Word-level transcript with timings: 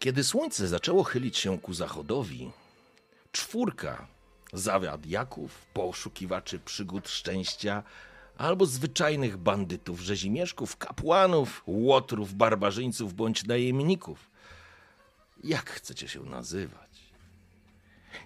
Kiedy 0.00 0.24
słońce 0.24 0.68
zaczęło 0.68 1.04
chylić 1.04 1.38
się 1.38 1.58
ku 1.58 1.74
zachodowi, 1.74 2.50
czwórka 3.32 4.06
zawiadjaków, 4.52 5.66
poszukiwaczy 5.72 6.58
przygód 6.58 7.08
szczęścia 7.08 7.82
albo 8.38 8.66
zwyczajnych 8.66 9.36
bandytów, 9.36 10.00
rzezimieszków, 10.00 10.76
kapłanów, 10.76 11.62
łotrów, 11.66 12.34
barbarzyńców 12.34 13.14
bądź 13.14 13.44
najemników. 13.44 14.30
Jak 15.44 15.70
chcecie 15.70 16.08
się 16.08 16.20
nazywać? 16.20 17.12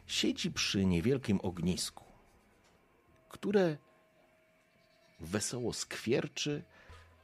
Siedzi 0.06 0.50
przy 0.50 0.84
niewielkim 0.84 1.40
ognisku, 1.42 2.04
które 3.28 3.76
wesoło 5.20 5.72
skwierczy. 5.72 6.62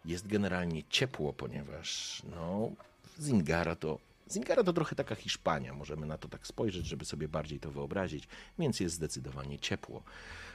Jest 0.04 0.26
generalnie 0.26 0.82
ciepło, 0.88 1.32
ponieważ 1.32 2.22
no, 2.24 2.70
Zingara 3.18 3.76
to 3.76 4.09
Zingara 4.30 4.64
to 4.64 4.72
trochę 4.72 4.96
taka 4.96 5.14
Hiszpania, 5.14 5.74
możemy 5.74 6.06
na 6.06 6.18
to 6.18 6.28
tak 6.28 6.46
spojrzeć, 6.46 6.86
żeby 6.86 7.04
sobie 7.04 7.28
bardziej 7.28 7.60
to 7.60 7.70
wyobrazić, 7.70 8.28
więc 8.58 8.80
jest 8.80 8.94
zdecydowanie 8.94 9.58
ciepło. 9.58 10.02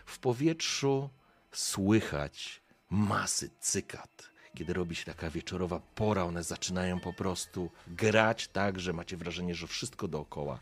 W 0.05 0.19
powietrzu 0.19 1.09
słychać 1.51 2.61
masy 2.89 3.49
cykat. 3.59 4.29
Kiedy 4.55 4.73
robi 4.73 4.95
się 4.95 5.05
taka 5.05 5.29
wieczorowa 5.29 5.79
pora, 5.95 6.23
one 6.23 6.43
zaczynają 6.43 6.99
po 6.99 7.13
prostu 7.13 7.69
grać 7.87 8.47
tak, 8.47 8.79
że 8.79 8.93
macie 8.93 9.17
wrażenie, 9.17 9.55
że 9.55 9.67
wszystko 9.67 10.07
dookoła 10.07 10.59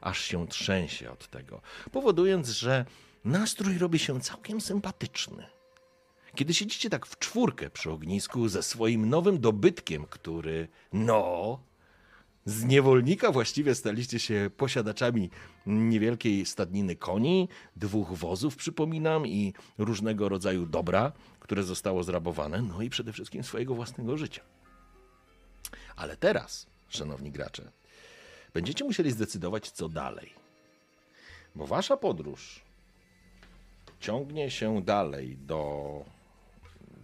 aż 0.00 0.20
się 0.20 0.48
trzęsie 0.48 1.10
od 1.10 1.28
tego, 1.28 1.60
powodując, 1.92 2.48
że 2.48 2.84
nastrój 3.24 3.78
robi 3.78 3.98
się 3.98 4.20
całkiem 4.20 4.60
sympatyczny. 4.60 5.46
Kiedy 6.34 6.54
siedzicie 6.54 6.90
tak 6.90 7.06
w 7.06 7.18
czwórkę 7.18 7.70
przy 7.70 7.90
ognisku 7.90 8.48
ze 8.48 8.62
swoim 8.62 9.08
nowym 9.08 9.40
dobytkiem, 9.40 10.06
który, 10.06 10.68
no, 10.92 11.58
z 12.44 12.64
niewolnika 12.64 13.32
właściwie 13.32 13.74
staliście 13.74 14.18
się 14.18 14.50
posiadaczami 14.56 15.30
niewielkiej 15.66 16.46
stadniny 16.46 16.96
koni, 16.96 17.48
dwóch 17.76 18.12
wozów, 18.12 18.56
przypominam, 18.56 19.26
i 19.26 19.54
różnego 19.78 20.28
rodzaju 20.28 20.66
dobra, 20.66 21.12
które 21.40 21.62
zostało 21.62 22.02
zrabowane, 22.02 22.62
no 22.62 22.82
i 22.82 22.90
przede 22.90 23.12
wszystkim 23.12 23.44
swojego 23.44 23.74
własnego 23.74 24.16
życia. 24.16 24.42
Ale 25.96 26.16
teraz, 26.16 26.66
szanowni 26.88 27.30
gracze, 27.30 27.70
będziecie 28.54 28.84
musieli 28.84 29.10
zdecydować, 29.10 29.70
co 29.70 29.88
dalej. 29.88 30.32
Bo 31.54 31.66
wasza 31.66 31.96
podróż 31.96 32.60
ciągnie 34.00 34.50
się 34.50 34.82
dalej 34.82 35.36
do, 35.36 36.04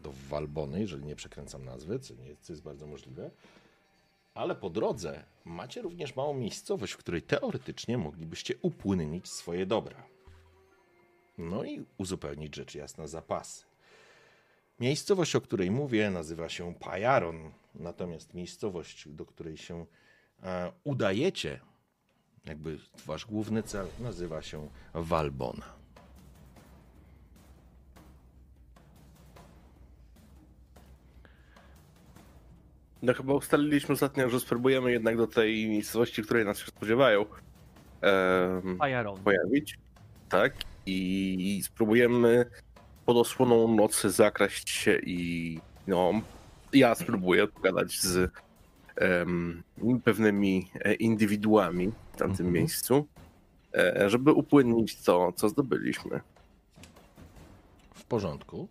do 0.02 0.12
Walbony, 0.28 0.80
jeżeli 0.80 1.04
nie 1.04 1.16
przekręcam 1.16 1.64
nazwy, 1.64 1.98
co, 1.98 2.14
nie, 2.14 2.36
co 2.40 2.52
jest 2.52 2.62
bardzo 2.62 2.86
możliwe. 2.86 3.30
Ale 4.38 4.54
po 4.54 4.70
drodze 4.70 5.24
macie 5.44 5.82
również 5.82 6.16
małą 6.16 6.34
miejscowość, 6.34 6.92
w 6.92 6.96
której 6.96 7.22
teoretycznie 7.22 7.98
moglibyście 7.98 8.54
upłynnić 8.62 9.28
swoje 9.28 9.66
dobra. 9.66 10.06
No 11.38 11.64
i 11.64 11.84
uzupełnić 11.96 12.56
rzecz 12.56 12.74
jasna 12.74 13.06
zapasy. 13.06 13.64
Miejscowość, 14.80 15.36
o 15.36 15.40
której 15.40 15.70
mówię, 15.70 16.10
nazywa 16.10 16.48
się 16.48 16.74
Pajaron, 16.74 17.52
natomiast 17.74 18.34
miejscowość, 18.34 19.08
do 19.08 19.26
której 19.26 19.56
się 19.56 19.86
e, 20.42 20.72
udajecie, 20.84 21.60
jakby 22.44 22.78
wasz 23.06 23.26
główny 23.26 23.62
cel, 23.62 23.86
nazywa 24.00 24.42
się 24.42 24.68
Walbona. 24.94 25.66
No 33.02 33.14
chyba 33.14 33.34
ustaliliśmy 33.34 33.92
ostatnio, 33.92 34.28
że 34.30 34.40
spróbujemy 34.40 34.92
jednak 34.92 35.16
do 35.16 35.26
tej 35.26 35.68
miejscowości, 35.68 36.22
której 36.22 36.44
nas 36.44 36.58
się 36.58 36.66
spodziewają, 36.66 37.24
em, 38.00 38.78
pojawić. 39.24 39.78
Tak. 40.28 40.52
I, 40.86 41.56
I 41.58 41.62
spróbujemy 41.62 42.46
pod 43.06 43.16
osłoną 43.16 43.74
nocy 43.74 44.10
zakraść 44.10 44.70
się 44.70 44.98
i 45.06 45.60
no, 45.86 46.12
ja 46.72 46.94
spróbuję 46.94 47.46
pogadać 47.46 48.00
z 48.00 48.30
em, 48.96 49.62
pewnymi 50.04 50.70
e, 50.74 50.94
indywiduami 50.94 51.92
w 52.12 52.16
tamtym 52.16 52.46
Mhm. 52.46 52.52
miejscu, 52.52 53.06
e, 53.74 54.10
żeby 54.10 54.32
upłynnić 54.32 54.96
to, 54.96 55.32
co 55.36 55.48
zdobyliśmy. 55.48 56.20
W 57.94 58.04
porządku. 58.04 58.68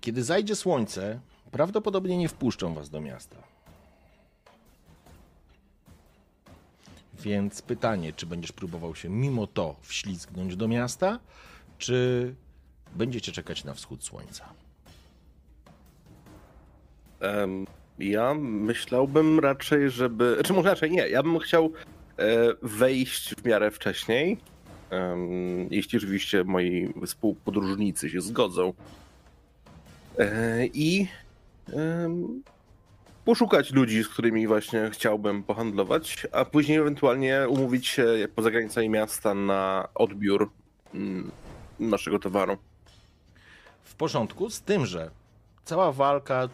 Kiedy 0.00 0.22
zajdzie 0.24 0.56
słońce, 0.56 1.20
prawdopodobnie 1.52 2.16
nie 2.16 2.28
wpuszczą 2.28 2.74
was 2.74 2.90
do 2.90 3.00
miasta. 3.00 3.36
Więc 7.22 7.62
pytanie, 7.62 8.12
czy 8.12 8.26
będziesz 8.26 8.52
próbował 8.52 8.94
się 8.94 9.08
mimo 9.08 9.46
to 9.46 9.76
wślizgnąć 9.82 10.56
do 10.56 10.68
miasta, 10.68 11.18
czy 11.78 12.34
będziecie 12.96 13.32
czekać 13.32 13.64
na 13.64 13.74
wschód 13.74 14.04
słońca? 14.04 14.44
Em, 17.20 17.66
Ja 17.98 18.34
myślałbym 18.34 19.40
raczej, 19.40 19.90
żeby. 19.90 20.38
Czy 20.44 20.52
może 20.52 20.68
raczej 20.68 20.90
nie? 20.90 21.08
Ja 21.08 21.22
bym 21.22 21.38
chciał 21.38 21.72
e, 22.18 22.26
wejść 22.62 23.34
w 23.34 23.44
miarę 23.44 23.70
wcześniej. 23.70 24.38
em, 24.90 25.68
Jeśli 25.70 25.98
oczywiście 25.98 26.44
moi 26.44 26.94
współpodróżnicy 27.06 28.10
się 28.10 28.20
zgodzą. 28.20 28.72
E, 30.18 30.66
I 30.66 31.08
poszukać 33.24 33.72
ludzi, 33.72 34.04
z 34.04 34.08
którymi 34.08 34.46
właśnie 34.46 34.90
chciałbym 34.92 35.42
pohandlować, 35.42 36.26
a 36.32 36.44
później 36.44 36.78
ewentualnie 36.78 37.46
umówić 37.48 37.86
się 37.86 38.06
poza 38.34 38.50
granicami 38.50 38.88
miasta 38.88 39.34
na 39.34 39.88
odbiór 39.94 40.50
mm, 40.94 41.30
naszego 41.80 42.18
towaru. 42.18 42.56
W 43.82 43.94
porządku, 43.94 44.50
z 44.50 44.62
tym, 44.62 44.86
że 44.86 45.10
cała 45.64 45.92
walka, 45.92 46.48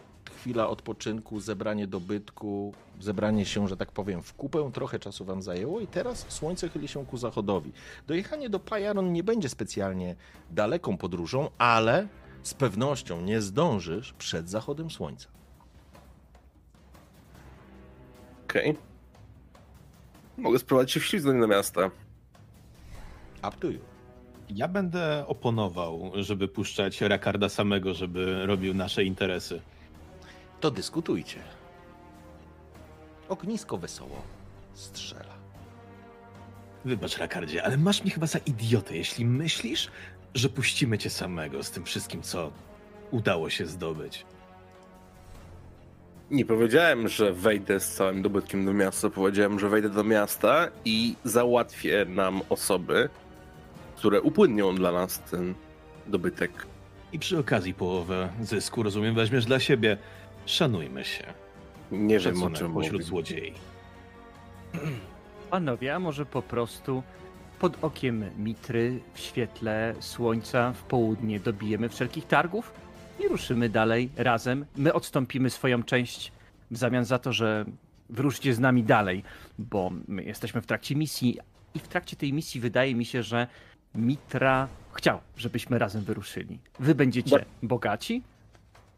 chwila 0.45 0.67
odpoczynku, 0.67 1.39
zebranie 1.39 1.87
dobytku, 1.87 2.73
zebranie 2.99 3.45
się, 3.45 3.67
że 3.67 3.77
tak 3.77 3.91
powiem, 3.91 4.21
w 4.21 4.33
kupę, 4.33 4.71
trochę 4.73 4.99
czasu 4.99 5.25
wam 5.25 5.41
zajęło 5.41 5.79
i 5.79 5.87
teraz 5.87 6.25
słońce 6.29 6.69
chyli 6.69 6.87
się 6.87 7.05
ku 7.05 7.17
zachodowi. 7.17 7.71
Dojechanie 8.07 8.49
do 8.49 8.59
Pajaron 8.59 9.13
nie 9.13 9.23
będzie 9.23 9.49
specjalnie 9.49 10.15
daleką 10.51 10.97
podróżą, 10.97 11.49
ale 11.57 12.07
z 12.45 12.53
pewnością 12.53 13.21
nie 13.21 13.41
zdążysz 13.41 14.13
przed 14.13 14.49
zachodem 14.49 14.91
słońca. 14.91 15.27
Okej. 18.43 18.77
Mogę 20.37 20.59
spróbować 20.59 20.91
się 20.91 20.99
wślizgnąć 20.99 21.39
do 21.39 21.47
miasta. 21.47 21.91
Up 23.47 23.57
to 23.59 23.67
you. 23.67 23.79
Ja 24.49 24.67
będę 24.67 25.27
oponował, 25.27 26.11
żeby 26.15 26.47
puszczać 26.47 27.01
Rakarda 27.01 27.49
samego, 27.49 27.93
żeby 27.93 28.45
robił 28.45 28.73
nasze 28.73 29.03
interesy. 29.03 29.61
To 30.59 30.71
dyskutujcie. 30.71 31.39
Ognisko 33.29 33.77
wesoło 33.77 34.21
strzela. 34.73 35.35
Wybacz, 36.85 37.17
Rakardzie, 37.17 37.63
ale 37.63 37.77
masz 37.77 38.01
mnie 38.01 38.11
chyba 38.11 38.27
za 38.27 38.39
idiotę, 38.39 38.97
jeśli 38.97 39.25
myślisz, 39.25 39.91
że 40.35 40.49
puścimy 40.49 40.97
cię 40.97 41.09
samego 41.09 41.63
z 41.63 41.71
tym 41.71 41.83
wszystkim, 41.83 42.21
co 42.21 42.51
udało 43.11 43.49
się 43.49 43.65
zdobyć. 43.65 44.25
Nie 46.31 46.45
powiedziałem, 46.45 47.07
że 47.07 47.33
wejdę 47.33 47.79
z 47.79 47.93
całym 47.95 48.21
dobytkiem 48.21 48.65
do 48.65 48.73
miasta. 48.73 49.09
Powiedziałem, 49.09 49.59
że 49.59 49.69
wejdę 49.69 49.89
do 49.89 50.03
miasta 50.03 50.67
i 50.85 51.15
załatwię 51.23 52.05
nam 52.09 52.41
osoby, 52.49 53.09
które 53.95 54.21
upłynnią 54.21 54.75
dla 54.75 54.91
nas 54.91 55.19
ten 55.19 55.53
dobytek. 56.07 56.51
I 57.13 57.19
przy 57.19 57.39
okazji 57.39 57.73
połowę 57.73 58.29
zysku, 58.41 58.83
rozumiem, 58.83 59.15
weźmiesz 59.15 59.45
dla 59.45 59.59
siebie. 59.59 59.97
Szanujmy 60.45 61.05
się. 61.05 61.23
Nie 61.91 62.19
wiem 62.19 62.33
o 62.33 62.35
Szacunek 62.35 62.57
czym 62.57 62.73
pośród 62.73 62.93
mówię. 62.93 63.03
złodziei. 63.03 63.53
Panowie, 65.49 65.95
a 65.95 65.99
może 65.99 66.25
po 66.25 66.41
prostu 66.41 67.03
pod 67.59 67.83
okiem 67.83 68.25
Mitry, 68.37 68.99
w 69.13 69.19
świetle 69.19 69.95
słońca, 69.99 70.73
w 70.73 70.83
południe 70.83 71.39
dobijemy 71.39 71.89
wszelkich 71.89 72.27
targów 72.27 72.73
i 73.19 73.27
ruszymy 73.27 73.69
dalej 73.69 74.09
razem. 74.17 74.65
My 74.75 74.93
odstąpimy 74.93 75.49
swoją 75.49 75.83
część 75.83 76.31
w 76.71 76.77
zamian 76.77 77.05
za 77.05 77.19
to, 77.19 77.33
że 77.33 77.65
wyruszycie 78.09 78.53
z 78.53 78.59
nami 78.59 78.83
dalej, 78.83 79.23
bo 79.59 79.91
my 80.07 80.23
jesteśmy 80.23 80.61
w 80.61 80.65
trakcie 80.65 80.95
misji 80.95 81.39
i 81.73 81.79
w 81.79 81.87
trakcie 81.87 82.15
tej 82.15 82.33
misji 82.33 82.61
wydaje 82.61 82.95
mi 82.95 83.05
się, 83.05 83.23
że 83.23 83.47
Mitra 83.95 84.67
chciał, 84.93 85.19
żebyśmy 85.37 85.79
razem 85.79 86.03
wyruszyli. 86.03 86.59
Wy 86.79 86.95
będziecie 86.95 87.45
bogaci, 87.63 88.23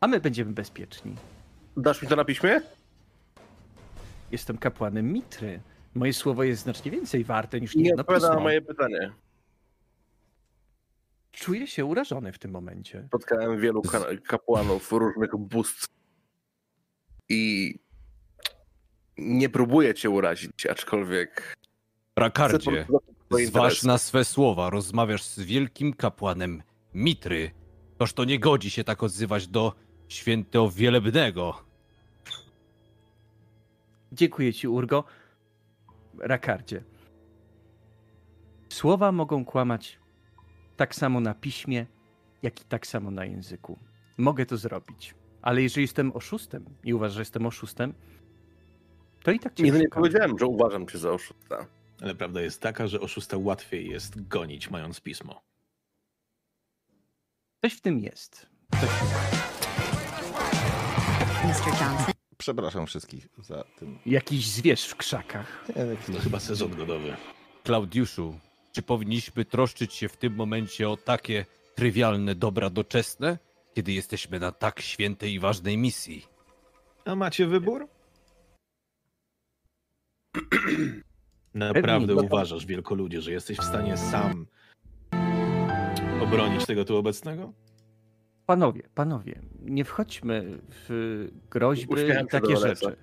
a 0.01 0.07
my 0.07 0.19
będziemy 0.19 0.51
bezpieczni. 0.51 1.15
Dasz 1.77 2.01
mi 2.01 2.07
to 2.07 2.15
na 2.15 2.25
piśmie? 2.25 2.61
Jestem 4.31 4.57
kapłanem 4.57 5.13
Mitry. 5.13 5.59
Moje 5.97 6.13
słowo 6.13 6.43
jest 6.43 6.61
znacznie 6.63 6.91
więcej 6.91 7.23
warte 7.23 7.61
niż 7.61 7.75
Nie 7.75 7.85
jedno 7.85 8.01
odpowiada 8.01 8.29
na 8.33 8.39
moje 8.39 8.61
pytanie. 8.61 9.11
Czuję 11.31 11.67
się 11.67 11.85
urażony 11.85 12.31
w 12.33 12.39
tym 12.39 12.51
momencie. 12.51 13.03
Spotkałem 13.07 13.59
wielu 13.61 13.81
ka- 13.81 14.05
kapłanów 14.27 14.91
różnych 14.91 15.37
bóstw 15.37 15.87
i 17.29 17.73
nie 19.17 19.49
próbuję 19.49 19.93
cię 19.93 20.09
urazić, 20.09 20.65
aczkolwiek 20.65 21.57
Rakardzie, 22.15 22.87
zważ 23.45 23.83
na 23.83 23.97
swe 23.97 24.25
słowa, 24.25 24.69
rozmawiasz 24.69 25.23
z 25.23 25.39
wielkim 25.39 25.93
kapłanem 25.93 26.63
Mitry. 26.93 27.51
Toż 27.97 28.13
to 28.13 28.23
nie 28.25 28.39
godzi 28.39 28.69
się 28.69 28.83
tak 28.83 29.03
odzywać 29.03 29.47
do 29.47 29.73
świętego 30.07 30.69
wielebnego. 30.71 31.61
Dziękuję 34.11 34.53
ci, 34.53 34.67
Urgo. 34.67 35.03
Rakardzie. 36.19 36.83
Słowa 38.69 39.11
mogą 39.11 39.45
kłamać 39.45 39.99
tak 40.77 40.95
samo 40.95 41.19
na 41.19 41.33
piśmie, 41.33 41.85
jak 42.43 42.61
i 42.61 42.65
tak 42.65 42.87
samo 42.87 43.11
na 43.11 43.25
języku. 43.25 43.79
Mogę 44.17 44.45
to 44.45 44.57
zrobić. 44.57 45.15
Ale 45.41 45.61
jeżeli 45.61 45.81
jestem 45.81 46.11
oszustem 46.15 46.65
i 46.83 46.93
uważasz, 46.93 47.15
że 47.15 47.21
jestem 47.21 47.45
oszustem, 47.45 47.93
to 49.23 49.31
i 49.31 49.39
tak 49.39 49.53
cię 49.53 49.63
Nigdy 49.63 49.79
nie 49.79 49.83
oszukam. 49.85 50.03
powiedziałem, 50.03 50.39
że 50.39 50.45
uważam 50.45 50.87
cię 50.87 50.97
za 50.97 51.11
oszusta. 51.11 51.65
Ale 52.01 52.15
prawda 52.15 52.41
jest 52.41 52.61
taka, 52.61 52.87
że 52.87 52.99
oszusta 53.01 53.37
łatwiej 53.37 53.89
jest 53.89 54.27
gonić, 54.27 54.69
mając 54.69 55.01
pismo. 55.01 55.41
Coś 57.61 57.73
w 57.73 57.81
tym 57.81 57.99
jest. 57.99 58.47
Coś 58.81 58.89
w 58.89 58.99
tym. 58.99 59.07
Mr. 61.49 61.67
Johnson. 61.81 62.16
Przepraszam 62.47 62.85
wszystkich 62.85 63.27
za 63.37 63.63
tym. 63.63 63.99
Jakiś 64.05 64.47
zwierz 64.47 64.85
w 64.85 64.95
krzakach. 64.95 65.65
To 66.13 66.19
chyba 66.19 66.39
sezon 66.39 66.75
godowy. 66.75 67.15
Klaudiuszu, 67.63 68.39
czy 68.71 68.81
powinniśmy 68.81 69.45
troszczyć 69.45 69.93
się 69.93 70.09
w 70.09 70.17
tym 70.17 70.35
momencie 70.35 70.89
o 70.89 70.97
takie 70.97 71.45
trywialne 71.75 72.35
dobra 72.35 72.69
doczesne, 72.69 73.37
kiedy 73.73 73.91
jesteśmy 73.93 74.39
na 74.39 74.51
tak 74.51 74.81
świętej 74.81 75.33
i 75.33 75.39
ważnej 75.39 75.77
misji? 75.77 76.25
A 77.05 77.15
macie 77.15 77.47
wybór? 77.47 77.87
Pewnie 80.33 81.01
Naprawdę 81.53 82.15
nie. 82.15 82.21
uważasz, 82.21 82.65
wielkoludzie, 82.65 83.21
że 83.21 83.31
jesteś 83.31 83.57
w 83.57 83.63
stanie 83.63 83.97
sam 83.97 84.47
obronić 86.21 86.65
tego 86.65 86.85
tu 86.85 86.97
obecnego? 86.97 87.53
Panowie, 88.47 88.81
panowie, 88.95 89.41
nie 89.61 89.85
wchodźmy 89.85 90.59
w 90.69 91.27
groźby 91.51 91.97
się 91.97 92.25
takie 92.29 92.57
rzeczy. 92.57 92.95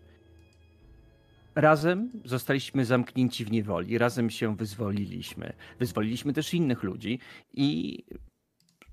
Razem 1.55 2.11
zostaliśmy 2.25 2.85
zamknięci 2.85 3.44
w 3.44 3.50
niewoli, 3.50 3.99
razem 3.99 4.31
się 4.31 4.56
wyzwoliliśmy. 4.56 5.52
Wyzwoliliśmy 5.79 6.32
też 6.32 6.55
innych 6.55 6.82
ludzi 6.82 7.19
i 7.52 7.99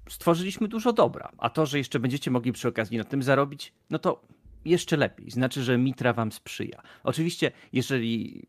stworzyliśmy 0.09 0.67
dużo 0.67 0.93
dobra. 0.93 1.31
A 1.37 1.49
to, 1.49 1.65
że 1.65 1.77
jeszcze 1.77 1.99
będziecie 1.99 2.31
mogli 2.31 2.51
przy 2.51 2.67
okazji 2.67 2.97
na 2.97 3.03
tym 3.03 3.23
zarobić, 3.23 3.73
no 3.89 3.99
to 3.99 4.21
jeszcze 4.65 4.97
lepiej. 4.97 5.31
Znaczy, 5.31 5.63
że 5.63 5.77
Mitra 5.77 6.13
wam 6.13 6.31
sprzyja. 6.31 6.81
Oczywiście, 7.03 7.51
jeżeli 7.73 8.41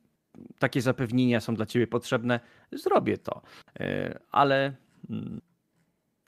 takie 0.58 0.82
zapewnienia 0.82 1.40
są 1.40 1.54
dla 1.54 1.66
ciebie 1.66 1.86
potrzebne, 1.86 2.40
zrobię 2.72 3.18
to. 3.18 3.42
E, 3.80 4.18
Ale 4.30 4.76
mm, 5.10 5.40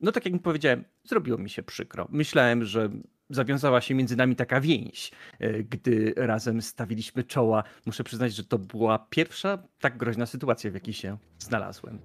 no 0.00 0.12
tak 0.12 0.24
jak 0.24 0.34
mi 0.34 0.40
powiedziałem, 0.40 0.84
zrobiło 1.04 1.38
mi 1.38 1.50
się 1.50 1.62
przykro. 1.62 2.08
Myślałem, 2.10 2.64
że 2.64 2.90
zawiązała 3.30 3.80
się 3.80 3.94
między 3.94 4.16
nami 4.16 4.36
taka 4.36 4.60
więź, 4.60 5.12
e, 5.40 5.62
gdy 5.62 6.14
razem 6.16 6.62
stawiliśmy 6.62 7.24
czoła. 7.24 7.64
Muszę 7.86 8.04
przyznać, 8.04 8.34
że 8.34 8.44
to 8.44 8.58
była 8.58 9.06
pierwsza 9.10 9.58
tak 9.80 9.96
groźna 9.96 10.26
sytuacja, 10.26 10.70
w 10.70 10.74
jakiej 10.74 10.94
się 10.94 11.16
znalazłem. 11.38 11.98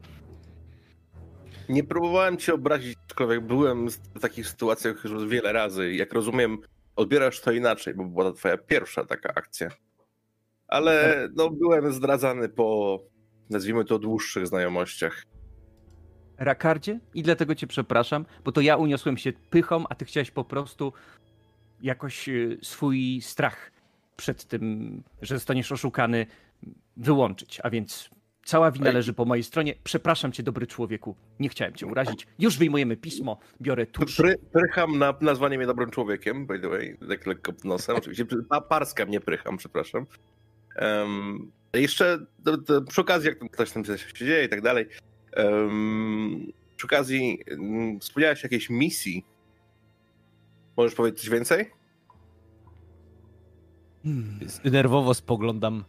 Nie 1.69 1.83
próbowałem 1.83 2.37
cię 2.37 2.53
obrazić, 2.53 2.97
aczkolwiek 3.05 3.41
byłem 3.41 3.89
w 3.89 4.19
takich 4.21 4.47
sytuacjach 4.47 5.03
już 5.03 5.27
wiele 5.27 5.53
razy. 5.53 5.93
Jak 5.93 6.13
rozumiem, 6.13 6.57
odbierasz 6.95 7.41
to 7.41 7.51
inaczej, 7.51 7.93
bo 7.93 8.05
była 8.05 8.23
to 8.23 8.33
twoja 8.33 8.57
pierwsza 8.57 9.05
taka 9.05 9.33
akcja. 9.33 9.69
Ale 10.67 11.27
no, 11.35 11.49
byłem 11.49 11.93
zdradzany 11.93 12.49
po, 12.49 12.99
nazwijmy 13.49 13.85
to, 13.85 13.99
dłuższych 13.99 14.47
znajomościach. 14.47 15.23
Rakardzie? 16.39 16.99
I 17.13 17.23
dlatego 17.23 17.55
cię 17.55 17.67
przepraszam, 17.67 18.25
bo 18.45 18.51
to 18.51 18.61
ja 18.61 18.77
uniosłem 18.77 19.17
się 19.17 19.33
pychą, 19.49 19.83
a 19.89 19.95
ty 19.95 20.05
chciałeś 20.05 20.31
po 20.31 20.43
prostu 20.43 20.93
jakoś 21.81 22.29
e, 22.29 22.33
swój 22.61 23.21
strach 23.21 23.71
przed 24.17 24.45
tym, 24.45 25.03
że 25.21 25.35
zostaniesz 25.35 25.71
oszukany, 25.71 26.25
wyłączyć. 26.97 27.59
A 27.63 27.69
więc 27.69 28.09
cała 28.43 28.71
wina 28.71 28.91
leży 28.91 29.13
po 29.13 29.25
mojej 29.25 29.43
stronie. 29.43 29.73
Przepraszam 29.83 30.31
cię, 30.31 30.43
dobry 30.43 30.67
człowieku. 30.67 31.15
Nie 31.39 31.49
chciałem 31.49 31.73
cię 31.73 31.87
urazić. 31.87 32.27
Już 32.39 32.57
wyjmujemy 32.57 32.97
pismo, 32.97 33.39
biorę 33.61 33.85
tusz. 33.85 34.15
Pry, 34.15 34.35
prycham 34.53 34.97
na 34.97 35.13
nazwanie 35.21 35.57
mnie 35.57 35.67
dobrym 35.67 35.89
człowiekiem, 35.89 36.47
by 36.47 36.59
the 36.59 36.69
way, 36.69 36.97
tak 37.09 37.25
lekko 37.25 37.53
nosem. 37.63 37.95
Oczywiście 37.97 38.25
pa, 38.49 38.61
parska 38.61 39.05
mnie 39.05 39.19
prycham, 39.19 39.57
przepraszam. 39.57 40.05
Um, 40.81 41.51
jeszcze 41.73 42.19
do, 42.39 42.57
do, 42.57 42.81
przy 42.81 43.01
okazji, 43.01 43.29
jak 43.29 43.39
tam 43.39 43.49
ktoś 43.49 43.71
tam 43.71 43.85
się 43.85 43.97
dzieje 44.25 44.43
i 44.45 44.49
tak 44.49 44.61
dalej, 44.61 44.85
um, 45.37 46.51
przy 46.77 46.87
okazji 46.87 47.39
um, 47.51 47.99
wspomniałeś 47.99 48.43
o 48.43 48.45
jakiejś 48.45 48.69
misji. 48.69 49.25
Możesz 50.77 50.95
powiedzieć 50.95 51.19
coś 51.21 51.29
więcej? 51.29 51.71
Hmm. 54.03 54.39
Nerwowo 54.63 55.13
spoglądam 55.13 55.83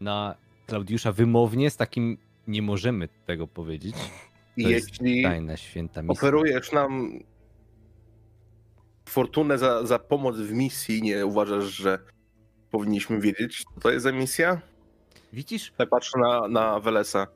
na 0.00 0.34
Klaudiusza 0.66 1.12
wymownie, 1.12 1.70
z 1.70 1.76
takim 1.76 2.18
nie 2.46 2.62
możemy 2.62 3.08
tego 3.26 3.46
powiedzieć. 3.46 3.96
To 4.62 4.68
jeśli 4.68 5.22
Tajna 5.22 5.56
święta 5.56 6.02
misja. 6.02 6.12
oferujesz 6.12 6.72
nam 6.72 7.20
fortunę 9.08 9.58
za, 9.58 9.86
za 9.86 9.98
pomoc 9.98 10.36
w 10.36 10.52
misji, 10.52 11.02
nie 11.02 11.26
uważasz, 11.26 11.64
że 11.64 11.98
powinniśmy 12.70 13.20
wiedzieć, 13.20 13.64
co 13.74 13.80
to 13.80 13.90
jest 13.90 14.02
za 14.02 14.12
misja? 14.12 14.60
Widzisz, 15.32 15.72
Tak 15.76 15.88
patrzę 15.88 16.18
na, 16.18 16.48
na 16.48 16.80
Welesa. 16.80 17.26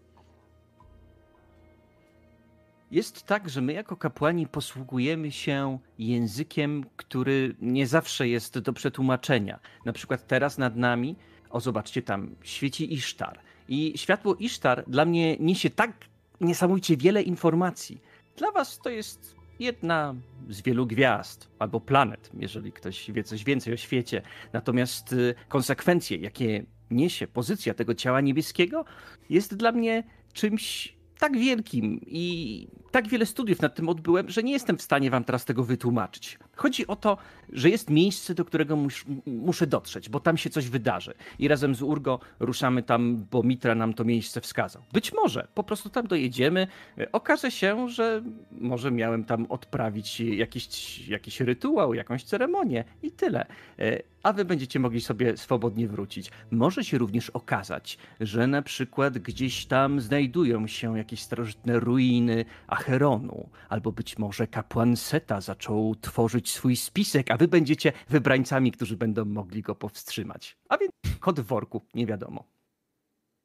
Jest 2.90 3.22
tak, 3.22 3.48
że 3.48 3.60
my 3.60 3.72
jako 3.72 3.96
kapłani 3.96 4.46
posługujemy 4.46 5.32
się 5.32 5.78
językiem, 5.98 6.84
który 6.96 7.56
nie 7.60 7.86
zawsze 7.86 8.28
jest 8.28 8.58
do 8.58 8.72
przetłumaczenia. 8.72 9.60
Na 9.84 9.92
przykład 9.92 10.26
teraz 10.26 10.58
nad 10.58 10.76
nami, 10.76 11.16
o 11.50 11.60
zobaczcie 11.60 12.02
tam, 12.02 12.36
świeci 12.42 12.94
Isztar. 12.94 13.40
I 13.68 13.92
światło 13.96 14.34
Isztar 14.34 14.84
dla 14.86 15.04
mnie 15.04 15.36
niesie 15.36 15.70
tak 15.70 15.92
niesamowicie 16.40 16.96
wiele 16.96 17.22
informacji. 17.22 18.00
Dla 18.36 18.52
was 18.52 18.78
to 18.78 18.90
jest 18.90 19.34
jedna 19.58 20.14
z 20.48 20.62
wielu 20.62 20.86
gwiazd 20.86 21.48
albo 21.58 21.80
planet, 21.80 22.30
jeżeli 22.34 22.72
ktoś 22.72 23.10
wie 23.10 23.24
coś 23.24 23.44
więcej 23.44 23.74
o 23.74 23.76
świecie. 23.76 24.22
Natomiast 24.52 25.12
y, 25.12 25.34
konsekwencje, 25.48 26.16
jakie 26.16 26.64
niesie 26.90 27.26
pozycja 27.26 27.74
tego 27.74 27.94
ciała 27.94 28.20
niebieskiego, 28.20 28.84
jest 29.28 29.56
dla 29.56 29.72
mnie 29.72 30.04
czymś 30.32 30.99
tak 31.20 31.38
wielkim 31.38 32.00
i 32.06 32.66
tak 32.90 33.08
wiele 33.08 33.26
studiów 33.26 33.62
nad 33.62 33.74
tym 33.74 33.88
odbyłem, 33.88 34.30
że 34.30 34.42
nie 34.42 34.52
jestem 34.52 34.78
w 34.78 34.82
stanie 34.82 35.10
wam 35.10 35.24
teraz 35.24 35.44
tego 35.44 35.64
wytłumaczyć. 35.64 36.38
Chodzi 36.60 36.86
o 36.86 36.96
to, 36.96 37.16
że 37.52 37.70
jest 37.70 37.90
miejsce, 37.90 38.34
do 38.34 38.44
którego 38.44 38.76
mus, 38.76 39.04
muszę 39.26 39.66
dotrzeć, 39.66 40.08
bo 40.08 40.20
tam 40.20 40.36
się 40.36 40.50
coś 40.50 40.68
wydarzy. 40.68 41.14
I 41.38 41.48
razem 41.48 41.74
z 41.74 41.82
Urgo 41.82 42.20
ruszamy 42.40 42.82
tam, 42.82 43.26
bo 43.30 43.42
Mitra 43.42 43.74
nam 43.74 43.94
to 43.94 44.04
miejsce 44.04 44.40
wskazał. 44.40 44.82
Być 44.92 45.12
może 45.12 45.48
po 45.54 45.64
prostu 45.64 45.90
tam 45.90 46.06
dojedziemy. 46.06 46.66
E, 46.98 47.12
Okaże 47.12 47.50
się, 47.50 47.88
że 47.88 48.22
może 48.50 48.90
miałem 48.90 49.24
tam 49.24 49.46
odprawić 49.48 50.20
jakiś, 50.20 51.08
jakiś 51.08 51.40
rytuał, 51.40 51.94
jakąś 51.94 52.24
ceremonię 52.24 52.84
i 53.02 53.10
tyle. 53.10 53.46
E, 53.78 54.02
A 54.22 54.32
wy 54.32 54.44
będziecie 54.44 54.78
mogli 54.78 55.00
sobie 55.00 55.36
swobodnie 55.36 55.88
wrócić. 55.88 56.30
Może 56.50 56.84
się 56.84 56.98
również 56.98 57.30
okazać, 57.30 57.98
że 58.20 58.46
na 58.46 58.62
przykład 58.62 59.18
gdzieś 59.18 59.66
tam 59.66 60.00
znajdują 60.00 60.66
się 60.66 60.98
jakieś 60.98 61.20
starożytne 61.20 61.80
ruiny 61.80 62.44
Acheronu, 62.66 63.48
albo 63.68 63.92
być 63.92 64.18
może 64.18 64.46
kapłan 64.46 64.96
Seta 64.96 65.40
zaczął 65.40 65.94
tworzyć 66.00 66.49
swój 66.50 66.76
spisek, 66.76 67.30
a 67.30 67.36
wy 67.36 67.48
będziecie 67.48 67.92
wybrańcami, 68.08 68.72
którzy 68.72 68.96
będą 68.96 69.24
mogli 69.24 69.62
go 69.62 69.74
powstrzymać. 69.74 70.56
A 70.68 70.78
więc 70.78 70.92
kod 71.20 71.40
w 71.40 71.44
worku, 71.46 71.86
nie 71.94 72.06
wiadomo. 72.06 72.44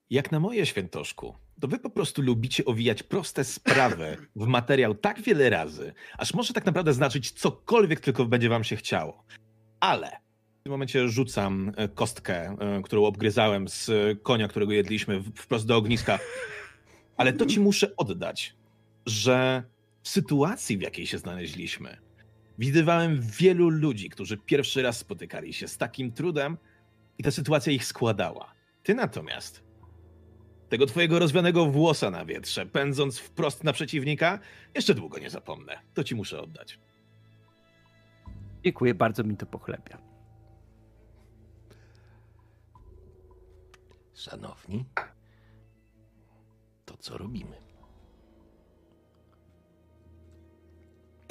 Jak 0.10 0.32
na 0.32 0.40
moje 0.40 0.66
świętoszku, 0.66 1.36
to 1.62 1.68
wy 1.68 1.80
po 1.80 1.90
prostu 1.90 2.22
lubicie 2.22 2.66
owijać 2.66 3.04
proste 3.04 3.44
sprawy 3.44 4.18
w 4.36 4.48
materiał 4.48 4.96
tak 4.96 5.22
wiele 5.22 5.50
razy, 5.50 5.94
aż 6.18 6.34
może 6.34 6.54
tak 6.54 6.66
naprawdę 6.66 6.94
znaczyć 6.94 7.32
cokolwiek 7.32 8.00
tylko 8.00 8.26
będzie 8.26 8.50
wam 8.50 8.64
się 8.64 8.76
chciało. 8.76 9.24
Ale 9.80 10.12
tym 10.64 10.72
momencie 10.72 11.10
rzucam 11.10 11.72
e, 11.78 11.88
kostkę, 11.88 12.58
e, 12.60 12.82
którą 12.84 13.06
obgryzałem 13.06 13.68
z 13.68 13.90
e, 13.90 14.16
konia, 14.16 14.48
którego 14.48 14.72
jedliśmy 14.72 15.20
w- 15.20 15.36
wprost 15.36 15.66
do 15.66 15.78
ogniska. 15.78 16.20
Ale 17.18 17.34
to 17.34 17.46
ci 17.46 17.60
muszę 17.60 17.96
oddać, 17.96 18.56
że 19.06 19.64
w 20.04 20.10
sytuacji, 20.10 20.78
w 20.78 20.82
jakiej 20.82 21.08
się 21.08 21.18
znaleźliśmy, 21.18 21.98
widywałem 22.58 23.22
wielu 23.22 23.70
ludzi, 23.70 24.10
którzy 24.10 24.38
pierwszy 24.38 24.82
raz 24.82 24.98
spotykali 24.98 25.54
się 25.54 25.68
z 25.68 25.78
takim 25.78 26.12
trudem 26.12 26.58
i 27.18 27.24
ta 27.24 27.32
sytuacja 27.32 27.74
ich 27.74 27.86
składała. 27.86 28.54
Ty 28.84 28.96
natomiast 28.96 29.64
tego 30.70 30.86
twojego 30.86 31.20
rozwianego 31.20 31.66
włosa 31.66 32.12
na 32.12 32.26
wietrze, 32.26 32.66
pędząc 32.66 33.20
wprost 33.20 33.64
na 33.64 33.74
przeciwnika, 33.74 34.40
jeszcze 34.76 34.94
długo 34.94 35.20
nie 35.20 35.30
zapomnę. 35.30 35.80
To 35.94 36.04
ci 36.04 36.16
muszę 36.16 36.42
oddać. 36.42 36.80
Dziękuję, 38.64 38.94
bardzo 38.94 39.24
mi 39.24 39.38
to 39.38 39.46
pochlebia. 39.46 39.98
Szanowni, 44.14 44.86
to 46.86 46.98
co 46.98 47.18
robimy? 47.18 47.65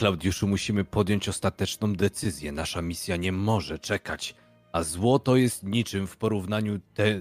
Klaudiuszu, 0.04 0.48
musimy 0.48 0.84
podjąć 0.84 1.28
ostateczną 1.28 1.92
decyzję. 1.92 2.52
Nasza 2.52 2.82
misja 2.82 3.16
nie 3.16 3.32
może 3.32 3.78
czekać, 3.78 4.34
a 4.72 4.82
złoto 4.82 5.36
jest 5.36 5.62
niczym 5.62 6.06
w 6.06 6.16
porównaniu, 6.16 6.80
te, 6.94 7.20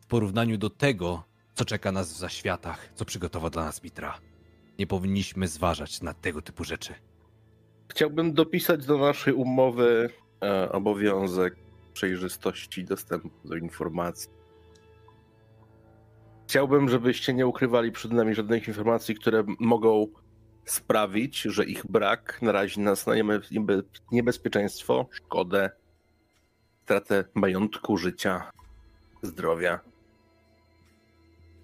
w 0.00 0.06
porównaniu 0.06 0.58
do 0.58 0.70
tego, 0.70 1.24
co 1.54 1.64
czeka 1.64 1.92
nas 1.92 2.12
w 2.12 2.16
zaświatach, 2.16 2.92
co 2.94 3.04
przygotował 3.04 3.50
dla 3.50 3.64
nas 3.64 3.82
Mitra. 3.82 4.18
Nie 4.78 4.86
powinniśmy 4.86 5.48
zważać 5.48 6.02
na 6.02 6.14
tego 6.14 6.42
typu 6.42 6.64
rzeczy. 6.64 6.94
Chciałbym 7.88 8.32
dopisać 8.32 8.86
do 8.86 8.98
naszej 8.98 9.34
umowy 9.34 10.10
e, 10.42 10.72
obowiązek 10.72 11.56
przejrzystości 11.92 12.84
dostępu 12.84 13.30
do 13.44 13.56
informacji. 13.56 14.30
Chciałbym, 16.46 16.88
żebyście 16.88 17.34
nie 17.34 17.46
ukrywali 17.46 17.92
przed 17.92 18.12
nami 18.12 18.34
żadnych 18.34 18.68
informacji, 18.68 19.14
które 19.14 19.44
mogą 19.58 20.06
sprawić, 20.70 21.40
że 21.40 21.64
ich 21.64 21.86
brak 21.86 22.42
narazi 22.42 22.80
nas 22.80 23.06
na 23.06 23.14
niebe- 23.14 23.40
niebe- 23.50 23.82
niebezpieczeństwo, 24.12 25.08
szkodę, 25.10 25.70
stratę 26.84 27.24
majątku, 27.34 27.96
życia, 27.96 28.52
zdrowia. 29.22 29.80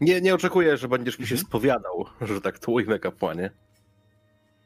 Nie, 0.00 0.20
nie 0.20 0.34
oczekuję, 0.34 0.76
że 0.76 0.88
będziesz 0.88 1.18
mi 1.18 1.26
się 1.26 1.37
spowiadał, 1.37 2.04
że 2.20 2.40
tak 2.40 2.58
to 2.58 2.73
ujmę, 2.73 2.99
kapłanie 2.99 3.50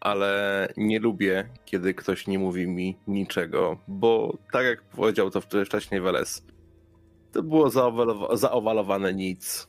ale 0.01 0.69
nie 0.77 1.01
lubię, 1.01 1.49
kiedy 1.65 1.95
ktoś 1.95 2.27
nie 2.27 2.39
mówi 2.39 2.67
mi 2.67 2.99
niczego, 3.07 3.79
bo 3.89 4.39
tak 4.53 4.67
jak 4.67 4.83
powiedział 4.83 5.31
to 5.31 5.41
wcześniej 5.41 6.01
Weles, 6.01 6.47
to 7.33 7.43
było 7.43 7.69
zaowalowa- 7.69 8.37
zaowalowane 8.37 9.15
nic. 9.15 9.69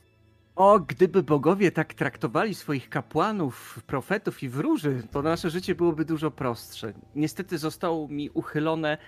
O, 0.56 0.80
gdyby 0.80 1.22
bogowie 1.22 1.72
tak 1.72 1.94
traktowali 1.94 2.54
swoich 2.54 2.88
kapłanów, 2.88 3.82
profetów 3.86 4.42
i 4.42 4.48
wróży, 4.48 5.02
to 5.10 5.22
nasze 5.22 5.50
życie 5.50 5.74
byłoby 5.74 6.04
dużo 6.04 6.30
prostsze. 6.30 6.92
Niestety 7.14 7.58
zostało 7.58 8.08
mi 8.08 8.30
uchylone 8.30 8.98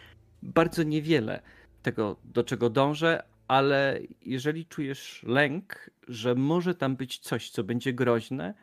bardzo 0.43 0.83
niewiele 0.83 1.43
tego, 1.83 2.17
do 2.25 2.45
czego 2.45 2.71
dążę, 2.71 3.23
ale 3.49 4.01
jeżeli 4.23 4.67
czujesz 4.67 5.23
lęk, 5.23 5.91
że 6.09 6.35
może 6.35 6.75
tam 6.75 6.97
być 6.97 7.19
coś, 7.19 7.51
co 7.51 7.65
będzie 7.65 7.93
groźne, 7.93 8.55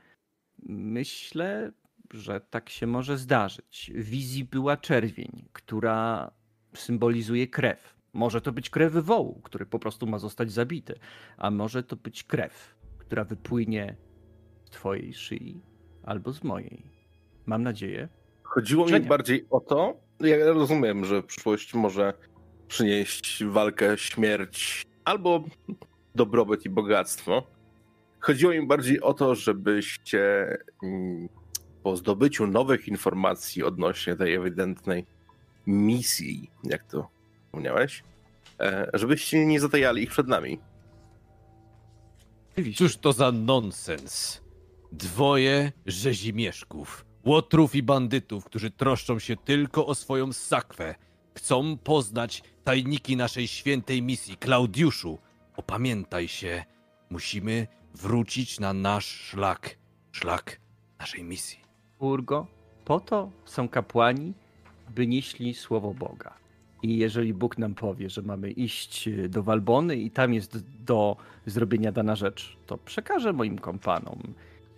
myślę, 0.70 1.72
że 2.14 2.42
tak 2.42 2.70
się 2.70 2.88
może 2.88 3.18
zdarzyć. 3.18 3.92
W 3.96 4.04
wizji 4.04 4.46
była 4.46 4.78
czerwień, 4.78 5.46
która 5.54 6.32
symbolizuje 6.74 7.48
krew. 7.48 7.99
Może 8.14 8.42
to 8.42 8.52
być 8.52 8.70
krew 8.70 8.94
wołu, 8.94 9.42
który 9.44 9.66
po 9.66 9.80
prostu 9.80 10.08
ma 10.08 10.20
zostać 10.20 10.52
zabity, 10.52 11.00
a 11.38 11.52
może 11.52 11.84
to 11.84 11.96
być 11.96 12.24
krew, 12.24 12.76
która 12.98 13.24
wypłynie 13.24 13.96
z 14.66 14.70
twojej 14.70 15.14
szyi 15.14 15.62
albo 16.04 16.34
z 16.34 16.44
mojej. 16.44 16.84
Mam 17.46 17.64
nadzieję. 17.64 18.08
Chodziło 18.44 18.86
mi 18.86 19.00
bardziej 19.00 19.46
o 19.50 19.60
to, 19.60 19.98
ja 20.20 20.46
rozumiem, 20.46 21.06
że 21.06 21.24
przyszłość 21.24 21.74
może 21.74 22.14
przynieść 22.68 23.44
walkę, 23.44 23.98
śmierć 23.98 24.86
albo 25.06 25.44
dobrobyt 26.16 26.66
i 26.66 26.70
bogactwo. 26.70 27.48
Chodziło 28.20 28.54
mi 28.54 28.68
bardziej 28.68 29.02
o 29.02 29.14
to, 29.14 29.36
żebyście 29.36 30.58
mm, 30.84 31.30
po 31.84 31.96
zdobyciu 31.96 32.48
nowych 32.48 32.88
informacji 32.88 33.64
odnośnie 33.64 34.16
tej 34.16 34.34
ewidentnej 34.34 35.06
misji, 35.68 36.52
jak 36.64 36.84
to 36.84 37.19
wspomniałeś, 37.50 38.04
e, 38.60 38.90
żebyście 38.94 39.46
nie 39.46 39.60
zatajali 39.60 40.04
ich 40.04 40.10
przed 40.10 40.28
nami. 40.28 40.60
Cóż 42.76 42.98
to 42.98 43.14
za 43.14 43.32
nonsens? 43.32 44.42
Dwoje 44.92 45.72
rzezimieszków, 45.86 47.06
łotrów 47.26 47.76
i 47.76 47.84
bandytów, 47.84 48.46
którzy 48.46 48.72
troszczą 48.72 49.20
się 49.20 49.36
tylko 49.38 49.86
o 49.86 49.96
swoją 49.96 50.34
sakwę, 50.34 50.96
chcą 51.38 51.78
poznać 51.78 52.44
tajniki 52.64 53.18
naszej 53.18 53.48
świętej 53.48 54.02
misji. 54.02 54.38
Klaudiuszu, 54.38 55.20
opamiętaj 55.56 56.28
się. 56.28 56.64
Musimy 57.10 57.68
wrócić 57.94 58.60
na 58.60 58.74
nasz 58.74 59.06
szlak, 59.06 59.78
szlak 60.12 60.60
naszej 61.00 61.24
misji. 61.24 61.60
Urgo, 62.00 62.48
po 62.86 63.00
to 63.00 63.32
są 63.46 63.70
kapłani, 63.70 64.34
by 64.90 65.08
nieśli 65.08 65.54
słowo 65.54 65.94
Boga. 65.94 66.34
I 66.84 66.98
jeżeli 66.98 67.34
Bóg 67.34 67.58
nam 67.58 67.76
powie, 67.76 68.10
że 68.10 68.22
mamy 68.22 68.52
iść 68.52 69.08
e, 69.08 69.30
do 69.30 69.44
Walbony 69.44 69.96
i 69.96 70.12
tam 70.12 70.34
jest 70.34 70.84
do 70.86 71.18
zrobienia 71.46 71.92
dana 71.92 72.16
rzecz, 72.16 72.58
to 72.66 72.78
przekażę 72.78 73.34
moim 73.34 73.60
kompanom 73.60 74.20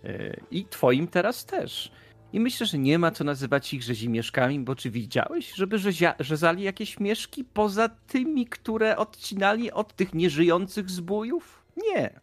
e, 0.04 0.36
i 0.50 0.64
twoim 0.64 1.08
teraz 1.08 1.44
też. 1.44 1.92
I 2.32 2.40
myślę, 2.40 2.66
że 2.66 2.78
nie 2.78 2.98
ma 2.98 3.10
co 3.10 3.24
nazywać 3.24 3.74
ich 3.74 3.82
rzezimieszkami, 3.82 4.60
bo 4.60 4.74
czy 4.74 4.90
widziałeś, 4.90 5.54
żeby 5.54 5.78
rzezia- 5.78 6.14
rzezali 6.20 6.62
jakieś 6.62 7.00
mieszki 7.00 7.44
poza 7.44 7.88
tymi, 7.88 8.46
które 8.46 8.96
odcinali 8.96 9.72
od 9.72 9.96
tych 9.96 10.14
nieżyjących 10.14 10.90
zbójów? 10.90 11.62
Nie. 11.76 12.20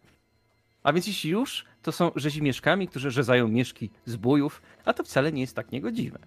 A 0.82 0.92
więc 0.92 1.06
jeśli 1.06 1.30
już, 1.30 1.64
to 1.82 1.92
są 1.92 2.10
rzezimieszkami, 2.16 2.88
którzy 2.88 3.10
rzezają 3.10 3.48
mieszki 3.48 3.90
zbójów, 4.04 4.62
a 4.84 4.92
to 4.92 5.04
wcale 5.04 5.32
nie 5.32 5.40
jest 5.40 5.56
tak 5.56 5.72
niegodziwe. 5.72 6.18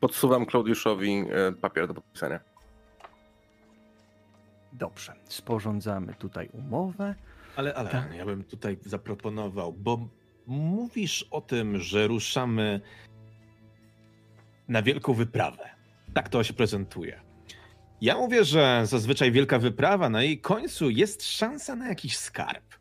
Podsuwam 0.00 0.46
Klaudiuszowi 0.46 1.24
e, 1.30 1.52
papier 1.52 1.88
do 1.88 1.94
podpisania. 1.94 2.40
Dobrze, 4.72 5.12
sporządzamy 5.24 6.14
tutaj 6.14 6.48
umowę. 6.52 7.14
Ale, 7.56 7.74
ale, 7.74 7.90
Tak. 7.90 8.14
ja 8.14 8.24
bym 8.24 8.44
tutaj 8.44 8.78
zaproponował, 8.84 9.72
bo 9.72 10.08
mówisz 10.46 11.22
o 11.30 11.40
tym, 11.40 11.78
że 11.80 12.06
ruszamy 12.06 12.80
na 14.68 14.82
wielką 14.82 15.14
wyprawę. 15.14 15.68
Tak 16.14 16.28
to 16.28 16.44
się 16.44 16.54
prezentuje. 16.54 17.20
Ja 18.00 18.16
mówię, 18.16 18.44
że 18.44 18.82
zazwyczaj 18.86 19.32
wielka 19.32 19.58
wyprawa, 19.58 20.08
na 20.08 20.22
jej 20.22 20.40
końcu 20.40 20.90
jest 20.90 21.22
szansa 21.24 21.76
na 21.76 21.88
jakiś 21.88 22.16
skarb. 22.18 22.74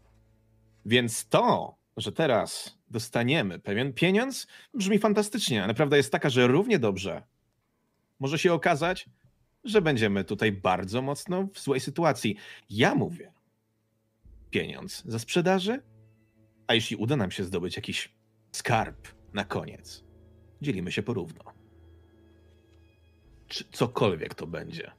Więc 0.86 1.30
to, 1.30 1.76
że 1.98 2.12
teraz 2.12 2.75
dostaniemy 2.88 3.60
pewien 3.60 3.94
pieniądz, 3.94 4.48
brzmi 4.74 5.00
fantastycznie, 5.00 5.64
ale 5.64 5.74
prawda 5.74 5.98
jest 5.98 6.12
taka, 6.12 6.30
że 6.30 6.48
równie 6.48 6.80
dobrze 6.80 7.24
może 8.20 8.40
się 8.40 8.54
okazać, 8.54 9.10
że 9.64 9.82
będziemy 9.82 10.24
tutaj 10.24 10.52
bardzo 10.52 11.02
mocno 11.02 11.48
w 11.54 11.60
złej 11.60 11.80
sytuacji. 11.80 12.36
Ja 12.70 12.96
mówię, 12.96 13.34
pieniądz 14.50 15.04
za 15.06 15.20
sprzedaży, 15.20 15.82
a 16.68 16.74
jeśli 16.74 16.96
uda 16.96 17.16
nam 17.16 17.32
się 17.32 17.44
zdobyć 17.44 17.76
jakiś 17.76 18.14
skarb 18.52 19.08
na 19.34 19.46
koniec, 19.46 20.04
dzielimy 20.62 20.92
się 20.92 21.04
porówno. 21.04 21.44
Czy 23.48 23.66
cokolwiek 23.72 24.36
to 24.36 24.48
będzie. 24.48 24.92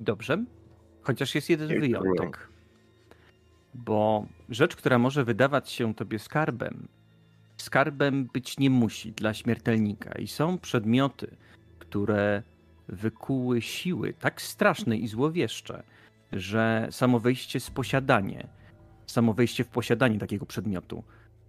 Dobrze, 0.00 0.44
chociaż 1.02 1.34
jest 1.34 1.50
jeden 1.50 1.80
wyjątek. 1.80 2.49
Bo 3.74 4.26
rzecz, 4.48 4.76
która 4.76 4.98
może 4.98 5.24
wydawać 5.24 5.70
się 5.70 5.94
tobie 5.94 6.18
skarbem, 6.18 6.88
skarbem 7.56 8.24
być 8.32 8.58
nie 8.58 8.70
musi 8.70 9.12
dla 9.12 9.34
śmiertelnika. 9.34 10.12
I 10.12 10.26
są 10.26 10.58
przedmioty, 10.58 11.36
które 11.78 12.42
wykuły 12.88 13.62
siły 13.62 14.12
tak 14.12 14.42
straszne 14.42 14.96
i 14.96 15.08
złowieszcze, 15.08 15.82
że 16.32 16.88
samo 16.90 17.20
wejście 17.20 17.60
z 17.60 17.70
posiadanie, 17.70 18.48
samo 19.06 19.34
wejście 19.34 19.64
w 19.64 19.68
posiadanie 19.68 20.18
takiego 20.18 20.46
przedmiotu 20.46 21.04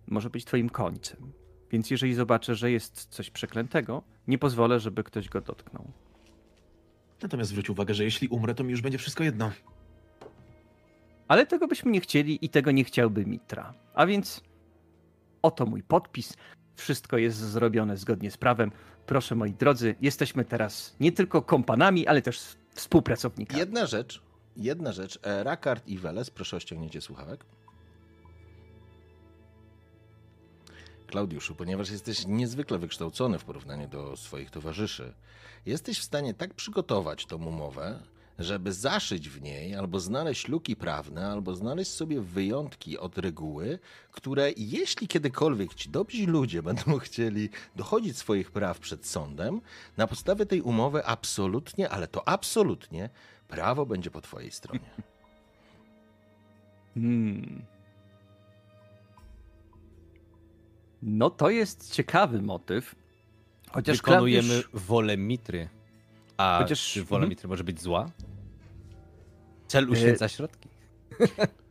może 0.07 0.29
być 0.29 0.45
twoim 0.45 0.69
końcem. 0.69 1.31
Więc 1.71 1.91
jeżeli 1.91 2.13
zobaczę, 2.13 2.55
że 2.55 2.71
jest 2.71 3.05
coś 3.05 3.29
przeklętego, 3.29 4.03
nie 4.27 4.37
pozwolę, 4.37 4.79
żeby 4.79 5.03
ktoś 5.03 5.29
go 5.29 5.41
dotknął. 5.41 5.91
Natomiast 7.21 7.49
zwróć 7.49 7.69
uwagę, 7.69 7.93
że 7.93 8.03
jeśli 8.03 8.27
umrę, 8.27 8.55
to 8.55 8.63
mi 8.63 8.71
już 8.71 8.81
będzie 8.81 8.97
wszystko 8.97 9.23
jedno. 9.23 9.51
Ale 11.31 11.45
tego 11.45 11.67
byśmy 11.67 11.91
nie 11.91 12.01
chcieli 12.01 12.45
i 12.45 12.49
tego 12.49 12.71
nie 12.71 12.83
chciałby 12.83 13.25
Mitra. 13.25 13.73
A 13.93 14.05
więc 14.05 14.41
oto 15.41 15.65
mój 15.65 15.83
podpis. 15.83 16.33
Wszystko 16.75 17.17
jest 17.17 17.37
zrobione 17.37 17.97
zgodnie 17.97 18.31
z 18.31 18.37
prawem. 18.37 18.71
Proszę 19.05 19.35
moi 19.35 19.53
drodzy, 19.53 19.95
jesteśmy 20.01 20.45
teraz 20.45 20.95
nie 20.99 21.11
tylko 21.11 21.41
kompanami, 21.41 22.07
ale 22.07 22.21
też 22.21 22.57
współpracownikami. 22.75 23.59
Jedna 23.59 23.85
rzecz, 23.85 24.21
jedna 24.57 24.91
rzecz. 24.91 25.19
E, 25.23 25.43
Rakard 25.43 25.87
i 25.87 25.97
Weles, 25.97 26.29
proszę 26.29 26.57
o 26.57 26.59
ściągnięcie 26.59 27.01
słuchawek. 27.01 27.45
Klaudiuszu, 31.07 31.55
ponieważ 31.55 31.91
jesteś 31.91 32.27
niezwykle 32.27 32.77
wykształcony 32.77 33.39
w 33.39 33.43
porównaniu 33.43 33.87
do 33.87 34.17
swoich 34.17 34.49
towarzyszy, 34.49 35.13
jesteś 35.65 35.99
w 35.99 36.03
stanie 36.03 36.33
tak 36.33 36.53
przygotować 36.53 37.25
tą 37.25 37.45
umowę, 37.45 37.99
żeby 38.43 38.73
zaszyć 38.73 39.29
w 39.29 39.41
niej 39.41 39.75
albo 39.75 39.99
znaleźć 39.99 40.47
luki 40.47 40.75
prawne, 40.75 41.27
albo 41.27 41.55
znaleźć 41.55 41.91
sobie 41.91 42.21
wyjątki 42.21 42.97
od 42.97 43.17
reguły, 43.17 43.79
które 44.11 44.51
jeśli 44.57 45.07
kiedykolwiek 45.07 45.73
ci 45.73 45.89
dobrzy 45.89 46.25
ludzie 46.27 46.63
będą 46.73 46.99
chcieli 46.99 47.49
dochodzić 47.75 48.17
swoich 48.17 48.51
praw 48.51 48.79
przed 48.79 49.05
sądem, 49.05 49.61
na 49.97 50.07
podstawie 50.07 50.45
tej 50.45 50.61
umowy 50.61 51.05
absolutnie, 51.05 51.89
ale 51.89 52.07
to 52.07 52.27
absolutnie, 52.27 53.09
prawo 53.47 53.85
będzie 53.85 54.11
po 54.11 54.21
twojej 54.21 54.51
stronie. 54.51 54.89
Hmm. 56.93 57.65
No 61.01 61.29
to 61.29 61.49
jest 61.49 61.93
ciekawy 61.93 62.41
motyw. 62.41 62.95
Chociaż 63.71 63.97
Wykonujemy 63.97 64.47
Klaudiusz- 64.47 64.69
wolę 64.73 65.17
Mitry. 65.17 65.69
A 66.37 66.59
Chociaż- 66.61 66.91
czy 66.93 67.03
wola 67.03 67.17
mhm. 67.17 67.29
Mitry 67.29 67.47
może 67.47 67.63
być 67.63 67.81
zła? 67.81 68.09
Cel 69.71 69.89
uświęca 69.89 70.27
środki. 70.27 70.69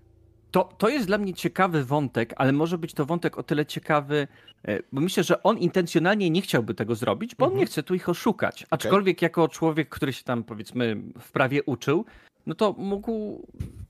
To, 0.51 0.69
to 0.79 0.89
jest 0.89 1.07
dla 1.07 1.19
mnie 1.19 1.35
ciekawy 1.35 1.85
wątek, 1.85 2.35
ale 2.37 2.53
może 2.53 2.79
być 2.79 2.95
to 2.95 3.07
wątek 3.07 3.39
o 3.39 3.43
tyle 3.43 3.67
ciekawy, 3.67 4.29
e, 4.65 4.79
bo 4.93 5.01
myślę, 5.01 5.25
że 5.25 5.43
on 5.43 5.59
intencjonalnie 5.59 6.31
nie 6.31 6.43
chciałby 6.43 6.75
tego 6.75 6.95
zrobić, 6.95 7.35
bo 7.35 7.47
on 7.47 7.57
nie 7.57 7.67
chce 7.67 7.83
tu 7.83 7.95
ich 7.95 8.09
oszukać. 8.09 8.67
Aczkolwiek 8.71 9.23
jako 9.23 9.49
człowiek, 9.49 9.89
który 9.89 10.13
się 10.13 10.25
tam 10.25 10.45
powiedzmy 10.45 10.97
w 11.21 11.33
prawie 11.33 11.63
uczył, 11.63 12.05
no 12.47 12.55
to 12.55 12.75
mógł 12.79 13.47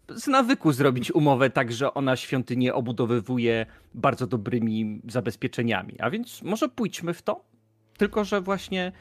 z 0.09 0.27
nawyku 0.27 0.73
zrobić 0.73 1.15
umowę 1.15 1.51
tak, 1.51 1.73
że 1.73 1.95
ona 1.95 2.17
świątynię 2.17 2.75
obudowywuje 2.75 3.67
bardzo 3.95 4.27
dobrymi 4.27 5.01
zabezpieczeniami. 5.09 6.01
A 6.01 6.11
więc 6.11 6.43
może 6.43 6.69
pójdźmy 6.69 7.15
w 7.15 7.23
to. 7.23 7.45
Tylko, 7.97 8.25
że 8.25 8.41
właśnie 8.41 8.93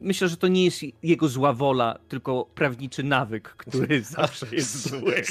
myślę, 0.00 0.28
że 0.28 0.36
to 0.36 0.48
nie 0.48 0.64
jest 0.64 0.80
jego 1.02 1.28
zła 1.28 1.52
wola, 1.52 1.98
tylko 2.08 2.46
prawniczy 2.54 3.02
nawyk, 3.02 3.48
który 3.48 4.02
zawsze 4.18 4.46
jest 4.52 4.88
zły. 4.88 5.22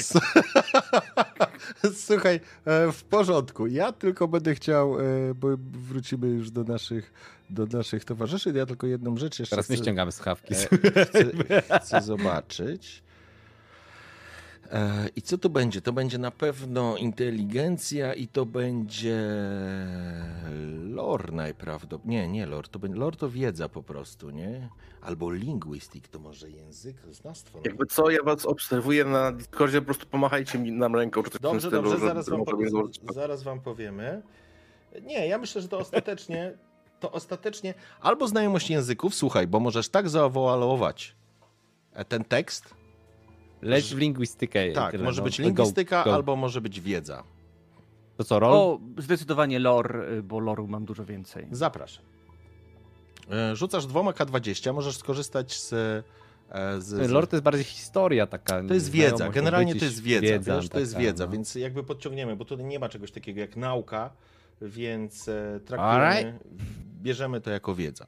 Słuchaj, 2.06 2.40
e, 2.64 2.92
w 2.92 3.04
porządku. 3.04 3.66
Ja 3.66 3.92
tylko 3.92 4.28
będę 4.28 4.54
chciał, 4.54 5.00
e, 5.00 5.04
bo 5.34 5.48
wrócimy 5.72 6.26
już 6.26 6.50
do 6.50 6.64
naszych, 6.64 7.12
do 7.50 7.66
naszych 7.66 8.04
towarzyszy. 8.04 8.52
Ja 8.54 8.66
tylko 8.66 8.86
jedną 8.86 9.16
rzecz 9.16 9.38
jeszcze 9.38 9.56
Teraz 9.56 9.68
my 9.68 9.76
chcę, 9.76 9.84
ściągamy 9.84 10.12
słuchawki. 10.12 10.54
E, 10.54 10.56
chcę, 11.04 11.78
chcę 11.80 12.02
zobaczyć. 12.02 13.05
E, 14.72 15.08
I 15.16 15.22
co 15.22 15.38
to 15.38 15.48
będzie? 15.48 15.80
To 15.80 15.92
będzie 15.92 16.18
na 16.18 16.30
pewno 16.30 16.96
inteligencja 16.96 18.14
i 18.14 18.28
to 18.28 18.46
będzie 18.46 19.16
lore 20.84 21.32
najprawdopodobniej. 21.32 22.20
Nie, 22.20 22.28
nie 22.28 22.46
lore, 22.46 22.68
to 22.68 22.78
będzie 22.78 22.98
lore 22.98 23.16
to 23.16 23.30
wiedza 23.30 23.68
po 23.68 23.82
prostu, 23.82 24.30
nie? 24.30 24.68
Albo 25.02 25.32
linguistic, 25.32 26.08
to 26.08 26.18
może 26.18 26.50
język, 26.50 26.96
znawstwo. 27.10 27.58
Jakby 27.64 27.86
co, 27.86 28.10
ja 28.10 28.22
was 28.22 28.46
obserwuję 28.46 29.04
na 29.04 29.32
Discordzie, 29.32 29.78
po 29.80 29.84
prostu 29.84 30.06
pomachajcie 30.06 30.58
mi 30.58 30.72
nam 30.72 30.94
ręką, 30.94 31.22
czy 31.22 31.38
Dobrze, 31.40 31.60
stylu, 31.68 31.82
dobrze, 31.82 31.98
zaraz 32.06 32.28
wam, 32.28 32.38
mogę 32.38 32.64
po, 32.64 32.70
zobaczyć. 32.70 33.02
zaraz 33.14 33.42
wam 33.42 33.60
powiemy. 33.60 34.22
Nie, 35.02 35.28
ja 35.28 35.38
myślę, 35.38 35.62
że 35.62 35.68
to 35.68 35.78
ostatecznie, 35.78 36.52
to 37.00 37.12
ostatecznie 37.12 37.74
albo 38.00 38.28
znajomość 38.28 38.70
języków, 38.70 39.14
słuchaj, 39.14 39.46
bo 39.46 39.60
możesz 39.60 39.88
tak 39.88 40.08
zawoalować 40.08 41.16
e, 41.92 42.04
ten 42.04 42.24
tekst, 42.24 42.74
Leć 43.62 43.94
w 43.94 43.98
lingwistykę. 43.98 44.72
tak, 44.72 44.92
tyle, 44.92 45.04
może 45.04 45.20
no. 45.20 45.24
być 45.24 45.38
Go, 45.38 45.44
lingwistyka, 45.44 46.04
go. 46.04 46.14
albo 46.14 46.36
może 46.36 46.60
być 46.60 46.80
wiedza. 46.80 47.22
To 48.16 48.24
co, 48.24 48.38
rol? 48.38 48.52
O, 48.52 48.80
zdecydowanie 48.98 49.58
lore, 49.58 50.08
y, 50.12 50.22
bo 50.22 50.40
loru 50.40 50.68
mam 50.68 50.84
dużo 50.84 51.04
więcej. 51.04 51.46
Zapraszam. 51.50 52.04
E, 53.30 53.56
Rzucasz 53.56 53.86
dwoma 53.86 54.10
K20, 54.10 54.74
możesz 54.74 54.96
skorzystać 54.96 55.60
z... 55.60 55.72
e, 55.72 56.80
z, 56.80 56.84
z 56.84 57.10
Lore 57.10 57.26
to 57.26 57.36
jest 57.36 57.44
bardziej 57.44 57.64
historia 57.64 58.26
taka. 58.26 58.62
To 58.68 58.74
jest 58.74 58.90
wiedza, 58.90 59.28
generalnie 59.28 59.74
to 59.74 59.84
jest 59.84 60.02
wiedza, 60.02 60.56
wiesz, 60.56 60.68
to 60.68 60.78
jest 60.80 60.92
taka, 60.92 61.04
wiedza, 61.04 61.26
no. 61.26 61.32
więc 61.32 61.54
jakby 61.54 61.82
podciągniemy, 61.84 62.36
bo 62.36 62.44
tutaj 62.44 62.66
nie 62.66 62.78
ma 62.78 62.88
czegoś 62.88 63.10
takiego 63.10 63.40
jak 63.40 63.56
nauka, 63.56 64.10
więc 64.62 65.28
e, 65.28 65.60
traktujemy, 65.64 66.04
Alright. 66.04 66.44
bierzemy 67.02 67.40
to 67.40 67.50
jako 67.50 67.74
wiedza. 67.74 68.06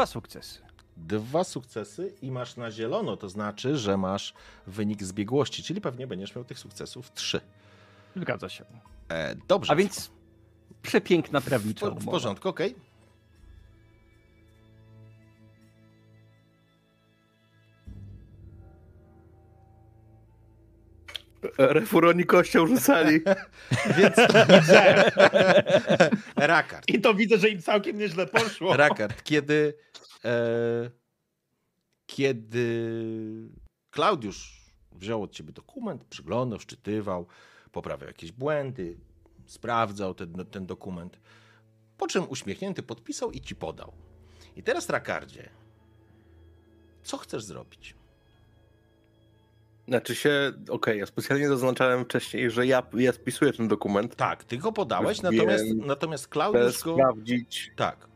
Dwa 0.00 0.06
sukcesy. 0.06 0.58
Dwa 0.96 1.44
sukcesy 1.44 2.14
i 2.22 2.30
masz 2.30 2.56
na 2.56 2.70
zielono, 2.70 3.16
to 3.16 3.28
znaczy, 3.28 3.76
że 3.76 3.96
masz 3.96 4.34
wynik 4.66 5.02
zbiegłości, 5.02 5.62
czyli 5.62 5.80
pewnie 5.80 6.06
będziesz 6.06 6.34
miał 6.34 6.44
tych 6.44 6.58
sukcesów 6.58 7.12
trzy. 7.12 7.40
Zgadza 8.16 8.48
się. 8.48 8.64
E, 9.08 9.34
dobrze. 9.48 9.72
A 9.72 9.76
więc 9.76 10.10
przepiękna 10.82 11.40
w, 11.40 11.44
prawnicza 11.44 11.86
w 11.86 11.92
umowa. 11.92 12.10
porządku, 12.10 12.48
okej. 12.48 12.74
Refuroni 21.58 22.24
kością 22.24 22.66
rzucali. 22.66 23.20
Więc 23.98 24.16
Rakard. 26.36 26.88
I 26.88 27.00
to 27.00 27.14
widzę, 27.14 27.38
że 27.38 27.48
im 27.48 27.62
całkiem 27.62 27.98
nieźle 27.98 28.26
poszło. 28.26 28.76
Rakard, 28.76 29.22
kiedy, 29.22 29.74
e, 30.24 30.90
kiedy 32.06 32.90
Klaudiusz 33.90 34.60
wziął 34.92 35.22
od 35.22 35.32
ciebie 35.32 35.52
dokument, 35.52 36.04
przyglądał, 36.04 36.60
szczytywał, 36.60 37.26
poprawiał 37.72 38.08
jakieś 38.08 38.32
błędy, 38.32 38.98
sprawdzał 39.46 40.14
ten, 40.14 40.46
ten 40.50 40.66
dokument, 40.66 41.20
po 41.98 42.06
czym 42.06 42.28
uśmiechnięty 42.28 42.82
podpisał 42.82 43.30
i 43.30 43.40
ci 43.40 43.56
podał. 43.56 43.92
I 44.56 44.62
teraz, 44.62 44.88
Rakardzie, 44.88 45.50
co 47.02 47.16
chcesz 47.16 47.44
zrobić? 47.44 47.94
Znaczy 49.90 50.14
się, 50.14 50.52
okej, 50.68 50.98
ja 50.98 51.06
specjalnie 51.06 51.48
zaznaczałem 51.48 52.04
wcześniej, 52.04 52.50
że 52.50 52.66
ja, 52.66 52.82
ja 52.94 53.12
spisuję 53.12 53.52
ten 53.52 53.68
dokument, 53.68 54.16
Tak, 54.16 54.44
ty 54.44 54.56
go 54.56 54.72
podałeś, 54.72 55.22
Wiem. 55.22 55.34
natomiast, 55.34 55.64
natomiast 55.74 56.28
Klaudiusz 56.28 56.82
go... 56.82 56.94
sprawdzić 56.94 57.72
Tak. 57.76 58.08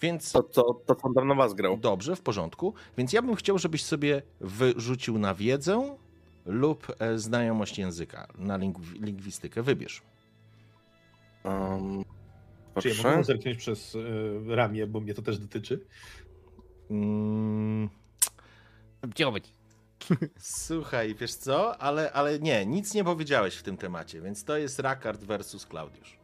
Więc 0.00 0.32
to, 0.32 0.42
co, 0.42 0.62
to, 0.62 0.94
co 0.94 1.14
tam 1.14 1.28
na 1.28 1.34
was 1.34 1.54
grał. 1.54 1.76
Dobrze, 1.76 2.16
w 2.16 2.20
porządku. 2.20 2.74
Więc 2.98 3.12
ja 3.12 3.22
bym 3.22 3.34
chciał, 3.34 3.58
żebyś 3.58 3.84
sobie 3.84 4.22
wyrzucił 4.40 5.18
na 5.18 5.34
wiedzę 5.34 5.96
lub 6.46 6.86
e, 6.98 7.18
znajomość 7.18 7.78
języka, 7.78 8.26
na 8.38 8.58
lingw- 8.58 9.02
lingwistykę. 9.02 9.62
Wybierz. 9.62 10.02
Um, 11.44 12.04
Czy 12.82 12.88
ja 12.88 12.94
mogę 13.10 13.24
zerknąć 13.24 13.58
przez 13.58 13.96
e, 14.50 14.56
ramię, 14.56 14.86
bo 14.86 15.00
mnie 15.00 15.14
to 15.14 15.22
też 15.22 15.38
dotyczy? 15.38 15.80
Mm. 16.90 17.88
Słuchaj, 20.38 21.14
wiesz 21.14 21.34
co? 21.34 21.78
Ale, 21.78 22.12
ale 22.12 22.38
nie, 22.38 22.66
nic 22.66 22.94
nie 22.94 23.04
powiedziałeś 23.04 23.56
w 23.56 23.62
tym 23.62 23.76
temacie, 23.76 24.20
więc 24.20 24.44
to 24.44 24.56
jest 24.56 24.78
Rakard 24.78 25.24
versus 25.24 25.66
Klaudiusz. 25.66 26.18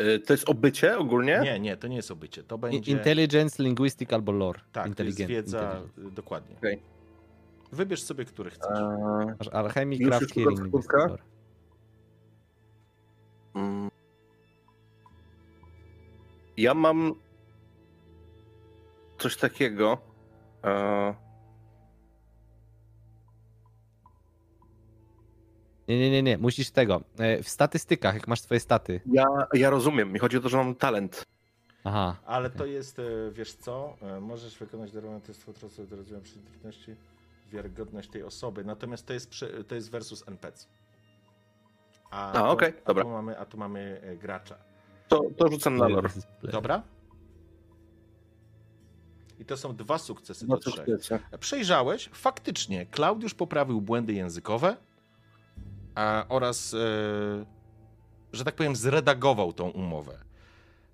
Y, 0.00 0.18
To 0.20 0.32
jest 0.32 0.48
obycie 0.48 0.98
ogólnie? 0.98 1.40
Nie, 1.44 1.60
nie, 1.60 1.76
to 1.76 1.88
nie 1.88 1.96
jest 1.96 2.10
obycie. 2.10 2.42
To 2.42 2.58
będzie... 2.58 2.92
Intelligence, 2.92 3.62
linguistic 3.62 4.12
albo 4.12 4.32
lore. 4.32 4.60
tak, 4.72 4.94
to 4.94 5.02
jest 5.02 5.20
Intelligent. 5.20 5.30
wiedza, 5.46 5.58
intelligent. 5.80 6.14
dokładnie. 6.14 6.56
Okej. 6.56 6.82
Wybierz 7.72 8.02
sobie, 8.02 8.24
który 8.24 8.50
chcesz. 8.50 8.78
Eee, 8.78 9.26
Masz 9.38 9.48
alchemic, 9.48 10.00
Już, 10.00 10.08
craft, 10.10 10.34
healing, 10.34 10.60
mm. 13.54 13.90
Ja 16.56 16.74
mam 16.74 17.14
coś 19.18 19.36
takiego. 19.36 19.98
Eee, 20.62 21.14
Nie, 25.90 25.98
nie, 25.98 26.10
nie, 26.10 26.22
nie. 26.22 26.38
Musisz 26.38 26.70
tego. 26.70 27.00
E, 27.18 27.42
W 27.42 27.48
statystykach, 27.48 28.14
jak 28.14 28.28
masz 28.28 28.40
swoje 28.40 28.60
staty. 28.60 29.00
Ja, 29.12 29.24
ja 29.52 29.70
rozumiem. 29.70 30.12
Mi 30.12 30.18
chodzi 30.18 30.36
o 30.36 30.40
to, 30.40 30.48
że 30.48 30.56
mam 30.56 30.74
talent. 30.74 31.24
Aha. 31.84 32.16
Ale 32.26 32.50
to 32.50 32.66
jest, 32.66 32.98
e, 32.98 33.02
wiesz 33.32 33.52
co, 33.52 33.96
e, 34.02 34.20
możesz 34.20 34.58
wykonać 34.58 34.92
darowany 34.92 35.20
test 35.20 35.44
fotrosu 35.44 35.86
do 35.86 35.96
rozwoju 35.96 36.20
przeciwności, 36.20 36.94
wiarygodność 37.52 38.08
tej 38.10 38.22
osoby, 38.22 38.64
natomiast 38.64 39.06
to 39.06 39.12
jest, 39.12 39.30
przy- 39.30 39.64
to 39.64 39.74
jest 39.74 39.90
versus 39.90 40.28
NPC. 40.28 40.66
A, 42.10 42.32
A, 42.32 42.50
okej, 42.50 42.72
a 42.84 42.88
dobra. 42.88 43.04
Tu 43.04 43.10
mamy, 43.10 43.38
a 43.38 43.44
tu 43.44 43.58
mamy 43.58 44.00
gracza. 44.20 44.54
To, 45.08 45.22
to 45.36 45.48
rzucam 45.48 45.76
na 45.76 45.88
lore. 45.88 46.08
Dobra? 46.42 46.82
I 49.38 49.44
to 49.44 49.56
są 49.56 49.76
dwa 49.76 49.98
sukcesy 49.98 50.46
No 50.48 50.56
do 50.56 50.70
trzech. 50.70 50.86
wiecie. 50.86 51.18
Przejrzałeś, 51.40 52.10
faktycznie, 52.12 52.86
Klaudiusz 52.86 53.34
poprawił 53.34 53.80
błędy 53.80 54.12
językowe 54.12 54.76
a, 55.94 56.26
oraz, 56.28 56.74
e, 56.74 56.78
że 58.32 58.44
tak 58.44 58.56
powiem, 58.56 58.76
zredagował 58.76 59.52
tą 59.52 59.70
umowę. 59.70 60.18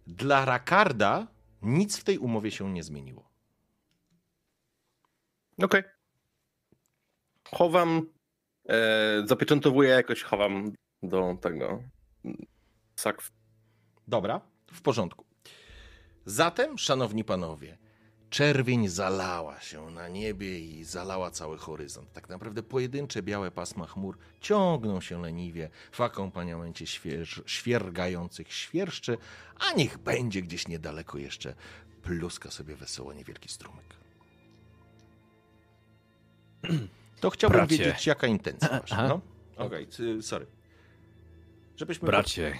Dla 0.06 0.44
Rakarda 0.44 1.26
nic 1.62 1.98
w 1.98 2.04
tej 2.04 2.18
umowie 2.18 2.50
się 2.50 2.72
nie 2.72 2.82
zmieniło. 2.82 3.28
Okej. 5.62 5.82
Chowam, 7.50 8.11
e, 8.68 9.22
zapieczętowuję 9.26 9.90
jakoś, 9.90 10.22
chowam 10.22 10.72
do 11.02 11.38
tego 11.40 11.82
sakw. 12.96 13.32
Dobra, 14.09 14.40
w 14.72 14.82
porządku. 14.82 15.24
Zatem, 16.24 16.78
szanowni 16.78 17.24
panowie, 17.24 17.78
czerwień 18.30 18.88
zalała 18.88 19.60
się 19.60 19.90
na 19.90 20.08
niebie 20.08 20.60
i 20.60 20.84
zalała 20.84 21.30
cały 21.30 21.58
horyzont. 21.58 22.12
Tak 22.12 22.28
naprawdę 22.28 22.62
pojedyncze 22.62 23.22
białe 23.22 23.50
pasma 23.50 23.86
chmur 23.86 24.18
ciągną 24.40 25.00
się 25.00 25.22
leniwie 25.22 25.70
w 25.92 26.00
akompaniamencie 26.00 26.86
śwież, 26.86 27.42
świergających 27.46 28.52
świerszczy, 28.52 29.18
a 29.58 29.72
niech 29.72 29.98
będzie 29.98 30.42
gdzieś 30.42 30.68
niedaleko 30.68 31.18
jeszcze 31.18 31.54
pluska 32.02 32.50
sobie 32.50 32.76
wesoło 32.76 33.12
niewielki 33.12 33.48
strumyk. 33.48 33.96
To 37.20 37.30
chciałbym 37.30 37.58
Bracie. 37.58 37.78
wiedzieć, 37.78 38.06
jaka 38.06 38.26
intencja 38.26 38.68
wasza. 38.68 39.08
No? 39.08 39.20
Okej, 39.56 39.86
okay, 39.94 40.22
sorry. 40.22 40.46
Żebyśmy... 41.76 42.06
Bracie, 42.06 42.58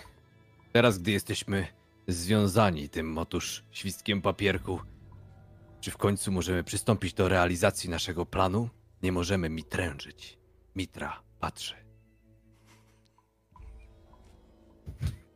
teraz 0.73 0.99
gdy 0.99 1.11
jesteśmy 1.11 1.67
związani 2.09 2.89
tym 2.89 3.19
otóż 3.19 3.65
świstkiem 3.71 4.23
papierku, 4.23 4.81
czy 5.81 5.91
w 5.91 5.97
końcu 5.97 6.33
możemy 6.33 6.65
przystąpić 6.65 7.15
do 7.15 7.29
realizacji 7.29 7.91
naszego 7.91 8.27
planu? 8.27 8.69
Nie 9.03 9.13
możemy 9.13 9.49
mi 9.49 9.65
trężyć. 9.65 10.39
Mitra 10.77 11.21
patrzy. 11.41 11.75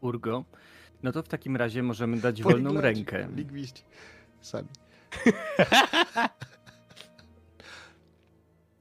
Urgo, 0.01 0.45
no 1.03 1.13
to 1.13 1.23
w 1.23 1.29
takim 1.29 1.57
razie 1.57 1.83
możemy 1.83 2.17
dać 2.17 2.43
Poliglaci, 2.43 2.65
wolną 2.65 2.81
rękę. 2.81 3.29
Lingwiści. 3.37 3.83
Sami. 4.41 4.69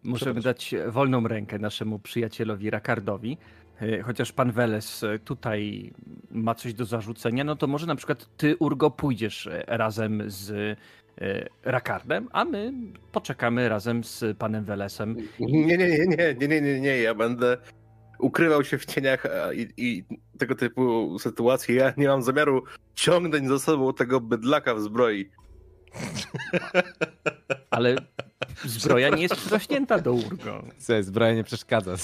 Możemy 0.04 0.42
dać 0.42 0.76
wolną 0.88 1.28
rękę 1.28 1.60
naszemu 1.60 2.00
przyjacielowi 2.00 2.70
Rakardowi. 2.70 3.38
E, 3.82 4.02
Chociaż 4.02 4.32
pan 4.32 4.52
Weles 4.52 5.04
e, 5.04 5.20
tutaj 5.20 5.94
ma 6.32 6.56
coś 6.56 6.74
do 6.74 6.86
zarzucenia, 6.86 7.44
no 7.44 7.56
to 7.56 7.68
może 7.68 7.88
na 7.88 7.96
przykład 7.96 8.38
ty, 8.38 8.58
Urgo, 8.58 8.92
pójdziesz 8.92 9.48
e, 9.48 9.64
razem 9.68 10.24
z 10.28 10.78
Rakardem, 11.64 12.30
a 12.32 12.46
my 12.46 12.74
poczekamy 13.12 13.70
razem 13.70 14.04
z 14.04 14.38
panem 14.38 14.64
Welesem. 14.64 15.16
Nie, 15.40 15.78
nie, 15.78 15.78
nie, 15.78 15.88
nie, 15.88 16.36
nie, 16.40 16.48
nie, 16.48 16.62
nie, 16.62 16.82
nie. 16.82 16.98
Ja 16.98 17.16
będę 17.16 17.58
ukrywał 18.20 18.64
się 18.64 18.78
w 18.78 18.86
cieniach 18.86 19.24
i, 19.54 19.68
i 19.78 20.04
tego 20.38 20.56
typu 20.56 21.20
sytuacje. 21.20 21.76
Ja 21.76 21.94
nie 21.98 22.08
mam 22.08 22.22
zamiaru 22.22 22.64
ciągnąć 22.96 23.48
za 23.48 23.60
sobą 23.60 23.94
tego 23.94 24.22
bydlaka 24.22 24.76
w 24.76 24.82
zbroi. 24.82 25.30
Ale 27.70 27.96
zbroja 28.66 29.10
nie 29.10 29.22
jest 29.22 29.36
przyrośnięta 29.36 30.00
do 30.00 30.14
Urgo. 30.14 30.64
Co, 30.78 31.04
zbroja 31.04 31.34
nie 31.34 31.44
przeszkadza. 31.44 31.96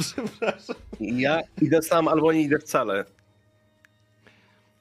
Przepraszam. 0.00 0.76
Ja 1.00 1.40
idę 1.62 1.82
sam 1.82 2.08
albo 2.08 2.32
nie 2.32 2.42
idę 2.42 2.58
wcale. 2.58 3.04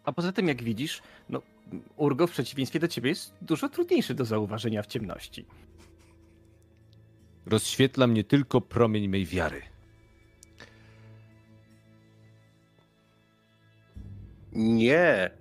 A 0.03 0.11
poza 0.11 0.31
tym, 0.31 0.47
jak 0.47 0.63
widzisz, 0.63 1.01
Urgo 1.95 2.27
w 2.27 2.31
przeciwieństwie 2.31 2.79
do 2.79 2.87
ciebie 2.87 3.09
jest 3.09 3.33
dużo 3.41 3.69
trudniejszy 3.69 4.13
do 4.13 4.25
zauważenia 4.25 4.83
w 4.83 4.87
ciemności. 4.87 5.45
Rozświetla 7.45 8.07
mnie 8.07 8.23
tylko 8.23 8.61
promień 8.61 9.07
mej 9.07 9.25
wiary. 9.25 9.61
Nie. 14.51 15.31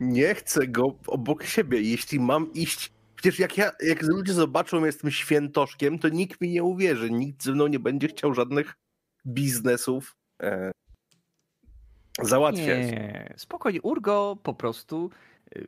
Nie 0.00 0.34
chcę 0.34 0.68
go 0.68 0.98
obok 1.06 1.44
siebie. 1.44 1.80
Jeśli 1.80 2.20
mam 2.20 2.52
iść. 2.52 2.92
Przecież 3.16 3.38
jak 3.38 3.56
ja, 3.56 3.72
jak 3.80 4.02
ludzie 4.02 4.32
zobaczą, 4.32 4.80
że 4.80 4.86
jestem 4.86 5.10
świętoszkiem, 5.10 5.98
to 5.98 6.08
nikt 6.08 6.40
mi 6.40 6.50
nie 6.50 6.62
uwierzy. 6.62 7.10
Nikt 7.10 7.42
ze 7.44 7.52
mną 7.52 7.66
nie 7.66 7.78
będzie 7.78 8.08
chciał 8.08 8.34
żadnych 8.34 8.74
biznesów 9.26 10.16
e, 10.42 10.72
załatwiać. 12.22 12.86
Nie, 12.90 13.34
spokojnie. 13.36 13.82
Urgo 13.82 14.36
po 14.42 14.54
prostu 14.54 15.10
y, 15.56 15.66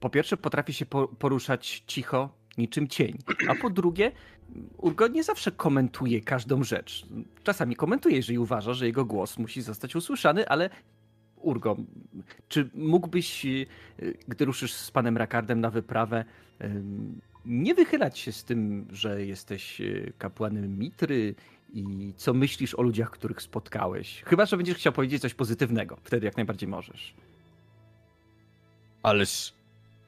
po 0.00 0.10
pierwsze 0.10 0.36
potrafi 0.36 0.72
się 0.72 0.86
po- 0.86 1.08
poruszać 1.08 1.84
cicho, 1.86 2.28
niczym 2.58 2.88
cień, 2.88 3.18
a 3.48 3.54
po 3.54 3.70
drugie 3.70 4.12
Urgo 4.76 5.08
nie 5.08 5.24
zawsze 5.24 5.52
komentuje 5.52 6.20
każdą 6.20 6.64
rzecz. 6.64 7.06
Czasami 7.44 7.76
komentuje, 7.76 8.16
jeżeli 8.16 8.38
uważa, 8.38 8.74
że 8.74 8.86
jego 8.86 9.04
głos 9.04 9.38
musi 9.38 9.62
zostać 9.62 9.96
usłyszany, 9.96 10.48
ale 10.48 10.70
Urgo, 11.36 11.76
czy 12.48 12.70
mógłbyś, 12.74 13.44
y, 13.46 13.66
gdy 14.28 14.44
ruszysz 14.44 14.72
z 14.72 14.90
panem 14.90 15.16
Rakardem 15.16 15.60
na 15.60 15.70
wyprawę, 15.70 16.24
nie 17.44 17.74
wychylać 17.74 18.18
się 18.18 18.32
z 18.32 18.44
tym, 18.44 18.86
że 18.90 19.26
jesteś 19.26 19.80
y, 19.80 20.12
kapłanem 20.18 20.78
Mitry 20.78 21.34
i 21.72 22.14
co 22.16 22.34
myślisz 22.34 22.74
o 22.74 22.82
ludziach, 22.82 23.10
których 23.10 23.42
spotkałeś? 23.42 24.22
Chyba, 24.26 24.46
że 24.46 24.56
będziesz 24.56 24.76
chciał 24.76 24.92
powiedzieć 24.92 25.22
coś 25.22 25.34
pozytywnego. 25.34 25.98
Wtedy 26.04 26.26
jak 26.26 26.36
najbardziej 26.36 26.68
możesz. 26.68 27.14
Ależ 29.02 29.54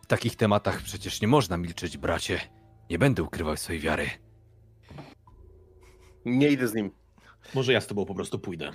w 0.03 0.07
takich 0.07 0.37
tematach 0.37 0.83
przecież 0.83 1.20
nie 1.20 1.29
można 1.29 1.57
milczeć, 1.57 1.99
bracie. 1.99 2.40
Nie 2.90 2.99
będę 2.99 3.23
ukrywał 3.23 3.57
swojej 3.57 3.81
wiary. 3.83 4.11
Nie 6.25 6.49
idę 6.49 6.68
z 6.68 6.75
nim. 6.75 6.90
Może 7.55 7.73
ja 7.73 7.81
z 7.81 7.87
tobą 7.87 8.05
po 8.07 8.14
prostu 8.14 8.38
pójdę. 8.38 8.70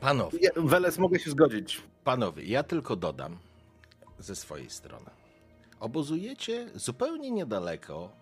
Panowie, 0.00 0.38
Ja, 0.42 0.50
Weles, 0.56 0.98
mogę 0.98 1.18
się 1.18 1.30
zgodzić. 1.30 1.82
Panowie, 2.04 2.44
ja 2.44 2.62
tylko 2.62 2.96
dodam 2.96 3.38
ze 4.18 4.36
swojej 4.36 4.70
strony. 4.70 5.10
Obozujecie 5.80 6.70
zupełnie 6.74 7.30
niedaleko 7.30 8.12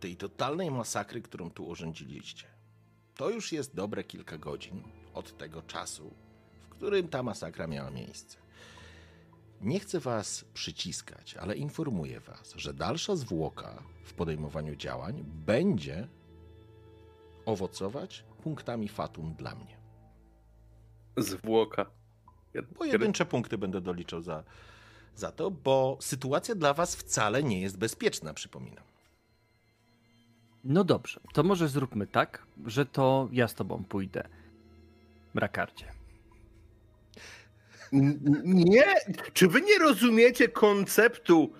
tej 0.00 0.16
totalnej 0.16 0.70
masakry, 0.70 1.22
którą 1.22 1.50
tu 1.50 1.66
urządziliście. 1.66 2.46
To 3.14 3.30
już 3.30 3.52
jest 3.52 3.74
dobre 3.74 4.04
kilka 4.04 4.38
godzin 4.38 4.82
od 5.14 5.38
tego 5.38 5.62
czasu, 5.62 6.14
w 6.60 6.68
którym 6.68 7.08
ta 7.08 7.22
masakra 7.22 7.66
miała 7.66 7.90
miejsce. 7.90 8.36
Nie 9.60 9.80
chcę 9.80 10.00
was 10.00 10.44
przyciskać, 10.54 11.34
ale 11.34 11.56
informuję 11.56 12.20
was, 12.20 12.52
że 12.56 12.74
dalsza 12.74 13.16
zwłoka 13.16 13.82
w 14.04 14.12
podejmowaniu 14.14 14.76
działań 14.76 15.24
będzie 15.26 16.08
owocować 17.46 18.24
punktami 18.42 18.88
fatum 18.88 19.34
dla 19.34 19.54
mnie. 19.54 19.76
Zwłoka. 21.16 21.86
Pojedyncze 22.78 23.26
punkty 23.26 23.58
będę 23.58 23.80
doliczał 23.80 24.22
za, 24.22 24.44
za 25.16 25.32
to, 25.32 25.50
bo 25.50 25.98
sytuacja 26.00 26.54
dla 26.54 26.74
was 26.74 26.96
wcale 26.96 27.42
nie 27.42 27.60
jest 27.60 27.78
bezpieczna, 27.78 28.34
przypominam. 28.34 28.89
No 30.64 30.84
dobrze, 30.84 31.20
to 31.32 31.42
może 31.42 31.68
zróbmy 31.68 32.06
tak, 32.06 32.46
że 32.66 32.86
to 32.86 33.28
ja 33.32 33.48
z 33.48 33.54
tobą 33.54 33.84
pójdę. 33.84 34.28
Rakardzie. 35.34 35.84
N- 37.92 38.42
Nie! 38.44 38.84
Czy 39.32 39.48
wy 39.48 39.60
nie 39.60 39.78
rozumiecie 39.78 40.48
konceptu 40.48 41.52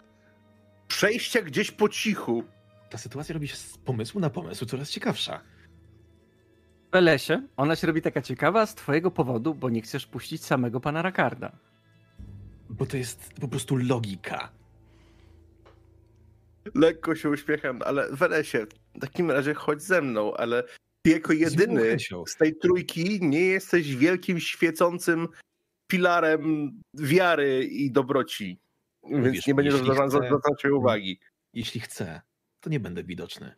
przejścia 0.89 1.43
gdzieś 1.43 1.71
po 1.71 1.89
cichu? 1.89 2.45
Ta 2.91 2.99
sytuacja 2.99 3.33
robi 3.33 3.49
się 3.49 3.57
z 3.57 3.79
pomysłu 3.79 4.21
na 4.21 4.31
pomysł 4.31 4.67
coraz 4.67 4.91
ciekawsza. 4.91 5.41
Welesie, 6.93 7.43
ona 7.57 7.77
się 7.77 7.87
robi 7.87 8.03
taka 8.03 8.23
ciekawa 8.23 8.67
z 8.67 8.75
twojego 8.75 9.11
powodu, 9.11 9.55
bo 9.55 9.71
nie 9.71 9.83
chcesz 9.83 10.07
puścić 10.07 10.45
samego 10.45 10.81
pana 10.81 11.03
Rakarda. 11.03 11.53
Bo 12.71 12.87
to 12.87 12.97
jest 12.97 13.33
po 13.41 13.49
prostu 13.49 13.77
logika. 13.77 14.51
Lekko 16.75 17.15
się 17.15 17.31
uśmiecham, 17.31 17.81
ale 17.85 18.13
Weresie, 18.13 18.67
w 18.95 19.01
takim 19.01 19.31
razie 19.31 19.55
chodź 19.55 19.83
ze 19.83 20.03
mną, 20.03 20.35
ale 20.35 20.65
ty 21.03 21.11
jako 21.11 21.33
jedyny 21.33 21.97
z 22.27 22.37
tej 22.37 22.57
trójki 22.57 23.19
nie 23.23 23.45
jesteś 23.45 23.97
wielkim, 23.97 24.41
świecącym 24.41 25.29
filarem 25.93 26.73
wiary 26.95 27.65
i 27.65 27.91
dobroci. 27.91 28.61
Więc 29.11 29.35
Wiesz, 29.35 29.47
nie 29.47 29.55
będziesz 29.55 29.75
zwracał 29.75 30.21
uwagi. 30.73 31.21
Jeśli 31.55 31.81
chcę, 31.81 32.21
to 32.61 32.71
nie 32.71 32.81
będę 32.81 33.05
widoczny. 33.05 33.55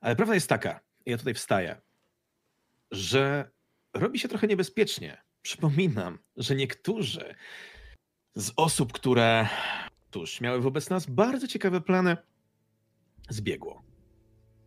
Ale 0.00 0.16
prawda 0.16 0.34
jest 0.34 0.48
taka, 0.48 0.80
ja 1.06 1.18
tutaj 1.18 1.34
wstaję, 1.34 1.80
że 2.90 3.50
robi 3.94 4.18
się 4.18 4.28
trochę 4.28 4.46
niebezpiecznie. 4.46 5.22
Przypominam, 5.42 6.18
że 6.36 6.54
niektórzy 6.54 7.34
z 8.34 8.52
osób, 8.56 8.92
które 8.92 9.48
tuż 10.10 10.40
miały 10.40 10.60
wobec 10.60 10.90
nas 10.90 11.06
bardzo 11.06 11.46
ciekawe 11.46 11.80
plany, 11.80 12.16
zbiegło. 13.28 13.82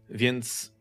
Więc 0.10 0.74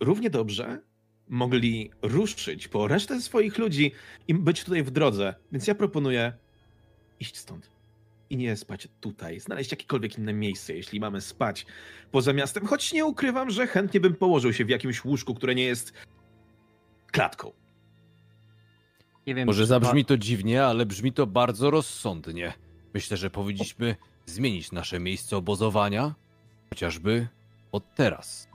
równie 0.00 0.30
dobrze 0.30 0.82
mogli 1.28 1.90
ruszyć 2.02 2.68
po 2.68 2.88
resztę 2.88 3.20
swoich 3.20 3.58
ludzi 3.58 3.92
i 4.28 4.34
być 4.34 4.64
tutaj 4.64 4.82
w 4.82 4.90
drodze. 4.90 5.34
Więc 5.52 5.66
ja 5.66 5.74
proponuję 5.74 6.32
iść 7.20 7.36
stąd. 7.36 7.70
i 8.30 8.36
nie 8.36 8.56
spać 8.56 8.88
tutaj, 9.00 9.40
znaleźć 9.40 9.70
jakiekolwiek 9.70 10.18
inne 10.18 10.32
miejsce, 10.32 10.74
jeśli 10.74 11.00
mamy 11.00 11.20
spać 11.20 11.66
poza 12.10 12.32
miastem, 12.32 12.66
choć 12.66 12.92
nie 12.92 13.04
ukrywam, 13.04 13.50
że 13.50 13.66
chętnie 13.66 14.00
bym 14.00 14.14
położył 14.14 14.52
się 14.52 14.64
w 14.64 14.68
jakimś 14.68 15.04
łóżku, 15.04 15.34
które 15.34 15.54
nie 15.54 15.64
jest 15.64 15.92
klatką. 17.12 17.52
Nie 19.26 19.34
wiem, 19.34 19.46
Może 19.46 19.66
zabrzmi 19.66 20.04
to 20.04 20.16
dziwnie, 20.18 20.64
ale 20.64 20.86
brzmi 20.86 21.12
to 21.12 21.26
bardzo 21.26 21.70
rozsądnie. 21.70 22.52
Myślę, 22.94 23.16
że 23.16 23.30
powinniśmy 23.30 23.96
zmienić 24.26 24.72
nasze 24.72 25.00
miejsce 25.00 25.36
obozowania, 25.36 26.14
chociażby 26.72 27.28
od 27.72 27.94
teraz. 27.94 28.48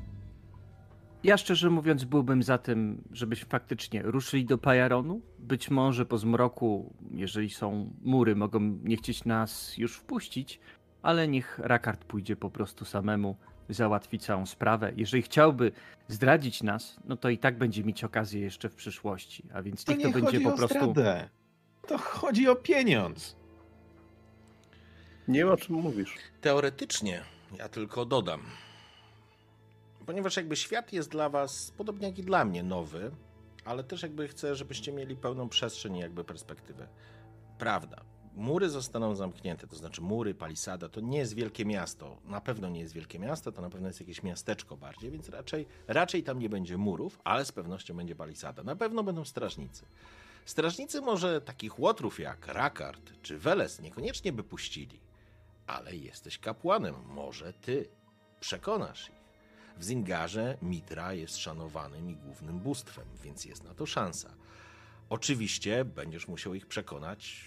Ja 1.23 1.37
szczerze 1.37 1.69
mówiąc 1.69 2.03
byłbym 2.03 2.43
za 2.43 2.57
tym, 2.57 3.03
żebyśmy 3.11 3.49
faktycznie 3.49 4.01
ruszyli 4.01 4.45
do 4.45 4.57
Pajaronu. 4.57 5.21
Być 5.39 5.69
może 5.69 6.05
po 6.05 6.17
zmroku, 6.17 6.93
jeżeli 7.11 7.49
są 7.49 7.93
mury, 8.01 8.35
mogą 8.35 8.59
nie 8.83 8.97
chcieć 8.97 9.25
nas 9.25 9.77
już 9.77 9.97
wpuścić, 9.97 10.59
ale 11.01 11.27
niech 11.27 11.59
Rakard 11.59 12.05
pójdzie 12.05 12.35
po 12.35 12.49
prostu 12.49 12.85
samemu, 12.85 13.35
załatwi 13.69 14.19
całą 14.19 14.45
sprawę. 14.45 14.91
Jeżeli 14.95 15.23
chciałby 15.23 15.71
zdradzić 16.07 16.63
nas, 16.63 16.99
no 17.05 17.17
to 17.17 17.29
i 17.29 17.37
tak 17.37 17.57
będzie 17.57 17.83
mieć 17.83 18.03
okazję 18.03 18.41
jeszcze 18.41 18.69
w 18.69 18.75
przyszłości, 18.75 19.43
a 19.53 19.61
więc 19.61 19.83
To 19.83 19.91
niech 19.91 19.99
nie 19.99 20.05
to 20.05 20.11
będzie 20.11 20.25
chodzi 20.31 20.43
po 20.43 20.53
o 20.53 20.57
prostu... 20.57 20.91
zdradę. 20.91 21.29
To 21.87 21.97
chodzi 21.97 22.49
o 22.49 22.55
pieniądz. 22.55 23.35
Nie 25.27 25.39
wiem 25.39 25.49
o 25.49 25.57
czym 25.57 25.75
mówisz. 25.75 26.15
Teoretycznie, 26.41 27.21
ja 27.57 27.69
tylko 27.69 28.05
dodam. 28.05 28.41
Ponieważ 30.05 30.37
jakby 30.37 30.55
świat 30.55 30.93
jest 30.93 31.09
dla 31.09 31.29
was, 31.29 31.73
podobnie 31.77 32.07
jak 32.07 32.19
i 32.19 32.23
dla 32.23 32.45
mnie, 32.45 32.63
nowy, 32.63 33.11
ale 33.65 33.83
też 33.83 34.01
jakby 34.03 34.27
chcę, 34.27 34.55
żebyście 34.55 34.91
mieli 34.91 35.15
pełną 35.15 35.49
przestrzeń 35.49 35.95
i 35.95 35.99
jakby 35.99 36.23
perspektywę. 36.23 36.87
Prawda. 37.57 38.01
Mury 38.35 38.69
zostaną 38.69 39.15
zamknięte, 39.15 39.67
to 39.67 39.75
znaczy 39.75 40.01
mury, 40.01 40.35
palisada, 40.35 40.89
to 40.89 41.01
nie 41.01 41.17
jest 41.17 41.33
wielkie 41.33 41.65
miasto. 41.65 42.17
Na 42.25 42.41
pewno 42.41 42.69
nie 42.69 42.79
jest 42.79 42.93
wielkie 42.93 43.19
miasto, 43.19 43.51
to 43.51 43.61
na 43.61 43.69
pewno 43.69 43.87
jest 43.87 43.99
jakieś 43.99 44.23
miasteczko 44.23 44.77
bardziej, 44.77 45.11
więc 45.11 45.29
raczej, 45.29 45.65
raczej 45.87 46.23
tam 46.23 46.39
nie 46.39 46.49
będzie 46.49 46.77
murów, 46.77 47.19
ale 47.23 47.45
z 47.45 47.51
pewnością 47.51 47.95
będzie 47.95 48.15
palisada. 48.15 48.63
Na 48.63 48.75
pewno 48.75 49.03
będą 49.03 49.25
strażnicy. 49.25 49.85
Strażnicy 50.45 51.01
może 51.01 51.41
takich 51.41 51.79
łotrów 51.79 52.19
jak 52.19 52.47
Rakard 52.47 53.21
czy 53.21 53.37
Weles 53.37 53.79
niekoniecznie 53.81 54.33
by 54.33 54.43
puścili, 54.43 54.99
ale 55.67 55.95
jesteś 55.95 56.37
kapłanem, 56.37 56.95
może 57.07 57.53
ty 57.53 57.89
przekonasz 58.39 59.09
ich. 59.09 59.17
W 59.77 59.83
Zingarze 59.83 60.57
Mitra 60.61 61.13
jest 61.13 61.37
szanowanym 61.37 62.09
i 62.09 62.15
głównym 62.15 62.59
bóstwem, 62.59 63.05
więc 63.23 63.45
jest 63.45 63.63
na 63.63 63.73
to 63.73 63.85
szansa. 63.85 64.33
Oczywiście 65.09 65.85
będziesz 65.85 66.27
musiał 66.27 66.53
ich 66.53 66.67
przekonać, 66.67 67.45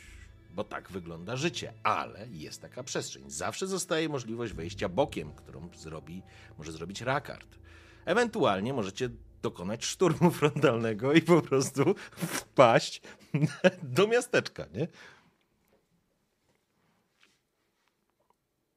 bo 0.50 0.64
tak 0.64 0.90
wygląda 0.90 1.36
życie, 1.36 1.72
ale 1.82 2.28
jest 2.28 2.60
taka 2.60 2.82
przestrzeń. 2.82 3.30
Zawsze 3.30 3.66
zostaje 3.66 4.08
możliwość 4.08 4.52
wejścia 4.52 4.88
bokiem, 4.88 5.32
którą 5.32 5.68
zrobi, 5.76 6.22
może 6.58 6.72
zrobić 6.72 7.00
Rakard. 7.00 7.58
Ewentualnie 8.04 8.72
możecie 8.72 9.10
dokonać 9.42 9.84
szturmu 9.84 10.30
frontalnego 10.40 11.12
i 11.12 11.22
po 11.22 11.42
prostu 11.42 11.94
wpaść 12.12 13.02
do 13.82 14.06
miasteczka, 14.06 14.66
nie? 14.74 14.88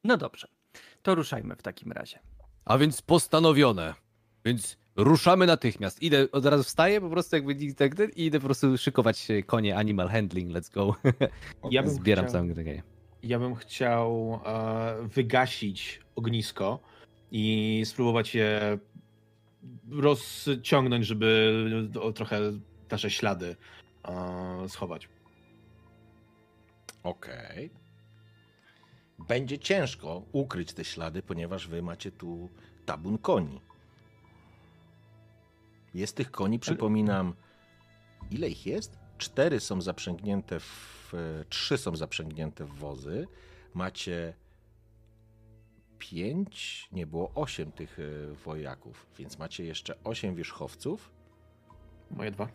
No 0.04 0.16
dobrze, 0.16 0.48
to 1.02 1.14
ruszajmy 1.14 1.56
w 1.56 1.62
takim 1.62 1.92
razie. 1.92 2.18
A 2.64 2.78
więc 2.78 3.02
postanowione. 3.02 3.94
Więc 4.44 4.76
ruszamy 4.96 5.46
natychmiast. 5.46 6.02
Idę, 6.02 6.30
od 6.32 6.46
razu 6.46 6.64
wstaję 6.64 7.00
po 7.00 7.10
prostu 7.10 7.36
jakby 7.36 7.54
nikt 7.54 7.78
tak 7.78 8.16
i 8.16 8.24
idę 8.26 8.40
po 8.40 8.44
prostu 8.46 8.78
szykować 8.78 9.28
konie 9.46 9.76
animal 9.76 10.08
handling, 10.08 10.52
let's 10.52 10.72
go. 10.74 10.96
Ja 11.70 11.82
bym 11.82 11.92
Zbieram 11.92 12.24
chciał- 12.24 12.32
całą 12.32 12.48
grę. 12.48 12.82
Ja 13.22 13.38
bym 13.38 13.54
chciał 13.54 14.40
e, 14.46 15.08
wygasić 15.08 16.00
ognisko 16.16 16.80
i 17.30 17.82
spróbować 17.84 18.34
je 18.34 18.78
rozciągnąć, 19.90 21.06
żeby 21.06 21.52
o, 22.00 22.12
trochę 22.12 22.40
nasze 22.90 23.10
ślady 23.10 23.56
e, 24.08 24.68
schować. 24.68 25.08
Okej. 27.02 27.70
Będzie 29.18 29.58
ciężko 29.58 30.22
ukryć 30.32 30.72
te 30.72 30.84
ślady, 30.84 31.22
ponieważ 31.22 31.68
wy 31.68 31.82
macie 31.82 32.12
tu 32.12 32.48
tabun 32.86 33.18
koni. 33.18 33.60
Jest 35.94 36.16
tych 36.16 36.30
koni, 36.30 36.58
przypominam, 36.58 37.34
ile 38.30 38.48
ich 38.48 38.66
jest? 38.66 38.98
Cztery 39.18 39.60
są 39.60 39.80
zaprzęgnięte 39.80 40.60
w. 40.60 41.12
e, 41.14 41.44
Trzy 41.44 41.78
są 41.78 41.96
zaprzęgnięte 41.96 42.64
w 42.64 42.74
wozy. 42.74 43.26
Macie 43.74 44.34
pięć, 45.98 46.88
nie 46.92 47.06
było 47.06 47.32
osiem 47.34 47.72
tych 47.72 47.98
e, 47.98 48.34
wojaków, 48.34 49.06
więc 49.18 49.38
macie 49.38 49.64
jeszcze 49.64 50.04
osiem 50.04 50.34
wierzchowców. 50.34 51.10
Moje 52.10 52.30
dwa. 52.30 52.48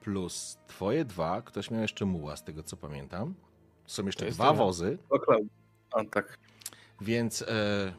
plus 0.00 0.58
twoje 0.66 1.04
dwa, 1.04 1.42
ktoś 1.42 1.70
miał 1.70 1.80
jeszcze 1.82 2.04
muła, 2.04 2.36
z 2.36 2.44
tego 2.44 2.62
co 2.62 2.76
pamiętam. 2.76 3.34
Są 3.86 4.06
jeszcze 4.06 4.30
dwa 4.30 4.44
tyle. 4.52 4.58
wozy, 4.58 4.98
Oklał. 5.10 5.40
A 5.92 6.04
tak. 6.04 6.38
więc 7.00 7.42
e, 7.42 7.92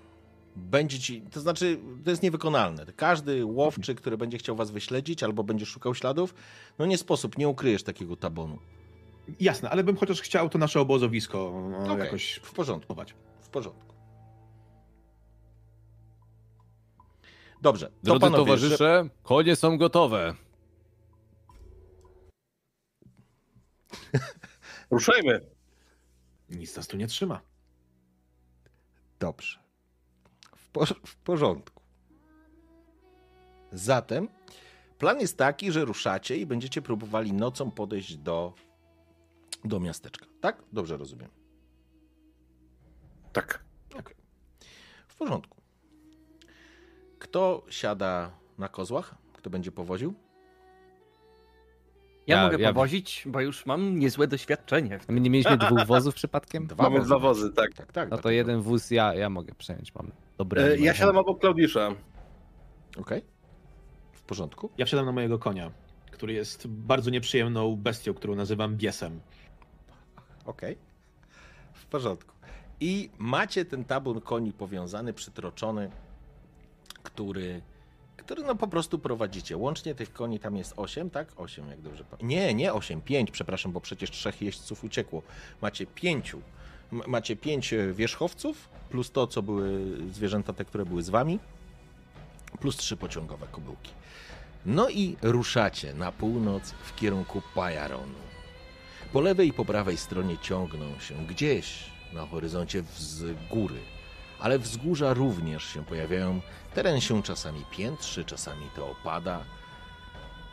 będzie 0.56 1.00
ci, 1.00 1.22
to 1.22 1.42
znaczy, 1.42 1.80
to 2.04 2.10
jest 2.10 2.24
niewykonalne. 2.24 2.86
Każdy 2.96 3.46
łowczy, 3.46 3.96
który 3.96 4.18
będzie 4.18 4.38
chciał 4.38 4.56
was 4.56 4.72
wyśledzić 4.72 5.24
albo 5.24 5.44
będzie 5.44 5.66
szukał 5.66 5.96
śladów, 5.96 6.34
no 6.80 6.86
nie 6.86 6.98
sposób, 6.98 7.38
nie 7.38 7.50
ukryjesz 7.50 7.84
takiego 7.84 8.16
tabonu. 8.16 8.60
Jasne, 9.40 9.70
ale 9.70 9.84
bym 9.84 9.98
chociaż 9.98 10.22
chciał 10.22 10.50
to 10.50 10.58
nasze 10.58 10.80
obozowisko 10.80 11.54
e, 11.74 11.92
Okej, 11.92 12.06
jakoś 12.06 12.34
w 12.44 12.52
porządku, 12.54 12.96
w 13.42 13.50
porządku. 13.50 13.94
Dobrze, 17.62 17.88
to 17.88 17.94
Drodzy 18.04 18.20
panowie, 18.20 18.44
towarzysze, 18.44 19.10
konie 19.24 19.56
są 19.56 19.78
gotowe. 19.78 20.36
Ruszajmy. 24.92 25.53
Nic 26.54 26.76
nas 26.76 26.88
tu 26.88 26.98
nie 26.98 27.08
trzyma. 27.08 27.42
Dobrze. 29.20 29.60
W, 30.56 30.70
por- 30.70 31.02
w 31.06 31.16
porządku. 31.16 31.84
Zatem 33.72 34.28
plan 34.98 35.20
jest 35.20 35.38
taki, 35.38 35.72
że 35.72 35.86
ruszacie 35.86 36.38
i 36.38 36.46
będziecie 36.46 36.82
próbowali 36.82 37.34
nocą 37.34 37.72
podejść 37.72 38.18
do, 38.18 38.54
do 39.66 39.80
miasteczka. 39.80 40.26
Tak? 40.42 40.64
Dobrze 40.74 40.98
rozumiem. 40.98 41.30
Tak. 43.34 43.64
W 45.08 45.16
porządku. 45.16 45.62
Kto 47.20 47.66
siada 47.70 48.32
na 48.58 48.70
kozłach? 48.70 49.16
Kto 49.34 49.50
będzie 49.50 49.72
powoził? 49.72 50.14
Ja, 52.28 52.36
Ja- 52.38 52.44
mogę 52.44 52.58
ja- 52.64 52.74
powozić, 52.74 53.24
bo 53.26 53.42
już 53.42 53.66
mam 53.66 54.00
niezłe 54.00 54.28
doświadczenie. 54.28 55.00
my 55.10 55.20
nie 55.20 55.30
mieliśmy 55.30 55.58
dwóch 55.58 55.86
wozów 55.88 56.16
przypadkiem? 56.16 56.68
Dwa 56.68 56.84
Mamy 56.84 56.98
wozy. 56.98 57.08
dwa 57.08 57.20
wozy, 57.20 57.54
tak. 57.54 57.74
Tak, 57.74 57.92
tak. 57.92 58.10
No 58.10 58.18
to 58.18 58.22
dlatego- 58.22 58.30
jeden 58.32 58.62
wóz 58.62 58.92
ja, 58.92 59.14
ja 59.14 59.30
mogę 59.30 59.56
przejąć, 59.56 59.96
mam 59.96 60.12
dobre. 60.38 60.64
E, 60.64 60.78
Ja 60.78 60.94
siadam 60.94 61.18
obok 61.18 61.40
Klaudisza. 61.40 61.90
Okej. 62.98 63.22
W 64.14 64.22
porządku. 64.22 64.70
Ja 64.78 64.86
wsiadam 64.86 65.06
na 65.06 65.12
mojego 65.12 65.40
konia, 65.40 65.72
który 66.12 66.34
jest 66.34 66.68
bardzo 66.68 67.10
nieprzyjemną 67.12 67.76
bestią, 67.76 68.14
którą 68.14 68.36
nazywam 68.36 68.76
biesem. 68.78 69.20
Okej. 70.46 70.78
W 71.74 71.86
porządku. 71.86 72.34
I 72.80 73.10
macie 73.18 73.66
ten 73.66 73.84
tabun 73.86 74.22
koni 74.22 74.54
powiązany, 74.54 75.14
przytroczony, 75.14 75.90
który, 77.04 77.62
który 78.26 78.44
no 78.44 78.56
po 78.56 78.68
prostu 78.68 79.00
prowadzicie. 79.00 79.58
Łącznie 79.58 79.96
tych 79.96 80.14
koni 80.14 80.40
tam 80.40 80.58
jest 80.58 80.74
8, 80.78 81.10
tak? 81.10 81.28
8, 81.38 81.70
jak 81.70 81.82
dobrze 81.82 82.04
pamiętam. 82.04 82.30
Nie, 82.30 82.54
nie 82.54 82.74
8, 82.74 83.02
5, 83.02 83.32
przepraszam, 83.32 83.72
bo 83.72 83.82
przecież 83.82 84.12
trzech 84.12 84.42
jeźdźców 84.42 84.84
uciekło. 84.84 85.22
Macie 85.62 85.86
pięciu. 85.86 86.42
Macie 87.08 87.36
pięć 87.36 87.74
e, 87.74 87.94
wierzchowców, 87.94 88.70
plus 88.90 89.12
to, 89.12 89.28
co 89.28 89.42
były 89.42 89.98
zwierzęta 90.12 90.54
te, 90.54 90.66
które 90.66 90.86
były 90.86 91.04
z 91.04 91.10
wami, 91.10 91.40
plus 92.60 92.78
trzy 92.78 92.98
pociągowe 92.98 93.48
kobyłki. 93.52 93.92
No 94.66 94.90
i 94.90 95.16
ruszacie 95.22 95.94
na 95.94 96.12
północ 96.12 96.72
w 96.72 96.96
kierunku 96.96 97.42
Pajaronu. 97.56 98.24
Po 99.14 99.22
lewej 99.22 99.48
i 99.48 99.54
po 99.54 99.66
prawej 99.66 99.98
stronie 99.98 100.38
ciągną 100.38 101.00
się 101.00 101.16
gdzieś 101.28 101.84
na 102.14 102.26
horyzoncie 102.26 102.82
wzgóry, 102.82 103.80
ale 104.44 104.60
wzgórza 104.60 105.14
również 105.14 105.64
się 105.64 105.86
pojawiają. 105.86 106.42
Teren 106.74 107.02
się 107.02 107.24
czasami 107.24 107.66
piętrzy, 107.72 108.26
czasami 108.26 108.70
to 108.76 108.92
opada. 108.92 109.46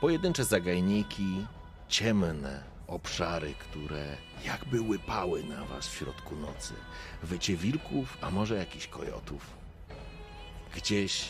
Pojedyncze 0.00 0.44
zagajniki, 0.44 1.46
ciemne 1.88 2.62
obszary, 2.87 3.55
które 3.55 4.16
jakby 4.44 4.81
łypały 4.81 5.44
na 5.44 5.64
was 5.64 5.88
w 5.88 5.96
środku 5.96 6.37
nocy. 6.37 6.74
Wycie 7.22 7.57
wilków, 7.57 8.18
a 8.20 8.31
może 8.31 8.57
jakichś 8.57 8.87
kojotów. 8.87 9.46
Gdzieś 10.74 11.29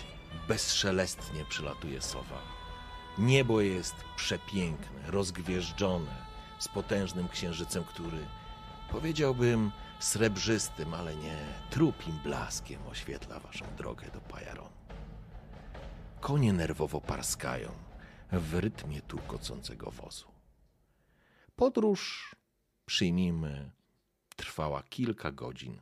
bezszelestnie 0.49 1.44
przylatuje 1.44 2.03
sowa. 2.03 2.38
Niebo 3.18 3.61
jest 3.61 3.94
przepiękne, 4.16 5.11
rozgwieżdżone, 5.11 6.16
z 6.59 6.68
potężnym 6.68 7.29
księżycem, 7.29 7.85
który 7.85 8.18
powiedziałbym 8.90 9.70
Srebrzystym, 10.00 10.94
ale 10.94 11.16
nie 11.16 11.36
trupim 11.70 12.18
blaskiem 12.24 12.86
oświetla 12.86 13.40
waszą 13.40 13.64
drogę 13.76 14.10
do 14.10 14.20
Pajaronu. 14.20 14.70
Konie 16.20 16.52
nerwowo 16.52 17.00
parskają 17.00 17.72
w 18.32 18.54
rytmie 18.54 19.02
turkocącego 19.02 19.90
wozu. 19.90 20.26
Podróż, 21.56 22.34
przyjmijmy, 22.86 23.70
trwała 24.36 24.82
kilka 24.82 25.32
godzin. 25.32 25.80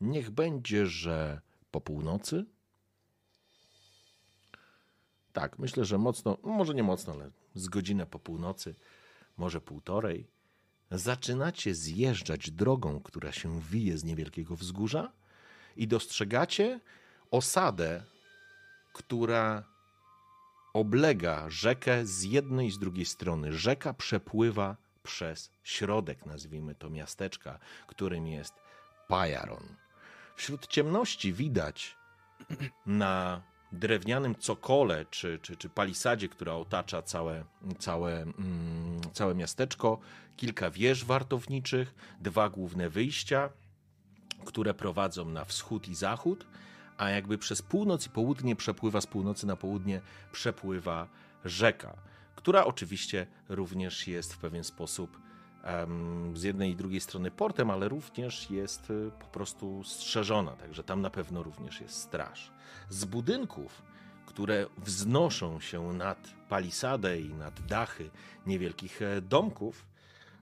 Niech 0.00 0.30
będzie, 0.30 0.86
że 0.86 1.40
po 1.70 1.80
północy? 1.80 2.46
Tak, 5.32 5.58
myślę, 5.58 5.84
że 5.84 5.98
mocno, 5.98 6.38
może 6.42 6.74
nie 6.74 6.82
mocno, 6.82 7.12
ale 7.12 7.30
z 7.54 7.68
godzinę 7.68 8.06
po 8.06 8.18
północy, 8.18 8.74
może 9.36 9.60
półtorej, 9.60 10.35
zaczynacie 10.90 11.74
zjeżdżać 11.74 12.50
drogą, 12.50 13.00
która 13.00 13.32
się 13.32 13.60
wije 13.60 13.98
z 13.98 14.04
niewielkiego 14.04 14.56
wzgórza 14.56 15.12
i 15.76 15.88
dostrzegacie 15.88 16.80
osadę, 17.30 18.04
która 18.92 19.64
oblega 20.72 21.50
rzekę 21.50 22.06
z 22.06 22.22
jednej 22.22 22.68
i 22.68 22.70
z 22.70 22.78
drugiej 22.78 23.04
strony. 23.04 23.52
Rzeka 23.52 23.94
przepływa 23.94 24.76
przez 25.02 25.50
środek, 25.64 26.26
nazwijmy 26.26 26.74
to 26.74 26.90
miasteczka, 26.90 27.58
którym 27.86 28.26
jest 28.26 28.54
Pajaron. 29.08 29.76
Wśród 30.36 30.66
ciemności 30.66 31.32
widać 31.32 31.96
na 32.86 33.42
drewnianym 33.72 34.34
cokole 34.34 35.06
czy, 35.10 35.38
czy, 35.42 35.56
czy 35.56 35.68
palisadzie, 35.68 36.28
która 36.28 36.54
otacza 36.54 37.02
całe, 37.02 37.44
całe, 37.78 38.22
mm, 38.22 39.00
całe 39.12 39.34
miasteczko, 39.34 39.98
kilka 40.36 40.70
wież 40.70 41.04
wartowniczych, 41.04 41.94
dwa 42.20 42.48
główne 42.48 42.90
wyjścia, 42.90 43.50
które 44.44 44.74
prowadzą 44.74 45.24
na 45.24 45.44
wschód 45.44 45.88
i 45.88 45.94
zachód, 45.94 46.46
a 46.98 47.10
jakby 47.10 47.38
przez 47.38 47.62
północ 47.62 48.06
i 48.06 48.10
południe 48.10 48.56
przepływa 48.56 49.00
z 49.00 49.06
północy 49.06 49.46
na 49.46 49.56
południe, 49.56 50.00
przepływa 50.32 51.08
rzeka, 51.44 51.96
która 52.36 52.64
oczywiście 52.64 53.26
również 53.48 54.08
jest 54.08 54.34
w 54.34 54.38
pewien 54.38 54.64
sposób 54.64 55.25
z 56.34 56.42
jednej 56.42 56.70
i 56.70 56.76
drugiej 56.76 57.00
strony 57.00 57.30
portem, 57.30 57.70
ale 57.70 57.88
również 57.88 58.50
jest 58.50 58.90
y, 58.90 59.10
po 59.18 59.26
prostu 59.26 59.84
strzeżona, 59.84 60.50
także 60.50 60.84
tam 60.84 61.00
na 61.00 61.10
pewno 61.10 61.42
również 61.42 61.80
jest 61.80 61.94
straż. 61.94 62.52
Z 62.88 63.04
budynków, 63.04 63.82
które 64.26 64.66
wznoszą 64.78 65.60
się 65.60 65.92
nad 65.92 66.34
palisadę 66.48 67.20
i 67.20 67.34
nad 67.34 67.60
dachy 67.66 68.10
niewielkich 68.46 69.02
e, 69.02 69.20
domków, 69.20 69.86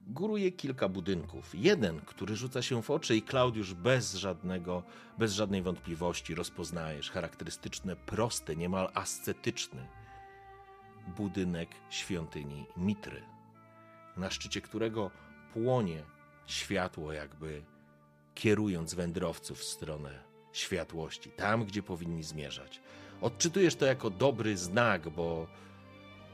góruje 0.07 0.51
kilka 0.51 0.89
budynków. 0.89 1.55
Jeden, 1.55 1.99
który 1.99 2.35
rzuca 2.35 2.61
się 2.61 2.83
w 2.83 2.91
oczy 2.91 3.15
i 3.15 3.21
Klaudiusz 3.21 3.73
bez 3.73 4.15
żadnego, 4.15 4.83
bez 5.17 5.33
żadnej 5.33 5.61
wątpliwości 5.61 6.35
rozpoznajesz 6.35 7.11
charakterystyczne, 7.11 7.95
proste, 7.95 8.55
niemal 8.55 8.89
ascetyczny 8.93 9.87
budynek 11.17 11.69
świątyni 11.89 12.65
Mitry, 12.77 13.34
na 14.17 14.29
szczycie 14.29 14.61
którego 14.61 15.11
płonie 15.53 16.03
światło, 16.45 17.13
jakby 17.13 17.63
kierując 18.35 18.93
wędrowców 18.93 19.59
w 19.59 19.63
stronę 19.63 20.23
światłości, 20.53 21.29
tam 21.31 21.65
gdzie 21.65 21.83
powinni 21.83 22.23
zmierzać. 22.23 22.81
Odczytujesz 23.21 23.75
to 23.75 23.85
jako 23.85 24.09
dobry 24.09 24.57
znak, 24.57 25.09
bo 25.09 25.47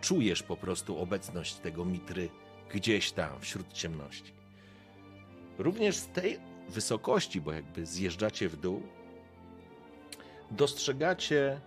czujesz 0.02 0.44
po 0.44 0.58
prostu 0.58 0.98
obecność 0.98 1.56
tego 1.56 1.86
Mitry 1.86 2.30
gdzieś 2.74 3.12
tam 3.12 3.41
wśród 3.41 3.74
ciemności. 3.74 4.34
Również 5.58 5.96
z 5.96 6.08
tej 6.08 6.39
wysokości, 6.70 7.41
bo 7.41 7.52
jakby 7.52 7.86
zjeżdżacie 7.86 8.50
w 8.50 8.56
dół, 8.56 8.82
dostrzegacie 10.52 11.62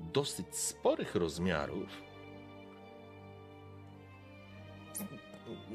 dosyć 0.00 0.56
sporych 0.56 1.14
rozmiarów. 1.14 2.07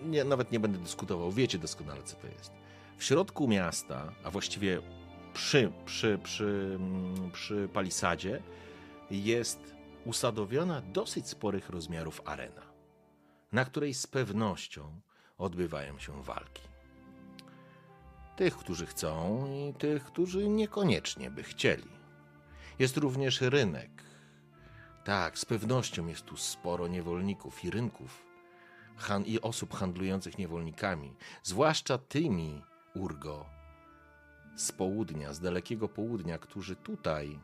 Nie, 0.06 0.24
nawet 0.24 0.52
nie 0.52 0.60
będę 0.60 0.80
dyskutował, 0.80 1.32
wiecie 1.32 1.58
doskonale, 1.58 2.04
co 2.04 2.16
to 2.16 2.28
jest. 2.28 2.52
W 2.98 3.04
środku 3.04 3.48
miasta, 3.48 4.12
a 4.24 4.32
właściwie 4.32 4.82
przy, 5.34 5.72
przy, 5.86 6.20
przy, 6.24 6.78
mm, 6.80 7.32
przy 7.32 7.70
palisadzie, 7.74 8.42
jest 9.12 9.60
usadowiona 10.06 10.82
dosyć 10.82 11.28
sporych 11.28 11.70
rozmiarów 11.70 12.22
arena 12.26 12.74
na 13.54 13.66
której 13.66 13.94
z 13.94 14.08
pewnością 14.08 15.02
odbywają 15.38 16.00
się 16.00 16.24
walki. 16.24 16.64
Tych, 18.36 18.58
którzy 18.58 18.86
chcą, 18.86 19.46
i 19.48 19.74
tych, 19.74 20.04
którzy 20.04 20.48
niekoniecznie 20.48 21.32
by 21.32 21.44
chcieli. 21.44 21.90
Jest 22.80 22.98
również 22.98 23.42
rynek. 23.42 24.04
Tak, 25.04 25.40
z 25.40 25.46
pewnością 25.46 26.08
jest 26.08 26.26
tu 26.26 26.38
sporo 26.38 26.88
niewolników 26.88 27.66
i 27.66 27.70
rynków 27.70 28.26
i 29.26 29.42
osób 29.42 29.74
handlujących 29.74 30.38
niewolnikami, 30.38 31.16
zwłaszcza 31.44 31.98
tymi, 31.98 32.64
Urgo, 32.96 33.46
z 34.56 34.72
południa, 34.72 35.34
z 35.34 35.40
dalekiego 35.40 35.90
południa, 35.90 36.38
którzy 36.38 36.76
tutaj 36.76 37.40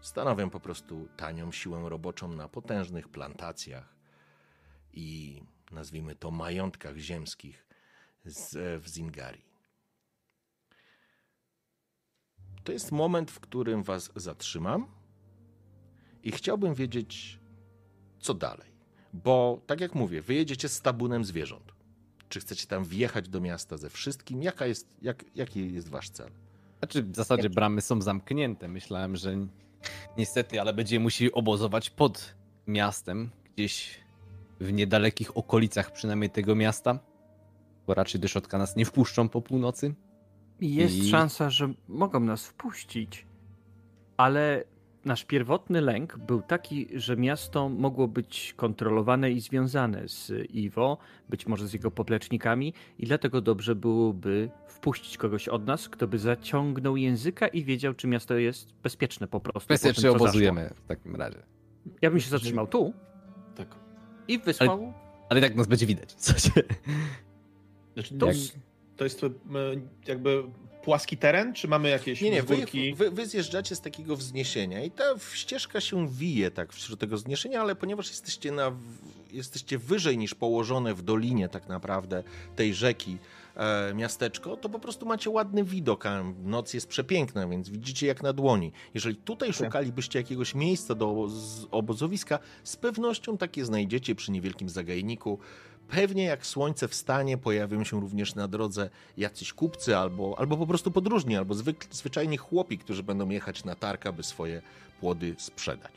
stanowią 0.00 0.50
po 0.50 0.60
prostu 0.60 1.08
tanią 1.16 1.52
siłę 1.52 1.88
roboczą 1.88 2.28
na 2.28 2.48
potężnych 2.48 3.08
plantacjach 3.08 3.96
i 4.92 5.42
nazwijmy 5.70 6.14
to 6.14 6.30
majątkach 6.30 6.96
ziemskich 6.96 7.66
z, 8.24 8.82
w 8.82 8.88
Zingarii. 8.88 9.48
To 12.64 12.72
jest 12.72 12.92
moment, 12.92 13.30
w 13.30 13.40
którym 13.40 13.82
was 13.82 14.10
zatrzymam 14.16 14.86
i 16.22 16.32
chciałbym 16.32 16.74
wiedzieć, 16.74 17.40
co 18.20 18.34
dalej. 18.34 18.67
Bo, 19.12 19.60
tak 19.66 19.80
jak 19.80 19.94
mówię, 19.94 20.22
wyjedziecie 20.22 20.68
z 20.68 20.82
tabunem 20.82 21.24
zwierząt. 21.24 21.72
Czy 22.28 22.40
chcecie 22.40 22.66
tam 22.66 22.84
wjechać 22.84 23.28
do 23.28 23.40
miasta 23.40 23.76
ze 23.76 23.90
wszystkim? 23.90 24.42
Jaka 24.42 24.66
jest, 24.66 24.96
jak, 25.02 25.24
jaki 25.34 25.74
jest 25.74 25.88
wasz 25.88 26.10
cel? 26.10 26.30
Znaczy, 26.78 27.02
w 27.02 27.16
zasadzie 27.16 27.50
bramy 27.50 27.80
są 27.80 28.02
zamknięte. 28.02 28.68
Myślałem, 28.68 29.16
że 29.16 29.36
ni- 29.36 29.48
niestety, 30.16 30.60
ale 30.60 30.72
będziemy 30.74 31.02
musieli 31.02 31.32
obozować 31.32 31.90
pod 31.90 32.34
miastem, 32.66 33.30
gdzieś 33.54 34.00
w 34.60 34.72
niedalekich 34.72 35.36
okolicach 35.36 35.92
przynajmniej 35.92 36.30
tego 36.30 36.54
miasta, 36.54 36.98
bo 37.86 37.94
raczej 37.94 38.20
do 38.20 38.28
środka 38.28 38.58
nas 38.58 38.76
nie 38.76 38.84
wpuszczą 38.84 39.28
po 39.28 39.42
północy. 39.42 39.94
Jest 40.60 40.94
I- 40.94 41.08
szansa, 41.10 41.50
że 41.50 41.72
mogą 41.88 42.20
nas 42.20 42.46
wpuścić, 42.46 43.26
ale 44.16 44.64
nasz 45.08 45.24
pierwotny 45.24 45.80
lęk 45.80 46.18
był 46.18 46.42
taki, 46.42 46.88
że 46.94 47.16
miasto 47.16 47.68
mogło 47.68 48.08
być 48.08 48.54
kontrolowane 48.56 49.30
i 49.30 49.40
związane 49.40 50.08
z 50.08 50.32
Iwo, 50.50 50.98
być 51.28 51.46
może 51.46 51.68
z 51.68 51.72
jego 51.72 51.90
poplecznikami, 51.90 52.74
i 52.98 53.06
dlatego 53.06 53.40
dobrze 53.40 53.74
byłoby 53.74 54.50
wpuścić 54.66 55.16
kogoś 55.16 55.48
od 55.48 55.66
nas, 55.66 55.88
kto 55.88 56.08
by 56.08 56.18
zaciągnął 56.18 56.96
języka 56.96 57.48
i 57.48 57.64
wiedział, 57.64 57.94
czy 57.94 58.06
miasto 58.06 58.34
jest 58.34 58.72
bezpieczne 58.82 59.28
po 59.28 59.40
prostu. 59.40 59.66
Kwestia, 59.68 59.88
po 59.88 59.94
tym, 59.94 60.02
czy 60.02 60.02
co 60.02 60.14
obozujemy 60.14 60.70
w 60.74 60.86
takim 60.86 61.16
razie. 61.16 61.38
zaszło. 61.38 61.92
Ja 62.02 62.10
bym 62.10 62.20
się 62.20 62.30
zatrzymał 62.30 62.66
tu 62.66 62.92
Tak. 63.56 63.74
i 64.28 64.38
wysłał. 64.38 64.92
Ale 65.30 65.40
i 65.40 65.42
tak 65.42 65.54
nas 65.54 65.66
będzie 65.66 65.86
widać. 65.86 66.14
W 66.14 66.24
sensie, 66.24 66.50
Znaczy, 67.94 68.18
To 68.18 68.30
s- 68.30 68.52
to 68.96 69.04
jest 69.04 69.24
e, 69.24 69.28
jakby 70.08 70.42
płaski 70.88 71.16
teren, 71.16 71.54
czy 71.54 71.68
mamy 71.68 71.88
jakieś 71.88 72.20
Nie, 72.20 72.30
nie, 72.30 72.42
wy, 72.42 72.54
wzgórki? 72.56 72.94
wy, 72.94 73.10
wy 73.10 73.26
zjeżdżacie 73.26 73.76
z 73.76 73.80
takiego 73.80 74.16
wzniesienia 74.16 74.84
i 74.84 74.90
ta 74.90 75.04
ścieżka 75.32 75.80
się 75.80 76.08
wije 76.08 76.50
tak 76.50 76.72
wśród 76.72 77.00
tego 77.00 77.16
wzniesienia, 77.16 77.60
ale 77.60 77.76
ponieważ 77.76 78.08
jesteście, 78.08 78.52
na, 78.52 78.72
jesteście 79.32 79.78
wyżej 79.78 80.18
niż 80.18 80.34
położone 80.34 80.94
w 80.94 81.02
dolinie 81.02 81.48
tak 81.48 81.68
naprawdę 81.68 82.22
tej 82.56 82.74
rzeki 82.74 83.18
e, 83.56 83.94
miasteczko, 83.94 84.56
to 84.56 84.68
po 84.68 84.78
prostu 84.78 85.06
macie 85.06 85.30
ładny 85.30 85.64
widok, 85.64 86.06
a 86.06 86.24
noc 86.44 86.74
jest 86.74 86.88
przepiękna, 86.88 87.48
więc 87.48 87.68
widzicie 87.68 88.06
jak 88.06 88.22
na 88.22 88.32
dłoni. 88.32 88.72
Jeżeli 88.94 89.16
tutaj 89.16 89.52
szukalibyście 89.52 90.18
jakiegoś 90.18 90.54
miejsca 90.54 90.94
do 90.94 91.06
oboz- 91.06 91.66
obozowiska, 91.70 92.38
z 92.64 92.76
pewnością 92.76 93.38
takie 93.38 93.64
znajdziecie 93.64 94.14
przy 94.14 94.32
niewielkim 94.32 94.68
zagajniku. 94.68 95.38
Pewnie 95.90 96.24
jak 96.24 96.46
słońce 96.46 96.88
wstanie, 96.88 97.38
pojawią 97.38 97.84
się 97.84 98.00
również 98.00 98.34
na 98.34 98.48
drodze 98.48 98.90
jacyś 99.16 99.52
kupcy 99.52 99.96
albo, 99.96 100.38
albo 100.38 100.56
po 100.56 100.66
prostu 100.66 100.90
podróżni, 100.90 101.36
albo 101.36 101.54
zwyk, 101.54 101.86
zwyczajni 101.90 102.36
chłopi, 102.36 102.78
którzy 102.78 103.02
będą 103.02 103.28
jechać 103.28 103.64
na 103.64 103.74
targ, 103.74 104.06
aby 104.06 104.22
swoje 104.22 104.62
płody 105.00 105.34
sprzedać. 105.38 105.92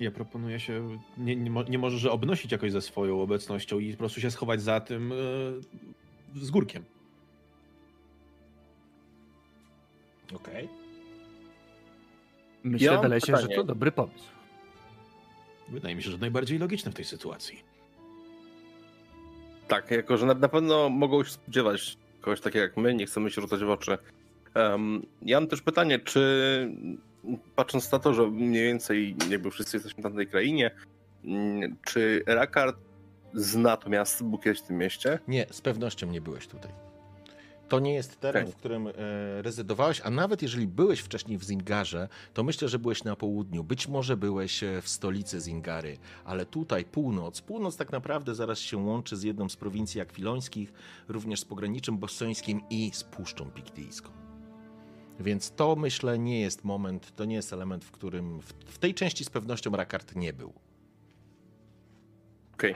Ja 0.00 0.10
proponuję 0.10 0.60
się, 0.60 0.98
nie, 1.18 1.36
nie, 1.36 1.64
nie 1.68 1.78
może, 1.78 1.98
że 1.98 2.12
obnosić 2.12 2.52
jakoś 2.52 2.72
ze 2.72 2.82
swoją 2.82 3.22
obecnością 3.22 3.78
i 3.78 3.92
po 3.92 3.98
prostu 3.98 4.20
się 4.20 4.30
schować 4.30 4.62
za 4.62 4.80
tym 4.80 5.12
e, 5.12 5.16
z 6.40 6.50
górkiem. 6.50 6.84
Okej. 10.34 10.68
Myślę, 12.64 12.86
Ja 12.86 13.38
że 13.40 13.48
to 13.48 13.64
dobry 13.64 13.92
pomysł. 13.92 14.24
Wydaje 15.68 15.94
mi 15.94 16.02
się, 16.02 16.10
że 16.10 16.18
najbardziej 16.18 16.58
logiczne 16.58 16.90
w 16.90 16.94
tej 16.94 17.04
sytuacji. 17.04 17.73
Tak, 19.68 19.90
jako 19.90 20.16
że 20.16 20.26
na, 20.26 20.34
na 20.34 20.48
pewno 20.48 20.88
mogą 20.88 21.24
się 21.24 21.30
spodziewać 21.30 21.96
kogoś 22.20 22.40
takiego 22.40 22.62
jak 22.62 22.76
my, 22.76 22.94
nie 22.94 23.06
chcemy 23.06 23.30
się 23.30 23.40
rzucać 23.40 23.60
w 23.60 23.70
oczy. 23.70 23.98
Um, 24.54 25.06
ja 25.22 25.40
mam 25.40 25.48
też 25.48 25.62
pytanie, 25.62 25.98
czy 25.98 26.70
patrząc 27.56 27.92
na 27.92 27.98
to, 27.98 28.14
że 28.14 28.26
mniej 28.26 28.64
więcej 28.64 29.16
jakby 29.30 29.50
wszyscy 29.50 29.76
jesteśmy 29.76 30.02
na 30.02 30.10
tej 30.10 30.26
krainie, 30.26 30.70
mm, 31.24 31.76
czy 31.84 32.22
Rakard 32.26 32.76
zna 33.34 33.76
to 33.76 33.90
miasto, 33.90 34.24
był 34.24 34.38
kiedyś 34.38 34.60
w 34.60 34.66
tym 34.66 34.78
mieście? 34.78 35.18
Nie, 35.28 35.46
z 35.50 35.60
pewnością 35.60 36.06
nie 36.06 36.20
byłeś 36.20 36.46
tutaj. 36.46 36.70
To 37.74 37.80
nie 37.80 37.94
jest 37.94 38.20
teren, 38.20 38.42
Okej. 38.42 38.52
w 38.52 38.56
którym 38.56 38.86
e, 38.86 38.92
rezydowałeś, 39.42 40.00
a 40.04 40.10
nawet 40.10 40.42
jeżeli 40.42 40.66
byłeś 40.66 41.00
wcześniej 41.00 41.38
w 41.38 41.44
Zingarze, 41.44 42.08
to 42.34 42.42
myślę, 42.42 42.68
że 42.68 42.78
byłeś 42.78 43.04
na 43.04 43.16
południu. 43.16 43.64
Być 43.64 43.88
może 43.88 44.16
byłeś 44.16 44.62
e, 44.62 44.82
w 44.82 44.88
stolicy 44.88 45.40
Zingary, 45.40 45.98
ale 46.24 46.46
tutaj 46.46 46.84
północ. 46.84 47.40
Północ 47.40 47.76
tak 47.76 47.92
naprawdę 47.92 48.34
zaraz 48.34 48.58
się 48.58 48.76
łączy 48.76 49.16
z 49.16 49.22
jedną 49.22 49.48
z 49.48 49.56
prowincji 49.56 50.00
akwilońskich, 50.00 50.72
również 51.08 51.40
z 51.40 51.44
pograniczem 51.44 51.98
bossońskim 51.98 52.60
i 52.70 52.90
z 52.94 53.04
Puszczą 53.04 53.50
Piktyjską. 53.50 54.10
Więc 55.20 55.50
to 55.50 55.76
myślę 55.76 56.18
nie 56.18 56.40
jest 56.40 56.64
moment, 56.64 57.16
to 57.16 57.24
nie 57.24 57.34
jest 57.34 57.52
element, 57.52 57.84
w 57.84 57.90
którym 57.90 58.40
w, 58.40 58.52
w 58.66 58.78
tej 58.78 58.94
części 58.94 59.24
z 59.24 59.30
pewnością 59.30 59.70
Rakard 59.70 60.16
nie 60.16 60.32
był. 60.32 60.52
Okej. 62.54 62.74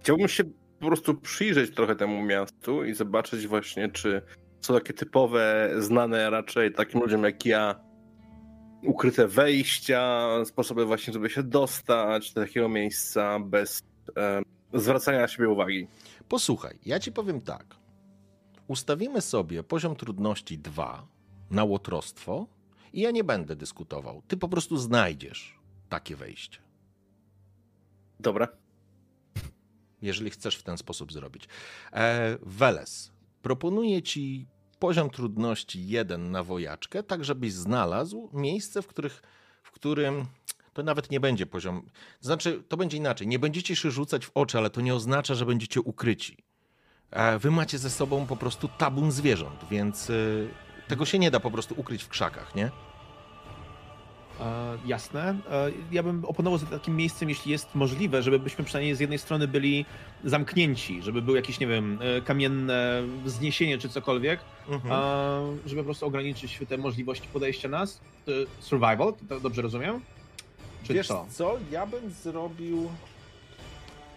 Chciałbym 0.00 0.28
się 0.28 0.44
po 0.80 0.86
prostu 0.86 1.14
przyjrzeć 1.14 1.74
trochę 1.74 1.96
temu 1.96 2.22
miastu 2.22 2.84
i 2.84 2.94
zobaczyć 2.94 3.46
właśnie, 3.46 3.88
czy 3.88 4.22
są 4.60 4.74
takie 4.74 4.92
typowe, 4.92 5.70
znane 5.78 6.30
raczej 6.30 6.72
takim 6.72 7.00
ludziom 7.00 7.24
jak 7.24 7.46
ja, 7.46 7.80
ukryte 8.82 9.28
wejścia, 9.28 10.28
sposoby 10.44 10.84
właśnie, 10.84 11.12
żeby 11.12 11.30
się 11.30 11.42
dostać 11.42 12.32
do 12.32 12.40
takiego 12.40 12.68
miejsca 12.68 13.40
bez 13.40 13.82
e, 14.16 14.42
zwracania 14.74 15.20
na 15.20 15.28
siebie 15.28 15.48
uwagi. 15.48 15.86
Posłuchaj, 16.28 16.78
ja 16.86 17.00
ci 17.00 17.12
powiem 17.12 17.40
tak. 17.40 17.76
Ustawimy 18.68 19.20
sobie 19.20 19.62
poziom 19.62 19.96
trudności 19.96 20.58
2 20.58 21.06
na 21.50 21.64
łotrostwo 21.64 22.46
i 22.92 23.00
ja 23.00 23.10
nie 23.10 23.24
będę 23.24 23.56
dyskutował. 23.56 24.22
Ty 24.28 24.36
po 24.36 24.48
prostu 24.48 24.76
znajdziesz 24.76 25.58
takie 25.88 26.16
wejście, 26.16 26.58
Dobra. 28.20 28.48
Jeżeli 30.02 30.30
chcesz 30.30 30.56
w 30.56 30.62
ten 30.62 30.78
sposób 30.78 31.12
zrobić. 31.12 31.48
E, 31.92 32.38
Weles, 32.42 33.12
proponuję 33.42 34.02
ci 34.02 34.46
poziom 34.78 35.10
trudności 35.10 35.88
1 35.88 36.30
na 36.30 36.42
wojaczkę, 36.42 37.02
tak 37.02 37.24
żebyś 37.24 37.52
znalazł 37.52 38.30
miejsce, 38.32 38.82
w, 38.82 38.86
których, 38.86 39.22
w 39.62 39.70
którym 39.70 40.26
to 40.72 40.82
nawet 40.82 41.10
nie 41.10 41.20
będzie 41.20 41.46
poziom. 41.46 41.86
Znaczy, 42.20 42.62
to 42.68 42.76
będzie 42.76 42.96
inaczej. 42.96 43.26
Nie 43.26 43.38
będziecie 43.38 43.76
się 43.76 43.90
rzucać 43.90 44.26
w 44.26 44.30
oczy, 44.34 44.58
ale 44.58 44.70
to 44.70 44.80
nie 44.80 44.94
oznacza, 44.94 45.34
że 45.34 45.46
będziecie 45.46 45.80
ukryci. 45.80 46.36
E, 47.10 47.38
Wy 47.38 47.50
macie 47.50 47.78
ze 47.78 47.90
sobą 47.90 48.26
po 48.26 48.36
prostu 48.36 48.68
tabun 48.78 49.12
zwierząt, 49.12 49.64
więc 49.70 50.10
y, 50.10 50.48
tego 50.88 51.04
się 51.04 51.18
nie 51.18 51.30
da 51.30 51.40
po 51.40 51.50
prostu 51.50 51.74
ukryć 51.78 52.02
w 52.02 52.08
krzakach, 52.08 52.54
nie? 52.54 52.70
E, 54.40 54.78
jasne. 54.86 55.36
E, 55.50 55.70
ja 55.92 56.02
bym 56.02 56.24
oponował 56.24 56.58
za 56.58 56.66
takim 56.66 56.96
miejscem, 56.96 57.28
jeśli 57.28 57.52
jest 57.52 57.74
możliwe, 57.74 58.22
żebyśmy 58.22 58.64
przynajmniej 58.64 58.94
z 58.94 59.00
jednej 59.00 59.18
strony 59.18 59.48
byli 59.48 59.84
zamknięci, 60.24 61.02
żeby 61.02 61.22
był 61.22 61.36
jakieś, 61.36 61.60
nie 61.60 61.66
wiem, 61.66 61.98
e, 62.02 62.20
kamienne 62.20 63.02
zniesienie 63.26 63.78
czy 63.78 63.88
cokolwiek, 63.88 64.40
Mhm. 64.68 65.58
żeby 65.66 65.80
po 65.80 65.84
prostu 65.84 66.06
ograniczyć 66.06 66.58
te 66.68 66.78
możliwości 66.78 67.28
podejścia 67.32 67.68
nas. 67.68 68.00
Survival, 68.60 69.14
to 69.28 69.40
dobrze 69.40 69.62
rozumiem? 69.62 70.00
Czy 70.82 70.94
Wiesz 70.94 71.06
co? 71.08 71.26
co? 71.30 71.56
Ja 71.70 71.86
bym 71.86 72.10
zrobił. 72.10 72.88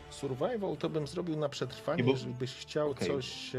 Survival 0.10 0.78
to 0.80 0.90
bym 0.90 1.08
zrobił 1.08 1.38
na 1.38 1.50
przetrwanie, 1.50 1.98
Nie, 1.98 2.04
bo- 2.04 2.12
jeżeli 2.12 2.34
byś 2.34 2.52
chciał 2.56 2.92
Okej. 2.92 3.08
coś. 3.08 3.52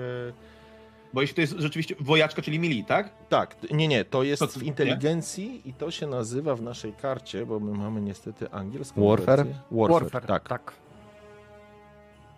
Bo 1.13 1.21
jeśli 1.21 1.35
to 1.35 1.41
jest 1.41 1.55
rzeczywiście 1.59 1.95
wojaczka, 2.01 2.43
czyli 2.43 2.59
mili, 2.59 2.85
tak? 2.85 3.11
Tak, 3.29 3.57
nie, 3.73 3.89
nie, 3.89 4.05
to 4.05 4.23
jest 4.23 4.41
To 4.41 4.47
w 4.49 4.63
nie? 4.63 4.69
inteligencji 4.69 5.63
i 5.69 5.73
to 5.75 5.91
się 5.91 6.07
nazywa 6.07 6.55
w 6.55 6.63
naszej 6.63 6.93
karcie, 6.93 7.47
bo 7.47 7.61
my 7.61 7.79
mamy 7.79 8.01
niestety 8.01 8.51
angielską 8.51 9.09
Warfare? 9.09 9.37
wersję. 9.45 9.55
Warfare, 9.71 10.03
Warfare, 10.03 10.27
tak. 10.27 10.49
tak. 10.49 10.73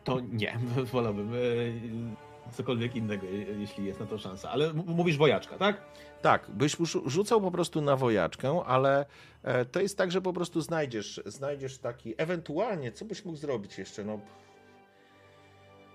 To 0.04 0.20
nie, 0.20 0.58
wolałbym 0.92 1.32
e, 1.34 2.52
cokolwiek 2.52 2.96
innego, 2.96 3.26
je- 3.26 3.42
jeśli 3.60 3.84
jest 3.84 4.00
na 4.00 4.06
to 4.06 4.18
szansa. 4.18 4.50
Ale 4.50 4.72
mówisz 4.72 5.16
wojaczka, 5.16 5.58
tak? 5.58 5.80
Tak, 6.22 6.50
byś 6.50 6.76
rzu- 6.76 7.02
rzucał 7.10 7.40
po 7.40 7.50
prostu 7.50 7.80
na 7.80 7.96
wojaczkę, 7.96 8.62
ale 8.66 9.06
e, 9.42 9.64
to 9.64 9.80
jest 9.80 9.98
tak, 9.98 10.12
że 10.12 10.20
po 10.20 10.32
prostu 10.32 10.60
znajdziesz, 10.60 11.20
znajdziesz 11.26 11.78
taki, 11.78 12.14
ewentualnie, 12.18 12.92
co 12.92 13.04
byś 13.04 13.24
mógł 13.24 13.38
zrobić 13.38 13.78
jeszcze, 13.78 14.04
no... 14.04 14.20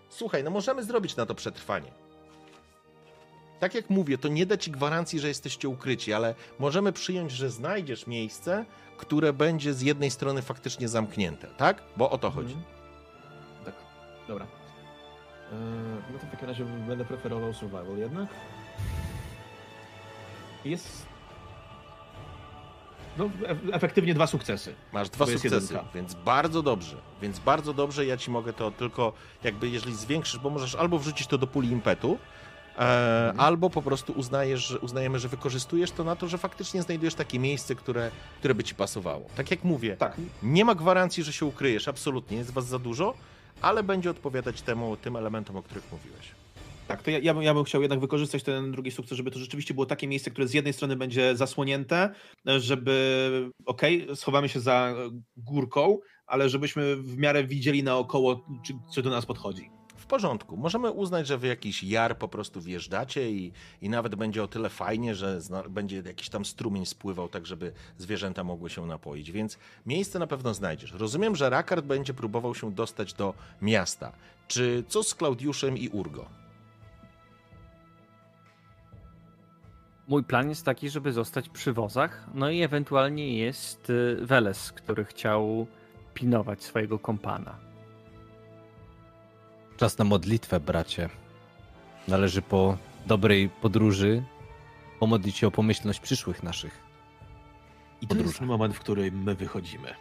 Słuchaj, 0.09 0.43
no 0.43 0.49
możemy 0.51 0.83
zrobić 0.83 1.15
na 1.15 1.25
to 1.25 1.35
przetrwanie. 1.35 1.91
Tak 3.59 3.75
jak 3.75 3.89
mówię, 3.89 4.17
to 4.17 4.27
nie 4.27 4.45
da 4.45 4.57
ci 4.57 4.71
gwarancji, 4.71 5.19
że 5.19 5.27
jesteście 5.27 5.69
ukryci, 5.69 6.13
ale 6.13 6.35
możemy 6.59 6.93
przyjąć, 6.93 7.31
że 7.31 7.49
znajdziesz 7.49 8.07
miejsce, 8.07 8.65
które 8.97 9.33
będzie 9.33 9.73
z 9.73 9.81
jednej 9.81 10.11
strony 10.11 10.41
faktycznie 10.41 10.87
zamknięte, 10.87 11.47
tak? 11.57 11.83
Bo 11.97 12.09
o 12.09 12.17
to 12.17 12.31
chodzi. 12.31 12.53
Mhm. 12.53 12.73
Tak, 13.65 13.75
dobra. 14.27 14.47
E, 15.51 15.55
no 16.13 16.19
to 16.19 16.27
w 16.27 16.31
takim 16.31 16.47
razie 16.47 16.65
będę 16.65 17.05
preferował 17.05 17.53
survival 17.53 17.97
jednak. 17.97 18.29
Jest. 20.65 21.05
No, 23.17 23.29
e- 23.47 23.73
efektywnie 23.73 24.13
dwa 24.13 24.27
sukcesy. 24.27 24.75
Masz 24.93 25.09
dwa 25.09 25.25
sukcesy, 25.25 25.79
więc 25.95 26.13
bardzo 26.13 26.63
dobrze. 26.63 26.97
Więc 27.21 27.39
bardzo 27.39 27.73
dobrze, 27.73 28.05
ja 28.05 28.17
ci 28.17 28.31
mogę 28.31 28.53
to 28.53 28.71
tylko 28.71 29.13
jakby, 29.43 29.69
jeżeli 29.69 29.95
zwiększysz, 29.95 30.39
bo 30.39 30.49
możesz 30.49 30.75
albo 30.75 30.99
wrzucić 30.99 31.27
to 31.27 31.37
do 31.37 31.47
puli 31.47 31.69
impetu, 31.69 32.17
Mhm. 32.77 33.39
albo 33.39 33.69
po 33.69 33.81
prostu 33.81 34.13
uznajesz, 34.13 34.67
że, 34.67 34.79
uznajemy, 34.79 35.19
że 35.19 35.27
wykorzystujesz 35.27 35.91
to 35.91 36.03
na 36.03 36.15
to, 36.15 36.27
że 36.27 36.37
faktycznie 36.37 36.81
znajdujesz 36.81 37.15
takie 37.15 37.39
miejsce, 37.39 37.75
które, 37.75 38.11
które 38.39 38.55
by 38.55 38.63
ci 38.63 38.75
pasowało. 38.75 39.25
Tak 39.35 39.51
jak 39.51 39.63
mówię, 39.63 39.97
Tak. 39.97 40.17
nie 40.43 40.65
ma 40.65 40.75
gwarancji, 40.75 41.23
że 41.23 41.33
się 41.33 41.45
ukryjesz, 41.45 41.87
absolutnie, 41.87 42.37
jest 42.37 42.51
was 42.51 42.67
za 42.67 42.79
dużo, 42.79 43.13
ale 43.61 43.83
będzie 43.83 44.09
odpowiadać 44.09 44.61
temu, 44.61 44.97
tym 44.97 45.15
elementom, 45.15 45.55
o 45.55 45.63
których 45.63 45.91
mówiłeś. 45.91 46.31
Tak, 46.87 47.03
to 47.03 47.11
ja, 47.11 47.19
ja, 47.19 47.33
bym, 47.33 47.43
ja 47.43 47.53
bym 47.53 47.63
chciał 47.63 47.81
jednak 47.81 47.99
wykorzystać 47.99 48.43
ten 48.43 48.71
drugi 48.71 48.91
sukces, 48.91 49.17
żeby 49.17 49.31
to 49.31 49.39
rzeczywiście 49.39 49.73
było 49.73 49.85
takie 49.85 50.07
miejsce, 50.07 50.31
które 50.31 50.47
z 50.47 50.53
jednej 50.53 50.73
strony 50.73 50.95
będzie 50.95 51.35
zasłonięte, 51.35 52.09
żeby, 52.45 53.51
okej, 53.65 54.07
schowamy 54.15 54.49
się 54.49 54.59
za 54.59 54.93
e, 54.97 55.09
górką, 55.37 55.97
ale 56.27 56.49
żebyśmy 56.49 56.95
w 56.95 57.17
miarę 57.17 57.43
widzieli 57.43 57.83
naokoło, 57.83 58.45
czy, 58.65 58.73
czy 58.93 59.01
do 59.01 59.09
nas 59.09 59.25
podchodzi. 59.25 59.76
W 60.07 60.09
porządku. 60.09 60.57
Możemy 60.57 60.91
uznać, 60.91 61.27
że 61.27 61.37
wy 61.37 61.47
jakiś 61.47 61.83
jar 61.83 62.17
po 62.17 62.27
prostu 62.27 62.61
wjeżdżacie 62.61 63.31
i, 63.31 63.51
i 63.81 63.89
nawet 63.89 64.15
będzie 64.15 64.43
o 64.43 64.47
tyle 64.47 64.69
fajnie, 64.69 65.15
że 65.15 65.41
zna, 65.41 65.63
będzie 65.69 66.01
jakiś 66.05 66.29
tam 66.29 66.45
strumień 66.45 66.85
spływał, 66.85 67.29
tak 67.29 67.45
żeby 67.45 67.73
zwierzęta 67.97 68.43
mogły 68.43 68.69
się 68.69 68.85
napoić. 68.85 69.31
Więc 69.31 69.57
miejsce 69.85 70.19
na 70.19 70.27
pewno 70.27 70.53
znajdziesz. 70.53 70.91
Rozumiem, 70.91 71.35
że 71.35 71.49
Rakard 71.49 71.85
będzie 71.85 72.13
próbował 72.13 72.55
się 72.55 72.71
dostać 72.71 73.13
do 73.13 73.33
miasta. 73.61 74.11
Czy 74.47 74.83
co 74.87 75.03
z 75.03 75.15
Klaudiuszem 75.15 75.77
i 75.77 75.89
Urgo? 75.89 76.25
Mój 80.07 80.23
plan 80.23 80.49
jest 80.49 80.65
taki, 80.65 80.89
żeby 80.89 81.13
zostać 81.13 81.49
przy 81.49 81.73
wozach, 81.73 82.27
no 82.33 82.49
i 82.49 82.61
ewentualnie 82.61 83.37
jest 83.37 83.89
y, 83.89 84.17
Weles, 84.21 84.71
który 84.71 85.05
chciał 85.05 85.67
pilnować 86.13 86.63
swojego 86.63 86.99
kompana. 86.99 87.66
Czas 89.77 89.97
na 89.97 90.05
modlitwę, 90.05 90.59
bracie. 90.59 91.09
Należy 92.07 92.41
po 92.41 92.77
dobrej 93.05 93.49
podróży 93.49 94.23
pomodlić 94.99 95.37
się 95.37 95.47
o 95.47 95.51
pomyślność 95.51 95.99
przyszłych 95.99 96.43
naszych. 96.43 96.83
I 98.01 98.07
to 98.07 98.15
jest 98.15 98.25
Podróże. 98.25 98.45
moment, 98.45 98.75
w 98.75 98.79
którym 98.79 99.23
my 99.23 99.35
wychodzimy. 99.35 99.93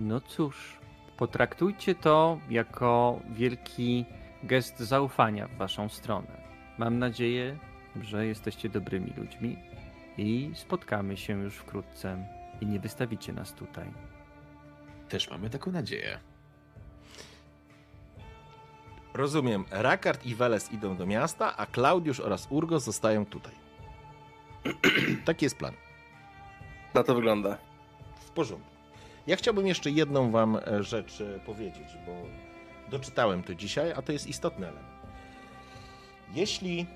No 0.00 0.20
cóż, 0.20 0.78
potraktujcie 1.16 1.94
to 1.94 2.38
jako 2.50 3.20
wielki 3.30 4.04
gest 4.42 4.80
zaufania 4.80 5.48
w 5.48 5.56
waszą 5.56 5.88
stronę. 5.88 6.42
Mam 6.78 6.98
nadzieję, 6.98 7.58
że 8.00 8.26
jesteście 8.26 8.68
dobrymi 8.68 9.12
ludźmi 9.16 9.58
i 10.18 10.50
spotkamy 10.54 11.16
się 11.16 11.42
już 11.42 11.54
wkrótce 11.54 12.26
i 12.60 12.66
nie 12.66 12.80
wystawicie 12.80 13.32
nas 13.32 13.52
tutaj. 13.52 13.92
Też 15.08 15.30
mamy 15.30 15.50
taką 15.50 15.72
nadzieję. 15.72 16.31
Rozumiem, 19.14 19.64
Rakard 19.70 20.26
i 20.26 20.34
Weles 20.34 20.72
idą 20.72 20.96
do 20.96 21.06
miasta, 21.06 21.56
a 21.56 21.66
Klaudiusz 21.66 22.20
oraz 22.20 22.46
Urgo 22.50 22.80
zostają 22.80 23.26
tutaj. 23.26 23.52
Taki 25.24 25.44
jest 25.44 25.58
plan. 25.58 25.74
Na 26.94 27.02
to 27.02 27.14
wygląda. 27.14 27.58
W 28.20 28.30
porządku. 28.30 28.70
Ja 29.26 29.36
chciałbym 29.36 29.66
jeszcze 29.66 29.90
jedną 29.90 30.30
wam 30.30 30.56
e, 30.56 30.82
rzecz 30.82 31.20
e, 31.20 31.40
powiedzieć, 31.40 31.88
bo 32.06 32.12
doczytałem 32.90 33.42
to 33.42 33.54
dzisiaj, 33.54 33.92
a 33.92 34.02
to 34.02 34.12
jest 34.12 34.26
istotny 34.26 34.66
element. 34.66 34.92
Jeśli 36.34 36.86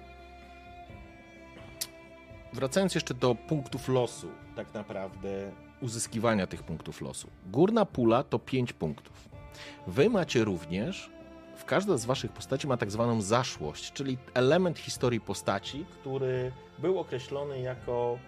wracając 2.52 2.94
jeszcze 2.94 3.14
do 3.14 3.34
punktów 3.34 3.88
losu, 3.88 4.28
tak 4.56 4.74
naprawdę 4.74 5.52
uzyskiwania 5.80 6.46
tych 6.46 6.62
punktów 6.62 7.00
losu. 7.00 7.28
Górna 7.46 7.84
pula 7.84 8.22
to 8.22 8.38
5 8.38 8.72
punktów. 8.72 9.28
Wy 9.86 10.10
macie 10.10 10.44
również 10.44 11.15
każda 11.66 11.96
z 11.96 12.04
waszych 12.04 12.32
postaci 12.32 12.66
ma 12.66 12.76
tak 12.76 12.90
zwaną 12.90 13.22
zaszłość, 13.22 13.92
czyli 13.92 14.18
element 14.34 14.78
historii 14.78 15.20
postaci, 15.20 15.84
który 16.00 16.52
był 16.78 16.98
określony 16.98 17.60
jako, 17.60 18.18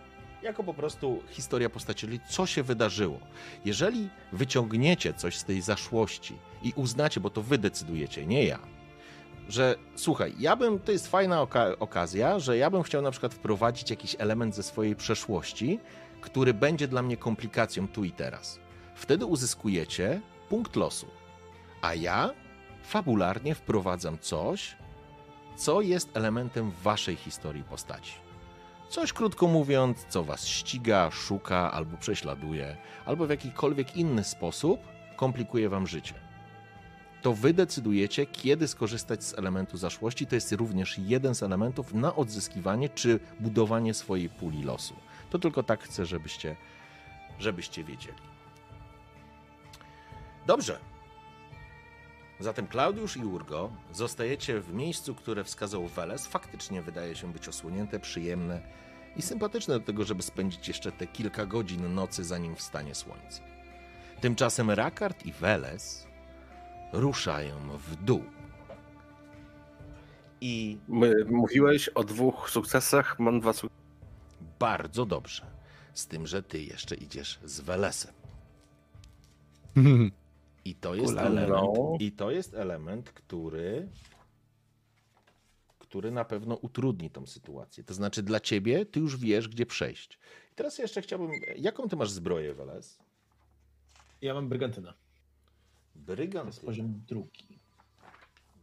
jako 0.42 0.64
po 0.64 0.74
prostu 0.74 1.22
historia 1.30 1.70
postaci, 1.70 2.00
czyli 2.00 2.20
co 2.28 2.46
się 2.46 2.62
wydarzyło. 2.62 3.20
Jeżeli 3.64 4.08
wyciągniecie 4.32 5.14
coś 5.14 5.36
z 5.36 5.44
tej 5.44 5.60
zaszłości 5.60 6.34
i 6.62 6.72
uznacie, 6.76 7.20
bo 7.20 7.30
to 7.30 7.42
wy 7.42 7.58
decydujecie, 7.58 8.26
nie 8.26 8.44
ja, 8.44 8.58
że 9.48 9.74
słuchaj, 9.96 10.34
ja 10.38 10.56
bym, 10.56 10.78
to 10.78 10.92
jest 10.92 11.08
fajna 11.08 11.42
oka- 11.42 11.76
okazja, 11.78 12.38
że 12.38 12.56
ja 12.56 12.70
bym 12.70 12.82
chciał 12.82 13.02
na 13.02 13.10
przykład 13.10 13.34
wprowadzić 13.34 13.90
jakiś 13.90 14.16
element 14.18 14.54
ze 14.54 14.62
swojej 14.62 14.96
przeszłości, 14.96 15.80
który 16.20 16.54
będzie 16.54 16.88
dla 16.88 17.02
mnie 17.02 17.16
komplikacją 17.16 17.88
tu 17.88 18.04
i 18.04 18.12
teraz. 18.12 18.60
Wtedy 18.94 19.26
uzyskujecie 19.26 20.20
punkt 20.48 20.76
losu. 20.76 21.06
A 21.82 21.94
ja 21.94 22.30
fabularnie 22.88 23.54
wprowadzam 23.54 24.18
coś, 24.18 24.76
co 25.56 25.80
jest 25.80 26.16
elementem 26.16 26.70
waszej 26.70 27.16
historii 27.16 27.62
postaci. 27.62 28.12
Coś, 28.88 29.12
krótko 29.12 29.46
mówiąc, 29.46 30.06
co 30.08 30.24
was 30.24 30.46
ściga, 30.46 31.10
szuka 31.10 31.72
albo 31.72 31.96
prześladuje, 31.96 32.76
albo 33.06 33.26
w 33.26 33.30
jakikolwiek 33.30 33.96
inny 33.96 34.24
sposób 34.24 34.80
komplikuje 35.16 35.68
wam 35.68 35.86
życie. 35.86 36.14
To 37.22 37.32
wy 37.32 37.54
decydujecie, 37.54 38.26
kiedy 38.26 38.68
skorzystać 38.68 39.24
z 39.24 39.38
elementu 39.38 39.76
zaszłości. 39.76 40.26
To 40.26 40.34
jest 40.34 40.52
również 40.52 40.98
jeden 40.98 41.34
z 41.34 41.42
elementów 41.42 41.94
na 41.94 42.14
odzyskiwanie 42.14 42.88
czy 42.88 43.20
budowanie 43.40 43.94
swojej 43.94 44.28
puli 44.28 44.62
losu. 44.62 44.94
To 45.30 45.38
tylko 45.38 45.62
tak 45.62 45.82
chcę, 45.82 46.06
żebyście, 46.06 46.56
żebyście 47.38 47.84
wiedzieli. 47.84 48.18
Dobrze. 50.46 50.78
Zatem 52.40 52.66
Klaudiusz 52.66 53.16
i 53.16 53.24
Urgo 53.24 53.70
zostajecie 53.92 54.60
w 54.60 54.74
miejscu, 54.74 55.14
które 55.14 55.44
wskazał 55.44 55.86
Weles. 55.88 56.26
Faktycznie 56.26 56.82
wydaje 56.82 57.16
się 57.16 57.32
być 57.32 57.48
osłonięte, 57.48 58.00
przyjemne 58.00 58.60
i 59.16 59.22
sympatyczne 59.22 59.78
do 59.78 59.86
tego, 59.86 60.04
żeby 60.04 60.22
spędzić 60.22 60.68
jeszcze 60.68 60.92
te 60.92 61.06
kilka 61.06 61.46
godzin 61.46 61.94
nocy, 61.94 62.24
zanim 62.24 62.56
wstanie 62.56 62.94
słońce. 62.94 63.42
Tymczasem 64.20 64.70
Rakard 64.70 65.26
i 65.26 65.32
Weles 65.32 66.06
ruszają 66.92 67.78
w 67.78 67.96
dół. 67.96 68.24
I 70.40 70.78
My, 70.88 71.24
mówiłeś 71.30 71.88
o 71.88 72.04
dwóch 72.04 72.50
sukcesach, 72.50 73.18
mam 73.18 73.40
dwa 73.40 73.52
sukcesy. 73.52 73.82
bardzo 74.58 75.06
dobrze. 75.06 75.46
Z 75.94 76.06
tym, 76.06 76.26
że 76.26 76.42
ty 76.42 76.62
jeszcze 76.62 76.94
idziesz 76.94 77.38
z 77.44 77.60
Welesem. 77.60 78.12
I 80.64 80.74
to 80.74 80.94
jest 80.94 81.08
Kula, 81.08 81.22
element, 81.22 81.50
no. 81.50 81.96
i 82.00 82.12
to 82.12 82.30
jest 82.30 82.54
element, 82.54 83.10
który 83.10 83.88
który 85.78 86.10
na 86.10 86.24
pewno 86.24 86.54
utrudni 86.54 87.10
tą 87.10 87.26
sytuację. 87.26 87.84
To 87.84 87.94
znaczy 87.94 88.22
dla 88.22 88.40
ciebie 88.40 88.86
ty 88.86 89.00
już 89.00 89.16
wiesz, 89.16 89.48
gdzie 89.48 89.66
przejść. 89.66 90.18
I 90.52 90.54
teraz 90.54 90.78
jeszcze 90.78 91.02
chciałbym, 91.02 91.30
jaką 91.56 91.88
ty 91.88 91.96
masz 91.96 92.10
zbroję, 92.10 92.54
Weles? 92.54 92.98
Ja 94.22 94.34
mam 94.34 94.48
brygantynę. 94.48 94.92
To 94.92 94.94
jest 95.98 96.06
Brygantynę. 96.06 96.66
poziom 96.66 97.02
drugi. 97.08 97.58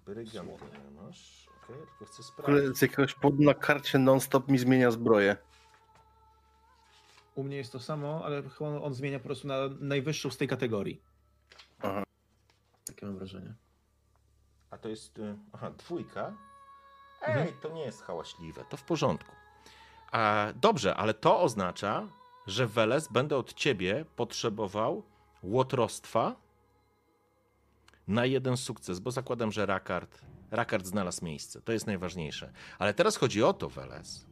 Brygantynę 0.05 0.91
masz. 0.91 1.47
Okej, 1.63 1.75
ja 1.79 1.85
tylko 1.85 2.05
chcę 2.05 2.23
sprawdzić. 2.23 2.77
z 2.77 2.81
jakiegoś 2.81 3.13
powodu 3.13 3.43
na 3.43 3.53
karcie 3.53 3.99
non-stop 3.99 4.47
mi 4.47 4.57
zmienia 4.57 4.91
zbroję. 4.91 5.37
U 7.35 7.43
mnie 7.43 7.57
jest 7.57 7.71
to 7.71 7.79
samo, 7.79 8.25
ale 8.25 8.43
on 8.59 8.93
zmienia 8.93 9.19
po 9.19 9.25
prostu 9.25 9.47
na 9.47 9.55
najwyższą 9.79 10.29
z 10.29 10.37
tej 10.37 10.47
kategorii. 10.47 11.01
Takie 12.85 13.05
mam 13.05 13.15
wrażenie. 13.17 13.53
A 14.71 14.77
to 14.77 14.89
jest. 14.89 15.19
y, 15.19 15.37
Aha, 15.53 15.71
dwójka. 15.77 16.33
Ej, 17.21 17.53
to 17.61 17.69
nie 17.73 17.81
jest 17.81 18.01
hałaśliwe, 18.01 18.65
to 18.69 18.77
w 18.77 18.83
porządku. 18.83 19.31
A, 20.11 20.47
dobrze, 20.61 20.95
ale 20.95 21.13
to 21.13 21.41
oznacza, 21.41 22.07
że 22.47 22.67
Weles 22.67 23.07
będę 23.07 23.37
od 23.37 23.53
ciebie 23.53 24.05
potrzebował 24.15 25.03
łotrostwa 25.43 26.35
na 28.07 28.25
jeden 28.25 28.57
sukces, 28.57 28.99
bo 28.99 29.11
zakładam, 29.11 29.51
że 29.51 29.65
Rakard, 29.65 30.21
Rakard 30.51 30.85
znalazł 30.85 31.25
miejsce. 31.25 31.61
To 31.61 31.71
jest 31.71 31.87
najważniejsze. 31.87 32.51
Ale 32.79 32.93
teraz 32.93 33.17
chodzi 33.17 33.43
o 33.43 33.53
to, 33.53 33.69
Weles, 33.69 34.25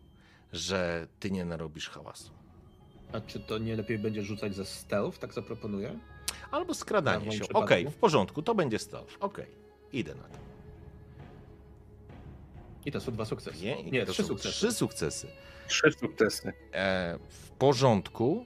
że 0.53 1.07
ty 1.19 1.31
nie 1.31 1.45
narobisz 1.45 1.89
hałasu. 1.89 2.31
A 3.13 3.21
czy 3.21 3.39
to 3.39 3.57
nie 3.57 3.75
lepiej 3.75 3.99
będzie 3.99 4.21
rzucać 4.23 4.55
ze 4.55 4.65
stealth, 4.65 5.19
tak 5.19 5.33
zaproponuję? 5.33 5.99
Albo 6.51 6.73
skradanie 6.73 7.31
się. 7.31 7.43
Okej, 7.53 7.89
w 7.89 7.95
porządku, 7.95 8.41
to 8.41 8.55
będzie 8.55 8.79
stealth. 8.79 9.17
Okej, 9.19 9.47
idę 9.93 10.15
na 10.15 10.23
to. 10.23 10.37
I 12.85 12.91
to 12.91 13.01
są 13.01 13.11
dwa 13.11 13.25
sukcesy. 13.25 13.65
Nie, 13.65 13.83
Nie, 13.83 14.05
to 14.05 14.11
trzy 14.11 14.21
są 14.21 14.27
sukcesy. 14.27 14.49
Trzy 14.57 14.71
sukcesy. 14.71 15.27
Trzy 15.67 15.91
sukcesy. 15.99 16.53
E, 16.73 17.17
w 17.29 17.49
porządku. 17.49 18.45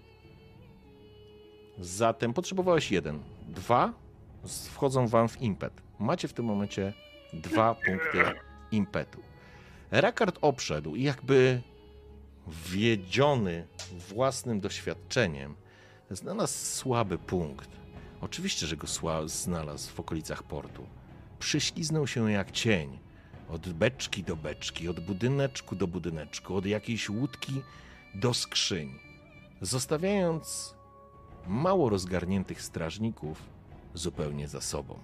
Zatem 1.79 2.33
potrzebowałeś 2.33 2.91
jeden. 2.91 3.19
Dwa 3.47 3.93
wchodzą 4.45 5.07
wam 5.07 5.27
w 5.29 5.41
impet. 5.41 5.73
Macie 5.99 6.27
w 6.27 6.33
tym 6.33 6.45
momencie 6.45 6.93
dwa 7.33 7.75
punkty 7.85 8.23
impetu. 8.71 9.21
Rakard 9.91 10.37
obszedł 10.41 10.95
i 10.95 11.03
jakby 11.03 11.61
wiedziony 12.47 13.67
własnym 13.91 14.59
doświadczeniem, 14.59 15.55
znalazł 16.09 16.65
słaby 16.65 17.17
punkt. 17.17 17.69
Oczywiście, 18.21 18.67
że 18.67 18.77
go 18.77 18.87
znalazł 19.25 19.91
w 19.93 19.99
okolicach 19.99 20.43
portu. 20.43 20.87
Przyśliznął 21.39 22.07
się 22.07 22.31
jak 22.31 22.51
cień. 22.51 22.99
Od 23.49 23.69
beczki 23.69 24.23
do 24.23 24.35
beczki, 24.35 24.89
od 24.89 24.99
budyneczku 24.99 25.75
do 25.75 25.87
budyneczku, 25.87 26.55
od 26.55 26.65
jakiejś 26.65 27.09
łódki 27.09 27.61
do 28.15 28.33
skrzyń, 28.33 28.99
zostawiając 29.61 30.75
mało 31.47 31.89
rozgarniętych 31.89 32.61
strażników 32.61 33.43
zupełnie 33.93 34.47
za 34.47 34.61
sobą. 34.61 34.99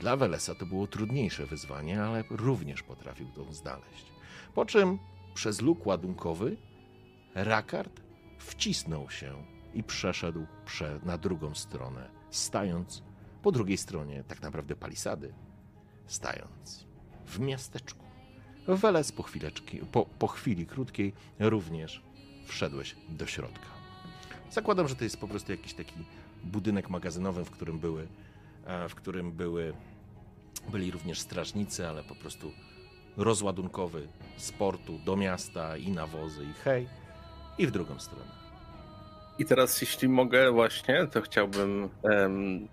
Dla 0.00 0.16
Welesa 0.16 0.54
to 0.54 0.66
było 0.66 0.86
trudniejsze 0.86 1.46
wyzwanie, 1.46 2.02
ale 2.02 2.24
również 2.30 2.82
potrafił 2.82 3.28
to 3.28 3.52
znaleźć. 3.52 4.12
Po 4.54 4.66
czym 4.66 4.98
przez 5.34 5.60
luk 5.60 5.86
ładunkowy 5.86 6.56
Rakard 7.34 8.00
wcisnął 8.38 9.10
się 9.10 9.53
i 9.74 9.82
przeszedł 9.82 10.46
prze 10.64 11.00
na 11.04 11.18
drugą 11.18 11.54
stronę, 11.54 12.10
stając 12.30 13.02
po 13.42 13.52
drugiej 13.52 13.76
stronie 13.76 14.24
tak 14.28 14.42
naprawdę 14.42 14.76
palisady, 14.76 15.34
stając 16.06 16.86
w 17.26 17.38
miasteczku. 17.40 18.04
Weles 18.68 19.12
po, 19.12 19.22
chwileczki, 19.22 19.78
po, 19.78 20.04
po 20.18 20.26
chwili 20.26 20.66
krótkiej 20.66 21.12
również 21.38 22.02
wszedłeś 22.46 22.96
do 23.08 23.26
środka. 23.26 23.66
Zakładam, 24.50 24.88
że 24.88 24.96
to 24.96 25.04
jest 25.04 25.20
po 25.20 25.28
prostu 25.28 25.52
jakiś 25.52 25.74
taki 25.74 25.94
budynek 26.44 26.90
magazynowy, 26.90 27.44
w 27.44 27.50
którym 27.50 27.78
były, 27.78 28.08
e, 28.64 28.88
w 28.88 28.94
którym 28.94 29.32
były, 29.32 29.74
byli 30.68 30.90
również 30.90 31.20
strażnicy, 31.20 31.88
ale 31.88 32.02
po 32.02 32.14
prostu 32.14 32.52
rozładunkowy 33.16 34.08
z 34.36 34.52
portu 34.52 34.98
do 34.98 35.16
miasta 35.16 35.76
i 35.76 35.90
nawozy 35.90 36.44
i 36.44 36.52
hej, 36.64 36.88
i 37.58 37.66
w 37.66 37.70
drugą 37.70 37.98
stronę. 37.98 38.43
I 39.38 39.44
teraz, 39.44 39.80
jeśli 39.80 40.08
mogę, 40.08 40.52
właśnie, 40.52 41.06
to 41.06 41.22
chciałbym 41.22 41.88
em, 42.02 42.68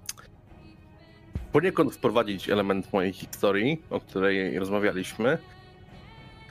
poniekąd 1.51 1.95
wprowadzić 1.95 2.49
element 2.49 2.93
mojej 2.93 3.13
historii, 3.13 3.81
o 3.89 3.99
której 3.99 4.59
rozmawialiśmy. 4.59 5.37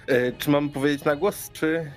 E, 0.07 0.33
czy 0.33 0.51
mam 0.51 0.69
powiedzieć 0.69 1.05
na 1.05 1.17
głos, 1.17 1.51
czy. 1.53 1.93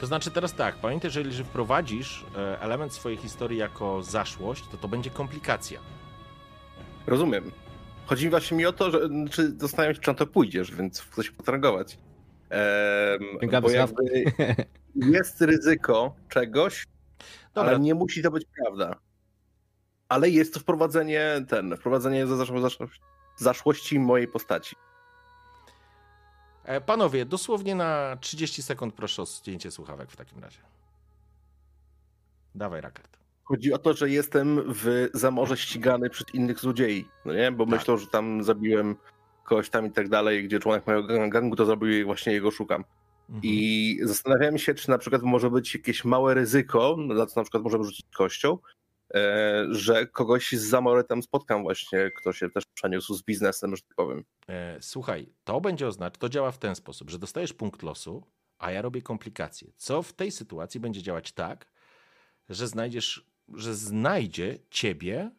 To 0.00 0.06
znaczy 0.06 0.30
teraz 0.30 0.54
tak, 0.54 0.74
pamiętaj, 0.74 1.10
że 1.10 1.20
jeżeli 1.20 1.44
wprowadzisz 1.44 2.24
e, 2.36 2.60
element 2.60 2.92
swojej 2.92 3.18
historii 3.18 3.58
jako 3.58 4.02
zaszłość, 4.02 4.64
to 4.70 4.76
to 4.76 4.88
będzie 4.88 5.10
komplikacja. 5.10 5.80
Rozumiem. 7.06 7.50
Chodzi 8.06 8.24
mi 8.24 8.30
właśnie 8.30 8.56
mi 8.56 8.66
o 8.66 8.72
to, 8.72 8.90
że 8.90 9.00
czy 9.30 9.52
zastanawiam 9.58 9.94
się, 9.94 10.00
czy 10.00 10.10
na 10.10 10.14
to 10.14 10.26
pójdziesz, 10.26 10.74
więc 10.74 11.00
chcę 11.00 11.24
się 11.24 11.32
potrangować. 11.32 11.98
Em, 12.50 13.20
Sięgamy 13.40 13.66
bo 13.66 13.70
jakby 13.70 14.24
jest 14.94 15.40
ryzyko 15.40 16.14
czegoś, 16.28 16.84
Dobra, 17.54 17.70
ale 17.70 17.80
nie 17.80 17.94
musi 17.94 18.22
to 18.22 18.30
być 18.30 18.44
prawda. 18.56 18.96
Ale 20.08 20.30
jest 20.30 20.54
to 20.54 20.60
wprowadzenie 20.60 21.44
ten, 21.48 21.76
wprowadzenie 21.76 22.26
za 22.26 22.36
zaszło, 22.36 22.60
zaszło, 22.60 22.86
zaszłości 23.36 23.98
mojej 23.98 24.28
postaci. 24.28 24.76
E, 26.64 26.80
Panowie, 26.80 27.24
dosłownie 27.26 27.74
na 27.74 28.16
30 28.20 28.62
sekund 28.62 28.94
proszę 28.94 29.22
o 29.22 29.26
zdjęcie 29.26 29.70
słuchawek 29.70 30.10
w 30.10 30.16
takim 30.16 30.38
razie. 30.38 30.58
Dawaj, 32.54 32.80
Rakard. 32.80 33.18
Chodzi 33.44 33.72
o 33.72 33.78
to, 33.78 33.94
że 33.94 34.10
jestem 34.10 34.62
w 34.74 35.08
zamorze 35.14 35.56
ścigany 35.56 36.10
przez 36.10 36.34
innych 36.34 36.58
złodziei, 36.58 37.08
no 37.24 37.34
nie? 37.34 37.52
Bo 37.52 37.64
Tak. 37.66 37.74
myślą, 37.74 37.96
że 37.96 38.06
tam 38.06 38.42
zabiłem 38.44 38.96
kogoś 39.44 39.70
tam 39.70 39.86
i 39.86 39.90
tak 39.92 40.08
dalej, 40.08 40.44
gdzie 40.44 40.58
członek 40.60 40.86
mojego 40.86 41.08
gang- 41.14 41.28
gangu 41.28 41.56
to 41.56 41.64
zrobił 41.64 41.88
i 41.90 42.04
właśnie 42.04 42.32
jego 42.32 42.50
szukam. 42.50 42.84
Mhm. 43.30 43.40
I 43.44 43.98
zastanawiałem 44.02 44.58
się, 44.58 44.74
czy 44.74 44.90
na 44.90 44.98
przykład 44.98 45.22
może 45.22 45.50
być 45.50 45.74
jakieś 45.74 46.04
małe 46.04 46.34
ryzyko, 46.34 46.96
za 47.16 47.26
co 47.26 47.40
na 47.40 47.44
przykład 47.44 47.62
możemy 47.62 47.84
rzucić 47.84 48.06
kością, 48.16 48.58
e, 49.14 49.66
że 49.70 50.06
kogoś 50.06 50.52
z 50.52 50.62
Zamoretem 50.62 51.22
spotkam 51.22 51.62
właśnie, 51.62 52.10
kto 52.16 52.32
się 52.32 52.50
też 52.50 52.64
przeniósł 52.74 53.14
z 53.14 53.22
biznesem, 53.22 53.76
że 53.76 53.82
tak 53.82 53.94
powiem. 53.96 54.24
E, 54.48 54.78
słuchaj, 54.80 55.32
to 55.44 55.60
będzie 55.60 55.86
oznaczać, 55.86 56.20
to 56.20 56.28
działa 56.28 56.52
w 56.52 56.58
ten 56.58 56.74
sposób, 56.74 57.10
że 57.10 57.18
dostajesz 57.18 57.52
punkt 57.52 57.82
losu, 57.82 58.22
a 58.58 58.70
ja 58.70 58.82
robię 58.82 59.02
komplikacje. 59.02 59.72
Co 59.76 60.02
w 60.02 60.12
tej 60.12 60.30
sytuacji 60.30 60.80
będzie 60.80 61.02
działać 61.02 61.32
tak, 61.32 61.66
że 62.48 62.68
znajdziesz, 62.68 63.30
że 63.54 63.74
znajdzie 63.74 64.58
ciebie 64.70 65.30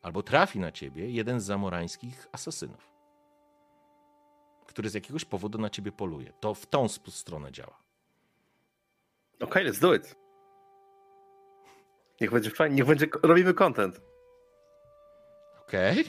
albo 0.00 0.22
trafi 0.22 0.58
na 0.58 0.72
ciebie 0.72 1.10
jeden 1.10 1.40
z 1.40 1.44
zamorańskich 1.44 2.28
asasynów, 2.32 2.91
który 4.72 4.90
z 4.90 4.94
jakiegoś 4.94 5.24
powodu 5.24 5.58
na 5.58 5.70
ciebie 5.70 5.92
poluje. 5.92 6.32
To 6.40 6.54
w 6.54 6.66
tą 6.66 6.88
stronę 6.88 7.52
działa. 7.52 7.78
Okej, 9.40 9.66
let's 9.66 9.80
do 9.80 9.94
it. 9.94 10.16
Niech 12.20 12.30
będzie 12.30 12.50
fajnie, 12.50 12.76
niech 12.76 12.86
będzie, 12.86 13.06
robimy 13.22 13.54
content. 13.54 14.00
Okej? 15.60 16.04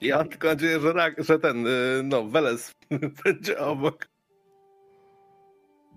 Ja 0.00 0.16
mam 0.16 0.28
tylko 0.28 0.48
nadzieję, 0.48 0.80
że, 0.80 0.92
rak, 0.92 1.24
że 1.24 1.38
ten, 1.38 1.66
y, 1.66 2.02
no, 2.04 2.24
Weles 2.24 2.72
będzie 3.24 3.58
obok. 3.58 4.08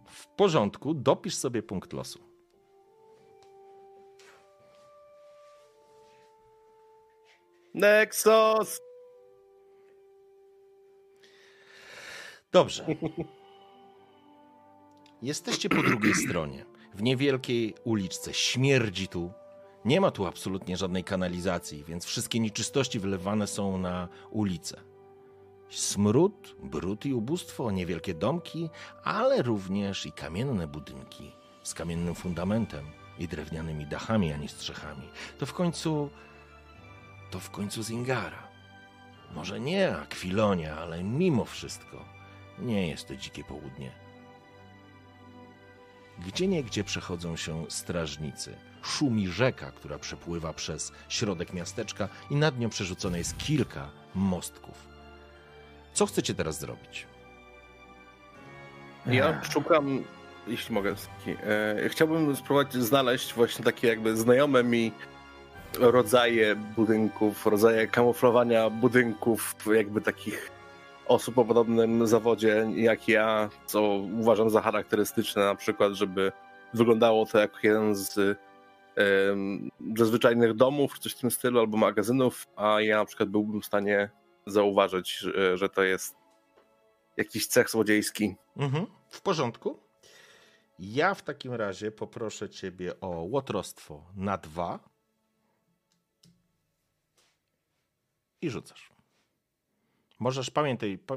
W 0.09 0.27
porządku, 0.27 0.93
dopisz 0.93 1.35
sobie 1.35 1.63
punkt 1.63 1.93
losu. 1.93 2.19
Nexus! 7.73 8.79
Dobrze. 12.53 12.85
Jesteście 15.21 15.69
po 15.69 15.83
drugiej 15.83 16.13
stronie, 16.13 16.65
w 16.93 17.03
niewielkiej 17.03 17.75
uliczce. 17.83 18.33
Śmierdzi 18.33 19.07
tu. 19.07 19.31
Nie 19.85 20.01
ma 20.01 20.11
tu 20.11 20.25
absolutnie 20.25 20.77
żadnej 20.77 21.03
kanalizacji, 21.03 21.83
więc 21.83 22.05
wszystkie 22.05 22.39
nieczystości 22.39 22.99
wylewane 22.99 23.47
są 23.47 23.77
na 23.77 24.07
ulicę. 24.31 24.81
Smród, 25.69 26.55
brud 26.63 27.05
i 27.05 27.13
ubóstwo, 27.13 27.71
niewielkie 27.71 28.13
domki, 28.13 28.69
ale 29.03 29.41
również 29.41 30.05
i 30.05 30.11
kamienne 30.11 30.67
budynki 30.67 31.31
z 31.63 31.73
kamiennym 31.73 32.15
fundamentem 32.15 32.85
i 33.19 33.27
drewnianymi 33.27 33.85
dachami, 33.85 34.33
a 34.33 34.37
nie 34.37 34.49
strzechami. 34.49 35.09
To 35.37 35.45
w 35.45 35.53
końcu. 35.53 36.09
To 37.31 37.39
w 37.39 37.49
końcu 37.49 37.83
Zingara. 37.83 38.47
Może 39.35 39.59
nie 39.59 39.97
Akwilonia, 39.97 40.77
ale 40.77 41.03
mimo 41.03 41.45
wszystko 41.45 42.12
nie 42.59 42.87
jest 42.87 43.07
to 43.07 43.15
dzikie 43.15 43.43
południe. 43.43 43.91
Gdzie 46.27 46.47
niegdzie 46.47 46.83
przechodzą 46.83 47.35
się 47.35 47.65
strażnicy. 47.69 48.55
Szumi 48.81 49.27
rzeka, 49.27 49.71
która 49.71 49.99
przepływa 49.99 50.53
przez 50.53 50.91
środek 51.09 51.53
miasteczka 51.53 52.09
i 52.29 52.35
nad 52.35 52.59
nią 52.59 52.69
przerzucone 52.69 53.17
jest 53.17 53.37
kilka 53.37 53.89
mostków. 54.15 54.87
Co 55.93 56.05
chcecie 56.05 56.35
teraz 56.35 56.59
zrobić? 56.59 57.07
Ja 59.05 59.43
szukam, 59.43 60.03
jeśli 60.47 60.75
mogę, 60.75 60.95
e, 61.27 61.89
chciałbym 61.89 62.35
spróbować 62.35 62.73
znaleźć 62.73 63.33
właśnie 63.33 63.65
takie 63.65 63.87
jakby 63.87 64.17
znajome 64.17 64.63
mi 64.63 64.91
rodzaje 65.79 66.55
budynków, 66.55 67.45
rodzaje 67.45 67.87
kamuflowania 67.87 68.69
budynków, 68.69 69.55
jakby 69.75 70.01
takich 70.01 70.51
osób 71.07 71.37
o 71.37 71.45
podobnym 71.45 72.07
zawodzie 72.07 72.67
jak 72.75 73.07
ja, 73.07 73.49
co 73.65 73.81
uważam 74.19 74.49
za 74.49 74.61
charakterystyczne, 74.61 75.45
na 75.45 75.55
przykład, 75.55 75.93
żeby 75.93 76.31
wyglądało 76.73 77.25
to 77.25 77.39
jak 77.39 77.63
jeden 77.63 77.95
z 77.95 78.39
ze 79.95 80.05
zwyczajnych 80.05 80.53
domów, 80.53 80.99
coś 80.99 81.13
w 81.13 81.19
tym 81.19 81.31
stylu, 81.31 81.59
albo 81.59 81.77
magazynów, 81.77 82.47
a 82.55 82.81
ja 82.81 82.97
na 82.97 83.05
przykład 83.05 83.29
byłbym 83.29 83.61
w 83.61 83.65
stanie 83.65 84.09
zauważyć, 84.47 85.17
że, 85.17 85.57
że 85.57 85.69
to 85.69 85.83
jest 85.83 86.15
jakiś 87.17 87.47
cech 87.47 87.69
złodziejski. 87.69 88.35
Mhm, 88.57 88.85
w 89.09 89.21
porządku. 89.21 89.79
Ja 90.79 91.13
w 91.13 91.21
takim 91.21 91.53
razie 91.53 91.91
poproszę 91.91 92.49
ciebie 92.49 92.99
o 92.99 93.07
łotrostwo 93.07 94.03
na 94.15 94.37
dwa. 94.37 94.79
I 98.41 98.49
rzucasz. 98.49 98.92
Możesz 100.23 100.49
pamiętaj, 100.49 100.97
pa, 100.97 101.15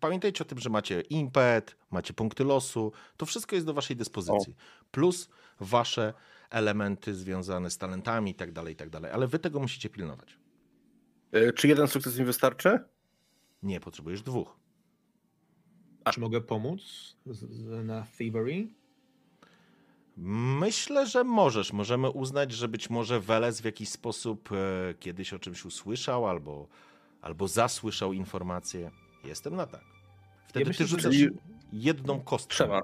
pamiętajcie 0.00 0.44
o 0.44 0.46
tym, 0.46 0.58
że 0.58 0.70
macie 0.70 1.00
impet, 1.00 1.76
macie 1.90 2.12
punkty 2.14 2.44
losu. 2.44 2.92
To 3.16 3.26
wszystko 3.26 3.56
jest 3.56 3.66
do 3.66 3.74
waszej 3.74 3.96
dyspozycji. 3.96 4.56
Plus 4.90 5.28
wasze 5.60 6.14
elementy 6.50 7.14
związane 7.14 7.70
z 7.70 7.78
talentami 7.78 8.30
i 8.30 8.34
tak 8.34 8.52
dalej, 8.52 8.72
i 8.74 8.76
tak 8.76 8.90
dalej. 8.90 9.12
Ale 9.12 9.26
wy 9.26 9.38
tego 9.38 9.60
musicie 9.60 9.88
pilnować. 9.90 10.38
E, 11.32 11.52
Czy 11.52 11.68
jeden 11.68 11.88
sukces 11.88 12.18
mi 12.18 12.24
wystarczy? 12.24 12.78
Nie, 13.62 13.80
potrzebujesz 13.80 14.22
dwóch. 14.22 14.56
Czy 16.12 16.20
mogę 16.20 16.40
pomóc 16.40 16.80
na 17.84 18.06
Thievery? 18.18 18.68
Myślę, 20.62 21.06
że 21.06 21.24
możesz. 21.24 21.72
Możemy 21.72 22.10
uznać, 22.10 22.52
że 22.52 22.68
być 22.68 22.90
może 22.90 23.20
Weles 23.20 23.60
w 23.60 23.64
jakiś 23.64 23.88
sposób 23.88 24.48
e, 24.52 24.94
kiedyś 24.94 25.32
o 25.32 25.38
czymś 25.38 25.64
usłyszał 25.64 26.28
albo, 26.28 26.68
albo 27.22 27.48
zasłyszał 27.48 28.12
informację. 28.12 28.90
Jestem 29.24 29.56
na 29.56 29.66
tak. 29.66 29.80
Wtedy 30.48 30.64
myślę, 30.66 30.84
ty 30.84 30.88
rzucasz 30.90 31.04
Czyli- 31.14 31.28
jedną 31.72 32.20
kostkę. 32.20 32.54
Trzeba. 32.54 32.80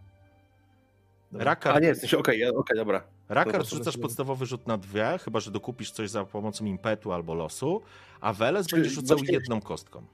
Rakar, 1.33 1.77
A 1.77 1.81
nie, 1.81 1.89
jesteś 1.89 2.15
okej, 2.15 2.41
ja- 2.41 2.51
okej, 2.51 2.77
dobra. 2.77 3.03
Rakar 3.29 3.67
rzucasz 3.67 3.97
podstawowy 3.97 4.47
rzut 4.47 4.67
na 4.67 4.79
dwie, 4.79 5.19
chyba 5.25 5.41
że 5.41 5.51
dokupisz 5.51 5.91
coś 5.91 6.11
za 6.11 6.25
pomocą 6.25 6.65
impetu 6.65 7.13
albo 7.13 7.35
losu, 7.35 7.83
a 8.21 8.33
Weles 8.33 8.67
będzie 8.67 8.91
rzucał 8.91 9.17
właśnie- 9.19 9.35
jedną 9.35 9.61
kostką. 9.61 10.07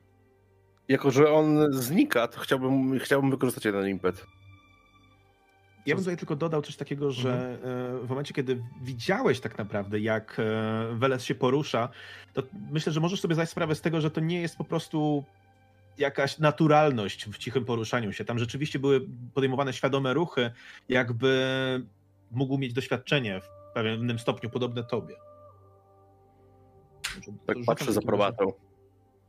Jako, 0.88 1.10
że 1.10 1.32
on 1.32 1.72
znika, 1.72 2.28
to 2.28 2.40
chciałbym, 2.40 2.98
chciałbym 2.98 3.30
wykorzystać 3.30 3.64
jeden 3.64 3.88
impet. 3.88 4.26
Ja 5.86 5.94
bym 5.94 6.04
tutaj 6.04 6.16
tylko 6.16 6.36
dodał 6.36 6.62
coś 6.62 6.76
takiego, 6.76 7.10
że 7.10 7.58
e, 8.02 8.06
w 8.06 8.08
momencie, 8.08 8.34
kiedy 8.34 8.62
widziałeś 8.82 9.40
tak 9.40 9.58
naprawdę, 9.58 10.00
jak 10.00 10.36
e, 10.38 10.94
Weles 10.94 11.24
się 11.24 11.34
porusza, 11.34 11.88
to 12.32 12.42
myślę, 12.70 12.92
że 12.92 13.00
możesz 13.00 13.20
sobie 13.20 13.34
zdać 13.34 13.50
sprawę 13.50 13.74
z 13.74 13.80
tego, 13.80 14.00
że 14.00 14.10
to 14.10 14.20
nie 14.20 14.40
jest 14.40 14.56
po 14.56 14.64
prostu 14.64 15.24
jakaś 15.98 16.38
naturalność 16.38 17.28
w 17.28 17.38
cichym 17.38 17.64
poruszaniu 17.64 18.12
się. 18.12 18.24
Tam 18.24 18.38
rzeczywiście 18.38 18.78
były 18.78 19.06
podejmowane 19.34 19.72
świadome 19.72 20.14
ruchy, 20.14 20.50
jakby 20.88 21.86
mógł 22.30 22.58
mieć 22.58 22.72
doświadczenie 22.72 23.40
w 23.40 23.74
pewnym 23.74 24.18
stopniu 24.18 24.50
podobne 24.50 24.84
tobie. 24.84 25.16
Znaczy, 27.12 27.32
Tak 27.46 27.58
rzucam 27.58 27.76
patrzę 27.76 27.92
za 27.92 28.02
probatą. 28.02 28.52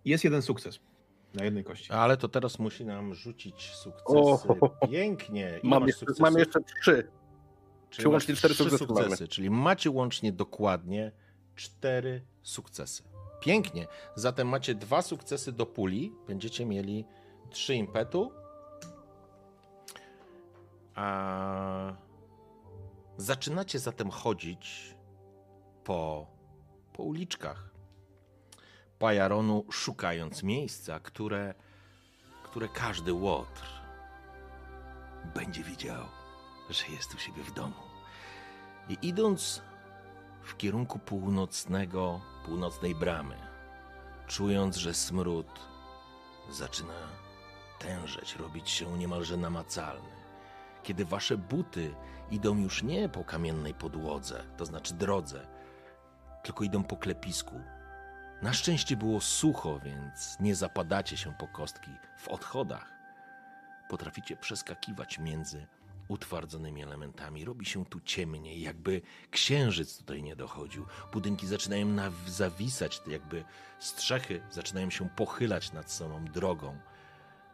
Jest 0.06 0.24
jeden 0.24 0.42
sukces 0.42 0.80
na 1.34 1.44
jednej 1.46 1.64
kości. 1.64 1.92
Ale 1.92 2.18
to 2.18 2.28
teraz 2.28 2.60
musi 2.60 2.86
nam 2.86 3.14
rzucić 3.14 3.72
sukcesy. 3.72 4.20
O. 4.62 4.70
Pięknie. 4.88 5.60
Ile 5.64 5.70
Mam 5.70 5.88
jeszcze, 5.88 6.06
mam 6.20 6.38
jeszcze 6.38 6.60
trzy. 6.62 7.12
Czyli 7.90 8.04
Czy 8.04 8.10
łącznie 8.10 8.36
cztery 8.36 8.54
trzy 8.54 8.64
sukcesy 8.64 8.86
mamy? 8.94 9.02
sukcesy, 9.02 9.28
czyli 9.28 9.50
macie 9.50 9.92
łącznie 9.92 10.32
dokładnie 10.32 11.12
cztery 11.56 12.26
sukcesy. 12.42 13.04
Pięknie. 13.42 13.88
Zatem 14.16 14.48
macie 14.48 14.76
dwa 14.76 15.02
sukcesy 15.02 15.52
do 15.52 15.66
puli. 15.66 16.14
Będziecie 16.28 16.66
mieli 16.66 17.06
trzy 17.50 17.76
impetu. 17.76 18.32
A... 20.96 21.94
Zaczynacie 23.18 23.80
zatem 23.80 24.10
chodzić 24.10 24.96
po, 25.84 26.28
po 26.94 27.04
uliczkach 27.04 27.73
Pajaronu, 29.04 29.66
szukając 29.72 30.44
miejsca, 30.44 31.00
które, 31.00 31.54
które 32.44 32.68
każdy 32.68 33.14
łotr 33.14 33.64
będzie 35.36 35.64
widział 35.64 36.06
że 36.70 36.88
jest 36.88 37.16
u 37.16 37.18
siebie 37.18 37.44
w 37.44 37.52
domu. 37.52 37.84
I 38.90 38.98
idąc 39.02 39.62
w 40.44 40.58
kierunku 40.58 41.00
północnego, 41.00 42.22
północnej 42.46 42.96
bramy, 42.96 43.36
czując, 44.28 44.76
że 44.76 44.94
smród 44.94 45.60
zaczyna 46.50 47.08
tężeć, 47.80 48.36
robić 48.36 48.70
się 48.70 48.98
niemalże 48.98 49.38
namacalny, 49.38 50.10
kiedy 50.84 51.06
wasze 51.06 51.38
buty 51.38 51.96
idą 52.32 52.58
już 52.58 52.84
nie 52.84 53.10
po 53.10 53.24
kamiennej 53.24 53.74
podłodze, 53.74 54.44
to 54.58 54.66
znaczy 54.66 54.94
drodze, 54.94 55.48
tylko 56.44 56.64
idą 56.64 56.84
po 56.84 56.98
klepisku. 56.98 57.62
Na 58.44 58.54
szczęście 58.54 58.98
było 58.98 59.22
sucho, 59.22 59.80
więc 59.80 60.40
nie 60.40 60.56
zapadacie 60.56 61.18
się 61.18 61.34
po 61.34 61.48
kostki 61.48 61.92
w 62.18 62.28
odchodach. 62.28 62.94
Potraficie 63.90 64.38
przeskakiwać 64.38 65.20
między 65.20 65.68
utwardzonymi 66.08 66.84
elementami. 66.84 67.46
Robi 67.46 67.66
się 67.66 67.86
tu 67.86 68.00
ciemniej, 68.00 68.62
jakby 68.62 69.02
księżyc 69.32 69.98
tutaj 69.98 70.24
nie 70.24 70.36
dochodził. 70.36 70.86
Budynki 71.12 71.48
zaczynają 71.48 72.12
zawisać, 72.28 73.02
jakby 73.08 73.44
strzechy 73.80 74.42
zaczynają 74.52 74.90
się 74.90 75.10
pochylać 75.10 75.72
nad 75.72 75.92
samą 75.92 76.26
drogą. 76.26 76.78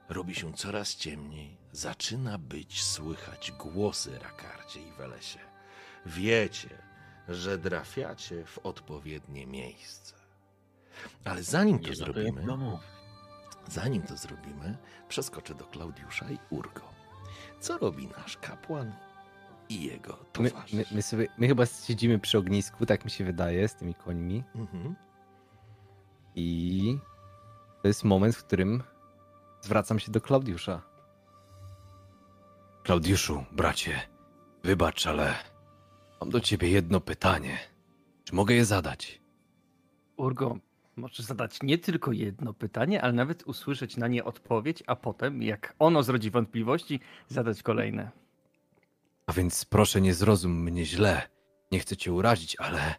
Robi 0.10 0.36
się 0.36 0.54
coraz 0.54 0.96
ciemniej. 0.96 1.58
Zaczyna 1.72 2.38
być 2.38 2.84
słychać 2.84 3.52
głosy 3.52 4.20
Rakarcie 4.20 4.82
i 4.82 4.92
Welesie. 4.92 5.40
Wiecie, 6.06 6.70
że 7.28 7.60
trafiacie 7.60 8.46
w 8.46 8.58
odpowiednie 8.58 9.48
miejsce. 9.48 10.19
Ale 11.26 11.44
zanim 11.44 11.80
to 11.80 11.94
zrobimy, 11.96 12.46
zanim 13.68 14.02
to 14.02 14.18
zrobimy, 14.18 14.78
przeskoczę 15.10 15.56
do 15.56 15.66
Klaudiusza 15.66 16.30
i 16.32 16.38
Urgo. 16.50 16.82
Co 17.60 17.78
robi 17.78 18.08
nasz 18.08 18.38
kapłan 18.38 18.94
i 19.70 19.84
jego 19.84 20.14
My, 20.40 20.50
towarzysz? 20.52 20.74
my, 20.74 20.86
my, 20.92 21.02
sobie, 21.02 21.28
my 21.38 21.48
chyba 21.48 21.66
siedzimy 21.66 22.20
przy 22.20 22.38
ognisku, 22.38 22.86
tak 22.86 23.06
mi 23.06 23.12
się 23.12 23.24
wydaje, 23.26 23.68
z 23.68 23.76
tymi 23.76 23.96
końmi. 23.96 24.44
Mhm. 24.56 24.96
I 26.36 27.00
to 27.82 27.88
jest 27.88 28.04
moment, 28.04 28.36
w 28.36 28.44
którym 28.44 28.84
zwracam 29.62 30.00
się 30.00 30.12
do 30.12 30.22
Klaudiusza. 30.22 30.82
Klaudiuszu, 32.84 33.46
bracie, 33.52 34.02
wybacz, 34.64 35.08
ale 35.08 35.36
mam 36.22 36.30
do 36.30 36.40
ciebie 36.40 36.70
jedno 36.70 37.02
pytanie. 37.02 37.58
Czy 38.24 38.36
mogę 38.36 38.56
je 38.56 38.66
zadać? 38.66 39.22
Urgo, 40.18 40.58
możesz 41.00 41.20
zadać 41.20 41.60
nie 41.64 41.78
tylko 41.78 42.12
jedno 42.12 42.54
pytanie, 42.54 43.02
ale 43.02 43.14
nawet 43.14 43.44
usłyszeć 43.44 43.98
na 43.98 44.08
nie 44.08 44.24
odpowiedź, 44.24 44.84
a 44.88 44.96
potem, 44.96 45.42
jak 45.44 45.76
ono 45.80 46.04
zrodzi 46.04 46.32
wątpliwości, 46.32 47.00
zadać 47.28 47.64
kolejne. 47.64 48.12
A 49.28 49.34
więc 49.34 49.66
proszę 49.66 50.02
nie 50.02 50.14
zrozum 50.14 50.64
mnie 50.64 50.86
źle. 50.86 51.22
Nie 51.72 51.80
chcę 51.80 51.98
cię 51.98 52.14
urazić, 52.14 52.56
ale 52.60 52.96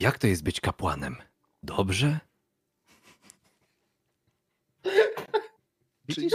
jak 0.00 0.18
to 0.18 0.26
jest 0.26 0.44
być 0.44 0.60
kapłanem? 0.60 1.16
Dobrze? 1.62 2.18
Widzisz? 6.08 6.32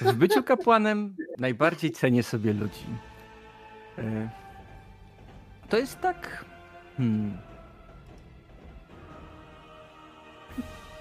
W 0.00 0.12
byciu 0.12 0.42
kapłanem 0.42 1.16
najbardziej 1.38 1.90
cenię 1.90 2.22
sobie 2.22 2.52
ludzi. 2.52 2.86
E, 3.98 4.30
To 5.68 5.76
jest 5.78 6.00
tak. 6.00 6.44
Hmm. 6.96 7.38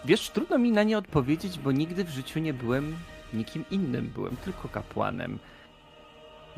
Wiesz, 0.05 0.29
trudno 0.29 0.57
mi 0.57 0.71
na 0.71 0.83
nie 0.83 0.97
odpowiedzieć, 0.97 1.59
bo 1.59 1.71
nigdy 1.71 2.03
w 2.03 2.09
życiu 2.09 2.39
nie 2.39 2.53
byłem 2.53 2.95
nikim 3.33 3.65
innym, 3.71 4.07
byłem 4.07 4.37
tylko 4.37 4.69
kapłanem. 4.69 5.39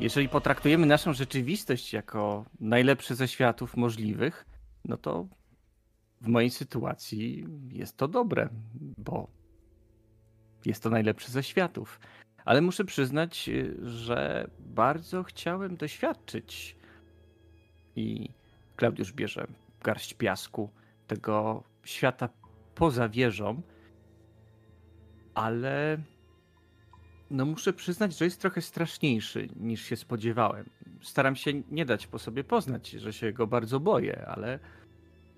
Jeżeli 0.00 0.28
potraktujemy 0.28 0.86
naszą 0.86 1.12
rzeczywistość 1.12 1.92
jako 1.92 2.44
najlepszy 2.60 3.14
ze 3.14 3.28
światów 3.28 3.76
możliwych, 3.76 4.46
no 4.84 4.96
to 4.96 5.26
w 6.20 6.28
mojej 6.28 6.50
sytuacji 6.50 7.46
jest 7.72 7.96
to 7.96 8.08
dobre, 8.08 8.48
bo 8.98 9.28
jest 10.64 10.82
to 10.82 10.90
najlepszy 10.90 11.30
ze 11.32 11.42
światów. 11.42 12.00
Ale 12.44 12.60
muszę 12.60 12.84
przyznać, 12.84 13.50
że 13.82 14.50
bardzo 14.60 15.22
chciałem 15.22 15.76
doświadczyć. 15.76 16.76
I 17.96 18.30
Klaudiusz 18.76 19.12
bierze 19.12 19.46
garść 19.82 20.14
piasku 20.14 20.70
tego 21.06 21.62
świata 21.84 22.28
poza 22.78 23.08
wieżą, 23.08 23.62
ale 25.34 25.98
no 27.30 27.44
muszę 27.44 27.72
przyznać, 27.72 28.18
że 28.18 28.24
jest 28.24 28.40
trochę 28.40 28.60
straszniejszy 28.60 29.48
niż 29.56 29.82
się 29.82 29.96
spodziewałem. 29.96 30.70
Staram 31.02 31.36
się 31.36 31.52
nie 31.70 31.84
dać 31.84 32.06
po 32.06 32.18
sobie 32.18 32.44
poznać, 32.44 32.90
że 32.90 33.12
się 33.12 33.32
go 33.32 33.46
bardzo 33.46 33.80
boję, 33.80 34.26
ale 34.26 34.58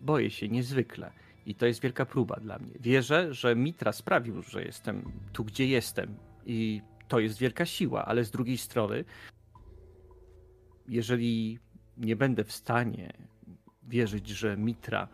boję 0.01 0.30
się 0.30 0.49
niezwykle. 0.49 1.12
I 1.47 1.55
to 1.55 1.66
jest 1.66 1.80
wielka 1.80 2.07
próba 2.07 2.36
dla 2.36 2.59
mnie. 2.59 2.72
Wierzę, 2.80 3.34
że 3.34 3.57
Mitra 3.57 3.93
sprawił, 3.93 4.43
że 4.43 4.64
jestem 4.64 5.12
tu, 5.32 5.45
gdzie 5.45 5.66
jestem. 5.66 6.16
I 6.47 6.82
to 7.09 7.18
jest 7.18 7.38
wielka 7.38 7.66
siła, 7.66 8.05
ale 8.05 8.24
z 8.24 8.30
drugiej 8.30 8.59
strony, 8.59 9.05
jeżeli 10.88 11.59
nie 11.97 12.16
będę 12.16 12.45
w 12.45 12.53
stanie 12.53 13.12
wierzyć, 13.82 14.28
że 14.28 14.57
Mitra 14.57 15.09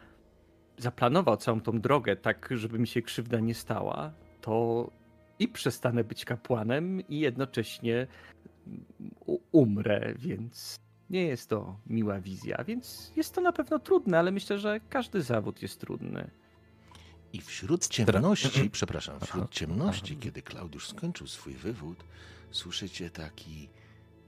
zaplanował 0.79 1.37
całą 1.37 1.61
tą 1.61 1.81
drogę 1.81 2.17
tak, 2.17 2.49
żeby 2.51 2.79
mi 2.79 2.87
się 2.87 3.03
krzywda 3.03 3.41
nie 3.41 3.55
stała, 3.55 4.13
to 4.41 4.91
i 5.39 5.49
przestanę 5.49 6.05
być 6.05 6.25
kapłanem, 6.25 7.09
i 7.09 7.21
jednocześnie 7.21 8.07
umrę, 9.53 10.15
więc 10.19 10.77
nie 11.11 11.23
jest 11.23 11.49
to 11.51 11.81
miła 11.87 12.21
wizja, 12.21 12.65
więc 12.65 13.13
jest 13.17 13.35
to 13.35 13.41
na 13.41 13.53
pewno 13.53 13.79
trudne, 13.79 14.19
ale 14.19 14.31
myślę, 14.31 14.59
że 14.59 14.81
każdy 14.89 15.23
zawód 15.23 15.63
jest 15.63 15.81
trudny. 15.81 16.31
I 17.33 17.41
wśród 17.41 17.89
ciemności, 17.89 18.71
przepraszam, 18.79 19.21
wśród 19.21 19.43
Aha, 19.43 19.53
ciemności, 19.53 20.13
aha. 20.13 20.23
kiedy 20.23 20.43
Klaudiusz 20.43 20.89
skończył 20.89 21.27
swój 21.27 21.55
wywód, 21.55 22.05
słyszycie 22.51 23.11
taki 23.11 23.69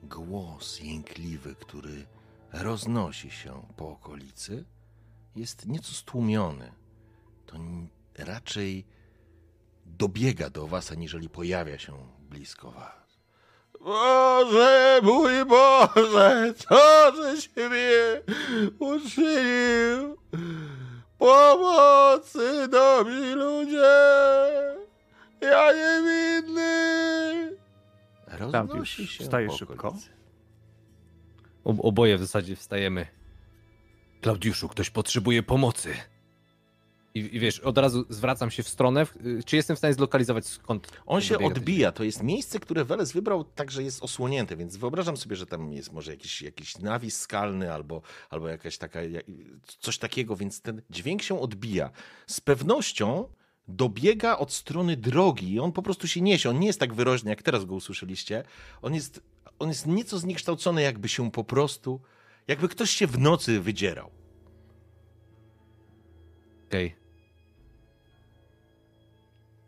głos 0.02 0.80
jękliwy, 0.80 1.54
który 1.54 2.06
roznosi 2.52 3.30
się 3.30 3.62
po 3.76 3.90
okolicy. 3.90 4.64
Jest 5.38 5.66
nieco 5.66 5.92
stłumiony. 5.92 6.72
To 7.46 7.56
raczej 8.18 8.84
dobiega 9.86 10.50
do 10.50 10.66
was, 10.66 10.92
aniżeli 10.92 11.28
pojawia 11.28 11.78
się 11.78 11.92
blisko 12.30 12.70
was. 12.70 13.18
Boże, 13.80 15.00
mój 15.02 15.44
Boże, 15.44 16.54
co 16.56 17.12
żeś 17.16 17.50
mnie 17.56 18.22
uczynił? 18.78 20.16
Pomocy, 21.18 22.68
dobrzy 22.68 23.34
ludzie! 23.34 23.98
Ja 25.40 25.72
niewinny! 25.72 27.56
Roznosi 28.26 28.50
Klaudiusz, 28.50 28.90
się 28.90 29.24
wstaje 29.24 29.50
szybko. 29.50 29.96
Oboje 31.64 32.16
w 32.16 32.20
zasadzie 32.20 32.56
wstajemy. 32.56 33.17
Klaudiuszu, 34.20 34.68
ktoś 34.68 34.90
potrzebuje 34.90 35.42
pomocy. 35.42 35.94
I, 37.14 37.36
I 37.36 37.40
wiesz, 37.40 37.60
od 37.60 37.78
razu 37.78 38.04
zwracam 38.08 38.50
się 38.50 38.62
w 38.62 38.68
stronę. 38.68 39.06
y, 39.26 39.42
Czy 39.44 39.56
jestem 39.56 39.76
w 39.76 39.78
stanie 39.78 39.94
zlokalizować 39.94 40.46
skąd. 40.46 40.92
On 41.06 41.20
się 41.20 41.38
odbija. 41.38 41.92
To 41.92 42.04
jest 42.04 42.22
miejsce, 42.22 42.60
które 42.60 42.84
Weles 42.84 43.12
wybrał 43.12 43.44
tak, 43.44 43.70
że 43.70 43.82
jest 43.82 44.02
osłonięte, 44.02 44.56
więc 44.56 44.76
wyobrażam 44.76 45.16
sobie, 45.16 45.36
że 45.36 45.46
tam 45.46 45.72
jest 45.72 45.92
może 45.92 46.10
jakiś, 46.10 46.42
jakiś 46.42 46.78
nawis 46.78 47.20
skalny 47.20 47.72
albo, 47.72 48.02
albo 48.30 48.48
jakaś 48.48 48.78
taka, 48.78 49.00
coś 49.80 49.98
takiego, 49.98 50.36
więc 50.36 50.60
ten 50.60 50.82
dźwięk 50.90 51.22
się 51.22 51.40
odbija. 51.40 51.90
Z 52.26 52.40
pewnością 52.40 53.28
dobiega 53.68 54.36
od 54.38 54.52
strony 54.52 54.96
drogi 54.96 55.52
i 55.52 55.60
on 55.60 55.72
po 55.72 55.82
prostu 55.82 56.08
się 56.08 56.20
niesie. 56.20 56.50
On 56.50 56.58
nie 56.58 56.66
jest 56.66 56.80
tak 56.80 56.94
wyraźny, 56.94 57.30
jak 57.30 57.42
teraz 57.42 57.64
go 57.64 57.74
usłyszeliście. 57.74 58.44
On 58.82 58.94
jest, 58.94 59.22
on 59.58 59.68
jest 59.68 59.86
nieco 59.86 60.18
zniekształcony, 60.18 60.82
jakby 60.82 61.08
się 61.08 61.30
po 61.30 61.44
prostu, 61.44 62.00
jakby 62.48 62.68
ktoś 62.68 62.90
się 62.90 63.06
w 63.06 63.18
nocy 63.18 63.60
wydzierał. 63.60 64.10
Okej. 66.68 66.96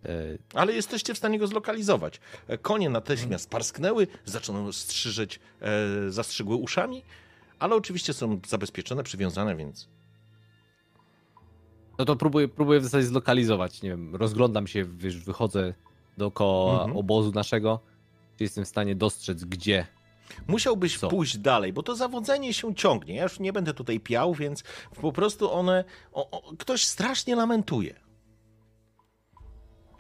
E, 0.04 0.08
Ale 0.54 0.72
jesteście 0.72 1.14
w 1.14 1.18
stanie 1.18 1.38
go 1.38 1.46
zlokalizować. 1.46 2.20
E, 2.48 2.58
Konie 2.58 2.90
natychmiast 2.90 3.50
parsknęły, 3.50 4.06
zaczęły 4.24 4.72
strzyżeć, 4.72 5.40
e, 5.60 6.10
zastrzygły 6.10 6.56
uszami, 6.56 7.02
ale 7.58 7.74
oczywiście 7.76 8.12
są 8.12 8.40
zabezpieczone, 8.48 9.02
przywiązane, 9.02 9.56
więc 9.56 9.88
No 11.98 12.04
to 12.04 12.16
próbuję, 12.16 12.48
próbuję 12.48 12.80
w 12.80 12.84
zasadzie 12.84 13.06
zlokalizować. 13.06 13.82
Nie 13.82 13.90
wiem, 13.90 14.16
rozglądam 14.16 14.66
się, 14.66 14.84
wychodzę 15.24 15.74
dookoła 16.18 16.72
Mhm. 16.72 16.96
obozu 16.96 17.32
naszego. 17.32 17.80
Czy 18.36 18.44
jestem 18.44 18.64
w 18.64 18.68
stanie 18.68 18.94
dostrzec, 18.94 19.44
gdzie. 19.44 19.86
Musiałbyś 20.46 20.98
Co? 20.98 21.08
pójść 21.08 21.38
dalej, 21.38 21.72
bo 21.72 21.82
to 21.82 21.96
zawodzenie 21.96 22.54
się 22.54 22.74
ciągnie. 22.74 23.14
Ja 23.14 23.22
już 23.22 23.40
nie 23.40 23.52
będę 23.52 23.74
tutaj 23.74 24.00
piał, 24.00 24.34
więc 24.34 24.62
po 25.00 25.12
prostu 25.12 25.52
one. 25.52 25.84
O, 26.12 26.30
o, 26.30 26.56
ktoś 26.56 26.84
strasznie 26.84 27.36
lamentuje. 27.36 28.00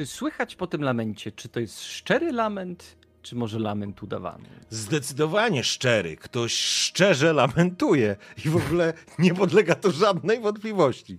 Słychać 0.04 0.56
po 0.56 0.66
tym 0.66 0.82
lamencie, 0.82 1.32
czy 1.32 1.48
to 1.48 1.60
jest 1.60 1.82
szczery 1.82 2.32
lament, 2.32 2.96
czy 3.22 3.36
może 3.36 3.58
lament 3.58 4.02
udawany? 4.02 4.48
Zdecydowanie 4.70 5.64
szczery. 5.64 6.16
Ktoś 6.16 6.52
szczerze 6.54 7.32
lamentuje 7.32 8.16
i 8.44 8.48
w 8.48 8.56
ogóle 8.56 8.92
nie 9.18 9.34
podlega 9.34 9.74
to 9.74 9.90
żadnej 9.90 10.40
wątpliwości. 10.40 11.18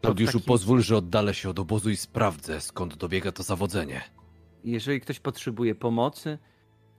Klaudiuszu, 0.00 0.32
taki- 0.38 0.46
pozwól, 0.46 0.82
że 0.82 0.96
oddalę 0.96 1.34
się 1.34 1.50
od 1.50 1.58
obozu 1.58 1.90
i 1.90 1.96
sprawdzę, 1.96 2.60
skąd 2.60 2.96
dobiega 2.96 3.32
to 3.32 3.42
zawodzenie. 3.42 4.02
Jeżeli 4.64 5.00
ktoś 5.00 5.20
potrzebuje 5.20 5.74
pomocy, 5.74 6.38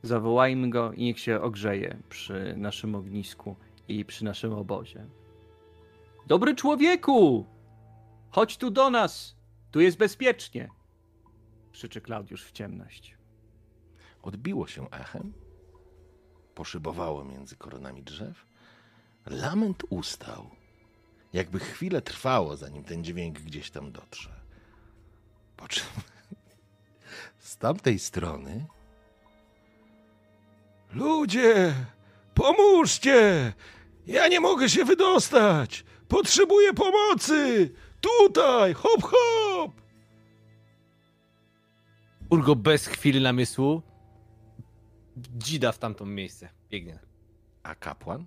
zawołajmy 0.04 0.70
go 0.70 0.92
i 0.94 1.04
niech 1.04 1.20
się 1.20 1.42
ogrzeje 1.42 1.98
przy 2.10 2.54
naszym 2.58 2.96
ognisku 2.96 3.56
i 3.88 4.06
przy 4.06 4.26
naszym 4.26 4.54
obozie. 4.54 5.06
Dobry 6.28 6.56
człowieku! 6.56 7.46
Chodź 8.32 8.58
tu 8.58 8.72
do 8.72 8.90
nas! 8.90 9.36
Tu 9.72 9.82
jest 9.82 9.98
bezpiecznie! 9.98 10.70
Krzyczy 11.72 12.02
Klaudiusz 12.02 12.46
w 12.46 12.52
ciemność. 12.52 13.18
Odbiło 14.22 14.68
się 14.68 14.90
echem, 14.92 15.34
poszybowało 16.56 17.24
między 17.24 17.56
koronami 17.56 18.04
drzew. 18.04 18.46
Lament 19.26 19.84
ustał, 19.90 20.50
jakby 21.34 21.60
chwilę 21.60 22.02
trwało, 22.02 22.58
zanim 22.58 22.84
ten 22.84 23.04
dźwięk 23.04 23.40
gdzieś 23.40 23.72
tam 23.72 23.92
dotrze. 23.92 24.30
Po 25.58 25.68
czym 25.68 25.86
z 27.40 27.58
tamtej 27.58 28.00
strony. 28.00 28.66
Ludzie! 30.94 31.74
Pomóżcie! 32.34 33.54
Ja 34.08 34.28
nie 34.28 34.40
mogę 34.40 34.70
się 34.70 34.86
wydostać! 34.86 35.86
Potrzebuję 36.08 36.74
pomocy! 36.74 37.74
Tutaj! 38.02 38.74
Hop, 38.74 39.02
hop! 39.04 39.72
Urgo 42.30 42.56
bez 42.56 42.88
chwili 42.88 43.22
namysłu 43.22 43.82
dzida 45.18 45.72
w 45.72 45.78
tamto 45.78 46.06
miejsce. 46.06 46.50
Biegnie. 46.70 47.00
A 47.64 47.76
kapłan? 47.76 48.26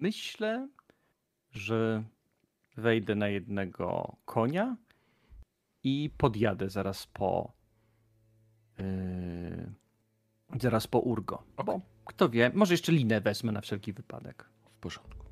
Myślę, 0.00 0.68
że 1.52 2.04
wejdę 2.76 3.14
na 3.14 3.28
jednego 3.28 4.16
konia 4.24 4.76
i 5.84 6.10
podjadę 6.18 6.70
zaraz 6.70 7.06
po. 7.06 7.59
Yy, 8.80 10.60
zaraz 10.60 10.86
po 10.86 10.98
Urgo. 10.98 11.42
Bo 11.64 11.80
kto 12.04 12.28
wie, 12.28 12.50
może 12.54 12.74
jeszcze 12.74 12.92
linę 12.92 13.20
wezmę 13.20 13.52
na 13.52 13.60
wszelki 13.60 13.92
wypadek. 13.92 14.44
W 14.76 14.80
porządku. 14.80 15.26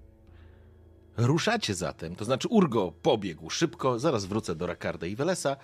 Ruszacie 1.16 1.74
zatem, 1.74 2.16
to 2.16 2.24
znaczy 2.24 2.48
Urgo 2.48 2.92
pobiegł 3.02 3.50
szybko, 3.50 3.98
zaraz 3.98 4.24
wrócę 4.24 4.54
do 4.54 4.66
Rakarda 4.66 5.06
i 5.06 5.16
Welesa. 5.16 5.56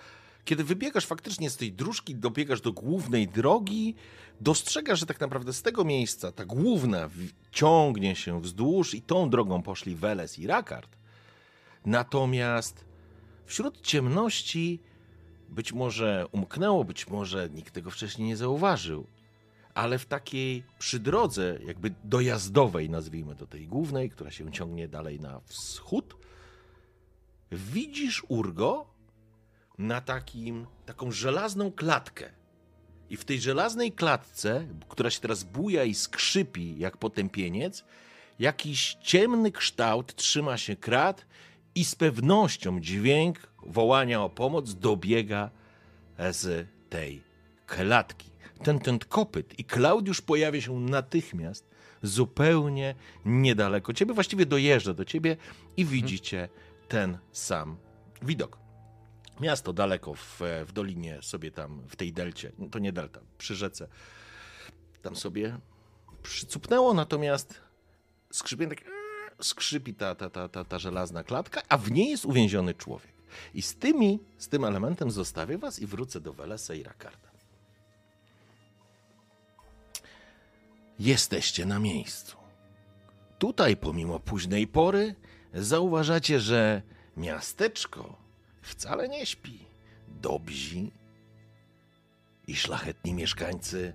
Kiedy 0.45 0.63
wybiegasz 0.63 1.05
faktycznie 1.05 1.49
z 1.49 1.57
tej 1.57 1.73
dróżki, 1.73 2.15
dobiegasz 2.15 2.61
do 2.61 2.73
głównej 2.73 3.27
drogi, 3.27 3.95
dostrzegasz, 4.41 4.99
że 4.99 5.05
tak 5.05 5.19
naprawdę 5.19 5.53
z 5.53 5.61
tego 5.61 5.83
miejsca 5.83 6.31
ta 6.31 6.45
główna 6.45 7.09
ciągnie 7.51 8.15
się 8.15 8.41
wzdłuż 8.41 8.93
i 8.93 9.01
tą 9.01 9.29
drogą 9.29 9.61
poszli 9.61 9.95
Weles 9.95 10.39
i 10.39 10.47
Rakard. 10.47 10.97
Natomiast 11.85 12.85
wśród 13.45 13.81
ciemności 13.81 14.79
być 15.55 15.73
może 15.73 16.27
umknęło, 16.31 16.83
być 16.83 17.07
może 17.07 17.49
nikt 17.49 17.73
tego 17.73 17.91
wcześniej 17.91 18.27
nie 18.27 18.37
zauważył, 18.37 19.07
ale 19.73 19.99
w 19.99 20.05
takiej 20.05 20.63
przy 20.79 20.99
drodze, 20.99 21.59
jakby 21.65 21.93
dojazdowej, 22.03 22.89
nazwijmy 22.89 23.35
to 23.35 23.47
tej 23.47 23.67
głównej, 23.67 24.09
która 24.09 24.31
się 24.31 24.51
ciągnie 24.51 24.87
dalej 24.87 25.19
na 25.19 25.39
wschód, 25.45 26.17
widzisz 27.51 28.25
Urgo 28.27 28.85
na 29.77 30.01
takim, 30.01 30.65
taką 30.85 31.11
żelazną 31.11 31.71
klatkę. 31.71 32.29
I 33.09 33.17
w 33.17 33.25
tej 33.25 33.41
żelaznej 33.41 33.91
klatce, 33.91 34.67
która 34.89 35.09
się 35.09 35.19
teraz 35.19 35.43
buja 35.43 35.83
i 35.83 35.93
skrzypi 35.93 36.79
jak 36.79 36.97
potępieniec, 36.97 37.85
jakiś 38.39 38.97
ciemny 39.01 39.51
kształt 39.51 40.15
trzyma 40.15 40.57
się 40.57 40.75
krat 40.75 41.25
i 41.75 41.85
z 41.85 41.95
pewnością 41.95 42.79
dźwięk 42.79 43.54
wołania 43.65 44.21
o 44.21 44.29
pomoc 44.29 44.73
dobiega 44.73 45.49
z 46.31 46.67
tej 46.89 47.23
klatki. 47.65 48.29
Ten, 48.63 48.79
ten 48.79 48.99
kopyt 48.99 49.59
i 49.59 49.63
Klaudiusz 49.63 50.21
pojawia 50.21 50.61
się 50.61 50.79
natychmiast 50.79 51.69
zupełnie 52.03 52.95
niedaleko 53.25 53.93
ciebie, 53.93 54.13
właściwie 54.13 54.45
dojeżdża 54.45 54.93
do 54.93 55.05
ciebie 55.05 55.37
i 55.77 55.85
widzicie 55.85 56.49
ten 56.87 57.17
sam 57.31 57.77
widok. 58.21 58.57
Miasto 59.39 59.73
daleko 59.73 60.13
w, 60.13 60.41
w 60.67 60.71
dolinie 60.71 61.19
sobie 61.21 61.51
tam, 61.51 61.81
w 61.87 61.95
tej 61.95 62.13
delcie, 62.13 62.51
to 62.71 62.79
nie 62.79 62.93
delta, 62.93 63.19
przy 63.37 63.55
rzece, 63.55 63.87
tam 65.01 65.15
sobie 65.15 65.57
przycupnęło, 66.23 66.93
natomiast 66.93 67.61
skrzypię 68.31 68.67
tak 68.67 68.83
skrzypi 69.41 69.93
ta, 69.93 70.15
ta, 70.15 70.29
ta, 70.29 70.49
ta, 70.49 70.63
ta 70.63 70.79
żelazna 70.79 71.23
klatka, 71.23 71.61
a 71.69 71.77
w 71.77 71.91
niej 71.91 72.09
jest 72.09 72.25
uwięziony 72.25 72.73
człowiek. 72.73 73.14
I 73.53 73.61
z 73.61 73.75
tymi, 73.75 74.19
z 74.37 74.47
tym 74.47 74.65
elementem 74.65 75.11
zostawię 75.11 75.57
was 75.57 75.79
i 75.79 75.87
wrócę 75.87 76.21
do 76.21 76.33
Welesa 76.33 76.73
i 76.73 76.83
Rakarda. 76.83 77.31
Jesteście 80.99 81.65
na 81.65 81.79
miejscu. 81.79 82.37
Tutaj, 83.39 83.77
pomimo 83.77 84.19
późnej 84.19 84.67
pory, 84.67 85.15
zauważacie, 85.53 86.39
że 86.39 86.81
miasteczko 87.17 88.17
wcale 88.61 89.09
nie 89.09 89.25
śpi. 89.25 89.65
Dobzi 90.07 90.91
i 92.47 92.55
szlachetni 92.55 93.13
mieszkańcy 93.13 93.93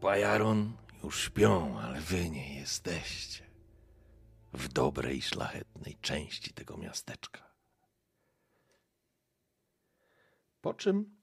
Pajaron 0.00 0.72
już 1.04 1.20
śpią, 1.24 1.78
ale 1.78 2.00
wy 2.00 2.30
nie 2.30 2.54
jesteście 2.60 3.44
w 4.52 4.68
dobrej, 4.68 5.22
szlachetnej 5.22 5.96
części 6.00 6.52
tego 6.52 6.76
miasteczka. 6.76 7.51
Po 10.62 10.74
czym 10.74 11.16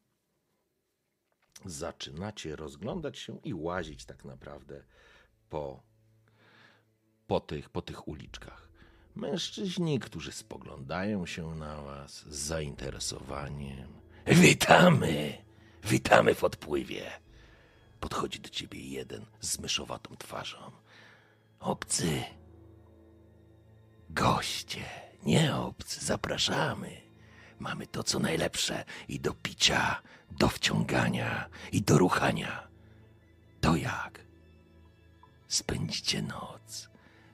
zaczynacie 1.66 2.56
rozglądać 2.56 3.20
się 3.20 3.40
i 3.44 3.54
łazić 3.54 4.06
tak 4.06 4.26
naprawdę 4.26 4.84
po, 5.50 5.84
po, 7.28 7.40
tych, 7.40 7.70
po 7.70 7.82
tych 7.82 8.08
uliczkach. 8.08 8.70
Mężczyźni, 9.16 10.00
którzy 10.00 10.32
spoglądają 10.32 11.26
się 11.26 11.56
na 11.56 11.82
was 11.82 12.12
z 12.12 12.36
zainteresowaniem. 12.36 13.94
Witamy! 14.28 15.46
Witamy 15.84 16.36
w 16.36 16.44
odpływie! 16.44 17.12
Podchodzi 18.00 18.40
do 18.40 18.50
ciebie 18.50 18.80
jeden 18.80 19.26
z 19.40 19.60
myszowatą 19.60 20.16
twarzą. 20.16 20.72
Obcy! 21.60 22.24
Goście, 24.10 24.86
nie 25.24 25.56
obcy, 25.56 26.06
zapraszamy. 26.06 27.09
Mamy 27.60 27.88
to, 27.88 28.04
co 28.04 28.20
najlepsze 28.20 28.86
i 29.08 29.20
do 29.20 29.34
picia, 29.34 30.02
do 30.40 30.50
wciągania 30.50 31.50
i 31.72 31.82
do 31.82 31.98
ruchania. 31.98 32.68
To 33.62 33.76
jak? 33.76 34.26
Spędzicie 35.48 36.22
noc 36.22 36.90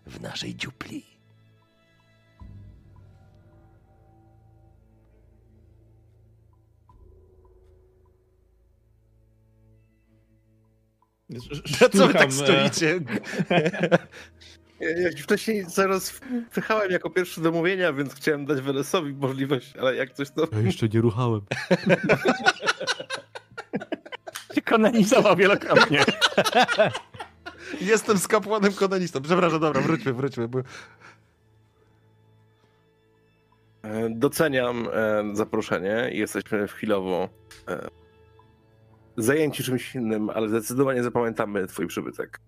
w 0.05 0.21
naszej 0.21 0.55
dziupli. 0.55 1.15
Co 11.97 12.07
wy 12.07 12.13
tak 12.13 12.33
stoicie? 12.33 12.99
Ja, 14.79 15.09
wcześniej 15.23 15.65
zaraz 15.67 16.09
wpychałem 16.51 16.91
jako 16.91 17.09
pierwszy 17.09 17.41
do 17.41 17.51
mówienia, 17.51 17.93
więc 17.93 18.15
chciałem 18.15 18.45
dać 18.45 18.61
Welesowi 18.61 19.13
możliwość, 19.13 19.77
ale 19.77 19.95
jak 19.95 20.13
coś 20.13 20.31
to... 20.31 20.47
Ja 20.51 20.59
jeszcze 20.59 20.87
nie 20.87 21.01
ruchałem. 21.01 21.41
Się 24.55 24.61
kanonizował 24.61 25.35
wielokrotnie. 25.35 26.03
Jestem 27.81 28.17
z 28.17 28.27
kapłanem 28.27 28.73
kononistą. 28.73 29.21
Przepraszam, 29.21 29.59
dobra, 29.59 29.81
wróćmy, 29.81 30.13
wróćmy. 30.13 30.47
Bo... 30.47 30.59
E, 33.83 34.09
Doceniam 34.09 34.87
e, 34.93 35.23
zaproszenie 35.35 36.09
i 36.13 36.17
jesteśmy 36.17 36.67
chwilowo 36.67 37.29
e, 37.67 37.87
zajęci 39.17 39.63
czymś 39.63 39.95
innym, 39.95 40.29
ale 40.29 40.49
zdecydowanie 40.49 41.03
zapamiętamy 41.03 41.67
twój 41.67 41.87
przybytek. 41.87 42.39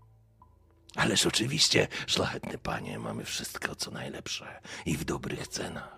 Ależ 0.98 1.26
oczywiście, 1.26 1.88
szlachetny 2.08 2.58
panie, 2.58 3.00
mamy 3.00 3.24
wszystko, 3.24 3.76
co 3.76 3.92
najlepsze 3.92 4.62
i 4.86 4.98
w 4.98 5.04
dobrych 5.04 5.48
cenach. 5.48 5.98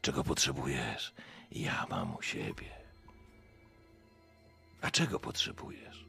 Czego 0.00 0.24
potrzebujesz, 0.24 1.14
ja 1.50 1.86
mam 1.90 2.16
u 2.16 2.22
siebie. 2.22 2.70
A 4.80 4.90
czego 4.90 5.20
potrzebujesz? 5.20 6.06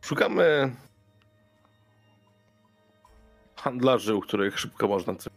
Szukamy 0.00 0.76
handlarzy, 3.56 4.14
u 4.14 4.20
których 4.20 4.58
szybko 4.58 4.88
można 4.88 5.14
coś 5.14 5.32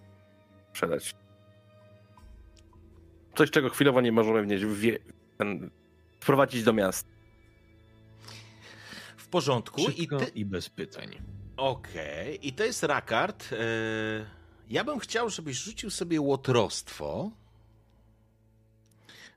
sprzedać. 0.69 1.15
Coś, 3.35 3.51
czego 3.51 3.69
chwilowo 3.69 4.01
nie 4.01 4.11
możemy 4.11 4.41
wnieść, 4.41 4.65
wprowadzić 6.19 6.63
do 6.63 6.73
miasta. 6.73 7.12
W 9.33 9.35
porządku. 9.35 9.81
I 9.81 10.07
ty... 10.07 10.25
i 10.35 10.45
bez 10.45 10.69
pytań. 10.69 11.09
Okej, 11.57 12.47
i 12.47 12.53
to 12.53 12.63
jest 12.63 12.83
Rakard. 12.83 13.51
Yy, 13.51 13.57
ja 14.69 14.83
bym 14.83 14.99
chciał, 14.99 15.29
żebyś 15.29 15.57
rzucił 15.57 15.89
sobie 15.89 16.21
łotrostwo. 16.21 17.31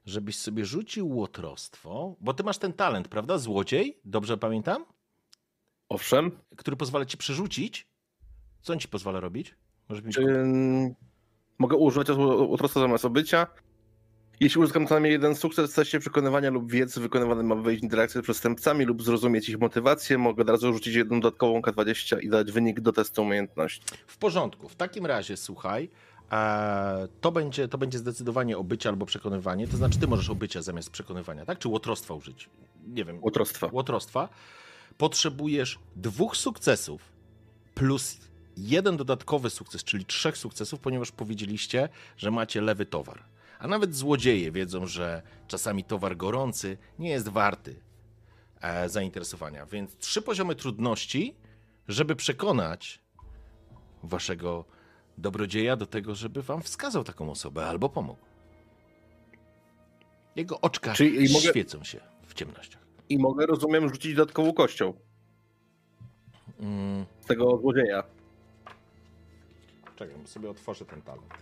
Żebyś 0.07 0.39
sobie 0.39 0.65
rzucił 0.65 1.09
łotrostwo, 1.09 2.17
bo 2.21 2.35
ty 2.35 2.45
masz 2.45 2.59
ten 2.59 2.73
talent, 2.73 3.09
prawda? 3.09 3.39
Złodziej, 3.39 4.01
dobrze 4.05 4.39
pamiętam? 4.39 4.85
Owszem, 5.89 6.39
Który 6.57 6.77
pozwala 6.77 7.05
ci 7.05 7.17
przerzucić. 7.17 7.89
Co 8.63 8.73
on 8.73 8.79
ci 8.79 8.89
pozwala 8.89 9.21
robić? 9.21 9.55
Czy 10.13 10.21
mm, 10.23 10.95
mogę 11.59 11.77
używać 11.77 12.09
utrosta 12.49 12.81
zamiast 12.81 13.05
obycia? 13.05 13.47
Jeśli 14.41 14.61
uzyskam 14.61 14.87
co 14.87 14.95
najmniej 14.95 15.13
jeden 15.13 15.37
sukces 15.37 15.73
w 15.73 15.75
teście 15.75 16.01
przekonywania 16.01 16.51
lub 16.51 16.71
wiedzy 16.71 17.01
wykonywany 17.01 17.43
ma 17.43 17.55
wejść 17.55 17.81
w 17.81 17.85
interakcję 17.85 18.21
z 18.21 18.25
przestępcami 18.25 18.85
lub 18.85 19.03
zrozumieć 19.03 19.49
ich 19.49 19.59
motywację, 19.59 20.19
mogę 20.19 20.43
od 20.43 20.51
razu 20.51 20.73
rzucić 20.73 20.95
jedną 20.95 21.21
dodatkową 21.21 21.61
K20 21.61 22.23
i 22.23 22.29
dać 22.29 22.53
wynik 22.53 22.81
do 22.81 22.93
testu 22.93 23.23
umiejętności. 23.23 23.83
W 24.07 24.19
porządku. 24.19 24.69
W 24.69 24.75
takim 24.75 25.07
razie, 25.07 25.37
słuchaj, 25.37 25.89
e, 26.33 27.09
to, 27.21 27.33
będzie, 27.33 27.69
to 27.69 27.79
będzie 27.79 27.99
zdecydowanie 27.99 28.59
obycie 28.59 28.89
albo 28.89 29.07
przekonywanie. 29.07 29.69
To 29.69 29.77
znaczy, 29.77 29.99
ty 29.99 30.07
możesz 30.07 30.31
obycia 30.31 30.63
zamiast 30.63 30.91
przekonywania, 30.91 31.45
tak? 31.45 31.59
Czy 31.59 31.69
łotrostwa 31.69 32.15
użyć? 32.15 32.49
Nie 32.87 33.05
wiem. 33.05 33.19
Łotrostwa. 33.23 33.69
Łotrostwa. 33.73 34.29
Potrzebujesz 34.99 35.79
dwóch 35.97 36.37
sukcesów 36.37 37.03
plus 37.75 38.19
jeden 38.57 38.97
dodatkowy 38.97 39.51
sukces, 39.51 39.85
czyli 39.85 40.05
trzech 40.05 40.39
sukcesów, 40.39 40.81
ponieważ 40.81 41.13
powiedzieliście, 41.13 41.89
że 42.17 42.31
macie 42.31 42.61
lewy 42.61 42.87
towar. 42.87 43.36
A 43.59 43.67
nawet 43.69 43.95
złodzieje 43.95 44.53
wiedzą, 44.53 44.87
że 44.87 45.23
czasami 45.49 45.85
towar 45.85 46.17
gorący 46.17 46.79
nie 46.99 47.11
jest 47.11 47.29
warty 47.29 47.81
e, 48.61 48.89
zainteresowania. 48.89 49.67
Więc 49.67 49.97
trzy 49.97 50.23
poziomy 50.23 50.55
trudności, 50.55 51.37
żeby 51.89 52.17
przekonać 52.17 53.01
waszego 54.03 54.65
dobrodzieja 55.19 55.77
do 55.77 55.87
tego, 55.87 56.15
żeby 56.15 56.43
wam 56.43 56.63
wskazał 56.63 57.05
taką 57.05 57.31
osobę 57.31 57.67
albo 57.67 57.89
pomógł. 57.89 58.21
Jego 60.37 60.61
oczka 60.61 60.93
Czyli 60.93 61.33
mogę- 61.33 61.49
świecą 61.49 61.85
się 61.85 62.01
w 62.27 62.35
ciemnościach. 62.35 62.83
I 63.09 63.19
mogę, 63.19 63.47
rozumiem, 63.47 63.89
rzucić 63.89 64.15
dodatkową 64.15 64.53
kością 64.53 64.93
Mm, 66.61 67.07
z 67.21 67.27
tego 67.27 67.59
złodzieja. 67.59 68.03
czekaj, 69.97 70.17
bo 70.23 70.29
sobie 70.29 70.51
otworzę 70.51 70.85
ten 70.85 71.03
talent. 71.03 71.35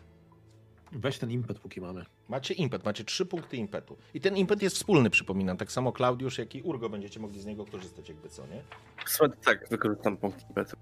Weź 0.94 1.18
ten 1.18 1.30
impet, 1.30 1.58
póki 1.58 1.80
mamy. 1.80 2.04
Macie 2.28 2.54
impet, 2.54 2.84
macie 2.84 3.04
trzy 3.04 3.26
punkty 3.26 3.56
impetu. 3.56 3.96
I 4.14 4.20
ten 4.20 4.36
impet 4.36 4.62
jest 4.62 4.76
wspólny, 4.76 5.10
przypominam. 5.10 5.56
Tak 5.56 5.72
samo 5.72 5.92
Klaudiusz, 5.92 6.38
jak 6.38 6.54
i 6.54 6.62
Urgo 6.62 6.88
będziecie 6.88 7.20
mogli 7.20 7.40
z 7.40 7.46
niego 7.46 7.66
korzystać, 7.66 8.08
jakby 8.08 8.28
co, 8.28 8.46
nie? 8.46 8.62
W 9.06 9.10
sumie 9.10 9.30
tak, 9.44 9.68
wykorzystam 9.68 10.16
punkt 10.16 10.48
impetu. 10.48 10.76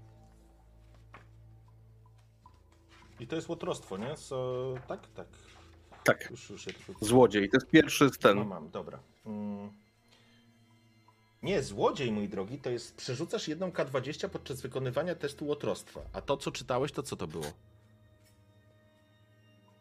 I 3.19 3.27
to 3.27 3.35
jest 3.35 3.49
łotrostwo, 3.49 3.97
nie? 3.97 4.17
So, 4.17 4.73
tak, 4.87 5.07
tak. 5.07 5.27
Tak, 6.03 6.27
Już, 6.31 6.49
już 6.49 6.65
złodziej. 7.01 7.49
To 7.49 7.57
jest 7.57 7.67
pierwszy 7.69 8.09
z 8.09 8.11
No 8.11 8.17
ten. 8.17 8.47
mam, 8.47 8.69
dobra. 8.69 8.99
Mm. 9.25 9.69
Nie, 11.43 11.63
złodziej, 11.63 12.11
mój 12.11 12.29
drogi, 12.29 12.57
to 12.57 12.69
jest 12.69 12.95
przerzucasz 12.95 13.47
jedną 13.47 13.69
K20 13.69 14.29
podczas 14.29 14.61
wykonywania 14.61 15.15
testu 15.15 15.47
łotrostwa. 15.47 16.01
A 16.13 16.21
to, 16.21 16.37
co 16.37 16.51
czytałeś, 16.51 16.91
to 16.91 17.03
co 17.03 17.15
to 17.15 17.27
było? 17.27 17.45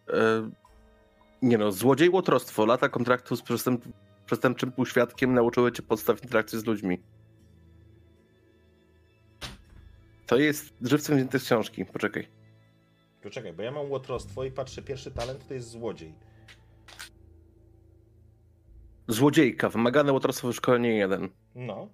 E, 0.09 0.51
nie 1.43 1.59
no, 1.59 1.73
złodziej 1.73 2.09
łotrostwo. 2.11 2.67
Lata 2.67 2.89
kontraktu 2.89 3.37
z 3.37 3.43
przestęp, 3.43 3.85
przestępczym 4.27 4.73
półświadkiem 4.73 5.35
nauczyły 5.35 5.73
cię 5.73 5.83
podstaw 5.83 6.23
interakcji 6.23 6.59
z 6.59 6.65
ludźmi. 6.65 6.99
To 10.27 10.37
jest 10.37 10.75
żywcem 10.83 11.17
wzięte 11.17 11.39
z 11.39 11.45
książki. 11.45 11.85
Poczekaj. 11.85 12.29
Poczekaj, 13.23 13.53
bo 13.53 13.63
ja 13.63 13.71
mam 13.71 13.91
łotrostwo 13.91 14.45
i 14.45 14.51
patrzę, 14.51 14.83
pierwszy 14.83 15.11
talent 15.11 15.49
to 15.49 15.55
jest 15.55 15.69
złodziej. 15.69 16.15
Złodziejka. 19.09 19.69
Wymagane 19.69 20.13
łotrostwo 20.13 20.49
w 20.49 20.57
szkolenie 20.57 20.97
1. 20.97 21.29
No. 21.55 21.89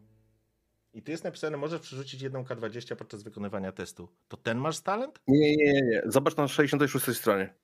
I 0.94 1.02
tu 1.02 1.10
jest 1.10 1.24
napisane, 1.24 1.56
możesz 1.56 1.80
przerzucić 1.80 2.22
jedną 2.22 2.42
K20 2.42 2.96
podczas 2.96 3.22
wykonywania 3.22 3.72
testu. 3.72 4.08
To 4.28 4.36
ten 4.36 4.58
masz 4.58 4.80
talent? 4.80 5.20
Nie, 5.26 5.56
nie, 5.56 5.72
nie, 5.72 5.82
nie. 5.82 6.02
Zobacz 6.06 6.36
na 6.36 6.48
66 6.48 7.18
stronie. 7.18 7.54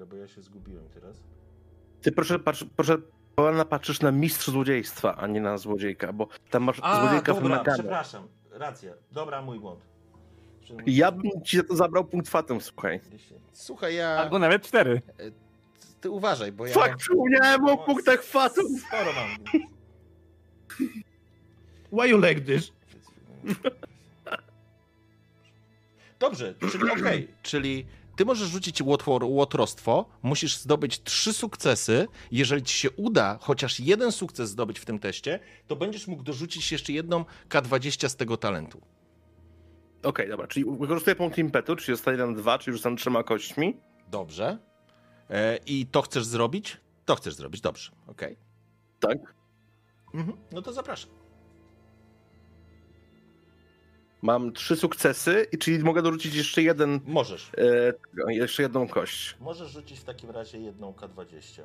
Chwilę, 0.00 0.06
bo 0.06 0.16
ja 0.16 0.28
się 0.28 0.42
zgubiłem 0.42 0.88
teraz. 0.88 1.22
Ty 2.02 2.12
proszę, 2.12 2.38
patrz, 2.38 2.64
proszę 2.76 2.98
pana 3.34 3.64
patrzysz 3.64 4.00
na 4.00 4.12
mistrz 4.12 4.50
złodziejstwa, 4.50 5.16
a 5.16 5.26
nie 5.26 5.40
na 5.40 5.58
złodziejka, 5.58 6.12
bo 6.12 6.28
tam 6.50 6.62
masz 6.62 6.76
złodziejka 6.76 7.34
wymagane. 7.34 7.78
przepraszam. 7.78 8.28
Racja. 8.50 8.92
Dobra, 9.12 9.42
mój 9.42 9.60
błąd. 9.60 9.80
Ja 10.86 11.12
bym 11.12 11.42
ci 11.44 11.56
za 11.56 11.62
to 11.62 11.76
zabrał 11.76 12.04
punkt 12.04 12.28
fatum, 12.28 12.60
słuchaj. 12.60 13.00
Słuchaj, 13.52 13.94
ja... 13.94 14.08
Albo 14.08 14.38
nawet 14.38 14.62
cztery. 14.62 15.02
Ty 16.00 16.10
uważaj, 16.10 16.52
bo 16.52 16.66
ja... 16.66 16.74
Fuck, 16.74 16.88
mam- 16.88 16.98
przypomniałem 16.98 17.64
o 17.64 17.78
punktach 17.78 18.22
fatum. 18.22 18.78
Sporo 18.78 19.12
mam. 19.12 19.60
Why 21.92 22.08
you 22.08 22.18
like 22.18 22.40
this? 22.40 22.72
Dobrze, 26.18 26.54
czyli 26.70 26.90
okej, 26.90 27.28
czyli 27.42 27.86
ty 28.20 28.24
możesz 28.24 28.48
rzucić 28.48 28.82
łotwor, 28.82 29.24
łotrostwo, 29.24 30.06
musisz 30.22 30.56
zdobyć 30.56 31.02
trzy 31.02 31.32
sukcesy. 31.32 32.06
Jeżeli 32.30 32.62
ci 32.62 32.78
się 32.78 32.90
uda 32.90 33.38
chociaż 33.40 33.80
jeden 33.80 34.12
sukces 34.12 34.50
zdobyć 34.50 34.78
w 34.78 34.84
tym 34.84 34.98
teście, 34.98 35.40
to 35.66 35.76
będziesz 35.76 36.06
mógł 36.06 36.22
dorzucić 36.22 36.72
jeszcze 36.72 36.92
jedną 36.92 37.24
K20 37.48 38.08
z 38.08 38.16
tego 38.16 38.36
talentu. 38.36 38.80
Okej, 40.02 40.28
dobra, 40.28 40.46
czyli 40.46 40.64
wykorzystuję 40.80 41.16
punkt 41.16 41.38
impetu, 41.38 41.76
czyli 41.76 41.96
zostaje 41.96 42.16
nam 42.16 42.34
dwa, 42.34 42.58
czyli 42.58 42.76
rzucam 42.76 42.96
trzema 42.96 43.22
kośćmi. 43.22 43.76
Dobrze. 44.08 44.58
E, 45.30 45.56
I 45.66 45.86
to 45.86 46.02
chcesz 46.02 46.24
zrobić? 46.24 46.76
To 47.04 47.14
chcesz 47.14 47.34
zrobić, 47.34 47.60
dobrze, 47.60 47.90
okej. 48.06 48.36
Tak. 49.00 49.18
Mhm. 50.14 50.36
No 50.52 50.62
to 50.62 50.72
zapraszam. 50.72 51.19
Mam 54.22 54.52
trzy 54.52 54.76
sukcesy, 54.76 55.46
i 55.52 55.58
czyli 55.58 55.78
mogę 55.78 56.02
dorzucić 56.02 56.34
jeszcze 56.34 56.62
jeden, 56.62 57.00
Możesz. 57.06 57.50
e, 58.28 58.32
jeszcze 58.32 58.62
jedną 58.62 58.88
kość. 58.88 59.36
Możesz 59.40 59.70
rzucić 59.70 59.98
w 59.98 60.04
takim 60.04 60.30
razie 60.30 60.58
jedną 60.58 60.92
K20. 60.92 61.62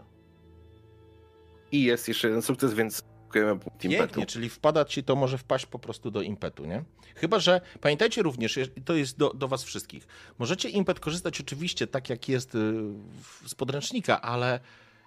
I 1.72 1.84
jest 1.84 2.08
jeszcze 2.08 2.28
jeden 2.28 2.42
sukces, 2.42 2.74
więc 2.74 3.04
impetu. 3.36 3.72
Pięknie, 3.80 4.26
czyli 4.26 4.50
wpada 4.50 4.86
ci 4.86 5.04
to 5.04 5.16
może 5.16 5.38
wpaść 5.38 5.66
po 5.66 5.80
prostu 5.80 6.12
do 6.12 6.22
impetu, 6.22 6.66
nie? 6.66 6.84
Chyba, 7.16 7.40
że 7.40 7.62
pamiętajcie 7.82 8.24
również, 8.24 8.60
to 8.86 8.96
jest 8.96 9.18
do, 9.18 9.34
do 9.34 9.48
was 9.48 9.64
wszystkich, 9.64 10.08
możecie 10.40 10.70
impet 10.70 11.00
korzystać 11.00 11.42
oczywiście 11.42 11.88
tak, 11.88 12.10
jak 12.10 12.30
jest 12.30 12.56
y, 12.56 12.60
z 13.46 13.56
podręcznika, 13.56 14.22
ale 14.22 14.60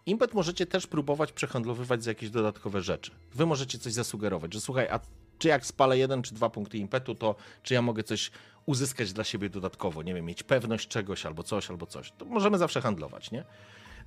impet 0.07 0.34
możecie 0.34 0.66
też 0.66 0.86
próbować 0.86 1.32
przehandlowywać 1.32 2.05
za 2.05 2.11
jakieś 2.11 2.30
dodatkowe 2.30 2.82
rzeczy. 2.82 3.11
Wy 3.34 3.46
możecie 3.46 3.78
coś 3.78 3.92
zasugerować, 3.92 4.55
że 4.55 4.61
słuchaj, 4.61 4.88
a 4.88 5.01
czy 5.39 5.49
jak 5.49 5.66
spalę 5.66 5.99
jeden 5.99 6.22
czy 6.22 6.34
dwa 6.34 6.51
punkty 6.51 6.78
impetu, 6.78 7.14
to 7.14 7.36
czy 7.62 7.74
ja 7.74 7.82
mogę 7.82 8.03
coś 8.03 8.30
uzyskać 8.66 9.12
dla 9.12 9.24
siebie 9.24 9.51
dodatkowo, 9.51 10.03
nie 10.03 10.14
wiem, 10.14 10.24
mieć 10.24 10.43
pewność 10.43 10.89
czegoś 10.89 11.26
albo 11.26 11.43
coś, 11.43 11.70
albo 11.70 11.86
coś. 11.86 12.12
To 12.12 12.24
możemy 12.24 12.59
zawsze 12.59 12.80
handlować, 12.80 13.30
nie? 13.30 13.45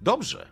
Dobrze. 0.01 0.47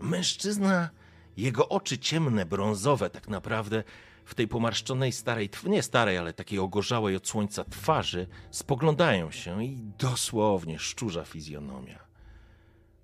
Mężczyzna, 0.00 0.90
jego 1.36 1.68
oczy 1.68 1.98
ciemne, 1.98 2.46
brązowe, 2.46 3.10
tak 3.10 3.28
naprawdę 3.28 3.84
w 4.24 4.34
tej 4.34 4.48
pomarszczonej 4.48 5.12
starej, 5.12 5.50
nie 5.64 5.82
starej, 5.82 6.18
ale 6.18 6.32
takiej 6.32 6.58
ogorzałej 6.58 7.16
od 7.16 7.28
słońca 7.28 7.64
twarzy, 7.64 8.26
spoglądają 8.50 9.30
się 9.30 9.64
i 9.64 9.76
dosłownie 9.98 10.78
szczurza 10.78 11.24
fizjonomia. 11.24 11.98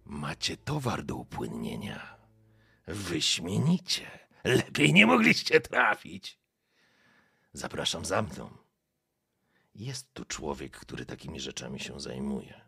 Macie 0.05 0.57
towar 0.57 1.05
do 1.05 1.17
upłynnienia. 1.17 2.17
Wyśmienicie. 2.87 4.11
Lepiej 4.45 4.93
nie 4.93 5.07
mogliście 5.07 5.61
trafić. 5.61 6.39
Zapraszam 7.55 8.05
za 8.05 8.23
mną. 8.23 8.51
Jest 9.75 10.15
tu 10.15 10.25
człowiek, 10.25 10.77
który 10.77 11.07
takimi 11.07 11.41
rzeczami 11.41 11.81
się 11.81 12.01
zajmuje. 12.01 12.61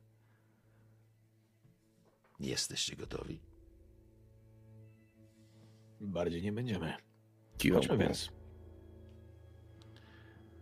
Jesteście 2.40 2.96
gotowi? 2.96 3.40
Bardziej 6.00 6.42
nie 6.42 6.52
będziemy. 6.52 6.96
Chodźmy 7.72 7.98
więc. 7.98 8.30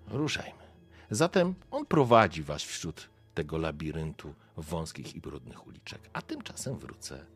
Ruszajmy. 0.07 0.65
Zatem 1.11 1.55
on 1.71 1.87
prowadzi 1.87 2.43
was 2.43 2.63
wśród 2.63 3.11
tego 3.35 3.59
labiryntu 3.59 4.35
wąskich 4.57 5.15
i 5.17 5.21
brudnych 5.21 5.67
uliczek, 5.67 6.11
a 6.13 6.23
tymczasem 6.23 6.79
wrócę 6.79 7.27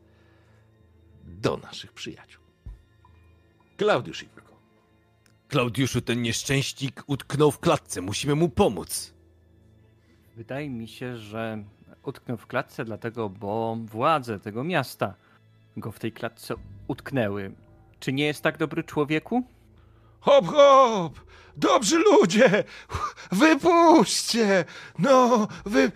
do 1.23 1.57
naszych 1.57 1.93
przyjaciół. 1.93 2.43
Klaudiusz 3.77 4.23
Iwko. 4.23 4.48
Klaudiuszu, 5.49 6.01
ten 6.01 6.21
nieszczęśnik 6.21 7.03
utknął 7.07 7.51
w 7.51 7.59
klatce. 7.59 8.01
Musimy 8.01 8.35
mu 8.35 8.49
pomóc. 8.49 9.13
Wydaje 10.35 10.69
mi 10.69 10.87
się, 10.87 11.17
że 11.17 11.63
utknął 12.03 12.37
w 12.37 12.47
klatce 12.47 12.85
dlatego, 12.85 13.29
bo 13.29 13.77
władze 13.85 14.39
tego 14.39 14.63
miasta 14.63 15.13
go 15.77 15.91
w 15.91 15.99
tej 15.99 16.11
klatce 16.11 16.55
utknęły. 16.87 17.51
Czy 17.99 18.13
nie 18.13 18.25
jest 18.25 18.43
tak 18.43 18.57
dobry 18.57 18.83
człowieku? 18.83 19.43
Hop, 20.19 20.47
hop! 20.47 21.19
Dobrzy 21.57 21.97
ludzie! 21.97 22.63
Wypuśćcie! 23.31 24.65
No, 24.99 25.47
wy... 25.65 25.91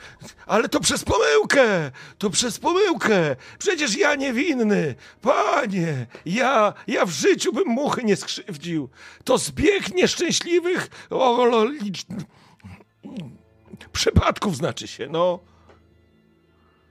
Ale 0.46 0.70
to 0.70 0.80
przez 0.80 1.04
pomyłkę! 1.04 1.92
To 2.18 2.30
przez 2.30 2.60
pomyłkę! 2.60 3.36
Przecież 3.60 3.98
ja 3.98 4.16
niewinny! 4.16 4.96
Panie! 5.22 6.08
Ja, 6.26 6.74
ja 6.88 7.06
w 7.06 7.10
życiu 7.10 7.54
bym 7.54 7.68
muchy 7.68 8.04
nie 8.04 8.16
skrzywdził! 8.16 8.90
To 9.24 9.38
zbieg 9.38 9.96
nieszczęśliwych 9.96 11.08
o, 11.10 11.44
o, 11.44 11.66
licz... 11.66 12.06
przypadków 13.92 14.56
znaczy 14.56 14.88
się, 14.88 15.08
no. 15.12 15.40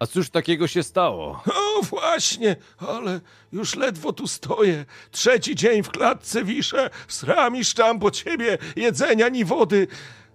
A 0.03 0.07
cóż 0.07 0.31
takiego 0.31 0.69
się 0.69 0.83
stało? 0.83 1.43
O, 1.55 1.83
właśnie, 1.83 2.57
ale 2.79 3.21
już 3.53 3.77
ledwo 3.77 4.13
tu 4.13 4.29
stoję. 4.29 4.85
Trzeci 5.11 5.55
dzień 5.55 5.83
w 5.83 5.91
klatce 5.91 6.45
wiszę, 6.45 6.91
sram 7.09 7.65
szczam 7.65 8.01
po 8.01 8.11
ciebie, 8.11 8.59
jedzenia 8.77 9.29
ni 9.29 9.45
wody. 9.45 9.87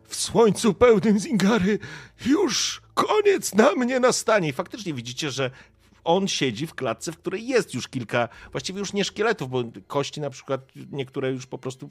W 0.08 0.16
słońcu 0.16 0.74
pełnym 0.74 1.20
zingary 1.20 1.80
już 2.26 2.82
koniec 2.94 3.54
na 3.54 3.72
mnie 3.76 4.00
nastanie. 4.00 4.54
Faktycznie 4.54 4.94
widzicie, 4.94 5.32
że 5.32 5.52
on 6.04 6.28
siedzi 6.28 6.68
w 6.68 6.76
klatce, 6.76 7.12
w 7.12 7.18
której 7.18 7.48
jest 7.48 7.74
już 7.74 7.88
kilka, 7.88 8.30
właściwie 8.52 8.80
już 8.80 8.94
nie 8.94 9.04
szkieletów, 9.04 9.50
bo 9.50 9.64
kości 9.88 10.22
na 10.22 10.30
przykład 10.30 10.62
niektóre 10.92 11.32
już 11.32 11.46
po 11.46 11.58
prostu 11.58 11.90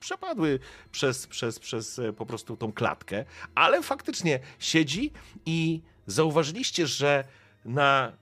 przepadły 0.00 0.58
przez, 0.90 1.26
przez, 1.26 1.58
przez 1.58 1.98
e, 1.98 2.12
po 2.12 2.26
prostu 2.26 2.56
tą 2.56 2.72
klatkę, 2.72 3.24
ale 3.54 3.82
faktycznie 3.82 4.40
siedzi 4.58 5.12
i 5.46 5.80
zauważyliście, 6.06 6.86
że 6.86 7.24
na 7.64 8.12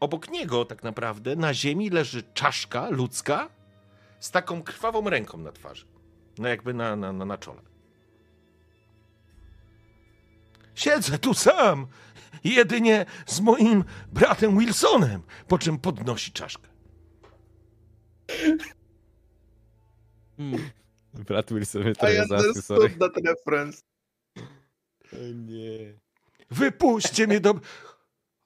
obok 0.00 0.30
niego 0.30 0.64
tak 0.64 0.82
naprawdę 0.82 1.36
na 1.36 1.54
ziemi 1.54 1.90
leży 1.90 2.22
czaszka 2.34 2.88
ludzka 2.90 3.48
z 4.20 4.30
taką 4.30 4.62
krwawą 4.62 5.10
ręką 5.10 5.38
na 5.38 5.52
twarzy. 5.52 5.86
No 6.38 6.48
jakby 6.48 6.74
na, 6.74 6.96
na, 6.96 7.12
na, 7.12 7.24
na 7.24 7.38
czole. 7.38 7.62
Siedzę 10.74 11.18
tu 11.18 11.34
sam, 11.34 11.86
jedynie 12.44 13.06
z 13.26 13.40
moim 13.40 13.84
bratem 14.12 14.58
Wilsonem, 14.58 15.22
po 15.48 15.58
czym 15.58 15.78
podnosi 15.78 16.32
czaszkę. 16.32 16.68
Hmm. 20.36 20.70
Brat 21.14 21.52
Wilson 21.52 21.90
I 21.90 21.94
trochę 21.94 22.26
zasły, 22.26 22.62
sorry. 22.62 22.80
understood 22.82 23.14
that 23.14 23.24
reference. 23.24 23.82
Nie. 25.34 26.03
Wypuśćcie 26.50 27.26
mnie 27.26 27.40
do... 27.40 27.54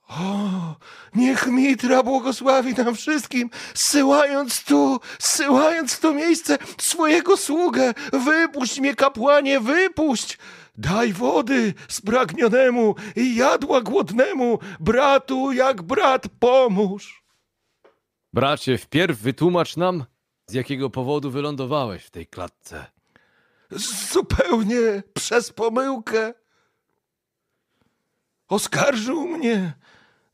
O, 0.09 0.77
niech 1.15 1.47
Mitra 1.47 2.03
błogosławi 2.03 2.75
nam 2.75 2.95
wszystkim, 2.95 3.51
zsyłając 3.75 4.65
tu, 4.65 5.01
zsyłając 5.19 5.95
w 5.95 6.01
to 6.01 6.15
miejsce 6.15 6.59
swojego 6.79 7.37
sługę. 7.37 7.95
Wypuść 8.13 8.81
mnie, 8.81 8.95
kapłanie, 8.95 9.61
wypuść! 9.61 10.39
Daj 10.79 11.13
wody 11.13 11.75
spragnionemu 11.89 12.95
i 13.17 13.37
jadła 13.37 13.81
głodnemu, 13.81 14.59
bratu 14.81 15.53
jak 15.53 15.83
brat 15.83 16.29
pomóż. 16.41 17.25
Bracie, 18.33 18.79
wpierw 18.79 19.19
wytłumacz 19.19 19.77
nam, 19.77 20.05
z 20.47 20.53
jakiego 20.53 20.91
powodu 20.91 21.31
wylądowałeś 21.31 22.05
w 22.05 22.11
tej 22.11 22.27
klatce. 22.27 22.87
Zupełnie 24.13 25.03
przez 25.15 25.53
pomyłkę. 25.53 26.35
Oskarżył 28.49 29.29
mnie 29.29 29.73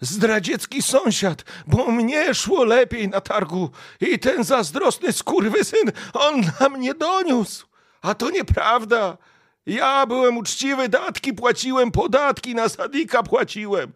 zdradziecki 0.01 0.83
sąsiad, 0.83 1.45
bo 1.67 1.91
mnie 1.91 2.35
szło 2.35 2.65
lepiej 2.65 3.09
na 3.09 3.21
targu 3.21 3.71
i 4.01 4.19
ten 4.19 4.45
zazdrosny 4.45 5.13
skurwysyn, 5.13 5.93
on 6.13 6.41
na 6.61 6.69
mnie 6.69 6.95
doniósł. 6.95 7.67
A 8.03 8.15
to 8.15 8.31
nieprawda. 8.31 9.19
Ja 9.67 10.07
byłem 10.07 10.37
uczciwy, 10.37 10.89
datki 10.89 11.33
płaciłem, 11.33 11.91
podatki 11.91 12.55
na 12.55 12.69
sadika 12.69 13.23
płaciłem. 13.23 13.93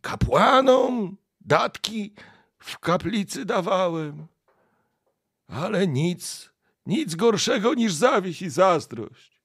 Kapłanom 0.00 1.16
datki 1.40 2.12
w 2.58 2.78
kaplicy 2.78 3.44
dawałem. 3.44 4.26
Ale 5.48 5.86
nic, 5.86 6.50
nic 6.86 7.14
gorszego 7.14 7.74
niż 7.74 7.94
zawiść 7.94 8.42
i 8.42 8.50
zazdrość. 8.50 9.40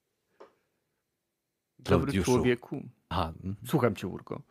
Dobry 1.79 2.05
Klaudiuszu. 2.11 2.31
człowieku. 2.31 2.83
Aha. 3.09 3.33
Słucham 3.65 3.95
cię, 3.95 4.07
Urko. 4.07 4.41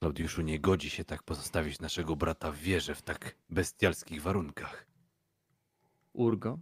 Klaudiuszu, 0.00 0.42
nie 0.42 0.60
godzi 0.60 0.90
się 0.90 1.04
tak 1.04 1.22
pozostawić 1.22 1.80
naszego 1.80 2.16
brata 2.16 2.52
w 2.52 2.56
wierze 2.56 2.94
w 2.94 3.02
tak 3.02 3.36
bestialskich 3.50 4.22
warunkach. 4.22 4.86
Urgo. 6.12 6.58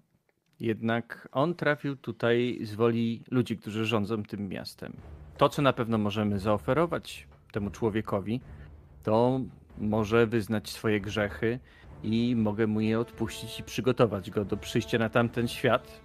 Jednak 0.61 1.28
on 1.32 1.55
trafił 1.55 1.97
tutaj 1.97 2.59
z 2.62 2.74
woli 2.74 3.24
ludzi, 3.30 3.57
którzy 3.57 3.84
rządzą 3.84 4.22
tym 4.22 4.49
miastem. 4.49 4.93
To, 5.36 5.49
co 5.49 5.62
na 5.62 5.72
pewno 5.72 5.99
możemy 5.99 6.38
zaoferować 6.38 7.28
temu 7.53 7.70
człowiekowi, 7.70 8.41
to 9.03 9.41
może 9.78 10.26
wyznać 10.26 10.70
swoje 10.70 11.01
grzechy 11.01 11.59
i 12.03 12.36
mogę 12.36 12.66
mu 12.66 12.80
je 12.80 13.01
odpuścić 13.01 13.61
i 13.61 13.62
przygotować 13.62 14.30
go 14.30 14.45
do 14.45 14.57
przyjścia 14.57 14.99
na 14.99 15.09
tamten 15.09 15.49
świat. 15.49 16.01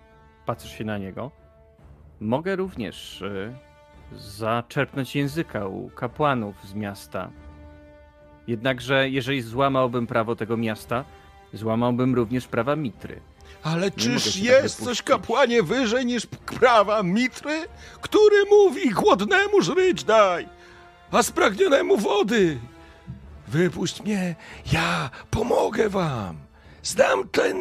Patrzysz 0.46 0.72
się 0.72 0.86
na 0.86 0.98
niego. 0.98 1.32
Mogę 2.20 2.56
również 2.56 3.22
y, 3.22 3.56
zaczerpnąć 4.12 5.16
języka 5.16 5.68
u 5.68 5.90
kapłanów 5.90 6.56
z 6.64 6.74
miasta. 6.74 7.30
Jednakże, 8.48 9.10
jeżeli 9.10 9.42
złamałbym 9.42 10.08
prawo 10.08 10.36
tego 10.36 10.58
miasta, 10.58 11.06
złamałbym 11.54 12.16
również 12.16 12.48
prawa 12.48 12.76
Mitry. 12.76 13.22
Ale 13.64 13.86
mogę 13.86 13.92
czyż 13.92 14.26
tak 14.26 14.44
jest 14.44 14.76
coś, 14.76 14.86
wypuścić. 14.86 15.08
kapłanie, 15.08 15.64
wyżej 15.64 16.06
niż 16.06 16.26
prawa 16.26 17.04
Mitry, 17.04 17.66
który 18.02 18.46
mówi 18.50 18.90
głodnemu 18.90 19.62
żryć 19.62 20.04
daj, 20.04 20.48
a 21.12 21.24
spragnionemu 21.24 21.98
wody? 21.98 22.58
Wypuść 23.48 24.02
mnie, 24.02 24.36
ja 24.72 25.10
pomogę 25.32 25.90
wam. 25.90 26.38
Znam 26.84 27.30
ten 27.30 27.58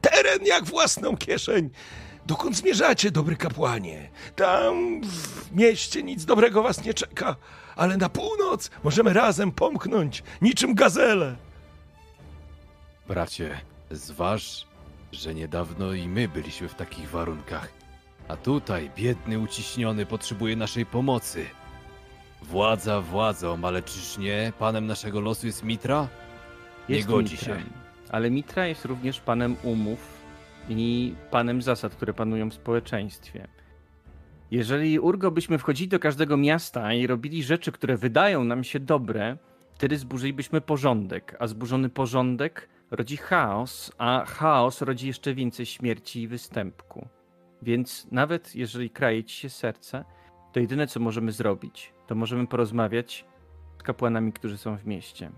teren 0.00 0.46
jak 0.46 0.64
własną 0.64 1.16
kieszeń. 1.16 1.70
Dokąd 2.26 2.56
zmierzacie, 2.56 3.10
dobry 3.10 3.36
kapłanie? 3.36 4.10
Tam 4.36 5.00
w 5.02 5.37
mieście 5.52 6.02
nic 6.02 6.24
dobrego 6.24 6.62
was 6.62 6.84
nie 6.84 6.94
czeka, 6.94 7.36
ale 7.76 7.96
na 7.96 8.08
północ 8.08 8.70
możemy 8.84 9.12
razem 9.12 9.52
pomknąć, 9.52 10.22
niczym 10.42 10.74
gazele. 10.74 11.36
Bracie, 13.08 13.60
zważ, 13.90 14.66
że 15.12 15.34
niedawno 15.34 15.92
i 15.92 16.08
my 16.08 16.28
byliśmy 16.28 16.68
w 16.68 16.74
takich 16.74 17.10
warunkach. 17.10 17.72
A 18.28 18.36
tutaj 18.36 18.90
biedny, 18.96 19.38
uciśniony 19.38 20.06
potrzebuje 20.06 20.56
naszej 20.56 20.86
pomocy. 20.86 21.46
Władza 22.42 23.00
władzą, 23.00 23.58
ale 23.62 23.82
czyż 23.82 24.18
nie 24.18 24.52
panem 24.58 24.86
naszego 24.86 25.20
losu 25.20 25.46
jest 25.46 25.62
Mitra? 25.62 26.08
Nie 26.88 26.96
Jest 26.96 27.08
godzi 27.08 27.34
Mitrem, 27.34 27.58
się. 27.58 27.64
Ale 28.08 28.30
Mitra 28.30 28.66
jest 28.66 28.84
również 28.84 29.20
panem 29.20 29.56
umów 29.62 29.98
i 30.68 31.14
panem 31.30 31.62
zasad, 31.62 31.94
które 31.94 32.14
panują 32.14 32.50
w 32.50 32.54
społeczeństwie. 32.54 33.48
Jeżeli 34.50 34.98
Urgo 34.98 35.30
byśmy 35.30 35.58
wchodzili 35.58 35.88
do 35.88 35.98
każdego 35.98 36.36
miasta 36.36 36.92
i 36.92 37.06
robili 37.06 37.42
rzeczy, 37.42 37.72
które 37.72 37.96
wydają 37.96 38.44
nam 38.44 38.64
się 38.64 38.80
dobre, 38.80 39.36
wtedy 39.74 39.96
zburzylibyśmy 39.96 40.60
porządek, 40.60 41.36
a 41.38 41.46
zburzony 41.46 41.88
porządek 41.88 42.68
rodzi 42.90 43.16
chaos, 43.16 43.92
a 43.98 44.24
chaos 44.24 44.82
rodzi 44.82 45.06
jeszcze 45.06 45.34
więcej 45.34 45.66
śmierci 45.66 46.22
i 46.22 46.28
występku. 46.28 47.08
Więc 47.62 48.06
nawet 48.10 48.54
jeżeli 48.56 48.90
kraje 48.90 49.24
ci 49.24 49.36
się 49.36 49.50
serce, 49.50 50.04
to 50.52 50.60
jedyne 50.60 50.86
co 50.86 51.00
możemy 51.00 51.32
zrobić, 51.32 51.92
to 52.06 52.14
możemy 52.14 52.46
porozmawiać 52.46 53.24
z 53.78 53.82
kapłanami, 53.82 54.32
którzy 54.32 54.58
są 54.58 54.76
w 54.76 54.86
mieście. 54.86 55.30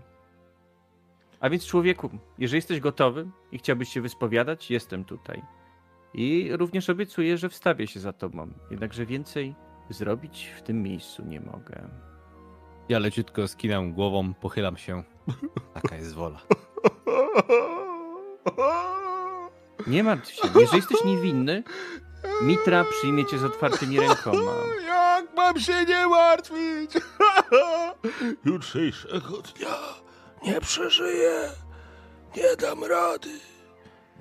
A 1.39 1.49
więc 1.49 1.65
człowieku, 1.65 2.09
jeżeli 2.39 2.57
jesteś 2.57 2.79
gotowy 2.79 3.27
i 3.51 3.57
chciałbyś 3.57 3.89
się 3.89 4.01
wyspowiadać, 4.01 4.71
jestem 4.71 5.05
tutaj. 5.05 5.41
I 6.13 6.49
również 6.51 6.89
obiecuję, 6.89 7.37
że 7.37 7.49
wstawię 7.49 7.87
się 7.87 7.99
za 7.99 8.13
tobą. 8.13 8.53
Jednakże 8.71 9.05
więcej 9.05 9.55
zrobić 9.89 10.53
w 10.57 10.61
tym 10.61 10.83
miejscu 10.83 11.25
nie 11.25 11.39
mogę. 11.39 11.89
Ja 12.89 12.99
leciutko 12.99 13.47
skinam 13.47 13.93
głową, 13.93 14.33
pochylam 14.33 14.77
się. 14.77 15.03
Taka 15.73 15.95
jest 15.95 16.13
wola. 16.13 16.41
Nie 19.87 20.03
martw 20.03 20.31
się, 20.31 20.41
jeżeli 20.55 20.77
jesteś 20.77 21.03
niewinny, 21.03 21.63
Mitra 22.41 22.83
przyjmie 22.83 23.25
cię 23.25 23.37
z 23.37 23.43
otwartymi 23.43 23.99
rękoma. 23.99 24.51
Jak 24.85 25.35
mam 25.35 25.59
się 25.59 25.85
nie 25.85 26.07
martwić? 26.07 26.91
Jutrzejszego 28.45 29.41
dnia 29.41 29.75
nie 30.43 30.61
przeżyję. 30.61 31.49
Nie 32.37 32.55
dam 32.55 32.83
rady. 32.83 33.29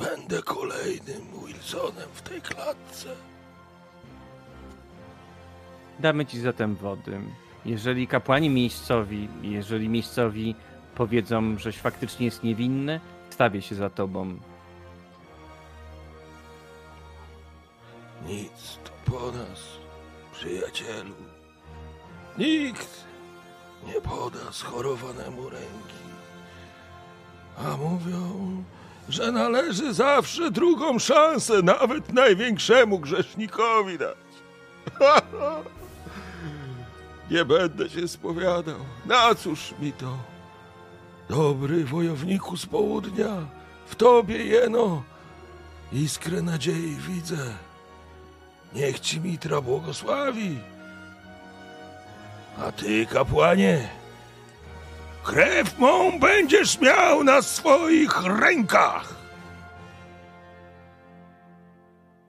Będę 0.00 0.42
kolejnym 0.42 1.22
Wilsonem 1.46 2.08
w 2.12 2.22
tej 2.22 2.42
klatce. 2.42 3.08
Damy 5.98 6.26
ci 6.26 6.40
zatem 6.40 6.76
wody. 6.76 7.20
Jeżeli 7.64 8.06
kapłani 8.06 8.50
miejscowi, 8.50 9.28
jeżeli 9.42 9.88
miejscowi 9.88 10.54
powiedzą, 10.94 11.58
żeś 11.58 11.76
faktycznie 11.78 12.26
jest 12.26 12.42
niewinny, 12.42 13.00
stawię 13.30 13.62
się 13.62 13.74
za 13.74 13.90
tobą. 13.90 14.38
Nic 18.26 18.78
tu 18.84 19.12
po 19.12 19.32
nas, 19.32 19.62
przyjacielu. 20.32 21.14
Nikt 22.38 23.04
nie 23.86 24.00
poda 24.00 24.52
schorowanemu 24.52 25.50
ręki. 25.50 26.00
A 27.58 27.76
mówią, 27.76 28.64
że 29.10 29.32
należy 29.32 29.94
zawsze 29.94 30.50
drugą 30.50 30.98
szansę 30.98 31.62
nawet 31.62 32.12
największemu 32.12 32.98
grzesznikowi 32.98 33.98
dać. 33.98 34.16
Nie 37.30 37.44
będę 37.44 37.90
się 37.90 38.08
spowiadał. 38.08 38.78
Na 39.06 39.34
cóż 39.34 39.74
mi 39.80 39.92
to? 39.92 40.18
Dobry 41.28 41.84
wojowniku 41.84 42.56
z 42.56 42.66
południa, 42.66 43.46
w 43.86 43.94
tobie 43.94 44.44
jeno 44.44 45.02
iskrę 45.92 46.42
nadziei 46.42 46.96
widzę. 47.08 47.54
Niech 48.74 49.00
ci 49.00 49.20
Mitra 49.20 49.60
błogosławi. 49.60 50.58
A 52.58 52.72
ty, 52.72 53.06
kapłanie, 53.06 53.88
krew 55.24 55.78
mą 55.78 56.18
będziesz 56.18 56.80
miał 56.80 57.24
na 57.24 57.42
swoich 57.42 58.22
rękach. 58.40 59.14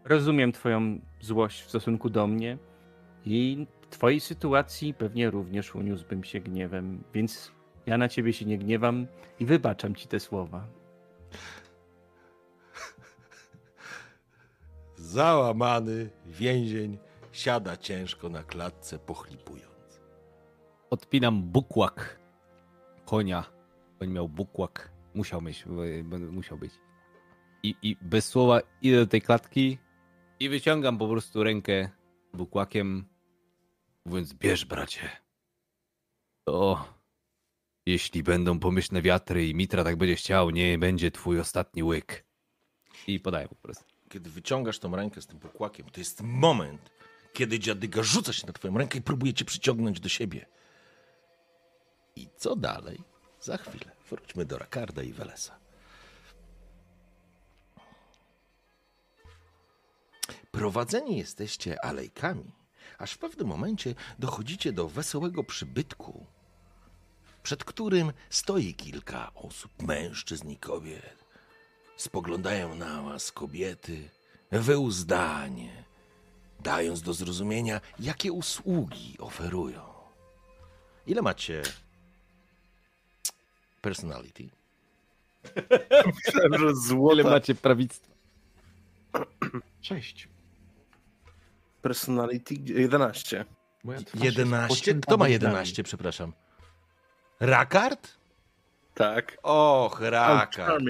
Rozumiem 0.05 0.51
twoją 0.51 0.99
złość 1.21 1.61
w 1.61 1.69
stosunku 1.69 2.09
do 2.09 2.27
mnie 2.27 2.57
i 3.25 3.67
w 3.81 3.87
twojej 3.87 4.19
sytuacji 4.19 4.93
pewnie 4.93 5.29
również 5.29 5.75
uniósłbym 5.75 6.23
się 6.23 6.39
gniewem, 6.39 7.03
więc 7.13 7.51
ja 7.85 7.97
na 7.97 8.09
ciebie 8.09 8.33
się 8.33 8.45
nie 8.45 8.57
gniewam 8.57 9.07
i 9.39 9.45
wybaczam 9.45 9.95
ci 9.95 10.07
te 10.07 10.19
słowa. 10.19 10.67
Załamany 14.95 16.09
więzień 16.25 16.97
siada 17.31 17.77
ciężko 17.77 18.29
na 18.29 18.43
klatce, 18.43 18.99
pochlipując. 18.99 20.01
Odpinam 20.89 21.41
bukłak 21.41 22.20
konia. 23.11 23.43
Koń 23.99 24.09
miał 24.09 24.29
bukłak. 24.29 24.91
Musiał 25.13 25.41
mieć, 25.41 25.65
musiał 26.31 26.57
być. 26.57 26.73
I, 27.63 27.75
I 27.81 27.97
bez 28.01 28.25
słowa 28.25 28.61
idę 28.81 28.97
do 28.97 29.07
tej 29.07 29.21
klatki 29.21 29.77
i 30.39 30.49
wyciągam 30.49 30.97
po 30.97 31.07
prostu 31.07 31.43
rękę 31.43 31.89
bukłakiem, 32.33 33.05
mówiąc: 34.05 34.33
Bierz, 34.33 34.65
bracie. 34.65 35.09
To 36.43 36.85
jeśli 37.85 38.23
będą 38.23 38.59
pomyślne 38.59 39.01
wiatry 39.01 39.47
i 39.47 39.55
Mitra 39.55 39.83
tak 39.83 39.95
będzie 39.95 40.15
chciał, 40.15 40.49
nie 40.49 40.77
będzie 40.77 41.11
twój 41.11 41.39
ostatni 41.39 41.83
łyk. 41.83 42.25
I 43.07 43.19
podaję 43.19 43.47
po 43.47 43.55
prostu. 43.55 43.85
Kiedy 44.09 44.29
wyciągasz 44.29 44.79
tą 44.79 44.95
rękę 44.95 45.21
z 45.21 45.27
tym 45.27 45.39
pokłakiem, 45.39 45.89
to 45.89 45.99
jest 45.99 46.21
moment, 46.21 46.91
kiedy 47.33 47.59
dziadyga 47.59 48.03
rzuca 48.03 48.33
się 48.33 48.47
na 48.47 48.53
twoją 48.53 48.77
rękę 48.77 48.99
i 48.99 49.01
próbuje 49.01 49.33
cię 49.33 49.45
przyciągnąć 49.45 49.99
do 49.99 50.09
siebie. 50.09 50.45
I 52.15 52.27
co 52.37 52.55
dalej? 52.55 53.03
Za 53.41 53.57
chwilę. 53.57 53.91
Wróćmy 54.09 54.45
do 54.45 54.57
Rakarda 54.57 55.03
i 55.03 55.13
Welesa. 55.13 55.59
Prowadzeni 60.51 61.17
jesteście 61.17 61.85
alejkami, 61.85 62.51
aż 62.97 63.11
w 63.13 63.17
pewnym 63.17 63.47
momencie 63.47 63.95
dochodzicie 64.19 64.73
do 64.73 64.87
wesołego 64.87 65.43
przybytku, 65.43 66.25
przed 67.43 67.63
którym 67.63 68.13
stoi 68.29 68.73
kilka 68.73 69.33
osób, 69.33 69.83
mężczyzn 69.83 70.49
i 70.49 70.57
kobiet. 70.57 71.25
Spoglądają 71.97 72.75
na 72.75 73.01
was 73.01 73.31
kobiety, 73.31 74.09
wyuzdanie, 74.51 75.83
dając 76.59 77.01
do 77.01 77.13
zrozumienia, 77.13 77.81
jakie 77.99 78.31
usługi 78.31 79.17
oferują. 79.19 79.93
Ile 81.07 81.21
macie 81.21 81.61
personality? 83.81 84.49
Myślałem, 86.25 86.53
że 86.53 86.65
Ile 86.65 86.75
złote 86.75 87.23
macie 87.23 87.55
prawictwa? 87.55 88.11
Cześć. 89.81 90.27
personality 91.81 92.55
11. 92.65 93.45
Moja 93.83 93.99
twarz 93.99 94.13
jest 94.23 94.37
11? 94.37 94.67
pocięta 94.67 95.07
Kto 95.07 95.17
ma 95.17 95.25
wędami. 95.25 95.33
11, 95.33 95.83
przepraszam? 95.83 96.33
Rakard? 97.39 98.17
Tak. 98.93 99.37
Och, 99.43 100.01
Rakard. 100.01 100.83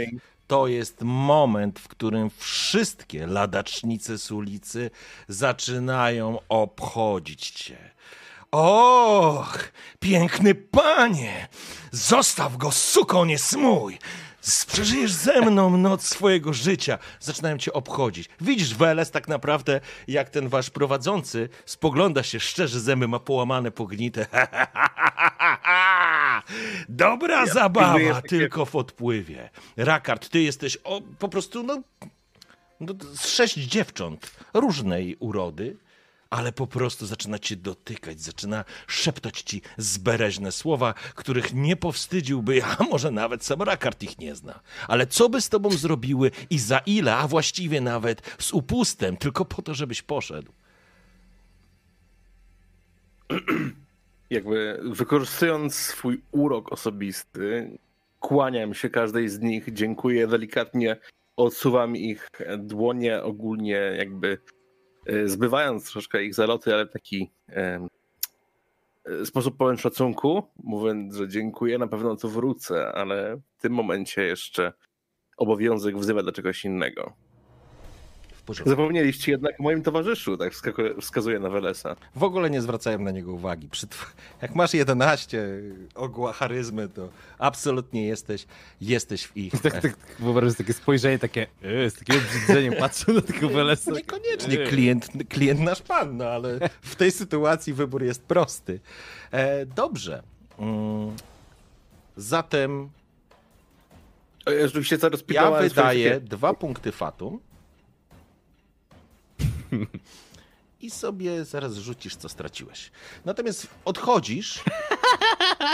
To 0.48 0.68
jest 0.68 1.02
moment, 1.02 1.80
w 1.80 1.88
którym 1.88 2.30
wszystkie 2.38 3.28
ladacznice 3.28 4.18
z 4.18 4.32
ulicy 4.32 4.92
zaczynają 5.28 6.40
obchodzić 6.50 7.50
cię. 7.52 7.92
Och, 8.52 9.58
piękny 10.00 10.56
panie! 10.56 11.48
Zostaw 11.92 12.58
go, 12.58 12.72
suko, 12.72 13.26
nie 13.26 13.38
smój! 13.40 13.98
Przeżyjesz 14.68 15.12
ze 15.12 15.42
mną 15.42 15.78
noc 15.78 16.04
swojego 16.04 16.54
życia. 16.54 16.98
Zaczynają 17.20 17.58
cię 17.58 17.74
obchodzić. 17.74 18.30
Widzisz, 18.42 18.76
Weles, 18.76 19.12
tak 19.12 19.28
naprawdę, 19.28 19.80
jak 20.08 20.30
ten 20.30 20.50
wasz 20.50 20.70
prowadzący 20.70 21.50
spogląda 21.66 22.24
się 22.24 22.40
szczerze, 22.40 22.80
zęby 22.80 23.08
ma 23.08 23.20
połamane, 23.20 23.72
pognite. 23.72 24.26
Dobra 26.90 27.46
zabawa, 27.46 27.94
pilnuję 27.94 28.14
takie- 28.14 28.30
tylko 28.30 28.66
w 28.66 28.76
odpływie. 28.76 29.50
Rakard, 29.78 30.30
ty 30.30 30.42
jesteś 30.42 30.78
o, 30.84 31.02
po 31.20 31.30
prostu, 31.30 31.64
no, 31.64 31.82
no, 32.80 32.94
z 33.14 33.28
sześć 33.28 33.56
dziewcząt 33.56 34.32
różnej 34.54 35.16
urody, 35.20 35.78
ale 36.32 36.52
po 36.52 36.68
prostu 36.68 37.06
zaczyna 37.06 37.40
cię 37.40 37.56
dotykać, 37.56 38.22
zaczyna 38.22 38.66
szeptać 38.88 39.42
ci 39.42 39.62
zbereźne 39.78 40.52
słowa, 40.52 40.94
których 40.94 41.54
nie 41.54 41.76
powstydziłby, 41.76 42.62
a 42.80 42.84
może 42.84 43.12
nawet 43.12 43.46
sam 43.46 43.62
Rakard 43.62 44.04
ich 44.04 44.20
nie 44.20 44.36
zna. 44.36 44.60
Ale 44.88 45.08
co 45.08 45.30
by 45.30 45.42
z 45.42 45.50
tobą 45.50 45.70
zrobiły 45.70 46.32
i 46.50 46.60
za 46.60 46.80
ile, 46.80 47.16
a 47.16 47.28
właściwie 47.28 47.82
nawet 47.82 48.22
z 48.40 48.54
upustem, 48.54 49.18
tylko 49.18 49.46
po 49.46 49.62
to, 49.62 49.74
żebyś 49.74 50.02
poszedł. 50.02 50.52
Jakby 54.30 54.80
wykorzystując 54.84 55.76
swój 55.76 56.22
urok 56.32 56.72
osobisty, 56.72 57.78
kłaniam 58.20 58.74
się 58.74 58.90
każdej 58.90 59.30
z 59.30 59.40
nich, 59.40 59.74
dziękuję 59.74 60.28
delikatnie, 60.28 60.98
odsuwam 61.38 61.96
ich 61.96 62.30
dłonie 62.58 63.24
ogólnie 63.24 63.76
jakby 63.98 64.38
zbywając 65.26 65.92
troszkę 65.92 66.24
ich 66.24 66.36
zaloty, 66.36 66.74
ale 66.74 66.86
w 66.86 66.92
taki 66.92 67.32
e, 67.50 67.88
sposób 69.26 69.58
pełen 69.58 69.78
szacunku, 69.78 70.44
mówiąc, 70.64 71.16
że 71.16 71.28
dziękuję, 71.28 71.78
na 71.78 71.88
pewno 71.88 72.16
tu 72.16 72.30
wrócę, 72.30 72.92
ale 72.92 73.42
w 73.58 73.62
tym 73.62 73.74
momencie 73.74 74.24
jeszcze 74.24 74.74
obowiązek 75.38 75.98
wzywa 75.98 76.24
do 76.24 76.32
czegoś 76.32 76.66
innego. 76.66 77.14
W 78.52 78.54
porządku. 78.54 78.70
Zapomnieliście 78.70 79.32
jednak 79.32 79.60
o 79.60 79.64
moim 79.64 79.84
towarzyszu, 79.84 80.38
tak 80.38 80.54
wskazuje 81.02 81.40
na 81.40 81.50
Welesa. 81.50 81.96
W 82.16 82.24
ogóle 82.24 82.50
nie 82.50 82.62
zwracałem 82.62 83.04
na 83.04 83.12
niego 83.12 83.34
uwagi. 83.34 83.70
Jak 84.42 84.56
masz 84.56 84.74
11 84.74 85.48
ogła 85.96 86.34
charyzmy, 86.34 86.90
to 86.90 87.10
absolutnie 87.40 88.08
jesteś, 88.08 88.46
jesteś 88.82 89.28
w 89.28 89.38
ich. 89.38 89.54
Tak, 89.62 89.82
tak, 89.82 89.96
wyobrażam 90.20 90.52
sobie 90.52 90.66
takie 90.66 90.74
spojrzenie, 90.74 91.20
takie 91.20 91.48
e, 91.62 91.90
z 91.90 91.94
takim 91.94 92.16
obrzydzeniem 92.16 92.74
patrzę 92.74 93.14
na 93.14 93.22
tego 93.22 93.50
Welesa. 93.50 93.92
Niekoniecznie 93.92 94.60
Ej. 94.62 94.68
klient, 94.68 95.08
klient 95.30 95.60
nasz 95.60 95.82
pan, 95.82 96.18
no 96.18 96.26
ale 96.26 96.70
w 96.82 96.96
tej 96.96 97.12
sytuacji 97.12 97.74
wybór 97.74 98.04
jest 98.04 98.24
prosty. 98.24 98.80
E, 99.32 99.66
dobrze. 99.66 100.24
Mm, 100.60 101.16
zatem 102.18 102.90
E, 104.46 104.54
ja 105.34 105.48
swoje 105.48 105.70
wydaję 105.70 106.20
dwa 106.20 106.54
punkty 106.54 106.92
fatum. 106.92 107.40
I 110.82 110.90
sobie 110.90 111.46
zaraz 111.46 111.76
rzucisz, 111.76 112.16
co 112.16 112.30
straciłeś. 112.30 112.92
Natomiast 113.26 113.68
odchodzisz. 113.86 114.64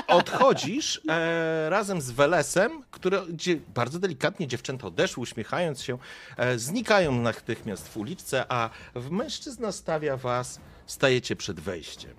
Odchodzisz 0.07 1.01
e, 1.09 1.69
razem 1.69 2.01
z 2.01 2.11
Welesem, 2.11 2.83
które, 2.91 3.25
gdzie 3.29 3.55
bardzo 3.75 3.99
delikatnie 3.99 4.47
dziewczęta 4.47 4.87
odeszły, 4.87 5.21
uśmiechając 5.21 5.81
się, 5.81 5.97
e, 6.37 6.59
znikają 6.59 7.21
natychmiast 7.21 7.87
w 7.87 7.97
uliczce, 7.97 8.45
a 8.49 8.69
mężczyzna 9.11 9.71
stawia 9.71 10.17
was, 10.17 10.59
stajecie 10.85 11.35
przed 11.35 11.59
wejściem. 11.59 12.13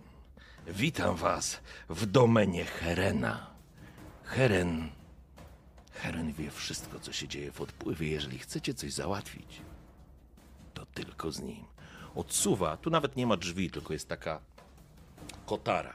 Witam 0.67 1.17
was 1.17 1.61
w 1.89 2.07
domenie 2.07 2.65
Herena. 2.65 3.47
Heren. 4.25 4.89
Heren 5.93 6.33
wie 6.33 6.51
wszystko, 6.51 7.01
co 7.01 7.13
się 7.13 7.29
dzieje 7.29 7.53
w 7.53 7.61
odpływie. 7.61 8.09
Jeżeli 8.09 8.39
chcecie 8.39 8.75
coś 8.75 8.93
załatwić, 8.93 9.61
tylko 11.05 11.33
z 11.33 11.41
nim. 11.41 11.65
Odsuwa, 12.15 12.77
tu 12.77 12.91
nawet 12.91 13.17
nie 13.17 13.27
ma 13.27 13.37
drzwi, 13.37 13.71
tylko 13.71 13.93
jest 13.93 14.09
taka 14.09 14.41
kotara. 15.47 15.95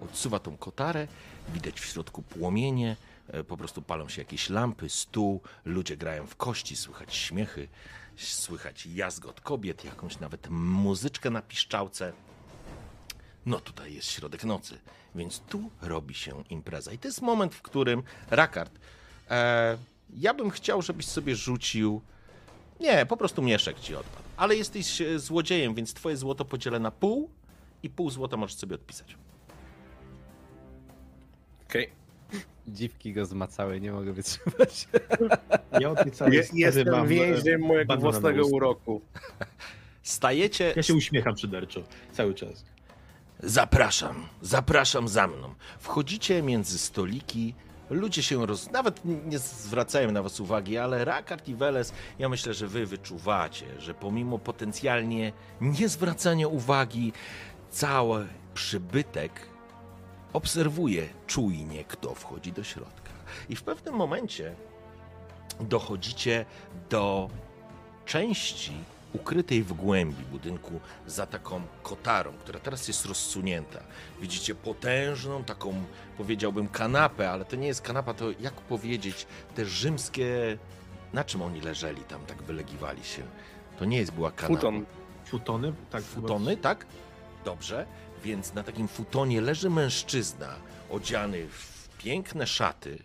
Odsuwa 0.00 0.38
tą 0.38 0.56
kotarę, 0.56 1.08
widać 1.54 1.80
w 1.80 1.84
środku 1.84 2.22
płomienie, 2.22 2.96
e, 3.28 3.44
po 3.44 3.56
prostu 3.56 3.82
palą 3.82 4.08
się 4.08 4.20
jakieś 4.22 4.50
lampy, 4.50 4.88
stół, 4.88 5.40
ludzie 5.64 5.96
grają 5.96 6.26
w 6.26 6.36
kości, 6.36 6.76
słychać 6.76 7.14
śmiechy, 7.14 7.68
słychać 8.16 8.86
jazgot 8.86 9.40
kobiet, 9.40 9.84
jakąś 9.84 10.18
nawet 10.18 10.50
muzyczkę 10.50 11.30
na 11.30 11.42
piszczałce. 11.42 12.12
No 13.46 13.60
tutaj 13.60 13.94
jest 13.94 14.08
środek 14.08 14.44
nocy, 14.44 14.78
więc 15.14 15.40
tu 15.40 15.70
robi 15.82 16.14
się 16.14 16.44
impreza. 16.50 16.92
I 16.92 16.98
to 16.98 17.08
jest 17.08 17.22
moment, 17.22 17.54
w 17.54 17.62
którym 17.62 18.02
Rakard, 18.30 18.72
e, 19.30 19.78
ja 20.16 20.34
bym 20.34 20.50
chciał, 20.50 20.82
żebyś 20.82 21.06
sobie 21.06 21.36
rzucił. 21.36 22.02
Nie, 22.80 23.06
po 23.06 23.16
prostu 23.16 23.42
mieszek 23.42 23.80
ci 23.80 23.94
odpadł. 23.96 24.28
Ale 24.36 24.56
jesteś 24.56 25.00
e, 25.00 25.18
złodziejem, 25.18 25.74
więc 25.74 25.94
twoje 25.94 26.16
złoto 26.16 26.44
podzielę 26.44 26.78
na 26.78 26.90
pół 26.90 27.30
i 27.82 27.90
pół 27.90 28.10
złota 28.10 28.36
możesz 28.36 28.56
sobie 28.56 28.74
odpisać. 28.74 29.16
Okej. 31.68 31.90
Dziwki 32.68 33.12
go 33.12 33.26
zmacały, 33.26 33.80
nie 33.80 33.92
mogę 33.92 34.12
wytrzymać. 34.12 34.88
Ja 35.80 35.90
od 35.90 36.02
tej 36.02 36.12
całej 36.12 36.34
Je- 36.36 36.44
sprawy 36.44 36.68
Jestem 36.68 37.06
więźniem 37.08 37.60
mojego 37.60 37.96
własnego 37.96 38.46
uroku. 38.46 39.00
Stajecie. 40.02 40.72
Ja 40.76 40.82
się 40.82 40.94
uśmiecham 40.94 41.36
szyderczo 41.36 41.82
cały 42.12 42.34
czas. 42.34 42.64
Zapraszam, 43.42 44.26
zapraszam 44.42 45.08
za 45.08 45.26
mną. 45.26 45.54
Wchodzicie 45.78 46.42
między 46.42 46.78
stoliki. 46.78 47.54
Ludzie 47.90 48.22
się 48.22 48.46
roz... 48.46 48.70
nawet 48.70 49.00
nie 49.04 49.38
zwracają 49.38 50.12
na 50.12 50.22
was 50.22 50.40
uwagi, 50.40 50.78
ale 50.78 51.04
Rakard 51.04 51.48
i 51.48 51.54
Weles, 51.54 51.92
ja 52.18 52.28
myślę, 52.28 52.54
że 52.54 52.66
wy 52.66 52.86
wyczuwacie, 52.86 53.66
że 53.78 53.94
pomimo 53.94 54.38
potencjalnie 54.38 55.32
niezwracania 55.60 56.48
uwagi, 56.48 57.12
cały 57.70 58.26
przybytek 58.54 59.48
obserwuje 60.32 61.08
czujnie, 61.26 61.84
kto 61.84 62.14
wchodzi 62.14 62.52
do 62.52 62.64
środka. 62.64 63.10
I 63.48 63.56
w 63.56 63.62
pewnym 63.62 63.94
momencie 63.94 64.54
dochodzicie 65.60 66.44
do 66.90 67.30
części 68.06 68.72
ukrytej 69.12 69.62
w 69.62 69.72
głębi 69.72 70.24
budynku 70.24 70.80
za 71.06 71.26
taką 71.26 71.62
kotarą, 71.82 72.32
która 72.32 72.60
teraz 72.60 72.88
jest 72.88 73.06
rozsunięta. 73.06 73.80
Widzicie 74.20 74.54
potężną 74.54 75.44
taką, 75.44 75.84
powiedziałbym, 76.16 76.68
kanapę, 76.68 77.30
ale 77.30 77.44
to 77.44 77.56
nie 77.56 77.66
jest 77.66 77.82
kanapa, 77.82 78.14
to 78.14 78.30
jak 78.40 78.54
powiedzieć, 78.54 79.26
te 79.54 79.64
rzymskie... 79.64 80.58
Na 81.12 81.24
czym 81.24 81.42
oni 81.42 81.60
leżeli 81.60 82.02
tam, 82.02 82.26
tak 82.26 82.42
wylegiwali 82.42 83.04
się? 83.04 83.22
To 83.78 83.84
nie 83.84 83.98
jest 83.98 84.12
była 84.12 84.30
kanapa. 84.30 84.54
Futon. 84.54 84.86
Futony? 85.24 85.72
Tak, 85.90 86.02
Futony, 86.02 86.56
tak? 86.56 86.86
Dobrze. 87.44 87.86
Więc 88.24 88.54
na 88.54 88.62
takim 88.62 88.88
futonie 88.88 89.40
leży 89.40 89.70
mężczyzna 89.70 90.54
odziany 90.90 91.46
w 91.46 91.88
piękne 91.98 92.46
szaty. 92.46 92.98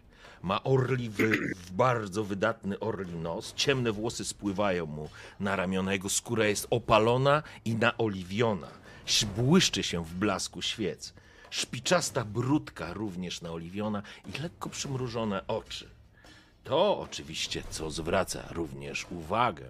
Ma 0.44 0.64
orliwy, 0.64 1.38
bardzo 1.72 2.24
wydatny 2.24 2.80
orli 2.80 3.16
nos. 3.16 3.54
Ciemne 3.54 3.92
włosy 3.92 4.26
spływają 4.26 4.86
mu 4.86 5.10
na 5.40 5.56
ramiona. 5.56 5.94
Jego 5.94 6.10
skóra 6.10 6.46
jest 6.46 6.68
opalona 6.70 7.44
i 7.66 7.76
naoliwiona. 7.76 8.68
Błyszczy 9.36 9.84
się 9.84 10.06
w 10.06 10.14
blasku 10.14 10.62
świec. 10.62 11.14
Szpiczasta 11.50 12.26
brudka 12.26 12.94
również 12.94 13.42
naoliwiona 13.42 14.04
i 14.26 14.42
lekko 14.42 14.70
przymrużone 14.70 15.48
oczy. 15.48 15.90
To 16.64 17.00
oczywiście, 17.00 17.64
co 17.70 17.92
zwraca 17.92 18.44
również 18.52 19.06
uwagę, 19.12 19.70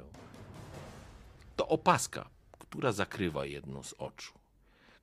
to 1.55 1.67
opaska, 1.67 2.29
która 2.59 2.91
zakrywa 2.91 3.45
jedno 3.45 3.83
z 3.83 3.93
oczu. 3.97 4.42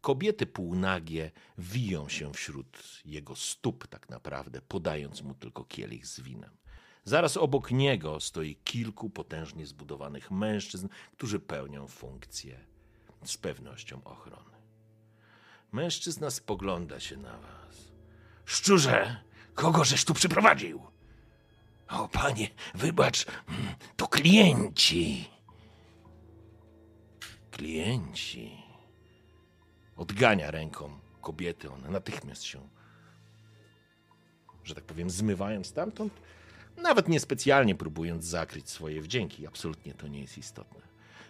Kobiety 0.01 0.47
półnagie 0.47 1.31
wiją 1.59 2.09
się 2.09 2.32
wśród 2.32 3.02
jego 3.05 3.36
stóp, 3.36 3.86
tak 3.86 4.09
naprawdę, 4.09 4.60
podając 4.62 5.22
mu 5.22 5.35
tylko 5.35 5.64
kielich 5.64 6.06
z 6.06 6.20
winem. 6.20 6.51
Zaraz 7.05 7.36
obok 7.36 7.70
niego 7.70 8.20
stoi 8.20 8.56
kilku 8.56 9.10
potężnie 9.10 9.66
zbudowanych 9.66 10.31
mężczyzn, 10.31 10.89
którzy 11.12 11.40
pełnią 11.40 11.89
funkcję 11.89 12.60
z 13.24 13.36
pewnością 13.36 14.05
ochrony. 14.05 14.56
Mężczyzna 15.72 16.31
spogląda 16.31 17.01
się 17.01 17.16
na 17.16 17.39
was. 17.39 17.93
Szczurze, 18.44 19.16
kogo 19.55 19.85
żeś 19.85 20.05
tu 20.05 20.14
przyprowadził? 20.14 20.82
O, 21.89 22.09
panie, 22.09 22.48
wybacz, 22.74 23.27
mm, 23.48 23.74
to 23.97 24.09
klienci. 24.09 25.31
Klienci. 27.51 28.60
Odgania 30.01 30.51
ręką 30.51 30.98
kobiety, 31.20 31.70
one 31.70 31.90
natychmiast 31.90 32.43
się, 32.43 32.68
że 34.64 34.74
tak 34.74 34.85
powiem, 34.85 35.10
zmywają 35.10 35.64
stamtąd, 35.64 36.12
nawet 36.77 37.09
niespecjalnie 37.09 37.74
próbując 37.74 38.24
zakryć 38.24 38.70
swoje 38.70 39.02
wdzięki. 39.02 39.47
Absolutnie 39.47 39.94
to 39.94 40.09
nie 40.09 40.20
jest 40.20 40.39
istotne. 40.39 40.81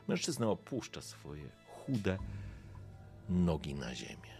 Mężczyzna 0.08 0.46
opuszcza 0.46 1.02
swoje 1.02 1.50
chude 1.66 2.18
nogi 3.28 3.74
na 3.74 3.94
ziemię. 3.94 4.34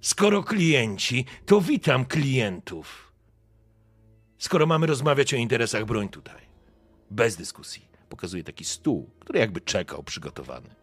Skoro 0.00 0.42
klienci, 0.42 1.24
to 1.46 1.60
witam 1.60 2.04
klientów. 2.04 3.12
Skoro 4.38 4.66
mamy 4.66 4.86
rozmawiać 4.86 5.34
o 5.34 5.36
interesach, 5.36 5.84
broń 5.84 6.08
tutaj. 6.08 6.40
Bez 7.10 7.36
dyskusji. 7.36 7.88
Pokazuje 8.08 8.44
taki 8.44 8.64
stół, 8.64 9.10
który 9.20 9.38
jakby 9.38 9.60
czekał 9.60 10.02
przygotowany. 10.02 10.79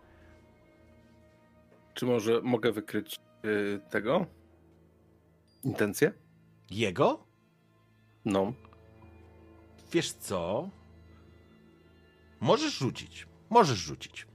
Czy 1.97 2.05
może 2.05 2.41
mogę 2.41 2.71
wykryć 2.71 3.19
y, 3.45 3.79
tego? 3.89 4.25
Intencje? 5.63 6.13
Jego? 6.69 7.23
No. 8.25 8.53
Wiesz 9.91 10.11
co? 10.11 10.69
Możesz 12.39 12.73
rzucić. 12.73 13.27
Możesz 13.49 13.77
rzucić. 13.77 14.27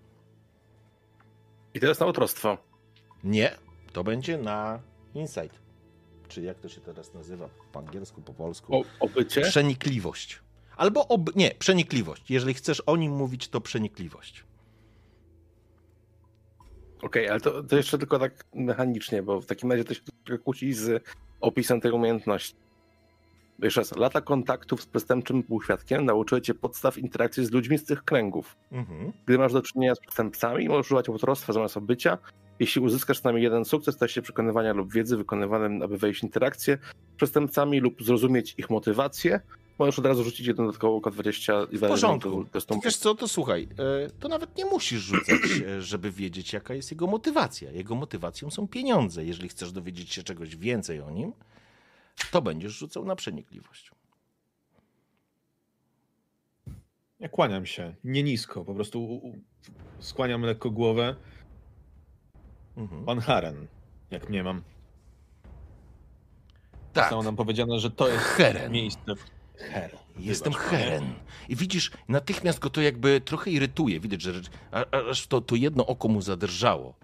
I 1.75 1.81
teraz 1.81 2.01
na 2.01 2.07
otrostwo. 2.07 2.59
Nie, 3.25 3.57
to 3.93 4.05
będzie 4.05 4.39
na 4.39 4.81
insight. 5.15 5.61
Czy 6.29 6.43
jak 6.43 6.59
to 6.59 6.69
się 6.69 6.81
teraz 6.81 7.15
nazywa 7.15 7.49
po 7.73 7.79
angielsku, 7.79 8.23
po 8.23 8.35
polsku? 8.35 8.77
O, 8.77 8.85
obycie? 9.01 9.41
Przenikliwość. 9.41 10.41
Albo 10.77 11.09
ob... 11.09 11.37
nie, 11.37 11.51
przenikliwość. 11.51 12.31
Jeżeli 12.31 12.55
chcesz 12.55 12.81
o 12.81 12.97
nim 12.97 13.13
mówić, 13.13 13.49
to 13.49 13.61
przenikliwość. 13.61 14.45
Okej, 17.03 17.29
ale 17.29 17.41
to, 17.41 17.63
to 17.63 17.77
jeszcze 17.77 17.99
tylko 17.99 18.19
tak 18.19 18.45
mechanicznie, 18.55 19.23
bo 19.23 19.41
w 19.41 19.47
takim 19.47 19.71
razie 19.73 19.85
to 19.85 19.95
się 19.95 20.01
trochę 20.25 20.43
kłóci 20.43 20.73
z 20.73 21.05
opisem 21.41 21.81
tej 21.81 21.93
umiejętności. 21.93 22.57
Jeszcze 23.63 23.81
raz, 23.81 23.97
lata 23.97 24.21
kontaktów 24.21 24.83
z 24.83 24.87
przestępczym 24.87 25.43
półświadkiem 25.43 26.05
nauczyły 26.05 26.41
cię 26.41 26.55
podstaw 26.55 26.99
interakcji 26.99 27.47
z 27.47 27.51
ludźmi 27.51 27.79
z 27.79 27.85
tych 27.85 28.05
kręgów. 28.05 28.57
Mhm. 28.73 29.13
Gdy 29.27 29.39
masz 29.39 29.53
do 29.53 29.63
czynienia 29.63 29.95
z 29.95 30.01
przestępcami, 30.01 30.69
możesz 30.69 30.87
używać 30.87 31.09
autorstwa 31.09 31.53
zamiast 31.53 31.77
obycia. 31.77 32.19
Jeśli 32.59 32.81
uzyskasz 32.81 33.21
co 33.21 33.29
najmniej 33.29 33.45
jeden 33.45 33.65
sukces, 33.65 33.97
to 33.97 34.09
się 34.09 34.23
przekonywania 34.23 34.73
lub 34.73 34.93
wiedzy 34.93 35.17
wykonywanym, 35.17 35.83
aby 35.83 35.99
wejść 35.99 36.21
w 36.21 36.23
interakcję 36.23 36.79
z 37.15 37.17
przestępcami 37.17 37.81
lub 37.81 38.03
zrozumieć 38.03 38.55
ich 38.59 38.71
motywację, 38.71 39.41
możesz 39.83 39.99
od 39.99 40.07
razu 40.07 40.25
rzucić 40.25 40.47
jeden 40.47 40.67
dodatkowo 40.67 40.97
oko 40.97 41.11
20 41.11 41.53
i 41.71 41.79
W 41.79 41.81
porządku. 41.81 42.45
to 42.45 42.59
jest 42.59 42.67
tą- 42.69 42.81
Wiesz 42.81 42.97
co, 42.97 43.15
to 43.15 43.29
słuchaj, 43.29 43.69
e, 44.07 44.11
to 44.11 44.29
nawet 44.29 44.57
nie 44.57 44.65
musisz 44.65 45.01
rzucać, 45.03 45.41
e, 45.67 45.83
żeby 45.83 46.11
wiedzieć, 46.11 46.53
jaka 46.53 46.75
jest 46.75 46.91
jego 46.91 47.07
motywacja. 47.07 47.71
Jego 47.71 47.95
motywacją 47.95 48.51
są 48.51 48.69
pieniądze. 48.69 49.25
Jeżeli 49.25 49.49
chcesz 49.49 49.73
dowiedzieć 49.73 50.13
się 50.13 50.23
czegoś 50.23 50.57
więcej 50.57 51.01
o 51.01 51.11
nim, 51.11 51.33
to 52.31 52.43
będziesz 52.43 52.73
rzucał 52.73 53.05
na 53.05 53.17
przenikliwość. 53.17 53.91
Ja 57.21 57.29
kłaniam 57.29 57.67
się, 57.67 57.95
nie 58.05 58.23
nisko, 58.23 58.65
po 58.65 58.75
prostu 58.75 59.05
u, 59.05 59.15
u, 59.29 59.39
skłaniam 59.99 60.43
lekko 60.43 60.71
głowę. 60.71 61.17
Mhm. 62.77 63.05
Pan 63.05 63.19
Haren, 63.21 63.67
jak 64.11 64.29
mnie 64.31 64.45
mam. 64.45 64.63
Tak, 66.93 67.05
Zostało 67.05 67.23
nam 67.23 67.37
powiedziane, 67.37 67.79
że 67.79 67.91
to 67.91 68.09
jest 68.09 68.25
Heren. 68.25 68.73
miejsce 68.73 69.15
w 69.17 69.31
Her. 69.59 69.91
Jestem 70.19 70.53
Wybacz. 70.53 70.69
Heren. 70.69 71.15
I 71.49 71.57
widzisz, 71.57 71.91
natychmiast 72.09 72.59
go 72.59 72.71
to 72.71 72.81
jakby 72.81 73.21
trochę 73.21 73.51
irytuje. 73.51 74.01
Widać, 74.01 74.23
że 74.23 74.33
a- 74.73 75.11
aż 75.11 75.27
to, 75.27 75.41
to 75.41 75.57
jedno 75.57 75.87
oko 75.87 76.09
mu 76.09 76.21
zadrżało. 76.23 76.95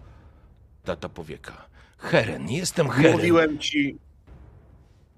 Ta, 0.83 0.95
ta 0.95 1.09
powieka. 1.09 1.65
Heren, 1.97 2.49
jestem 2.49 2.89
Heren. 2.89 3.11
Mówiłem 3.11 3.59
ci. 3.59 3.97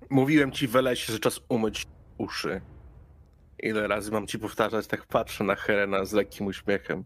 Mówiłem 0.10 0.52
ci, 0.52 0.68
Welesie, 0.68 1.14
że 1.14 1.20
czas 1.20 1.40
umyć 1.50 1.88
uszy. 2.18 2.62
Ile 3.60 3.88
razy 3.88 4.12
mam 4.12 4.28
ci 4.28 4.40
powtarzać, 4.40 4.88
tak 4.88 5.06
patrzę 5.06 5.44
na 5.44 5.56
Helena 5.56 6.06
z 6.06 6.14
lekkim 6.14 6.46
uśmiechem. 6.48 7.04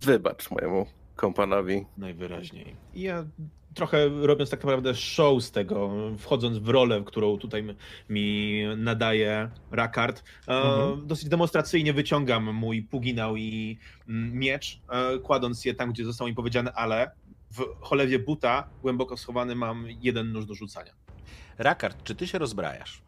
Wybacz 0.00 0.50
mojemu 0.50 0.86
kompanowi. 1.16 1.86
Najwyraźniej. 1.96 2.76
Ja 2.94 3.24
trochę 3.74 4.08
robiąc 4.08 4.50
tak 4.50 4.64
naprawdę 4.64 4.94
show 4.94 5.42
z 5.42 5.50
tego, 5.50 5.90
wchodząc 6.18 6.58
w 6.58 6.68
rolę, 6.68 7.02
którą 7.06 7.38
tutaj 7.38 7.64
mi 8.08 8.62
nadaje 8.76 9.50
Rakard, 9.70 10.22
e, 10.48 10.52
Mhm. 10.52 11.06
dosyć 11.06 11.28
demonstracyjnie 11.28 11.92
wyciągam 11.92 12.54
mój 12.54 12.82
puginał 12.82 13.36
i 13.36 13.78
miecz, 14.32 14.80
e, 14.90 15.18
kładąc 15.18 15.64
je 15.64 15.74
tam, 15.74 15.92
gdzie 15.92 16.04
zostało 16.04 16.28
mi 16.28 16.34
powiedziane, 16.34 16.72
ale 16.72 17.10
w 17.50 17.64
cholewie 17.80 18.18
buta 18.18 18.68
głęboko 18.82 19.16
schowany 19.16 19.54
mam 19.54 19.86
jeden 20.02 20.32
nóż 20.32 20.46
do 20.46 20.54
rzucania. 20.54 20.92
Rakard, 21.58 22.02
czy 22.04 22.14
ty 22.14 22.26
się 22.26 22.38
rozbrajasz? 22.38 23.02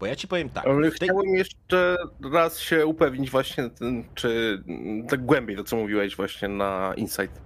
Bo 0.00 0.06
ja 0.06 0.16
ci 0.16 0.28
powiem 0.28 0.48
tak. 0.48 0.66
Ale 0.66 0.90
tej- 0.90 1.08
chciałem 1.08 1.34
jeszcze 1.34 1.96
raz 2.32 2.58
się 2.60 2.86
upewnić 2.86 3.30
właśnie, 3.30 3.70
ten, 3.70 4.04
czy 4.14 4.62
tak 5.08 5.24
głębiej 5.24 5.56
to, 5.56 5.64
co 5.64 5.76
mówiłeś 5.76 6.16
właśnie 6.16 6.48
na 6.48 6.94
Insight, 6.96 7.40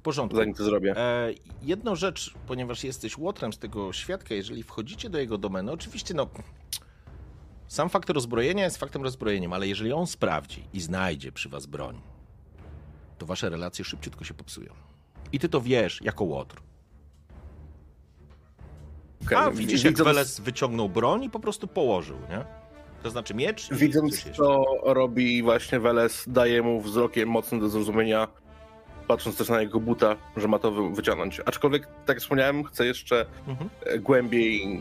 W 0.00 0.02
porządku. 0.02 0.36
zanim 0.36 0.54
to 0.54 0.64
zrobię. 0.64 0.96
E, 0.96 1.32
jedną 1.62 1.96
rzecz, 1.96 2.34
ponieważ 2.46 2.84
jesteś 2.84 3.18
łotrem 3.18 3.52
z 3.52 3.58
tego 3.58 3.92
świadka, 3.92 4.34
jeżeli 4.34 4.62
wchodzicie 4.62 5.10
do 5.10 5.18
jego 5.18 5.38
domeny, 5.38 5.72
oczywiście 5.72 6.14
no. 6.14 6.26
Sam 7.68 7.88
fakt 7.88 8.10
rozbrojenia 8.10 8.64
jest 8.64 8.76
faktem 8.76 9.02
rozbrojeniem, 9.02 9.52
ale 9.52 9.68
jeżeli 9.68 9.92
on 9.92 10.06
sprawdzi 10.06 10.64
i 10.72 10.80
znajdzie 10.80 11.32
przy 11.32 11.48
was 11.48 11.66
broń, 11.66 12.00
to 13.18 13.26
wasze 13.26 13.50
relacje 13.50 13.84
szybciutko 13.84 14.24
się 14.24 14.34
popsują. 14.34 14.72
I 15.32 15.38
ty 15.38 15.48
to 15.48 15.60
wiesz 15.60 16.00
jako 16.02 16.24
łotr. 16.24 16.56
Okej, 19.26 19.38
A 19.38 19.50
wi- 19.50 19.56
widzisz, 19.56 19.84
jak 19.84 19.92
widząc- 19.94 20.04
Weles 20.06 20.40
wyciągnął 20.40 20.88
broń 20.88 21.24
i 21.24 21.30
po 21.30 21.40
prostu 21.40 21.68
położył, 21.68 22.16
nie? 22.30 22.44
To 23.02 23.10
znaczy 23.10 23.34
miecz 23.34 23.74
Widząc, 23.74 24.24
co 24.36 24.64
robi 24.84 25.42
właśnie 25.42 25.80
Weles, 25.80 26.24
daje 26.28 26.62
mu 26.62 26.80
wzrokiem 26.80 27.28
mocno 27.28 27.58
do 27.58 27.68
zrozumienia, 27.68 28.28
patrząc 29.10 29.36
też 29.36 29.48
na 29.48 29.60
jego 29.60 29.80
buta, 29.80 30.16
że 30.36 30.48
ma 30.48 30.58
to 30.58 30.70
wy- 30.70 30.90
wyciągnąć. 30.94 31.40
Aczkolwiek, 31.46 31.86
tak 31.86 32.08
jak 32.08 32.18
wspomniałem, 32.18 32.64
chcę 32.64 32.86
jeszcze 32.86 33.26
Mhm. 33.48 33.70
e, 33.86 33.98
głębiej 33.98 34.78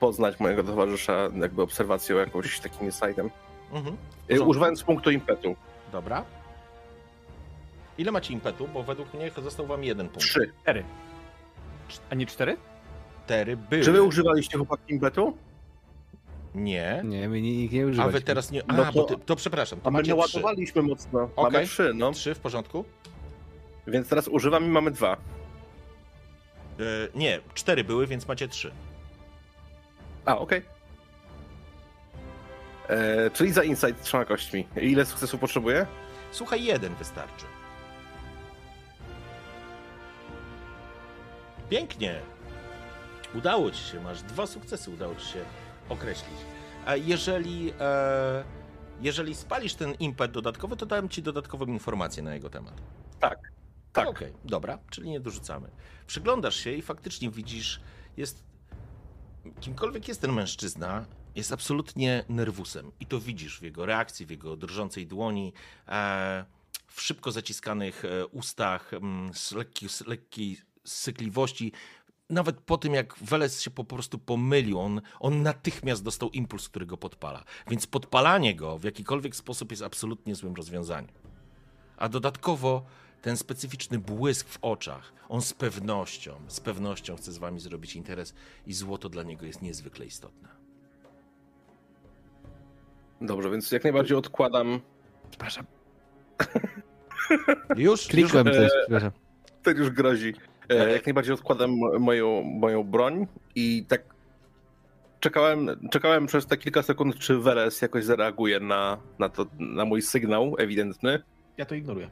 poznać 0.00 0.40
mojego 0.40 0.64
towarzysza, 0.64 1.28
jakby 1.34 1.62
obserwacją, 1.62 2.16
jakąś 2.16 2.60
takim 2.60 2.86
insightem. 2.86 3.30
Mhm. 3.72 3.96
E. 4.28 4.40
Używając 4.40 4.82
punktu 4.82 5.10
impetu. 5.10 5.56
Dobra. 5.92 6.24
Ile 7.98 8.12
macie 8.12 8.32
impetu? 8.34 8.68
Bo 8.74 8.82
według 8.82 9.14
mnie 9.14 9.30
został 9.42 9.66
wam 9.66 9.84
jeden 9.84 10.08
punkt. 10.08 10.20
Trzy. 10.28 10.52
Cztery. 10.62 10.84
A 12.10 12.14
nie 12.14 12.26
cztery? 12.26 12.56
Cztery 13.24 13.56
były. 13.56 13.82
Czy 13.82 13.92
wy 13.92 14.02
używaliście 14.02 14.56
chłopaki 14.58 14.92
impetu? 14.94 15.36
Nie. 16.54 17.02
Nie, 17.04 17.28
my 17.28 17.40
nie- 17.40 17.56
nikt 17.56 17.72
nie 17.74 17.82
A 17.82 17.86
używaliśmy. 17.86 18.20
wy 18.20 18.26
teraz 18.26 18.50
nie. 18.50 18.62
A, 18.68 18.72
No 18.72 18.84
bo 18.94 19.04
to- 19.04 19.14
ty, 19.16 19.24
to 19.26 19.36
przepraszam. 19.36 19.80
To 19.80 19.86
A 19.86 19.90
my 19.90 20.02
nie 20.02 20.14
ładowaliśmy 20.14 20.82
mocno. 20.82 21.22
Okej. 21.36 21.52
Mamy 21.52 21.66
trzy, 21.66 21.92
no. 21.94 22.12
Trzy 22.12 22.34
w 22.34 22.38
porządku? 22.38 22.84
Więc 23.86 24.08
teraz 24.08 24.28
używam 24.28 24.64
i 24.64 24.68
mamy 24.68 24.90
dwa. 24.90 25.12
E, 25.12 25.18
nie, 27.14 27.40
cztery 27.54 27.84
były, 27.84 28.06
więc 28.06 28.28
macie 28.28 28.48
trzy. 28.48 28.72
A, 30.24 30.38
okej. 30.38 30.62
E, 32.88 33.30
Czyli 33.30 33.52
za 33.52 33.62
insight 33.62 34.02
trzema 34.02 34.24
kośćmi. 34.24 34.68
Ile 34.76 35.06
sukcesów 35.06 35.40
potrzebuję? 35.40 35.86
Słuchaj, 36.32 36.64
jeden 36.64 36.94
wystarczy. 36.94 37.46
Pięknie. 41.70 42.20
Udało 43.34 43.70
ci 43.70 43.82
się, 43.82 44.00
masz 44.00 44.22
dwa 44.22 44.46
sukcesy, 44.46 44.90
udało 44.90 45.14
ci 45.14 45.26
się 45.26 45.44
określić. 45.88 46.36
A 46.86 46.96
jeżeli, 46.96 47.72
e, 47.80 48.44
jeżeli 49.00 49.34
spalisz 49.34 49.74
ten 49.74 49.94
impet 49.94 50.30
dodatkowy, 50.32 50.76
to 50.76 50.86
dam 50.86 51.08
ci 51.08 51.22
dodatkową 51.22 51.66
informację 51.66 52.22
na 52.22 52.34
jego 52.34 52.50
temat. 52.50 52.74
Tak. 53.20 53.38
Tak. 53.92 54.08
Okej, 54.08 54.32
dobra, 54.44 54.78
czyli 54.90 55.10
nie 55.10 55.20
dorzucamy. 55.20 55.70
Przyglądasz 56.06 56.56
się 56.56 56.72
i 56.72 56.82
faktycznie 56.82 57.30
widzisz, 57.30 57.80
jest. 58.16 58.44
Kimkolwiek 59.60 60.08
jest 60.08 60.20
ten 60.20 60.32
mężczyzna, 60.32 61.06
jest 61.34 61.52
absolutnie 61.52 62.24
nerwusem. 62.28 62.92
I 63.00 63.06
to 63.06 63.20
widzisz 63.20 63.60
w 63.60 63.62
jego 63.62 63.86
reakcji, 63.86 64.26
w 64.26 64.30
jego 64.30 64.56
drżącej 64.56 65.06
dłoni, 65.06 65.52
e, 65.88 66.44
w 66.86 67.00
szybko 67.02 67.32
zaciskanych 67.32 68.04
e, 68.04 68.26
ustach, 68.26 68.90
z 69.32 69.52
lekki, 69.52 69.88
z 69.88 70.06
lekkiej 70.06 70.58
sykliwości. 70.84 71.72
Nawet 72.30 72.60
po 72.60 72.78
tym, 72.78 72.94
jak 72.94 73.18
Weles 73.18 73.62
się 73.62 73.70
po 73.70 73.84
prostu 73.84 74.18
pomylił, 74.18 74.80
on, 74.80 75.00
on 75.20 75.42
natychmiast 75.42 76.04
dostał 76.04 76.30
impuls, 76.30 76.68
który 76.68 76.86
go 76.86 76.96
podpala. 76.96 77.44
Więc 77.70 77.86
podpalanie 77.86 78.54
go 78.54 78.78
w 78.78 78.84
jakikolwiek 78.84 79.36
sposób 79.36 79.70
jest 79.70 79.82
absolutnie 79.82 80.34
złym 80.34 80.54
rozwiązaniem. 80.54 81.14
A 81.96 82.08
dodatkowo 82.08 82.86
ten 83.22 83.36
specyficzny 83.36 83.98
błysk 83.98 84.48
w 84.48 84.58
oczach, 84.62 85.12
on 85.28 85.42
z 85.42 85.54
pewnością, 85.54 86.34
z 86.48 86.60
pewnością 86.60 87.16
chce 87.16 87.32
z 87.32 87.38
wami 87.38 87.60
zrobić 87.60 87.96
interes 87.96 88.34
i 88.66 88.72
złoto 88.72 89.08
dla 89.08 89.22
niego 89.22 89.46
jest 89.46 89.62
niezwykle 89.62 90.06
istotne. 90.06 90.48
Dobrze, 93.20 93.50
więc 93.50 93.72
jak 93.72 93.84
najbardziej 93.84 94.16
odkładam. 94.16 94.80
Przepraszam. 95.30 95.66
Już? 97.76 98.06
Klikłem 98.08 98.46
już, 98.46 98.56
coś, 98.56 98.70
przepraszam. 98.80 99.10
Ten 99.62 99.76
już 99.76 99.90
grozi. 99.90 100.34
E, 100.68 100.92
jak 100.92 101.06
najbardziej 101.06 101.34
odkładam 101.34 101.70
mo- 101.70 101.98
moją, 101.98 102.42
moją 102.42 102.84
broń 102.84 103.26
i 103.54 103.84
tak 103.88 104.14
czekałem, 105.20 105.88
czekałem 105.90 106.26
przez 106.26 106.46
te 106.46 106.56
kilka 106.56 106.82
sekund, 106.82 107.18
czy 107.18 107.38
Weres 107.38 107.82
jakoś 107.82 108.04
zareaguje 108.04 108.60
na, 108.60 108.98
na, 109.18 109.28
to, 109.28 109.46
na 109.58 109.84
mój 109.84 110.02
sygnał 110.02 110.54
ewidentny. 110.58 111.22
Ja 111.56 111.64
to 111.64 111.74
ignoruję. 111.74 112.10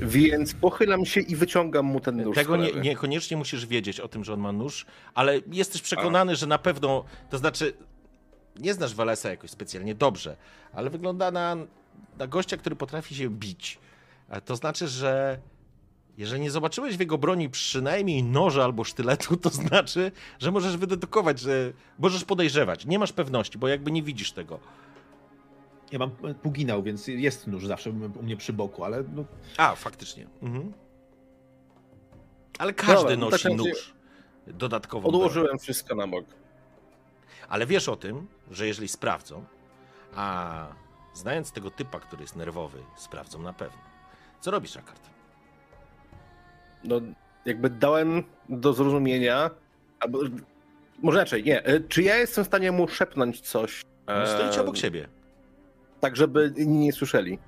Więc 0.00 0.54
pochylam 0.54 1.06
się 1.06 1.20
i 1.20 1.36
wyciągam 1.36 1.86
mu 1.86 2.00
ten 2.00 2.22
nóż. 2.22 2.36
Tego 2.36 2.56
nie, 2.56 2.72
niekoniecznie 2.72 3.36
musisz 3.36 3.66
wiedzieć 3.66 4.00
o 4.00 4.08
tym, 4.08 4.24
że 4.24 4.32
on 4.32 4.40
ma 4.40 4.52
nóż, 4.52 4.86
ale 5.14 5.40
jesteś 5.52 5.82
przekonany, 5.82 6.36
że 6.36 6.46
na 6.46 6.58
pewno, 6.58 7.04
to 7.30 7.38
znaczy, 7.38 7.72
nie 8.56 8.74
znasz 8.74 8.94
Walesa 8.94 9.30
jakoś 9.30 9.50
specjalnie 9.50 9.94
dobrze, 9.94 10.36
ale 10.72 10.90
wygląda 10.90 11.30
na, 11.30 11.56
na 12.18 12.26
gościa, 12.26 12.56
który 12.56 12.76
potrafi 12.76 13.14
się 13.14 13.30
bić. 13.30 13.78
A 14.28 14.40
to 14.40 14.56
znaczy, 14.56 14.88
że 14.88 15.38
jeżeli 16.18 16.40
nie 16.40 16.50
zobaczyłeś 16.50 16.96
w 16.96 17.00
jego 17.00 17.18
broni 17.18 17.50
przynajmniej 17.50 18.22
noża 18.22 18.64
albo 18.64 18.84
sztyletu, 18.84 19.36
to 19.36 19.50
znaczy, 19.50 20.12
że 20.38 20.50
możesz 20.50 20.76
wydedukować, 20.76 21.40
że 21.40 21.72
możesz 21.98 22.24
podejrzewać. 22.24 22.86
Nie 22.86 22.98
masz 22.98 23.12
pewności, 23.12 23.58
bo 23.58 23.68
jakby 23.68 23.90
nie 23.90 24.02
widzisz 24.02 24.32
tego. 24.32 24.60
Ja 25.92 25.98
mam 25.98 26.10
puginał, 26.42 26.82
więc 26.82 27.06
jest 27.06 27.46
nóż 27.46 27.66
zawsze 27.66 27.90
u 27.90 28.22
mnie 28.22 28.36
przy 28.36 28.52
boku, 28.52 28.84
ale 28.84 29.04
no, 29.14 29.24
A, 29.56 29.74
faktycznie. 29.74 30.26
Mhm. 30.42 30.72
Ale 32.58 32.72
każdy 32.72 32.94
Dobra, 32.94 33.16
no 33.16 33.30
nosi 33.30 33.42
tak 33.48 33.56
nóż. 33.56 33.94
Dodatkowo. 34.46 35.08
broń. 35.10 35.14
Odłożyłem 35.20 35.58
wszystko 35.58 35.94
na 35.94 36.06
bok. 36.06 36.24
Ale 37.48 37.66
wiesz 37.66 37.88
o 37.88 37.96
tym, 37.96 38.26
że 38.50 38.66
jeżeli 38.66 38.88
sprawdzą, 38.88 39.44
a 40.14 40.66
znając 41.14 41.52
tego 41.52 41.70
typa, 41.70 42.00
który 42.00 42.22
jest 42.22 42.36
nerwowy, 42.36 42.78
sprawdzą 42.96 43.42
na 43.42 43.52
pewno. 43.52 43.78
Co 44.40 44.50
robisz, 44.50 44.76
Akard? 44.76 45.00
No, 46.84 47.00
jakby 47.44 47.70
dałem 47.70 48.22
do 48.48 48.72
zrozumienia, 48.72 49.50
albo 50.00 50.18
może 51.02 51.18
raczej 51.18 51.44
nie. 51.44 51.64
E, 51.64 51.80
Czy 51.80 52.02
ja 52.02 52.16
jestem 52.16 52.44
w 52.44 52.46
stanie 52.46 52.72
mu 52.72 52.88
szepnąć 52.88 53.40
coś? 53.40 53.82
No, 54.06 54.26
stoicie 54.26 54.58
e, 54.58 54.62
obok 54.62 54.76
siebie. 54.76 55.08
Tak, 56.00 56.16
żeby 56.16 56.52
inni 56.56 56.78
nie 56.78 56.92
słyszeli. 56.92 57.38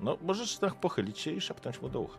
No, 0.00 0.18
możesz 0.22 0.58
tak 0.58 0.74
pochylić 0.74 1.18
się 1.18 1.30
i 1.30 1.40
szepnąć 1.40 1.82
mu 1.82 1.88
do 1.88 2.00
ucha. 2.00 2.18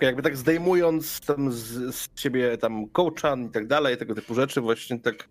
Jakby 0.00 0.22
tak 0.22 0.36
zdejmując 0.36 1.20
tam 1.20 1.52
z, 1.52 1.94
z 1.94 2.20
siebie 2.20 2.58
tam 2.58 2.88
kołczan 2.88 3.44
i 3.44 3.50
tak 3.50 3.66
dalej, 3.66 3.96
tego 3.96 4.14
typu 4.14 4.34
rzeczy, 4.34 4.60
właśnie 4.60 5.00
tak 5.00 5.28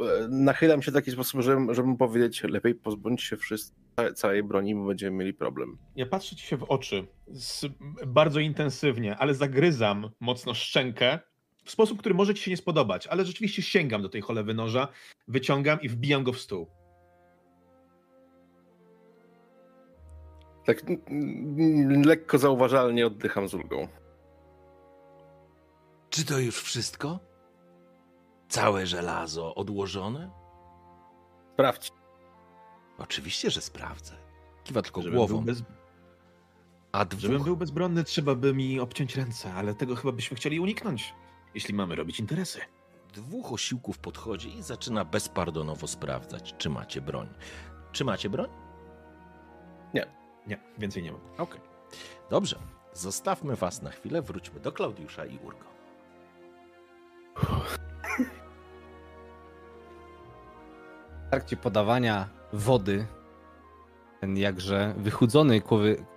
e, 0.00 0.28
nachylam 0.28 0.82
się 0.82 0.90
w 0.90 0.94
taki 0.94 1.10
sposób, 1.10 1.40
żeby, 1.40 1.74
żeby 1.74 1.88
mu 1.88 1.96
powiedzieć, 1.96 2.42
lepiej 2.42 2.74
pozbądź 2.74 3.22
się 3.22 3.36
wszystko, 3.36 3.76
całej 4.14 4.42
broni, 4.42 4.74
bo 4.74 4.86
będziemy 4.86 5.16
mieli 5.16 5.34
problem. 5.34 5.78
ja 5.96 6.06
patrzę 6.06 6.36
ci 6.36 6.46
się 6.46 6.56
w 6.56 6.62
oczy 6.62 7.06
z, 7.26 7.66
bardzo 8.06 8.40
intensywnie, 8.40 9.16
ale 9.16 9.34
zagryzam 9.34 10.10
mocno 10.20 10.54
szczękę 10.54 11.18
w 11.64 11.70
sposób, 11.70 11.98
który 11.98 12.14
może 12.14 12.34
ci 12.34 12.42
się 12.42 12.50
nie 12.50 12.56
spodobać, 12.56 13.06
ale 13.06 13.24
rzeczywiście 13.24 13.62
sięgam 13.62 14.02
do 14.02 14.08
tej 14.08 14.20
cholewy 14.20 14.54
noża, 14.54 14.88
wyciągam 15.28 15.80
i 15.80 15.88
wbijam 15.88 16.24
go 16.24 16.32
w 16.32 16.38
stół. 16.38 16.83
Tak 20.64 20.82
lekko 22.04 22.38
zauważalnie 22.38 23.06
oddycham 23.06 23.48
z 23.48 23.54
ulgą. 23.54 23.88
Czy 26.10 26.24
to 26.26 26.38
już 26.38 26.62
wszystko? 26.62 27.18
Całe 28.48 28.86
żelazo 28.86 29.54
odłożone? 29.54 30.30
Sprawdź. 31.52 31.92
Oczywiście, 32.98 33.50
że 33.50 33.60
sprawdzę. 33.60 34.12
Kiwa 34.64 34.82
tylko 34.82 35.02
Żebym 35.02 35.18
był, 35.18 35.26
głową. 35.26 35.44
bez, 35.44 35.62
A 36.92 36.98
żebym 37.18 37.36
dwóch... 37.36 37.46
był 37.46 37.56
bezbronny, 37.56 38.04
trzeba 38.04 38.34
by 38.34 38.54
mi 38.54 38.80
obciąć 38.80 39.16
ręce, 39.16 39.52
ale 39.54 39.74
tego 39.74 39.96
chyba 39.96 40.12
byśmy 40.12 40.36
chcieli 40.36 40.60
uniknąć, 40.60 41.14
jeśli 41.54 41.74
mamy 41.74 41.94
robić 41.94 42.20
interesy. 42.20 42.60
Dwóch 43.14 43.52
osiłków 43.52 43.98
podchodzi 43.98 44.56
i 44.56 44.62
zaczyna 44.62 45.04
bezpardonowo 45.04 45.86
sprawdzać, 45.86 46.54
czy 46.58 46.70
macie 46.70 47.00
broń. 47.00 47.28
Czy 47.92 48.04
macie 48.04 48.30
broń? 48.30 48.48
Nie, 49.94 50.06
więcej 50.78 51.02
nie 51.02 51.12
mam. 51.12 51.20
Okej. 51.38 51.60
Dobrze. 52.30 52.58
Zostawmy 52.92 53.56
was 53.56 53.82
na 53.82 53.90
chwilę, 53.90 54.22
wróćmy 54.22 54.60
do 54.60 54.72
Klaudiusza 54.72 55.24
i 55.24 55.38
Urgo. 55.38 55.64
W 61.26 61.30
trakcie 61.30 61.56
podawania 61.56 62.28
wody 62.52 63.06
ten 64.24 64.36
jakże 64.36 64.94
wychudzony 64.96 65.62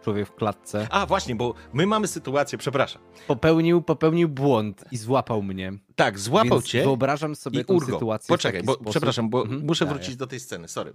człowiek, 0.03 0.27
w 0.27 0.35
klatce 0.35 0.87
A, 0.91 1.05
właśnie, 1.05 1.35
bo 1.35 1.53
my 1.73 1.85
mamy 1.87 2.07
sytuację, 2.07 2.57
przepraszam. 2.57 3.01
popełnił, 3.27 3.81
popełnił 3.81 4.29
błąd 4.29 4.83
i 4.91 4.97
złapał 4.97 5.43
mnie. 5.43 5.73
Tak, 5.95 6.19
złapał 6.19 6.61
cię 6.61 6.83
Wyobrażam 6.83 7.35
sobie 7.35 7.61
i 7.61 7.65
tą 7.65 7.73
Urgo. 7.73 7.93
sytuację. 7.93 8.27
Poczekaj, 8.27 8.63
bo 8.63 8.73
sposób. 8.73 8.89
przepraszam, 8.91 9.29
bo 9.29 9.41
Mhm, 9.41 9.65
muszę 9.65 9.85
daję. 9.85 9.97
wrócić 9.97 10.15
do 10.15 10.27
tej 10.27 10.39
sceny, 10.39 10.67
sorry. 10.67 10.93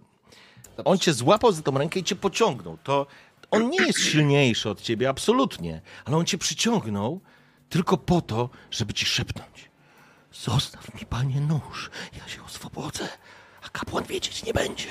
Dobrze. 0.76 0.84
On 0.84 0.98
cię 0.98 1.12
złapał 1.12 1.52
za 1.52 1.62
tą 1.62 1.78
rękę 1.78 2.00
i 2.00 2.04
cię 2.04 2.16
pociągnął. 2.16 2.78
To 2.82 3.06
on 3.50 3.70
nie 3.70 3.86
jest 3.86 3.98
silniejszy 4.00 4.70
od 4.70 4.80
ciebie, 4.80 5.08
absolutnie, 5.08 5.80
ale 6.04 6.16
on 6.16 6.24
cię 6.24 6.38
przyciągnął 6.38 7.20
tylko 7.68 7.96
po 7.96 8.20
to, 8.20 8.48
żeby 8.70 8.94
ci 8.94 9.06
szepnąć. 9.06 9.70
Zostaw 10.32 10.94
mi, 10.94 11.06
panie, 11.06 11.40
nóż, 11.40 11.90
ja 12.18 12.28
się 12.28 12.42
oswobodzę, 12.44 13.08
a 13.62 13.68
kapłan 13.68 14.04
wiedzieć 14.04 14.44
nie 14.44 14.52
będzie. 14.52 14.88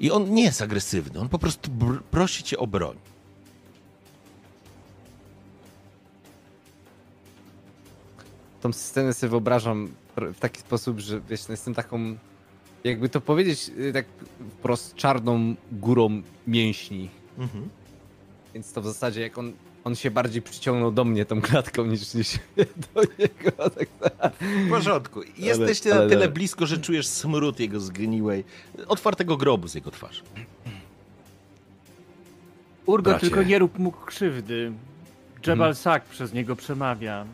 I 0.00 0.10
on 0.10 0.34
nie 0.34 0.42
jest 0.42 0.62
agresywny, 0.62 1.20
on 1.20 1.28
po 1.28 1.38
prostu 1.38 1.70
prosi 2.10 2.42
cię 2.42 2.58
o 2.58 2.66
broń. 2.66 2.96
tą 8.60 8.72
scenę 8.72 9.14
sobie 9.14 9.30
wyobrażam 9.30 9.88
w 10.16 10.38
taki 10.38 10.60
sposób, 10.60 10.98
że 10.98 11.20
wiesz, 11.20 11.48
no 11.48 11.52
jestem 11.52 11.74
taką, 11.74 12.16
jakby 12.84 13.08
to 13.08 13.20
powiedzieć, 13.20 13.70
y, 13.78 13.92
tak 13.92 14.06
wprost 14.50 14.94
czarną 14.94 15.54
górą 15.72 16.22
mięśni. 16.46 17.08
Mhm. 17.38 17.68
Więc 18.54 18.72
to 18.72 18.82
w 18.82 18.86
zasadzie 18.86 19.20
jak 19.20 19.38
on, 19.38 19.52
on 19.84 19.94
się 19.96 20.10
bardziej 20.10 20.42
przyciągnął 20.42 20.92
do 20.92 21.04
mnie 21.04 21.24
tą 21.24 21.40
klatką 21.40 21.84
niż, 21.86 22.14
niż 22.14 22.38
do 22.94 23.02
niego. 23.18 23.70
Tak, 23.70 23.88
W 24.40 24.70
porządku. 24.70 25.20
Jesteście 25.38 25.92
ale 25.92 26.02
na 26.02 26.08
tyle 26.08 26.20
dobra. 26.20 26.34
blisko, 26.34 26.66
że 26.66 26.78
czujesz 26.78 27.06
smród 27.06 27.60
jego 27.60 27.80
zgniłej, 27.80 28.44
otwartego 28.86 29.36
grobu 29.36 29.68
z 29.68 29.74
jego 29.74 29.90
twarzy. 29.90 30.22
Urgo, 32.86 33.10
Bracie. 33.10 33.26
tylko 33.26 33.42
nie 33.42 33.58
rób 33.58 33.78
mu 33.78 33.92
krzywdy. 33.92 34.72
Jebal 35.46 35.52
Mhm. 35.68 35.74
Sak 35.74 36.04
przez 36.04 36.32
niego 36.32 36.56
przemawia. 36.56 37.24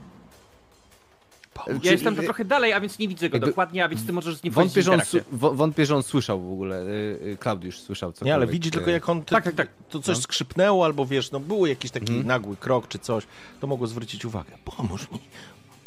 Ja 1.83 1.93
jestem 1.93 2.17
to 2.17 2.23
trochę 2.23 2.45
dalej, 2.45 2.73
a 2.73 2.81
więc 2.81 2.99
nie 2.99 3.09
widzę 3.09 3.29
go 3.31 3.37
Jakby- 3.37 3.47
dokładnie, 3.47 3.85
a 3.85 3.89
więc 3.89 4.07
ty 4.07 4.13
możesz 4.13 4.37
z 4.37 4.43
nim 4.43 4.53
Wątpię, 4.53 4.83
że 4.83 4.93
on, 4.93 5.01
wątpię, 5.33 5.87
że 5.87 5.97
on 5.97 6.03
słyszał 6.03 6.41
w 6.41 6.53
ogóle. 6.53 6.83
y, 6.83 7.19
y, 7.27 7.37
Klaudiusz 7.41 7.79
słyszał 7.81 8.13
co. 8.13 8.25
Nie, 8.25 8.35
ale 8.35 8.47
widzi 8.47 8.71
tylko 8.71 8.91
jak 8.91 9.09
on... 9.09 9.23
Tak, 9.25 9.45
tak, 9.45 9.55
tak. 9.55 9.69
To 9.91 10.01
coś 10.01 10.17
No. 10.17 10.23
skrzypnęło 10.23 10.85
albo 10.85 11.07
wiesz, 11.07 11.31
no 11.31 11.41
było 11.41 11.67
jakiś 11.67 11.91
taki 11.91 12.07
Mhm. 12.09 12.27
nagły 12.27 12.57
krok 12.57 12.89
czy 12.89 12.99
coś, 12.99 13.27
to 13.61 13.67
mogło 13.67 13.87
zwrócić 13.87 14.25
uwagę. 14.25 14.53
Pomóż 14.65 15.11
mi, 15.11 15.19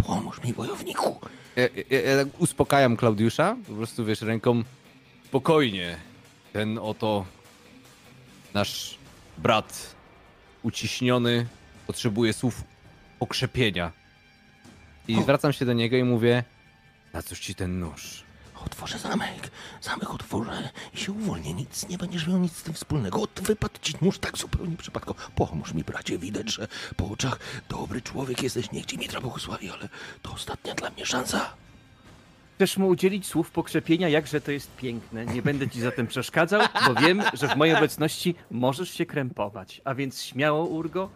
pomóż 0.08 0.44
mi 0.44 0.54
wojowniku. 0.54 1.20
Ja, 1.56 1.64
ja, 1.90 2.02
ja 2.02 2.26
tak 2.26 2.42
uspokajam 2.42 2.98
Klaudiusza, 2.98 3.56
po 3.68 3.74
prostu 3.74 4.06
wiesz, 4.06 4.22
ręką 4.22 4.64
spokojnie. 5.26 5.98
Ten 6.54 6.78
oto 6.78 7.26
nasz 8.54 8.98
brat 9.38 9.96
uciśniony 10.64 11.46
potrzebuje 11.88 12.34
słów 12.34 12.64
pokrzepienia. 13.20 13.92
I 15.10 15.18
O. 15.18 15.22
zwracam 15.22 15.54
się 15.54 15.66
do 15.66 15.74
niego 15.74 15.98
i 15.98 16.04
mówię, 16.04 16.44
na 17.14 17.22
cóż 17.22 17.40
ci 17.40 17.56
ten 17.56 17.80
nóż? 17.80 18.24
Otworzę 18.66 19.00
zamek, 19.00 19.52
zamek 19.82 20.14
otworzę 20.14 20.70
i 20.94 20.98
się 20.98 21.12
uwolnię. 21.12 21.54
Nic, 21.54 21.90
nie 21.90 21.98
będziesz 21.98 22.28
miał 22.28 22.38
nic 22.38 22.58
z 22.58 22.64
tym 22.64 22.74
wspólnego. 22.74 23.22
Ot, 23.22 23.40
Wypadł 23.44 23.80
ci 23.82 23.94
nóż 24.02 24.20
tak 24.20 24.38
zupełnie 24.38 24.78
przypadkowo. 24.78 25.20
Pomóż 25.36 25.74
mi, 25.74 25.84
bracie, 25.84 26.18
widać, 26.18 26.54
że 26.54 26.68
po 26.98 27.10
oczach 27.10 27.40
dobry 27.70 28.02
człowiek 28.02 28.44
jesteś. 28.44 28.72
Niech 28.72 28.86
ci 28.86 28.98
Mitra 28.98 29.22
błogosławi, 29.22 29.70
ale 29.70 29.90
to 30.22 30.32
ostatnia 30.34 30.74
dla 30.76 30.90
mnie 30.90 31.06
szansa. 31.06 31.54
Chcesz 32.56 32.78
mu 32.78 32.88
udzielić 32.88 33.28
słów 33.28 33.52
pokrzepienia, 33.52 34.10
jakże 34.10 34.42
to 34.42 34.52
jest 34.52 34.76
piękne. 34.76 35.26
Nie 35.26 35.42
będę 35.42 35.70
ci 35.70 35.82
zatem 35.82 36.08
przeszkadzał, 36.08 36.62
bo 36.88 37.02
wiem, 37.02 37.24
że 37.34 37.48
w 37.48 37.56
mojej 37.56 37.76
obecności 37.76 38.36
możesz 38.52 38.90
się 38.94 39.06
krępować. 39.06 39.82
A 39.86 39.96
więc 39.96 40.24
śmiało, 40.24 40.66
Urgo, 40.66 41.10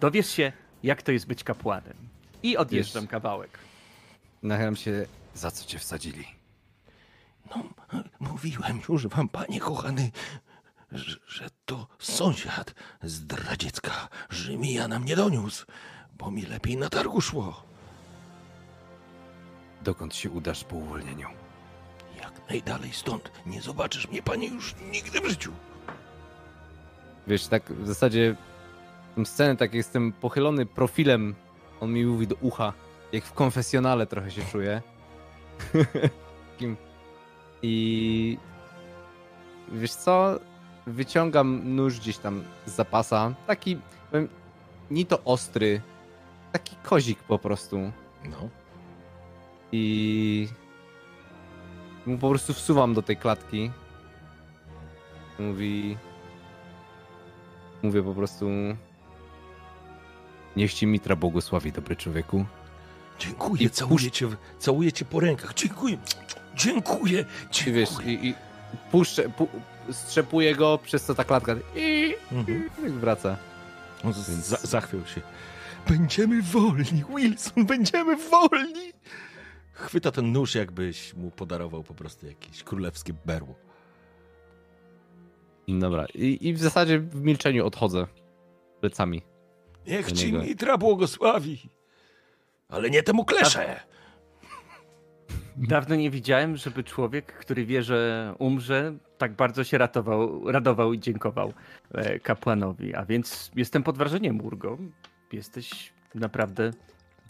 dowiesz 0.00 0.30
się, 0.30 0.52
jak 0.82 1.02
to 1.02 1.12
jest 1.12 1.26
być 1.26 1.44
kapłanem. 1.44 1.96
I 2.42 2.56
odjeżdżam 2.56 3.02
Wiesz- 3.04 3.10
kawałek. 3.10 3.58
Nachylam 4.42 4.76
się, 4.76 5.06
za 5.34 5.50
co 5.50 5.64
cię 5.64 5.78
wsadzili? 5.78 6.24
No, 7.50 7.62
mówiłem 8.20 8.80
już 8.88 9.06
wam, 9.06 9.28
panie 9.28 9.60
kochany, 9.60 10.10
że, 10.92 11.16
że 11.26 11.50
to 11.66 11.86
sąsiad 11.98 12.74
zdradziecka 13.02 14.08
Rzymija 14.30 14.88
nam 14.88 15.04
nie 15.04 15.16
doniósł, 15.16 15.66
bo 16.18 16.30
mi 16.30 16.42
lepiej 16.42 16.76
na 16.76 16.88
targu 16.88 17.20
szło. 17.20 17.62
Dokąd 19.82 20.14
się 20.14 20.30
udasz 20.30 20.64
po 20.64 20.76
uwolnieniu? 20.76 21.28
Jak 22.22 22.48
najdalej 22.48 22.92
stąd 22.92 23.30
nie 23.46 23.62
zobaczysz 23.62 24.08
mnie, 24.08 24.22
panie, 24.22 24.48
już 24.48 24.74
nigdy 24.92 25.20
w 25.20 25.28
życiu. 25.28 25.52
Wiesz, 27.26 27.46
tak 27.46 27.72
w 27.72 27.86
zasadzie 27.86 28.36
tą 29.16 29.24
scenę, 29.24 29.56
tak 29.56 29.74
jestem 29.74 30.12
pochylony 30.12 30.66
profilem, 30.66 31.34
on 31.80 31.92
mi 31.92 32.06
mówi 32.06 32.26
do 32.26 32.36
ucha, 32.40 32.72
jak 33.12 33.24
w 33.24 33.32
konfesjonale 33.32 34.06
trochę 34.06 34.30
się 34.30 34.42
czuję. 34.52 34.82
I 37.62 38.38
wiesz 39.72 39.92
co, 39.92 40.40
wyciągam 40.86 41.76
nóż 41.76 42.00
gdzieś 42.00 42.18
tam 42.18 42.44
z 42.66 42.70
zapasa, 42.70 43.34
taki, 43.46 43.78
powiem, 44.10 44.28
nie 44.90 45.04
to 45.04 45.24
ostry, 45.24 45.80
taki 46.52 46.76
kozik 46.82 47.18
po 47.22 47.38
prostu. 47.38 47.92
No. 48.24 48.48
I 49.72 50.48
mu 52.06 52.18
po 52.18 52.28
prostu 52.28 52.54
wsuwam 52.54 52.94
do 52.94 53.02
tej 53.02 53.16
klatki. 53.16 53.70
Mówi. 55.38 55.96
Mówię 57.82 58.02
po 58.02 58.14
prostu. 58.14 58.46
Niech 60.56 60.74
ci 60.74 60.86
Mitra 60.86 61.16
błogosławi, 61.16 61.72
dobry 61.72 61.96
człowieku. 61.96 62.44
Dziękuję, 63.18 63.62
I 63.62 63.70
całuję 63.70 64.10
cię, 64.10 64.28
całuję 64.58 64.92
cię 64.92 65.04
po 65.04 65.20
rękach. 65.20 65.54
Dziękuję, 65.54 65.98
dziękuję, 66.54 67.24
I 67.66 67.72
wiesz, 67.72 67.88
dziękuję. 67.88 68.14
i, 68.14 68.28
i 68.28 68.34
puszczę, 68.90 69.28
pu, 69.28 69.48
strzepuję 69.92 70.54
go, 70.54 70.78
przez 70.82 71.04
co 71.04 71.14
ta 71.14 71.24
klatka 71.24 71.56
i 71.76 72.14
Mhm. 72.32 72.70
i 72.86 72.90
wraca. 72.90 73.36
On 74.04 74.12
z- 74.12 74.30
Więc- 74.30 74.46
za, 74.46 74.56
zachwiał 74.56 75.06
się. 75.06 75.20
Będziemy 75.88 76.42
wolni, 76.42 77.04
Wilson, 77.16 77.66
będziemy 77.66 78.16
wolni! 78.16 78.92
Chwyta 79.72 80.10
ten 80.12 80.32
nóż, 80.32 80.54
jakbyś 80.54 81.14
mu 81.14 81.30
podarował 81.30 81.82
po 81.84 81.94
prostu 81.94 82.26
jakieś 82.26 82.62
królewskie 82.62 83.12
berło. 83.26 83.54
Dobra, 85.68 86.06
i, 86.14 86.48
i 86.48 86.54
w 86.54 86.58
zasadzie 86.58 86.98
w 86.98 87.14
milczeniu 87.20 87.66
odchodzę 87.66 88.06
plecami. 88.80 89.22
Niech 89.88 90.12
ci 90.12 90.32
niego. 90.32 90.44
Mitra 90.44 90.78
błogosławi. 90.78 91.70
Ale 92.68 92.90
nie 92.90 93.02
temu 93.02 93.24
klesze. 93.24 93.80
Dawno 95.56 95.96
nie 95.96 96.10
widziałem, 96.10 96.56
żeby 96.56 96.84
człowiek, 96.84 97.32
który 97.32 97.66
wie, 97.66 97.82
że 97.82 98.34
umrze, 98.38 98.96
tak 99.18 99.32
bardzo 99.32 99.64
się 99.64 99.78
ratował, 99.78 100.50
radował 100.50 100.92
i 100.92 100.98
dziękował 100.98 101.52
e, 101.92 102.18
kapłanowi. 102.18 102.94
A 102.94 103.04
więc 103.04 103.50
jestem 103.56 103.82
pod 103.82 103.98
wrażeniem, 103.98 104.40
Urgo. 104.40 104.78
Jesteś 105.32 105.92
naprawdę 106.14 106.70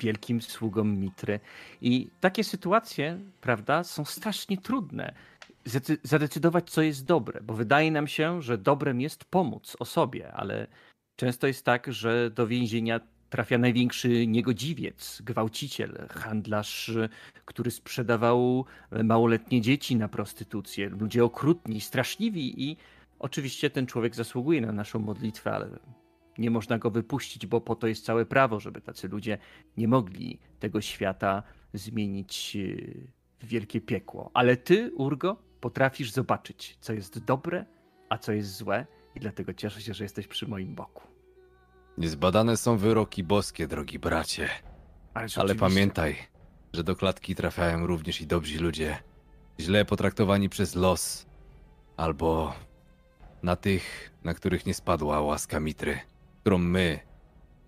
wielkim 0.00 0.42
sługą 0.42 0.84
Mitry. 0.84 1.40
I 1.80 2.10
takie 2.20 2.44
sytuacje, 2.44 3.18
prawda, 3.40 3.84
są 3.84 4.04
strasznie 4.04 4.58
trudne. 4.58 5.14
Zadecydować, 6.02 6.70
co 6.70 6.82
jest 6.82 7.04
dobre, 7.04 7.40
bo 7.40 7.54
wydaje 7.54 7.90
nam 7.90 8.06
się, 8.06 8.42
że 8.42 8.58
dobrem 8.58 9.00
jest 9.00 9.24
pomóc 9.24 9.76
osobie, 9.78 10.32
ale 10.32 10.66
często 11.18 11.46
jest 11.46 11.64
tak, 11.64 11.92
że 11.92 12.30
do 12.30 12.46
więzienia 12.46 13.00
trafia 13.30 13.58
największy 13.58 14.26
niegodziwiec, 14.26 15.22
gwałciciel, 15.22 16.06
handlarz 16.10 16.90
który 17.44 17.70
sprzedawał 17.70 18.64
małoletnie 19.04 19.60
dzieci 19.60 19.96
na 19.96 20.08
prostytucję, 20.08 20.88
ludzie 20.88 21.24
okrutni, 21.24 21.80
straszliwi 21.80 22.70
i 22.70 22.76
oczywiście 23.18 23.70
ten 23.70 23.86
człowiek 23.86 24.14
zasługuje 24.14 24.60
na 24.60 24.72
naszą 24.72 24.98
modlitwę, 24.98 25.52
ale 25.52 25.68
nie 26.38 26.50
można 26.50 26.78
go 26.78 26.90
wypuścić, 26.90 27.46
bo 27.46 27.60
po 27.60 27.76
to 27.76 27.86
jest 27.86 28.04
całe 28.04 28.26
prawo, 28.26 28.60
żeby 28.60 28.80
tacy 28.80 29.08
ludzie 29.08 29.38
nie 29.76 29.88
mogli 29.88 30.38
tego 30.60 30.80
świata 30.80 31.42
zmienić 31.74 32.54
yy, 32.54 33.06
w 33.40 33.46
wielkie 33.46 33.80
piekło. 33.80 34.30
Ale 34.34 34.56
ty, 34.56 34.92
Urgo, 34.94 35.36
potrafisz 35.60 36.10
zobaczyć, 36.10 36.78
co 36.80 36.92
jest 36.92 37.24
dobre, 37.24 37.64
a 38.08 38.18
co 38.18 38.32
jest 38.32 38.56
złe 38.56 38.86
i 39.18 39.20
dlatego 39.20 39.54
cieszę 39.54 39.80
się, 39.82 39.94
że 39.94 40.04
jesteś 40.04 40.26
przy 40.26 40.48
moim 40.48 40.74
boku. 40.74 41.02
Niezbadane 41.98 42.56
są 42.56 42.76
wyroki 42.76 43.24
boskie, 43.24 43.66
drogi 43.66 43.98
bracie. 43.98 44.48
Ależ 45.14 45.38
Ale 45.38 45.44
oczywiście- 45.44 45.60
pamiętaj, 45.74 46.16
że 46.72 46.84
do 46.84 46.96
klatki 46.96 47.34
trafiają 47.34 47.86
również 47.86 48.20
i 48.20 48.26
dobrzy 48.26 48.60
ludzie, 48.60 48.98
źle 49.60 49.84
potraktowani 49.84 50.48
przez 50.48 50.74
los, 50.74 51.26
albo 51.96 52.54
na 53.42 53.56
tych, 53.56 54.10
na 54.24 54.34
których 54.34 54.66
nie 54.66 54.74
spadła 54.74 55.20
łaska 55.20 55.60
Mitry, 55.60 55.98
którą 56.40 56.58
my 56.58 57.00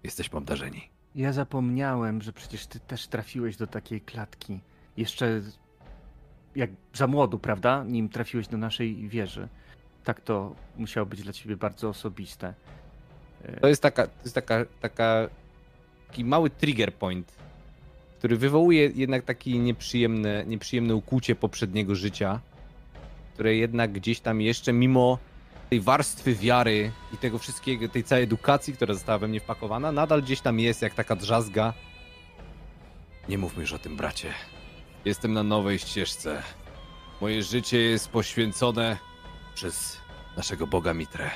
jesteśmy 0.03 0.39
obdarzeni. 0.39 0.91
Ja 1.15 1.33
zapomniałem, 1.33 2.23
że 2.23 2.33
przecież 2.33 2.67
ty 2.67 2.81
też 2.81 3.07
trafiłeś 3.07 3.57
do 3.57 3.67
takiej 3.67 4.01
klatki. 4.01 4.61
Jeszcze 4.97 5.43
jak 6.57 6.71
za 6.95 7.07
młodu, 7.07 7.39
prawda? 7.39 7.85
Nim 7.85 8.09
trafiłeś 8.09 8.49
do 8.49 8.57
naszej 8.57 9.09
wieży. 9.09 9.49
Tak 10.05 10.21
to 10.21 10.55
musiało 10.77 11.07
być 11.07 11.23
dla 11.23 11.33
ciebie 11.33 11.57
bardzo 11.57 11.89
osobiste. 11.89 12.55
To 13.61 13.69
jest 13.69 13.83
taka, 13.83 14.07
to 14.07 14.23
jest 14.25 14.35
taka, 14.35 14.65
taka 14.81 15.29
taki 16.11 16.25
mały 16.25 16.51
trigger 16.51 16.95
point, 16.95 17.33
który 18.19 18.37
wywołuje 18.37 18.91
jednak 18.95 19.25
takie 19.25 19.59
nieprzyjemne, 19.59 20.45
nieprzyjemne 20.47 20.95
ukłucie 20.95 21.35
poprzedniego 21.35 21.95
życia, 21.95 22.41
które 23.35 23.57
jednak 23.57 23.93
gdzieś 23.93 24.21
tam 24.21 24.41
jeszcze 24.41 24.73
mimo 24.73 25.19
tej 25.71 25.81
warstwy 25.81 26.35
wiary 26.35 26.93
i 27.15 27.17
tego 27.17 27.39
wszystkiego, 27.39 27.89
tej 27.89 28.05
całej 28.05 28.25
edukacji, 28.25 28.73
która 28.75 28.95
została 28.95 29.19
we 29.19 29.29
mnie 29.29 29.41
wpakowana, 29.41 29.93
nadal 29.93 30.23
gdzieś 30.23 30.41
tam 30.41 30.61
jest 30.61 30.83
jak 30.83 30.95
taka 30.95 31.17
drzazga. 31.17 31.73
Nie 33.29 33.39
mówmy 33.39 33.61
już 33.61 33.73
o 33.73 33.79
tym, 33.79 33.97
bracie. 33.97 34.33
Jestem 35.05 35.33
na 35.33 35.43
nowej 35.43 35.79
ścieżce. 35.79 36.43
Moje 37.21 37.43
życie 37.43 37.79
jest 37.79 38.09
poświęcone 38.09 38.97
przez 39.55 40.01
naszego 40.37 40.67
Boga 40.67 40.95
Mitrę. 40.95 41.31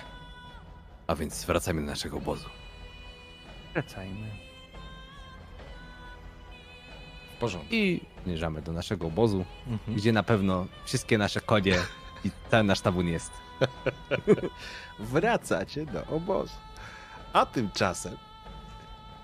A 1.07 1.15
więc 1.15 1.45
wracajmy 1.45 1.81
do 1.81 1.87
naszego 1.87 2.17
obozu. 2.17 2.49
Wracajmy. 3.75 4.31
porządku. 7.41 7.69
I 7.75 8.01
zmierzamy 8.25 8.63
do 8.63 8.73
naszego 8.73 9.07
obozu, 9.07 9.45
Mhm. 9.67 9.97
gdzie 9.99 10.13
na 10.13 10.23
pewno 10.23 10.67
wszystkie 10.85 11.19
nasze 11.19 11.41
konie 11.41 11.79
i 12.25 12.31
cały 12.51 12.65
nasz 12.65 12.81
tabun 12.81 13.09
jest. 13.09 13.31
Wracacie 14.99 15.87
do 15.87 16.07
obozu. 16.07 16.55
A 17.33 17.47
tymczasem 17.47 18.17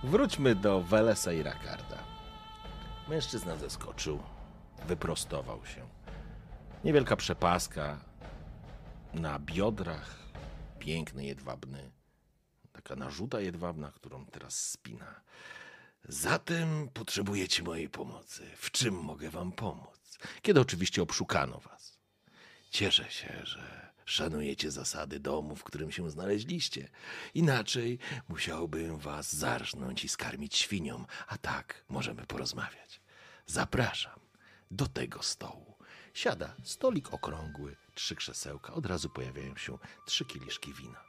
wróćmy 0.02 0.54
do 0.54 0.82
Welesa 0.82 1.32
i 1.32 1.42
Rakarda. 1.42 1.96
Mężczyzna 3.08 3.56
zeskoczył, 3.56 4.18
wyprostował 4.86 5.66
się. 5.66 5.80
Niewielka 6.84 7.16
przepaska 7.16 7.98
na 9.14 9.38
biodrach, 9.38 10.18
piękny 10.78 11.24
jedwabny, 11.24 11.90
taka 12.72 12.96
narzuta 12.96 13.40
jedwabna, 13.40 13.92
którą 13.92 14.26
teraz 14.26 14.70
spina. 14.70 15.20
Zatem 16.08 16.88
potrzebujecie 16.88 17.62
mojej 17.62 17.88
pomocy. 17.88 18.50
W 18.56 18.70
czym 18.70 18.94
mogę 18.94 19.30
wam 19.30 19.52
pomóc? 19.52 20.18
Kiedy 20.42 20.60
oczywiście 20.60 21.02
obszukano 21.02 21.60
was. 21.60 21.98
Cieszę 22.70 23.10
się, 23.10 23.40
że 23.44 23.92
szanujecie 24.04 24.70
zasady 24.70 25.20
domu, 25.20 25.56
w 25.56 25.64
którym 25.64 25.92
się 25.92 26.10
znaleźliście. 26.10 26.88
Inaczej 27.34 27.98
musiałbym 28.28 28.98
was 28.98 29.32
zarżnąć 29.32 30.04
i 30.04 30.08
skarmić 30.08 30.56
świniom, 30.56 31.06
a 31.26 31.38
tak 31.38 31.84
możemy 31.88 32.26
porozmawiać. 32.26 33.00
Zapraszam 33.46 34.20
do 34.70 34.86
tego 34.86 35.22
stołu. 35.22 35.76
Siada 36.14 36.56
stolik 36.62 37.14
okrągły, 37.14 37.76
trzy 38.00 38.16
krzesełka, 38.16 38.74
od 38.74 38.86
razu 38.86 39.08
pojawiają 39.10 39.56
się 39.56 39.78
trzy 40.06 40.24
kieliszki 40.24 40.72
wina. 40.72 41.00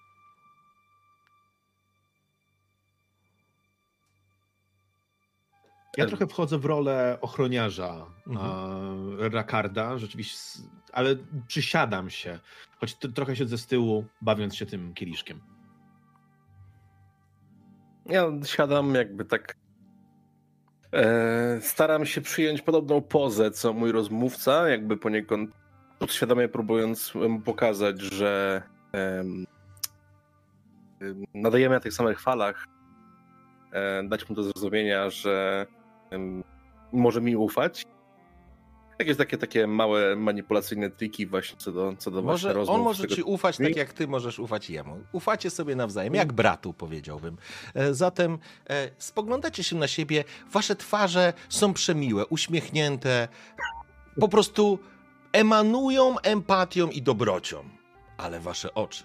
Ja 5.98 6.06
trochę 6.06 6.28
wchodzę 6.28 6.58
w 6.58 6.66
rolę 6.66 7.18
ochroniarza 7.22 8.06
Mhm. 8.28 9.22
e, 9.22 9.30
Rakarda, 9.30 9.98
rzeczywiście, 9.98 10.60
ale 10.94 11.16
przysiadam 11.48 12.10
się, 12.10 12.40
choć 12.80 12.96
t- 12.96 13.10
trochę 13.12 13.36
siedzę 13.36 13.58
z 13.58 13.68
tyłu, 13.68 14.06
bawiąc 14.22 14.56
się 14.56 14.66
tym 14.66 14.94
kieliszkiem. 14.94 15.40
Ja 18.06 18.26
siadam 18.46 18.96
jakby 18.96 19.26
tak. 19.26 19.56
E, 20.94 21.62
staram 21.62 22.06
się 22.06 22.22
przyjąć 22.22 22.62
podobną 22.62 23.02
pozę, 23.02 23.52
co 23.52 23.74
mój 23.74 23.92
rozmówca, 23.92 24.70
jakby 24.70 24.98
poniekąd 24.98 25.52
podświadomie 26.06 26.48
próbując 26.49 27.15
mu 27.15 27.41
pokazać, 27.41 28.02
że 28.02 28.61
em, 28.94 29.45
nadajemy 31.34 31.76
na 31.76 31.82
tych 31.82 31.94
samych 31.94 32.22
falach. 32.22 32.68
E, 33.73 34.03
dać 34.03 34.30
mu 34.30 34.36
do 34.36 34.44
zrozumienia, 34.44 35.10
że 35.10 35.65
em, 36.10 36.44
może 36.94 37.22
mi 37.22 37.36
ufać. 37.36 37.86
Jakieś 38.99 39.18
takie, 39.18 39.38
takie 39.38 39.68
małe 39.68 40.15
manipulacyjne 40.15 40.90
triki 40.90 41.28
właśnie 41.28 41.57
co 41.57 41.72
do, 41.72 41.94
co 41.98 42.11
do 42.11 42.22
Może, 42.22 42.53
rozmów. 42.53 42.76
on 42.78 42.82
może 42.84 43.03
tego 43.03 43.15
ci 43.15 43.23
ufać 43.23 43.57
tak, 43.57 43.76
jak 43.76 43.94
ty 43.94 44.07
możesz 44.07 44.40
ufać 44.40 44.69
jemu. 44.69 44.99
Ufacie 45.11 45.49
sobie 45.49 45.76
nawzajem, 45.76 46.14
jak 46.15 46.34
bratu, 46.34 46.73
powiedziałbym. 46.73 47.38
E, 47.76 47.94
Zatem 47.94 48.38
e, 48.69 48.90
spoglądacie 48.98 49.64
się 49.64 49.76
na 49.76 49.88
siebie, 49.88 50.23
wasze 50.52 50.76
twarze 50.76 51.34
są 51.49 51.73
przemiłe, 51.73 52.26
uśmiechnięte, 52.26 53.28
po 54.19 54.28
prostu 54.28 54.80
emanują 55.34 56.20
empatią 56.20 56.88
i 56.90 57.02
dobrocią. 57.02 57.64
Ale 58.18 58.40
wasze 58.40 58.74
oczy, 58.74 59.03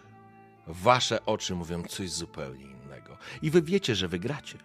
wasze 0.66 1.26
oczy 1.26 1.54
mówią 1.54 1.82
coś 1.82 2.10
zupełnie 2.10 2.64
innego. 2.64 3.16
I 3.42 3.50
wy 3.50 3.62
wiecie, 3.62 3.94
że 3.94 4.08
wygracie, 4.08 4.58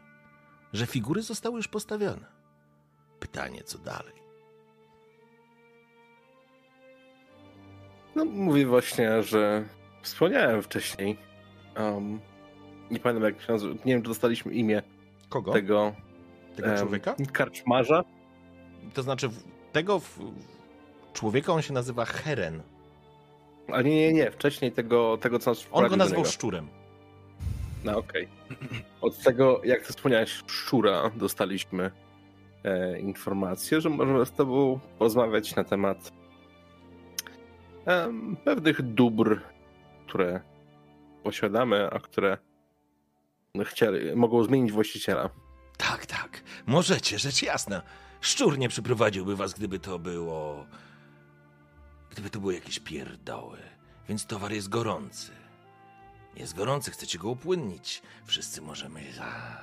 że 0.73 0.85
figury 0.85 1.21
zostały 1.21 1.57
już 1.57 1.67
postawione. 1.67 2.25
Pytanie, 3.19 3.63
co 3.63 3.77
dalej? 3.77 4.13
No, 8.15 8.25
mówię 8.25 8.65
właśnie, 8.65 9.23
że 9.23 9.65
wspomniałem 10.01 10.61
wcześniej. 10.61 11.17
Um, 11.77 12.19
nie 12.91 12.99
pamiętam 12.99 13.33
jak 13.33 13.41
się 13.41 13.53
nazywa. 13.53 13.73
Nie 13.85 13.93
wiem, 13.93 14.01
czy 14.01 14.07
dostaliśmy 14.07 14.53
imię 14.53 14.81
Kogo? 15.29 15.51
tego 15.51 15.95
Tego 16.55 16.77
człowieka? 16.77 17.15
karczmarza. 17.33 18.03
To 18.93 19.03
znaczy, 19.03 19.29
tego 19.71 19.99
w, 19.99 20.19
człowieka 21.13 21.53
on 21.53 21.61
się 21.61 21.73
nazywa 21.73 22.05
Heren. 22.05 22.61
A 23.67 23.81
nie, 23.81 23.95
nie, 23.95 24.13
nie. 24.13 24.31
Wcześniej 24.31 24.71
tego, 24.71 25.17
tego 25.17 25.39
co 25.39 25.51
nas 25.51 25.67
On 25.71 25.87
go 25.87 25.95
nazwał 25.95 26.25
szczurem. 26.25 26.67
No 27.83 27.97
okej. 27.97 28.27
Od 29.01 29.17
tego, 29.17 29.61
jak 29.63 29.81
ty 29.81 29.93
wspomniałeś, 29.93 30.43
szczura, 30.47 31.11
dostaliśmy 31.15 31.91
e, 32.63 32.99
informację, 32.99 33.81
że 33.81 33.89
możemy 33.89 34.25
z 34.25 34.31
tobą 34.31 34.79
porozmawiać 34.99 35.55
na 35.55 35.63
temat 35.63 36.11
em, 37.85 38.37
pewnych 38.43 38.81
dóbr, 38.81 39.41
które 40.07 40.41
posiadamy, 41.23 41.89
a 41.91 41.99
które 41.99 42.37
chcieli, 43.63 44.15
mogą 44.15 44.43
zmienić 44.43 44.71
właściciela. 44.71 45.29
Tak, 45.77 46.05
tak. 46.05 46.43
Możecie, 46.65 47.19
rzecz 47.19 47.41
jasna. 47.43 47.81
Szczur 48.21 48.57
nie 48.57 48.69
przyprowadziłby 48.69 49.35
was, 49.35 49.53
gdyby 49.53 49.79
to 49.79 49.99
było. 49.99 50.65
Gdyby 52.11 52.29
to 52.29 52.39
były 52.39 52.53
jakieś 52.53 52.79
pierdoły. 52.79 53.57
Więc 54.09 54.25
towar 54.25 54.51
jest 54.51 54.69
gorący. 54.69 55.31
Jest 56.35 56.55
gorący, 56.55 56.91
chcecie 56.91 57.19
go 57.19 57.29
upłynnić. 57.29 58.01
Wszyscy 58.25 58.61
możemy. 58.61 59.13
A, 59.21 59.57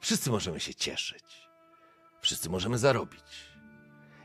wszyscy 0.00 0.30
możemy 0.30 0.60
się 0.60 0.74
cieszyć. 0.74 1.48
Wszyscy 2.20 2.50
możemy 2.50 2.78
zarobić. 2.78 3.46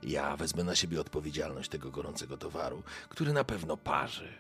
Ja 0.04 0.38
wezmę 0.38 0.64
na 0.64 0.76
siebie 0.76 1.02
odpowiedzialność 1.02 1.70
tego 1.70 1.92
gorącego 1.92 2.38
towaru, 2.38 2.84
który 3.10 3.34
na 3.34 3.44
pewno 3.44 3.78
parzy. 3.78 4.34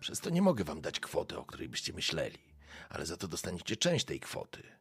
Przez 0.00 0.20
to 0.20 0.30
nie 0.30 0.42
mogę 0.42 0.64
wam 0.64 0.80
dać 0.80 1.00
kwoty, 1.00 1.38
o 1.38 1.44
której 1.44 1.68
byście 1.68 1.92
myśleli, 1.92 2.38
ale 2.88 3.06
za 3.06 3.16
to 3.16 3.28
dostaniecie 3.28 3.76
część 3.76 4.04
tej 4.04 4.20
kwoty 4.20 4.76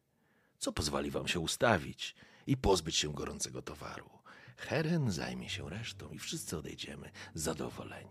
co 0.65 0.71
pozwoli 0.71 1.11
wam 1.11 1.27
się 1.27 1.39
ustawić 1.39 2.15
i 2.47 2.57
pozbyć 2.57 2.95
się 2.95 3.13
gorącego 3.13 3.61
towaru. 3.61 4.09
Heren 4.55 5.11
zajmie 5.11 5.49
się 5.49 5.69
resztą 5.69 6.09
i 6.09 6.19
wszyscy 6.19 6.57
odejdziemy 6.57 7.11
zadowoleni. 7.33 8.09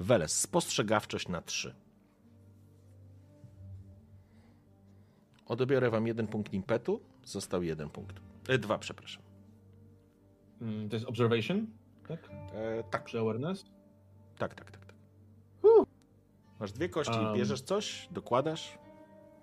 Weles, 0.00 0.40
spostrzegawczość 0.40 1.28
na 1.28 1.42
trzy. 1.42 1.74
Odebiorę 5.46 5.90
wam 5.90 6.06
jeden 6.06 6.26
punkt 6.26 6.52
impetu, 6.52 7.00
został 7.24 7.62
jeden 7.62 7.90
punkt. 7.90 8.16
E, 8.48 8.58
dwa, 8.58 8.78
przepraszam. 8.78 9.22
Mm, 10.60 10.88
To 10.88 10.96
jest 10.96 11.06
observation, 11.06 11.66
tak? 12.08 12.30
E, 12.52 12.84
tak, 12.90 13.04
Czy 13.04 13.18
awareness? 13.20 13.64
tak, 14.38 14.54
tak, 14.54 14.70
tak. 14.70 14.86
tak. 14.86 14.94
Masz 16.60 16.72
dwie 16.72 16.88
kości, 16.88 17.18
Um. 17.18 17.34
bierzesz 17.34 17.60
coś, 17.60 18.08
dokładasz? 18.10 18.78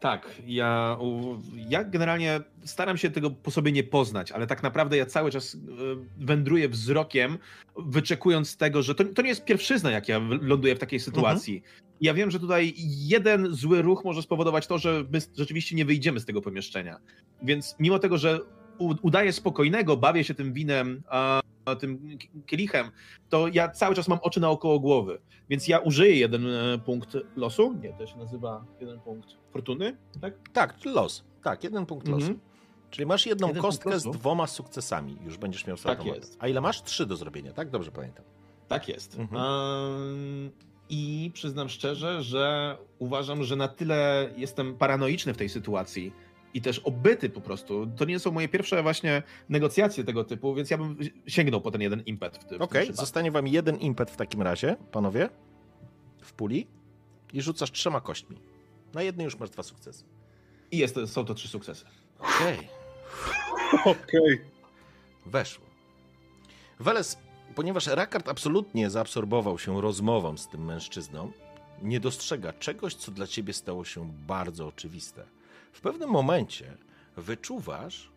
Tak, 0.05 0.41
ja, 0.47 0.97
ja 1.69 1.83
generalnie 1.83 2.39
staram 2.65 2.97
się 2.97 3.09
tego 3.09 3.31
po 3.31 3.51
sobie 3.51 3.71
nie 3.71 3.83
poznać, 3.83 4.31
ale 4.31 4.47
tak 4.47 4.63
naprawdę 4.63 4.97
ja 4.97 5.05
cały 5.05 5.31
czas 5.31 5.55
e, 5.55 5.57
wędruję 6.17 6.69
wzrokiem, 6.69 7.37
wyczekując 7.77 8.57
tego, 8.57 8.83
że 8.83 8.95
to, 8.95 9.03
to 9.05 9.21
nie 9.21 9.29
jest 9.29 9.45
pierwszyzna, 9.45 9.91
jak 9.91 10.07
ja 10.07 10.21
ląduję 10.41 10.75
w 10.75 10.79
takiej 10.79 10.99
sytuacji. 10.99 11.63
Ja 12.01 12.13
wiem, 12.13 12.31
że 12.31 12.39
tutaj 12.39 12.73
jeden 12.87 13.53
zły 13.53 13.81
ruch 13.81 14.05
może 14.05 14.21
spowodować 14.21 14.67
to, 14.67 14.77
że 14.77 15.05
my 15.11 15.19
rzeczywiście 15.37 15.75
nie 15.75 15.85
wyjdziemy 15.85 16.19
z 16.19 16.25
tego 16.25 16.41
pomieszczenia. 16.41 16.97
Więc 17.43 17.75
mimo 17.79 17.99
tego, 17.99 18.17
że 18.17 18.39
udaję 19.01 19.33
spokojnego, 19.33 19.97
bawię 19.97 20.23
się 20.23 20.33
tym 20.33 20.53
winem, 20.53 21.03
a 21.07 21.41
tym 21.79 22.17
kielichem, 22.45 22.91
to 23.29 23.47
ja 23.47 23.69
cały 23.69 23.95
czas 23.95 24.07
mam 24.07 24.19
oczy 24.21 24.39
naokoło 24.39 24.79
głowy. 24.79 25.21
Więc 25.49 25.67
ja 25.67 25.79
użyję 25.79 26.15
jeden 26.15 26.47
e, 26.47 26.79
punkt 26.79 27.17
losu. 27.35 27.73
Nie, 27.83 27.93
to 27.93 28.07
się 28.07 28.17
nazywa 28.17 28.65
jeden 28.79 28.99
punkt 28.99 29.29
fortuny, 29.51 29.97
tak? 30.21 30.33
Tak, 30.53 30.85
los. 30.85 31.23
Tak, 31.43 31.63
jeden 31.63 31.85
punkt 31.85 32.07
losu. 32.07 32.27
Mhm. 32.27 32.39
Czyli 32.89 33.05
masz 33.05 33.25
jedną 33.25 33.47
Jeden 33.47 33.61
kostkę 33.61 33.99
z 33.99 34.03
dwoma 34.03 34.47
sukcesami. 34.47 35.17
Już 35.25 35.37
będziesz 35.37 35.67
miał 35.67 35.77
Tak 35.77 36.05
jest. 36.05 36.37
A 36.39 36.47
ile 36.47 36.61
masz? 36.61 36.83
Trzy 36.83 37.05
do 37.05 37.15
zrobienia, 37.15 37.53
tak? 37.53 37.69
Dobrze 37.69 37.91
pamiętam. 37.91 38.25
Tak 38.67 38.87
jest. 38.87 39.19
Mhm. 39.19 39.41
Ym, 39.43 40.51
I 40.89 41.31
przyznam 41.33 41.69
szczerze, 41.69 42.23
że 42.23 42.77
uważam, 42.99 43.43
że 43.43 43.55
na 43.55 43.67
tyle 43.67 44.29
jestem 44.37 44.77
paranoiczny 44.77 45.33
w 45.33 45.37
tej 45.37 45.49
sytuacji 45.49 46.13
i 46.55 46.61
też 46.61 46.79
obyty 46.79 47.29
po 47.29 47.41
prostu. 47.41 47.87
To 47.97 48.05
nie 48.05 48.19
są 48.19 48.31
moje 48.31 48.47
pierwsze 48.47 48.83
właśnie 48.83 49.23
negocjacje 49.49 50.03
tego 50.03 50.23
typu, 50.23 50.55
więc 50.55 50.69
ja 50.69 50.77
bym 50.77 50.97
sięgnął 51.27 51.61
po 51.61 51.71
ten 51.71 51.81
jeden 51.81 52.03
impet 52.05 52.37
w 52.37 52.39
tym. 52.39 52.47
w 52.47 52.51
tym 52.51 52.61
Okej, 52.61 52.93
zostanie 52.93 53.31
wam 53.31 53.47
jeden 53.47 53.77
impet 53.77 54.11
w 54.11 54.15
takim 54.15 54.41
razie, 54.41 54.75
panowie, 54.91 55.29
w 56.21 56.33
puli 56.33 56.67
i 57.33 57.41
rzucasz 57.41 57.71
trzema 57.71 58.01
kośćmi. 58.01 58.37
Na 58.93 59.01
jednej 59.01 59.25
już 59.25 59.39
masz 59.39 59.49
dwa 59.49 59.63
sukcesy. 59.63 60.03
I 60.71 60.77
jest, 60.77 60.95
są 61.07 61.25
to 61.25 61.33
trzy 61.33 61.47
sukcesy. 61.47 61.85
Okej, 62.19 62.57
Okej. 63.95 64.41
weszło. 65.25 65.65
Weles, 66.79 67.17
ponieważ 67.55 67.87
Rakard 67.87 68.29
absolutnie 68.29 68.89
zaabsorbował 68.89 69.59
się 69.59 69.81
rozmową 69.81 70.37
z 70.37 70.47
tym 70.47 70.65
mężczyzną, 70.65 71.31
nie 71.81 71.99
dostrzega 71.99 72.53
czegoś, 72.53 72.95
co 72.95 73.11
dla 73.11 73.27
ciebie 73.27 73.53
stało 73.53 73.85
się 73.85 74.13
bardzo 74.27 74.67
oczywiste. 74.67 75.34
W 75.75 75.81
pewnym 75.81 76.09
momencie 76.09 76.77
wyczuwasz 77.17 78.11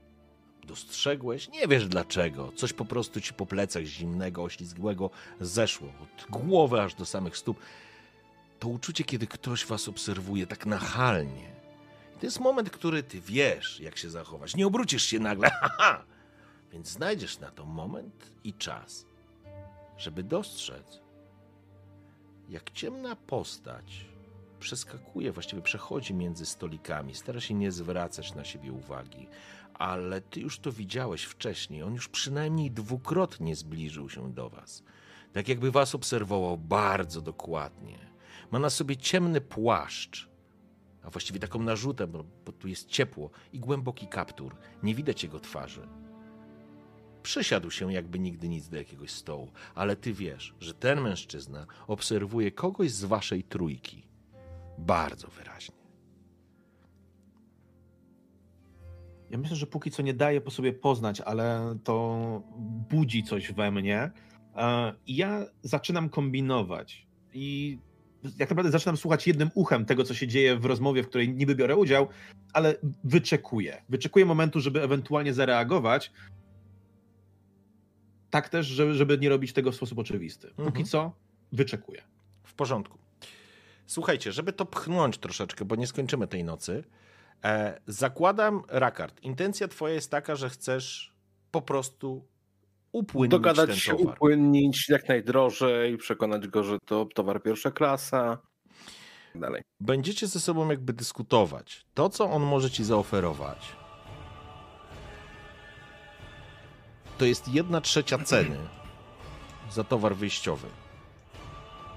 dostrzegłeś, 0.64 1.48
nie 1.48 1.68
wiesz 1.68 1.88
dlaczego, 1.88 2.52
coś 2.56 2.72
po 2.72 2.84
prostu 2.84 3.20
ci 3.20 3.34
po 3.34 3.46
plecach 3.46 3.84
zimnego, 3.84 4.42
oślizgłego 4.42 5.10
zeszło, 5.40 5.88
od 5.88 6.30
głowy 6.30 6.80
aż 6.82 6.94
do 6.94 7.06
samych 7.06 7.36
stóp. 7.36 7.60
To 8.58 8.68
uczucie, 8.68 9.04
kiedy 9.04 9.26
ktoś 9.26 9.66
was 9.66 9.88
obserwuje 9.88 10.46
tak 10.46 10.66
nachalnie. 10.66 11.52
To 12.20 12.26
jest 12.26 12.40
moment, 12.40 12.70
który 12.70 13.02
ty 13.02 13.20
wiesz, 13.20 13.80
jak 13.80 13.98
się 13.98 14.10
zachować. 14.10 14.56
Nie 14.56 14.66
obrócisz 14.66 15.04
się 15.04 15.18
nagle! 15.18 15.50
Więc 16.72 16.88
znajdziesz 16.88 17.38
na 17.38 17.50
to 17.50 17.64
moment 17.64 18.32
i 18.44 18.54
czas, 18.54 19.06
żeby 19.96 20.22
dostrzec, 20.22 21.00
jak 22.48 22.70
ciemna 22.70 23.16
postać 23.16 24.06
przeskakuje, 24.58 25.32
właściwie 25.32 25.62
przechodzi 25.62 26.14
między 26.14 26.46
stolikami, 26.46 27.14
stara 27.14 27.40
się 27.40 27.54
nie 27.54 27.72
zwracać 27.72 28.34
na 28.34 28.44
siebie 28.44 28.72
uwagi, 28.72 29.28
ale 29.74 30.20
ty 30.20 30.40
już 30.40 30.58
to 30.58 30.72
widziałeś 30.72 31.24
wcześniej. 31.24 31.82
On 31.82 31.94
już 31.94 32.08
przynajmniej 32.08 32.70
dwukrotnie 32.70 33.56
zbliżył 33.56 34.08
się 34.08 34.32
do 34.32 34.50
was. 34.50 34.82
Tak 35.32 35.48
jakby 35.48 35.70
was 35.70 35.94
obserwował 35.94 36.58
bardzo 36.58 37.20
dokładnie. 37.20 37.98
Ma 38.50 38.58
na 38.58 38.70
sobie 38.70 38.96
ciemny 38.96 39.40
płaszcz, 39.40 40.28
a 41.02 41.10
właściwie 41.10 41.40
taką 41.40 41.62
narzutę, 41.62 42.06
bo, 42.06 42.24
bo 42.44 42.52
tu 42.52 42.68
jest 42.68 42.88
ciepło 42.88 43.30
i 43.52 43.60
głęboki 43.60 44.06
kaptur. 44.06 44.56
Nie 44.82 44.94
widać 44.94 45.22
jego 45.22 45.40
twarzy. 45.40 45.88
Przysiadł 47.22 47.70
się 47.70 47.92
jakby 47.92 48.18
nigdy 48.18 48.48
nic 48.48 48.68
do 48.68 48.76
jakiegoś 48.76 49.10
stołu, 49.10 49.52
ale 49.74 49.96
ty 49.96 50.12
wiesz, 50.12 50.54
że 50.60 50.74
ten 50.74 51.00
mężczyzna 51.00 51.66
obserwuje 51.86 52.52
kogoś 52.52 52.90
z 52.90 53.04
waszej 53.04 53.44
trójki. 53.44 54.07
Bardzo 54.78 55.28
wyraźnie. 55.28 55.74
Ja 59.30 59.38
myślę, 59.38 59.56
że 59.56 59.66
póki 59.66 59.90
co 59.90 60.02
nie 60.02 60.14
daje 60.14 60.40
po 60.40 60.50
sobie 60.50 60.72
poznać, 60.72 61.20
ale 61.20 61.76
to 61.84 62.42
budzi 62.90 63.22
coś 63.22 63.52
we 63.52 63.70
mnie. 63.70 64.10
E, 64.56 64.94
I 65.06 65.16
ja 65.16 65.46
zaczynam 65.62 66.08
kombinować. 66.08 67.06
I 67.34 67.78
jak 68.38 68.50
naprawdę 68.50 68.70
zaczynam 68.70 68.96
słuchać 68.96 69.26
jednym 69.26 69.50
uchem 69.54 69.84
tego, 69.84 70.04
co 70.04 70.14
się 70.14 70.26
dzieje 70.26 70.56
w 70.56 70.64
rozmowie, 70.64 71.02
w 71.02 71.08
której 71.08 71.34
niby 71.34 71.54
biorę 71.54 71.76
udział, 71.76 72.08
ale 72.52 72.74
wyczekuję. 73.04 73.82
Wyczekuję 73.88 74.24
momentu, 74.24 74.60
żeby 74.60 74.82
ewentualnie 74.82 75.34
zareagować. 75.34 76.12
Tak 78.30 78.48
też, 78.48 78.66
żeby, 78.66 78.94
żeby 78.94 79.18
nie 79.18 79.28
robić 79.28 79.52
tego 79.52 79.72
w 79.72 79.76
sposób 79.76 79.98
oczywisty. 79.98 80.48
Póki 80.48 80.66
Mhm. 80.66 80.86
co 80.86 81.12
wyczekuję. 81.52 82.02
W 82.44 82.54
porządku. 82.54 82.98
Słuchajcie, 83.88 84.32
żeby 84.32 84.52
to 84.52 84.66
pchnąć 84.66 85.18
troszeczkę, 85.18 85.64
bo 85.64 85.76
nie 85.76 85.86
skończymy 85.86 86.26
tej 86.26 86.44
nocy, 86.44 86.84
e, 87.44 87.80
zakładam, 87.86 88.62
Rakard, 88.68 89.22
intencja 89.22 89.68
twoja 89.68 89.94
jest 89.94 90.10
taka, 90.10 90.36
że 90.36 90.50
chcesz 90.50 91.14
po 91.50 91.62
prostu 91.62 92.24
upłynnić 92.92 93.30
Dogadać 93.30 93.68
ten 93.68 93.76
się, 93.78 93.96
towar. 93.96 94.14
upłynnić 94.14 94.88
jak 94.88 95.08
najdrożej, 95.08 95.98
przekonać 95.98 96.48
go, 96.48 96.64
że 96.64 96.78
to 96.84 97.06
towar 97.14 97.42
pierwsza 97.42 97.70
klasa. 97.70 98.38
Dalej. 99.34 99.62
Będziecie 99.80 100.26
ze 100.26 100.40
sobą 100.40 100.70
jakby 100.70 100.92
dyskutować. 100.92 101.86
To, 101.94 102.08
co 102.08 102.30
on 102.30 102.42
może 102.42 102.70
ci 102.70 102.84
zaoferować, 102.84 103.76
to 107.18 107.24
jest 107.24 107.48
jedna 107.48 107.80
trzecia 107.80 108.18
ceny 108.18 108.56
za 109.70 109.84
towar 109.84 110.16
wyjściowy. 110.16 110.68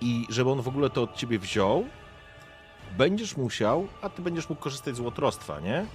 I 0.02 0.26
żeby 0.30 0.50
on 0.50 0.62
w 0.62 0.68
ogóle 0.68 0.90
to 0.90 1.04
od 1.04 1.16
ciebie 1.16 1.40
wziął, 1.40 1.86
będziesz 2.98 3.38
musiał, 3.38 3.88
a 4.02 4.10
ty 4.10 4.22
będziesz 4.22 4.50
mógł 4.50 4.62
korzystać 4.62 4.96
z 4.96 5.00
łotrostwa, 5.00 5.60
nie? 5.60 5.86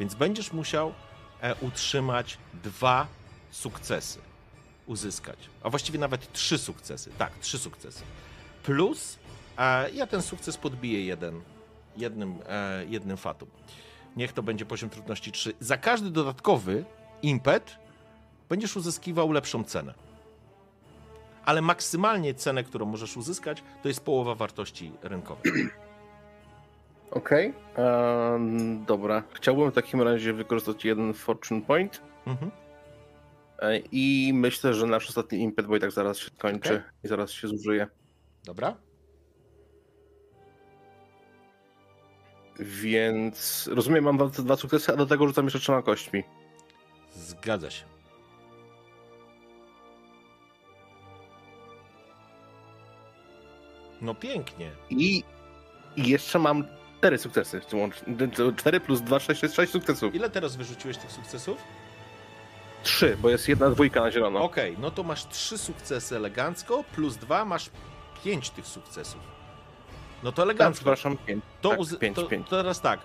Więc 0.00 0.14
będziesz 0.14 0.52
musiał 0.52 0.92
e, 1.40 1.54
utrzymać 1.54 2.38
dwa 2.64 3.06
sukcesy. 3.50 4.18
Uzyskać. 4.86 5.38
A 5.62 5.70
właściwie 5.70 5.98
nawet 5.98 6.32
trzy 6.32 6.58
sukcesy. 6.58 7.10
Tak, 7.18 7.38
trzy 7.38 7.58
sukcesy. 7.58 8.02
Plus 8.62 9.18
e, 9.58 9.90
ja 9.90 10.06
ten 10.06 10.22
sukces 10.22 10.56
podbiję 10.56 11.04
jeden, 11.04 11.40
jednym, 11.96 12.38
e, 12.48 12.84
jednym 12.86 13.16
fatum. 13.16 13.48
Niech 14.16 14.32
to 14.32 14.42
będzie 14.42 14.66
poziom 14.66 14.90
trudności 14.90 15.32
3. 15.32 15.54
Za 15.60 15.76
każdy 15.76 16.10
dodatkowy 16.10 16.84
impet 17.22 17.76
będziesz 18.48 18.76
uzyskiwał 18.76 19.32
lepszą 19.32 19.64
cenę. 19.64 19.94
Ale 21.44 21.62
maksymalnie 21.62 22.34
cenę, 22.34 22.64
którą 22.64 22.86
możesz 22.86 23.16
uzyskać, 23.16 23.62
to 23.82 23.88
jest 23.88 24.04
połowa 24.04 24.34
wartości 24.34 24.92
rynkowej. 25.02 25.52
Okej. 27.10 27.54
Em, 27.76 28.84
Dobra. 28.84 29.22
Chciałbym 29.32 29.70
w 29.70 29.74
takim 29.74 30.02
razie 30.02 30.32
wykorzystać 30.32 30.84
jeden 30.84 31.14
Fortune 31.14 31.62
Point. 31.62 32.02
Mhm. 32.26 32.50
E, 33.58 33.78
I 33.78 34.32
myślę, 34.34 34.74
że 34.74 34.86
nasz 34.86 35.08
ostatni 35.08 35.38
impet, 35.42 35.66
bo 35.66 35.76
i 35.76 35.80
tak 35.80 35.90
zaraz 35.90 36.18
się 36.18 36.30
skończy 36.38 36.74
Okej. 36.74 36.82
i 37.04 37.08
zaraz 37.08 37.30
się 37.30 37.48
zużyje. 37.48 37.86
Dobra? 38.44 38.76
Więc 42.58 43.68
rozumiem, 43.72 44.04
mam 44.04 44.16
dwa, 44.16 44.26
dwa 44.28 44.56
sukcesy, 44.56 44.92
a 44.92 44.96
do 44.96 45.06
tego 45.06 45.26
rzucam 45.26 45.44
jeszcze 45.44 45.58
trzema 45.60 45.82
kośćmi. 45.82 46.24
Zgadza 47.14 47.70
się. 47.70 47.84
No 54.00 54.14
pięknie. 54.14 54.70
I, 54.90 55.24
i 55.96 56.08
jeszcze 56.08 56.38
mam 56.38 56.64
cztery 56.98 57.18
sukcesy. 57.18 57.60
Cztery 58.56 58.80
plus 58.80 59.00
dwa, 59.00 59.20
sześć, 59.20 59.40
sześć 59.54 59.72
sukcesów. 59.72 60.14
Ile 60.14 60.30
teraz 60.30 60.56
wyrzuciłeś 60.56 60.96
tych 60.96 61.12
sukcesów? 61.12 61.58
Trzy, 62.82 63.16
bo 63.22 63.30
jest 63.30 63.48
jedna 63.48 63.70
dwójka 63.70 64.00
na 64.00 64.10
zielono. 64.10 64.42
Okej, 64.42 64.76
no 64.80 64.90
to 64.90 65.02
masz 65.02 65.28
trzy 65.28 65.58
sukcesy 65.58 66.16
elegancko, 66.16 66.84
plus 66.94 67.16
dwa 67.16 67.44
masz 67.44 67.70
pięć 68.24 68.50
tych 68.50 68.66
sukcesów. 68.66 69.20
No 70.22 70.32
to 70.32 70.42
elegancko. 70.42 70.74
przepraszam, 70.74 71.16
pięć. 71.16 71.44
To, 71.60 71.70
tak, 71.70 71.98
pięć, 71.98 72.16
to, 72.16 72.26
pięć. 72.26 72.48
to 72.48 72.56
teraz 72.56 72.80
tak. 72.80 73.00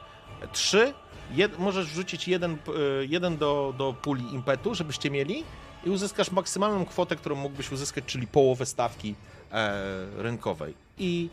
Trzy, 0.52 0.94
jed, 1.32 1.60
możesz 1.60 1.88
wrzucić 1.88 2.28
jeden, 2.28 2.54
y, 2.54 3.06
jeden 3.10 3.38
do, 3.38 3.74
do 3.78 3.94
puli 3.94 4.34
impetu, 4.34 4.76
żebyście 4.76 5.12
mieli 5.12 5.44
i 5.86 5.90
uzyskasz 5.90 6.32
maksymalną 6.32 6.86
kwotę, 6.86 7.16
którą 7.16 7.36
mógłbyś 7.36 7.72
uzyskać, 7.72 8.04
czyli 8.06 8.28
połowę 8.28 8.66
stawki 8.66 9.16
e, 9.52 10.06
rynkowej. 10.18 10.85
I 10.98 11.30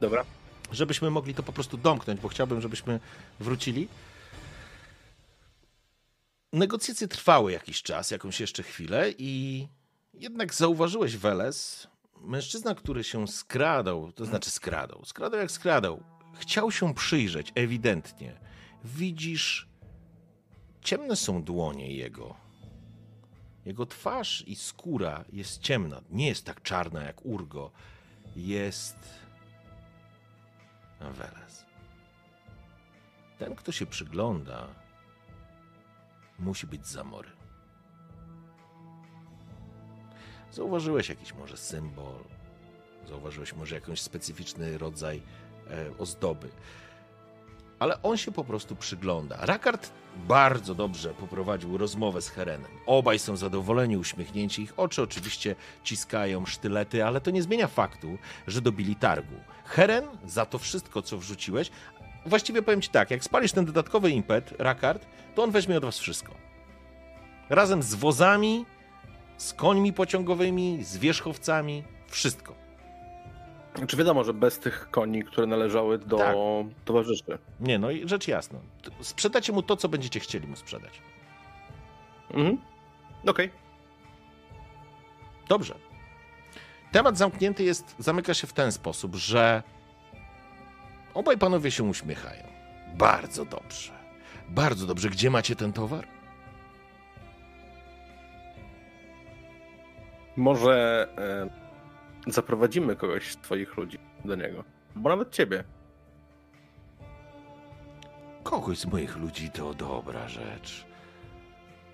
Dobra. 0.00 0.24
żebyśmy 0.72 1.10
mogli 1.10 1.34
to 1.34 1.42
po 1.42 1.52
prostu 1.52 1.76
domknąć, 1.76 2.20
bo 2.20 2.28
chciałbym, 2.28 2.60
żebyśmy 2.60 3.00
wrócili. 3.40 3.88
Negocjacje 6.52 7.08
trwały 7.08 7.52
jakiś 7.52 7.82
czas, 7.82 8.10
jakąś 8.10 8.40
jeszcze 8.40 8.62
chwilę 8.62 9.10
i 9.18 9.66
jednak 10.14 10.54
zauważyłeś, 10.54 11.16
Weles, 11.16 11.88
mężczyzna, 12.20 12.74
który 12.74 13.04
się 13.04 13.28
skradał, 13.28 14.12
to 14.12 14.24
znaczy 14.24 14.50
skradał, 14.50 15.04
skradał 15.04 15.40
jak 15.40 15.50
skradał, 15.50 16.02
chciał 16.34 16.70
się 16.70 16.94
przyjrzeć, 16.94 17.52
ewidentnie. 17.54 18.40
Widzisz, 18.84 19.68
ciemne 20.80 21.16
są 21.16 21.42
dłonie 21.42 21.96
jego. 21.96 22.34
Jego 23.64 23.86
twarz 23.86 24.44
i 24.46 24.56
skóra 24.56 25.24
jest 25.32 25.60
ciemna, 25.60 26.00
nie 26.10 26.28
jest 26.28 26.44
tak 26.44 26.62
czarna 26.62 27.02
jak 27.02 27.26
Urgo. 27.26 27.70
Jest 28.36 28.96
Weles. 31.00 31.66
Ten, 33.38 33.54
kto 33.54 33.72
się 33.72 33.86
przygląda, 33.86 34.68
musi 36.38 36.66
być 36.66 36.86
zamory. 36.86 37.30
Zauważyłeś 40.52 41.08
jakiś 41.08 41.34
może 41.34 41.56
symbol, 41.56 42.24
zauważyłeś 43.08 43.52
może 43.52 43.74
jakiś 43.74 44.00
specyficzny 44.00 44.78
rodzaj 44.78 45.22
e, 45.70 45.98
ozdoby, 45.98 46.48
ale 47.78 48.02
on 48.02 48.16
się 48.16 48.32
po 48.32 48.44
prostu 48.44 48.76
przygląda. 48.76 49.36
Rakard 49.40 49.90
bardzo 50.28 50.74
dobrze 50.74 51.14
poprowadził 51.14 51.78
rozmowę 51.78 52.22
z 52.22 52.28
Herenem. 52.28 52.70
Obaj 52.86 53.18
są 53.18 53.36
zadowoleni, 53.36 53.96
uśmiechnięci. 53.96 54.62
Ich 54.62 54.78
oczy 54.78 55.02
oczywiście 55.02 55.54
ciskają 55.84 56.46
sztylety, 56.46 57.04
ale 57.04 57.20
to 57.20 57.30
nie 57.30 57.42
zmienia 57.42 57.66
faktu, 57.66 58.18
że 58.46 58.60
dobili 58.60 58.96
targu. 58.96 59.34
Heren 59.64 60.04
za 60.26 60.46
to 60.46 60.58
wszystko, 60.58 61.02
co 61.02 61.18
wrzuciłeś, 61.18 61.70
właściwie 62.26 62.62
powiem 62.62 62.82
ci 62.82 62.88
tak, 62.88 63.10
jak 63.10 63.24
spalisz 63.24 63.52
ten 63.52 63.64
dodatkowy 63.64 64.10
impet, 64.10 64.54
Rakard, 64.58 65.06
to 65.34 65.42
on 65.42 65.50
weźmie 65.50 65.76
od 65.76 65.84
was 65.84 65.98
wszystko. 65.98 66.34
Razem 67.50 67.82
z 67.82 67.94
wozami, 67.94 68.66
z 69.36 69.52
końmi 69.52 69.92
pociągowymi, 69.92 70.84
z 70.84 70.96
wierzchowcami, 70.96 71.84
wszystko. 72.08 72.65
Czy 73.86 73.96
wiadomo, 73.96 74.24
że 74.24 74.34
bez 74.34 74.58
tych 74.58 74.90
koni, 74.90 75.24
które 75.24 75.46
należały 75.46 75.98
do 75.98 76.16
tak. 76.16 76.36
towarzyszy. 76.84 77.38
Nie, 77.60 77.78
no 77.78 77.90
i 77.90 78.08
rzecz 78.08 78.28
jasna. 78.28 78.58
Sprzedacie 79.00 79.52
mu 79.52 79.62
to, 79.62 79.76
co 79.76 79.88
będziecie 79.88 80.20
chcieli 80.20 80.46
mu 80.46 80.56
sprzedać. 80.56 81.02
Mhm. 82.30 82.58
Okej. 83.26 83.46
Okay. 83.46 83.50
Dobrze. 85.48 85.74
Temat 86.92 87.18
zamknięty 87.18 87.64
jest, 87.64 87.94
zamyka 87.98 88.34
się 88.34 88.46
w 88.46 88.52
ten 88.52 88.72
sposób, 88.72 89.14
że 89.14 89.62
obaj 91.14 91.38
panowie 91.38 91.70
się 91.70 91.84
uśmiechają. 91.84 92.42
Bardzo 92.94 93.44
dobrze. 93.44 93.92
Bardzo 94.48 94.86
dobrze. 94.86 95.10
Gdzie 95.10 95.30
macie 95.30 95.56
ten 95.56 95.72
towar? 95.72 96.06
Może. 100.36 101.08
Y 101.62 101.65
zaprowadzimy 102.26 102.96
kogoś 102.96 103.32
z 103.32 103.36
twoich 103.36 103.76
ludzi 103.76 103.98
do 104.24 104.34
niego. 104.34 104.64
Bo 104.96 105.08
nawet 105.08 105.30
ciebie. 105.30 105.64
Kogoś 108.42 108.78
z 108.78 108.86
moich 108.86 109.16
ludzi 109.16 109.50
to 109.50 109.74
dobra 109.74 110.28
rzecz. 110.28 110.86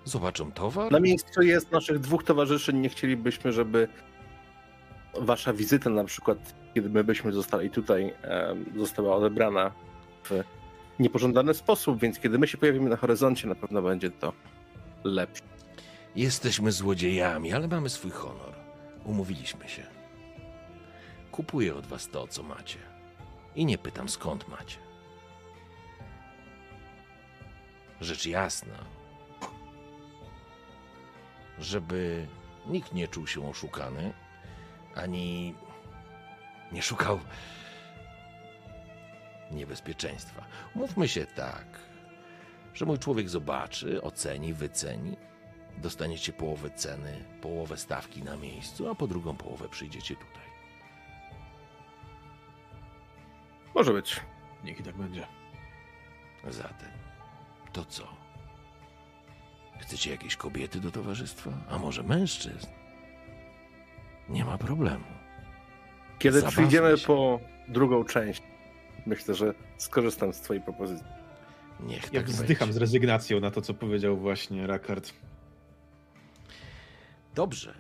Zobaczą 0.05 0.53
towar? 0.53 0.93
Na 0.93 1.01
miejscu 1.01 1.43
jest 1.43 1.73
naszych 1.73 1.99
dwóch 1.99 2.25
towarzyszy. 2.25 2.73
Nie 2.73 2.89
chcielibyśmy, 2.89 3.53
żeby 3.53 3.89
wasza 5.21 5.53
wizyta 5.53 5.91
na 5.91 6.05
przykład, 6.05 6.55
kiedy 6.75 6.89
my 6.89 7.05
byśmy 7.05 7.33
zostali 7.33 7.71
tutaj, 7.71 8.15
została 8.77 9.17
odebrana 9.17 9.73
w 10.25 10.43
niepożądany 10.99 11.55
sposób, 11.55 12.01
więc 12.01 12.19
kiedy 12.19 12.39
my 12.39 12.49
się 12.49 12.59
pojawimy 12.59 12.91
na 12.91 12.97
horyzoncie, 12.97 13.49
na 13.49 13.55
pewno 13.55 13.83
będzie 13.83 14.11
to 14.11 14.33
lepsze. 15.05 15.43
Jesteśmy 16.17 16.73
złodziejami, 16.73 17.53
ale 17.53 17.69
mamy 17.69 17.89
swój 17.89 18.11
honor. 18.11 18.55
Umówiliśmy 19.05 19.69
się. 19.69 19.92
Kupuję 21.33 21.75
od 21.75 21.87
was 21.87 22.09
to, 22.09 22.27
co 22.27 22.43
macie. 22.43 22.79
I 23.55 23.67
nie 23.67 23.79
pytam, 23.79 24.09
skąd 24.09 24.49
macie. 24.49 24.79
Rzecz 28.01 28.27
jasna, 28.27 28.85
żeby 31.59 32.27
nikt 32.67 32.93
nie 32.93 33.09
czuł 33.09 33.27
się 33.27 33.49
oszukany, 33.49 34.13
ani 34.95 35.55
nie 36.73 36.83
szukał 36.83 37.21
niebezpieczeństwa. 39.51 40.45
Mówmy 40.75 41.09
się 41.09 41.27
tak, 41.27 41.79
że 42.75 42.85
mój 42.85 42.99
człowiek 42.99 43.29
zobaczy, 43.29 44.03
oceni, 44.03 44.55
wyceni, 44.55 45.17
dostaniecie 45.79 46.33
połowę 46.33 46.71
ceny, 46.71 47.25
połowę 47.41 47.77
stawki 47.77 48.23
na 48.23 48.37
miejscu, 48.37 48.91
a 48.91 48.95
po 48.95 49.07
drugą 49.07 49.37
połowę 49.37 49.69
przyjdziecie 49.69 50.17
tutaj. 50.17 50.42
Może 53.75 53.93
być. 53.93 54.21
Niech 54.65 54.81
i 54.81 54.83
tak 54.83 54.97
będzie. 54.97 55.27
Zatem, 56.49 56.89
to 57.73 57.85
co? 57.85 58.09
Chcecie 59.81 60.11
jakieś 60.11 60.37
kobiety 60.37 60.81
do 60.81 60.91
towarzystwa? 60.91 61.51
A 61.71 61.79
może 61.79 62.03
mężczyzn? 62.03 62.67
Nie 64.29 64.45
ma 64.45 64.59
problemu. 64.59 65.05
Kiedy 66.19 66.41
Zabawmy 66.41 66.57
przyjdziemy 66.57 66.99
się. 66.99 67.07
po 67.07 67.41
drugą 67.69 68.05
część, 68.05 68.43
myślę, 69.07 69.35
że 69.35 69.55
skorzystam 69.79 70.33
z 70.33 70.41
twojej 70.41 70.63
propozycji. 70.63 71.07
Niech 71.81 72.03
tak 72.05 72.13
Jak 72.13 72.25
będzie. 72.25 72.43
wzdycham 72.43 72.73
z 72.73 72.77
rezygnacją 72.77 73.41
na 73.41 73.51
to, 73.51 73.63
co 73.63 73.75
powiedział 73.75 74.17
właśnie 74.17 74.67
Rakard. 74.67 75.13
Dobrze. 77.35 77.75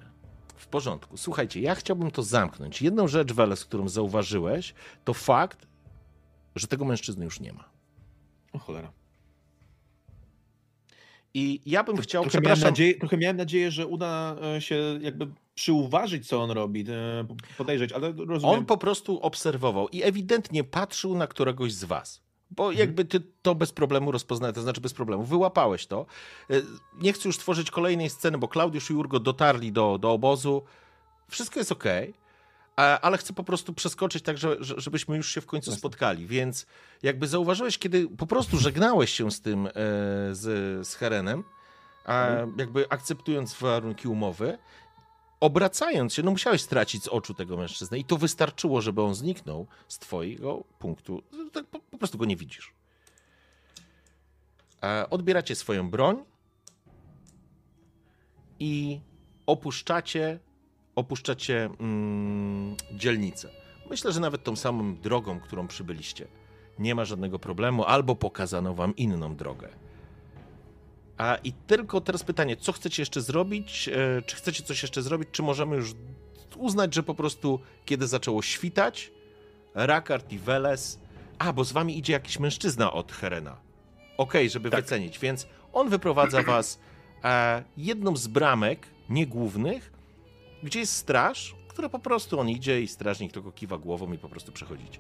W 0.56 0.66
porządku. 0.66 1.16
Słuchajcie, 1.16 1.60
ja 1.60 1.74
chciałbym 1.74 2.10
to 2.10 2.22
zamknąć. 2.22 2.82
Jedną 2.82 3.08
rzecz, 3.08 3.32
Weles, 3.32 3.64
którą 3.64 3.88
zauważyłeś, 3.88 4.74
to 5.04 5.14
fakt, 5.14 5.66
że 6.56 6.66
tego 6.66 6.84
mężczyzny 6.84 7.24
już 7.24 7.40
nie 7.40 7.52
ma. 7.52 7.64
O 8.52 8.58
cholera. 8.58 8.92
I 11.34 11.60
ja 11.66 11.84
bym 11.84 11.96
chciał, 11.96 12.22
Trochę 12.22 12.40
miałem, 12.40 12.60
nadzieję, 12.60 12.94
trochę 12.98 13.16
miałem 13.16 13.36
nadzieję, 13.36 13.70
że 13.70 13.86
uda 13.86 14.36
e, 14.56 14.60
się 14.60 14.98
jakby 15.00 15.26
przyuważyć, 15.54 16.28
co 16.28 16.42
on 16.42 16.50
robi, 16.50 16.84
e, 16.88 17.26
podejrzeć, 17.58 17.92
ale 17.92 18.12
rozumiem. 18.12 18.58
on 18.58 18.64
po 18.66 18.78
prostu 18.78 19.20
obserwował 19.20 19.88
i 19.88 20.02
ewidentnie 20.02 20.64
patrzył 20.64 21.14
na 21.16 21.26
któregoś 21.26 21.72
z 21.72 21.84
was. 21.84 22.22
Bo 22.50 22.62
Mhm. 22.64 22.78
jakby 22.80 23.04
ty 23.04 23.20
to 23.42 23.54
bez 23.54 23.72
problemu 23.72 24.12
rozpoznałeś, 24.12 24.54
to 24.54 24.62
znaczy 24.62 24.80
bez 24.80 24.92
problemu, 24.94 25.24
wyłapałeś 25.24 25.86
to. 25.86 26.06
E, 26.50 26.54
Nie 27.02 27.12
chcę 27.12 27.28
już 27.28 27.38
tworzyć 27.38 27.70
kolejnej 27.70 28.10
sceny, 28.10 28.38
bo 28.38 28.48
Klaudiusz 28.48 28.90
i 28.90 28.94
Jurgo 28.94 29.20
dotarli 29.20 29.72
do, 29.72 29.98
do 29.98 30.12
obozu. 30.12 30.62
Wszystko 31.28 31.60
jest 31.60 31.72
ok, 31.72 31.84
ale 32.76 33.18
chcę 33.18 33.32
po 33.32 33.44
prostu 33.44 33.72
przeskoczyć 33.74 34.22
tak, 34.24 34.38
że, 34.38 34.56
że- 34.60 34.74
żebyśmy 34.80 35.16
już 35.16 35.30
się 35.34 35.40
w 35.40 35.46
końcu 35.46 35.72
spotkali. 35.72 36.26
Więc 36.26 36.66
jakby 37.02 37.28
zauważyłeś, 37.28 37.78
kiedy 37.78 38.08
po 38.08 38.26
prostu 38.26 38.58
żegnałeś 38.58 39.10
się 39.12 39.30
z 39.30 39.40
tym, 39.40 39.66
e, 39.66 39.70
z, 40.32 40.86
z 40.88 40.94
Herenem, 40.94 41.44
Mhm. 42.04 42.54
jakby 42.58 42.88
akceptując 42.88 43.54
warunki 43.54 44.08
umowy, 44.08 44.58
obracając 45.40 46.14
się, 46.14 46.22
no 46.22 46.30
musiałeś 46.30 46.62
stracić 46.62 47.02
z 47.04 47.08
oczu 47.08 47.34
tego 47.34 47.56
mężczyznę 47.56 47.98
i 47.98 48.04
to 48.04 48.16
wystarczyło, 48.16 48.80
żeby 48.80 49.02
on 49.02 49.14
zniknął 49.14 49.66
z 49.88 49.98
twojego 49.98 50.64
punktu. 50.78 51.22
Tak 51.52 51.66
po, 51.66 51.78
po 51.80 51.98
prostu 51.98 52.18
go 52.18 52.24
nie 52.24 52.36
widzisz. 52.36 52.74
E, 54.82 55.10
Odbieracie 55.10 55.54
swoją 55.54 55.90
broń 55.90 56.24
i 58.60 59.00
opuszczacie, 59.46 60.38
opuszczacie 60.94 61.70
mm, 61.80 62.76
dzielnicę. 62.92 63.48
Myślę, 63.90 64.12
że 64.12 64.20
nawet 64.20 64.44
tą 64.44 64.56
samą 64.56 64.96
drogą, 64.96 65.40
którą 65.40 65.66
przybyliście. 65.68 66.26
Nie 66.78 66.94
ma 66.94 67.04
żadnego 67.04 67.38
problemu, 67.38 67.84
albo 67.84 68.16
pokazano 68.16 68.74
wam 68.74 68.96
inną 68.96 69.36
drogę. 69.36 69.68
A 71.18 71.36
i 71.44 71.52
tylko 71.52 72.00
teraz 72.00 72.22
pytanie, 72.24 72.56
co 72.56 72.72
chcecie 72.72 73.02
jeszcze 73.02 73.20
zrobić? 73.20 73.88
E, 73.88 74.22
Czy 74.22 74.36
chcecie 74.36 74.62
coś 74.62 74.82
jeszcze 74.82 75.02
zrobić? 75.02 75.28
Czy 75.32 75.42
możemy 75.42 75.76
już 75.76 75.94
uznać, 76.56 76.94
że 76.94 77.02
po 77.02 77.14
prostu 77.14 77.60
kiedy 77.84 78.06
zaczęło 78.06 78.42
świtać, 78.42 79.12
Rakard 79.74 80.32
i 80.32 80.38
Weles. 80.38 80.98
A, 81.38 81.52
bo 81.52 81.64
z 81.64 81.72
wami 81.72 81.98
idzie 81.98 82.12
jakiś 82.12 82.38
mężczyzna 82.38 82.92
od 82.92 83.12
Herena. 83.12 83.56
Okej, 84.18 84.50
żeby 84.50 84.70
Tak. 84.70 84.80
wycenić, 84.84 85.18
więc 85.18 85.46
on 85.72 85.88
wyprowadza 85.88 86.42
was 86.42 86.80
e, 87.24 87.64
jedną 87.76 88.16
z 88.16 88.26
bramek, 88.26 88.86
nie 89.08 89.26
głównych, 89.26 89.91
gdzie 90.62 90.80
jest 90.80 90.96
straż, 90.96 91.54
która 91.68 91.88
po 91.88 91.98
prostu 91.98 92.40
on 92.40 92.48
idzie 92.48 92.82
i 92.82 92.88
strażnik 92.88 93.32
tylko 93.32 93.52
kiwa 93.52 93.78
głową 93.78 94.12
i 94.12 94.18
po 94.18 94.28
prostu 94.28 94.52
przechodzicie. 94.52 94.98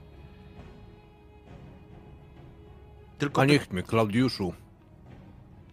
Tylko 3.18 3.42
A 3.42 3.44
niech 3.44 3.72
mnie, 3.72 3.82
Klaudiuszu. 3.82 4.54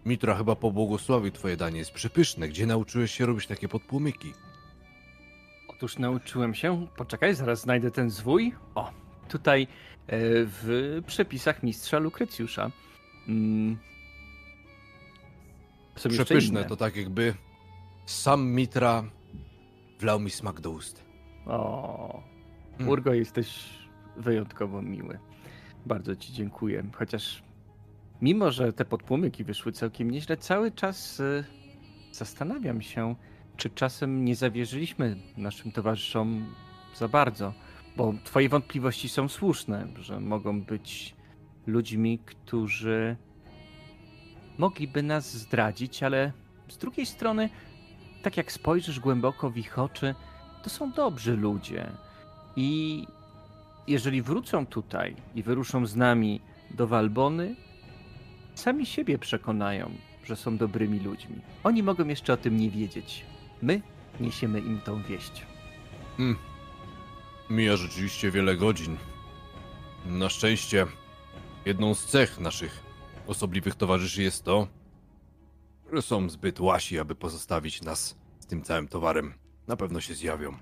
Mitra 0.06 0.36
chyba 0.36 0.56
pobłogosławi 0.56 1.32
twoje 1.32 1.58
danie. 1.58 1.80
Jest 1.80 1.92
przepyszne. 1.92 2.48
Gdzie 2.48 2.66
nauczyłeś 2.66 3.12
się 3.12 3.26
robić 3.26 3.48
takie 3.48 3.68
podpłomyki? 3.68 4.34
Otóż 5.68 5.98
nauczyłem 5.98 6.54
się. 6.54 6.88
Poczekaj, 6.96 7.36
zaraz 7.36 7.62
znajdę 7.62 7.92
ten 7.92 8.10
zwój. 8.10 8.56
O, 8.76 8.92
tutaj 9.30 9.64
e, 9.64 9.68
w 10.46 11.02
przepisach 11.08 11.64
mistrza 11.64 12.00
Lukrecjusza. 12.00 12.72
Mm. 13.28 13.78
Są 15.96 16.10
Przepyszne 16.10 16.66
to 16.66 16.76
tak 16.76 16.96
jakby 16.96 17.34
sam 18.06 18.48
Mitra 18.48 19.04
wlał 20.00 20.20
mi 20.20 20.30
smak 20.30 20.62
do 20.62 20.70
ust. 20.72 21.06
O, 21.46 22.24
Mm. 22.80 22.90
Urgo, 22.90 23.14
jesteś 23.14 23.70
wyjątkowo 24.18 24.82
miły. 24.82 25.20
Bardzo 25.86 26.16
ci 26.16 26.34
dziękuję. 26.34 26.84
Chociaż 26.94 27.44
mimo, 28.22 28.52
że 28.52 28.74
te 28.74 28.86
podpłomyki 28.86 29.44
wyszły 29.44 29.72
całkiem 29.72 30.12
nieźle, 30.12 30.38
cały 30.38 30.72
czas 30.72 31.20
y, 31.20 31.44
zastanawiam 32.12 32.82
się, 32.82 33.16
czy 33.58 33.70
czasem 33.70 34.26
nie 34.26 34.36
zawierzyliśmy 34.36 35.16
naszym 35.38 35.72
towarzyszom 35.72 36.56
za 36.96 37.08
bardzo. 37.08 37.54
Bo 37.98 38.14
twoje 38.24 38.50
wątpliwości 38.50 39.10
są 39.10 39.28
słuszne, 39.28 39.88
że 40.00 40.20
mogą 40.20 40.62
być 40.62 41.16
ludźmi, 41.68 42.20
którzy 42.26 43.16
mogliby 44.58 45.04
nas 45.04 45.38
zdradzić, 45.38 46.04
ale 46.04 46.32
z 46.68 46.78
drugiej 46.78 47.06
strony, 47.06 47.50
tak 48.22 48.38
jak 48.38 48.52
spojrzysz 48.52 49.00
głęboko 49.00 49.50
w 49.50 49.58
ich 49.58 49.80
oczy, 49.80 50.16
to 50.64 50.70
są 50.70 50.92
dobrzy 50.92 51.38
ludzie. 51.38 51.92
I 52.56 53.08
jeżeli 53.88 54.22
wrócą 54.22 54.66
tutaj 54.66 55.16
i 55.36 55.44
wyruszą 55.44 55.86
z 55.86 55.96
nami 55.96 56.42
do 56.72 56.88
Walbony, 56.88 57.56
sami 58.56 58.86
siebie 58.86 59.18
przekonają, 59.18 59.92
że 60.26 60.36
są 60.36 60.58
dobrymi 60.58 61.00
ludźmi. 61.00 61.36
Oni 61.64 61.84
mogą 61.84 62.08
jeszcze 62.08 62.34
o 62.34 62.38
tym 62.38 62.58
nie 62.58 62.70
wiedzieć. 62.70 63.26
My 63.62 63.82
niesiemy 64.20 64.60
im 64.60 64.82
tą 64.82 65.04
wieść. 65.04 65.46
Mija 67.50 67.78
rzeczywiście 67.78 68.32
wiele 68.32 68.56
godzin. 68.56 68.98
Na 70.06 70.30
szczęście, 70.30 70.86
jedną 71.66 71.94
z 71.94 72.06
cech 72.06 72.40
naszych 72.40 72.84
osobliwych 73.28 73.76
towarzyszy 73.76 74.24
jest 74.24 74.44
to, 74.44 74.68
że 75.94 76.02
są 76.02 76.30
zbyt 76.30 76.60
łasi, 76.60 77.00
aby 77.00 77.16
pozostawić 77.16 77.82
nas 77.82 78.18
z 78.40 78.46
tym 78.46 78.62
całym 78.62 78.88
towarem. 78.88 79.34
Na 79.68 79.78
pewno 79.78 80.02
się 80.02 80.14
zjawią. 80.14 80.58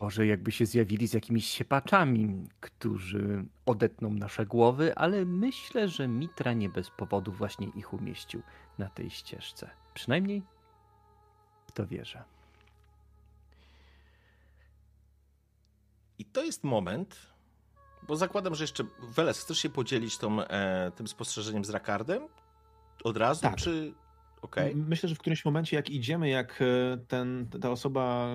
Może 0.00 0.26
jakby 0.26 0.52
się 0.52 0.66
zjawili 0.66 1.08
z 1.08 1.12
jakimiś 1.12 1.46
siepaczami, 1.46 2.48
którzy 2.60 3.44
odetną 3.66 4.10
nasze 4.10 4.46
głowy, 4.46 4.94
ale 4.94 5.24
myślę, 5.24 5.88
że 5.88 6.08
Mitra 6.08 6.52
nie 6.52 6.68
bez 6.68 6.90
powodu 6.90 7.32
właśnie 7.32 7.66
ich 7.66 7.92
umieścił 7.92 8.42
na 8.78 8.88
tej 8.88 9.10
ścieżce. 9.10 9.70
Przynajmniej 9.94 10.42
w 11.66 11.72
to 11.72 11.86
wierzę. 11.86 12.24
I 16.18 16.24
to 16.24 16.44
jest 16.44 16.64
moment, 16.64 17.16
bo 18.02 18.16
zakładam, 18.16 18.54
że 18.54 18.64
jeszcze 18.64 18.84
Weles, 19.02 19.40
chcesz 19.40 19.58
się 19.58 19.70
podzielić 19.70 20.18
tą, 20.18 20.42
e, 20.42 20.92
tym 20.96 21.08
spostrzeżeniem 21.08 21.64
z 21.64 21.70
Rakardem? 21.70 22.28
Od 23.04 23.16
razu? 23.16 23.42
Tak. 23.42 23.56
Czy... 23.56 23.94
M- 24.56 24.86
Myślę, 24.88 25.08
że 25.08 25.14
w 25.14 25.18
którymś 25.18 25.44
momencie, 25.44 25.76
jak 25.76 25.90
idziemy, 25.90 26.28
jak 26.28 26.62
e, 26.62 26.98
ten, 27.08 27.48
ta 27.62 27.70
osoba 27.70 28.28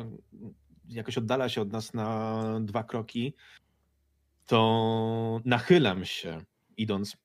jakoś 0.89 1.17
oddala 1.17 1.49
się 1.49 1.61
od 1.61 1.71
nas 1.71 1.93
na 1.93 2.41
dwa 2.59 2.83
kroki, 2.83 3.33
to 4.45 5.41
nachylam 5.45 6.05
się, 6.05 6.41
idąc. 6.77 7.17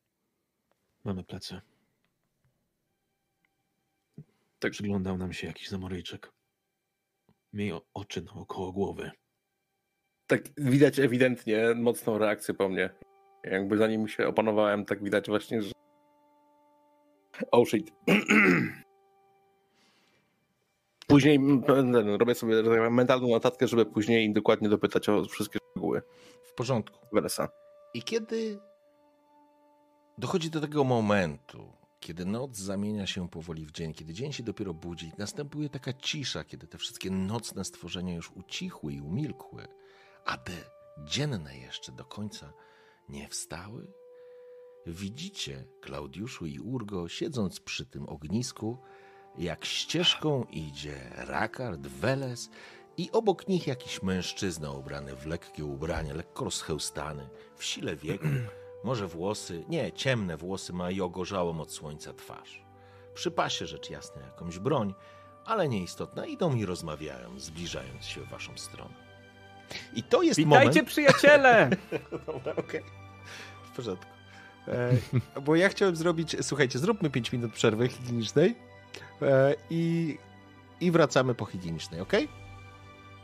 Mamy 1.04 1.24
plecy. 1.24 1.60
Tak 4.58 4.72
przyglądał 4.72 5.18
nam 5.18 5.32
się 5.32 5.46
jakiś 5.46 5.68
zamoryjczyk. 5.68 6.32
Miej 7.52 7.72
oczy 7.94 8.22
naokoło 8.22 8.72
głowy. 8.72 9.10
Tak 10.26 10.40
widać 10.56 10.98
ewidentnie 10.98 11.74
mocną 11.74 12.18
reakcję 12.18 12.54
po 12.54 12.68
mnie. 12.68 12.90
Jakby 13.44 13.76
zanim 13.76 14.08
się 14.08 14.26
opanowałem, 14.26 14.84
tak 14.84 15.04
widać 15.04 15.26
właśnie, 15.26 15.62
że... 15.62 15.72
Oh 17.50 17.66
shit. 17.66 17.92
Później 21.06 21.36
mm, 21.36 21.62
robię 22.18 22.34
sobie 22.34 22.62
mentalną 22.90 23.28
notatkę, 23.28 23.68
żeby 23.68 23.86
później 23.86 24.32
dokładnie 24.32 24.68
dopytać 24.68 25.08
o 25.08 25.24
wszystkie 25.24 25.58
szczegóły 25.70 26.02
W 26.42 26.54
porządku. 26.54 26.98
Welesa. 27.12 27.48
I 27.94 28.02
kiedy 28.02 28.58
dochodzi 30.18 30.50
do 30.50 30.60
tego 30.60 30.84
momentu, 30.84 31.72
kiedy 32.00 32.24
noc 32.24 32.56
zamienia 32.56 33.06
się 33.06 33.28
powoli 33.28 33.66
w 33.66 33.72
dzień, 33.72 33.94
kiedy 33.94 34.14
dzień 34.14 34.32
się 34.32 34.42
dopiero 34.42 34.74
budzi, 34.74 35.12
następuje 35.18 35.68
taka 35.68 35.92
cisza, 35.92 36.44
kiedy 36.44 36.66
te 36.66 36.78
wszystkie 36.78 37.10
nocne 37.10 37.64
stworzenia 37.64 38.14
już 38.14 38.30
ucichły 38.30 38.92
i 38.92 39.00
umilkły, 39.00 39.66
a 40.24 40.36
te 40.36 40.52
dzienne 41.04 41.58
jeszcze 41.58 41.92
do 41.92 42.04
końca 42.04 42.52
nie 43.08 43.28
wstały, 43.28 43.92
widzicie 44.86 45.64
Klaudiuszu 45.80 46.46
i 46.46 46.58
Urgo 46.58 47.08
siedząc 47.08 47.60
przy 47.60 47.86
tym 47.86 48.08
ognisku, 48.08 48.78
jak 49.38 49.64
ścieżką 49.64 50.44
idzie 50.44 51.10
Rakard, 51.16 51.80
Weles 51.80 52.50
i 52.96 53.10
obok 53.12 53.48
nich 53.48 53.66
jakiś 53.66 54.02
mężczyzna 54.02 54.70
ubrany 54.70 55.16
w 55.16 55.26
lekkie 55.26 55.64
ubranie, 55.64 56.14
lekko 56.14 56.44
rozchełstany, 56.44 57.28
w 57.56 57.64
sile 57.64 57.96
wieku, 57.96 58.26
może 58.84 59.06
włosy, 59.06 59.64
nie, 59.68 59.92
ciemne 59.92 60.36
włosy 60.36 60.72
ma 60.72 60.90
i 60.90 61.00
ogorzałą 61.00 61.60
od 61.60 61.72
słońca 61.72 62.12
twarz. 62.12 62.64
Przy 63.14 63.30
pasie 63.30 63.66
rzecz 63.66 63.90
jasna 63.90 64.22
jakąś 64.22 64.58
broń, 64.58 64.94
ale 65.44 65.68
nieistotna, 65.68 66.26
idą 66.26 66.54
i 66.54 66.64
rozmawiają, 66.64 67.40
zbliżając 67.40 68.04
się 68.04 68.20
w 68.20 68.28
waszą 68.28 68.58
stronę. 68.58 68.94
I 69.94 70.02
to 70.02 70.22
jest 70.22 70.40
Witajcie, 70.40 70.68
moment... 70.68 70.88
przyjaciele! 70.88 71.70
Dobra, 72.26 72.56
okej. 72.56 72.82
W 73.64 73.76
porządku. 73.76 74.17
E, 74.68 75.40
bo 75.40 75.56
ja 75.56 75.68
chciałem 75.68 75.96
zrobić, 75.96 76.36
słuchajcie, 76.42 76.78
zróbmy 76.78 77.10
5 77.10 77.32
minut 77.32 77.52
przerwy 77.52 77.88
higienicznej 77.88 78.54
e, 79.22 79.54
i, 79.70 80.18
i 80.80 80.90
wracamy 80.90 81.34
po 81.34 81.44
higienicznej, 81.44 82.00
ok? 82.00 82.12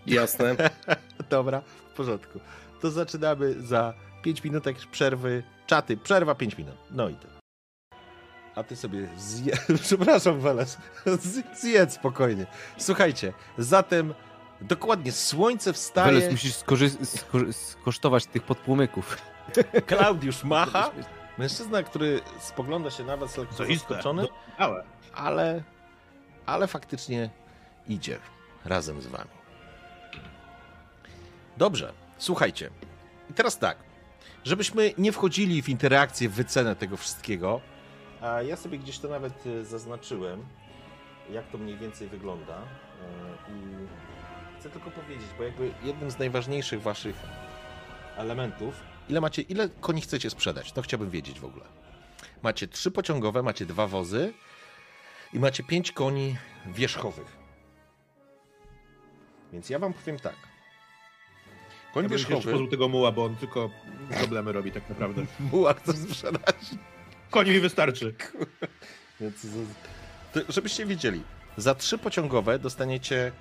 Jasne. 0.07 0.57
Dobra, 1.31 1.61
w 1.93 1.97
porządku. 1.97 2.41
To 2.81 2.91
zaczynamy 2.91 3.63
za 3.63 3.95
5 4.23 4.45
minutek 4.45 4.77
przerwy. 4.93 5.43
Czaty, 5.67 5.97
przerwa 5.97 6.35
5 6.35 6.59
minut. 6.59 6.75
No 6.91 7.09
i 7.09 7.15
ty. 7.15 7.27
A 8.55 8.63
ty 8.63 8.77
sobie 8.77 9.09
zje... 9.19 9.53
Przepraszam, 9.83 10.41
Weles. 10.41 10.79
Zjedz 11.61 11.95
spokojnie. 11.95 12.47
Słuchajcie, 12.79 13.33
zatem 13.59 14.15
dokładnie 14.61 15.13
słońce 15.13 15.73
wstaje. 15.73 16.13
Weles, 16.13 16.31
musisz 16.33 16.55
skorzy- 16.55 17.05
sko- 17.05 17.53
skosztować 17.53 18.27
tych 18.27 18.43
podpłomyków. 18.43 19.17
Klaudiusz 19.87 20.45
macha. 20.45 20.91
Mężczyzna, 21.39 21.83
który 21.83 22.21
spogląda 22.41 22.91
się 22.91 23.05
na 23.05 23.17
was 23.17 23.37
lekko 23.37 23.55
zaskoczony, 23.55 24.27
Ale 24.59 24.85
ale, 25.15 25.63
ale 26.47 26.67
faktycznie 26.67 27.31
idzie 27.89 28.19
razem 28.65 29.03
z 29.03 29.07
wami. 29.07 29.31
Dobrze, 31.57 31.93
słuchajcie. 32.19 32.71
I 33.31 33.35
teraz 33.35 33.59
tak, 33.59 33.77
żebyśmy 34.45 34.93
nie 34.99 35.13
wchodzili 35.13 35.63
w 35.63 35.69
interakcję, 35.69 36.29
w 36.29 36.33
wycenę 36.33 36.77
tego 36.77 36.97
wszystkiego, 36.97 37.61
a 38.21 38.43
ja 38.43 38.57
sobie 38.57 38.79
gdzieś 38.79 38.99
to 38.99 39.09
nawet 39.09 39.45
e, 39.47 39.65
zaznaczyłem, 39.65 40.47
jak 41.31 41.49
to 41.49 41.59
mniej 41.59 41.77
więcej 41.79 42.09
wygląda. 42.09 42.55
e, 42.55 42.63
I 43.53 43.87
chcę 44.61 44.71
tylko 44.71 44.91
powiedzieć, 44.91 45.27
bo 45.39 45.45
jakby 45.45 45.71
jednym 45.83 46.11
z 46.11 46.19
najważniejszych 46.19 46.83
waszych 46.83 47.17
elementów, 48.17 48.75
ile 49.09 49.21
macie, 49.21 49.43
ile 49.43 49.69
koni 49.69 50.01
chcecie 50.01 50.31
sprzedać? 50.31 50.73
To 50.73 50.83
chciałbym 50.83 51.11
wiedzieć 51.11 51.41
w 51.41 51.45
ogóle. 51.45 51.65
Macie 52.43 52.69
trzy 52.69 52.91
pociągowe, 52.91 53.43
macie 53.43 53.67
dwa 53.67 53.87
wozy 53.87 54.33
i 55.33 55.39
macie 55.39 55.63
pięć 55.63 55.93
koni 55.93 56.37
wierzchowych. 56.67 57.37
Więc 59.53 59.71
ja 59.71 59.79
wam 59.79 59.93
powiem 59.93 60.19
tak. 60.19 60.37
Koń 61.95 62.03
ja 62.03 62.09
wierzchowy, 62.09 62.51
pozbył 62.51 62.69
tego 62.69 62.89
muła, 62.89 63.13
bo 63.13 63.25
on 63.25 63.37
tylko 63.37 63.71
problemy 64.11 64.53
robi 64.53 64.73
tak 64.73 64.89
naprawdę. 64.89 65.27
muła 65.53 65.75
chcesz 65.75 65.97
sprzedać. 65.97 66.57
Koni 67.31 67.51
mi 67.51 67.61
wystarczy. 67.61 68.15
Więc 69.21 69.47
żebyście 70.49 70.87
wiedzieli, 70.87 71.23
za 71.57 71.75
trzy 71.75 71.99
pociągowe 71.99 72.59
dostaniecie. 72.59 73.33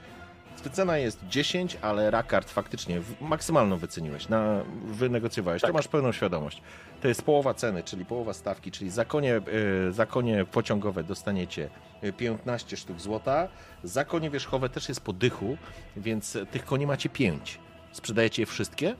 Wycena 0.63 0.97
jest 0.97 1.27
10, 1.27 1.77
ale 1.81 2.11
Rakard 2.11 2.49
faktycznie 2.49 3.01
maksymalną 3.21 3.77
wyceniłeś, 3.77 4.29
na, 4.29 4.63
wynegocjowałeś. 4.85 5.61
To 5.61 5.73
masz 5.73 5.87
pełną 5.87 6.11
świadomość. 6.11 6.61
To 7.01 7.07
jest 7.07 7.21
połowa 7.21 7.53
ceny, 7.53 7.83
czyli 7.83 8.05
połowa 8.05 8.33
stawki, 8.33 8.71
czyli 8.71 8.89
za 8.89 9.05
konie, 9.05 9.35
e, 9.35 9.91
za 9.91 10.05
konie 10.05 10.45
pociągowe 10.45 11.03
dostaniecie 11.03 11.69
e, 12.01 12.13
15 12.13 12.77
sztuk 12.77 12.99
złota. 12.99 13.47
Za 13.83 14.05
konie 14.05 14.29
wierzchowe 14.29 14.69
też 14.69 14.89
jest 14.89 15.01
po 15.01 15.13
dychu, 15.13 15.57
więc 15.97 16.35
e, 16.35 16.45
tych 16.45 16.65
koni 16.65 16.87
macie 16.87 17.09
5. 17.09 17.59
Sprzedajecie 17.91 18.41
je 18.41 18.45
wszystkie? 18.45 18.95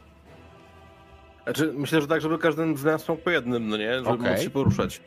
Znaczy, 1.44 1.74
myślę, 1.76 2.02
że 2.02 2.08
tak, 2.08 2.22
żeby 2.22 2.38
każdy 2.38 2.78
z 2.78 2.84
nas 2.84 3.10
miał 3.10 3.18
po 3.18 3.30
jednym, 3.30 3.68
no 3.68 3.78
nie? 3.78 3.96
Żeby 3.96 4.10
Okej. 4.10 4.32
móc 4.32 4.42
się 4.42 4.50
poruszać. 4.50 5.02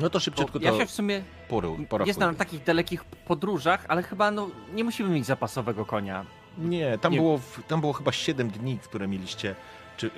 No 0.00 0.10
to 0.10 0.20
szybciutko 0.20 0.58
Ja 0.62 0.70
to 0.70 0.78
się 0.78 0.86
w 0.86 0.90
sumie 0.90 1.22
poru, 1.48 1.78
porachuj. 1.88 2.08
jestem 2.08 2.30
na 2.32 2.38
takich 2.38 2.64
dalekich 2.64 3.04
podróżach, 3.04 3.84
ale 3.88 4.02
chyba 4.02 4.30
no, 4.30 4.48
nie 4.72 4.84
musimy 4.84 5.10
mieć 5.10 5.26
zapasowego 5.26 5.84
konia. 5.84 6.26
Nie, 6.58 6.98
tam, 6.98 7.12
Nie- 7.12 7.18
Było, 7.18 7.38
w- 7.38 7.62
tam 7.68 7.80
było 7.80 7.92
chyba 7.92 8.12
7 8.12 8.50
dni, 8.50 8.78
które 8.78 9.08
mieliście. 9.08 9.54
Czy 9.96 10.06
y, 10.06 10.10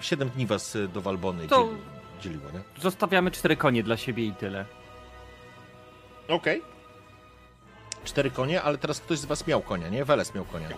7 0.00 0.28
dni 0.28 0.46
was 0.46 0.76
y, 0.76 0.88
do 0.88 1.00
Walbony 1.00 1.48
To- 1.48 1.64
dzieli, 1.68 1.78
dzieliło, 2.22 2.50
nie? 2.50 2.82
Zostawiamy 2.82 3.30
cztery 3.30 3.56
konie 3.56 3.82
dla 3.82 3.96
siebie 3.96 4.24
i 4.26 4.32
tyle. 4.32 4.64
Okej. 6.28 6.62
Cztery 8.04 8.30
konie, 8.30 8.62
ale 8.62 8.78
teraz 8.78 9.00
ktoś 9.00 9.18
z 9.18 9.24
was 9.24 9.46
miał 9.46 9.62
konia, 9.62 9.88
nie? 9.88 10.04
Weles 10.04 10.34
miał 10.34 10.44
konia. 10.44 10.68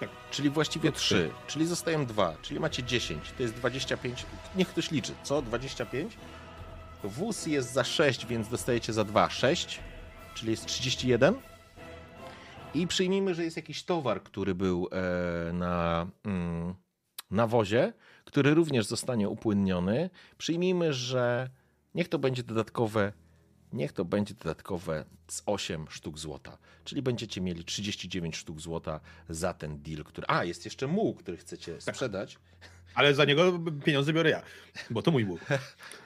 Tak. 0.00 0.08
Czyli 0.30 0.50
właściwie 0.50 0.92
To 0.92 0.98
trzy. 0.98 1.30
Czyli 1.46 1.66
zostają 1.66 2.06
dwa. 2.06 2.34
Czyli 2.42 2.60
macie 2.60 2.82
10. 2.82 3.32
To 3.36 3.42
jest 3.42 3.54
25. 3.54 4.26
Niech 4.56 4.68
ktoś 4.68 4.90
liczy. 4.90 5.12
Co? 5.22 5.42
25? 5.42 6.16
Wóz 7.08 7.46
jest 7.46 7.72
za 7.72 7.84
6, 7.84 8.26
więc 8.26 8.48
dostajecie 8.48 8.92
za 8.92 9.04
2. 9.04 9.30
6. 9.30 9.80
Czyli 10.34 10.50
jest 10.50 10.66
31. 10.66 11.34
I 12.74 12.86
przyjmijmy, 12.86 13.34
że 13.34 13.44
jest 13.44 13.56
jakiś 13.56 13.84
towar, 13.84 14.22
który 14.22 14.54
był 14.54 14.88
e, 14.92 15.52
na, 15.52 16.06
mm, 16.24 16.74
na 17.30 17.46
wozie, 17.46 17.92
który 18.24 18.54
również 18.54 18.86
zostanie 18.86 19.28
upłynniony. 19.28 20.10
Przyjmijmy, 20.38 20.92
że 20.92 21.50
niech 21.94 22.08
to 22.08 22.18
będzie 22.18 22.42
dodatkowe 22.42 23.12
niech 23.74 23.92
to 23.92 24.04
będzie 24.04 24.34
dodatkowe 24.34 25.04
z 25.28 25.42
8 25.46 25.86
sztuk 25.90 26.18
złota. 26.18 26.58
Czyli 26.84 27.02
będziecie 27.02 27.40
mieli 27.40 27.64
39 27.64 28.36
sztuk 28.36 28.60
złota 28.60 29.00
za 29.28 29.54
ten 29.54 29.82
deal, 29.82 30.04
który. 30.04 30.26
A, 30.28 30.44
jest 30.44 30.64
jeszcze 30.64 30.86
muł, 30.86 31.14
który 31.14 31.36
chcecie 31.36 31.80
sprzedać. 31.80 32.38
Ale 32.94 33.14
za 33.14 33.24
niego 33.24 33.60
pieniądze 33.84 34.12
biorę 34.12 34.30
ja, 34.30 34.42
bo 34.90 35.02
to 35.02 35.10
mój 35.10 35.24
muł. 35.24 35.38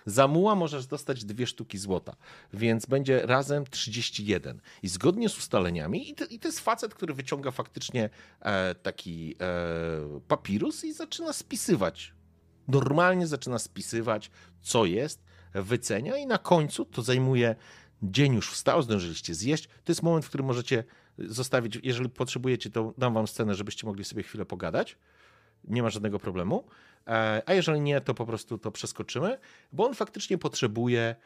Za 0.06 0.28
muła 0.28 0.55
możesz 0.55 0.86
dostać 0.86 1.24
dwie 1.24 1.47
sztuki 1.47 1.78
złota, 1.78 2.16
więc 2.52 2.86
będzie 2.86 3.27
razem 3.27 3.65
31. 3.70 4.60
I 4.82 4.89
zgodnie 4.89 5.28
z 5.28 5.39
ustaleniami, 5.39 6.10
i 6.10 6.15
to, 6.15 6.24
i 6.24 6.39
to 6.39 6.48
jest 6.48 6.60
facet, 6.60 6.94
który 6.94 7.15
wyciąga 7.15 7.51
faktycznie 7.51 8.10
e, 8.40 8.74
taki 8.74 9.35
e, 9.40 10.20
papirus 10.28 10.85
i 10.85 10.93
zaczyna 10.93 11.32
spisywać. 11.32 12.12
Normalnie 12.69 13.27
zaczyna 13.27 13.59
spisywać, 13.59 14.31
co 14.60 14.85
jest, 14.85 15.24
wycenia, 15.55 16.16
i 16.16 16.27
na 16.27 16.39
końcu 16.39 16.85
to 16.85 17.02
zajmuje 17.02 17.56
dzień 18.02 18.35
już 18.35 18.51
wstał, 18.51 18.82
zdążyliście 18.82 19.35
zjeść. 19.35 19.66
To 19.66 19.93
jest 19.93 20.02
moment, 20.02 20.24
w 20.24 20.28
którym 20.28 20.47
możecie 20.47 20.85
zostawić, 21.19 21.78
jeżeli 21.82 22.09
potrzebujecie, 22.09 22.70
to 22.70 22.94
dam 22.98 23.15
wam 23.15 23.28
scenę, 23.28 23.55
żebyście 23.55 23.86
mogli 23.86 24.05
sobie 24.05 24.23
chwilę 24.23 24.44
pogadać. 24.44 24.97
Nie 25.64 25.82
ma 25.82 25.90
żadnego 25.90 26.18
problemu. 26.18 26.64
E, 27.06 27.43
A 27.47 27.52
jeżeli 27.55 27.80
nie, 27.80 28.01
to 28.01 28.14
po 28.14 28.26
prostu 28.26 28.59
to 28.59 28.70
przeskoczymy, 28.70 29.39
bo 29.72 29.86
on 29.86 29.94
faktycznie 29.94 30.39
potrzebuje. 30.39 31.16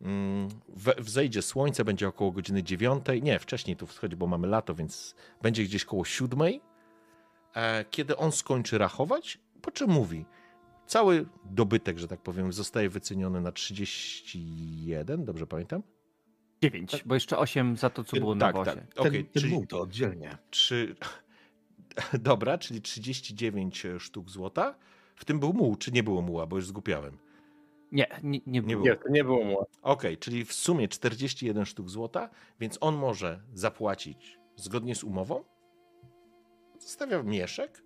mm, 0.00 0.48
we- 0.68 0.94
Wzejdzie 0.98 1.42
słońce, 1.42 1.84
będzie 1.84 2.08
około 2.08 2.32
godziny 2.32 2.62
dziewiątej. 2.62 3.22
Nie, 3.22 3.38
wcześniej 3.38 3.76
tu 3.76 3.86
wschodzi, 3.86 4.16
bo 4.16 4.26
mamy 4.26 4.46
lato, 4.48 4.74
więc 4.74 5.14
będzie 5.42 5.64
gdzieś 5.64 5.84
koło 5.84 6.04
siódmej. 6.04 6.60
E, 7.56 7.84
Kiedy 7.90 8.16
on 8.16 8.32
skończy 8.32 8.78
rachować, 8.78 9.38
po 9.62 9.70
czym 9.70 9.90
mówi, 9.90 10.24
cały 10.86 11.26
dobytek, 11.44 11.98
że 11.98 12.08
tak 12.08 12.20
powiem, 12.20 12.52
zostaje 12.52 12.88
wyceniony 12.88 13.40
na 13.40 13.52
31, 13.52 15.24
dobrze 15.24 15.46
pamiętam? 15.46 15.82
Dziewięć, 16.62 17.02
bo 17.06 17.14
jeszcze 17.14 17.38
osiem 17.38 17.76
za 17.76 17.90
to, 17.90 18.04
co 18.04 18.16
było 18.16 18.34
na 18.34 18.46
tak, 18.46 18.56
wozie. 18.56 18.70
tak. 18.72 18.94
Ten, 18.94 19.06
Okej, 19.06 19.24
ten 19.24 19.42
czyli 19.42 19.66
to 19.66 19.80
oddzielnie. 19.80 20.38
trzy... 20.50 20.96
Dobra, 22.18 22.58
czyli 22.58 22.82
39 22.82 23.86
sztuk 23.98 24.30
złota. 24.30 24.74
W 25.16 25.24
tym 25.24 25.40
był 25.40 25.52
muł, 25.52 25.76
czy 25.76 25.92
nie 25.92 26.02
było 26.02 26.22
muła, 26.22 26.46
bo 26.46 26.56
już 26.56 26.66
zgupiałem. 26.66 27.18
Nie, 27.92 28.06
nie, 28.22 28.40
nie 28.46 28.62
było. 28.62 28.84
Nie, 28.84 28.96
to 28.96 29.08
nie 29.08 29.24
było 29.24 29.44
mu. 29.44 29.66
Okej, 29.82 30.18
czyli 30.18 30.44
w 30.44 30.52
sumie 30.52 30.88
41 30.88 31.64
sztuk 31.64 31.90
złota, 31.90 32.30
więc 32.60 32.78
on 32.80 32.96
może 32.96 33.42
zapłacić 33.54 34.38
zgodnie 34.56 34.94
z 34.94 35.04
umową. 35.04 35.44
Zostawia 36.78 37.22
mieszek 37.22 37.82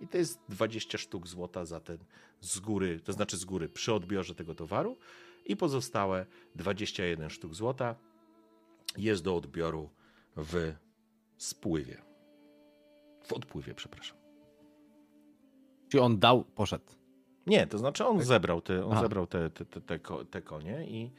i 0.00 0.08
to 0.08 0.18
jest 0.18 0.40
20 0.48 0.98
sztuk 0.98 1.26
złota 1.26 1.64
za 1.64 1.80
ten 1.80 1.98
z 2.40 2.60
góry, 2.60 3.00
to 3.00 3.12
znaczy 3.12 3.36
z 3.36 3.44
góry 3.44 3.68
przy 3.68 3.94
odbiorze 3.94 4.34
tego 4.34 4.54
towaru 4.54 4.98
i 5.44 5.56
pozostałe 5.56 6.26
21 6.54 7.30
sztuk 7.30 7.54
złota 7.54 7.96
jest 8.96 9.24
do 9.24 9.36
odbioru 9.36 9.90
w 10.36 10.74
spływie. 11.36 12.07
W 13.28 13.32
odpływie, 13.32 13.74
przepraszam. 13.74 14.16
Czy 15.88 16.02
on 16.02 16.18
dał, 16.18 16.44
poszedł. 16.44 16.84
Nie, 17.46 17.66
to 17.66 17.78
znaczy 17.78 18.06
on 18.06 18.22
zebrał 18.22 18.60
te, 18.60 18.84
on 18.86 19.00
zebrał 19.00 19.26
te, 19.26 19.50
te, 19.50 19.64
te, 19.64 19.80
te, 19.80 19.98
ko- 19.98 20.24
te 20.24 20.42
konie 20.42 20.86
i 20.88 21.10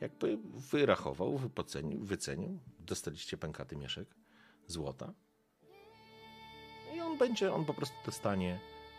jakby 0.00 0.38
wyrachował, 0.70 1.38
wypocenił, 1.38 2.00
wycenił. 2.04 2.58
Dostaliście 2.80 3.36
pękaty 3.36 3.76
mieszek 3.76 4.08
złota. 4.66 5.12
I 6.94 7.00
on 7.00 7.18
będzie, 7.18 7.52
on 7.54 7.64
po 7.64 7.74
prostu 7.74 7.96
dostanie, 8.06 8.58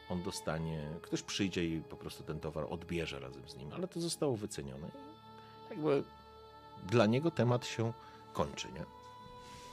on 0.10 0.23
dostanie, 0.23 0.90
ktoś 1.02 1.22
przyjdzie 1.22 1.65
i 1.65 1.81
po 1.81 1.95
prostu 1.98 2.23
ten 2.23 2.40
towar 2.40 2.65
odbierze 2.69 3.19
razem 3.19 3.49
z 3.49 3.56
nim, 3.56 3.73
ale 3.73 3.88
to 3.88 4.02
zostało 4.02 4.36
wycenione. 4.38 4.91
Jakby 5.69 6.03
dla 6.88 7.06
niego 7.06 7.31
temat 7.31 7.65
się 7.65 7.94
kończy, 8.34 8.68
nie? 8.72 8.86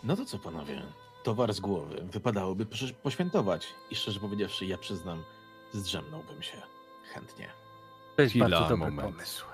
No 0.05 0.17
to 0.17 0.25
co 0.25 0.39
panowie? 0.39 0.83
Towar 1.27 1.55
z 1.55 1.61
głowy. 1.61 2.03
Wypadałoby 2.13 2.67
poświętować. 3.03 3.67
I 3.91 3.97
szczerze 3.97 4.21
powiedziawszy, 4.21 4.67
ja 4.67 4.79
przyznam, 4.79 5.25
zdrzemnąłbym 5.73 6.43
się. 6.43 6.63
Chętnie. 7.15 7.49
To 8.17 8.23
jest 8.23 8.33
Chwila, 8.33 8.49
bardzo 8.49 8.69
dobry 8.69 8.77
moment. 8.77 9.15
pomysł. 9.15 9.45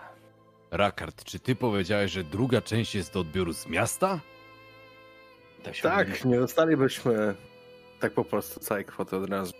Rakard, 0.70 1.24
czy 1.24 1.38
ty 1.38 1.56
powiedziałeś, 1.56 2.12
że 2.12 2.24
druga 2.24 2.62
część 2.62 2.94
jest 2.94 3.12
do 3.12 3.20
odbioru 3.20 3.52
z 3.52 3.66
miasta? 3.66 4.20
Tak, 5.82 6.00
odnieść. 6.00 6.24
nie 6.24 6.38
dostalibyśmy 6.38 7.34
tak 8.00 8.12
po 8.12 8.24
prostu 8.24 8.60
całej 8.60 8.84
kwoty 8.84 9.16
od 9.16 9.30
razu. 9.30 9.52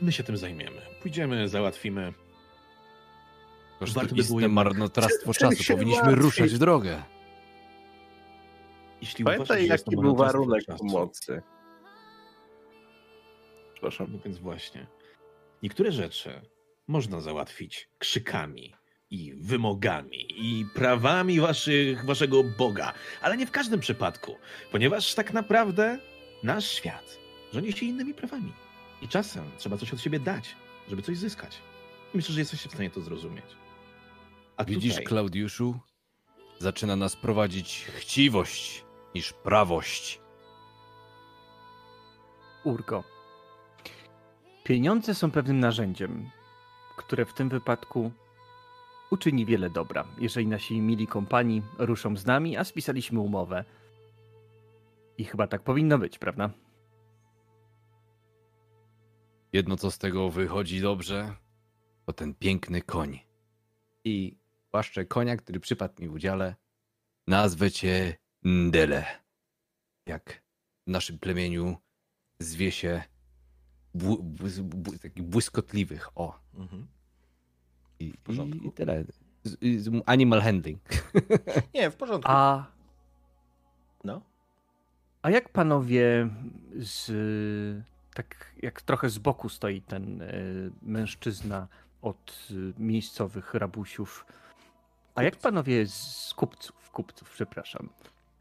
My 0.00 0.12
się 0.12 0.22
tym 0.22 0.36
zajmiemy. 0.36 0.80
Pójdziemy, 1.02 1.48
załatwimy. 1.48 2.12
Jednak- 3.80 4.50
marnotrawstwo 4.50 5.34
czasu. 5.34 5.64
Powinniśmy 5.72 6.14
ruszać 6.14 6.50
w 6.54 6.58
drogę. 6.58 7.02
Jeśli 9.04 9.24
uważasz, 9.24 9.48
Pamiętaj, 9.48 9.66
to 9.66 9.72
jaki 9.72 9.96
był 9.96 10.16
warunek 10.16 10.64
czasu. 10.64 10.78
pomocy. 10.78 11.42
Przepraszam. 13.72 14.06
No 14.12 14.18
więc 14.24 14.38
właśnie. 14.38 14.86
Niektóre 15.62 15.92
rzeczy 15.92 16.40
można 16.88 17.20
załatwić 17.20 17.88
krzykami 17.98 18.74
i 19.10 19.34
wymogami 19.34 20.26
i 20.28 20.66
prawami 20.74 21.40
waszych, 21.40 22.04
waszego 22.04 22.44
Boga, 22.58 22.92
ale 23.22 23.36
nie 23.36 23.46
w 23.46 23.50
każdym 23.50 23.80
przypadku, 23.80 24.36
ponieważ 24.72 25.14
tak 25.14 25.32
naprawdę 25.32 25.98
nasz 26.42 26.70
świat 26.70 27.18
rządzi 27.52 27.72
się 27.72 27.86
innymi 27.86 28.14
prawami. 28.14 28.52
I 29.02 29.08
czasem 29.08 29.44
trzeba 29.58 29.76
coś 29.76 29.92
od 29.92 30.00
siebie 30.00 30.20
dać, 30.20 30.56
żeby 30.88 31.02
coś 31.02 31.18
zyskać. 31.18 31.58
I 32.14 32.16
myślę, 32.16 32.34
że 32.34 32.40
jesteście 32.40 32.68
w 32.68 32.72
stanie 32.72 32.90
to 32.90 33.00
zrozumieć. 33.00 33.44
A 34.56 34.64
Widzisz, 34.64 34.92
tutaj, 34.92 35.04
Klaudiuszu? 35.04 35.78
Zaczyna 36.58 36.96
nas 36.96 37.16
prowadzić 37.16 37.84
chciwość 37.96 38.84
niż 39.14 39.32
prawość. 39.32 40.20
Urgo. 42.64 43.04
Pieniądze 44.64 45.14
są 45.14 45.30
pewnym 45.30 45.60
narzędziem, 45.60 46.30
które 46.96 47.24
w 47.24 47.34
tym 47.34 47.48
wypadku 47.48 48.10
uczyni 49.10 49.46
wiele 49.46 49.70
dobra. 49.70 50.04
Jeżeli 50.18 50.46
nasi 50.46 50.80
mili 50.80 51.06
kompani 51.06 51.62
ruszą 51.78 52.16
z 52.16 52.26
nami, 52.26 52.56
a 52.56 52.64
spisaliśmy 52.64 53.20
umowę. 53.20 53.64
I 55.18 55.24
chyba 55.24 55.46
tak 55.46 55.62
powinno 55.62 55.98
być, 55.98 56.18
prawda? 56.18 56.50
Jedno, 59.52 59.76
co 59.76 59.90
z 59.90 59.98
tego 59.98 60.30
wychodzi 60.30 60.80
dobrze, 60.80 61.34
to 62.06 62.12
ten 62.12 62.34
piękny 62.34 62.82
koń. 62.82 63.20
I 64.04 64.38
płaszczę 64.70 65.04
konia, 65.04 65.36
który 65.36 65.60
przypadł 65.60 66.02
mi 66.02 66.08
w 66.08 66.12
udziale. 66.12 66.54
Nazwę 67.26 67.70
cię 67.70 68.16
Ndele. 68.44 69.04
Jak 70.06 70.42
w 70.86 70.90
naszym 70.90 71.18
plemieniu 71.18 71.76
zwie 72.38 72.72
się 72.72 73.02
bł- 73.96 74.22
błys- 74.22 74.62
bł- 74.62 74.98
takich 74.98 75.22
błyskotliwych. 75.22 76.08
O. 76.14 76.38
Mhm. 76.54 76.86
I, 78.00 78.14
porządku. 78.24 78.68
i 78.68 78.72
tyle. 78.72 79.04
Z, 79.44 79.56
z, 79.84 80.02
animal 80.06 80.40
handling. 80.40 80.80
Nie, 81.74 81.90
w 81.90 81.96
porządku. 81.96 82.30
A, 82.32 82.66
No. 84.04 84.20
a 85.22 85.30
jak 85.30 85.48
panowie 85.48 86.28
z. 86.78 87.12
Tak 88.14 88.54
jak 88.62 88.82
trochę 88.82 89.10
z 89.10 89.18
boku 89.18 89.48
stoi 89.48 89.82
ten 89.82 90.22
y, 90.22 90.70
mężczyzna 90.82 91.68
od 92.02 92.48
y, 92.50 92.72
miejscowych 92.78 93.54
rabusiów. 93.54 94.26
A 95.14 95.22
jak 95.22 95.36
panowie 95.36 95.86
z 95.86 96.32
kupców, 96.36 96.90
kupców, 96.90 97.30
przepraszam. 97.30 97.88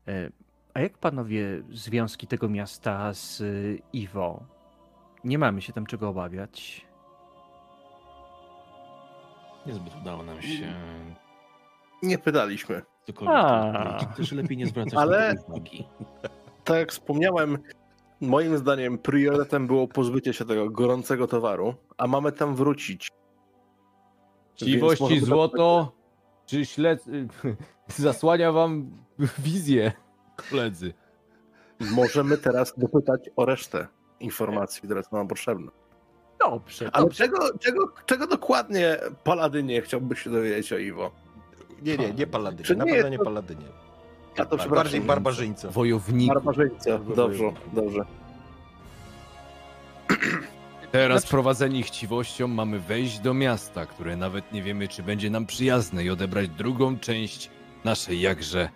Y, 0.08 0.32
a 0.74 0.80
jak 0.80 0.98
panowie 0.98 1.64
związki 1.72 2.28
tego 2.28 2.50
miasta 2.50 3.14
z 3.14 3.42
y, 3.42 3.82
Iwo? 3.94 4.44
Nie 5.24 5.38
mamy 5.38 5.62
się 5.62 5.74
tam 5.74 5.86
czego 5.86 6.10
obawiać. 6.10 6.86
niezbyt 9.66 9.94
udało 10.02 10.24
nam 10.24 10.42
się 10.42 10.74
Nie 12.04 12.18
pytaliśmy. 12.18 12.82
cokolwiek. 13.06 14.16
Też 14.16 14.32
lepiej 14.32 14.58
nie 14.58 14.68
zwracać 14.68 14.94
Ale-. 14.94 15.34
Tak 16.64 16.78
jak 16.78 16.92
wspomniałem, 16.92 17.58
moim 18.22 18.58
zdaniem 18.58 18.98
priorytetem 18.98 19.68
było 19.68 19.88
pozbycie 19.88 20.34
się 20.34 20.46
tego 20.46 20.70
gorącego 20.70 21.28
towaru, 21.28 21.76
a 21.98 22.08
mamy 22.08 22.32
tam 22.32 22.56
wrócić. 22.56 23.12
Chciwości 24.56 25.20
złoto, 25.20 25.92
czy 26.46 26.66
śled... 26.66 27.04
zasłania 27.88 28.52
wam 28.52 28.92
wizję, 29.40 29.92
koledzy. 30.50 30.94
Możemy 31.80 32.38
teraz 32.38 32.74
dopytać 32.78 33.30
o 33.36 33.46
resztę 33.46 33.88
informacji, 34.20 34.82
które 34.82 35.04
są 35.04 35.18
nam 35.18 35.28
potrzebne. 35.28 35.72
Dobrze, 36.40 36.90
Ale 36.94 37.04
dobrze. 37.06 37.18
czego, 37.18 37.58
czego, 37.60 37.94
czego 38.06 38.28
dokładnie 38.28 38.98
Paladynie 39.24 39.82
chciałbyś 39.82 40.20
się 40.24 40.30
dowiedzieć 40.30 40.74
o 40.74 40.78
Iwo? 40.78 41.12
Nie, 41.82 41.98
nie, 41.98 42.14
nie 42.14 42.28
paladynie. 42.28 42.64
Czy 42.64 42.76
Na 42.76 42.86
nie 42.86 42.92
pewno 42.94 43.10
nie 43.10 43.18
to- 43.18 43.24
paladynie. 43.24 43.66
Ja 44.38 44.46
to 44.46 44.58
Bardziej 44.58 44.70
przepraszam. 44.72 45.02
barbarzyńca. 45.08 45.70
Wojowniku. 45.72 46.34
Barbarzyńca. 46.34 47.00
Dobrze, 47.16 47.44
dobrze. 47.74 48.06
Teraz 50.92 51.26
prowadzeni 51.28 51.84
chciwością 51.84 52.48
mamy 52.48 52.80
wejść 52.80 53.20
do 53.20 53.34
miasta, 53.34 53.86
które 53.86 54.18
nawet 54.18 54.52
nie 54.52 54.64
wiemy, 54.64 54.88
czy 54.88 55.04
będzie 55.04 55.30
nam 55.30 55.46
przyjazne 55.46 56.04
i 56.04 56.10
odebrać 56.10 56.50
drugą 56.50 57.00
część 57.00 57.50
naszej 57.84 58.22
jakże 58.22 58.70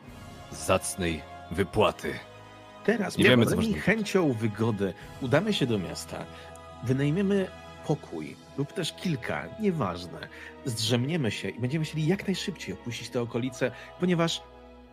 zacnej 0.52 1.22
wypłaty. 1.52 2.14
Teraz, 2.86 3.18
Nie 3.18 3.24
wiemy, 3.24 3.46
co 3.46 3.56
można- 3.56 3.78
chęcią 3.78 4.34
wygody 4.34 4.94
udamy 5.22 5.54
się 5.54 5.66
do 5.66 5.80
miasta, 5.80 6.26
wynajmiemy 6.84 7.48
pokój 7.88 8.36
lub 8.58 8.74
też 8.74 8.94
kilka, 8.94 9.46
nieważne. 9.60 10.28
Zdrzemniemy 10.66 11.32
się 11.32 11.50
i 11.50 11.60
będziemy 11.60 11.86
chcieli 11.86 12.08
jak 12.08 12.28
najszybciej 12.28 12.74
opuścić 12.74 13.10
te 13.10 13.22
okolice, 13.22 13.72
ponieważ 14.00 14.42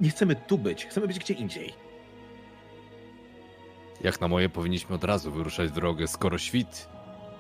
nie 0.01 0.11
chcemy 0.11 0.37
tu 0.37 0.59
być, 0.59 0.87
chcemy 0.87 1.07
być 1.07 1.19
gdzie 1.19 1.35
indziej. 1.35 1.73
Jak 4.01 4.21
na 4.21 4.29
moje, 4.29 4.49
powinniśmy 4.49 4.95
od 4.95 5.05
razu 5.05 5.33
wyruszać 5.33 5.69
w 5.69 5.73
drogę, 5.73 6.07
skoro 6.09 6.39
świt. 6.39 6.89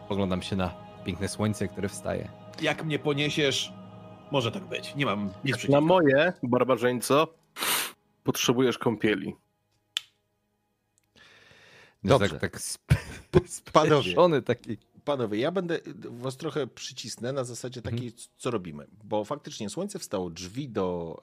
Oglądam 0.08 0.42
się 0.42 0.56
na 0.56 0.74
piękne 1.04 1.28
słońce, 1.28 1.68
które 1.68 1.88
wstaje. 1.88 2.28
Jak 2.62 2.84
mnie 2.84 2.98
poniesiesz, 2.98 3.72
może 4.30 4.52
tak 4.52 4.64
być. 4.64 4.94
Nie 4.94 5.06
mam 5.06 5.24
nic 5.24 5.52
Na 5.52 5.58
przeciwko. 5.58 5.80
moje, 5.80 6.32
barbarzyńco, 6.42 7.34
potrzebujesz 8.24 8.78
kąpieli. 8.78 9.36
Dobrze. 12.04 12.28
Tak, 12.28 12.40
tak 12.40 12.56
sp... 12.72 12.88
Taki. 14.44 14.78
Panowie, 15.04 15.38
ja 15.38 15.50
będę 15.50 15.78
was 16.10 16.36
trochę 16.36 16.66
przycisnę 16.66 17.32
na 17.32 17.44
zasadzie 17.44 17.82
takiej, 17.82 18.12
co 18.36 18.50
robimy. 18.50 18.86
Bo 19.04 19.24
faktycznie 19.24 19.70
słońce 19.70 19.98
wstało, 19.98 20.30
drzwi 20.30 20.68
do, 20.68 21.20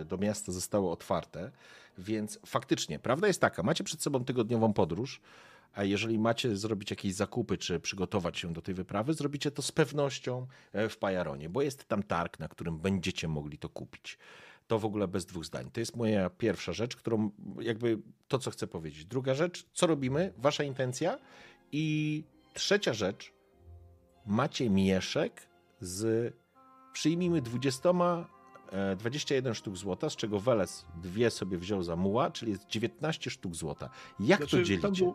e, 0.00 0.04
do 0.04 0.18
miasta 0.18 0.52
zostały 0.52 0.90
otwarte, 0.90 1.50
więc 1.98 2.38
faktycznie, 2.46 2.98
prawda 2.98 3.26
jest 3.26 3.40
taka, 3.40 3.62
macie 3.62 3.84
przed 3.84 4.02
sobą 4.02 4.24
tygodniową 4.24 4.72
podróż, 4.72 5.20
a 5.76 5.84
jeżeli 5.84 6.18
macie 6.18 6.56
zrobić 6.56 6.90
jakieś 6.90 7.14
zakupy, 7.14 7.58
czy 7.58 7.80
przygotować 7.80 8.38
się 8.38 8.52
do 8.52 8.62
tej 8.62 8.74
wyprawy, 8.74 9.14
zrobicie 9.14 9.50
to 9.50 9.62
z 9.62 9.72
pewnością 9.72 10.46
e, 10.72 10.88
w 10.88 10.98
Pajaronie, 10.98 11.48
bo 11.48 11.62
jest 11.62 11.84
tam 11.84 12.02
targ, 12.02 12.38
na 12.38 12.48
którym 12.48 12.78
będziecie 12.78 13.28
mogli 13.28 13.58
to 13.58 13.68
kupić. 13.68 14.18
To 14.66 14.78
w 14.78 14.84
ogóle 14.84 15.08
bez 15.08 15.26
dwóch 15.26 15.44
zdań. 15.44 15.70
To 15.70 15.80
jest 15.80 15.96
moja 15.96 16.30
pierwsza 16.30 16.72
rzecz, 16.72 16.96
którą 16.96 17.30
jakby 17.60 17.98
to, 18.28 18.38
co 18.38 18.50
chcę 18.50 18.66
powiedzieć. 18.66 19.04
Druga 19.04 19.34
rzecz, 19.34 19.66
co 19.72 19.86
robimy? 19.86 20.32
Wasza 20.36 20.64
intencja. 20.64 21.18
I 21.72 22.24
trzecia 22.54 22.92
rzecz, 22.94 23.32
macie 24.26 24.70
mieszek 24.70 25.48
z 25.80 26.34
przyjmijmy 26.92 27.42
20, 27.42 27.88
e, 28.72 28.96
21 28.96 29.54
sztuk 29.54 29.76
złota, 29.76 30.10
z 30.10 30.16
czego 30.16 30.40
Weles 30.40 30.86
dwie 31.02 31.30
sobie 31.30 31.58
wziął 31.58 31.82
za 31.82 31.96
muła, 31.96 32.30
czyli 32.30 32.52
jest 32.52 32.66
19 32.66 33.30
sztuk 33.30 33.54
złota. 33.54 33.90
Jak 34.20 34.40
to 34.40 34.46
Znaczy, 34.46 34.64
dzielicie? 34.64 34.88
był- 35.04 35.14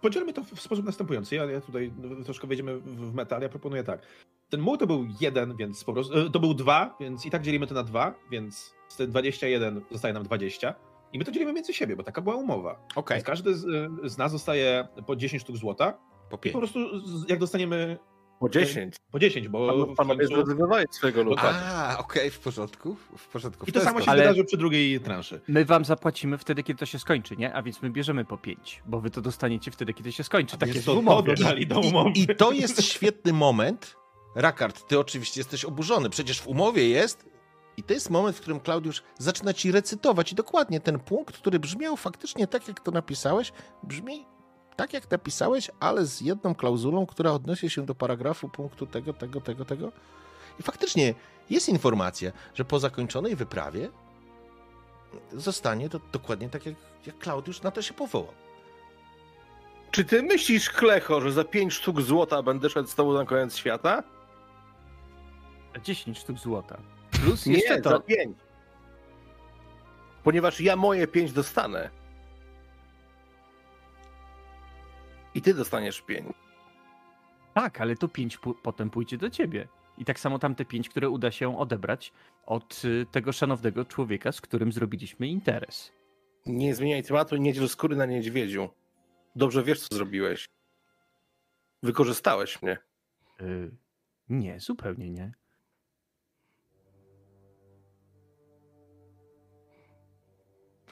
Podzielmy 0.00 0.32
to 0.32 0.42
w 0.44 0.60
sposób 0.60 0.84
następujący. 0.84 1.34
Ja, 1.36 1.44
ja 1.44 1.60
tutaj 1.60 1.92
troszkę 2.24 2.46
wejdziemy 2.46 2.78
w 2.80 3.14
metal. 3.14 3.42
Ja 3.42 3.48
proponuję 3.48 3.84
tak. 3.84 4.02
Ten 4.50 4.60
muł 4.60 4.76
to 4.76 4.86
był 4.86 5.06
jeden, 5.20 5.56
więc 5.56 5.84
po 5.84 5.92
prostu. 5.92 6.18
y, 6.18 6.30
To 6.30 6.40
był 6.40 6.54
dwa, 6.54 6.96
więc 7.00 7.26
i 7.26 7.30
tak 7.30 7.42
dzielimy 7.42 7.66
to 7.66 7.74
na 7.74 7.82
dwa, 7.82 8.14
więc 8.30 8.74
z 8.88 8.96
tych 8.96 9.08
21 9.08 9.80
zostaje 9.90 10.14
nam 10.14 10.22
20. 10.22 10.74
I 11.12 11.18
my 11.18 11.24
to 11.24 11.32
dzielimy 11.32 11.52
między 11.52 11.74
siebie, 11.74 11.96
bo 11.96 12.02
taka 12.02 12.20
była 12.22 12.36
umowa. 12.36 12.86
Okej, 12.96 13.14
Więc 13.16 13.26
każdy 13.26 13.54
z, 13.54 13.64
y, 14.04 14.08
z 14.08 14.18
nas 14.18 14.32
dostaje 14.32 14.88
po 15.06 15.16
10 15.16 15.42
sztuk 15.42 15.56
złota. 15.56 15.98
po 16.30 16.38
po 16.38 16.58
prostu 16.58 16.78
jak 17.28 17.38
dostaniemy 17.38 17.98
Po 18.40 18.48
10. 18.48 18.96
po 19.10 19.18
10, 19.18 19.48
bo 19.48 19.86
panowie 19.96 20.20
końcu... 20.20 20.34
zrezygnowali 20.34 20.86
swojego 20.90 21.22
luka. 21.22 21.42
A, 21.42 21.98
okej, 21.98 22.30
w 22.30 22.38
porządku. 22.38 22.96
W 23.16 23.28
porządku. 23.28 23.66
W 23.66 23.68
I 23.68 23.72
to 23.72 23.80
samo 23.80 24.00
się. 24.00 24.10
Ale- 24.10 24.22
wydarzy 24.22 24.44
przy 24.44 24.56
drugiej 24.56 25.00
transzy. 25.00 25.40
My 25.48 25.64
wam 25.64 25.84
zapłacimy 25.84 26.38
wtedy, 26.38 26.62
kiedy 26.62 26.78
to 26.78 26.86
się 26.86 26.98
skończy, 26.98 27.36
nie? 27.36 27.54
A 27.54 27.62
więc 27.62 27.82
my 27.82 27.90
bierzemy 27.90 28.24
po 28.24 28.38
5, 28.38 28.82
bo 28.86 29.00
wy 29.00 29.10
to 29.10 29.20
dostaniecie 29.20 29.70
wtedy, 29.70 29.94
kiedy 29.94 30.12
się 30.12 30.24
skończy. 30.24 30.58
Tak 30.58 30.74
jest 30.74 30.86
to 30.86 31.22
dodali 31.22 31.66
do 31.66 31.80
umowy. 31.80 32.10
I, 32.10 32.22
I 32.22 32.26
to 32.36 32.52
jest 32.52 32.82
świetny 32.82 33.32
moment. 33.32 33.96
Rakard, 34.36 34.88
ty 34.88 34.98
oczywiście 34.98 35.40
jesteś 35.40 35.64
oburzony. 35.64 36.10
Przecież 36.10 36.40
w 36.40 36.48
umowie 36.48 36.88
jest. 36.88 37.34
I 37.76 37.82
to 37.82 37.94
jest 37.94 38.10
moment, 38.10 38.36
w 38.36 38.40
którym 38.40 38.60
Klaudiusz 38.60 39.02
zaczyna 39.18 39.52
ci 39.52 39.72
recytować. 39.72 40.32
I 40.32 40.34
dokładnie 40.34 40.80
ten 40.80 41.00
punkt, 41.00 41.38
który 41.38 41.58
brzmiał 41.58 41.96
faktycznie 41.96 42.46
tak, 42.46 42.68
jak 42.68 42.80
to 42.80 42.90
napisałeś, 42.90 43.52
brzmi 43.82 44.26
tak, 44.76 44.92
jak 44.92 45.10
napisałeś, 45.10 45.70
ale 45.80 46.06
z 46.06 46.20
jedną 46.20 46.54
klauzulą, 46.54 47.06
która 47.06 47.30
odnosi 47.30 47.70
się 47.70 47.86
do 47.86 47.94
paragrafu 47.94 48.48
punktu 48.48 48.86
tego, 48.86 49.12
tego, 49.12 49.40
tego, 49.40 49.64
tego. 49.64 49.92
I 50.60 50.62
faktycznie 50.62 51.14
jest 51.50 51.68
informacja, 51.68 52.32
że 52.54 52.64
po 52.64 52.78
zakończonej 52.78 53.36
wyprawie 53.36 53.88
zostanie 55.32 55.88
to 55.88 56.00
dokładnie 56.12 56.48
tak, 56.48 56.66
jak, 56.66 56.74
jak 57.06 57.18
Klaudiusz 57.18 57.62
na 57.62 57.70
to 57.70 57.82
się 57.82 57.94
powołał. 57.94 58.32
Czy 59.90 60.04
ty 60.04 60.22
myślisz, 60.22 60.70
Klecho, 60.70 61.20
że 61.20 61.32
za 61.32 61.44
5 61.44 61.72
sztuk 61.72 62.00
złota 62.00 62.42
będę 62.42 62.70
szedł 62.70 62.88
z 62.88 62.94
tobą 62.94 63.12
na 63.12 63.24
koniec 63.24 63.56
świata? 63.56 64.02
10 65.82 66.18
sztuk 66.18 66.38
złota. 66.38 66.78
Plus 67.24 67.46
Nie, 67.46 67.54
jeszcze 67.54 67.74
za 67.74 67.90
to. 67.90 68.00
5. 68.00 68.38
Ponieważ 70.24 70.60
ja 70.60 70.76
moje 70.76 71.06
5 71.06 71.32
dostanę. 71.32 71.90
I 75.34 75.42
ty 75.42 75.54
dostaniesz 75.54 76.02
5. 76.02 76.26
Tak, 77.54 77.80
ale 77.80 77.96
to 77.96 78.08
5 78.08 78.38
potem 78.62 78.90
pójdzie 78.90 79.18
do 79.18 79.30
ciebie. 79.30 79.68
I 79.98 80.04
tak 80.04 80.20
samo 80.20 80.38
tamte 80.38 80.64
5, 80.64 80.88
które 80.88 81.08
uda 81.10 81.30
się 81.30 81.58
odebrać 81.58 82.12
od 82.46 82.82
y, 82.84 83.06
tego 83.10 83.32
szanownego 83.32 83.84
człowieka, 83.84 84.32
z 84.32 84.40
którym 84.40 84.72
zrobiliśmy 84.72 85.28
interes. 85.28 85.92
Nie 86.46 86.74
zmieniaj 86.74 87.02
tematu 87.02 87.36
i 87.36 87.40
nie 87.40 87.54
do 87.54 87.68
skóry 87.68 87.96
na 87.96 88.06
niedźwiedziu. 88.06 88.68
Dobrze 89.36 89.62
wiesz, 89.62 89.80
co 89.88 89.96
zrobiłeś. 89.96 90.46
Wykorzystałeś 91.82 92.62
mnie. 92.62 92.78
Y, 93.40 93.70
nie, 94.28 94.60
zupełnie 94.60 95.10
nie. 95.10 95.32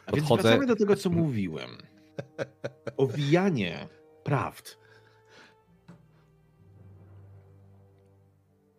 A 0.06 0.12
więc 0.12 0.28
Podchodzę- 0.28 0.43
wracamy 0.43 0.66
do 0.66 0.77
tego, 0.77 0.97
co 0.97 1.10
mówiłem. 1.10 1.70
Owijanie 2.97 3.89
prawd. 4.33 4.79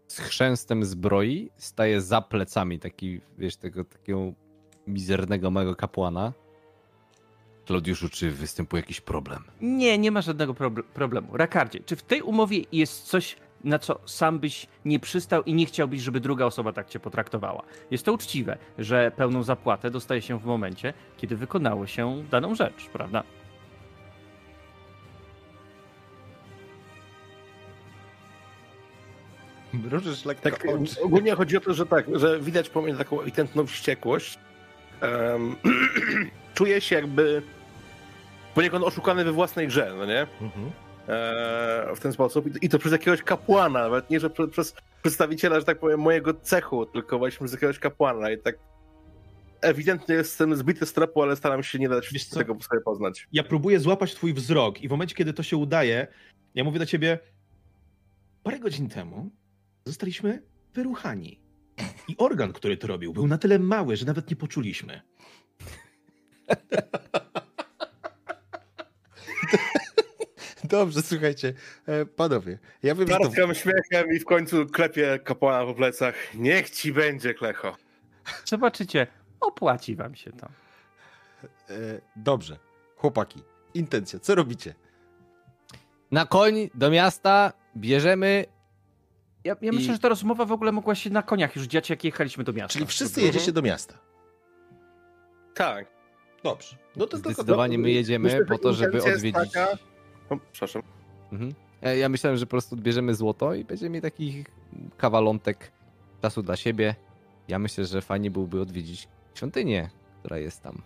Z 0.07 0.19
chrzęstem 0.19 0.85
zbroi 0.85 1.49
staje 1.57 2.01
za 2.01 2.21
plecami 2.21 2.79
taki, 2.79 3.21
wiesz, 3.37 3.55
tego 3.55 3.83
takiego 3.83 4.33
mizernego 4.87 5.51
małego 5.51 5.75
kapłana. 5.75 6.33
Klaudiuszu, 7.65 8.09
czy 8.09 8.31
występuje 8.31 8.81
jakiś 8.81 9.01
problem? 9.01 9.43
Nie, 9.61 9.97
nie 9.97 10.11
ma 10.11 10.21
żadnego 10.21 10.53
proble- 10.53 10.83
problemu. 10.83 11.37
Rakardzie, 11.37 11.79
czy 11.79 11.95
w 11.95 12.03
tej 12.03 12.21
umowie 12.21 12.61
jest 12.71 13.03
coś, 13.03 13.37
na 13.63 13.79
co 13.79 13.99
sam 14.05 14.39
byś 14.39 14.67
nie 14.85 14.99
przystał 14.99 15.43
i 15.43 15.53
nie 15.53 15.65
chciałbyś, 15.65 16.01
żeby 16.01 16.19
druga 16.19 16.45
osoba 16.45 16.73
tak 16.73 16.89
cię 16.89 16.99
potraktowała? 16.99 17.63
Jest 17.91 18.05
to 18.05 18.13
uczciwe, 18.13 18.57
że 18.77 19.11
pełną 19.15 19.43
zapłatę 19.43 19.91
dostaje 19.91 20.21
się 20.21 20.39
w 20.39 20.45
momencie, 20.45 20.93
kiedy 21.17 21.35
wykonało 21.35 21.87
się 21.87 22.23
daną 22.31 22.55
rzecz, 22.55 22.89
prawda? 22.93 23.23
Mrużysz 29.83 30.25
lekko 30.25 30.43
Tak, 30.43 30.65
oczy. 30.65 31.01
ogólnie 31.01 31.35
chodzi 31.35 31.57
o 31.57 31.59
to, 31.59 31.73
że 31.73 31.85
tak, 31.85 32.05
że 32.19 32.39
widać 32.39 32.69
pomiędzy 32.69 32.97
taką 32.97 33.21
ewidentną 33.21 33.65
wściekłość. 33.67 34.39
Um, 35.01 35.55
czuję 36.55 36.81
się 36.81 36.95
jakby 36.95 37.41
poniekąd 38.55 38.85
oszukany 38.85 39.23
we 39.23 39.31
własnej 39.31 39.67
grze, 39.67 39.93
no 39.97 40.05
nie? 40.05 40.27
Mhm. 40.41 40.71
E, 41.07 41.95
w 41.95 41.99
ten 41.99 42.13
sposób. 42.13 42.45
I- 42.55 42.65
I 42.65 42.69
to 42.69 42.79
przez 42.79 42.91
jakiegoś 42.91 43.23
kapłana, 43.23 43.79
nawet 43.79 44.09
nie, 44.09 44.19
że 44.19 44.29
przez, 44.29 44.49
przez 44.49 44.73
przedstawiciela, 45.01 45.59
że 45.59 45.65
tak 45.65 45.79
powiem, 45.79 45.99
mojego 45.99 46.33
cechu, 46.33 46.85
tylko 46.85 47.17
właśnie 47.19 47.37
przez 47.39 47.51
jakiegoś 47.51 47.79
kapłana. 47.79 48.31
I 48.31 48.37
tak 48.37 48.55
ewidentnie 49.61 50.15
jestem 50.15 50.55
zbity 50.55 50.85
z 50.85 50.93
tropu, 50.93 51.21
ale 51.21 51.35
staram 51.35 51.63
się 51.63 51.79
nie 51.79 51.89
dać 51.89 52.09
Wiesz 52.13 52.25
co? 52.25 52.39
tego 52.39 52.57
sobie 52.61 52.81
poznać. 52.81 53.27
Ja 53.33 53.43
próbuję 53.43 53.79
złapać 53.79 54.15
twój 54.15 54.33
wzrok 54.33 54.81
i 54.81 54.87
w 54.87 54.91
momencie, 54.91 55.15
kiedy 55.15 55.33
to 55.33 55.43
się 55.43 55.57
udaje, 55.57 56.07
ja 56.55 56.63
mówię 56.63 56.79
do 56.79 56.85
ciebie, 56.85 57.19
parę 58.43 58.59
godzin 58.59 58.89
temu 58.89 59.29
zostaliśmy 59.85 60.41
wyruchani. 60.73 61.39
I 62.07 62.17
organ, 62.17 62.53
który 62.53 62.77
to 62.77 62.87
robił, 62.87 63.13
był 63.13 63.27
na 63.27 63.37
tyle 63.37 63.59
mały, 63.59 63.97
że 63.97 64.05
nawet 64.05 64.29
nie 64.29 64.35
poczuliśmy. 64.35 65.01
Dobrze, 70.63 71.01
słuchajcie, 71.01 71.53
e, 71.85 72.05
panowie, 72.05 72.59
ja 72.83 72.95
wiem, 72.95 73.07
że 73.07 73.13
to... 73.13 73.23
Tarskam 73.23 73.55
śmiechem 73.55 74.15
i 74.15 74.19
w 74.19 74.25
końcu 74.25 74.65
klepię 74.65 75.19
kapłana 75.23 75.65
po 75.65 75.73
plecach. 75.73 76.15
Niech 76.35 76.69
ci 76.69 76.93
będzie, 76.93 77.33
Klecho. 77.33 77.77
Zobaczycie, 78.45 79.07
opłaci 79.39 79.95
wam 79.95 80.15
się 80.15 80.31
to. 80.31 80.47
E, 81.69 82.01
dobrze, 82.15 82.59
chłopaki, 82.95 83.43
intencja, 83.73 84.19
co 84.19 84.35
robicie? 84.35 84.73
Na 86.11 86.25
koń 86.25 86.69
do 86.75 86.89
miasta 86.89 87.53
bierzemy. 87.77 88.45
Ja, 89.43 89.55
ja 89.61 89.71
I- 89.71 89.75
myślę, 89.75 89.93
że 89.93 89.99
ta 89.99 90.09
rozmowa 90.09 90.45
w 90.45 90.51
ogóle 90.51 90.71
mogła 90.71 90.95
się 90.95 91.09
na 91.09 91.21
koniach 91.23 91.55
już 91.55 91.65
dziać, 91.65 91.89
jak 91.89 92.03
jechaliśmy 92.03 92.43
do 92.43 92.53
miasta. 92.53 92.73
Czyli 92.73 92.85
wszyscy 92.85 93.15
Dobrze? 93.15 93.25
jedziecie 93.27 93.51
do 93.51 93.61
miasta. 93.61 93.93
Tak. 95.53 95.85
Dobrze. 96.43 96.75
No 96.95 97.05
to 97.05 97.17
tylko... 97.17 97.29
Zdecydowanie 97.33 97.77
my 97.77 97.91
jedziemy 97.91 98.23
Myślę, 98.29 98.45
po 98.45 98.57
to, 98.57 98.73
żeby 98.73 99.03
odwiedzić. 99.03 99.33
taka- 99.53 99.77
O, 100.29 100.37
przepraszam. 100.51 100.81
Mhm. 101.31 101.53
Ja, 101.81 101.93
ja 101.93 102.09
myślałem, 102.09 102.37
że 102.37 102.45
po 102.45 102.49
prostu 102.49 102.75
bierzemy 102.77 103.15
złoto 103.15 103.53
i 103.53 103.63
będziemy 103.63 103.89
mieli 103.89 104.01
takich 104.01 104.45
kawalątek 104.97 105.71
czasu 106.21 106.43
dla 106.43 106.55
siebie. 106.55 106.95
Ja 107.47 107.59
myślę, 107.59 107.85
że 107.85 108.01
fajnie 108.01 108.31
byłoby 108.31 108.61
odwiedzić 108.61 109.07
świątynię, 109.35 109.89
która 110.19 110.37
jest 110.37 110.61
tam 110.61 110.81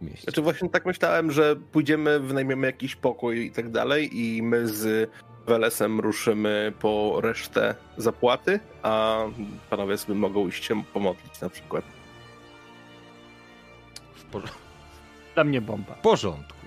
w 0.00 0.02
mieście. 0.04 0.22
Znaczy 0.22 0.42
właśnie 0.42 0.68
tak 0.68 0.86
myślałem, 0.86 1.30
że 1.30 1.56
pójdziemy, 1.56 2.20
wynajmiemy 2.20 2.66
jakiś 2.66 2.96
pokój 2.96 3.46
i 3.46 3.50
tak 3.50 3.70
dalej 3.70 4.18
i 4.20 4.42
my 4.42 4.68
z 4.68 5.10
Welesem 5.50 6.00
ruszymy 6.00 6.72
po 6.80 7.20
resztę 7.20 7.74
zapłaty, 7.96 8.60
a 8.82 9.24
panowie 9.70 9.98
sobie 9.98 10.14
mogą 10.14 10.48
iść 10.48 10.64
się 10.64 10.84
pomodlić 10.84 11.40
na 11.40 11.48
przykład. 11.48 11.84
W 14.14 14.24
porządku. 14.24 14.58
Dla 15.34 15.44
mnie 15.44 15.60
bomba. 15.60 15.94
W 15.94 16.00
porządku. 16.00 16.66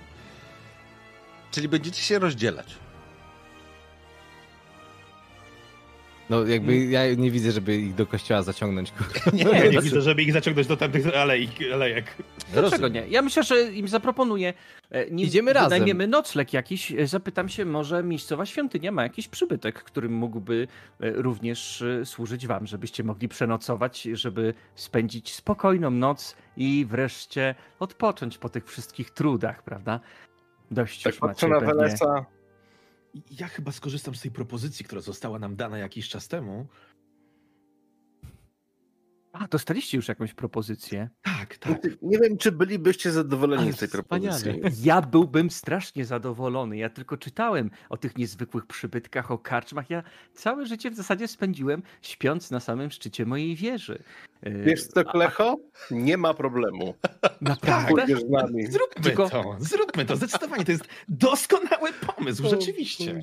Czyli 1.51 1.69
będziecie 1.69 2.01
się 2.01 2.19
rozdzielać. 2.19 2.75
No 6.33 6.45
jakby 6.45 6.77
ja 6.85 7.13
nie 7.13 7.31
widzę, 7.31 7.51
żeby 7.51 7.75
ich 7.77 7.95
do 7.95 8.05
kościoła 8.05 8.41
zaciągnąć. 8.41 8.93
Nie, 9.33 9.43
Ja 9.43 9.63
nie 9.63 9.71
znaczy- 9.71 9.81
widzę, 9.89 10.01
żeby 10.01 10.21
ich 10.23 10.33
zaciągnąć 10.33 10.67
do 10.67 10.77
tamtych 10.77 11.17
alei, 11.17 11.49
alejek. 11.73 12.05
Dlaczego 12.53 12.87
nie? 12.87 13.03
Ja 13.09 13.21
myślę, 13.21 13.43
że 13.43 13.61
im 13.63 13.87
zaproponuję. 13.87 14.53
e, 14.91 15.09
Nim 15.11 15.27
Idziemy 15.27 15.53
razem. 15.53 15.69
wynajmiemy 15.69 16.07
nocleg 16.07 16.53
jakiś, 16.53 16.91
e, 16.91 17.07
zapytam 17.07 17.49
się, 17.49 17.65
może 17.65 18.03
miejscowa 18.03 18.45
świątynia 18.45 18.91
ma 18.91 19.03
jakiś 19.03 19.27
przybytek, 19.27 19.83
którym 19.83 20.13
mógłby 20.13 20.67
e, 20.99 21.11
również 21.11 21.83
służyć 22.05 22.47
wam, 22.47 22.67
żebyście 22.67 23.03
mogli 23.03 23.27
przenocować, 23.27 24.01
żeby 24.13 24.53
spędzić 24.75 25.33
spokojną 25.33 25.91
noc 25.91 26.35
i 26.57 26.85
wreszcie 26.89 27.55
odpocząć 27.79 28.37
po 28.37 28.49
tych 28.49 28.65
wszystkich 28.67 29.09
trudach, 29.11 29.63
prawda? 29.63 29.99
Dość 30.71 31.03
Tak 31.03 31.13
już 31.13 31.19
patrzę 31.19 31.47
macie 31.47 31.65
na 31.65 31.71
pewnie. 31.71 31.83
Welesa. 31.83 32.25
Ja 33.31 33.47
chyba 33.47 33.71
skorzystam 33.71 34.15
z 34.15 34.21
tej 34.21 34.31
propozycji, 34.31 34.85
która 34.85 35.01
została 35.01 35.39
nam 35.39 35.55
dana 35.55 35.77
jakiś 35.77 36.09
czas 36.09 36.27
temu. 36.27 36.67
A, 39.33 39.47
dostaliście 39.47 39.97
już 39.97 40.07
jakąś 40.07 40.33
propozycję? 40.33 41.09
Tak, 41.21 41.57
tak. 41.57 41.81
Nie 42.01 42.17
wiem, 42.19 42.37
czy 42.37 42.51
bylibyście 42.51 43.11
zadowoleni 43.11 43.63
Ale 43.63 43.73
z 43.73 43.77
tej 43.77 43.87
wspaniale. 43.87 44.39
propozycji. 44.39 44.85
Ja 44.85 45.01
byłbym 45.01 45.49
strasznie 45.49 46.05
zadowolony. 46.05 46.77
Ja 46.77 46.89
tylko 46.89 47.17
czytałem 47.17 47.69
o 47.89 47.97
tych 47.97 48.17
niezwykłych 48.17 48.65
przybytkach, 48.65 49.31
o 49.31 49.37
karczmach. 49.37 49.89
Ja 49.89 50.03
całe 50.33 50.65
życie 50.65 50.91
w 50.91 50.95
zasadzie 50.95 51.27
spędziłem 51.27 51.83
śpiąc 52.01 52.51
na 52.51 52.59
samym 52.59 52.91
szczycie 52.91 53.25
mojej 53.25 53.55
wieży. 53.55 54.03
Yy, 54.43 54.63
Wiesz 54.63 54.87
co, 54.87 55.03
Klecho? 55.03 55.57
Nie 55.91 56.17
ma 56.17 56.33
problemu. 56.33 56.93
Naprawdę? 57.41 58.05
Nami. 58.29 58.67
Zróbmy 58.67 59.03
Tylko- 59.03 59.29
to, 59.29 59.55
zróbmy 59.59 60.05
to, 60.05 60.15
zdecydowanie. 60.15 60.65
To 60.65 60.71
jest 60.71 60.85
doskonały 61.07 61.89
pomysł, 61.93 62.49
rzeczywiście. 62.49 63.21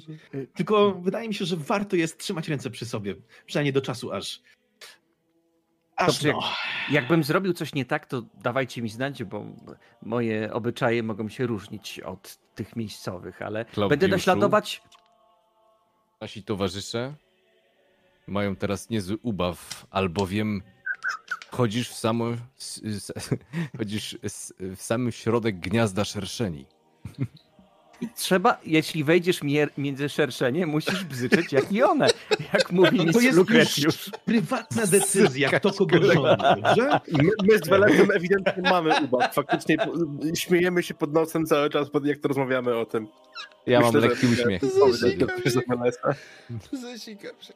Tylko 0.54 0.92
wydaje 0.92 1.28
mi 1.28 1.34
się, 1.34 1.44
że 1.44 1.56
warto 1.56 1.96
jest 1.96 2.18
trzymać 2.18 2.48
ręce 2.48 2.70
przy 2.70 2.86
sobie, 2.86 3.14
przynajmniej 3.46 3.72
do 3.72 3.80
czasu 3.80 4.12
aż... 4.12 4.42
Dobrze, 6.06 6.28
jak, 6.28 6.36
no. 6.36 6.42
jakbym 6.90 7.24
zrobił 7.24 7.52
coś 7.52 7.74
nie 7.74 7.84
tak, 7.84 8.06
to 8.06 8.22
dawajcie 8.42 8.82
mi 8.82 8.88
znać, 8.88 9.24
bo 9.24 9.44
moje 10.02 10.52
obyczaje 10.52 11.02
mogą 11.02 11.28
się 11.28 11.46
różnić 11.46 12.00
od 12.00 12.38
tych 12.54 12.76
miejscowych, 12.76 13.42
ale 13.42 13.58
będę 13.64 13.72
Klaudiuszu? 13.74 14.08
naśladować. 14.10 14.82
Nasi 16.20 16.42
towarzysze 16.42 17.14
mają 18.26 18.56
teraz 18.56 18.90
niezły 18.90 19.18
ubaw, 19.22 19.86
albowiem 19.90 20.62
chodzisz 21.50 21.90
w 21.90 21.94
samo, 21.94 22.26
s- 22.58 22.82
s- 22.84 23.12
chodzisz 23.78 24.18
s- 24.22 24.54
w 24.58 24.82
sam 24.82 25.12
środek 25.12 25.58
gniazda 25.60 26.04
szerszeni. 26.04 26.66
Trzeba, 28.16 28.58
jeśli 28.66 29.04
wejdziesz 29.04 29.40
między 29.78 30.08
szerszenie, 30.08 30.66
musisz 30.66 31.04
bzyczeć 31.04 31.52
jak 31.52 31.72
i 31.72 31.82
one, 31.82 32.08
jak 32.52 32.72
mówi 32.72 32.98
No 33.06 33.12
to 33.12 33.20
jest 33.20 33.36
Lucretiusz. 33.38 33.84
już 33.84 34.10
prywatna 34.24 34.86
decyzja, 34.86 35.48
kto 35.50 35.72
kogo 35.72 35.96
rządzi, 36.12 36.44
dobrze? 36.62 37.00
My, 37.12 37.30
my 37.42 37.58
z 37.58 37.68
Welecem 37.68 38.10
ewidentnie 38.10 38.62
mamy 38.70 38.94
ubaw. 39.04 39.34
Faktycznie 39.34 39.76
śmiejemy 40.34 40.82
się 40.82 40.94
pod 40.94 41.12
nosem 41.12 41.46
cały 41.46 41.70
czas, 41.70 41.90
pod- 41.90 42.06
jak 42.06 42.18
to 42.18 42.28
rozmawiamy 42.28 42.76
o 42.76 42.86
tym. 42.86 43.06
Ja 43.66 43.80
Myślę, 43.80 43.92
mam 43.92 44.02
że- 44.02 44.08
lekki 44.08 44.26
uśmiech. 44.26 44.62
Powiedz, 44.80 44.98
ktoś 45.40 45.52
za 45.52 45.60
Welesa. 45.68 46.14
Zasikam 46.72 47.32
się. 47.40 47.52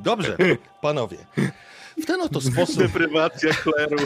Dobrze, 0.00 0.36
panowie. 0.82 1.16
W 2.02 2.06
ten 2.06 2.20
oto 2.20 2.40
sposób, 2.40 2.76
Deprywacja 2.78 3.54
kleru. 3.54 3.96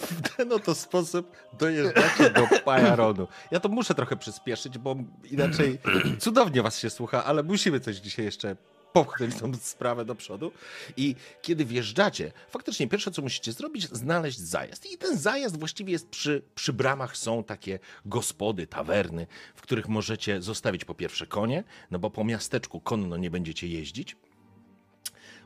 w 0.00 0.36
ten 0.36 0.52
oto 0.52 0.74
sposób 0.74 1.36
dojeżdżacie 1.58 2.30
do 2.30 2.46
Pajaronu. 2.64 3.28
Ja 3.50 3.60
to 3.60 3.68
muszę 3.68 3.94
trochę 3.94 4.16
przyspieszyć, 4.16 4.78
bo 4.78 4.96
inaczej 5.30 5.78
cudownie 6.18 6.62
was 6.62 6.78
się 6.78 6.90
słucha, 6.90 7.24
ale 7.24 7.42
musimy 7.42 7.80
coś 7.80 7.96
dzisiaj 7.96 8.24
jeszcze 8.24 8.56
popchnąć 8.92 9.36
tą 9.36 9.54
sprawę 9.54 10.04
do 10.04 10.14
przodu. 10.14 10.52
I 10.96 11.14
kiedy 11.42 11.64
wjeżdżacie, 11.64 12.32
faktycznie 12.48 12.88
pierwsze, 12.88 13.10
co 13.10 13.22
musicie 13.22 13.52
zrobić, 13.52 13.88
znaleźć 13.88 14.38
zajazd. 14.38 14.92
I 14.92 14.98
ten 14.98 15.18
zajazd 15.18 15.58
właściwie 15.58 15.92
jest 15.92 16.08
przy, 16.08 16.42
przy 16.54 16.72
bramach 16.72 17.16
są 17.16 17.44
takie 17.44 17.78
gospody, 18.06 18.66
tawerny, 18.66 19.26
w 19.54 19.60
których 19.60 19.88
możecie 19.88 20.42
zostawić 20.42 20.84
po 20.84 20.94
pierwsze 20.94 21.26
konie, 21.26 21.64
no 21.90 21.98
bo 21.98 22.10
po 22.10 22.24
miasteczku 22.24 22.80
konno 22.80 23.16
nie 23.16 23.30
będziecie 23.30 23.68
jeździć. 23.68 24.16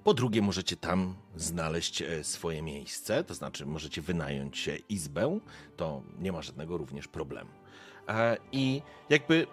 Po 0.06 0.14
drugie, 0.14 0.42
możecie 0.42 0.76
tam 0.76 1.14
znaleźć 1.36 2.02
e, 2.02 2.24
swoje 2.24 2.62
miejsce, 2.62 3.24
to 3.24 3.34
znaczy 3.34 3.66
możecie 3.66 4.02
wynająć 4.02 4.68
e, 4.68 4.76
izbę, 4.76 5.38
to 5.76 6.02
nie 6.18 6.32
ma 6.32 6.42
żadnego 6.42 6.76
również 6.76 7.08
problemu. 7.08 7.50
E, 8.08 8.36
I 8.52 8.82
jakby 9.08 9.46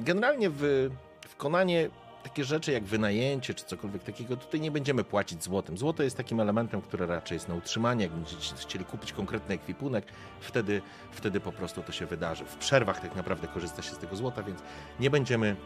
generalnie 0.00 0.50
w, 0.50 0.90
w 1.28 1.36
Konanie 1.36 1.90
takie 2.22 2.44
rzeczy 2.44 2.72
jak 2.72 2.84
wynajęcie 2.84 3.54
czy 3.54 3.64
cokolwiek 3.64 4.02
takiego, 4.02 4.36
tutaj 4.36 4.60
nie 4.60 4.70
będziemy 4.70 5.04
płacić 5.04 5.44
złotem. 5.44 5.78
Złoto 5.78 6.02
jest 6.02 6.16
takim 6.16 6.40
elementem, 6.40 6.82
który 6.82 7.06
raczej 7.06 7.36
jest 7.36 7.48
na 7.48 7.54
utrzymanie. 7.54 8.04
Jak 8.04 8.12
będziecie 8.12 8.56
chcieli 8.56 8.84
kupić 8.84 9.12
konkretny 9.12 9.54
ekwipunek, 9.54 10.06
wtedy, 10.40 10.82
wtedy 11.12 11.40
po 11.40 11.52
prostu 11.52 11.82
to 11.82 11.92
się 11.92 12.06
wydarzy. 12.06 12.44
W 12.44 12.56
przerwach 12.56 13.00
tak 13.00 13.16
naprawdę 13.16 13.48
korzysta 13.48 13.82
się 13.82 13.94
z 13.94 13.98
tego 13.98 14.16
złota, 14.16 14.42
więc 14.42 14.60
nie 15.00 15.10
będziemy 15.10 15.56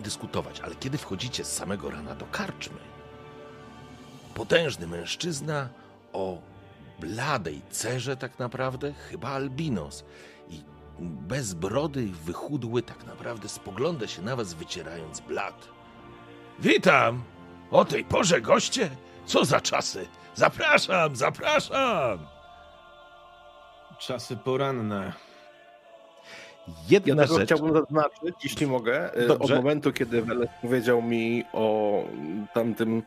dyskutować. 0.00 0.60
Ale 0.60 0.74
kiedy 0.74 0.98
wchodzicie 0.98 1.44
z 1.44 1.52
samego 1.52 1.90
rana 1.90 2.14
do 2.14 2.26
karczmy, 2.26 2.78
potężny 4.34 4.86
mężczyzna 4.86 5.68
o 6.12 6.38
bladej 6.98 7.62
cerze 7.70 8.16
tak 8.16 8.38
naprawdę, 8.38 8.92
chyba 8.92 9.28
albinos 9.28 10.04
i 10.50 10.60
bez 11.00 11.54
brody 11.54 12.06
wychudły 12.24 12.82
tak 12.82 13.04
naprawdę 13.06 13.48
spogląda 13.48 14.06
się 14.06 14.22
na 14.22 14.36
was 14.36 14.54
wycierając 14.54 15.20
blad. 15.20 15.68
Witam! 16.58 17.22
O 17.70 17.84
tej 17.84 18.04
porze 18.04 18.40
goście? 18.40 18.90
Co 19.26 19.44
za 19.44 19.60
czasy? 19.60 20.06
Zapraszam, 20.34 21.16
zapraszam! 21.16 22.18
Czasy 23.98 24.36
poranne. 24.36 25.12
Ja 26.88 27.00
Jedna 27.06 27.22
tego 27.22 27.38
rzecz... 27.38 27.46
chciałbym 27.48 27.72
zaznaczyć, 27.74 28.34
jeśli 28.44 28.66
mogę. 28.66 29.12
e, 29.14 29.26
Dobrze. 29.26 29.54
Od 29.54 29.60
momentu, 29.64 29.92
kiedy 29.92 30.22
Weles 30.22 30.48
powiedział 30.62 31.02
mi 31.02 31.44
o 31.52 31.98
tamtym 32.54 33.02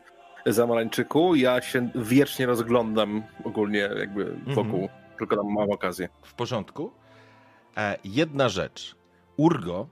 zamarańczyku, 0.52 1.34
ja 1.34 1.62
się 1.62 1.90
wiecznie 1.94 2.46
rozglądam 2.46 3.22
ogólnie 3.44 3.78
jakby 3.78 4.36
wokół. 4.46 4.88
Tylko 5.18 5.36
tam 5.36 5.46
mam 5.52 5.70
okazję. 5.70 6.08
W 6.22 6.34
porządku. 6.34 6.92
E, 7.76 7.98
jedna 8.04 8.48
rzecz. 8.48 8.96
Urgo. 9.36 9.88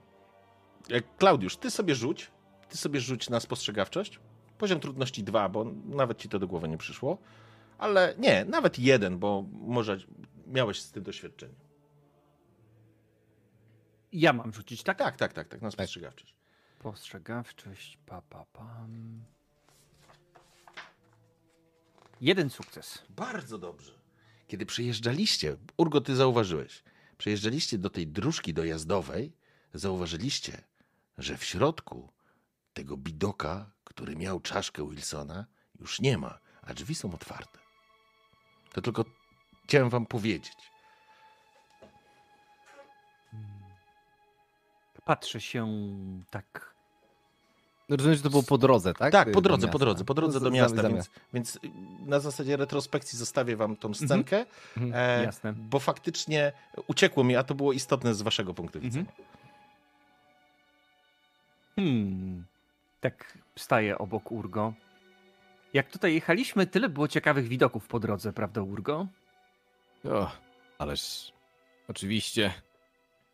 E, 0.89 1.01
Klaudiusz, 1.01 1.57
ty 1.57 1.71
sobie 1.71 1.95
rzuć. 1.95 2.31
Ty 2.69 2.77
sobie 2.77 2.99
rzuć 2.99 3.29
na 3.29 3.39
spostrzegawczość. 3.39 4.19
Poziom 4.57 4.79
trudności 4.79 5.23
2, 5.23 5.49
bo 5.49 5.65
nawet 5.85 6.17
ci 6.17 6.29
to 6.29 6.39
do 6.39 6.47
głowy 6.47 6.67
nie 6.67 6.77
przyszło. 6.77 7.17
Ale 7.77 8.15
nie, 8.17 8.45
nawet 8.45 8.79
jeden, 8.79 9.19
bo 9.19 9.45
może 9.51 9.97
miałeś 10.47 10.81
z 10.81 10.91
tym 10.91 11.03
doświadczenie. 11.03 11.55
Ja 14.11 14.33
mam 14.33 14.53
rzucić, 14.53 14.83
tak? 14.83 14.97
Tak, 14.97 15.17
tak, 15.17 15.33
tak, 15.33 15.47
tak, 15.47 15.61
na 15.61 15.71
spostrzegawczość. 15.71 16.35
Postrzegawczość, 16.79 17.97
pa, 18.05 18.21
pa, 18.21 18.45
pam. 18.53 19.21
Jeden 22.21 22.49
sukces. 22.49 23.03
Bardzo 23.09 23.57
dobrze. 23.57 23.93
Kiedy 24.47 24.65
przyjeżdżaliście, 24.65 25.57
Urgo, 25.77 26.01
ty 26.01 26.15
zauważyłeś, 26.15 26.83
przyjeżdżaliście 27.17 27.77
do 27.77 27.89
tej 27.89 28.07
dróżki 28.07 28.53
dojazdowej, 28.53 29.33
zauważyliście, 29.73 30.63
że 31.17 31.37
w 31.37 31.43
środku 31.43 32.13
tego 32.73 32.97
bidoka, 32.97 33.71
który 33.83 34.15
miał 34.15 34.39
czaszkę 34.39 34.89
Wilsona, 34.89 35.45
już 35.79 35.99
nie 35.99 36.17
ma, 36.17 36.39
a 36.61 36.73
drzwi 36.73 36.95
są 36.95 37.13
otwarte. 37.13 37.59
To 38.73 38.81
tylko 38.81 39.05
chciałem 39.63 39.89
wam 39.89 40.05
powiedzieć. 40.05 40.71
Patrzę 45.05 45.41
się 45.41 45.67
tak. 46.29 46.74
No 47.89 47.95
Rozumiem, 47.95 48.17
że 48.17 48.23
to 48.23 48.29
było 48.29 48.43
po 48.43 48.57
drodze, 48.57 48.93
tak? 48.93 49.11
Tak, 49.11 49.27
Y, 49.27 49.31
po 49.31 49.41
do 49.41 49.49
drodze, 49.49 49.67
po 49.67 49.79
drodze, 49.79 50.05
po 50.05 50.13
drodze 50.13 50.39
No, 50.39 50.43
do 50.43 50.49
z- 50.49 50.53
miasta, 50.53 50.81
zamiast- 50.81 51.09
więc, 51.33 51.59
więc 51.63 51.73
na 52.05 52.19
zasadzie 52.19 52.57
retrospekcji 52.57 53.17
zostawię 53.19 53.55
wam 53.55 53.75
tą 53.75 53.93
scenkę, 53.93 54.45
Mhm. 54.77 55.19
e, 55.19 55.23
Jasne. 55.23 55.53
bo 55.53 55.79
faktycznie 55.79 56.51
uciekło 56.87 57.23
mi, 57.23 57.35
a 57.35 57.43
to 57.43 57.55
było 57.55 57.73
istotne 57.73 58.13
z 58.13 58.21
waszego 58.21 58.53
punktu 58.53 58.77
Mhm. 58.77 58.91
widzenia. 58.93 59.11
Hmm. 61.75 62.43
Tak 63.01 63.37
staję 63.55 63.97
obok 63.97 64.31
Urgo. 64.31 64.73
Jak 65.73 65.91
tutaj 65.91 66.13
jechaliśmy, 66.13 66.67
tyle 66.67 66.89
było 66.89 67.07
ciekawych 67.07 67.47
widoków 67.47 67.87
po 67.87 67.99
drodze, 67.99 68.33
prawda, 68.33 68.61
Urgo? 68.61 69.07
O, 70.05 70.31
ależ 70.77 71.31
oczywiście 71.87 72.53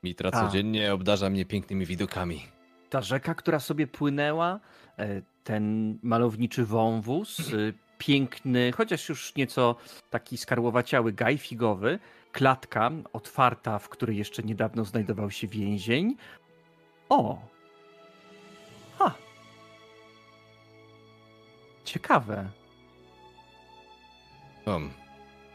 Mitra 0.03 0.29
A. 0.33 0.45
codziennie 0.45 0.93
obdarza 0.93 1.29
mnie 1.29 1.45
pięknymi 1.45 1.85
widokami. 1.85 2.41
Ta 2.91 3.01
rzeka, 3.01 3.35
która 3.35 3.59
sobie 3.59 3.87
płynęła, 3.87 4.59
e, 4.97 5.21
ten 5.43 5.97
malowniczy 6.03 6.65
wąwóz, 6.65 7.39
e, 7.39 7.43
piękny, 7.97 8.71
chociaż 8.71 9.09
już 9.09 9.35
nieco 9.35 9.75
taki 10.09 10.37
skarłowaciały 10.37 11.13
gaj 11.13 11.37
figowy, 11.37 11.99
klatka 12.31 12.91
otwarta, 13.13 13.79
w 13.79 13.89
której 13.89 14.17
jeszcze 14.17 14.43
niedawno 14.43 14.85
znajdował 14.85 15.31
się 15.31 15.47
więzień. 15.47 16.15
O! 17.09 17.39
Ha! 18.99 19.15
Ciekawe. 21.83 22.49
O, 24.65 24.79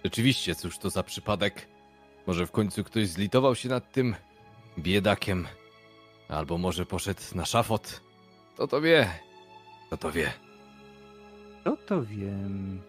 rzeczywiście, 0.05 0.55
cóż 0.55 0.79
to 0.79 0.91
za 0.91 1.03
przypadek. 1.03 1.69
Może 2.27 2.47
w 2.47 2.51
końcu 2.51 2.85
ktoś 2.85 3.09
zlitował 3.09 3.55
się 3.55 3.69
nad 3.69 3.93
tym 3.93 4.15
biedakiem. 4.79 5.47
Albo 6.28 6.59
może 6.59 6.86
poszedł 6.86 7.20
na 7.35 7.44
szafot. 7.44 8.01
Kto 8.55 8.66
to 8.66 8.81
wie? 8.81 9.11
Kto 9.86 9.97
to 9.97 10.12
wie? 10.12 10.32
No 11.65 11.77
to 11.77 12.03
wiem. 12.03 12.82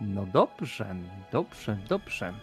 No 0.00 0.26
dobrze, 0.26 0.96
dobrze, 1.32 1.78
dobrze. 1.88 2.34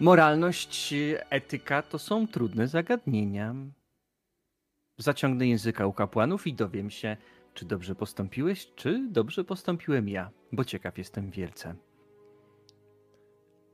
Moralność, 0.00 0.94
etyka 1.30 1.82
to 1.82 1.98
są 1.98 2.28
trudne 2.28 2.68
zagadnienia. 2.68 3.54
Zaciągnę 4.98 5.46
języka 5.46 5.86
u 5.86 5.92
kapłanów 5.92 6.46
i 6.46 6.54
dowiem 6.54 6.90
się, 6.90 7.16
czy 7.54 7.64
dobrze 7.64 7.94
postąpiłeś, 7.94 8.68
czy 8.76 9.06
dobrze 9.10 9.44
postąpiłem 9.44 10.08
ja. 10.08 10.30
bo 10.52 10.64
ciekaw 10.64 10.98
jestem 10.98 11.30
wielce. 11.30 11.74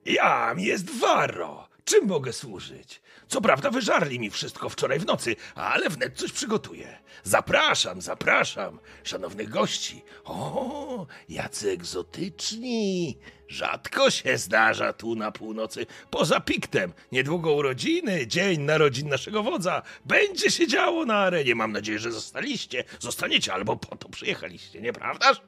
Jam 0.05 0.61
jest 0.61 1.01
Warro. 1.01 1.68
Czym 1.89 2.07
mogę 2.07 2.33
służyć? 2.33 3.01
Co 3.29 3.41
prawda 3.41 3.71
wyżarli 3.71 4.21
mi 4.21 4.31
wszystko 4.31 4.69
wczoraj 4.69 4.99
w 4.99 5.07
nocy, 5.07 5.37
ale 5.55 5.89
wnet 5.89 6.17
coś 6.17 6.33
przygotuję. 6.33 6.99
Zapraszam, 7.23 8.01
zapraszam, 8.01 8.79
szanownych 9.05 9.49
gości. 9.49 10.03
O, 10.25 11.07
jacy 11.29 11.71
egzotyczni. 11.71 13.19
Rzadko 13.49 14.11
się 14.11 14.39
zdarza 14.39 14.93
tu 14.93 15.15
na 15.15 15.33
północy. 15.33 15.87
Poza 16.11 16.41
piktem, 16.41 16.93
niedługo 17.13 17.53
urodziny, 17.53 18.27
dzień 18.27 18.61
narodzin 18.61 19.09
naszego 19.09 19.43
wodza. 19.43 19.83
Będzie 20.05 20.51
się 20.51 20.67
działo 20.67 21.05
na 21.05 21.17
arenie. 21.17 21.55
Mam 21.55 21.73
nadzieję, 21.73 21.99
że 21.99 22.13
zostaliście. 22.13 22.85
Zostaniecie 22.99 23.55
albo 23.55 23.77
po 23.77 23.97
to 23.97 24.09
przyjechaliście, 24.09 24.81
nieprawdaż? 24.81 25.43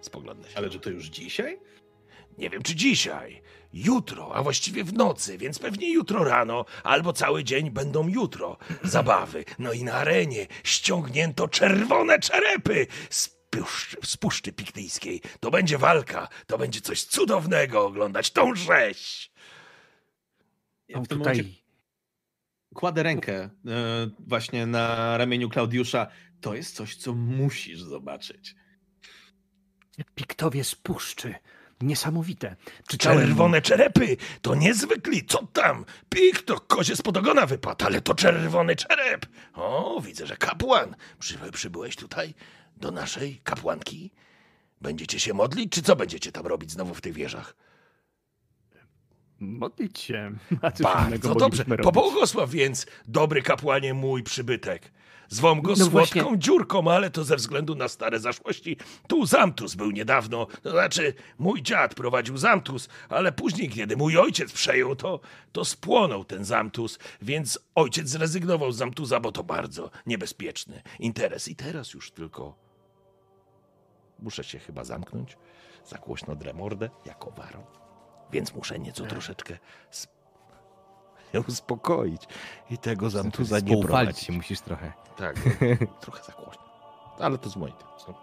Spoglądam 0.00 0.50
się. 0.50 0.56
Ale 0.56 0.70
że 0.70 0.80
to 0.80 0.90
już 0.90 1.04
dzisiaj? 1.06 1.58
Nie 2.38 2.50
wiem, 2.50 2.62
czy 2.62 2.74
dzisiaj, 2.74 3.42
jutro, 3.72 4.34
a 4.34 4.42
właściwie 4.42 4.84
w 4.84 4.92
nocy, 4.92 5.38
więc 5.38 5.58
pewnie 5.58 5.92
jutro 5.92 6.24
rano, 6.24 6.64
albo 6.84 7.12
cały 7.12 7.44
dzień 7.44 7.70
będą 7.70 8.08
jutro 8.08 8.58
zabawy. 8.82 9.44
No 9.58 9.72
i 9.72 9.84
na 9.84 9.92
arenie 9.92 10.46
ściągnięto 10.64 11.48
czerwone 11.48 12.18
czerepy 12.18 12.86
z, 13.10 13.28
puszczy, 13.50 13.96
z 14.04 14.16
Puszczy 14.16 14.52
Piktyjskiej. 14.52 15.20
To 15.40 15.50
będzie 15.50 15.78
walka, 15.78 16.28
to 16.46 16.58
będzie 16.58 16.80
coś 16.80 17.04
cudownego 17.04 17.86
oglądać 17.86 18.30
tą 18.30 18.54
rzeź. 18.54 19.32
Ja 20.88 21.00
w 21.00 21.08
tym 21.08 21.18
tutaj 21.18 21.36
momencie 21.36 21.62
kładę 22.74 23.02
rękę 23.02 23.34
e, 23.34 23.50
właśnie 24.18 24.66
na 24.66 25.16
ramieniu 25.16 25.48
Klaudiusza. 25.48 26.06
To 26.40 26.54
jest 26.54 26.76
coś, 26.76 26.96
co 26.96 27.14
musisz 27.14 27.80
zobaczyć. 27.80 28.54
piktowie 30.14 30.64
z 30.64 30.74
puszczy. 30.74 31.34
Niesamowite. 31.82 32.56
Czytałem... 32.88 33.18
Czerwone 33.18 33.62
czerepy, 33.62 34.16
to 34.42 34.54
niezwykli, 34.54 35.26
co 35.26 35.46
tam? 35.52 35.84
Pik 36.08 36.42
to 36.42 36.60
kozie 36.60 36.96
spod 36.96 37.16
ogona 37.16 37.46
wypadł, 37.46 37.84
ale 37.84 38.00
to 38.00 38.14
czerwony 38.14 38.76
czerep. 38.76 39.26
O, 39.54 40.00
widzę, 40.04 40.26
że 40.26 40.36
kapłan. 40.36 40.96
Przy, 41.18 41.38
przybyłeś 41.52 41.96
tutaj 41.96 42.34
do 42.76 42.90
naszej 42.90 43.40
kapłanki? 43.44 44.10
Będziecie 44.80 45.20
się 45.20 45.34
modlić, 45.34 45.72
czy 45.72 45.82
co 45.82 45.96
będziecie 45.96 46.32
tam 46.32 46.46
robić 46.46 46.70
znowu 46.70 46.94
w 46.94 47.00
tych 47.00 47.12
wieżach? 47.12 47.56
Modlić 49.40 49.98
się. 49.98 50.32
A 50.62 50.70
Bardzo 50.82 51.34
dobrze. 51.34 51.64
Pobłogosław 51.64 52.50
więc, 52.50 52.86
dobry 53.08 53.42
kapłanie, 53.42 53.94
mój 53.94 54.22
przybytek. 54.22 54.92
Zwą 55.32 55.60
go 55.62 55.70
No 55.70 55.76
słodką 55.76 55.90
właśnie- 55.90 56.38
dziurką, 56.38 56.90
ale 56.90 57.10
to 57.10 57.24
ze 57.24 57.36
względu 57.36 57.74
na 57.74 57.88
stare 57.88 58.20
zaszłości. 58.20 58.76
Tu 59.08 59.26
zamtus 59.26 59.74
był 59.74 59.90
niedawno, 59.90 60.46
to 60.62 60.70
znaczy 60.70 61.14
mój 61.38 61.62
dziad 61.62 61.94
prowadził 61.94 62.36
zamtus, 62.38 62.88
ale 63.08 63.32
później, 63.32 63.68
kiedy 63.68 63.96
mój 63.96 64.18
ojciec 64.18 64.52
przejął 64.52 64.96
to, 64.96 65.20
to 65.52 65.64
spłonął 65.64 66.24
ten 66.24 66.44
zamtus, 66.44 66.98
więc 67.22 67.58
ojciec 67.74 68.08
zrezygnował 68.08 68.72
z 68.72 68.76
zamtuza, 68.76 69.20
bo 69.20 69.32
to 69.32 69.44
bardzo 69.44 69.90
niebezpieczny 70.06 70.82
interes. 70.98 71.48
I 71.48 71.56
teraz 71.56 71.94
już 71.94 72.10
tylko 72.10 72.54
muszę 74.18 74.44
się 74.44 74.58
chyba 74.58 74.84
zamknąć, 74.84 75.36
za 75.86 75.98
głośno 75.98 76.36
drę 76.36 76.52
mordę, 76.52 76.90
jako 77.06 77.30
warą, 77.30 77.64
więc 78.32 78.54
muszę 78.54 78.78
nieco 78.78 79.06
troszeczkę 79.06 79.58
sp- 81.40 81.48
uspokoić 81.48 82.22
i 82.70 82.78
tego 82.78 83.10
zamtuza 83.10 83.60
nie 83.60 83.78
prowadzić. 83.82 84.18
się 84.18 84.32
musisz 84.32 84.60
trochę. 84.60 84.92
Tak, 85.16 85.36
trochę 86.02 86.24
za 86.24 86.32
głośno. 86.32 86.62
Ale 87.18 87.38
to 87.38 87.50
z 87.50 87.56
mojej 87.56 87.76
strony. 87.98 88.18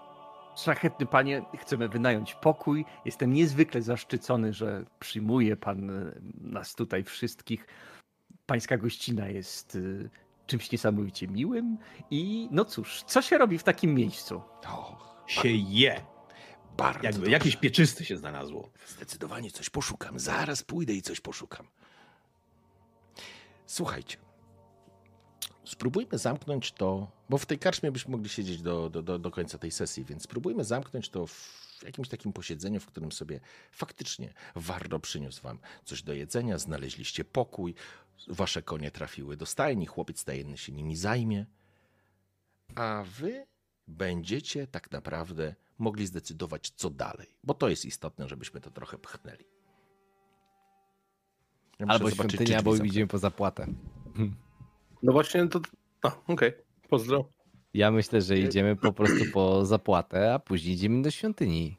Szlachetny 0.57 1.05
panie, 1.05 1.41
chcemy 1.57 1.89
wynająć 1.89 2.35
pokój. 2.35 2.85
Jestem 3.05 3.33
niezwykle 3.33 3.81
zaszczycony, 3.81 4.53
że 4.53 4.85
przyjmuje 4.99 5.55
pan 5.55 5.89
e, 5.89 6.11
nas 6.41 6.75
tutaj 6.75 7.03
wszystkich. 7.03 7.67
Pańska 8.45 8.77
gościna 8.77 9.27
jest 9.27 9.75
e, 9.75 10.09
czymś 10.47 10.71
niesamowicie 10.71 11.27
miłym. 11.27 11.77
I 12.11 12.47
no 12.51 12.65
cóż, 12.65 13.03
co 13.03 13.21
się 13.21 13.37
robi 13.37 13.57
w 13.57 13.63
takim 13.63 13.93
miejscu? 13.95 14.41
O, 14.67 14.97
Się 15.27 15.49
je. 15.49 16.01
bardzo 16.77 17.03
Jakby 17.03 17.19
dobrze. 17.19 17.31
jakieś 17.31 17.55
pieczysty 17.55 18.05
się 18.05 18.17
znalazło. 18.17 18.69
Zdecydowanie 18.87 19.51
coś 19.51 19.69
poszukam. 19.69 20.19
Zaraz 20.19 20.63
pójdę 20.63 20.93
i 20.93 21.01
coś 21.01 21.19
poszukam. 21.21 21.65
Słuchajcie. 23.69 24.17
Spróbujmy 25.65 26.17
zamknąć 26.17 26.71
to, 26.71 27.11
bo 27.29 27.37
w 27.37 27.45
tej 27.45 27.59
karczmie 27.59 27.91
byśmy 27.91 28.11
mogli 28.11 28.29
siedzieć 28.29 28.61
do, 28.61 28.89
do, 28.89 29.19
do, 29.19 29.31
końca 29.31 29.57
tej 29.57 29.71
sesji, 29.71 30.05
więc 30.05 30.23
spróbujmy 30.23 30.63
zamknąć 30.63 31.09
to 31.09 31.27
w 31.27 31.83
jakimś 31.85 32.09
takim 32.09 32.33
posiedzeniu, 32.33 32.79
w 32.79 32.85
którym 32.85 33.11
sobie 33.11 33.39
faktycznie 33.71 34.33
Wardo 34.55 34.99
przyniósł 34.99 35.41
wam 35.41 35.59
coś 35.85 36.03
do 36.03 36.13
jedzenia, 36.13 36.57
znaleźliście 36.57 37.25
pokój, 37.25 37.75
wasze 38.27 38.61
konie 38.61 38.91
trafiły 38.91 39.37
do 39.37 39.45
stajni, 39.45 39.85
chłopiec 39.85 40.19
stajenny 40.19 40.57
się 40.57 40.71
nimi 40.71 40.95
zajmie, 40.95 41.45
a 42.75 43.03
wy 43.19 43.47
będziecie 43.87 44.67
tak 44.67 44.91
naprawdę 44.91 45.55
mogli 45.77 46.07
zdecydować, 46.07 46.71
co 46.75 46.89
dalej, 46.89 47.27
bo 47.43 47.53
to 47.53 47.69
jest 47.69 47.85
istotne, 47.85 48.29
żebyśmy 48.29 48.61
to 48.61 48.71
trochę 48.71 48.97
pchnęli. 48.97 49.58
Ja 51.79 51.85
Albo 51.87 52.11
świątynia, 52.11 52.57
albo 52.57 52.75
idziemy 52.75 53.07
po 53.07 53.17
zapłatę. 53.17 53.67
No 55.03 55.11
właśnie 55.11 55.47
to... 55.47 55.59
A, 56.01 56.11
okej. 56.27 56.51
Pozdro. 56.89 57.29
Ja 57.73 57.91
myślę, 57.91 58.21
że 58.21 58.37
idziemy 58.37 58.75
po 58.75 58.93
prostu 58.93 59.25
po 59.33 59.65
zapłatę, 59.65 60.33
a 60.33 60.39
później 60.39 60.73
idziemy 60.73 61.01
do 61.01 61.11
świątyni. 61.11 61.77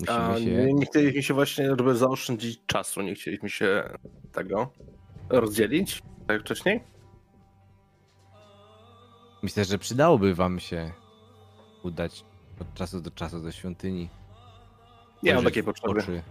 Musimy 0.00 0.18
A 0.18 0.38
się... 0.38 0.44
nie, 0.44 0.74
nie 0.74 0.86
chcieliśmy 0.86 1.22
się 1.22 1.34
właśnie, 1.34 1.68
żeby 1.68 1.96
zaoszczędzić 1.96 2.60
czasu, 2.66 3.02
nie 3.02 3.14
chcieliśmy 3.14 3.50
się 3.50 3.98
tego 4.32 4.72
rozdzielić, 5.28 6.02
tak 6.26 6.28
jak 6.28 6.40
wcześniej? 6.40 6.80
Myślę, 9.42 9.64
że 9.64 9.78
przydałoby 9.78 10.34
wam 10.34 10.60
się 10.60 10.92
udać 11.82 12.24
od 12.60 12.74
czasu 12.74 13.00
do 13.00 13.10
czasu 13.10 13.40
do 13.40 13.52
świątyni. 13.52 14.08
Nie 15.22 15.34
mam 15.34 15.44
takiej 15.44 15.62
w 15.62 15.66
potrzeby. 15.66 16.00
oczy 16.00 16.22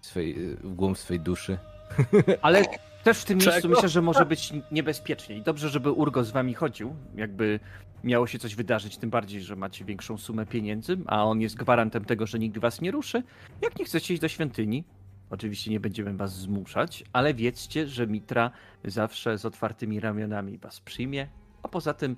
Swej, 0.00 0.34
w 0.56 0.74
głąb 0.74 0.98
swej 0.98 1.20
duszy. 1.20 1.58
Ale 2.42 2.64
też 3.04 3.18
w 3.18 3.24
tym 3.24 3.38
miejscu 3.38 3.62
Czego? 3.62 3.74
myślę, 3.74 3.88
że 3.88 4.02
może 4.02 4.26
być 4.26 4.52
niebezpiecznie. 4.72 5.36
I 5.36 5.42
dobrze, 5.42 5.68
żeby 5.68 5.92
Urgo 5.92 6.24
z 6.24 6.30
wami 6.30 6.54
chodził, 6.54 6.96
jakby 7.16 7.60
miało 8.04 8.26
się 8.26 8.38
coś 8.38 8.54
wydarzyć, 8.54 8.96
tym 8.96 9.10
bardziej, 9.10 9.40
że 9.42 9.56
macie 9.56 9.84
większą 9.84 10.18
sumę 10.18 10.46
pieniędzy, 10.46 10.98
a 11.06 11.24
on 11.24 11.40
jest 11.40 11.54
gwarantem 11.56 12.04
tego, 12.04 12.26
że 12.26 12.38
nigdy 12.38 12.60
was 12.60 12.80
nie 12.80 12.90
ruszy. 12.90 13.22
Jak 13.62 13.78
nie 13.78 13.84
chcecie 13.84 14.14
iść 14.14 14.20
do 14.20 14.28
świątyni, 14.28 14.84
oczywiście 15.30 15.70
nie 15.70 15.80
będziemy 15.80 16.16
was 16.16 16.38
zmuszać, 16.38 17.04
ale 17.12 17.34
wiedzcie, 17.34 17.86
że 17.86 18.06
Mitra 18.06 18.50
zawsze 18.84 19.38
z 19.38 19.44
otwartymi 19.44 20.00
ramionami 20.00 20.58
was 20.58 20.80
przyjmie, 20.80 21.28
a 21.62 21.68
poza 21.68 21.94
tym 21.94 22.16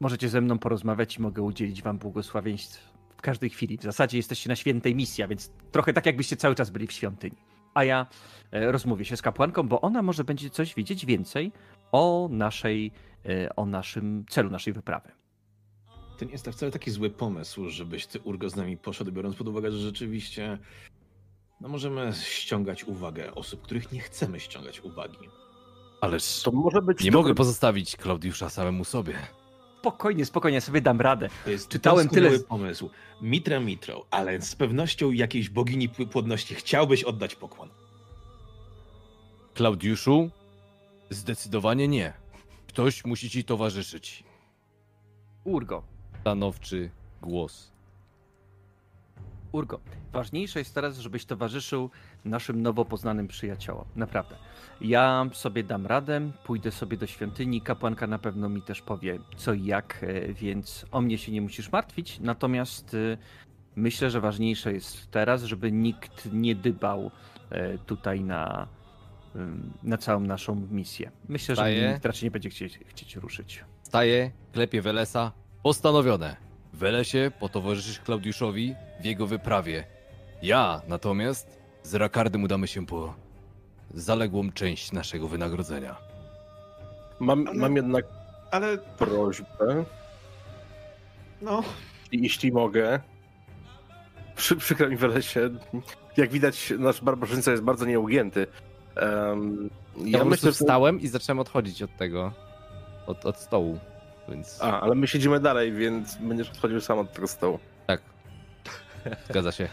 możecie 0.00 0.28
ze 0.28 0.40
mną 0.40 0.58
porozmawiać 0.58 1.16
i 1.16 1.22
mogę 1.22 1.42
udzielić 1.42 1.82
wam 1.82 1.98
błogosławieństw 1.98 2.92
w 3.16 3.22
każdej 3.22 3.50
chwili. 3.50 3.78
W 3.78 3.82
zasadzie 3.82 4.16
jesteście 4.16 4.48
na 4.48 4.56
świętej 4.56 4.94
misji, 4.94 5.24
a 5.24 5.28
więc 5.28 5.50
trochę 5.72 5.92
tak, 5.92 6.06
jakbyście 6.06 6.36
cały 6.36 6.54
czas 6.54 6.70
byli 6.70 6.86
w 6.86 6.92
świątyni. 6.92 7.36
A 7.76 7.84
ja 7.84 8.06
e, 8.52 8.72
rozmówię 8.72 9.04
się 9.04 9.16
z 9.16 9.22
kapłanką, 9.22 9.68
bo 9.68 9.80
ona 9.80 10.02
może 10.02 10.24
będzie 10.24 10.50
coś 10.50 10.74
wiedzieć 10.74 11.06
więcej 11.06 11.52
o 11.92 12.28
naszej, 12.32 12.92
e, 13.26 13.56
o 13.56 13.66
naszym 13.66 14.24
celu 14.28 14.50
naszej 14.50 14.72
wyprawy. 14.72 15.10
To 16.18 16.24
nie 16.24 16.32
jest 16.32 16.48
wcale 16.50 16.72
taki 16.72 16.90
zły 16.90 17.10
pomysł, 17.10 17.68
żebyś 17.68 18.06
ty 18.06 18.20
Urgo 18.20 18.50
z 18.50 18.56
nami 18.56 18.76
poszedł, 18.76 19.12
biorąc 19.12 19.36
pod 19.36 19.48
uwagę, 19.48 19.70
że 19.72 19.78
rzeczywiście 19.78 20.58
no 21.60 21.68
możemy 21.68 22.12
ściągać 22.22 22.84
uwagę 22.84 23.34
osób, 23.34 23.62
których 23.62 23.92
nie 23.92 24.00
chcemy 24.00 24.40
ściągać 24.40 24.80
uwagi. 24.80 25.18
Ależ 26.00 26.42
To 26.42 26.52
może 26.52 26.82
być... 26.82 27.04
nie 27.04 27.10
dobry- 27.10 27.14
mogę 27.22 27.34
pozostawić 27.34 27.96
Klaudiusza 27.96 28.50
samemu 28.50 28.84
sobie. 28.84 29.14
Spokojnie, 29.86 30.24
spokojnie, 30.24 30.54
ja 30.54 30.60
sobie 30.60 30.80
dam 30.80 31.00
radę. 31.00 31.28
To 31.44 31.50
jest 31.50 31.68
Czytałem 31.68 32.08
tyle- 32.08 32.38
pomysł. 32.38 32.90
Mitra 33.22 33.60
Mitro, 33.60 34.06
ale 34.10 34.40
z 34.40 34.54
pewnością 34.56 35.10
jakiejś 35.12 35.48
bogini 35.48 35.88
pł- 35.88 36.06
płodności 36.08 36.54
chciałbyś 36.54 37.04
oddać 37.04 37.34
pokłon. 37.34 37.68
Klaudiuszu? 39.54 40.30
Zdecydowanie 41.10 41.88
nie. 41.88 42.12
Ktoś 42.68 43.04
musi 43.04 43.30
ci 43.30 43.44
towarzyszyć. 43.44 44.24
Urgo, 45.44 45.82
Stanowczy 46.20 46.90
głos. 47.22 47.72
Urgo, 49.52 49.80
ważniejsze 50.12 50.58
jest 50.58 50.74
teraz, 50.74 50.98
żebyś 50.98 51.24
towarzyszył 51.24 51.90
naszym 52.26 52.62
nowo 52.62 52.84
poznanym 52.84 53.28
przyjaciołom. 53.28 53.84
Naprawdę. 53.96 54.36
Ja 54.80 55.26
sobie 55.32 55.64
dam 55.64 55.86
radę, 55.86 56.30
pójdę 56.44 56.70
sobie 56.70 56.96
do 56.96 57.06
świątyni, 57.06 57.60
kapłanka 57.60 58.06
na 58.06 58.18
pewno 58.18 58.48
mi 58.48 58.62
też 58.62 58.82
powie 58.82 59.18
co 59.36 59.52
i 59.52 59.64
jak, 59.64 59.98
e, 60.02 60.32
więc 60.32 60.86
o 60.90 61.00
mnie 61.00 61.18
się 61.18 61.32
nie 61.32 61.40
musisz 61.40 61.72
martwić. 61.72 62.20
Natomiast 62.20 62.94
e, 62.94 63.18
myślę, 63.76 64.10
że 64.10 64.20
ważniejsze 64.20 64.72
jest 64.72 65.10
teraz, 65.10 65.42
żeby 65.42 65.72
nikt 65.72 66.28
nie 66.32 66.54
dybał 66.54 67.10
e, 67.50 67.78
tutaj 67.78 68.20
na, 68.20 68.68
na 69.82 69.98
całą 69.98 70.20
naszą 70.20 70.54
misję. 70.70 71.10
Myślę, 71.28 71.56
że 71.56 71.92
nikt 71.92 72.04
raczej 72.04 72.26
nie 72.26 72.30
będzie 72.30 72.50
chcieć, 72.50 72.78
chcieć 72.86 73.16
ruszyć. 73.16 73.64
Staje, 73.82 74.30
klepie 74.52 74.82
Welesa. 74.82 75.32
Postanowione. 75.62 76.36
Welesie 76.72 77.30
potowarzyszysz 77.40 78.00
Klaudiuszowi 78.00 78.74
w 79.00 79.04
jego 79.04 79.26
wyprawie. 79.26 79.84
Ja 80.42 80.82
natomiast 80.88 81.55
z 81.86 81.94
Rakardem 81.94 82.44
udamy 82.44 82.66
się 82.68 82.86
po 82.86 83.14
zaległą 83.94 84.52
część 84.52 84.92
naszego 84.92 85.28
wynagrodzenia. 85.28 85.96
Mam, 87.20 87.48
Ale- 87.48 87.58
mam 87.58 87.76
jednak 87.76 88.04
Ale 88.50 88.78
prośbę, 88.78 89.84
no, 91.42 91.62
jeśli 92.12 92.52
mogę. 92.52 93.00
Przy, 94.36 94.56
przykro 94.56 94.88
mi 94.88 94.96
w 94.96 95.02
lesie. 95.02 95.50
Jak 96.16 96.30
widać, 96.30 96.72
nasz 96.78 97.00
barbarzyńca 97.02 97.50
jest 97.50 97.62
bardzo 97.62 97.86
nieugięty. 97.86 98.46
Um, 99.02 99.70
Ja, 99.96 100.04
ja 100.04 100.18
po 100.18 100.24
prostu 100.24 100.30
myślę, 100.30 100.50
że... 100.50 100.52
wstałem 100.52 101.00
i 101.00 101.08
zacząłem 101.08 101.38
odchodzić 101.38 101.82
od 101.82 101.96
tego, 101.96 102.32
od, 103.06 103.26
od 103.26 103.36
stołu, 103.36 103.78
więc 104.28 104.62
A, 104.62 104.80
ale 104.80 104.94
my 104.94 105.06
siedzimy 105.08 105.40
dalej, 105.40 105.72
więc 105.72 106.14
będziesz 106.16 106.50
odchodził 106.50 106.80
sam 106.80 106.98
od 106.98 107.12
tego 107.12 107.28
stołu. 107.28 107.58
tak. 107.86 108.00
Zgadza 109.30 109.52
się. 109.52 109.68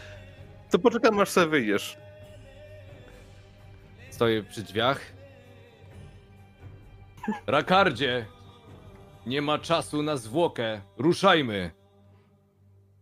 To 0.70 0.78
poczekam, 0.78 1.20
aż 1.20 1.28
sobie 1.30 1.46
wyjdziesz. 1.46 1.96
Stoję 4.14 4.42
przy 4.42 4.62
drzwiach. 4.62 5.00
Rakardzie! 7.46 8.26
Nie 9.26 9.42
ma 9.42 9.58
czasu 9.58 10.02
na 10.02 10.16
zwłokę. 10.16 10.80
Ruszajmy! 10.98 11.70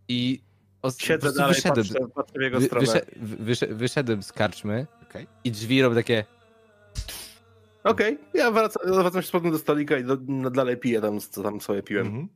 I 0.08 0.42
os- 0.82 0.96
po 0.96 1.02
Siedzę 1.04 1.18
prostu 1.20 1.38
dalej, 1.38 1.54
wyszedłem, 1.54 1.86
patrzę, 1.86 2.08
patrzę 2.14 2.38
w 2.38 2.42
jego 2.42 2.60
wy, 2.60 2.66
stronę. 2.66 2.86
wysze, 2.86 3.00
wy- 3.16 3.36
wysze, 3.44 3.66
wyszedłem 3.66 4.22
z 4.22 4.32
karczmy 4.32 4.86
Okej. 5.02 5.26
i 5.44 5.50
drzwi 5.50 5.82
robią 5.82 5.94
takie 5.96 6.24
Okej, 7.84 8.18
ja 8.34 8.50
wracam, 8.50 8.82
wracam 8.94 9.22
się 9.22 9.28
z 9.28 9.30
powrotem 9.30 9.52
do 9.52 9.58
stolika 9.58 9.98
i 9.98 10.04
do, 10.04 10.16
no, 10.26 10.50
dalej 10.50 10.76
piję 10.76 11.00
tam, 11.00 11.20
co 11.20 11.42
tam 11.42 11.60
sobie 11.60 11.82
piłem. 11.82 12.06
Mhm. 12.06 12.28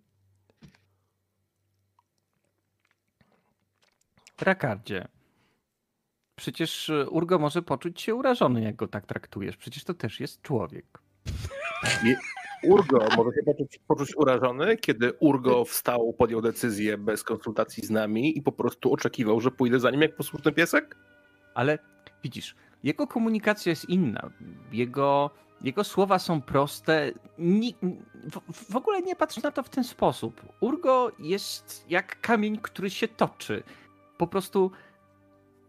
Rakardzie. 4.40 5.08
Przecież 6.36 6.90
e, 6.90 7.10
Urgo 7.10 7.38
może 7.38 7.62
poczuć 7.62 8.00
się 8.00 8.14
urażony, 8.14 8.62
jak 8.62 8.76
go 8.76 8.88
tak 8.88 9.06
traktujesz. 9.06 9.56
Przecież 9.56 9.84
to 9.84 9.94
też 9.94 10.20
jest 10.20 10.42
człowiek. 10.42 10.98
Urgo 12.64 12.98
może 13.16 13.30
się 13.30 13.42
poczuć, 13.44 13.80
poczuć 13.88 14.16
urażony, 14.16 14.76
kiedy 14.76 15.12
Urgo 15.12 15.64
wstał, 15.64 16.12
podjął 16.12 16.42
decyzję 16.42 16.98
bez 16.98 17.24
konsultacji 17.24 17.86
z 17.86 17.90
nami 17.90 18.38
i 18.38 18.42
po 18.42 18.52
prostu 18.52 18.92
oczekiwał, 18.92 19.40
że 19.40 19.50
pójdę 19.50 19.80
za 19.80 19.90
nim 19.90 20.02
jak 20.02 20.16
posłuszny 20.16 20.52
piesek? 20.52 20.96
Ale 21.54 21.78
widzisz, 22.24 22.54
jego 22.82 23.06
komunikacja 23.06 23.70
jest 23.70 23.88
inna. 23.88 24.30
Jego, 24.72 25.30
jego 25.62 25.84
słowa 25.84 26.18
są 26.18 26.42
proste. 26.42 27.12
Ni, 27.38 27.74
w, 28.52 28.72
w 28.72 28.76
ogóle 28.76 29.02
nie 29.02 29.16
patrz 29.16 29.42
na 29.42 29.50
to 29.50 29.62
w 29.62 29.68
ten 29.68 29.84
sposób. 29.84 30.42
Urgo 30.60 31.12
jest 31.18 31.84
jak 31.88 32.20
kamień, 32.20 32.58
który 32.62 32.90
się 32.90 33.08
toczy. 33.08 33.62
Po 34.18 34.26
prostu 34.26 34.70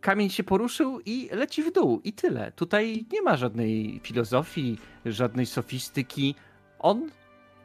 kamień 0.07 0.29
się 0.29 0.43
poruszył 0.43 0.99
i 1.05 1.29
leci 1.31 1.63
w 1.63 1.71
dół. 1.71 2.01
I 2.03 2.13
tyle. 2.13 2.51
Tutaj 2.51 3.05
nie 3.11 3.21
ma 3.21 3.37
żadnej 3.37 3.99
filozofii, 4.03 4.77
żadnej 5.05 5.45
sofistyki. 5.45 6.35
On 6.79 7.09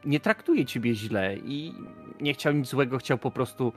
nie 0.05 0.19
traktuje 0.19 0.65
ciebie 0.65 0.95
źle 0.95 1.37
i 1.37 1.73
nie 2.21 2.33
chciał 2.33 2.53
nic 2.53 2.67
złego, 2.67 2.97
chciał 2.97 3.17
po 3.17 3.31
prostu, 3.31 3.73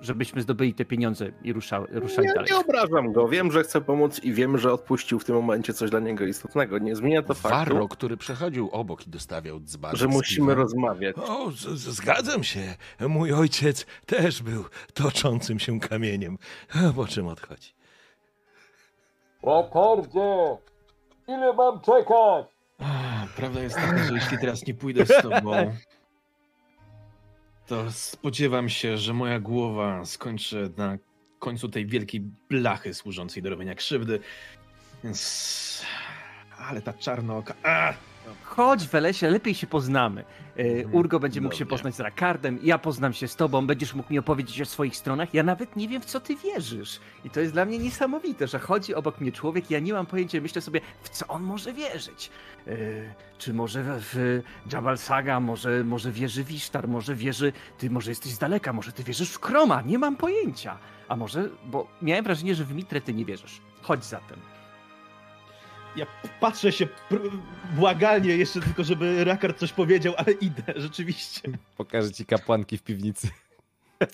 żebyśmy 0.00 0.42
zdobyli 0.42 0.74
te 0.74 0.84
pieniądze 0.84 1.32
i 1.42 1.52
rusza, 1.52 1.82
ruszali 1.90 2.28
Nie, 2.28 2.34
dalej. 2.34 2.50
nie 2.52 2.58
obrażam 2.58 3.12
go. 3.12 3.28
Wiem, 3.28 3.52
że 3.52 3.62
chce 3.62 3.80
pomóc 3.80 4.24
i 4.24 4.32
wiem, 4.32 4.58
że 4.58 4.72
odpuścił 4.72 5.18
w 5.18 5.24
tym 5.24 5.34
momencie 5.34 5.74
coś 5.74 5.90
dla 5.90 6.00
niego 6.00 6.24
istotnego. 6.26 6.78
Nie 6.78 6.96
zmienia 6.96 7.22
to 7.22 7.34
faktu, 7.34 7.48
Warro, 7.48 7.88
który 7.88 8.16
przechodził 8.16 8.68
obok 8.70 9.06
i 9.06 9.10
dostawiał 9.10 9.60
dzbanek 9.60 9.96
że 9.96 10.08
musimy 10.08 10.54
rozmawiać. 10.54 11.16
O, 11.18 11.50
z, 11.50 11.56
z, 11.56 11.88
zgadzam 11.88 12.44
się. 12.44 12.74
Mój 13.08 13.32
ojciec 13.32 13.86
też 14.06 14.42
był 14.42 14.64
toczącym 14.94 15.58
się 15.58 15.80
kamieniem. 15.80 16.38
Po 16.96 17.06
czym 17.06 17.26
odchodzi? 17.26 17.77
Rakardzie! 19.42 20.56
Ile 21.28 21.52
mam 21.52 21.80
czekać? 21.80 22.46
A, 22.80 23.26
Prawda 23.36 23.60
jest 23.62 23.76
taka, 23.76 24.04
że 24.04 24.14
jeśli 24.14 24.38
teraz 24.38 24.66
nie 24.66 24.74
pójdę 24.74 25.06
z 25.06 25.22
tobą, 25.22 25.74
to 27.66 27.92
spodziewam 27.92 28.68
się, 28.68 28.98
że 28.98 29.14
moja 29.14 29.40
głowa 29.40 30.04
skończy 30.04 30.70
na 30.76 30.96
końcu 31.38 31.68
tej 31.68 31.86
wielkiej 31.86 32.20
blachy 32.50 32.94
służącej 32.94 33.42
do 33.42 33.50
robienia 33.50 33.74
krzywdy. 33.74 34.20
Więc. 35.04 35.82
Ale 36.58 36.82
ta 36.82 36.92
czarnooka. 36.92 37.54
A! 37.62 37.94
Chodź, 38.44 38.86
Welesie, 38.88 39.30
lepiej 39.30 39.54
się 39.54 39.66
poznamy. 39.66 40.24
E, 40.56 40.62
Mhm, 40.62 40.94
Urgo 40.94 41.20
będzie 41.20 41.40
mógł 41.40 41.54
się 41.54 41.64
dobrze. 41.64 41.70
poznać 41.76 41.94
z 41.94 42.00
Rakardem, 42.00 42.58
ja 42.62 42.78
poznam 42.78 43.12
się 43.12 43.28
z 43.28 43.36
tobą, 43.36 43.66
będziesz 43.66 43.94
mógł 43.94 44.12
mi 44.12 44.18
opowiedzieć 44.18 44.60
o 44.60 44.64
swoich 44.66 44.96
stronach. 44.96 45.34
Ja 45.34 45.42
nawet 45.42 45.76
nie 45.76 45.88
wiem, 45.88 46.02
w 46.02 46.04
co 46.04 46.20
ty 46.20 46.36
wierzysz. 46.36 47.00
I 47.24 47.30
to 47.30 47.40
jest 47.40 47.52
dla 47.52 47.64
mnie 47.64 47.78
niesamowite, 47.78 48.46
że 48.46 48.58
chodzi 48.58 48.94
obok 48.94 49.20
mnie 49.20 49.32
człowiek, 49.32 49.70
ja 49.70 49.80
nie 49.80 49.92
mam 49.92 50.06
pojęcia, 50.06 50.40
myślę 50.40 50.62
sobie, 50.62 50.80
w 51.02 51.08
co 51.08 51.26
on 51.26 51.42
może 51.42 51.72
wierzyć. 51.72 52.30
E, 52.66 52.72
czy 53.38 53.54
może 53.54 53.82
w, 53.84 54.00
w 54.66 54.72
Jabal 54.72 54.98
Saga, 54.98 55.40
może, 55.40 55.84
może 55.84 56.12
wierzy 56.12 56.44
w 56.44 56.52
Isztar, 56.52 56.88
może 56.88 57.14
wierzy, 57.14 57.52
ty 57.78 57.90
może 57.90 58.10
jesteś 58.10 58.32
z 58.32 58.38
daleka, 58.38 58.72
może 58.72 58.92
ty 58.92 59.04
wierzysz 59.04 59.30
w 59.30 59.38
Kroma, 59.38 59.82
nie 59.82 59.98
mam 59.98 60.16
pojęcia. 60.16 60.78
A 61.08 61.16
może, 61.16 61.48
bo 61.64 61.86
miałem 62.02 62.24
wrażenie, 62.24 62.54
że 62.54 62.64
w 62.64 62.74
Mitrę 62.74 63.00
ty 63.00 63.14
nie 63.14 63.24
wierzysz. 63.24 63.60
Chodź 63.82 64.04
zatem. 64.04 64.38
Ja 65.96 66.06
patrzę 66.40 66.72
się 66.72 66.88
błagalnie 67.74 68.36
jeszcze 68.36 68.60
tylko, 68.60 68.84
żeby 68.84 69.24
Rakard 69.24 69.58
coś 69.58 69.72
powiedział, 69.72 70.14
ale 70.16 70.32
idę, 70.32 70.62
rzeczywiście. 70.76 71.42
pokażę 71.76 72.12
ci 72.12 72.26
kapłanki 72.26 72.78
w 72.78 72.82
piwnicy. 72.82 73.28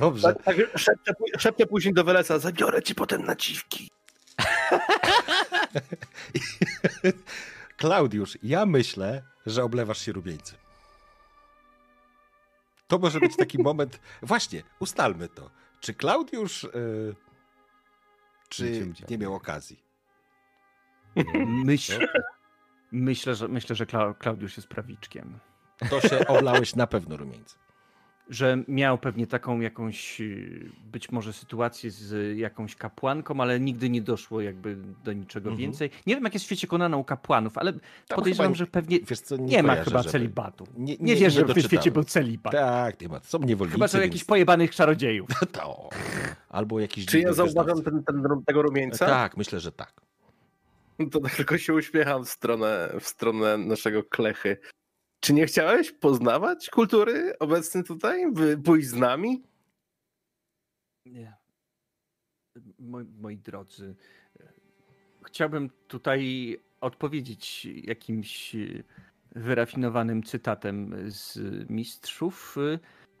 Dobrze. 0.00 0.34
Tak, 0.34 0.42
tak 0.42 0.56
szepczę, 0.76 1.12
szepczę 1.38 1.66
później 1.66 1.94
do 1.94 2.04
Welesa, 2.04 2.38
zabiorę 2.38 2.82
ci 2.82 2.94
potem 2.94 3.24
na 3.24 3.36
dziwki. 3.36 3.90
Klaudiusz, 7.76 8.38
ja 8.42 8.66
myślę, 8.66 9.22
że 9.46 9.64
oblewasz 9.64 9.98
się 9.98 10.12
rumieńcem. 10.12 10.58
To 12.88 12.98
może 12.98 13.20
być 13.20 13.36
taki 13.36 13.58
moment. 13.62 14.00
Właśnie, 14.22 14.62
ustalmy 14.78 15.28
to. 15.28 15.50
Czy 15.80 15.94
Klaudiusz. 15.94 16.64
y, 16.64 17.14
czy 18.48 18.92
nie 19.08 19.18
miał 19.18 19.34
okazji? 19.34 19.85
Myśl, 21.46 22.06
myślę, 22.92 23.34
że, 23.34 23.48
myślę, 23.48 23.76
że 23.76 23.84
Kla- 23.86 24.14
Klaudiusz 24.18 24.56
jest 24.56 24.68
prawiczkiem. 24.68 25.38
To 25.90 26.00
się 26.00 26.26
oblałeś 26.26 26.74
na 26.76 26.86
pewno 26.86 27.16
rumieńcem. 27.16 27.58
Że 28.30 28.58
miał 28.68 28.98
pewnie 28.98 29.26
taką 29.26 29.60
jakąś, 29.60 30.20
yy, 30.20 30.70
być 30.92 31.12
może 31.12 31.32
sytuację 31.32 31.90
z 31.90 32.38
jakąś 32.38 32.76
kapłanką, 32.76 33.40
ale 33.40 33.60
nigdy 33.60 33.90
nie 33.90 34.02
doszło 34.02 34.40
jakby 34.40 34.76
do 35.04 35.12
niczego 35.12 35.50
Mhm. 35.50 35.60
więcej. 35.60 35.90
Nie 36.06 36.14
wiem, 36.14 36.24
jak 36.24 36.34
jest 36.34 36.44
w 36.44 36.46
świecie 36.46 36.66
Konana 36.66 36.96
u 36.96 37.04
kapłanów, 37.04 37.58
ale 37.58 37.72
Tam 37.72 37.80
podejrzewam, 38.16 38.46
chyba- 38.52 38.58
że 38.58 38.66
pewnie 38.66 39.00
Wiesz 39.00 39.20
co, 39.20 39.36
nie, 39.36 39.62
ma 39.62 39.68
kojarzę, 39.68 39.84
chyba 39.90 40.02
żeby- 40.02 40.12
celibatu. 40.12 40.66
Nie, 40.76 40.96
Nie, 41.00 41.16
wierzę, 41.16 41.46
że 41.48 41.54
w 41.54 41.60
świecie 41.62 41.90
był 41.90 42.04
celibat. 42.04 42.52
Tak, 42.52 43.00
nie 43.00 43.08
ma. 43.08 43.20
Są 43.20 43.38
niewolnicy. 43.38 43.72
Chyba, 43.74 43.86
że 43.86 43.98
więc- 43.98 44.04
jakichś 44.10 44.24
pojebanych 44.24 44.70
czarodziejów. 44.74 45.28
To. 45.52 45.88
Albo 46.48 46.80
jakiś. 46.80 47.06
Czy 47.06 47.20
ja 47.20 47.32
zauważam 47.32 47.82
ten, 47.82 48.02
ten, 48.04 48.22
tego 48.46 48.62
rumieńca? 48.62 49.06
Tak, 49.06 49.36
myślę, 49.36 49.60
że 49.60 49.72
tak. 49.72 49.92
To 51.12 51.20
tak 51.20 51.34
tylko 51.34 51.58
się 51.58 51.74
uśmiecham 51.74 52.24
w 52.24 52.28
stronę, 52.28 52.94
w 53.00 53.06
stronę 53.06 53.58
naszego 53.58 54.04
klechy. 54.04 54.58
Czy 55.20 55.34
nie 55.34 55.46
chciałeś 55.46 55.92
poznawać 55.92 56.70
kultury 56.70 57.38
obecnej 57.38 57.84
tutaj? 57.84 58.32
By 58.32 58.58
pójść 58.58 58.88
z 58.88 58.94
nami? 58.94 59.42
Nie. 61.06 61.36
Moi, 62.78 63.04
moi 63.20 63.36
drodzy, 63.38 63.96
chciałbym 65.24 65.70
tutaj 65.88 66.56
odpowiedzieć 66.80 67.64
jakimś 67.64 68.56
wyrafinowanym 69.34 70.22
cytatem 70.22 70.94
z 71.06 71.38
mistrzów, 71.70 72.56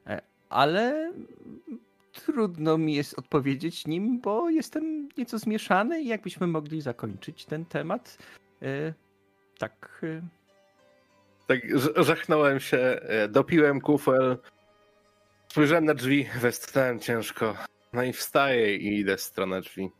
e, 0.06 0.22
ale 0.48 1.12
trudno 2.20 2.78
mi 2.78 2.94
jest 2.94 3.18
odpowiedzieć 3.18 3.86
nim, 3.86 4.20
bo 4.20 4.50
jestem 4.50 5.08
nieco 5.18 5.38
zmieszany 5.38 6.00
i 6.02 6.06
jakbyśmy 6.08 6.46
mogli 6.46 6.80
zakończyć 6.80 7.44
ten 7.46 7.64
temat. 7.64 8.18
e, 8.62 8.94
Tak. 9.58 10.00
e, 10.02 10.22
Tak, 11.46 11.60
żachnąłem 11.96 12.60
się, 12.60 12.78
e, 12.78 13.28
dopiłem 13.28 13.80
kufel, 13.80 14.38
spojrzałem 15.48 15.84
na 15.84 15.94
drzwi, 15.94 16.26
westchnąłem 16.40 17.00
ciężko. 17.00 17.56
No 17.92 18.02
i 18.02 18.12
wstaję 18.12 18.76
i 18.76 18.98
idę 19.00 19.16
w 19.16 19.20
stronę 19.20 19.60
drzwi. 19.60 19.90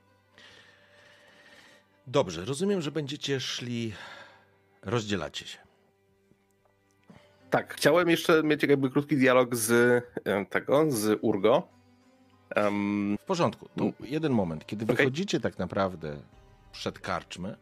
Dobrze, 2.06 2.44
rozumiem, 2.44 2.80
że 2.80 2.90
będziecie 2.90 3.40
szli. 3.40 3.92
Rozdzielacie 4.82 5.46
się. 5.46 5.58
Tak, 7.50 7.74
chciałem 7.74 8.08
jeszcze 8.10 8.42
mieć 8.42 8.62
jakby 8.62 8.90
krótki 8.90 9.16
dialog 9.16 9.54
z 9.56 10.02
tego, 10.50 10.90
z 10.90 11.18
Urgo. 11.22 11.68
Em, 12.50 13.16
W 13.20 13.24
porządku. 13.24 13.68
To 13.76 13.84
jeden 14.06 14.32
moment, 14.32 14.66
kiedy 14.66 14.84
Okej. 14.84 14.96
wychodzicie 14.96 15.40
tak 15.40 15.58
naprawdę 15.58 16.16
przed 16.72 16.98
karczmę, 16.98 17.56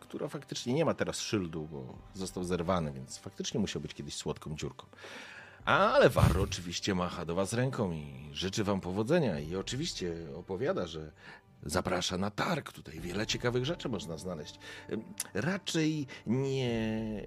która 0.00 0.28
faktycznie 0.28 0.74
nie 0.74 0.84
ma 0.84 0.94
teraz 0.94 1.20
szyldu, 1.20 1.68
bo 1.72 1.98
został 2.14 2.44
zerwany, 2.44 2.92
więc 2.92 3.18
faktycznie 3.18 3.60
musiał 3.60 3.82
być 3.82 3.94
kiedyś 3.94 4.14
słodką 4.14 4.56
dziurką. 4.56 4.86
Ale 5.64 6.10
Warro 6.10 6.42
oczywiście 6.42 6.94
macha 6.94 7.24
do 7.24 7.34
was 7.34 7.52
ręką 7.52 7.92
i 7.92 8.28
życzy 8.32 8.64
wam 8.64 8.80
powodzenia. 8.80 9.40
I 9.40 9.56
oczywiście 9.56 10.14
opowiada, 10.36 10.86
że 10.86 11.12
zaprasza 11.62 12.18
na 12.18 12.30
targ. 12.30 12.72
Tutaj 12.72 13.00
wiele 13.00 13.26
ciekawych 13.26 13.64
rzeczy 13.64 13.88
można 13.88 14.18
znaleźć. 14.18 14.58
Raczej 15.34 16.06
nie, 16.26 17.26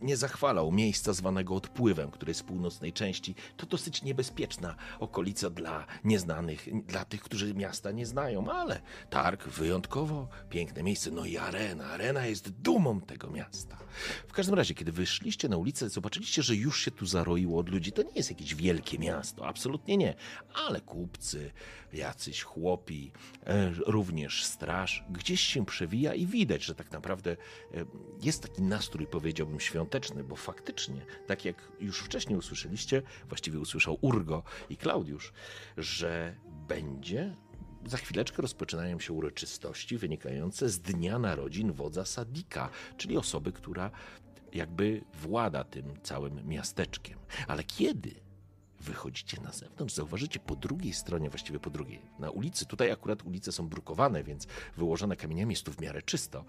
nie 0.00 0.16
zachwalał 0.16 0.72
miejsca 0.72 1.12
zwanego 1.12 1.54
odpływem, 1.54 2.10
które 2.10 2.30
jest 2.30 2.40
z 2.40 2.42
północnej 2.42 2.92
części. 2.92 3.34
To 3.56 3.66
dosyć 3.66 4.02
niebezpieczna 4.02 4.76
okolica 5.00 5.50
dla 5.50 5.86
nieznanych, 6.04 6.68
dla 6.86 7.04
tych, 7.04 7.22
którzy 7.22 7.54
miasta 7.54 7.90
nie 7.90 8.06
znają, 8.06 8.50
ale 8.50 8.80
targ 9.10 9.48
wyjątkowo 9.48 10.28
piękne 10.50 10.82
miejsce. 10.82 11.10
No 11.10 11.24
i 11.24 11.36
arena. 11.36 11.84
Arena 11.84 12.26
jest 12.26 12.50
dumą 12.50 13.00
tego 13.00 13.30
miasta. 13.30 13.78
W 14.28 14.32
każdym 14.32 14.54
razie, 14.54 14.74
kiedy 14.74 14.92
wyszliście 14.92 15.48
na 15.48 15.56
ulicę, 15.56 15.88
zobaczyliście, 15.88 16.42
że 16.42 16.56
już 16.56 16.80
się 16.80 16.90
tu 16.90 17.06
zaroiło 17.06 17.60
od 17.60 17.68
ludzi. 17.68 17.92
To 17.92 18.02
nie 18.02 18.12
jest 18.14 18.30
jakieś 18.30 18.54
wielkie 18.54 18.98
miasto, 18.98 19.46
absolutnie 19.46 19.96
nie. 19.96 20.14
Ale 20.54 20.80
kupcy, 20.80 21.50
jacyś 21.92 22.42
chłopi, 22.42 23.12
e, 23.46 23.70
również 23.86 24.44
straż, 24.44 25.04
gdzieś 25.10 25.40
się 25.40 25.66
przewija 25.66 26.14
i 26.14 26.26
widać, 26.26 26.64
że 26.64 26.74
tak 26.74 26.90
naprawdę 26.90 27.30
e, 27.30 27.36
jest 28.22 28.42
taki 28.42 28.62
nastrój, 28.62 29.06
powiedziałbym, 29.06 29.60
świąteczny, 29.60 29.83
bo 30.24 30.36
faktycznie, 30.36 31.06
tak 31.26 31.44
jak 31.44 31.72
już 31.80 32.00
wcześniej 32.00 32.38
usłyszeliście, 32.38 33.02
właściwie 33.28 33.58
usłyszał 33.58 33.98
Urgo 34.00 34.42
i 34.70 34.76
Klaudiusz, 34.76 35.32
że 35.76 36.36
będzie 36.68 37.36
za 37.86 37.96
chwileczkę 37.96 38.42
rozpoczynają 38.42 39.00
się 39.00 39.12
uroczystości 39.12 39.98
wynikające 39.98 40.68
z 40.68 40.80
dnia 40.80 41.18
narodzin 41.18 41.72
wodza 41.72 42.04
Sadika, 42.04 42.70
czyli 42.96 43.16
osoby, 43.16 43.52
która 43.52 43.90
jakby 44.52 45.04
włada 45.14 45.64
tym 45.64 46.00
całym 46.02 46.48
miasteczkiem. 46.48 47.18
Ale 47.48 47.64
kiedy 47.64 48.14
wychodzicie 48.80 49.40
na 49.40 49.52
zewnątrz, 49.52 49.94
zauważycie 49.94 50.40
po 50.40 50.56
drugiej 50.56 50.92
stronie, 50.92 51.30
właściwie 51.30 51.60
po 51.60 51.70
drugiej, 51.70 52.02
na 52.18 52.30
ulicy, 52.30 52.66
tutaj 52.66 52.90
akurat 52.90 53.22
ulice 53.22 53.52
są 53.52 53.68
brukowane, 53.68 54.24
więc 54.24 54.46
wyłożone 54.76 55.16
kamieniami 55.16 55.52
jest 55.52 55.66
tu 55.66 55.72
w 55.72 55.80
miarę 55.80 56.02
czysto. 56.02 56.44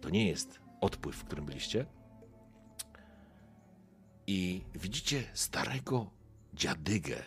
To 0.00 0.10
nie 0.10 0.28
jest 0.28 0.60
odpływ, 0.80 1.16
w 1.16 1.24
którym 1.24 1.46
byliście. 1.46 1.86
I 4.32 4.64
widzicie 4.74 5.24
starego 5.34 6.10
dziadygę, 6.54 7.22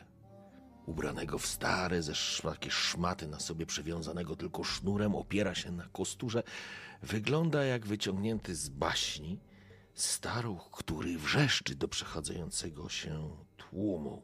ubranego 0.85 1.37
w 1.39 1.45
stare, 1.47 2.03
ze 2.03 2.13
takie 2.43 2.71
szmaty 2.71 3.27
na 3.27 3.39
sobie 3.39 3.65
przewiązanego 3.65 4.35
tylko 4.35 4.63
sznurem, 4.63 5.15
opiera 5.15 5.55
się 5.55 5.71
na 5.71 5.87
kosturze. 5.87 6.43
Wygląda 7.01 7.63
jak 7.63 7.87
wyciągnięty 7.87 8.55
z 8.55 8.69
baśni 8.69 9.39
staruch, 9.93 10.71
który 10.71 11.17
wrzeszczy 11.17 11.75
do 11.75 11.87
przechadzającego 11.87 12.89
się 12.89 13.37
tłumu. 13.57 14.23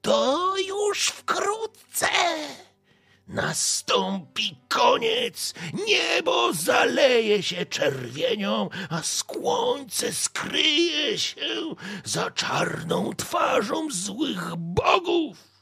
To 0.00 0.54
już 0.68 1.08
wkrótce 1.08 2.06
nastąpi 3.28 4.56
koniec. 4.68 5.54
Niebo 5.86 6.52
zaleje 6.52 7.42
się 7.42 7.66
czerwienią, 7.66 8.68
a 8.90 9.02
słońce 9.02 10.12
skryje 10.12 11.18
się 11.18 11.74
za 12.04 12.30
czarną 12.30 13.14
twarzą 13.14 13.88
złych 13.90 14.56
bogów. 14.56 15.54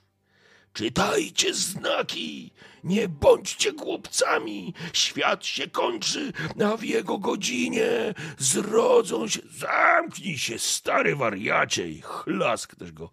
Czytajcie 0.73 1.55
znaki, 1.55 2.51
nie 2.85 3.09
bądźcie 3.09 3.73
głupcami. 3.73 4.75
Świat 4.93 5.47
się 5.47 5.69
kończy, 5.69 6.33
a 6.65 6.77
w 6.77 6.85
jego 6.85 7.19
godzinie 7.19 8.15
zrodzą 8.39 9.29
się. 9.29 9.41
Zamknij 9.51 10.39
się, 10.39 10.59
stary 10.59 11.17
wariacie! 11.17 11.89
I 11.89 12.01
chlask 12.03 12.77
też 12.77 12.93
go 12.93 13.11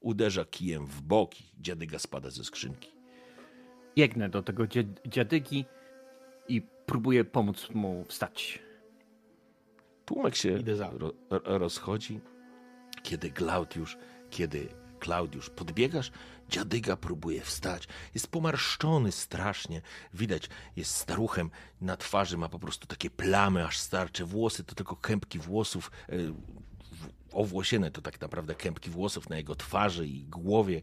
uderza 0.00 0.44
kijem 0.44 0.86
w 0.86 1.00
boki. 1.00 1.44
Dziadyga 1.58 1.98
spada 1.98 2.30
ze 2.30 2.44
skrzynki. 2.44 2.91
Biegnę 3.96 4.28
do 4.28 4.42
tego 4.42 4.64
dzia- 4.66 5.08
dziadygi 5.08 5.64
i 6.48 6.62
próbuję 6.86 7.24
pomóc 7.24 7.68
mu 7.74 8.04
wstać. 8.04 8.58
Tłumek 10.04 10.36
się 10.36 10.58
ro, 10.98 11.12
ro- 11.30 11.58
rozchodzi. 11.58 12.20
Kiedy 13.02 13.30
Klaudiusz, 13.30 13.98
kiedy 14.30 14.68
Klaudiusz 14.98 15.50
podbiegasz, 15.50 16.12
dziadyga 16.48 16.96
próbuje 16.96 17.40
wstać. 17.42 17.88
Jest 18.14 18.26
pomarszczony 18.30 19.12
strasznie. 19.12 19.82
Widać, 20.14 20.48
jest 20.76 20.94
staruchem. 20.94 21.50
Na 21.80 21.96
twarzy 21.96 22.38
ma 22.38 22.48
po 22.48 22.58
prostu 22.58 22.86
takie 22.86 23.10
plamy 23.10 23.66
aż 23.66 23.78
starcze. 23.78 24.24
Włosy 24.24 24.64
to 24.64 24.74
tylko 24.74 24.96
kępki 24.96 25.38
włosów. 25.38 25.90
e, 26.08 26.12
Owłosione 27.32 27.90
to 27.90 28.00
tak 28.02 28.20
naprawdę 28.20 28.54
kępki 28.54 28.90
włosów 28.90 29.28
na 29.30 29.36
jego 29.36 29.54
twarzy 29.54 30.06
i 30.06 30.24
głowie. 30.24 30.82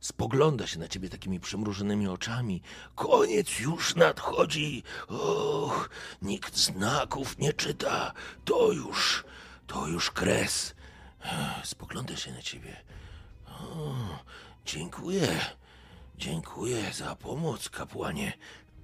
Spogląda 0.00 0.66
się 0.66 0.78
na 0.78 0.88
ciebie 0.88 1.08
takimi 1.08 1.40
przymrużonymi 1.40 2.08
oczami. 2.08 2.62
Koniec 2.94 3.58
już 3.60 3.96
nadchodzi. 3.96 4.82
Och, 5.08 5.90
nikt 6.22 6.56
znaków 6.56 7.38
nie 7.38 7.52
czyta. 7.52 8.12
To 8.44 8.72
już, 8.72 9.24
to 9.66 9.86
już 9.86 10.10
kres. 10.10 10.74
Spogląda 11.64 12.16
się 12.16 12.32
na 12.32 12.42
ciebie. 12.42 12.76
O, 13.46 13.94
dziękuję. 14.64 15.40
Dziękuję 16.16 16.92
za 16.92 17.16
pomoc, 17.16 17.68
kapłanie. 17.68 18.32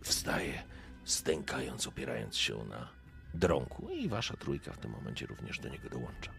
Wstaje, 0.03 0.63
stękając, 1.05 1.87
opierając 1.87 2.37
się 2.37 2.65
na 2.65 2.89
drągu. 3.35 3.89
I 3.89 4.09
wasza 4.09 4.37
trójka 4.37 4.73
w 4.73 4.79
tym 4.79 4.91
momencie 4.91 5.27
również 5.27 5.59
do 5.59 5.69
niego 5.69 5.89
dołącza. 5.89 6.33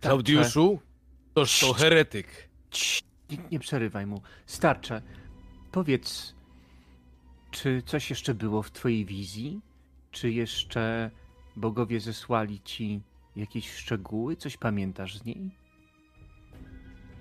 Klaudiuszu, 0.00 0.80
toż 1.34 1.60
to 1.60 1.72
heretyk. 1.72 2.48
Cii, 2.70 3.02
nie, 3.30 3.38
nie 3.50 3.58
przerywaj 3.58 4.06
mu. 4.06 4.22
Starcze, 4.46 5.02
powiedz, 5.72 6.34
czy 7.50 7.82
coś 7.86 8.10
jeszcze 8.10 8.34
było 8.34 8.62
w 8.62 8.70
twojej 8.70 9.04
wizji? 9.04 9.60
Czy 10.10 10.30
jeszcze 10.30 11.10
bogowie 11.56 12.00
zesłali 12.00 12.60
ci 12.60 13.00
jakieś 13.36 13.72
szczegóły? 13.72 14.36
Coś 14.36 14.56
pamiętasz 14.56 15.18
z 15.18 15.24
niej? 15.24 15.50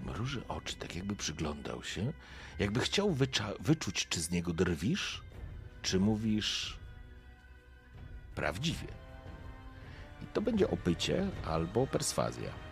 Mruży 0.05 0.47
oczy, 0.47 0.75
tak 0.75 0.95
jakby 0.95 1.15
przyglądał 1.15 1.83
się, 1.83 2.13
jakby 2.59 2.79
chciał 2.79 3.15
wyczuć, 3.59 4.07
czy 4.07 4.21
z 4.21 4.31
niego 4.31 4.53
drwisz, 4.53 5.21
czy 5.81 5.99
mówisz 5.99 6.79
prawdziwie. 8.35 8.87
I 10.23 10.25
to 10.25 10.41
będzie 10.41 10.69
opycie 10.69 11.27
albo 11.45 11.87
perswazja. 11.87 12.68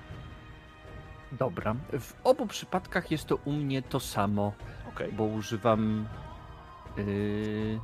Dobra. 1.32 1.76
W 2.00 2.14
obu 2.24 2.48
przypadkach 2.48 3.12
jest 3.12 3.26
to 3.26 3.36
u 3.36 3.52
mnie 3.52 3.82
to 3.82 4.00
samo, 4.00 4.54
Okej. 4.90 5.12
bo 5.12 5.24
używam 5.24 6.08
yy. 6.98 7.80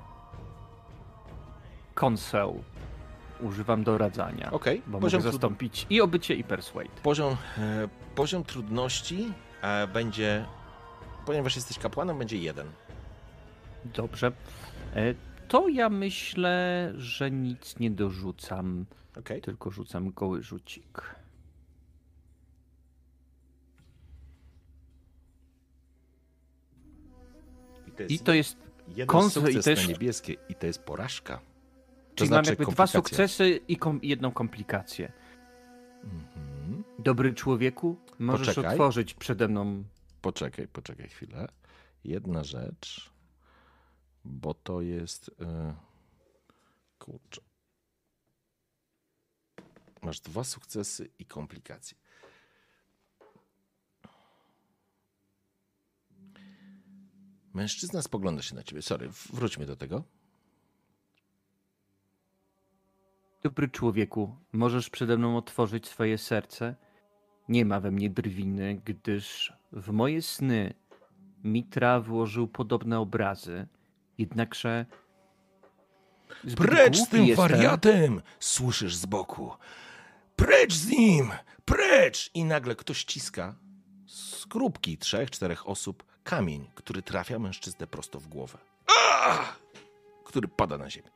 Używam 3.42 3.84
doradzania. 3.84 4.52
Okej, 4.52 4.82
Bo 4.88 5.00
poziom, 5.00 5.20
mogę 5.20 5.30
trud- 5.30 5.32
zastąpić 5.34 5.88
i 5.90 6.02
obycie, 6.02 6.34
i 6.36 6.44
persuade. 6.44 6.90
poziom, 7.04 7.36
e, 7.58 7.88
poziom 8.16 8.44
trudności 8.44 9.34
e, 9.62 9.88
będzie, 9.88 10.46
ponieważ 11.26 11.56
jesteś 11.56 11.80
kapłanem, 11.80 12.18
będzie 12.20 12.38
jeden. 12.38 12.68
Dobrze. 13.86 14.32
E, 14.96 15.14
To 15.48 15.68
ja 15.68 15.90
myślę, 15.90 16.92
że 16.98 17.32
nic 17.32 17.80
nie 17.80 17.92
dorzucam, 17.92 18.86
Okej. 19.20 19.42
tylko 19.42 19.72
rzucam 19.72 20.12
goły 20.12 20.44
rzucik. 20.44 21.16
To 27.94 28.04
jest, 28.04 28.12
I 28.16 28.20
to 28.20 28.34
jest. 28.34 28.58
jeden 28.88 29.08
kons- 29.08 29.30
sukces 29.30 29.56
i 29.56 29.64
to 29.64 29.70
jest- 29.70 29.82
na 29.84 29.88
niebieskie 29.90 30.34
i 30.50 30.56
to 30.56 30.68
jest 30.68 30.80
porażka. 30.84 31.38
To 31.38 31.44
Czyli 32.16 32.30
mam 32.30 32.46
znaczy 32.46 32.50
jakby 32.62 32.74
dwa 32.74 32.88
sukcesy 32.88 33.60
i 33.68 33.78
kom- 33.78 34.00
jedną 34.04 34.32
komplikację. 34.32 35.12
Mhm. 36.04 36.84
Dobry 37.00 37.34
człowieku, 37.34 37.98
możesz 38.20 38.48
Poczekaj. 38.48 38.72
otworzyć 38.72 39.14
przede 39.14 39.48
mną. 39.48 39.84
Poczekaj, 40.22 40.68
poczekaj 40.68 41.10
chwilę. 41.10 41.48
Jedna 42.04 42.44
rzecz, 42.44 43.10
bo 44.26 44.54
to 44.54 44.82
jest. 44.82 45.32
Yy... 45.40 45.74
Kurczę. 47.00 47.42
Masz 50.02 50.20
dwa 50.20 50.44
sukcesy 50.44 51.10
i 51.20 51.26
komplikacje. 51.26 51.98
Mężczyzna 57.54 58.02
spogląda 58.02 58.42
się 58.42 58.56
na 58.56 58.64
ciebie. 58.64 58.82
Sorry, 58.82 59.10
wróćmy 59.34 59.66
do 59.66 59.76
tego. 59.76 60.04
Dobry 63.44 63.70
człowieku, 63.70 64.36
możesz 64.54 64.90
przede 64.90 65.18
mną 65.18 65.38
otworzyć 65.38 65.88
swoje 65.88 66.18
serce. 66.18 66.76
Nie 67.50 67.66
ma 67.66 67.80
we 67.80 67.92
mnie 67.92 68.10
drwiny, 68.10 68.82
gdyż 68.86 69.54
w 69.72 69.92
moje 69.92 70.22
sny 70.22 70.74
Mitra 71.44 72.00
włożył 72.00 72.48
podobne 72.48 73.00
obrazy. 73.00 73.68
Jednakże. 74.18 74.86
Precz 76.58 76.98
z 76.98 77.08
tym 77.08 77.26
jestem. 77.26 77.50
wariatem! 77.50 78.22
Słyszysz 78.40 78.96
z 78.96 79.06
boku. 79.06 79.52
Precz 80.36 80.74
z 80.74 80.90
nim! 80.90 81.32
Precz! 81.66 82.32
I 82.34 82.46
nagle 82.46 82.76
ktoś 82.76 82.98
ściska 82.98 83.56
z 84.08 84.46
grupki 84.46 84.98
trzech, 84.98 85.32
czterech 85.32 85.68
osób 85.70 86.04
kamień, 86.24 86.70
który 86.76 87.02
trafia 87.02 87.40
mężczyznę 87.40 87.88
prosto 87.88 88.20
w 88.20 88.28
głowę. 88.28 88.58
A! 89.00 89.46
Który 90.26 90.48
pada 90.48 90.78
na 90.78 90.90
ziemię. 90.90 91.10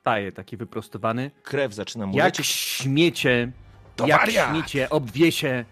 Staje 0.00 0.32
taki 0.32 0.56
wyprostowany. 0.56 1.30
Krew 1.42 1.74
zaczyna 1.74 2.06
mu 2.06 2.16
Jak 2.16 2.24
lecieć. 2.24 2.46
śmiecie, 2.46 3.52
To 3.96 4.06
jak 4.06 4.20
wariat! 4.20 4.50
śmiecie, 4.50 4.90
obwiesie. 4.90 5.64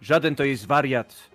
Żaden 0.00 0.34
to 0.36 0.44
jest 0.44 0.66
wariat. 0.66 1.30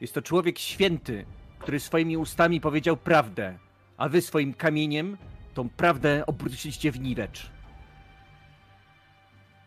Jest 0.00 0.14
to 0.14 0.22
człowiek 0.22 0.58
święty, 0.58 1.26
który 1.58 1.80
swoimi 1.80 2.16
ustami 2.16 2.60
powiedział 2.60 2.96
prawdę, 2.96 3.58
a 3.96 4.08
wy 4.08 4.22
swoim 4.22 4.54
kamieniem 4.54 5.16
tą 5.54 5.68
prawdę 5.68 6.26
obróciliście 6.26 6.92
w 6.92 7.00
niwecz. 7.00 7.50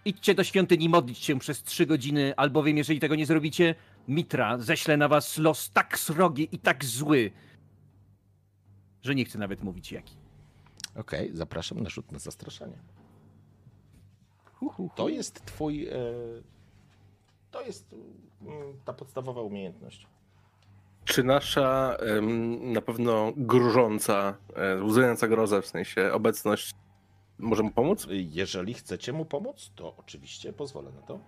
Idźcie 0.09 0.35
do 0.35 0.43
świątyni 0.43 0.89
modlić 0.89 1.17
się 1.17 1.39
przez 1.39 1.63
trzy 1.63 1.85
godziny, 1.85 2.33
albowiem 2.38 2.77
jeżeli 2.77 2.99
tego 2.99 3.15
nie 3.15 3.25
zrobicie, 3.25 3.75
Mitra 4.07 4.57
ześle 4.57 4.97
na 4.97 5.07
was 5.07 5.38
los 5.38 5.71
tak 5.71 5.99
srogi 5.99 6.49
i 6.51 6.59
tak 6.59 6.85
zły, 6.85 7.31
że 9.01 9.15
nie 9.15 9.25
chcę 9.25 9.39
nawet 9.39 9.63
mówić 9.63 9.91
jaki. 9.91 10.15
Okej, 10.95 11.31
zapraszam 11.33 11.79
na 11.79 11.89
rzut 11.89 12.11
na 12.11 12.19
zastraszanie. 12.19 12.77
To 14.95 15.09
jest 15.09 15.45
twój... 15.45 15.88
E, 15.88 15.93
to 17.51 17.61
jest 17.61 17.95
mm, 18.41 18.73
ta 18.85 18.93
podstawowa 18.93 19.41
umiejętność. 19.41 20.07
Czy 21.05 21.23
nasza 21.23 21.97
na 22.59 22.81
pewno 22.81 23.33
grużąca, 23.38 24.38
e, 24.55 24.83
łzująca 24.83 25.27
grozę, 25.27 25.61
w 25.61 25.67
sensie 25.67 26.11
obecność, 26.13 26.75
może 27.40 27.64
mu 27.64 27.72
pomóc? 27.72 28.08
Jeżeli 28.11 28.74
chcecie 28.74 29.14
mu 29.14 29.26
pomóc, 29.26 29.72
to 29.76 29.95
oczywiście 29.98 30.53
pozwolę 30.53 30.92
na 30.92 31.01
to. 31.01 31.19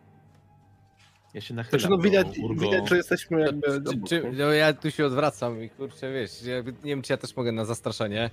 Ja 1.34 1.42
się 1.42 1.54
nachylam. 1.54 1.80
Znaczy, 1.80 1.90
no 1.90 1.98
widać, 1.98 2.40
do 2.40 2.46
Urgo. 2.46 2.62
widać, 2.62 2.90
że 2.90 2.98
jesteśmy 2.98 3.42
jakby... 3.42 3.68
Czy, 3.68 4.02
czy, 4.08 4.32
no 4.34 4.52
ja 4.52 4.74
tu 4.74 4.92
się 4.92 5.06
odwracam 5.06 5.64
i 5.64 5.70
kurczę, 5.70 6.14
wiesz, 6.14 6.42
jakby, 6.44 6.72
nie 6.72 6.78
wiem 6.80 7.02
czy 7.02 7.14
ja 7.14 7.18
też 7.18 7.36
mogę 7.36 7.52
na 7.52 7.66
zastraszanie. 7.66 8.30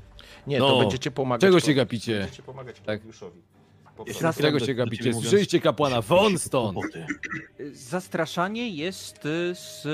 Nie, 0.47 0.59
No, 0.59 0.69
to 0.69 0.79
będziecie 0.79 1.11
pomagać. 1.11 1.41
czego 1.41 1.61
się 1.61 1.75
gapicie? 1.75 2.19
Będziecie 2.21 2.43
pomagać 2.43 2.77
Tak. 2.77 2.85
Klaudiuszowi. 2.85 3.41
Ja 4.23 4.33
Czego 4.33 4.59
się 4.61 4.75
gapicie? 4.75 5.15
Słyszeliście 5.15 5.61
kapłana, 5.61 6.03
won 6.03 6.39
stąd! 6.39 6.79
Zastraszanie 7.73 8.69
jest 8.69 9.27
y, 9.27 9.55
z 9.55 9.87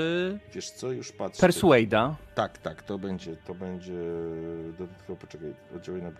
Wiesz 0.55 0.71
co, 0.71 0.91
już 0.91 1.11
patrzę. 1.11 1.41
Persuada. 1.41 2.15
Tak, 2.35 2.57
tak, 2.57 2.83
to 2.83 2.97
będzie, 2.97 3.35
to 3.35 3.55
będzie 3.55 3.93
dodatkowo, 4.77 5.15
poczekaj, 5.19 5.53
oddziałuje 5.75 6.03
na... 6.03 6.11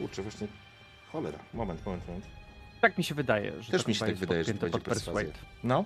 Kurczę, 0.00 0.22
właśnie, 0.22 0.46
cholera, 1.12 1.38
moment, 1.54 1.86
moment, 1.86 2.08
moment. 2.08 2.26
Tak 2.80 2.98
mi 2.98 3.04
się 3.04 3.14
wydaje, 3.14 3.62
że 3.62 3.72
Też 3.72 3.82
to 3.82 3.88
mi 3.88 3.94
się 3.94 4.00
tak 4.00 4.08
jest 4.08 4.20
wydaje, 4.20 4.44
że 4.44 4.54
to 4.54 4.60
będzie. 4.60 4.80
Persuade. 4.80 5.32
No, 5.64 5.84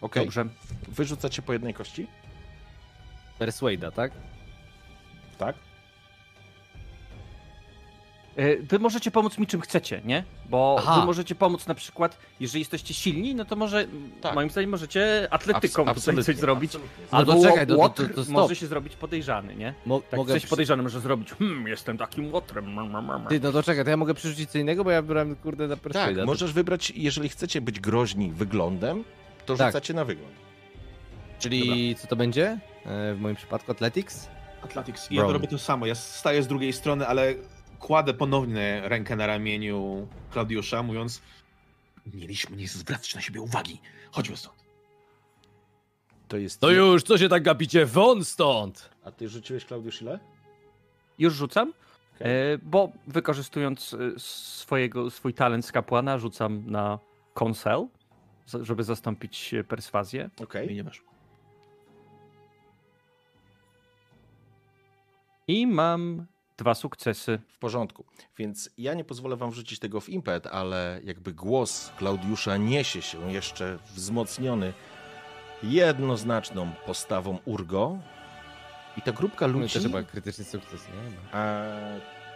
okej, 0.00 0.24
Dobrze. 0.24 0.44
wyrzucacie 0.88 1.42
po 1.42 1.52
jednej 1.52 1.74
kości, 1.74 2.06
Persuada, 3.38 3.90
tak? 3.90 4.12
tak? 5.38 5.56
E, 8.40 8.56
Wy 8.56 8.78
możecie 8.78 9.10
pomóc 9.10 9.38
mi 9.38 9.46
czym 9.46 9.60
chcecie, 9.60 10.00
nie? 10.04 10.24
Bo 10.50 10.76
Aha. 10.78 11.00
wy 11.00 11.06
możecie 11.06 11.34
pomóc 11.34 11.66
na 11.66 11.74
przykład, 11.74 12.18
jeżeli 12.40 12.60
jesteście 12.60 12.94
silni, 12.94 13.34
no 13.34 13.44
to 13.44 13.56
może, 13.56 13.86
Tak. 14.20 14.34
moim 14.34 14.50
zdaniem 14.50 14.70
możecie 14.70 15.28
atletyką 15.30 15.84
Abs- 15.84 15.94
tutaj 16.06 16.24
coś 16.24 16.36
zrobić. 16.36 16.70
absolutnie. 16.74 17.04
No 17.12 17.18
Albo 17.18 17.32
to 17.34 17.42
czekaj, 17.42 17.66
to- 17.66 17.72
to- 17.74 17.78
łotr 17.78 18.08
to- 18.08 18.14
to 18.14 18.22
stop. 18.24 18.34
może 18.34 18.56
się 18.56 18.66
zrobić 18.66 18.96
podejrzany, 18.96 19.56
nie? 19.56 19.74
Mo- 19.86 20.00
Tak 20.00 20.16
mogę 20.18 20.32
coś 20.34 20.42
przy- 20.42 20.50
podejrzany 20.50 20.82
może 20.82 21.00
zrobić. 21.00 21.30
Hmm, 21.30 21.66
jestem 21.68 21.98
takim 21.98 22.32
łotrem. 22.32 22.76
Ty, 23.28 23.40
no 23.40 23.52
to 23.52 23.62
czekaj, 23.62 23.84
to 23.84 23.90
ja 23.90 23.96
mogę 23.96 24.14
przerzucić 24.14 24.50
co 24.50 24.58
innego, 24.58 24.84
bo 24.84 24.90
ja 24.90 25.02
brałem 25.02 25.36
kurde 25.36 25.68
na 25.68 25.74
Tak, 25.76 25.82
Persuada. 25.82 26.24
możesz 26.26 26.52
wybrać, 26.52 26.90
jeżeli 26.96 27.28
chcecie 27.28 27.60
być 27.60 27.80
groźni 27.80 28.32
wyglądem, 28.32 29.04
to 29.46 29.56
Tak. 29.56 29.68
rzucacie 29.68 29.94
na 29.94 30.04
wygląd. 30.04 30.32
Czyli 31.38 31.94
co 31.98 32.06
to 32.06 32.16
będzie? 32.16 32.58
E, 32.86 33.14
W 33.14 33.20
moim 33.20 33.36
przypadku 33.36 33.72
Athletics? 33.72 34.28
Athletics. 34.64 35.10
Ja 35.10 35.22
to 35.22 35.32
robię 35.32 35.48
to 35.48 35.58
samo. 35.58 35.86
Ja 35.86 35.94
staję 35.94 36.42
z 36.42 36.46
drugiej 36.46 36.72
strony, 36.72 37.06
ale 37.06 37.34
kładę 37.80 38.14
ponownie 38.14 38.82
rękę 38.84 39.16
na 39.16 39.26
ramieniu 39.26 40.08
Klaudiusza, 40.30 40.82
mówiąc 40.82 41.22
mieliśmy 42.14 42.56
nie 42.56 42.68
zwracać 42.68 43.14
na 43.14 43.20
siebie 43.20 43.40
uwagi. 43.40 43.80
Chodźmy 44.12 44.36
stąd. 44.36 44.60
To 46.28 46.36
jest... 46.36 46.60
To 46.60 46.70
już, 46.70 47.02
co 47.02 47.18
się 47.18 47.28
tak 47.28 47.42
gapicie? 47.42 47.86
Won 47.86 48.24
stąd! 48.24 48.90
A 49.04 49.10
ty 49.10 49.28
rzuciłeś, 49.28 49.64
Klaudiusz, 49.64 50.02
ile? 50.02 50.20
Już 51.18 51.34
rzucam, 51.34 51.72
Okej. 52.16 52.52
e, 52.52 52.58
bo 52.58 52.92
wykorzystując 53.06 53.94
e, 53.94 53.98
swojego, 54.18 55.10
swój 55.10 55.34
talent 55.34 55.66
z 55.66 55.72
kapłana, 55.72 56.18
rzucam 56.18 56.70
na 56.70 56.98
konsel, 57.34 57.86
żeby 58.62 58.84
zastąpić 58.84 59.54
e, 59.54 59.64
perswazję. 59.64 60.30
Okej. 60.42 60.68
Mi 60.68 60.74
nie 60.74 60.84
weszło. 60.84 61.10
I 65.48 65.66
mam 65.66 66.26
dwa 66.60 66.74
sukcesy. 66.74 67.38
W 67.48 67.58
porządku. 67.58 68.04
Więc 68.38 68.70
ja 68.78 68.94
nie 68.94 69.04
pozwolę 69.04 69.36
wam 69.36 69.50
wrzucić 69.50 69.78
tego 69.78 70.00
w 70.00 70.08
impet, 70.08 70.46
ale 70.46 71.00
jakby 71.04 71.32
głos 71.32 71.90
Klaudiusza 71.98 72.56
niesie 72.56 73.02
się 73.02 73.32
jeszcze 73.32 73.78
wzmocniony 73.94 74.72
jednoznaczną 75.62 76.72
postawą 76.86 77.38
Urgo. 77.44 77.98
I 78.96 79.02
ta 79.02 79.12
grupka 79.12 79.46
No, 79.46 79.52
ludzi... 79.52 79.74
też 79.74 79.82
chyba 79.82 80.02
krytyczny 80.02 80.44
sukces, 80.44 80.80
nie? 80.88 81.38
A, 81.38 81.64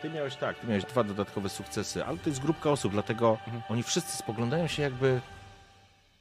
ty 0.03 0.11
miałeś 0.11 0.37
tak, 0.37 0.59
ty 0.59 0.67
miałeś 0.67 0.85
dwa 0.85 1.05
dodatkowe 1.05 1.49
sukcesy, 1.49 2.05
ale 2.05 2.19
to 2.19 2.31
jest 2.31 2.41
grupka 2.43 2.71
osób, 2.71 2.93
dlatego 2.93 3.31
Mhm. 3.47 3.63
oni 3.69 3.83
wszyscy 3.83 4.17
spoglądają 4.17 4.67
się 4.67 4.83
jakby, 4.83 5.21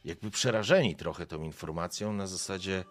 jakby 0.06 0.32
przerażeni 0.32 0.95
trochę 0.95 1.25
tą 1.25 1.41
informacją 1.43 2.14
na 2.14 2.27
zasadzie 2.27 2.83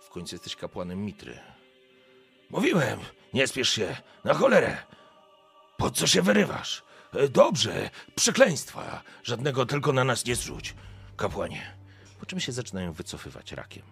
w 0.00 0.08
końcu 0.10 0.34
jesteś 0.34 0.56
kapłanem 0.56 1.04
Mitry. 1.04 1.38
Mówiłem, 2.50 3.00
nie 3.34 3.46
spiesz 3.46 3.68
się, 3.68 3.96
na 4.24 4.34
cholerę. 4.34 4.76
Po 5.76 5.90
co 5.90 6.06
się 6.06 6.22
wyrywasz? 6.22 6.82
E, 7.14 7.28
Dobrze, 7.28 7.90
przekleństwa. 8.14 9.02
Żadnego 9.22 9.66
tylko 9.66 9.92
na 9.92 10.04
nas 10.04 10.24
nie 10.26 10.36
zrzuć, 10.36 10.74
kapłanie. 11.16 11.62
Po 12.20 12.26
czym 12.26 12.40
się 12.40 12.52
zaczynają 12.52 12.92
wycofywać 12.92 13.52
rakiem. 13.52 13.82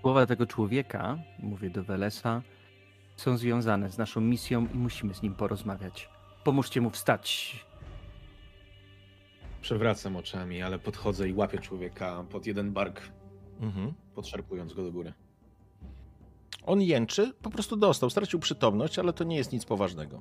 Słowa 0.00 0.26
tego 0.26 0.46
człowieka, 0.46 1.18
mówię 1.38 1.70
do 1.70 1.84
Welesa, 1.84 2.42
są 3.16 3.36
związane 3.36 3.90
z 3.90 3.98
naszą 3.98 4.20
misją 4.20 4.66
i 4.74 4.76
musimy 4.76 5.14
z 5.14 5.22
nim 5.22 5.34
porozmawiać. 5.34 6.08
Pomóżcie 6.44 6.80
mu 6.80 6.90
wstać. 6.90 7.56
Przewracam 9.60 10.16
oczami, 10.16 10.62
ale 10.62 10.78
podchodzę 10.78 11.28
i 11.28 11.32
łapię 11.32 11.58
człowieka 11.58 12.24
pod 12.30 12.46
jeden 12.46 12.72
bark, 12.72 13.00
Mhm. 13.60 13.94
Podszarpując 14.20 14.74
go 14.74 14.84
do 14.84 14.92
góry. 14.92 15.12
On 16.66 16.82
jęczy, 16.82 17.32
po 17.42 17.50
prostu 17.50 17.76
dostał, 17.76 18.10
stracił 18.10 18.38
przytomność, 18.38 18.98
ale 18.98 19.12
to 19.12 19.24
nie 19.24 19.36
jest 19.36 19.52
nic 19.52 19.64
poważnego. 19.64 20.20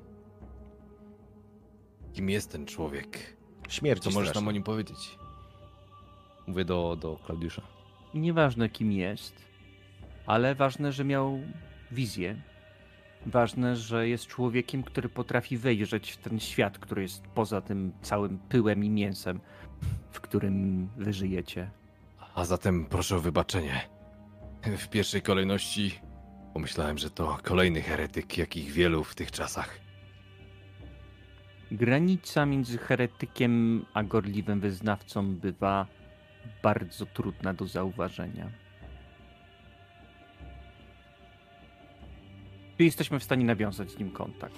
Kim 2.14 2.30
jest 2.30 2.52
ten 2.52 2.66
człowiek? 2.66 3.38
Śmierć 3.70 4.04
Co 4.04 4.12
możesz 4.12 4.36
nam 4.36 4.48
o 4.48 4.52
nim 4.52 4.64
powiedzieć? 4.64 5.20
Mówię 6.48 6.66
do, 6.66 6.98
do 7.02 7.20
Klaudiusza. 7.26 7.62
Nieważne 8.14 8.70
kim 8.70 8.92
jest, 8.92 9.36
ale 10.26 10.56
ważne, 10.56 10.92
że 10.92 11.06
miał 11.06 11.40
wizję. 11.92 12.42
Ważne, 13.26 13.76
że 13.76 14.10
jest 14.10 14.28
człowiekiem, 14.28 14.84
który 14.84 15.10
potrafi 15.10 15.58
wejrzeć 15.58 16.12
w 16.12 16.18
ten 16.18 16.40
świat, 16.40 16.80
który 16.80 17.02
jest 17.02 17.28
poza 17.28 17.62
tym 17.62 17.92
całym 18.02 18.40
pyłem 18.40 18.84
i 18.84 18.90
mięsem, 18.90 19.40
w 20.12 20.22
którym 20.22 20.88
wy 20.98 21.14
żyjecie. 21.14 21.79
A 22.36 22.46
zatem 22.46 22.86
proszę 22.86 23.16
o 23.16 23.20
wybaczenie. 23.20 23.90
W 24.78 24.88
pierwszej 24.88 25.22
kolejności 25.22 26.00
pomyślałem, 26.54 26.98
że 26.98 27.10
to 27.10 27.38
kolejny 27.44 27.82
heretyk, 27.82 28.38
jakich 28.38 28.72
wielu 28.72 29.04
w 29.04 29.16
tych 29.16 29.32
czasach. 29.32 29.80
Granica 31.72 32.46
między 32.46 32.78
heretykiem 32.78 33.86
a 33.94 34.04
gorliwym 34.04 34.60
wyznawcą 34.60 35.36
bywa 35.36 35.88
bardzo 36.64 37.06
trudna 37.06 37.54
do 37.54 37.66
zauważenia. 37.66 38.52
Czy 42.78 42.84
jesteśmy 42.84 43.20
w 43.20 43.24
stanie 43.24 43.46
nawiązać 43.46 43.92
z 43.92 43.98
nim 43.98 44.12
kontakt? 44.12 44.56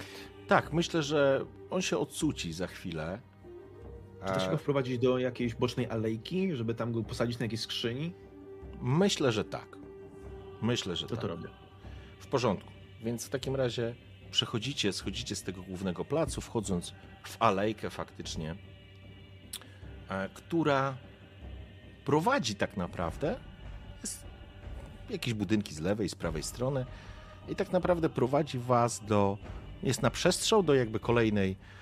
Tak, 0.48 0.74
myślę, 0.74 1.04
że 1.04 1.46
on 1.70 1.82
się 1.82 1.98
odsuci 1.98 2.54
za 2.54 2.68
chwilę. 2.68 3.20
Czy 4.28 4.34
da 4.34 4.40
się 4.40 4.48
E, 4.48 4.52
go 4.52 4.58
wprowadzić 4.58 5.00
do 5.00 5.20
jakiejś 5.20 5.56
bocznej 5.56 5.90
alejki, 5.90 6.56
żeby 6.56 6.76
tam 6.76 6.92
go 6.92 7.04
posadzić 7.04 7.40
na 7.40 7.46
jakiejś 7.46 7.62
skrzyni? 7.62 8.14
Myślę, 8.82 9.32
że 9.32 9.44
tak. 9.46 9.78
Myślę, 10.62 10.96
że 10.96 11.08
To 11.08 11.16
tak. 11.16 11.22
to 11.22 11.28
robię. 11.28 11.50
W 12.20 12.28
porządku. 12.28 12.72
Więc 13.04 13.26
w 13.26 13.30
takim 13.30 13.56
razie 13.56 13.96
przechodzicie, 14.32 14.94
schodzicie 14.94 15.36
z 15.36 15.44
tego 15.44 15.62
głównego 15.62 16.06
placu, 16.06 16.42
wchodząc 16.42 16.94
w 17.24 17.38
alejkę 17.40 17.90
faktycznie, 17.90 18.56
e, 20.10 20.30
która 20.34 20.98
prowadzi 22.06 22.56
tak 22.56 22.78
naprawdę. 22.78 23.40
Jest, 24.02 24.26
jakieś 25.10 25.34
budynki 25.34 25.74
z 25.74 25.80
lewej, 25.80 26.10
z 26.10 26.16
prawej 26.16 26.44
strony 26.44 26.86
i 27.50 27.56
tak 27.56 27.72
naprawdę 27.72 28.10
prowadzi 28.10 28.60
was 28.60 29.06
do, 29.06 29.38
jest 29.84 30.02
na 30.02 30.10
przestrzał 30.10 30.64
do 30.64 30.74
jakby 30.74 31.00
kolejnej, 31.00 31.52
e, 31.52 31.81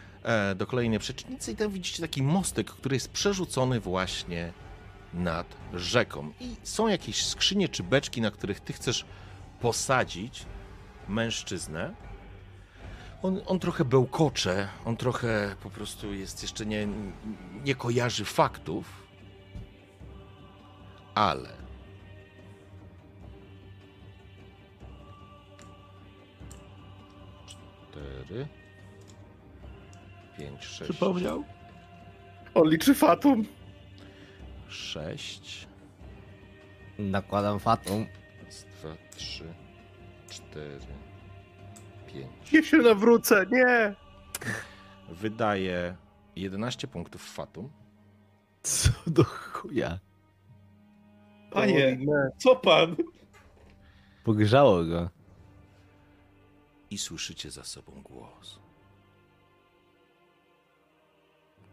do 0.56 0.68
kolejnej 0.68 1.00
przecznicy 1.00 1.52
i 1.52 1.56
tam 1.56 1.72
widzicie 1.72 2.02
taki 2.02 2.24
mostek, 2.24 2.72
który 2.72 2.96
jest 2.96 3.12
przerzucony 3.12 3.80
właśnie 3.80 4.54
nad 5.14 5.56
rzeką 5.74 6.32
i 6.40 6.56
są 6.64 6.88
jakieś 6.88 7.26
skrzynie 7.26 7.70
czy 7.70 7.84
beczki, 7.84 8.22
na 8.22 8.32
których 8.32 8.60
ty 8.60 8.74
chcesz 8.74 9.06
posadzić 9.62 10.46
mężczyznę. 11.08 11.94
On, 13.22 13.42
on 13.46 13.60
trochę 13.60 13.86
bełkocze, 13.86 14.68
on 14.86 14.98
trochę 14.98 15.56
po 15.64 15.70
prostu 15.70 16.14
jest 16.14 16.42
jeszcze 16.42 16.66
nie, 16.66 16.88
nie 17.64 17.76
kojarzy 17.76 18.26
faktów, 18.26 19.08
ale 21.16 21.50
cztery, 27.48 28.48
pięć, 30.40 30.64
sześć, 30.66 30.92
Przypomniał? 30.92 31.44
On 32.54 32.70
liczy 32.70 32.96
fatum. 32.96 33.46
sześć, 34.68 35.68
Nakładam 37.00 37.60
fatum. 37.60 38.06
raz, 38.46 38.66
dwa, 38.80 38.90
trzy, 39.16 39.54
cztery, 40.30 40.80
pięć. 42.08 42.54
Ja 42.54 42.64
się 42.64 42.78
nawrócę, 42.78 43.46
nie! 43.52 43.96
Wydaje 45.10 45.96
11 46.36 46.88
punktów 46.88 47.24
fatum. 47.34 47.70
Co 48.64 48.90
do 49.08 49.24
chuja. 49.24 50.00
Panie, 51.52 51.98
nie. 51.98 52.30
co 52.38 52.56
pan? 52.56 52.96
Pogrzało 54.24 54.84
go. 54.86 55.10
i 56.92 56.98
słyszycie 56.98 57.52
za 57.52 57.64
sobą 57.64 58.02
głos. 58.04 58.59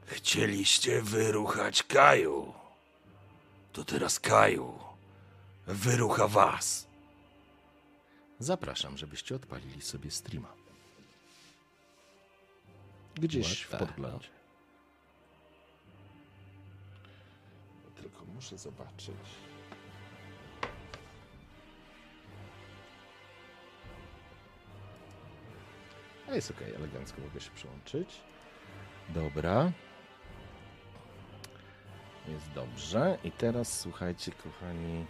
Chcieliście 0.07 1.03
wyruchać 1.03 1.83
Kaju. 1.83 2.53
To 3.73 3.85
teraz 3.85 4.21
Kaju 4.21 4.79
wyrucha 5.67 6.29
was. 6.29 6.87
Zapraszam, 8.39 8.99
żebyście 8.99 9.35
odpalili 9.35 9.83
sobie 9.83 10.11
streama. 10.11 10.53
Gdzieś 13.15 13.63
w 13.63 13.71
podglądzie. 13.71 14.29
Tylko 17.97 18.25
muszę 18.25 18.59
zobaczyć. 18.59 19.17
A 26.29 26.35
jest 26.35 26.51
ok, 26.51 26.63
elegancko 26.77 27.21
mogę 27.21 27.41
się 27.41 27.51
przyłączyć. 27.51 28.21
Dobra. 29.09 29.73
Jest 32.29 32.53
dobrze. 32.55 33.19
I 33.25 33.31
teraz 33.33 33.81
słuchajcie, 33.81 34.33
kochani. 34.33 35.07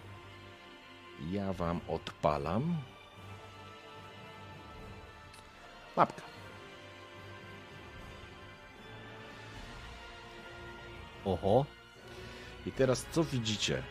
Ja 1.30 1.52
wam 1.52 1.80
odpalam. 1.88 2.76
Mapka. 5.96 6.22
Oho. 11.24 11.64
I 12.66 12.72
teraz 12.72 13.06
co 13.12 13.24
widzicie? 13.24 13.82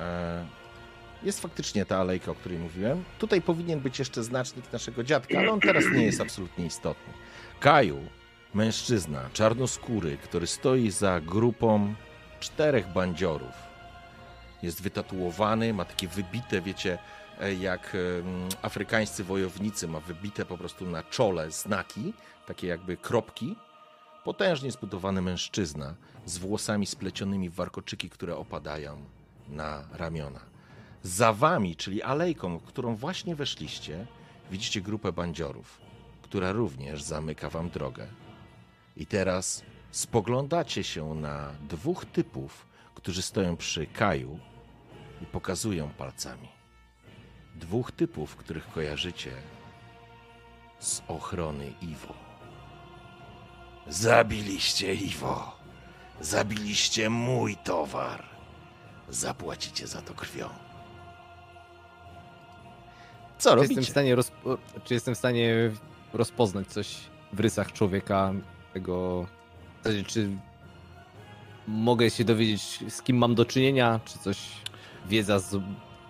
E, 0.00 0.46
Jest 1.22 1.40
faktycznie 1.40 1.86
ta 1.86 1.98
alejka, 1.98 2.30
o 2.30 2.34
której 2.34 2.58
mówiłem. 2.58 3.04
Tutaj 3.18 3.42
powinien 3.42 3.80
być 3.80 3.98
jeszcze 3.98 4.22
znacznik 4.24 4.72
naszego 4.72 5.04
dziadka, 5.04 5.38
ale 5.38 5.50
on 5.52 5.60
teraz 5.60 5.84
nie 5.94 6.04
jest 6.04 6.20
absolutnie 6.20 6.66
istotny. 6.66 7.12
Kaju, 7.60 7.98
mężczyzna, 8.54 9.30
czarnoskóry, 9.32 10.16
który 10.16 10.46
stoi 10.46 10.90
za 10.90 11.20
grupą 11.20 11.94
czterech 12.40 12.92
bandziorów. 12.92 13.70
Jest 14.62 14.82
wytatuowany, 14.82 15.74
ma 15.74 15.84
takie 15.84 16.08
wybite, 16.08 16.60
wiecie, 16.60 16.98
e, 17.40 17.54
jak 17.54 17.96
afrykańscy 18.62 19.24
wojownicy, 19.24 19.88
ma 19.88 20.00
wybite 20.00 20.44
po 20.44 20.58
prostu 20.58 20.86
na 20.86 21.02
czole 21.02 21.50
znaki, 21.50 22.12
takie 22.46 22.66
jakby 22.66 22.96
kropki. 22.96 23.56
Potężnie 24.24 24.70
zbudowany 24.70 25.22
mężczyzna 25.22 25.94
z 26.26 26.38
włosami 26.38 26.86
splecionymi 26.86 27.50
w 27.50 27.54
warkoczyki, 27.54 28.10
które 28.10 28.36
opadają 28.36 29.04
na 29.48 29.84
ramiona. 29.92 30.40
Za 31.02 31.32
wami, 31.32 31.76
czyli 31.76 32.02
alejką, 32.02 32.60
którą 32.60 32.96
właśnie 32.96 33.36
weszliście, 33.36 34.06
widzicie 34.50 34.80
grupę 34.80 35.12
bandziorów, 35.12 35.80
która 36.22 36.52
również 36.52 37.02
zamyka 37.02 37.50
wam 37.50 37.70
drogę. 37.70 38.06
I 39.00 39.06
teraz 39.06 39.62
spoglądacie 39.90 40.84
się 40.84 41.14
na 41.14 41.52
dwóch 41.68 42.04
typów, 42.04 42.66
którzy 42.94 43.22
stoją 43.22 43.56
przy 43.56 43.86
Kaju 43.86 44.38
i 45.22 45.26
pokazują 45.26 45.88
palcami. 45.88 46.48
Dwóch 47.54 47.92
typów, 47.92 48.36
których 48.36 48.68
kojarzycie 48.70 49.30
z 50.78 51.02
ochrony 51.08 51.72
Iwo. 51.82 52.14
Zabiliście 53.88 54.94
Iwo. 54.94 55.56
Zabiliście 56.20 57.10
mój 57.10 57.56
towar. 57.56 58.24
Zapłacicie 59.08 59.86
za 59.86 60.02
to 60.02 60.14
krwią. 60.14 60.48
Co 63.38 63.50
Czy 63.54 63.58
jestem, 63.58 63.74
w 63.74 63.76
robicie? 63.76 63.90
stanie 63.90 64.16
czy 64.84 64.94
jestem 64.94 65.14
w 65.14 65.18
stanie 65.18 65.70
rozpoznać 66.12 66.66
coś 66.68 66.96
w 67.32 67.40
rysach 67.40 67.72
człowieka, 67.72 68.32
tego... 68.72 69.26
w 69.80 69.84
zasadzie, 69.84 70.04
Czy 70.04 70.28
mogę 71.68 72.10
się 72.10 72.24
dowiedzieć, 72.24 72.84
z 72.88 73.02
kim 73.02 73.16
mam 73.16 73.34
do 73.34 73.44
czynienia, 73.44 74.00
czy 74.04 74.18
coś 74.18 74.48
wiedza 75.06 75.38
z... 75.38 75.56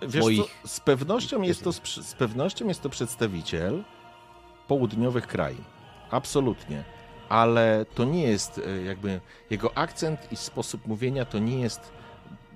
Wiesz 0.09 0.25
moich- 0.25 0.43
co, 0.63 0.69
z 0.69 0.81
pewnością 0.81 1.43
jest 1.43 1.65
to 1.65 1.73
z, 1.73 2.15
pewnością 2.19 2.69
jest 2.69 2.83
to 2.83 2.89
przedstawiciel 2.89 3.85
południowych 4.69 5.27
krain. 5.27 5.65
Absolutnie. 6.11 6.85
Ale 7.29 7.87
to 7.95 8.05
nie 8.05 8.23
jest 8.23 8.61
e, 8.67 8.83
jakby 8.83 9.21
jego 9.51 9.79
akcent 9.79 10.33
i 10.33 10.37
sposób 10.37 10.87
mówienia 10.87 11.25
to 11.25 11.39
nie 11.39 11.61
jest 11.61 11.93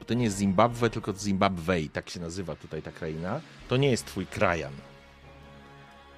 to 0.06 0.14
nie 0.14 0.24
jest 0.24 0.38
Zimbabwe, 0.38 0.90
tylko 0.90 1.12
Zimbabwe, 1.12 1.74
tak 1.92 2.10
się 2.10 2.20
nazywa 2.20 2.56
tutaj 2.56 2.82
ta 2.82 2.92
kraina. 2.92 3.40
To 3.68 3.76
nie 3.76 3.90
jest 3.90 4.06
twój 4.06 4.26
krajan. 4.26 4.72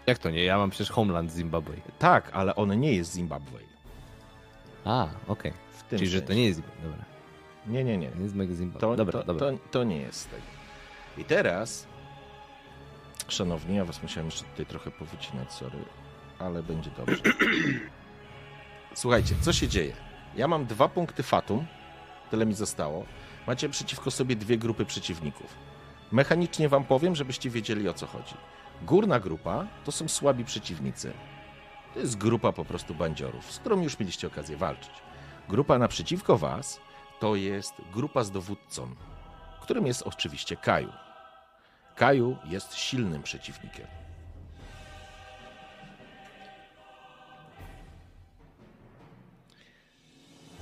Jak 0.07 0.19
to 0.19 0.31
nie? 0.31 0.45
Ja 0.45 0.59
mam 0.59 0.71
przecież 0.71 0.91
homeland 0.91 1.33
Zimbabwe. 1.33 1.73
Tak, 1.99 2.31
ale 2.33 2.57
on 2.57 2.81
nie 2.81 2.93
jest 2.93 3.15
Zimbabwe. 3.15 3.59
A, 4.87 5.09
okej. 5.27 5.53
W 5.71 5.83
tym 5.83 5.99
Czyli, 5.99 6.11
że 6.11 6.23
to 6.23 6.35
nie 6.35 6.45
jest. 6.45 6.63
Dobra. 6.83 7.05
Nie, 7.67 7.85
nie, 7.85 7.99
nie. 7.99 8.11
Nie 8.11 8.23
jest 8.23 8.57
Zimbabwe. 8.57 8.81
To, 8.81 8.97
dobra, 8.97 9.21
to, 9.21 9.27
dobra. 9.27 9.51
To, 9.51 9.59
to 9.71 9.85
nie 9.85 9.97
jest 9.97 10.31
tego. 10.31 10.43
I 11.19 11.25
teraz, 11.25 11.87
szanowni, 13.29 13.77
ja 13.77 13.85
was 13.85 14.03
musiałem 14.03 14.27
jeszcze 14.27 14.45
tutaj 14.45 14.67
trochę 14.67 14.91
powycinać, 14.91 15.53
sorry, 15.53 15.79
ale 16.39 16.63
będzie 16.63 16.91
dobrze. 16.91 17.23
Słuchajcie, 18.95 19.35
co 19.41 19.53
się 19.53 19.69
dzieje? 19.69 19.93
Ja 20.37 20.49
mam 20.49 20.67
dwa 20.67 20.89
punkty 20.89 21.23
fatum, 21.23 21.67
tyle 22.31 22.47
mi 22.47 22.55
zostało. 22.55 23.05
Macie 23.47 23.69
przeciwko 23.69 24.11
sobie 24.11 24.37
dwie 24.37 24.59
grupy 24.59 24.85
przeciwników. 24.85 25.57
Mechanicznie 26.13 26.69
wam 26.69 26.85
powiem, 26.85 27.17
żebyście 27.17 27.51
wiedzieli 27.51 27.89
o 27.89 27.95
co 27.95 28.07
chodzi. 28.07 28.35
Górna 28.83 29.21
grupa 29.21 29.67
to 29.85 29.93
są 29.93 30.09
słabi 30.09 30.45
przeciwnicy. 30.45 31.13
To 31.97 32.01
jest 32.01 32.19
grupa 32.19 32.53
po 32.53 32.65
prostu 32.65 32.95
bandziorów, 32.95 33.53
z 33.53 33.59
którą 33.59 33.81
już 33.83 33.99
mieliście 33.99 34.27
okazję 34.27 34.57
walczyć. 34.57 34.93
Grupa 35.49 35.79
naprzeciwko 35.79 36.39
was 36.39 36.81
to 37.21 37.37
jest 37.37 37.73
grupa 37.93 38.25
z 38.25 38.31
dowódcą, 38.31 38.95
którym 39.61 39.87
jest 39.87 40.03
oczywiście 40.03 40.57
Kaju. 40.57 40.93
Kaju 41.95 42.37
jest 42.45 42.75
silnym 42.75 43.23
przeciwnikiem. 43.23 43.87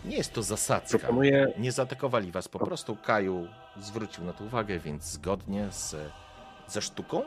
Nie 0.05 0.17
jest 0.17 0.33
to 0.33 0.43
zasadzka. 0.43 0.99
Proponuję, 0.99 1.53
Nie 1.59 1.73
zaatakowali 1.73 2.33
was, 2.33 2.49
po 2.49 2.59
prostu 2.59 2.97
Kaju 2.97 3.49
zwrócił 3.81 4.25
na 4.25 4.33
to 4.33 4.45
uwagę, 4.45 4.79
więc 4.79 5.05
zgodnie 5.05 5.69
z, 5.71 5.97
ze 6.69 6.83
sztuką 6.83 7.23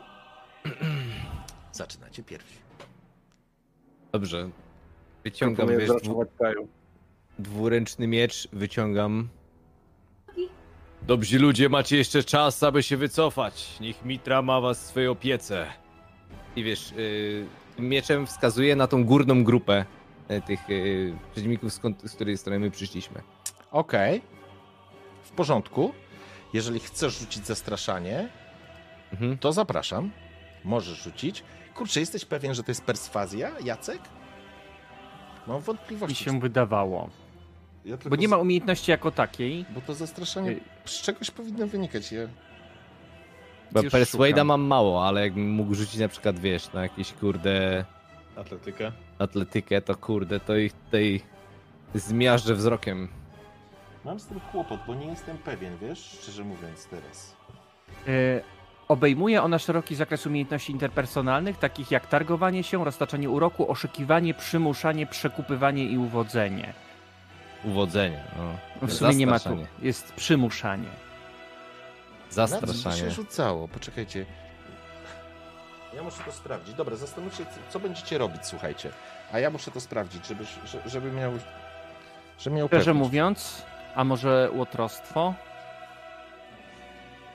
zaczynacie 1.71 2.23
pierwsi. 2.23 2.66
Dobrze. 4.11 4.49
Wyciągam, 5.23 5.67
wiesz, 5.77 5.89
dwu, 6.03 6.25
dwuręczny 7.39 8.07
miecz, 8.07 8.47
wyciągam. 8.53 9.29
Dobrzy 11.01 11.39
ludzie, 11.39 11.69
macie 11.69 11.97
jeszcze 11.97 12.23
czas, 12.23 12.63
aby 12.63 12.83
się 12.83 12.97
wycofać. 12.97 13.77
Niech 13.81 14.05
Mitra 14.05 14.41
ma 14.41 14.61
was 14.61 14.83
w 14.83 14.85
swojej 14.85 15.09
opiece. 15.09 15.67
I 16.55 16.63
wiesz, 16.63 16.91
yy, 16.91 17.45
tym 17.75 17.89
mieczem 17.89 18.27
wskazuje 18.27 18.75
na 18.75 18.87
tą 18.87 19.05
górną 19.05 19.43
grupę 19.43 19.85
y, 20.31 20.41
tych 20.41 20.69
yy, 20.69 21.13
przeciwników, 21.31 21.73
skąd, 21.73 22.01
z 22.11 22.15
której 22.15 22.37
strony 22.37 22.59
my 22.59 22.71
przyszliśmy. 22.71 23.21
Okej, 23.71 24.21
w 25.23 25.31
porządku. 25.31 25.93
Jeżeli 26.53 26.79
chcesz 26.79 27.19
rzucić 27.19 27.45
zastraszanie, 27.45 28.29
Mhm. 29.11 29.37
to 29.37 29.53
zapraszam. 29.53 30.11
Możesz 30.63 31.03
rzucić. 31.03 31.43
Kurczę, 31.77 31.99
jesteś 31.99 32.25
pewien, 32.25 32.53
że 32.53 32.64
to 32.64 32.72
jest 32.72 32.83
perswazja, 32.83 33.51
Jacek? 33.64 33.99
Mam 35.47 35.57
Mi 35.57 35.64
wątpliwości. 35.64 36.23
się 36.23 36.39
wydawało. 36.39 37.09
Ja 37.85 37.97
tylko 37.97 38.09
Bo 38.09 38.15
nie 38.15 38.27
ma 38.27 38.38
umiejętności 38.38 38.91
jako 38.91 39.11
takiej. 39.11 39.65
Bo 39.69 39.81
to 39.81 39.93
zastraszanie 39.93 40.51
Y- 40.51 40.61
z 40.85 41.01
czegoś 41.01 41.31
powinno 41.31 41.67
wynikać. 41.67 42.11
Ja... 42.11 42.22
Bo 43.72 43.81
szukam. 44.35 44.47
mam 44.47 44.61
mało, 44.61 45.06
ale 45.07 45.22
jakbym 45.22 45.51
mógł 45.51 45.75
rzucić 45.75 45.97
na 45.99 46.07
przykład, 46.07 46.39
wiesz, 46.39 46.73
na 46.73 46.81
jakieś 46.83 47.14
kurde 47.14 47.85
Atletykę. 48.35 48.91
atletykę, 49.19 49.81
to 49.81 49.95
kurde, 49.95 50.39
to 50.39 50.56
ich 50.56 50.73
tutaj 50.73 51.22
zmiażdżę 51.95 52.56
wzrokiem. 52.56 53.07
Mam 54.06 54.19
z 54.19 54.25
tym 54.27 54.39
kłopot, 54.51 54.80
bo 54.88 54.95
nie 54.95 55.06
jestem 55.06 55.38
pewien, 55.38 55.77
wiesz, 55.77 55.99
szczerze 56.22 56.43
mówiąc 56.43 56.85
teraz. 56.88 57.35
E, 58.07 58.41
Obejmuje 58.88 59.43
ona 59.43 59.59
szeroki 59.59 59.95
zakres 59.95 60.25
umiejętności 60.25 60.72
interpersonalnych, 60.72 61.57
takich 61.57 61.91
jak 61.91 62.07
targowanie 62.07 62.64
się, 62.64 62.85
roztaczanie 62.85 63.30
uroku, 63.30 63.72
oszukiwanie, 63.72 64.33
przymuszanie, 64.33 65.07
przekupywanie 65.07 65.83
i 65.85 65.98
uwodzenie. 65.98 66.74
Uwodzenie, 67.64 68.24
no. 68.38 68.88
W 68.88 68.93
sumie 68.93 69.16
nie 69.16 69.27
ma 69.27 69.32
tu. 69.33 69.40
Zastraszanie. 69.40 69.67
Jest 69.82 70.14
przymuszanie. 70.14 70.83
Na 70.88 72.30
co 72.30 72.48
Zastraszanie. 72.48 72.98
się 72.98 73.11
rzucało? 73.11 73.67
Poczekajcie. 73.67 74.25
Ja 75.95 76.03
muszę 76.03 76.24
to 76.24 76.32
sprawdzić. 76.32 76.74
Dobra, 76.75 76.95
zastanówcie, 76.95 77.45
co- 77.45 77.51
co 77.72 77.80
będziecie 77.80 78.17
robić, 78.17 78.45
słuchajcie. 78.45 78.90
A 79.33 79.40
ja 79.40 79.49
muszę 79.49 79.72
to 79.72 79.80
sprawdzić, 79.82 80.27
żeby, 80.27 80.43
że- 80.45 80.90
żeby 80.90 81.11
miał... 81.11 81.32
Żeby 82.40 82.56
miał 82.56 82.67
Szczerze 82.67 82.93
mówiąc, 82.93 83.66
a 83.95 84.03
może 84.03 84.49
łotrostwo? 84.53 85.33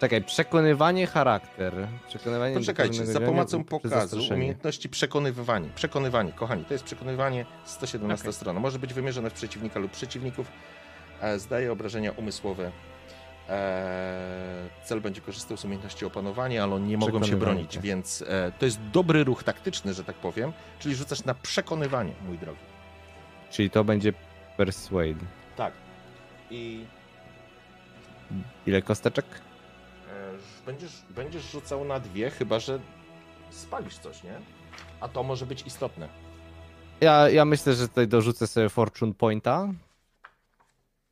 Czekaj, 0.02 0.22
przekonywanie 0.24 1.06
charakter. 1.06 1.74
Przekonywanie 2.08 2.54
Poczekajcie, 2.54 3.06
za 3.06 3.20
pomocą 3.20 3.64
pokazu 3.64 4.34
umiejętności 4.34 4.88
przekonywywanie. 4.88 5.68
Przekonywanie, 5.74 6.32
kochani, 6.32 6.64
to 6.64 6.74
jest 6.74 6.84
przekonywanie 6.84 7.46
117 7.64 8.22
Okej. 8.24 8.32
strona. 8.32 8.60
Może 8.60 8.78
być 8.78 8.94
wymierzone 8.94 9.30
w 9.30 9.32
przeciwnika 9.32 9.80
lub 9.80 9.90
przeciwników. 9.90 10.46
E, 11.20 11.38
zdaje 11.38 11.72
obrażenia 11.72 12.12
umysłowe. 12.12 12.72
E, 13.48 14.68
cel 14.84 15.00
będzie 15.00 15.20
korzystał 15.20 15.56
z 15.56 15.64
umiejętności 15.64 16.04
opanowania, 16.04 16.62
ale 16.62 16.74
oni 16.74 16.88
nie 16.88 16.98
mogą 16.98 17.12
się 17.12 17.20
Przekonywanie, 17.20 17.54
bronić, 17.54 17.74
tak. 17.74 17.82
więc 17.82 18.24
e, 18.28 18.52
to 18.58 18.64
jest 18.64 18.80
dobry 18.92 19.24
ruch 19.24 19.44
taktyczny, 19.44 19.94
że 19.94 20.04
tak 20.04 20.16
powiem, 20.16 20.52
czyli 20.78 20.94
rzucasz 20.94 21.24
na 21.24 21.34
przekonywanie, 21.34 22.12
mój 22.26 22.38
drogi. 22.38 22.60
Czyli 23.50 23.70
to 23.70 23.84
będzie 23.84 24.12
persuade. 24.56 25.20
Tak. 25.56 25.72
I 26.50 26.84
Ile 28.66 28.82
kosteczek? 28.82 29.26
Będziesz, 30.66 31.02
będziesz 31.10 31.50
rzucał 31.50 31.84
na 31.84 32.00
dwie, 32.00 32.30
chyba 32.30 32.60
że 32.60 32.80
spalisz 33.50 33.98
coś, 33.98 34.22
nie? 34.22 34.40
A 35.00 35.08
to 35.08 35.22
może 35.22 35.46
być 35.46 35.66
istotne. 35.66 36.08
Ja, 37.00 37.28
ja 37.28 37.44
myślę, 37.44 37.74
że 37.74 37.88
tutaj 37.88 38.08
dorzucę 38.08 38.46
sobie 38.46 38.68
Fortune 38.68 39.14
Pointa. 39.14 39.72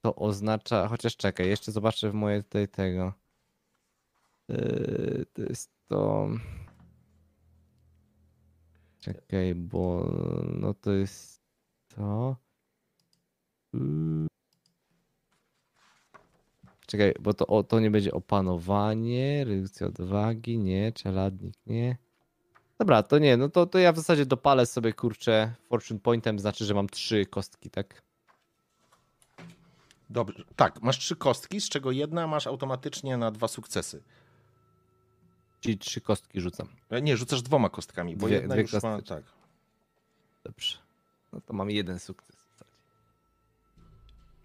To 0.00 0.14
oznacza, 0.14 0.88
chociaż 0.88 1.16
czekaj, 1.16 1.48
jeszcze 1.48 1.72
zobaczę 1.72 2.10
w 2.10 2.14
moje 2.14 2.42
tutaj 2.42 2.68
tego. 2.68 3.12
Yy, 4.48 5.26
to 5.32 5.42
jest 5.42 5.70
to. 5.88 6.28
Czekaj, 9.00 9.54
bo 9.54 10.10
no 10.54 10.74
to 10.74 10.92
jest 10.92 11.42
to. 11.88 12.36
Czekaj, 16.90 17.14
bo 17.20 17.34
to, 17.34 17.46
o, 17.46 17.62
to 17.62 17.80
nie 17.80 17.90
będzie 17.90 18.12
opanowanie, 18.12 19.44
redukcja 19.44 19.86
odwagi, 19.86 20.58
nie, 20.58 20.92
czeladnik, 20.92 21.54
nie. 21.66 21.96
Dobra, 22.78 23.02
to 23.02 23.18
nie, 23.18 23.36
no 23.36 23.48
to, 23.48 23.66
to 23.66 23.78
ja 23.78 23.92
w 23.92 23.96
zasadzie 23.96 24.26
dopalę 24.26 24.66
sobie 24.66 24.92
kurczę 24.92 25.54
Fortune 25.68 26.00
Pointem, 26.00 26.38
znaczy, 26.38 26.64
że 26.64 26.74
mam 26.74 26.88
trzy 26.88 27.26
kostki, 27.26 27.70
tak? 27.70 28.02
Dobrze, 30.10 30.44
tak, 30.56 30.82
masz 30.82 30.98
trzy 30.98 31.16
kostki, 31.16 31.60
z 31.60 31.68
czego 31.68 31.90
jedna 31.90 32.26
masz 32.26 32.46
automatycznie 32.46 33.16
na 33.16 33.30
dwa 33.30 33.48
sukcesy. 33.48 34.02
Czyli 35.60 35.78
trzy 35.78 36.00
kostki 36.00 36.40
rzucam. 36.40 36.68
E, 36.90 37.02
Nie, 37.02 37.16
rzucasz 37.16 37.42
dwoma 37.42 37.68
kostkami, 37.70 38.16
bo 38.16 38.26
Dwie- 38.26 38.32
jedna 38.32 38.54
dwie 38.54 38.62
już 38.62 38.72
ma, 38.72 38.80
kostki. 38.80 39.08
tak. 39.08 39.24
Dobrze. 40.44 40.76
No 41.32 41.40
to 41.40 41.52
mam 41.52 41.70
jeden 41.70 41.98
sukces. 41.98 42.36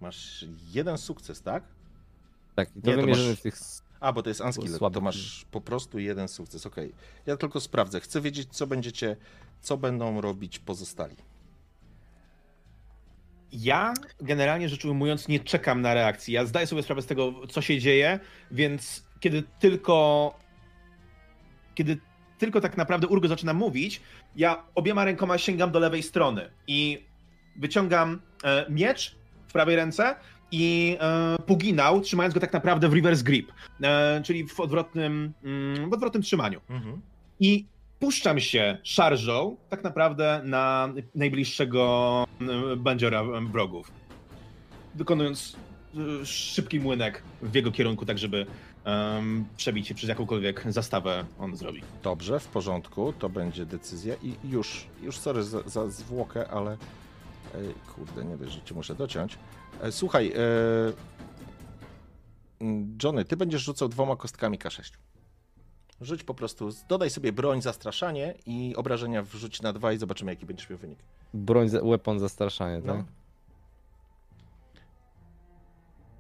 Masz 0.02 0.46
jeden 0.72 0.98
sukces, 0.98 1.42
tak? 1.42 1.64
Tak, 2.56 2.70
i 2.76 2.82
to 2.82 2.90
Nie, 2.90 2.96
to 2.96 3.02
wymierzymy 3.02 3.30
masz- 3.30 3.40
w 3.40 3.42
tych. 3.42 3.54
s- 3.54 3.84
A, 4.00 4.14
bo 4.14 4.24
to 4.24 4.30
jest 4.30 4.42
unskilled, 4.42 4.78
słaby 4.78 4.94
to 4.94 5.02
masz 5.02 5.46
po 5.52 5.62
prostu 5.62 6.00
jeden 6.00 6.28
sukces, 6.28 6.66
okej. 6.66 6.94
Ja 7.26 7.38
tylko 7.38 7.60
sprawdzę, 7.60 8.00
chcę 8.00 8.22
wiedzieć, 8.22 8.50
co 8.52 8.68
będziecie, 8.68 9.16
co 9.62 9.78
będą 9.78 10.22
robić 10.22 10.60
pozostali. 10.60 11.16
Ja 13.52 13.94
generalnie 14.22 14.70
rzecz 14.70 14.86
ujmując 14.86 15.28
nie 15.28 15.40
czekam 15.40 15.82
na 15.82 15.94
reakcję. 15.94 16.34
Ja 16.34 16.46
zdaję 16.46 16.68
sobie 16.68 16.84
sprawę 16.84 17.02
z 17.02 17.06
tego, 17.06 17.48
co 17.48 17.62
się 17.62 17.80
dzieje, 17.80 18.20
więc 18.52 19.04
kiedy 19.20 19.44
tylko 19.60 20.34
kiedy 21.76 21.98
tylko 22.38 22.62
tak 22.62 22.78
naprawdę 22.78 23.08
Urgo 23.08 23.28
zaczyna 23.28 23.54
mówić, 23.54 24.02
ja 24.36 24.64
obiema 24.76 25.06
rękoma 25.06 25.38
sięgam 25.38 25.72
do 25.72 25.80
lewej 25.80 26.04
strony 26.04 26.50
i 26.68 27.06
wyciągam 27.56 28.22
e, 28.44 28.66
miecz 28.70 29.16
w 29.48 29.54
prawej 29.54 29.76
ręce 29.76 30.16
i 30.52 30.98
e, 31.00 31.38
puginał, 31.46 32.02
trzymając 32.02 32.34
go 32.34 32.40
tak 32.40 32.54
naprawdę 32.54 32.90
w 32.90 32.94
reverse 32.94 33.24
grip, 33.24 33.52
e, 33.82 34.22
czyli 34.24 34.48
w 34.48 34.60
odwrotnym, 34.60 35.34
mm, 35.44 35.90
w 35.90 35.94
odwrotnym 35.94 36.24
trzymaniu. 36.24 36.62
I 37.40 37.66
puszczam 38.00 38.40
się 38.40 38.78
szarżą 38.84 39.58
tak 39.70 39.84
naprawdę 39.84 40.42
na 40.44 40.90
najbliższego 41.16 42.26
e, 42.42 42.76
bandziora 42.76 43.24
wrogów. 43.52 43.92
Wykonując 44.96 45.56
e, 46.22 46.26
szybki 46.26 46.80
młynek 46.80 47.24
w 47.42 47.56
jego 47.56 47.72
kierunku, 47.72 48.06
tak 48.06 48.18
żeby 48.18 48.46
em, 48.84 49.46
przebić 49.58 49.88
się 49.88 49.96
przez 49.96 50.10
jakąkolwiek 50.10 50.64
zastawę 50.70 51.26
on 51.40 51.56
zrobi. 51.56 51.82
Dobrze, 52.04 52.40
w 52.40 52.48
porządku, 52.48 53.14
to 53.14 53.30
będzie 53.30 53.66
decyzja 53.66 54.16
i 54.24 54.34
już, 54.50 54.88
już 55.04 55.18
sorry 55.18 55.44
za, 55.44 55.62
za 55.66 55.90
zwłokę, 55.90 56.50
ale 56.50 56.72
e, 56.72 56.78
kurde, 57.96 58.26
nie 58.26 58.38
wiesz, 58.38 58.54
że 58.54 58.62
cię 58.62 58.76
muszę 58.76 58.96
dociąć. 58.96 59.38
E, 59.82 59.92
Słuchaj, 59.92 60.34
e, 60.36 60.36
mm, 62.62 62.98
Johnny, 63.04 63.26
ty 63.26 63.38
będziesz 63.38 63.64
rzucał 63.64 63.90
dwoma 63.90 64.16
kostkami 64.16 64.60
K6. 64.60 64.98
Rzuć 66.02 66.24
po 66.24 66.34
prostu, 66.34 66.70
dodaj 66.88 67.10
sobie 67.10 67.34
broń, 67.34 67.62
zastraszanie 67.62 68.34
i 68.46 68.76
obrażenia 68.76 69.24
wrzuć 69.24 69.62
na 69.62 69.74
dwa 69.74 69.94
i 69.94 69.98
zobaczymy, 69.98 70.32
jaki 70.32 70.46
będziesz 70.46 70.70
miał 70.70 70.80
wynik. 70.80 71.00
Broń, 71.34 71.70
weapon, 71.70 72.20
zastraszanie, 72.20 72.82
tak? 72.82 72.98
No. 72.98 73.04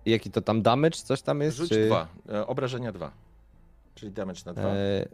Jaki 0.06 0.32
to 0.32 0.42
tam 0.42 0.62
damage? 0.62 0.98
Coś 0.98 1.22
tam 1.22 1.42
jest? 1.42 1.58
Rzuć 1.58 1.70
czy... 1.70 1.86
dwa, 1.86 2.08
e, 2.30 2.48
obrażenia 2.48 2.92
dwa. 2.92 3.12
Czyli 3.96 4.12
damage 4.12 4.40
na 4.46 4.54
dwa. 4.54 4.70
E, 4.70 5.08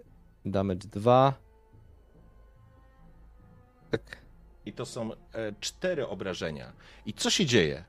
damage 0.46 0.88
2. 0.88 1.34
Tak. 3.92 4.18
I 4.66 4.74
to 4.74 4.86
są 4.86 5.14
e, 5.14 5.18
cztery 5.60 6.08
obrażenia. 6.08 6.74
I 7.06 7.14
co 7.14 7.30
się 7.30 7.46
dzieje? 7.46 7.84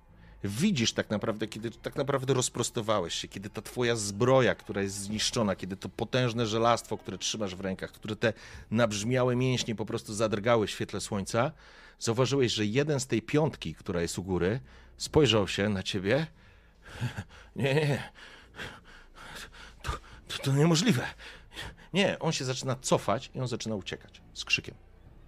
Widzisz 0.45 0.93
tak 0.93 1.11
naprawdę, 1.11 1.49
kiedy 1.49 1.71
tak 1.71 1.97
naprawdę 1.97 2.35
rozprostowałeś 2.35 3.15
się, 3.15 3.29
kiedy 3.29 3.51
ta 3.51 3.63
twoja 3.63 3.97
zbroja, 3.97 4.55
która 4.55 4.83
jest 4.83 4.97
zniszczona, 4.97 5.57
kiedy 5.57 5.77
to 5.77 5.89
potężne 5.89 6.47
żelastwo, 6.47 6.99
które 6.99 7.19
trzymasz 7.19 7.55
w 7.55 7.61
rękach, 7.61 7.93
które 7.93 8.17
te 8.17 8.33
nabrzmiałe 8.71 9.37
mięśnie 9.37 9.75
po 9.75 9.87
prostu 9.87 10.15
zadrgały 10.15 10.67
w 10.67 10.71
świetle 10.71 11.01
słońca, 11.01 11.53
zauważyłeś, 11.99 12.53
że 12.53 12.67
jeden 12.67 13.01
z 13.01 13.07
tej 13.07 13.23
piątki, 13.23 13.75
która 13.75 14.03
jest 14.03 14.19
u 14.19 14.23
góry, 14.23 14.61
spojrzał 14.97 15.49
się 15.49 15.69
na 15.69 15.83
ciebie. 15.83 16.27
Nie, 17.57 17.75
nie, 17.75 18.11
to, 19.83 19.91
to, 20.29 20.43
to 20.43 20.53
niemożliwe. 20.53 21.07
Nie, 21.93 22.19
on 22.19 22.33
się 22.33 22.45
zaczyna 22.45 22.77
cofać 22.77 23.31
i 23.35 23.41
on 23.41 23.49
zaczyna 23.49 23.75
uciekać 23.75 24.21
z 24.35 24.45
krzykiem. 24.45 24.75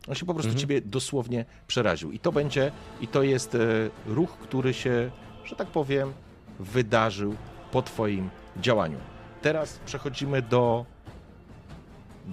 On 0.09 0.15
się 0.15 0.27
po 0.27 0.35
prostu 0.35 0.49
Mhm. 0.51 0.61
ciebie 0.61 0.81
dosłownie 0.81 1.45
przeraził. 1.67 2.13
I 2.13 2.19
to 2.19 2.33
będzie, 2.33 2.73
i 3.01 3.09
to 3.09 3.23
jest 3.23 3.55
e, 3.55 3.59
ruch, 4.07 4.31
który 4.39 4.75
się, 4.75 5.11
że 5.45 5.57
tak 5.57 5.69
powiem, 5.69 6.13
wydarzył 6.61 7.35
po 7.73 7.83
twoim 7.83 8.31
działaniu. 8.57 8.99
Teraz 9.43 9.79
przechodzimy 9.87 10.43
do, 10.43 10.85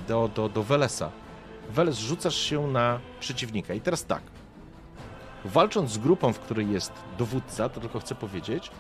do, 0.08 0.28
do, 0.36 0.50
do 0.50 0.64
Welesa. 0.64 1.12
Weles, 1.70 1.98
rzucasz 1.98 2.36
się 2.36 2.68
na 2.68 3.00
przeciwnika. 3.20 3.74
I 3.74 3.82
teraz 3.82 4.06
tak. 4.06 4.22
Walcząc 5.46 5.92
z 5.92 5.98
grupą, 5.98 6.34
w 6.34 6.40
której 6.40 6.72
jest 6.72 6.94
dowódca, 7.18 7.70
to 7.70 7.82
tylko 7.82 8.00
chcę 8.00 8.16
powiedzieć, 8.16 8.72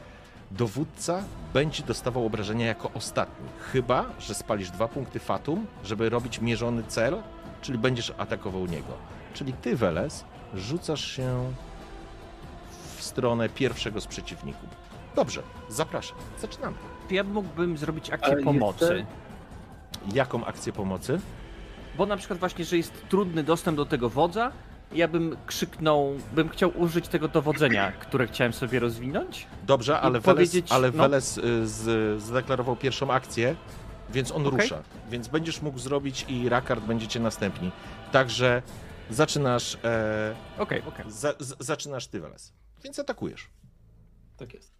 dowódca 0.51 1.23
będzie 1.53 1.83
dostawał 1.83 2.25
obrażenia 2.25 2.65
jako 2.65 2.91
ostatni. 2.93 3.45
Chyba, 3.71 4.05
że 4.19 4.33
spalisz 4.35 4.71
dwa 4.71 4.87
punkty 4.87 5.19
fatum, 5.19 5.65
żeby 5.83 6.09
robić 6.09 6.41
mierzony 6.41 6.83
cel, 6.87 7.17
czyli 7.61 7.77
będziesz 7.77 8.13
atakował 8.17 8.65
niego. 8.65 8.93
Czyli 9.33 9.53
ty, 9.53 9.75
Weles, 9.75 10.25
rzucasz 10.53 11.05
się 11.11 11.51
w 12.97 13.03
stronę 13.03 13.49
pierwszego 13.49 14.01
z 14.01 14.07
przeciwników. 14.07 14.69
Dobrze, 15.15 15.41
zapraszam. 15.69 16.17
Zaczynamy. 16.41 16.77
Czy 17.09 17.15
ja 17.15 17.23
mógłbym 17.23 17.77
zrobić 17.77 18.09
akcję 18.09 18.33
Ale 18.33 18.43
pomocy? 18.43 18.85
jeszcze- 18.85 19.05
Jaką 20.13 20.45
akcję 20.45 20.73
pomocy? 20.73 21.19
Bo 21.97 22.05
na 22.05 22.17
przykład 22.17 22.39
właśnie, 22.39 22.65
że 22.65 22.77
jest 22.77 23.09
trudny 23.09 23.43
dostęp 23.43 23.77
do 23.77 23.85
tego 23.85 24.09
wodza, 24.09 24.51
ja 24.91 25.07
bym 25.07 25.37
krzyknął, 25.45 26.13
bym 26.33 26.49
chciał 26.49 26.71
użyć 26.77 27.07
tego 27.07 27.27
dowodzenia, 27.27 27.91
które 27.91 28.27
chciałem 28.27 28.53
sobie 28.53 28.79
rozwinąć. 28.79 29.47
Dobrze, 29.63 29.99
ale 29.99 30.19
Weles, 30.19 30.55
ale 30.69 30.91
no. 30.91 31.03
Weles 31.03 31.37
y, 31.37 31.67
z, 31.67 32.21
zadeklarował 32.23 32.75
pierwszą 32.75 33.11
akcję, 33.11 33.55
więc 34.11 34.31
on 34.31 34.47
Okej. 34.47 34.59
rusza. 34.61 34.83
Więc 35.09 35.27
będziesz 35.27 35.61
mógł 35.61 35.79
zrobić 35.79 36.25
i 36.29 36.49
Rakard 36.49 36.83
będziecie 36.85 37.19
następni. 37.19 37.71
Także 38.11 38.61
zaczynasz, 39.09 39.77
e, 39.83 40.35
Okej, 40.57 40.81
okej. 40.87 41.05
za, 41.11 41.33
z, 41.39 41.55
zaczynasz 41.65 42.07
ty, 42.07 42.19
Weles. 42.21 42.53
Więc 42.83 42.99
atakujesz. 42.99 43.49
Tak 44.37 44.53
jest. 44.53 44.73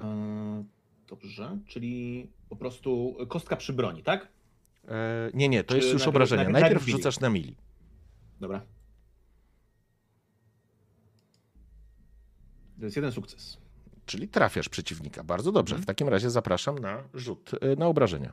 Eee, 0.00 0.64
Dobrze, 1.06 1.58
czyli 1.66 2.30
po 2.48 2.56
prostu 2.56 3.16
kostka 3.28 3.56
przy 3.56 3.72
broni, 3.72 4.02
tak? 4.02 4.28
E, 4.88 5.30
nie, 5.34 5.48
nie, 5.48 5.64
to 5.64 5.68
Czy 5.70 5.76
jest 5.76 5.88
już 5.88 5.94
najpierw- 6.02 6.08
obrażenie. 6.08 6.42
najpierw- 6.44 6.60
Najpierw 6.62 6.86
rzucasz 6.88 7.20
na 7.20 7.30
mili. 7.30 7.56
Dobra. 8.40 8.60
To 12.78 12.84
jest 12.84 12.96
jeden 12.96 13.12
sukces. 13.12 13.58
Czyli 14.06 14.28
trafiasz 14.28 14.68
przeciwnika. 14.68 15.24
Bardzo 15.24 15.52
dobrze. 15.52 15.74
Mhm. 15.74 15.82
W 15.82 15.86
takim 15.86 16.08
razie 16.08 16.30
zapraszam 16.30 16.78
na 16.78 17.02
rzut 17.14 17.50
y, 17.54 17.76
na 17.76 17.86
obrażenia. 17.86 18.32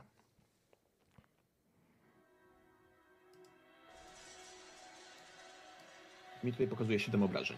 Mi 6.44 6.52
tutaj 6.52 6.66
pokazuje 6.66 7.00
7 7.00 7.22
obrażeń. 7.22 7.56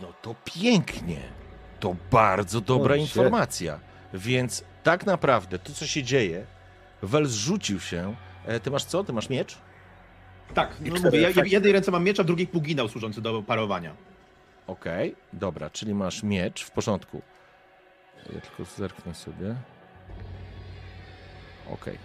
No 0.00 0.12
to 0.22 0.34
pięknie. 0.44 1.20
To 1.80 1.96
bardzo 2.10 2.60
dobra 2.60 2.94
Oj, 2.94 3.00
informacja. 3.00 3.80
Więc 4.14 4.64
tak 4.82 5.06
naprawdę 5.06 5.58
to, 5.58 5.72
co 5.72 5.86
się 5.86 6.02
dzieje, 6.02 6.46
Wel 7.02 7.26
zrzucił 7.26 7.80
się. 7.80 8.14
E, 8.46 8.60
ty 8.60 8.70
masz 8.70 8.84
co? 8.84 9.04
Ty 9.04 9.12
masz 9.12 9.28
miecz? 9.28 9.58
Tak, 10.54 10.76
no 10.80 10.96
cztery 10.96 11.00
mówię, 11.04 11.20
ja, 11.20 11.30
ja 11.30 11.42
w 11.42 11.46
jednej 11.46 11.72
ręce 11.72 11.90
mam 11.90 12.04
miecz, 12.04 12.20
a 12.20 12.22
w 12.22 12.26
drugiej 12.26 12.46
puginał 12.46 12.88
służący 12.88 13.20
do 13.20 13.42
parowania. 13.42 13.94
Okej, 14.66 15.16
dobra, 15.32 15.70
czyli 15.70 15.94
masz 15.94 16.22
miecz, 16.22 16.64
w 16.64 16.70
porządku. 16.70 17.22
Ja 18.34 18.40
tylko 18.40 18.64
zerknę 18.64 19.14
sobie. 19.14 19.54
Okej, 21.70 21.98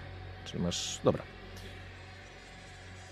czyli 0.45 0.63
masz. 0.63 0.99
Dobra. 1.03 1.23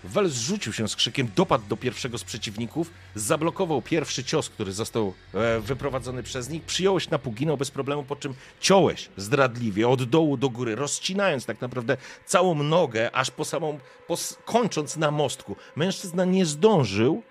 Wel 0.04 0.28
zrzucił 0.28 0.72
się 0.72 0.88
z 0.88 0.96
krzykiem, 0.96 1.28
dopadł 1.36 1.64
do 1.68 1.76
pierwszego 1.76 2.18
z 2.18 2.24
przeciwników, 2.24 2.90
zablokował 3.14 3.82
pierwszy 3.82 4.24
cios, 4.24 4.48
który 4.48 4.72
został 4.72 5.14
e, 5.34 5.60
wyprowadzony 5.60 6.22
przez 6.22 6.48
nich, 6.48 6.62
przyjąłeś 6.62 7.10
na 7.10 7.18
puginał 7.18 7.56
bez 7.56 7.70
problemu, 7.70 8.04
po 8.04 8.16
czym 8.16 8.34
ciąłeś 8.60 9.08
zdradliwie 9.16 9.88
od 9.88 10.04
dołu 10.04 10.36
do 10.36 10.50
góry, 10.50 10.74
rozcinając 10.74 11.46
tak 11.46 11.60
naprawdę 11.60 11.96
całą 12.26 12.54
nogę, 12.54 13.16
aż 13.16 13.30
po 13.30 13.44
samą, 13.44 13.78
po, 14.06 14.16
kończąc 14.44 14.96
na 14.96 15.10
mostku. 15.10 15.56
Mężczyzna 15.76 16.24
nie 16.24 16.46
zdążył 16.46 17.22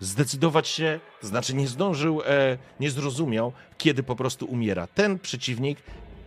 zdecydować 0.00 0.68
się, 0.68 1.00
znaczy 1.20 1.54
nie 1.54 1.68
zdążył, 1.68 2.22
e, 2.22 2.58
nie 2.80 2.90
zrozumiał, 2.90 3.52
kiedy 3.78 4.02
po 4.02 4.16
prostu 4.16 4.46
umiera. 4.46 4.86
Ten 4.86 5.18
przeciwnik 5.18 5.78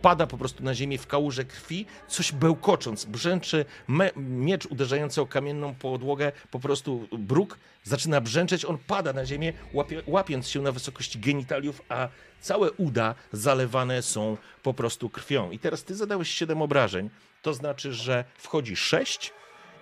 pada 0.02 0.26
po 0.26 0.38
prostu 0.38 0.64
na 0.64 0.74
ziemię 0.74 0.98
w 0.98 1.06
kałuże 1.06 1.44
krwi, 1.44 1.86
coś 2.08 2.32
bełkocząc, 2.32 3.04
brzęczy, 3.04 3.64
me, 3.88 4.10
miecz 4.16 4.66
uderzający 4.66 5.20
o 5.20 5.26
kamienną 5.26 5.74
podłogę, 5.74 6.32
po 6.50 6.60
prostu 6.60 7.08
bruk 7.12 7.58
zaczyna 7.84 8.20
brzęczeć, 8.20 8.64
on 8.64 8.78
pada 8.78 9.12
na 9.12 9.26
ziemię, 9.26 9.52
łapie, 9.72 10.02
łapiąc 10.06 10.48
się 10.48 10.62
na 10.62 10.72
wysokości 10.72 11.18
genitaliów, 11.18 11.82
a 11.88 12.08
całe 12.40 12.72
uda 12.72 13.14
zalewane 13.32 14.02
są 14.02 14.36
po 14.62 14.74
prostu 14.74 15.10
krwią. 15.10 15.50
I 15.50 15.58
teraz 15.58 15.84
ty 15.84 15.94
zadałeś 15.94 16.28
7 16.28 16.62
obrażeń, 16.62 17.10
to 17.42 17.54
znaczy, 17.54 17.92
że 17.92 18.24
wchodzi 18.38 18.76
6, 18.76 19.32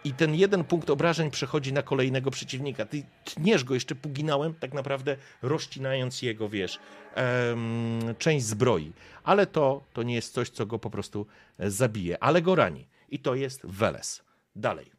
i 0.08 0.12
ten 0.12 0.34
jeden 0.34 0.64
punkt 0.64 0.90
obrażeń 0.90 1.30
przechodzi 1.30 1.72
na 1.72 1.82
kolejnego 1.82 2.30
przeciwnika. 2.30 2.86
Ty 2.86 3.02
tniesz 3.24 3.64
go 3.64 3.74
jeszcze 3.74 3.94
puginałem, 3.94 4.54
tak 4.54 4.74
naprawdę 4.74 5.16
rozcinając 5.42 6.22
jego, 6.22 6.48
wiesz, 6.48 6.78
em, 7.14 8.14
część 8.18 8.46
zbroi. 8.46 8.92
Ale 9.24 9.46
to, 9.46 9.84
to 9.92 10.02
nie 10.02 10.14
jest 10.14 10.34
coś, 10.34 10.50
co 10.50 10.66
go 10.66 10.78
po 10.78 10.90
prostu 10.90 11.26
e, 11.58 11.70
zabije, 11.70 12.22
ale 12.22 12.42
go 12.42 12.54
rani. 12.54 12.88
I 13.08 13.18
to 13.18 13.34
jest 13.34 13.66
Weles. 13.66 14.22
Dalej. 14.56 14.90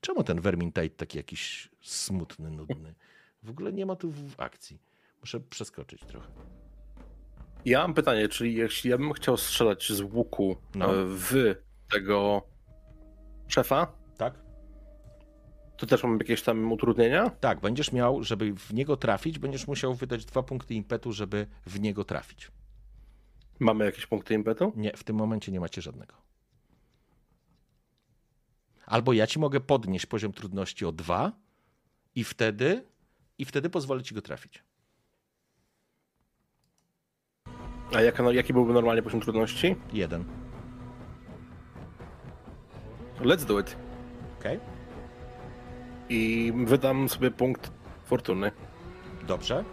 Czemu 0.00 0.24
ten 0.24 0.40
Vermintide 0.40 0.90
taki 0.90 1.16
jakiś 1.18 1.68
smutny, 1.80 2.50
nudny? 2.50 2.94
W 3.42 3.50
ogóle 3.50 3.72
nie 3.72 3.86
ma 3.86 3.96
tu 3.96 4.10
w 4.10 4.40
akcji. 4.40 4.78
Muszę 5.20 5.40
przeskoczyć 5.40 6.00
trochę. 6.04 6.28
Ja 7.64 7.78
mam 7.78 7.94
pytanie, 7.94 8.28
czyli 8.28 8.54
jeśli 8.54 8.90
ja 8.90 8.98
bym 8.98 9.12
chciał 9.12 9.36
strzelać 9.36 9.92
z 9.92 10.00
łuku 10.00 10.56
No. 10.74 10.86
e, 10.86 11.04
w 11.06 11.54
tego 11.92 12.42
szefa, 13.48 13.97
Tak? 14.18 14.48
to 15.78 15.86
też 15.86 16.02
mam 16.02 16.18
jakieś 16.18 16.42
tam 16.42 16.72
utrudnienia? 16.72 17.30
Tak, 17.30 17.60
będziesz 17.60 17.92
miał, 17.92 18.22
żeby 18.22 18.54
w 18.54 18.74
niego 18.74 18.96
trafić, 18.96 19.38
będziesz 19.38 19.66
musiał 19.66 19.94
wydać 19.94 20.24
dwa 20.24 20.42
punkty 20.42 20.74
impetu, 20.74 21.12
żeby 21.12 21.46
w 21.66 21.80
niego 21.80 22.04
trafić. 22.04 22.50
Mamy 23.60 23.84
jakieś 23.84 24.06
punkty 24.06 24.34
impetu? 24.34 24.72
Nie, 24.76 24.92
w 24.96 25.04
tym 25.04 25.16
momencie 25.16 25.52
nie 25.52 25.60
macie 25.60 25.82
żadnego. 25.82 26.14
Albo 28.86 29.12
ja 29.12 29.26
ci 29.26 29.38
mogę 29.38 29.60
podnieść 29.60 30.06
poziom 30.06 30.32
trudności 30.32 30.86
o 30.86 30.92
dwa 30.92 31.32
i 32.14 32.24
wtedy, 32.24 32.84
i 33.38 33.44
wtedy 33.44 33.70
pozwolę 33.70 34.02
ci 34.02 34.14
go 34.14 34.22
trafić. 34.22 34.64
A 37.94 38.00
jaka, 38.00 38.22
no, 38.22 38.32
jaki 38.32 38.52
byłby 38.52 38.72
normalnie 38.72 39.02
poziom 39.02 39.20
trudności? 39.20 39.76
Jeden. 39.92 40.24
Let's 43.20 43.44
do 43.44 43.60
it. 43.60 43.87
Okej? 44.40 44.60
I 46.08 46.52
wydam 46.56 47.08
sobie 47.08 47.30
punkt 47.30 47.70
fortuny. 48.04 48.52
Dobrze. 49.26 49.64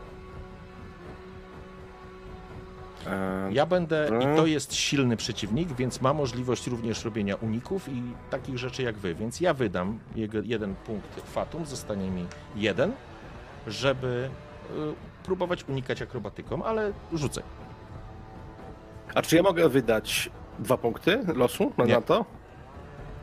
E, 3.08 3.50
Ja 3.52 3.66
będę, 3.66 4.10
i 4.22 4.38
to 4.38 4.45
jest 4.45 4.74
silny 4.76 5.18
przeciwnik, 5.18 5.74
więc 5.74 6.02
ma 6.02 6.14
możliwość 6.14 6.68
również 6.68 7.06
robienia 7.06 7.35
uników 7.35 7.90
i 7.90 8.02
takich 8.30 8.58
rzeczy 8.58 8.84
jak 8.84 8.95
wy. 8.98 9.16
Więc 9.16 9.40
ja 9.42 9.53
wydam 9.53 10.00
jego 10.16 10.38
jeden 10.44 10.76
punkt 10.76 11.22
fatum, 11.32 11.66
zostanie 11.66 12.11
mi 12.11 12.26
jeden, 12.56 12.92
żeby 13.68 14.30
y, 14.72 15.24
próbować 15.24 15.64
unikać 15.69 16.02
akrobatyką, 16.02 16.64
ale 16.64 16.92
rzucę. 17.14 17.42
A 19.16 19.22
czy 19.22 19.35
ja 19.35 19.44
mogę 19.44 19.69
wydać 19.69 20.30
dwa 20.60 20.77
punkty 20.77 21.19
losu 21.35 21.72
na, 21.77 21.85
na 21.85 22.02
to? 22.02 22.26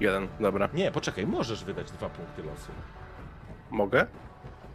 Jeden, 0.03 0.29
dobra. 0.41 0.69
Nie, 0.75 0.93
poczekaj, 0.93 1.27
możesz 1.27 1.65
wydać 1.65 1.91
dwa 1.91 2.09
punkty 2.09 2.43
losu. 2.43 2.73
Mogę? 3.71 4.07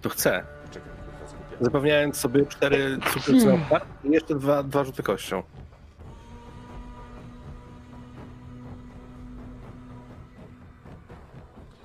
To 0.02 0.10
chcę. 0.10 0.44
Poczekaj, 0.66 0.90
kurwa, 0.90 1.28
skupiam. 1.28 1.66
Zapewniając 1.66 2.18
sobie 2.18 2.46
cztery 2.46 2.98
sukcesy 3.14 3.60
start 3.68 3.86
i 4.04 4.10
jeszcze 4.12 4.36
dwa, 4.36 4.64
dwa 4.64 4.84
rzuty 4.84 5.04
kością. 5.04 5.44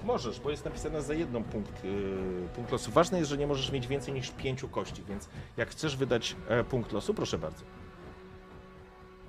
Możesz, 0.05 0.41
bo 0.41 0.51
jest 0.51 0.65
napisane 0.65 1.03
za 1.03 1.15
jedną 1.15 1.45
punkt, 1.45 1.85
yy, 1.85 2.49
punkt 2.55 2.73
losu. 2.73 2.91
Ważne 2.91 3.19
jest, 3.19 3.31
że 3.31 3.39
nie 3.39 3.47
możesz 3.47 3.73
mieć 3.73 3.87
więcej 3.87 4.15
niż 4.15 4.31
pięciu 4.31 4.69
kości, 4.69 5.03
więc 5.09 5.29
jak 5.57 5.69
chcesz 5.69 5.97
wydać 5.97 6.37
e, 6.49 6.65
punkt 6.65 6.93
losu, 6.93 7.15
proszę 7.15 7.39
bardzo. 7.39 7.65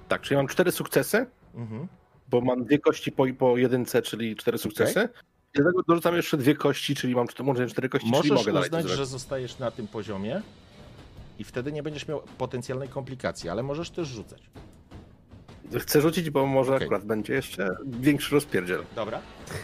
Tak, 0.08 0.22
czyli 0.22 0.38
mam 0.38 0.48
cztery 0.48 0.72
sukcesy, 0.72 1.25
Mhm. 1.56 1.88
Bo 2.33 2.41
mam 2.41 2.63
dwie 2.63 2.79
kości 2.79 3.11
po, 3.11 3.25
po 3.37 3.57
jedynce, 3.57 4.01
czyli 4.01 4.35
cztery 4.35 4.57
sukcesy. 4.57 5.09
I 5.55 5.57
do 5.59 5.65
tego 5.65 5.83
dorzucam 5.87 6.15
jeszcze 6.15 6.37
dwie 6.37 6.55
kości, 6.55 6.95
czyli 6.95 7.15
mam 7.15 7.27
cztery, 7.27 7.43
może 7.43 7.67
cztery 7.67 7.89
kości, 7.89 8.07
czyli 8.11 8.17
Możesz 8.17 8.31
mogę 8.31 8.53
dalej 8.53 8.69
to 8.69 8.77
uznać, 8.77 8.83
że 8.91 8.95
zrobić. 8.95 9.11
zostajesz 9.11 9.59
na 9.59 9.71
tym 9.71 9.87
poziomie 9.87 10.41
i 11.39 11.43
wtedy 11.43 11.71
nie 11.71 11.83
będziesz 11.83 12.07
miał 12.07 12.21
potencjalnej 12.37 12.89
komplikacji, 12.89 13.49
ale 13.49 13.63
możesz 13.63 13.89
też 13.89 14.07
rzucać. 14.07 14.41
Chcę 15.79 16.01
rzucić, 16.01 16.29
bo 16.29 16.45
może 16.45 16.75
Okej. 16.75 16.85
akurat 16.85 17.05
będzie 17.05 17.33
jeszcze 17.33 17.69
większy 17.85 18.35
rozpierdziel. 18.35 18.83
Dobra? 18.95 19.19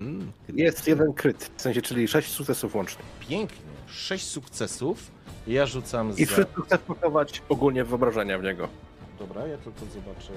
Mm, 0.00 0.32
Jest 0.54 0.86
jeden 0.88 1.12
kryt, 1.12 1.50
w 1.56 1.62
sensie, 1.62 1.82
czyli 1.82 2.08
sześć 2.08 2.30
sukcesów 2.32 2.74
łącznie. 2.74 3.02
Pięknie. 3.28 3.58
Sześć 3.86 4.26
sukcesów. 4.26 5.10
Ja 5.46 5.66
rzucam 5.66 6.10
I 6.16 6.24
za... 6.24 6.32
wszystko 6.32 6.62
chcę 6.62 6.78
wpakować 6.78 7.42
ogólnie 7.48 7.84
wyobrażenia 7.84 8.38
w 8.38 8.42
niego. 8.42 8.68
Dobra, 9.18 9.46
ja 9.46 9.58
tylko 9.58 9.80
zobaczę. 9.80 10.32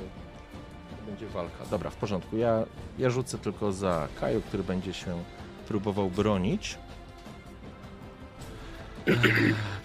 To 0.90 1.06
będzie 1.06 1.28
walka. 1.28 1.66
Dobra, 1.72 1.90
w 1.90 1.96
porządku. 1.96 2.38
Ja, 2.38 2.66
ja 3.00 3.10
rzucę 3.10 3.38
tylko 3.38 3.72
za 3.72 4.08
Kaju, 4.20 4.42
który 4.42 4.64
będzie 4.64 4.94
się 4.94 5.24
próbował 5.68 6.10
bronić. 6.10 6.78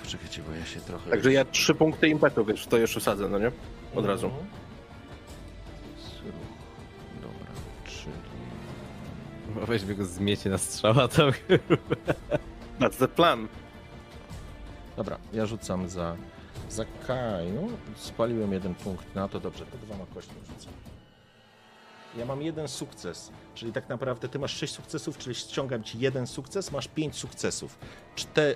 Poczekajcie, 0.02 0.42
bo 0.42 0.55
ja 0.55 0.65
się 0.66 0.81
trochę. 0.81 1.10
Także 1.10 1.33
ja 1.33 1.44
trzy 1.44 1.75
punkty 1.75 2.08
impetu, 2.08 2.44
więc 2.44 2.66
to 2.66 2.78
jeszcze 2.78 3.00
wsadzę, 3.00 3.28
no 3.28 3.39
nie? 3.39 3.52
Od 3.94 4.07
razu. 4.07 4.26
Mhm. 4.26 4.47
Zruch. 5.99 6.34
Dobra, 7.23 7.47
czyli. 7.84 9.66
Weźmy 9.66 9.94
go 9.94 10.05
zmiecie 10.05 10.50
na 10.50 10.58
strzała 10.58 11.08
tam. 11.08 11.31
That's 12.81 12.99
the 12.99 13.08
plan. 13.08 13.49
Dobra, 14.97 15.18
ja 15.33 15.47
rzucam 15.47 15.89
za 15.89 16.16
Za 16.70 16.85
Kaju 17.07 17.69
spaliłem 17.97 18.53
jeden 18.53 18.75
punkt 18.75 19.15
na 19.15 19.28
to, 19.28 19.41
dobrze, 19.41 19.67
to 19.67 19.78
dwoma 19.86 20.05
kośćmi 20.15 20.35
rzucę. 20.49 20.69
Ja 22.19 22.27
mam 22.27 22.43
jeden 22.43 22.69
sukces, 22.69 23.31
czyli 23.55 23.73
tak 23.73 23.89
naprawdę 23.89 24.28
ty 24.28 24.39
masz 24.39 24.57
sześć 24.57 24.75
sukcesów, 24.75 25.19
czyli 25.19 25.35
ściągam 25.35 25.83
ci 25.83 25.99
jeden 25.99 26.27
sukces, 26.27 26.73
masz 26.73 26.89
pięć 26.89 27.17
sukcesów. 27.17 27.78
Czte, 28.15 28.51
y, 28.51 28.55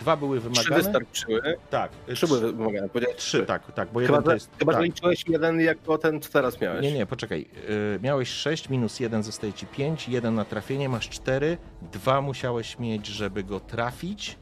dwa 0.00 0.16
były 0.16 0.40
Trzy 0.40 0.48
wymagane. 0.50 0.76
wystarczyły. 0.82 1.56
Tak, 1.70 1.92
y, 2.08 2.14
Trzy 2.14 2.26
były 2.26 2.52
wymagane. 2.52 2.88
powiedziałeś 2.88 3.16
Trzy, 3.16 3.46
tak, 3.46 3.72
tak, 3.72 3.88
bo 3.92 4.00
Chyba, 4.00 4.12
jeden 4.12 4.22
to 4.22 4.32
jest... 4.34 4.50
chyba 4.58 4.72
tak. 4.72 4.80
że 4.82 4.86
liczyłeś 4.86 5.24
jeden 5.28 5.60
jako 5.60 5.98
ten, 5.98 6.20
co 6.20 6.32
teraz 6.32 6.60
miałeś. 6.60 6.82
Nie, 6.82 6.92
nie, 6.92 7.06
poczekaj. 7.06 7.48
Yy, 7.68 7.98
miałeś 8.02 8.28
6, 8.28 8.68
minus 8.68 9.00
1 9.00 9.22
zostaje 9.22 9.52
ci 9.52 9.66
5, 9.66 10.08
1 10.08 10.34
na 10.34 10.44
trafienie, 10.44 10.88
masz 10.88 11.08
4, 11.08 11.58
2 11.92 12.20
musiałeś 12.20 12.78
mieć, 12.78 13.06
żeby 13.06 13.44
go 13.44 13.60
trafić. 13.60 14.38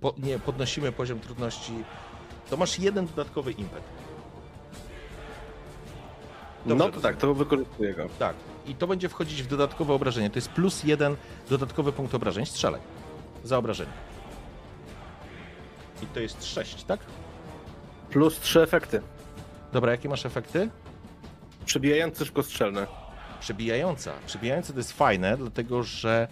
Po, 0.00 0.14
nie, 0.18 0.38
podnosimy 0.38 0.92
poziom 0.92 1.20
trudności. 1.20 1.72
To 2.52 2.56
masz 2.56 2.78
jeden 2.78 3.06
dodatkowy 3.06 3.52
impet. 3.52 3.82
no 6.66 6.76
Dobrze, 6.76 6.94
to 6.94 7.00
tak, 7.00 7.16
to 7.16 7.34
wykorzystuję 7.34 7.94
go. 7.94 8.08
Tak. 8.18 8.36
I 8.66 8.74
to 8.74 8.86
będzie 8.86 9.08
wchodzić 9.08 9.42
w 9.42 9.46
dodatkowe 9.46 9.92
obrażenie. 9.94 10.30
To 10.30 10.36
jest 10.36 10.48
plus 10.48 10.84
jeden 10.84 11.16
dodatkowy 11.50 11.92
punkt 11.92 12.14
obrażeń. 12.14 12.46
Strzelaj. 12.46 12.80
Za 13.44 13.58
obrażenie. 13.58 13.92
I 16.02 16.06
to 16.06 16.20
jest 16.20 16.44
6, 16.44 16.84
tak? 16.84 17.00
Plus 18.10 18.40
trzy 18.40 18.62
efekty. 18.62 19.00
Dobra, 19.72 19.92
jakie 19.92 20.08
masz 20.08 20.26
efekty? 20.26 20.68
Przebijający 21.64 22.24
szybkostrzelny. 22.24 22.86
przebijająca. 23.40 24.12
Przebijające 24.26 24.72
to 24.72 24.78
jest 24.78 24.92
fajne, 24.92 25.36
dlatego 25.36 25.82
że 25.82 26.28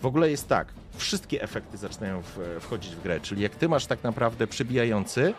w 0.00 0.06
ogóle 0.06 0.30
jest 0.30 0.48
tak, 0.48 0.68
wszystkie 0.96 1.42
efekty 1.42 1.76
zaczynają 1.76 2.22
w, 2.22 2.38
wchodzić 2.60 2.96
w 2.96 3.02
grę, 3.02 3.20
czyli 3.20 3.42
jak 3.42 3.54
ty 3.54 3.68
masz 3.68 3.86
tak 3.86 4.02
naprawdę 4.02 4.46
przebijający 4.46 5.34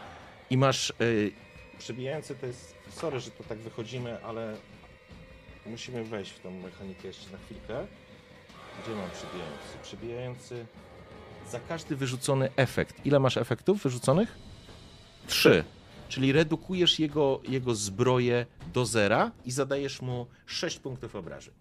i 0.50 0.58
masz... 0.58 0.94
Yy, 1.00 1.32
przebijający 1.80 2.36
to 2.36 2.46
jest... 2.46 2.76
Sorry, 2.90 3.20
że 3.20 3.32
to 3.32 3.44
tak 3.44 3.58
wychodzimy, 3.58 4.24
ale 4.24 4.58
musimy 5.66 6.04
wejść 6.04 6.32
w 6.32 6.40
tą 6.40 6.52
mechanikę 6.52 7.08
jeszcze 7.08 7.32
na 7.32 7.38
chwilkę. 7.38 7.88
Gdzie 8.84 8.96
mam 8.96 9.10
przebijający? 9.12 9.78
Przebijający... 9.84 10.66
Za 11.50 11.60
każdy 11.60 11.96
wyrzucony 11.96 12.50
efekt. 12.56 13.06
Ile 13.06 13.20
masz 13.20 13.38
efektów 13.38 13.84
wyrzuconych? 13.84 14.38
Trzy. 15.28 15.64
Czyli 16.10 16.32
redukujesz 16.32 17.00
jego, 17.00 17.42
jego 17.48 17.76
zbroję 17.76 18.46
do 18.74 18.86
zera 18.86 19.32
i 19.46 19.52
zadajesz 19.52 20.02
mu 20.02 20.28
6 20.46 20.80
punktów 20.80 21.16
obrażeń. 21.16 21.54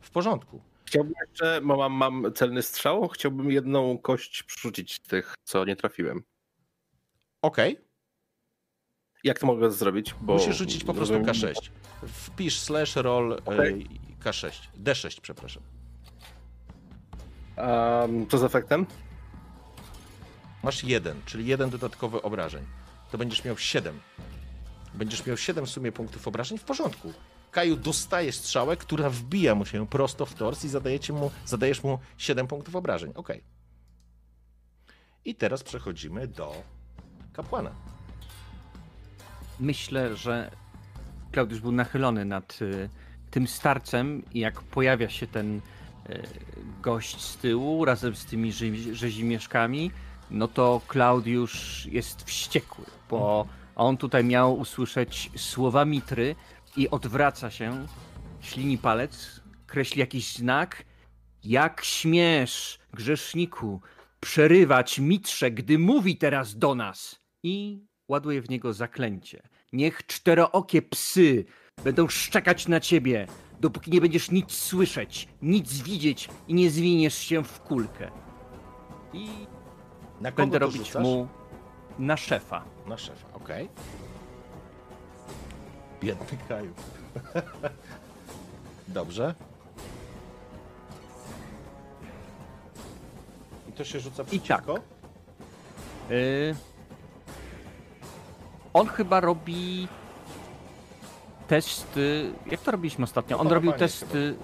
W 0.00 0.10
porządku. 0.10 0.60
Chciałbym 0.84 1.12
jeszcze, 1.20 1.60
bo 1.64 1.76
mam, 1.76 1.92
mam 1.92 2.32
celny 2.34 2.62
strzał, 2.62 3.08
chciałbym 3.08 3.50
jedną 3.50 3.98
kość 3.98 4.42
przerzucić 4.42 4.98
tych, 4.98 5.34
co 5.44 5.64
nie 5.64 5.76
trafiłem. 5.76 6.22
Okej, 7.42 7.78
Jak 9.24 9.38
to 9.38 9.46
mogę 9.46 9.70
zrobić? 9.70 10.14
Bo 10.20 10.32
musisz 10.32 10.56
rzucić 10.56 10.84
po 10.84 10.94
prostu 10.94 11.14
rozumiem- 11.14 11.34
K6. 11.34 11.70
Wpisz 12.06 12.58
slash 12.60 12.96
roll 12.96 13.32
Okej. 13.44 13.86
y, 14.20 14.24
K6. 14.24 14.50
D6, 14.82 15.20
przepraszam. 15.20 15.62
A 17.56 18.02
co 18.30 18.38
z 18.38 18.44
efektem? 18.44 18.86
Masz 20.62 20.84
jeden, 20.84 21.20
czyli 21.26 21.46
jeden 21.46 21.70
dodatkowy 21.70 22.22
obrażeń. 22.22 22.64
To 23.10 23.18
będziesz 23.18 23.44
miał 23.44 23.58
7. 23.58 24.00
Będziesz 24.94 25.26
miał 25.26 25.36
7 25.36 25.66
w 25.66 25.70
sumie 25.70 25.92
punktów 25.92 26.28
obrażeń 26.28 26.58
w 26.58 26.64
porządku. 26.64 27.12
Kaju 27.50 27.76
dostaje 27.76 28.32
strzałę, 28.32 28.76
która 28.76 29.10
wbija 29.10 29.54
mu 29.54 29.66
się 29.66 29.86
prosto 29.86 30.26
w 30.26 30.34
tors 30.34 30.64
i 30.64 30.68
zadajecie 30.68 31.12
mu, 31.12 31.30
zadajesz 31.46 31.82
mu 31.82 31.98
7 32.16 32.46
punktów 32.46 32.76
obrażeń. 32.76 33.12
Ok. 33.14 33.28
I 35.24 35.34
teraz 35.34 35.62
przechodzimy 35.62 36.26
do 36.28 36.62
kapłana. 37.32 37.70
Myślę, 39.60 40.16
że 40.16 40.50
Klaudiusz 41.32 41.60
był 41.60 41.72
nachylony 41.72 42.24
nad 42.24 42.62
y, 42.62 42.88
tym 43.30 43.46
starcem 43.46 44.22
i 44.34 44.40
jak 44.40 44.62
pojawia 44.62 45.08
się 45.08 45.26
ten 45.26 45.56
y, 45.56 45.60
gość 46.82 47.20
z 47.20 47.36
tyłu 47.36 47.84
razem 47.84 48.14
z 48.14 48.24
tymi 48.24 48.52
rze- 48.52 48.94
rzezimieszkami, 48.94 49.90
no 50.30 50.48
to 50.48 50.80
Klaudiusz 50.88 51.86
jest 51.86 52.22
wściekły, 52.22 52.84
bo 53.10 53.46
on 53.76 53.96
tutaj 53.96 54.24
miał 54.24 54.58
usłyszeć 54.58 55.30
słowa 55.36 55.84
mitry 55.84 56.34
i 56.76 56.90
odwraca 56.90 57.50
się, 57.50 57.86
ślini 58.40 58.78
palec, 58.78 59.40
kreśli 59.66 60.00
jakiś 60.00 60.36
znak. 60.36 60.84
Jak 61.44 61.84
śmiesz, 61.84 62.78
grzeszniku, 62.94 63.80
przerywać 64.20 64.98
mitrze, 64.98 65.50
gdy 65.50 65.78
mówi 65.78 66.16
teraz 66.16 66.58
do 66.58 66.74
nas? 66.74 67.20
I 67.42 67.84
ładuje 68.10 68.42
w 68.42 68.50
niego 68.50 68.72
zaklęcie. 68.72 69.42
Niech 69.72 70.06
czterookie 70.06 70.82
psy 70.82 71.44
będą 71.84 72.08
szczekać 72.08 72.68
na 72.68 72.80
ciebie, 72.80 73.26
dopóki 73.60 73.90
nie 73.90 74.00
będziesz 74.00 74.30
nic 74.30 74.52
słyszeć, 74.52 75.28
nic 75.42 75.82
widzieć 75.82 76.28
i 76.48 76.54
nie 76.54 76.70
zwiniesz 76.70 77.18
się 77.18 77.44
w 77.44 77.60
kulkę. 77.60 78.10
I 79.12 79.28
Na 80.20 80.32
będę 80.32 80.58
robić 80.58 80.86
rzucasz? 80.86 81.02
mu 81.02 81.28
na 81.98 82.16
szefa. 82.16 82.64
Na 82.86 82.98
szefa, 82.98 83.28
okej. 83.34 83.68
Biedny 86.02 86.38
Kaju. 86.48 86.72
Dobrze. 88.88 89.34
I 93.68 93.72
to 93.72 93.84
się 93.84 94.00
rzuca 94.00 94.22
I 94.22 94.40
tak. 94.40 94.62
przeciwko? 94.62 94.78
Y... 96.10 96.69
On 98.72 98.86
chyba 98.86 99.20
robi 99.20 99.88
testy. 101.48 102.32
Jak 102.46 102.60
to 102.60 102.70
robiliśmy 102.70 103.04
ostatnio? 103.04 103.38
On 103.38 103.48
robił 103.48 103.72
testy. 103.72 104.34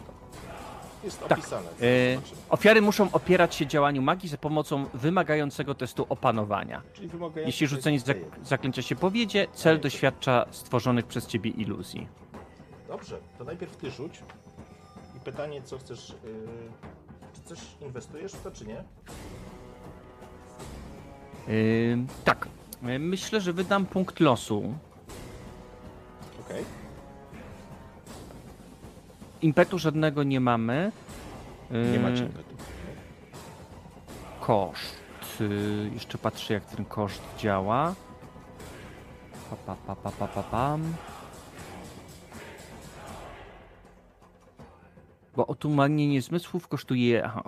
Jest 1.04 1.20
Tak. 1.28 1.38
opisane. 1.38 1.68
Y... 1.82 2.14
Zobaczymy. 2.14 2.40
Ofiary 2.48 2.82
muszą 2.82 3.12
opierać 3.12 3.54
się 3.54 3.66
działaniu 3.66 4.02
magii 4.02 4.28
za 4.28 4.36
pomocą 4.38 4.86
wymagającego 4.94 5.74
testu 5.74 6.06
opanowania. 6.08 6.82
Czyli 6.92 7.08
wymagające 7.08 7.48
Jeśli 7.48 7.66
rzucenie 7.66 8.00
zak- 8.00 8.16
D1. 8.16 8.44
zaklęcia 8.44 8.82
się 8.82 8.96
powiedzie, 8.96 9.46
cel 9.52 9.80
doświadcza 9.80 10.46
stworzonych 10.50 11.06
przez 11.06 11.26
ciebie 11.26 11.50
iluzji. 11.50 12.08
Dobrze, 12.88 13.18
to 13.38 13.44
najpierw 13.44 13.76
ty 13.76 13.90
rzuć. 13.90 14.22
I 15.16 15.20
pytanie, 15.20 15.62
co 15.62 15.78
chcesz. 15.78 16.08
Yy... 16.24 16.46
Czy 17.34 17.42
coś 17.42 17.58
inwestujesz 17.80 18.32
w 18.32 18.42
to, 18.42 18.50
czy 18.50 18.66
nie? 18.66 18.84
Y... 21.48 21.98
Tak. 22.24 22.48
Y, 22.88 22.98
Myślę, 22.98 23.40
że 23.40 23.52
wydam 23.52 23.86
punkt 23.86 24.20
losu. 24.20 24.74
Okej. 26.40 26.64
Impetu 29.42 29.78
żadnego 29.78 30.22
nie 30.22 30.40
mamy. 30.40 30.92
Y, 31.72 31.90
Nie 31.92 31.98
macie 32.00 32.22
impetu. 32.22 32.56
Koszt. 34.40 34.96
Y, 35.40 35.90
Jeszcze 35.94 36.18
patrzę, 36.18 36.54
jak 36.54 36.64
ten 36.64 36.84
koszt 36.84 37.22
działa. 37.38 37.94
Pa, 39.50 39.56
pa, 39.56 39.74
pa, 39.86 39.96
pa, 39.96 40.10
pa, 40.10 40.26
pa, 40.28 40.42
pam. 40.42 40.94
Bo 45.36 45.46
otumanienie 45.46 46.22
zmysłów 46.22 46.68
kosztuje. 46.68 47.24
Aha, 47.24 47.42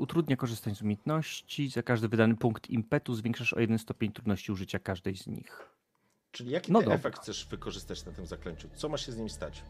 utrudnia 0.00 0.36
korzystanie 0.36 0.76
z 0.76 0.82
umiejętności. 0.82 1.68
Za 1.68 1.82
każdy 1.82 2.08
wydany 2.08 2.36
punkt 2.36 2.70
impetu 2.70 3.14
zwiększasz 3.14 3.52
o 3.52 3.60
jeden 3.60 3.78
stopień 3.78 4.12
trudności 4.12 4.52
użycia 4.52 4.78
każdej 4.78 5.16
z 5.16 5.26
nich. 5.26 5.68
Czyli 6.32 6.50
jaki 6.50 6.72
No 6.72 6.80
dobra. 6.80 6.94
efekt 6.94 7.18
chcesz 7.20 7.46
wykorzystać 7.46 8.04
na 8.04 8.12
tym 8.12 8.26
zaklęciu? 8.26 8.68
Co 8.74 8.88
ma 8.88 8.98
się 8.98 9.12
z 9.12 9.16
nim 9.16 9.30
stać? 9.30 9.62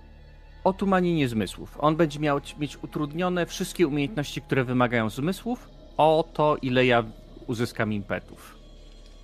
Otumanienie 0.64 1.28
zmysłów. 1.28 1.76
On 1.80 1.96
będzie 1.96 2.20
miał 2.20 2.40
mieć 2.58 2.76
utrudnione 2.82 3.46
wszystkie 3.46 3.86
umiejętności, 3.86 4.42
które 4.42 4.64
wymagają 4.64 5.10
zmysłów, 5.10 5.68
o 5.96 6.24
to, 6.34 6.56
ile 6.62 6.86
ja 6.86 7.04
uzyskam 7.46 7.92
impetów. 7.92 8.56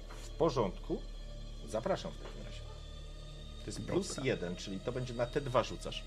W 0.08 0.28
porządku. 0.30 0.98
Zapraszam 1.68 2.12
w 2.12 2.18
takim 2.18 2.44
razie. 2.44 2.60
To 3.60 3.66
jest 3.66 3.82
plus 3.86 4.16
jeden, 4.24 4.56
czyli 4.56 4.80
to 4.80 4.92
będzie 4.92 5.14
na 5.14 5.26
T2 5.26 5.64
rzucasz. 5.64 6.04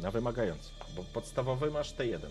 Na 0.00 0.10
wymagający. 0.10 0.70
Bo 0.96 1.04
podstawowy 1.04 1.70
masz 1.70 1.94
T1. 1.94 2.20
Tak 2.20 2.30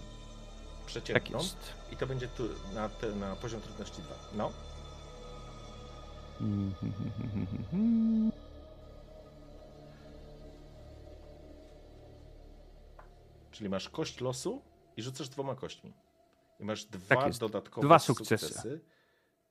Przeciętną. 0.85 1.37
jest. 1.37 1.57
I 1.91 1.97
to 1.97 2.07
będzie 2.07 2.27
tu 2.27 2.43
na, 2.73 2.89
te, 2.89 3.07
na 3.07 3.35
poziom 3.35 3.61
trudności 3.61 4.01
2. 4.01 4.15
No. 4.33 4.51
Czyli 13.51 13.69
masz 13.69 13.89
kość 13.89 14.21
losu 14.21 14.61
i 14.97 15.01
rzucasz 15.01 15.29
dwoma 15.29 15.55
kośćmi. 15.55 15.93
I 16.59 16.63
masz 16.65 16.85
dwa 16.85 17.15
Tak 17.15 17.33
dodatkowe 17.37 17.87
Dwa 17.87 17.99
sukcesy. 17.99 18.47
sukcesy. 18.47 18.81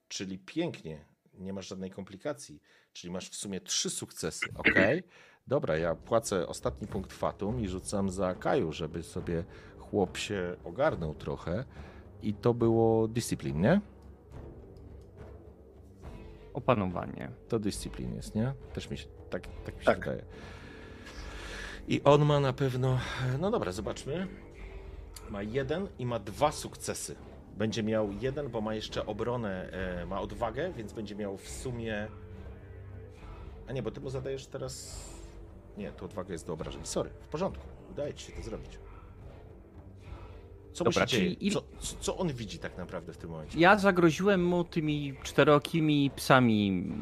Czyli 0.08 0.38
pięknie. 0.38 1.04
Nie 1.38 1.52
masz 1.52 1.68
żadnej 1.68 1.90
komplikacji. 1.90 2.60
Czyli 2.92 3.12
masz 3.12 3.28
w 3.30 3.34
sumie 3.36 3.60
trzy 3.60 3.90
sukcesy. 3.90 4.46
Ok. 4.56 4.74
Dobra, 5.46 5.76
ja 5.76 5.94
płacę 5.94 6.46
ostatni 6.48 6.86
punkt 6.88 7.12
fatum 7.12 7.60
i 7.60 7.68
rzucam 7.68 8.10
za 8.10 8.34
Kaju, 8.34 8.72
żeby 8.72 9.02
sobie 9.02 9.44
chłop 9.78 10.16
się 10.16 10.56
ogarnął 10.64 11.14
trochę. 11.14 11.64
I 12.22 12.34
to 12.34 12.54
było 12.54 13.08
discipline, 13.08 13.60
nie? 13.60 13.80
Opanowanie. 16.54 17.30
To 17.48 17.58
dyscyplin 17.58 18.14
jest, 18.14 18.34
nie? 18.34 18.54
Też 18.72 18.90
mi 18.90 18.98
się, 18.98 19.06
tak, 19.30 19.46
tak 19.64 19.74
mi 19.74 19.80
się 19.80 19.86
Tak. 19.86 19.98
wydaje. 19.98 20.24
I 21.88 22.02
on 22.02 22.24
ma 22.24 22.40
na 22.40 22.52
pewno. 22.52 22.98
No 23.40 23.50
dobra, 23.50 23.72
zobaczmy. 23.72 24.26
Ma 25.30 25.42
jeden 25.42 25.88
i 25.98 26.06
ma 26.06 26.18
dwa 26.18 26.52
sukcesy. 26.52 27.16
Będzie 27.58 27.82
miał 27.82 28.12
jeden, 28.20 28.48
bo 28.48 28.60
ma 28.60 28.74
jeszcze 28.74 29.06
obronę, 29.06 29.70
e, 29.72 30.06
ma 30.06 30.20
odwagę, 30.20 30.72
więc 30.76 30.92
będzie 30.92 31.14
miał 31.14 31.36
w 31.36 31.48
sumie. 31.48 32.08
A 33.68 33.72
nie, 33.72 33.82
bo 33.82 33.90
ty 33.90 34.00
mu 34.00 34.10
zadajesz 34.10 34.46
teraz. 34.46 35.00
Nie, 35.76 35.92
to 35.92 36.04
odwaga 36.04 36.32
jest 36.32 36.46
do 36.46 36.52
obrażeń. 36.52 36.80
Sorry, 36.84 37.10
w 37.20 37.28
porządku. 37.28 37.64
Udaje 37.90 38.14
ci 38.14 38.26
się 38.26 38.32
to 38.32 38.42
zrobić. 38.42 38.78
Co 40.72 40.84
Dobra, 40.84 41.06
dzieje? 41.06 41.36
czyli 41.36 41.50
co- 41.50 41.64
co 42.00 42.16
on 42.16 42.32
widzi 42.32 42.58
tak 42.58 42.78
naprawdę 42.78 43.12
w 43.12 43.16
tym 43.16 43.30
momencie? 43.30 43.58
Ja 43.60 43.78
zagroziłem 43.78 44.44
mu 44.46 44.64
tymi 44.64 45.14
czterokimi 45.22 46.10
psami 46.16 46.92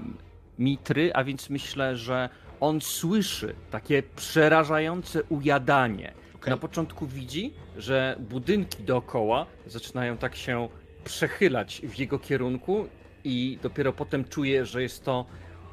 mitry, 0.59 1.11
a 1.15 1.25
więc 1.25 1.51
myślę, 1.51 1.97
że 1.97 2.29
on 2.61 2.81
słyszy 2.81 3.55
takie 3.71 4.03
przerażające 4.03 5.23
ujadanie. 5.25 6.13
Okej. 6.43 6.51
Na 6.51 6.57
początku 6.57 7.07
widzi, 7.07 7.55
że 7.77 8.17
budynki 8.21 8.83
dookoła 8.83 9.47
zaczynają 9.67 10.17
tak 10.17 10.37
się 10.37 10.69
przechylać 11.05 11.83
w 11.85 11.99
jego 11.99 12.19
kierunku 12.19 12.87
i 13.25 13.59
dopiero 13.63 13.93
potem 13.93 14.25
czuje, 14.25 14.67
że 14.67 14.83
jest 14.83 15.05
to 15.05 15.27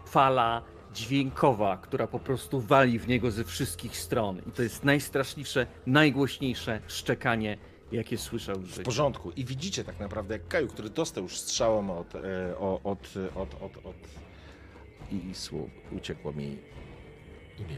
fala 0.06 0.62
dźwiękowa, 0.94 1.78
która 1.78 2.08
po 2.08 2.20
prostu 2.20 2.60
wali 2.62 3.00
w 3.00 3.08
niego 3.08 3.32
ze 3.32 3.44
wszystkich 3.44 3.98
stron. 3.98 4.42
I 4.48 4.52
to 4.52 4.62
jest 4.64 4.84
najstraszliwsze, 4.84 5.68
najgłośniejsze 5.86 6.80
szczekanie, 6.88 7.58
jakie 7.92 8.18
słyszał 8.18 8.56
w 8.56 8.64
W 8.64 8.68
życiu. 8.70 8.84
porządku. 8.84 9.32
I 9.32 9.46
widzicie 9.46 9.84
tak 9.84 10.00
naprawdę, 10.00 10.34
jak 10.36 10.48
Kaju, 10.48 10.68
który 10.68 10.90
dostał 10.90 11.24
już 11.24 11.38
strzałem 11.38 11.90
od, 11.90 12.16
e, 12.16 12.20
o- 12.58 12.80
od, 12.84 13.14
od, 13.36 13.54
od, 13.62 13.86
od, 13.86 13.96
i 15.12 15.34
słów, 15.36 15.70
uciekło 15.92 16.34
mi 16.34 16.58
imię. 17.60 17.78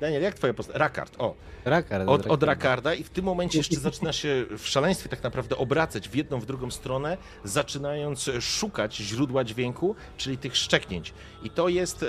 Daniel, 0.00 0.22
jak 0.22 0.34
twoja 0.34 0.54
postać? 0.54 0.76
Rakard, 0.76 1.14
o. 1.18 1.34
Rakard. 1.64 2.08
Od, 2.08 2.26
od 2.26 2.42
Rakarda 2.42 2.94
i 2.94 3.04
w 3.04 3.10
tym 3.10 3.24
momencie 3.24 3.58
jeszcze 3.58 3.76
zaczyna 3.90 4.12
się 4.12 4.46
w 4.58 4.66
szaleństwie 4.68 5.08
tak 5.08 5.22
naprawdę 5.22 5.56
obracać 5.56 6.08
w 6.08 6.14
jedną, 6.14 6.40
w 6.40 6.46
drugą 6.46 6.70
stronę, 6.70 7.16
zaczynając 7.44 8.30
szukać 8.40 8.96
źródła 8.96 9.44
dźwięku, 9.44 9.94
czyli 10.16 10.38
tych 10.38 10.56
szczeknięć. 10.56 11.14
I 11.42 11.50
to 11.50 11.68
jest, 11.68 12.02
e, 12.02 12.06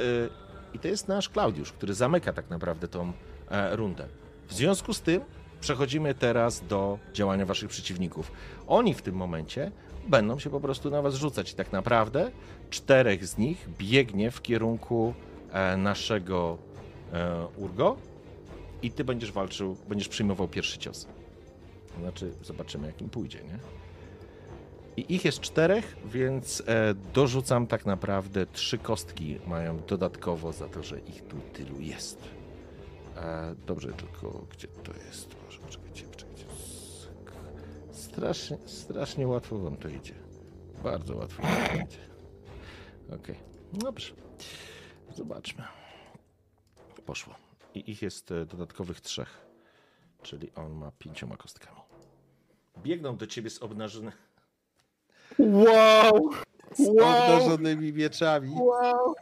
i 0.73 0.79
to 0.79 0.87
jest 0.87 1.07
nasz 1.07 1.29
Klaudiusz, 1.29 1.71
który 1.71 1.93
zamyka 1.93 2.33
tak 2.33 2.49
naprawdę 2.49 2.87
tą 2.87 3.13
e, 3.49 3.75
rundę. 3.75 4.07
W 4.47 4.53
związku 4.53 4.93
z 4.93 5.01
tym 5.01 5.21
przechodzimy 5.61 6.13
teraz 6.13 6.67
do 6.67 6.99
działania 7.13 7.45
waszych 7.45 7.69
przeciwników. 7.69 8.31
Oni 8.67 8.93
w 8.93 9.01
tym 9.01 9.15
momencie 9.15 9.71
będą 10.07 10.39
się 10.39 10.49
po 10.49 10.59
prostu 10.59 10.89
na 10.89 11.01
was 11.01 11.15
rzucać 11.15 11.51
i 11.51 11.55
tak 11.55 11.71
naprawdę 11.71 12.31
czterech 12.69 13.25
z 13.27 13.37
nich 13.37 13.69
biegnie 13.77 14.31
w 14.31 14.41
kierunku 14.41 15.13
e, 15.51 15.77
naszego 15.77 16.57
e, 16.61 16.66
Urgo 17.57 17.97
i 18.81 18.91
ty 18.91 19.03
będziesz 19.03 19.31
walczył, 19.31 19.77
będziesz 19.89 20.07
przyjmował 20.07 20.47
pierwszy 20.47 20.77
cios. 20.77 21.07
Znaczy, 21.99 22.33
zobaczymy, 22.43 22.87
jak 22.87 23.01
im 23.01 23.09
pójdzie, 23.09 23.43
nie? 23.43 23.59
I 24.97 25.15
ich 25.15 25.25
jest 25.25 25.39
czterech, 25.39 25.97
więc 26.05 26.63
e, 26.67 26.93
dorzucam 27.13 27.67
tak 27.67 27.85
naprawdę 27.85 28.45
trzy 28.45 28.77
kostki 28.77 29.39
mają 29.47 29.79
dodatkowo 29.87 30.53
za 30.53 30.67
to, 30.67 30.83
że 30.83 30.99
ich 30.99 31.23
tu 31.27 31.37
tylu 31.53 31.79
jest. 31.79 32.19
E, 33.17 33.55
dobrze, 33.67 33.93
tylko 33.93 34.45
gdzie 34.51 34.67
to 34.67 34.93
jest? 35.05 35.35
Może 35.45 35.59
poczekajcie, 35.59 36.05
poczekajcie. 36.05 36.45
Strasznie, 37.91 38.57
strasznie 38.65 39.27
łatwo 39.27 39.57
wam 39.57 39.77
to 39.77 39.89
idzie. 39.89 40.13
Bardzo 40.83 41.15
łatwo 41.15 41.43
wam 41.43 41.51
to 41.67 41.73
idzie. 41.73 42.07
Okej, 43.15 43.35
dobrze. 43.73 44.13
Zobaczmy. 45.15 45.63
Poszło. 47.07 47.35
I 47.75 47.91
ich 47.91 48.01
jest 48.01 48.31
e, 48.31 48.45
dodatkowych 48.45 49.01
trzech. 49.01 49.47
Czyli 50.21 50.51
on 50.55 50.73
ma 50.73 50.91
pięcioma 50.99 51.37
kostkami. 51.37 51.79
Biegną 52.77 53.17
do 53.17 53.27
ciebie 53.27 53.49
z 53.49 53.61
obnażonymi. 53.61 54.11
Wow! 55.39 56.29
Z 56.75 56.79
Wow! 56.79 56.89
obnażonymi 56.89 57.93
mieczami. 57.93 58.51
Wow! 58.59 59.15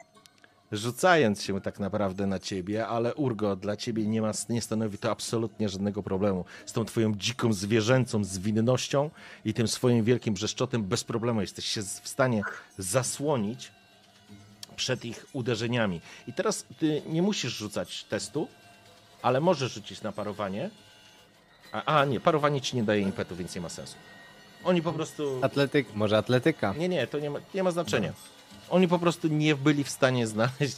Rzucając 0.71 1.43
się 1.43 1.61
tak 1.61 1.79
naprawdę 1.79 2.27
na 2.27 2.39
ciebie, 2.39 2.87
ale 2.87 3.15
Urgo, 3.15 3.55
dla 3.55 3.75
ciebie 3.75 4.07
nie, 4.07 4.21
ma, 4.21 4.31
nie 4.49 4.61
stanowi 4.61 4.97
to 4.97 5.11
absolutnie 5.11 5.69
żadnego 5.69 6.03
problemu. 6.03 6.45
Z 6.65 6.73
tą 6.73 6.85
twoją 6.85 7.15
dziką, 7.15 7.53
zwierzęcą 7.53 8.23
zwinnością 8.23 9.09
i 9.45 9.53
tym 9.53 9.67
swoim 9.67 10.03
wielkim 10.03 10.33
brzeszczotem 10.33 10.83
bez 10.83 11.03
problemu 11.03 11.41
jesteś 11.41 11.65
się 11.65 11.81
w 11.81 12.07
stanie 12.07 12.41
zasłonić 12.77 13.71
przed 14.75 15.05
ich 15.05 15.25
uderzeniami. 15.33 16.01
I 16.27 16.33
teraz 16.33 16.65
ty 16.79 17.01
nie 17.07 17.21
musisz 17.21 17.53
rzucać 17.53 18.03
testu, 18.03 18.47
ale 19.21 19.41
możesz 19.41 19.73
rzucić 19.73 20.01
na 20.01 20.11
parowanie. 20.11 20.69
A, 21.71 21.99
a 21.99 22.05
nie, 22.05 22.19
parowanie 22.19 22.61
ci 22.61 22.75
nie 22.75 22.83
daje 22.83 23.01
impetu, 23.01 23.35
więc 23.35 23.55
nie 23.55 23.61
ma 23.61 23.69
sensu. 23.69 23.95
Oni 24.63 24.81
po 24.81 24.93
prostu. 24.93 25.39
Atletyk, 25.41 25.95
może 25.95 26.17
atletyka. 26.17 26.73
Nie, 26.77 26.89
nie, 26.89 27.07
to 27.07 27.19
nie 27.19 27.29
ma, 27.29 27.39
nie 27.53 27.63
ma 27.63 27.71
znaczenia. 27.71 28.13
Oni 28.69 28.87
po 28.87 28.99
prostu 28.99 29.27
nie 29.27 29.55
byli 29.55 29.83
w 29.83 29.89
stanie 29.89 30.27
znaleźć. 30.27 30.77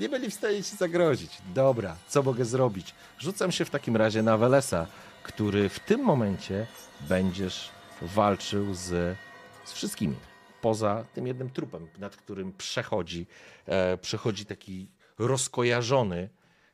Nie 0.00 0.08
byli 0.08 0.30
w 0.30 0.34
stanie 0.34 0.62
ci 0.62 0.76
zagrozić. 0.76 1.32
Dobra, 1.54 1.96
co 2.08 2.22
mogę 2.22 2.44
zrobić? 2.44 2.94
Rzucam 3.18 3.52
się 3.52 3.64
w 3.64 3.70
takim 3.70 3.96
razie 3.96 4.22
na 4.22 4.36
Welesa, 4.36 4.86
który 5.22 5.68
w 5.68 5.80
tym 5.80 6.00
momencie 6.04 6.66
będziesz 7.00 7.68
walczył 8.02 8.74
z, 8.74 9.16
z 9.64 9.72
wszystkimi. 9.72 10.16
Poza 10.60 11.04
tym 11.14 11.26
jednym 11.26 11.50
trupem, 11.50 11.88
nad 11.98 12.16
którym 12.16 12.52
przechodzi, 12.52 13.26
e, 13.66 13.98
przechodzi 13.98 14.46
taki 14.46 14.90
rozkojarzony 15.18 16.28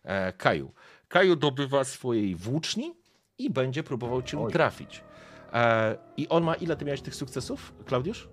e, 0.05 0.33
Kaju. 0.33 0.73
Kaju 1.09 1.37
dobywa 1.37 1.85
swojej 1.85 2.35
włóczni 2.35 2.95
i 3.39 3.51
będzie 3.51 3.83
próbował 3.83 4.23
cię 4.23 4.47
trafić. 4.53 5.05
E, 5.53 5.97
I 6.17 6.29
on 6.29 6.45
ma 6.45 6.55
ile 6.55 6.77
ty 6.77 6.85
miałeś 6.85 7.01
tych 7.03 7.15
sukcesów, 7.15 7.73
Klaudiusz? 7.85 8.29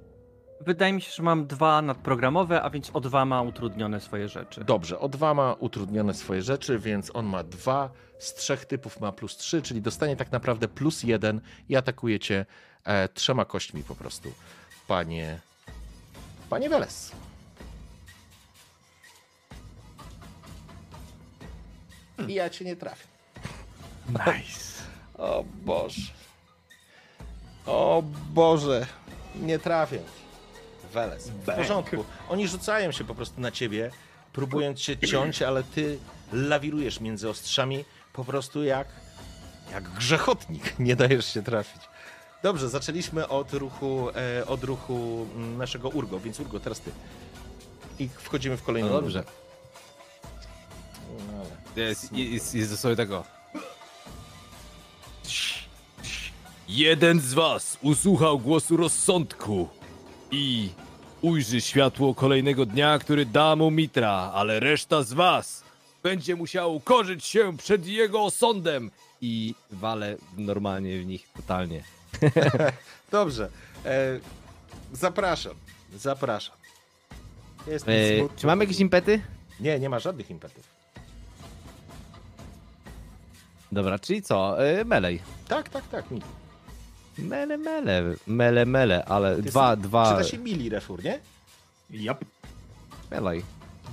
Wydaje 0.65 0.93
mi 0.93 1.01
się, 1.01 1.11
że 1.11 1.23
mam 1.23 1.47
dwa 1.47 1.81
nadprogramowe, 1.81 2.61
a 2.61 2.69
więc 2.69 2.91
o 2.93 2.99
dwa 2.99 3.25
ma 3.25 3.41
utrudnione 3.41 3.99
swoje 3.99 4.29
rzeczy. 4.29 4.63
Dobrze, 4.63 4.99
o 4.99 5.09
dwa 5.09 5.33
ma 5.33 5.53
utrudnione 5.59 6.13
swoje 6.13 6.41
rzeczy, 6.41 6.79
więc 6.79 7.15
on 7.15 7.25
ma 7.25 7.43
dwa, 7.43 7.89
z 8.19 8.33
trzech 8.33 8.65
typów 8.65 8.99
ma 8.99 9.11
plus 9.11 9.37
trzy, 9.37 9.61
czyli 9.61 9.81
dostanie 9.81 10.15
tak 10.15 10.31
naprawdę 10.31 10.67
plus 10.67 11.03
jeden 11.03 11.41
i 11.69 11.75
atakuje 11.75 12.19
cię 12.19 12.45
e, 12.83 13.09
trzema 13.09 13.45
kośćmi 13.45 13.83
po 13.83 13.95
prostu. 13.95 14.33
Panie. 14.87 15.39
Panie 16.49 16.69
Weles. 16.69 17.11
I 22.27 22.33
ja 22.33 22.49
cię 22.49 22.65
nie 22.65 22.75
trafię. 22.75 23.07
Nice. 24.09 24.83
O 25.17 25.43
Boże. 25.65 26.11
O 27.65 28.03
Boże. 28.33 28.87
Nie 29.35 29.59
trafię. 29.59 29.99
Weles. 30.93 31.29
W 31.29 31.45
porządku. 31.55 32.05
Oni 32.29 32.47
rzucają 32.47 32.91
się 32.91 33.03
po 33.03 33.15
prostu 33.15 33.41
na 33.41 33.51
ciebie, 33.51 33.91
próbując 34.33 34.79
cię 34.79 34.97
ciąć, 34.97 35.41
ale 35.41 35.63
ty 35.63 35.99
lawirujesz 36.31 36.99
między 36.99 37.29
ostrzami 37.29 37.85
po 38.13 38.25
prostu 38.25 38.63
jak, 38.63 38.87
jak 39.71 39.89
grzechotnik. 39.89 40.79
Nie 40.79 40.95
dajesz 40.95 41.33
się 41.33 41.43
trafić. 41.43 41.81
Dobrze, 42.43 42.69
zaczęliśmy 42.69 43.27
od 43.27 43.53
ruchu, 43.53 44.09
e, 44.39 44.45
od 44.45 44.63
ruchu 44.63 45.27
mm, 45.35 45.57
naszego 45.57 45.89
Urgo, 45.89 46.19
więc 46.19 46.39
Urgo, 46.39 46.59
teraz 46.59 46.79
ty. 46.79 46.91
I 47.99 48.09
wchodzimy 48.09 48.57
w 48.57 48.63
kolejną 48.63 48.89
No 48.89 49.01
dobrze. 49.01 49.23
No, 51.27 51.33
ale... 51.75 51.87
Jest, 51.87 52.13
jest, 52.13 52.55
jest 52.55 52.79
sobie 52.79 52.95
tego. 52.95 53.23
Jeden 56.67 57.21
z 57.21 57.33
was 57.33 57.77
usłuchał 57.81 58.39
głosu 58.39 58.77
rozsądku 58.77 59.69
i 60.31 60.69
ujrzy 61.21 61.61
światło 61.61 62.15
kolejnego 62.15 62.65
dnia, 62.65 62.99
który 62.99 63.25
da 63.25 63.55
mu 63.55 63.71
Mitra, 63.71 64.31
ale 64.33 64.59
reszta 64.59 65.03
z 65.03 65.13
was 65.13 65.63
będzie 66.03 66.35
musiał 66.35 66.79
korzyć 66.79 67.25
się 67.25 67.57
przed 67.57 67.87
jego 67.87 68.23
osądem. 68.23 68.91
I 69.21 69.55
walę 69.71 70.17
normalnie 70.37 71.01
w 71.01 71.05
nich 71.05 71.27
totalnie. 71.35 71.83
Dobrze. 73.11 73.49
E, 73.85 74.19
zapraszam. 74.93 75.53
Zapraszam. 75.95 76.55
E, 77.67 78.29
czy 78.35 78.47
mamy 78.47 78.63
jakieś 78.63 78.79
impety? 78.79 79.21
Nie, 79.59 79.79
nie 79.79 79.89
ma 79.89 79.99
żadnych 79.99 80.29
impetów. 80.29 80.63
Dobra, 83.71 83.99
czyli 83.99 84.21
co? 84.21 84.65
E, 84.67 84.85
melej. 84.85 85.21
Tak, 85.47 85.69
tak, 85.69 85.87
tak. 85.87 86.11
Mi. 86.11 86.21
Mele, 87.17 87.57
mele. 87.57 88.03
Mele, 88.27 88.65
mele, 88.65 89.05
ale 89.05 89.35
Ty 89.35 89.41
dwa, 89.41 89.69
jest- 89.71 89.81
dwa. 89.81 90.11
Czyta 90.17 90.23
się 90.31 90.37
mili 90.37 90.69
refur, 90.69 91.03
nie? 91.03 91.19
Yep. 91.91 92.25
Melej. 93.11 93.43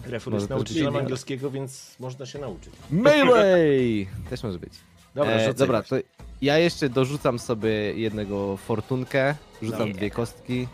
Refur 0.05 0.35
jest 0.35 0.51
nauczycielem 0.51 0.97
angielskiego, 0.97 1.51
więc 1.51 1.97
można 2.01 2.27
się 2.27 2.39
nauczyć. 2.39 2.73
Melee! 2.91 4.07
Też 4.31 4.43
może 4.43 4.59
być. 4.59 4.73
Dobra, 5.15 5.33
E, 5.33 5.55
dobra, 5.55 5.83
to 5.83 5.97
ja 6.43 6.59
jeszcze 6.59 6.89
dorzucam 6.89 7.39
sobie 7.39 7.71
jednego 7.95 8.57
fortunkę, 8.57 9.35
rzucam 9.63 9.89
Nie. 9.89 9.95
dwie 9.95 10.11
kostki. 10.11 10.69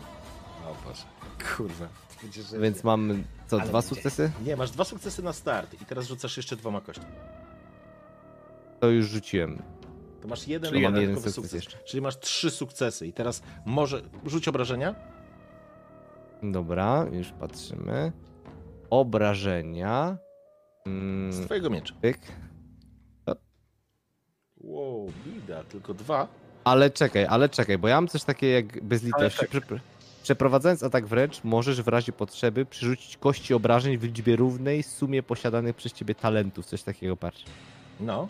O, 0.65 0.87
Boże, 0.89 1.03
kurwa. 1.57 1.87
Będziesz, 2.21 2.45
Więc 2.61 2.83
mam 2.83 3.23
co, 3.47 3.55
Ale 3.57 3.69
dwa 3.69 3.79
będzie. 3.79 3.87
sukcesy? 3.95 4.31
Nie, 4.45 4.55
masz 4.55 4.71
dwa 4.71 4.83
sukcesy 4.83 5.23
na 5.23 5.33
start 5.33 5.81
i 5.81 5.85
teraz 5.85 6.07
rzucasz 6.07 6.37
jeszcze 6.37 6.55
dwoma 6.55 6.81
kośćmi. 6.81 7.05
To 8.79 8.87
już 8.89 9.05
rzuciłem. 9.09 9.61
To 10.21 10.27
masz 10.27 10.47
jeden 10.47 10.69
Czyli 10.69 10.81
dodatkowy 10.81 11.01
jeden 11.01 11.15
sukces 11.15 11.35
sukces. 11.35 11.53
jeszcze. 11.53 11.77
Czyli 11.77 12.01
masz 12.01 12.19
trzy 12.19 12.51
sukcesy 12.51 13.07
i 13.07 13.13
teraz 13.13 13.41
może 13.65 14.01
rzuć 14.25 14.47
obrażenia. 14.47 14.95
Dobra, 16.43 17.05
już 17.11 17.27
patrzymy. 17.31 18.11
Obrażenia. 18.89 20.17
Mm, 20.85 21.33
Z 21.33 21.45
twojego 21.45 21.69
miecza. 21.69 21.93
pyk. 22.01 22.17
Wow, 24.61 25.11
bida, 25.25 25.63
tylko 25.63 25.93
dwa. 25.93 26.27
Ale 26.63 26.89
czekaj, 26.89 27.25
ale 27.25 27.49
czekaj, 27.49 27.77
bo 27.77 27.87
ja 27.87 27.95
mam 27.95 28.07
coś 28.07 28.23
takiego 28.23 28.53
jak 28.53 28.83
bez 28.83 29.03
litości. 29.03 29.39
tak. 29.39 29.49
Przepr- 29.49 29.79
Przeprowadzając 30.23 30.83
atak 30.83 31.05
wręcz, 31.07 31.43
możesz 31.43 31.81
w 31.81 31.87
razie 31.87 32.11
potrzeby 32.11 32.65
przerzucić 32.65 33.17
kości 33.17 33.53
obrażeń 33.53 33.97
w 33.97 34.03
liczbie 34.03 34.35
równej 34.35 34.83
sumie 34.83 35.23
posiadanych 35.23 35.75
przez 35.75 35.93
ciebie 35.93 36.15
talentów. 36.15 36.65
Coś 36.65 36.83
takiego, 36.83 37.17
patrz. 37.17 37.43
No. 37.99 38.27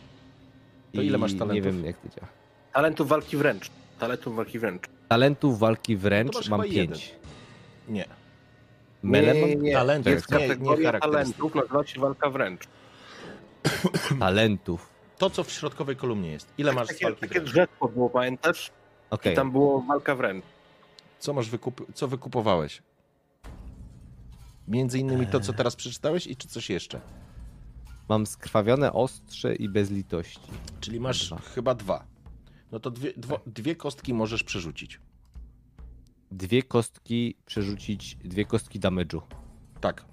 To 0.95 1.01
ile 1.01 1.17
masz 1.17 1.31
I 1.31 1.35
talentów? 1.37 1.65
Nie 1.65 1.71
wiem, 1.71 1.85
jak 1.85 1.97
to 1.97 2.07
działa. 2.19 2.27
Talentów 2.73 3.07
walki 3.07 3.37
wręcz. 3.37 3.69
Talentów 3.99 4.35
walki 4.35 4.59
wręcz. 4.59 4.83
Talentów 5.09 5.59
walki 5.59 5.93
No 5.93 5.99
to 5.99 6.03
wręcz 6.03 6.35
masz 6.35 6.49
mam 6.49 6.61
chyba 6.61 6.73
5. 6.73 7.15
Nie. 7.89 8.05
Melemon? 9.03 9.49
Talentów, 9.73 10.13
Jest 10.13 10.31
nie, 10.31 10.37
nie 10.37 10.47
kategoria 10.47 10.85
charakterystyk. 10.91 11.37
talentów, 11.37 11.55
nazywa 11.55 11.85
się 11.87 11.99
walka 11.99 12.29
wręcz. 12.29 12.61
Talentów. 14.19 14.89
To, 15.17 15.29
co 15.29 15.43
w 15.43 15.51
środkowej 15.51 15.95
kolumnie 15.95 16.31
jest. 16.31 16.53
Ile 16.57 16.73
masz 16.73 16.85
z 16.87 16.89
Takie, 16.89 17.05
walki 17.05 17.21
takie 17.21 17.33
wręcz? 17.33 17.49
drzewko 17.51 17.87
było, 17.87 18.09
pamiętasz? 18.09 18.71
Okej. 19.09 19.33
I 19.33 19.35
tam 19.35 19.51
było 19.51 19.81
walka 19.81 20.15
wręcz. 20.15 20.45
Co 21.19 21.33
masz 21.33 21.49
wykup... 21.49 21.93
co 21.93 22.07
wykupowałeś? 22.07 22.81
Między 24.67 24.99
innymi 24.99 25.27
to, 25.27 25.39
co 25.39 25.53
teraz 25.53 25.75
przeczytałeś 25.75 26.27
i 26.27 26.35
czy 26.35 26.47
coś 26.47 26.69
jeszcze? 26.69 27.01
Mam 28.09 28.25
skrwawione 28.25 28.93
ostrze 28.93 29.55
i 29.55 29.69
bez 29.69 29.91
litości. 29.91 30.39
Czyli 30.79 30.99
masz 30.99 31.27
Dwa. 31.27 31.37
chyba 31.39 31.75
dwa. 31.75 32.05
No 32.71 32.79
to 32.79 32.91
dwie, 32.91 33.13
dwo, 33.17 33.39
dwie 33.45 33.75
kostki 33.75 34.13
możesz 34.13 34.43
przerzucić. 34.43 34.99
Dwie 36.31 36.63
kostki 36.63 37.35
przerzucić, 37.45 38.15
dwie 38.15 38.45
kostki 38.45 38.79
damage'u. 38.79 39.21
Tak. 39.81 40.05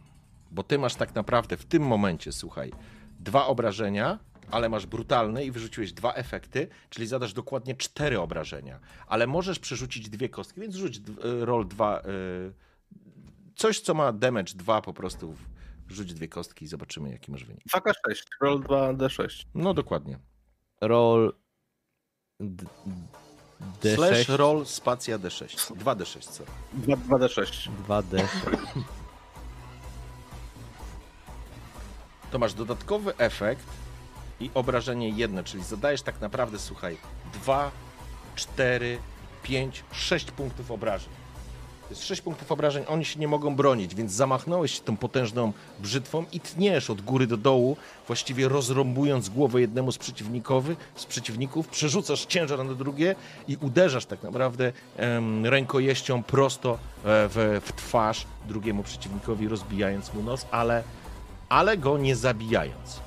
Bo 0.50 0.62
ty 0.62 0.78
masz 0.78 0.94
tak 0.94 1.14
naprawdę 1.14 1.56
w 1.56 1.64
tym 1.64 1.82
momencie, 1.82 2.32
słuchaj, 2.32 2.72
dwa 3.20 3.46
obrażenia, 3.46 4.18
ale 4.50 4.68
masz 4.68 4.86
brutalne 4.86 5.44
i 5.44 5.50
wyrzuciłeś 5.50 5.92
dwa 5.92 6.12
efekty, 6.14 6.68
czyli 6.90 7.06
zadasz 7.06 7.32
dokładnie 7.32 7.74
cztery 7.76 8.20
obrażenia. 8.20 8.80
Ale 9.06 9.26
możesz 9.26 9.58
przerzucić 9.58 10.10
dwie 10.10 10.28
kostki, 10.28 10.60
więc 10.60 10.74
rzuć 10.74 10.96
y, 10.98 11.44
roll 11.44 11.68
dwa. 11.68 12.00
y, 12.00 12.52
Coś, 13.56 13.80
co 13.80 13.94
ma 13.94 14.12
damage 14.12 14.52
2 14.54 14.82
po 14.82 14.92
prostu. 14.92 15.34
Rzuć 15.88 16.14
dwie 16.14 16.28
kostki 16.28 16.64
i 16.64 16.68
zobaczymy, 16.68 17.10
jaki 17.10 17.32
masz 17.32 17.44
wynik. 17.44 17.64
2K6, 17.76 18.22
roll 18.40 18.60
2D6. 18.62 19.44
No 19.54 19.74
dokładnie. 19.74 20.18
Roll. 20.80 21.34
D- 22.40 22.64
D6. 23.82 23.94
Slash 23.96 24.28
roll 24.28 24.66
spacja 24.66 25.18
D6. 25.18 25.74
2D6, 25.76 26.20
co? 26.28 26.44
2, 26.72 26.96
2D6. 26.96 27.70
2D6. 27.88 28.48
to 32.30 32.38
masz 32.38 32.54
dodatkowy 32.54 33.16
efekt 33.16 33.66
i 34.40 34.50
obrażenie 34.54 35.08
jedno, 35.08 35.42
czyli 35.42 35.64
zadajesz 35.64 36.02
tak 36.02 36.20
naprawdę, 36.20 36.58
słuchaj, 36.58 36.96
2, 37.42 37.70
4, 38.34 38.98
5, 39.42 39.84
6 39.92 40.30
punktów 40.30 40.70
obrażeń. 40.70 41.12
To 41.82 41.90
jest 41.90 42.04
6 42.04 42.22
punktów 42.22 42.52
obrażeń, 42.52 42.84
oni 42.88 43.04
się 43.04 43.20
nie 43.20 43.28
mogą 43.28 43.56
bronić, 43.56 43.94
więc 43.94 44.12
zamachnąłeś 44.12 44.74
się 44.74 44.80
tą 44.80 44.96
potężną 44.96 45.52
brzytwą 45.80 46.24
i 46.32 46.40
tniesz 46.40 46.90
od 46.90 47.00
góry 47.00 47.26
do 47.26 47.36
dołu, 47.36 47.76
właściwie 48.06 48.48
rozrąbując 48.48 49.28
głowę 49.28 49.60
jednemu 49.60 49.92
z, 49.92 49.98
przeciwnikowy, 49.98 50.76
z 50.94 51.06
przeciwników, 51.06 51.68
przerzucasz 51.68 52.26
ciężar 52.26 52.64
na 52.64 52.74
drugie 52.74 53.14
i 53.48 53.56
uderzasz 53.56 54.06
tak 54.06 54.22
naprawdę 54.22 54.72
em, 54.96 55.46
rękojeścią 55.46 56.22
prosto 56.22 56.72
e, 56.72 56.78
w, 57.04 57.60
w 57.64 57.72
twarz 57.72 58.26
drugiemu 58.48 58.82
przeciwnikowi, 58.82 59.48
rozbijając 59.48 60.14
mu 60.14 60.22
nos, 60.22 60.46
ale 60.50 60.82
ale 61.48 61.76
go 61.76 61.98
nie 61.98 62.16
zabijając. 62.16 63.03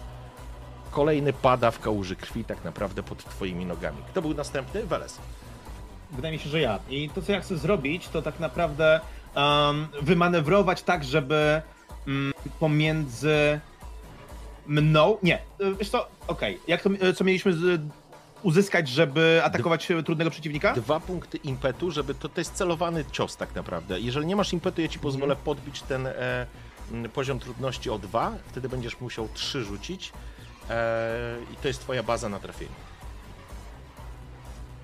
Kolejny 0.97 1.33
pada 1.33 1.71
w 1.71 1.79
kałuży 1.79 2.15
krwi 2.15 2.43
tak 2.43 2.63
naprawdę 2.63 3.03
pod 3.03 3.25
twoimi 3.25 3.65
nogami. 3.65 3.97
Kto 4.11 4.21
był 4.21 4.33
następny? 4.33 4.85
Weles. 4.85 5.17
Wydaje 6.11 6.33
mi 6.33 6.39
się, 6.39 6.49
że 6.49 6.61
ja. 6.61 6.79
I 6.89 7.09
to, 7.09 7.21
co 7.21 7.31
ja 7.31 7.41
chcę 7.41 7.57
zrobić, 7.57 8.07
to 8.07 8.21
tak 8.21 8.39
naprawdę 8.39 8.99
um, 9.35 9.87
wymanewrować 10.01 10.81
tak, 10.81 11.03
żeby 11.03 11.61
mm, 12.07 12.33
pomiędzy 12.59 13.59
mną. 14.67 15.17
Nie, 15.23 15.39
wiesz 15.79 15.89
co, 15.89 16.07
okej. 16.27 16.59
Jak 16.67 16.81
to, 16.81 16.89
co 17.15 17.23
mieliśmy 17.23 17.53
z, 17.53 17.81
uzyskać, 18.43 18.87
żeby 18.87 19.41
atakować 19.43 19.91
y, 19.91 20.03
trudnego 20.03 20.31
przeciwnika? 20.31 20.73
Dwa 20.73 20.99
punkty 20.99 21.37
impetu, 21.37 21.91
żeby 21.91 22.15
to, 22.15 22.29
to 22.29 22.41
jest 22.41 22.53
celowany 22.53 23.05
cios 23.11 23.37
tak 23.37 23.55
naprawdę. 23.55 23.99
Jeżeli 23.99 24.25
nie 24.25 24.35
masz 24.35 24.53
impetu, 24.53 24.81
ja 24.81 24.87
ci 24.87 24.99
pozwolę 24.99 25.35
podbić 25.35 25.81
ten 25.81 26.07
e, 26.07 26.45
poziom 27.13 27.39
trudności 27.39 27.89
o 27.89 27.99
dwa, 27.99 28.31
wtedy 28.47 28.69
będziesz 28.69 29.01
musiał 29.01 29.27
trzy 29.33 29.63
rzucić 29.63 30.13
i 31.53 31.55
to 31.61 31.67
jest 31.67 31.79
twoja 31.81 32.03
baza 32.03 32.29
na 32.29 32.39
trafienie. 32.39 32.75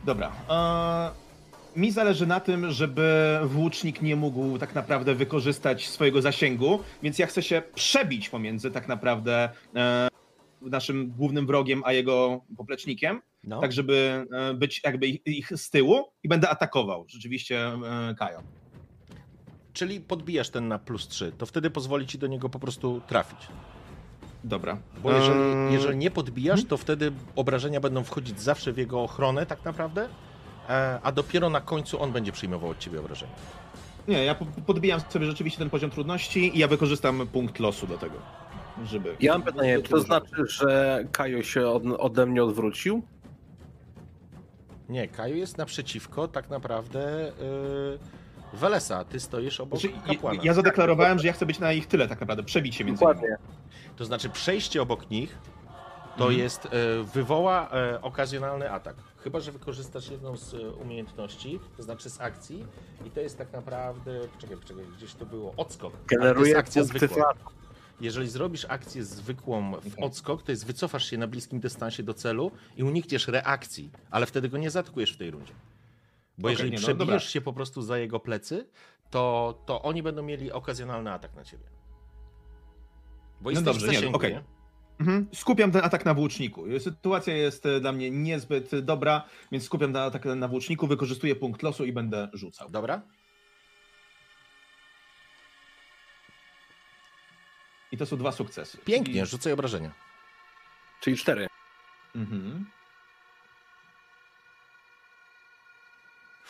Dobra. 0.05 0.31
E, 0.49 1.79
mi 1.79 1.91
zależy 1.91 2.27
na 2.27 2.39
tym, 2.39 2.71
żeby 2.71 3.39
włócznik 3.43 4.01
nie 4.01 4.15
mógł 4.15 4.57
tak 4.57 4.75
naprawdę 4.75 5.15
wykorzystać 5.15 5.87
swojego 5.87 6.21
zasięgu, 6.21 6.79
więc 7.03 7.19
ja 7.19 7.27
chcę 7.27 7.43
się 7.43 7.61
przebić 7.75 8.29
pomiędzy 8.29 8.71
tak 8.71 8.87
naprawdę 8.87 9.49
e, 9.75 10.07
naszym 10.61 11.11
głównym 11.11 11.47
wrogiem, 11.47 11.81
a 11.85 11.93
jego 11.93 12.41
poplecznikiem, 12.57 13.21
No. 13.43 13.61
tak 13.61 13.71
żeby 13.71 14.25
e, 14.31 14.53
być 14.53 14.81
jakby 14.83 15.07
ich, 15.07 15.21
ich 15.25 15.51
z 15.57 15.69
tyłu 15.69 16.03
i 16.23 16.27
będę 16.27 16.49
atakował 16.49 17.05
rzeczywiście 17.07 17.67
e, 17.67 18.15
Kajo. 18.19 18.43
Czyli 19.73 20.01
podbijasz 20.01 20.49
ten 20.49 20.67
na 20.67 20.79
plus 20.79 21.07
3, 21.07 21.31
to 21.37 21.45
wtedy 21.45 21.69
pozwoli 21.69 22.07
ci 22.07 22.17
do 22.17 22.27
niego 22.27 22.49
po 22.49 22.59
prostu 22.59 23.01
trafić. 23.07 23.39
Dobra. 24.43 24.77
Bo 25.03 25.11
jeżeli, 25.11 25.73
jeżeli 25.73 25.97
nie 25.97 26.11
podbijasz, 26.11 26.65
to 26.65 26.77
wtedy 26.77 27.11
obrażenia 27.35 27.79
będą 27.79 28.03
wchodzić 28.03 28.41
zawsze 28.41 28.73
w 28.73 28.77
jego 28.77 29.01
ochronę, 29.03 29.45
tak 29.45 29.65
naprawdę, 29.65 30.07
e, 30.69 30.99
a 31.03 31.11
dopiero 31.11 31.49
na 31.49 31.61
końcu 31.61 32.01
on 32.01 32.11
będzie 32.11 32.31
przyjmował 32.31 32.69
od 32.69 32.79
ciebie 32.79 32.99
obrażenia. 32.99 33.31
Nie, 34.07 34.25
ja 34.25 34.35
po- 34.35 34.45
podbijam 34.65 34.99
sobie 35.09 35.25
rzeczywiście 35.25 35.59
ten 35.59 35.69
poziom 35.69 35.89
trudności 35.91 36.57
i 36.57 36.59
ja 36.59 36.67
wykorzystam 36.67 37.27
punkt 37.27 37.59
losu 37.59 37.87
do 37.87 37.97
tego, 37.97 38.15
żeby... 38.85 39.15
Ja 39.19 39.31
mam 39.31 39.41
pytanie, 39.41 39.81
czy 39.83 39.89
to 39.89 39.99
znaczy, 39.99 40.47
że 40.47 41.03
Kajo 41.11 41.43
się 41.43 41.67
od, 41.67 41.83
ode 41.97 42.25
mnie 42.25 42.43
odwrócił? 42.43 43.03
Nie, 44.89 45.07
Kaju 45.07 45.35
jest 45.35 45.57
naprzeciwko 45.57 46.27
tak 46.27 46.49
naprawdę 46.49 47.31
yy, 47.39 47.99
Welesa, 48.53 49.03
ty 49.05 49.19
stoisz 49.19 49.59
obok 49.59 49.79
Znaczy, 49.79 49.95
kapłana. 50.07 50.39
ja, 50.43 50.53
zadeklarowałem, 50.53 51.19
że 51.19 51.27
ja 51.27 51.33
chcę 51.33 51.45
być 51.45 51.59
na 51.59 51.73
ich 51.73 51.87
tyle 51.87 52.07
tak 52.07 52.19
naprawdę, 52.19 52.43
przebić 52.43 52.75
się 52.75 52.83
między 52.85 53.05
nimi. 53.05 53.13
Dokładnie. 53.15 53.37
To 53.95 54.05
znaczy 54.05 54.29
przejście 54.29 54.81
obok 54.81 55.09
nich 55.09 55.37
to 56.17 56.23
Mhm. 56.23 56.39
jest, 56.39 56.65
e, 56.65 56.69
wywoła 57.13 57.69
e, 57.71 58.01
okazjonalny 58.01 58.71
atak. 58.71 58.95
Chyba, 59.17 59.39
że 59.39 59.51
wykorzystasz 59.51 60.09
jedną 60.09 60.37
z 60.37 60.53
e, 60.53 60.69
umiejętności, 60.71 61.59
to 61.77 61.83
znaczy 61.83 62.09
z 62.09 62.21
akcji 62.21 62.65
i 63.05 63.11
to 63.11 63.19
jest 63.19 63.37
tak 63.37 63.53
naprawdę, 63.53 64.19
czekaj, 64.39 64.57
czekaj, 64.65 64.83
gdzieś 64.97 65.13
to 65.13 65.25
było, 65.25 65.53
odskok. 65.57 65.93
Generuje 66.07 66.57
akcja 66.57 66.83
zwykła. 66.83 67.33
Jeżeli 68.01 68.29
zrobisz 68.29 68.65
akcję 68.69 69.03
zwykłą 69.03 69.71
w 69.81 70.03
odskok, 70.03 70.43
to 70.43 70.51
jest 70.51 70.65
wycofasz 70.65 71.05
się 71.09 71.17
na 71.17 71.27
bliskim 71.27 71.59
dystansie 71.59 72.03
do 72.03 72.13
celu 72.13 72.51
i 72.77 72.83
unikniesz 72.83 73.27
reakcji, 73.27 73.89
ale 74.11 74.25
wtedy 74.25 74.49
go 74.49 74.57
nie 74.57 74.69
zaatakujesz 74.71 75.13
w 75.13 75.17
tej 75.17 75.31
rundzie. 75.31 75.53
Bo 76.37 76.47
Okej, 76.47 76.51
jeżeli 76.51 76.71
nie, 76.71 76.75
no 76.77 76.81
przebijesz 76.81 77.07
dobra. 77.07 77.19
się 77.19 77.41
po 77.41 77.53
prostu 77.53 77.81
za 77.81 77.97
jego 77.97 78.19
plecy, 78.19 78.69
to, 79.09 79.63
to 79.65 79.81
oni 79.81 80.03
będą 80.03 80.23
mieli 80.23 80.51
okazjonalny 80.51 81.11
atak 81.11 81.35
na 81.35 81.43
ciebie. 81.43 81.65
Bo 83.41 83.51
No 83.51 83.61
dobrze, 83.61 83.87
nie, 83.87 83.93
zasięgu, 83.93 84.15
okej. 84.15 84.33
nie? 84.33 84.43
Mhm. 84.99 85.27
Skupiam 85.33 85.71
ten 85.71 85.83
atak 85.85 86.05
na 86.05 86.13
włóczniku. 86.13 86.65
Sytuacja 86.79 87.35
jest 87.35 87.65
e, 87.65 87.79
dla 87.79 87.91
mnie 87.91 88.11
niezbyt 88.11 88.79
dobra, 88.79 89.23
więc 89.51 89.63
skupiam 89.63 89.93
ten 89.93 90.01
atak 90.01 90.25
na 90.25 90.47
włóczniku, 90.47 90.87
wykorzystuję 90.87 91.35
punkt 91.35 91.63
losu 91.63 91.85
i 91.85 91.93
będę 91.93 92.29
rzucał. 92.33 92.69
Dobra? 92.69 93.01
I 97.91 97.97
to 97.97 98.05
są 98.05 98.17
dwa 98.17 98.31
sukcesy. 98.31 98.77
Pięknie, 98.77 99.21
I... 99.21 99.25
rzucaj 99.25 99.53
obrażenia. 99.53 99.91
Czyli 101.01 101.17
cztery. 101.17 101.47
Mhm. 102.15 102.65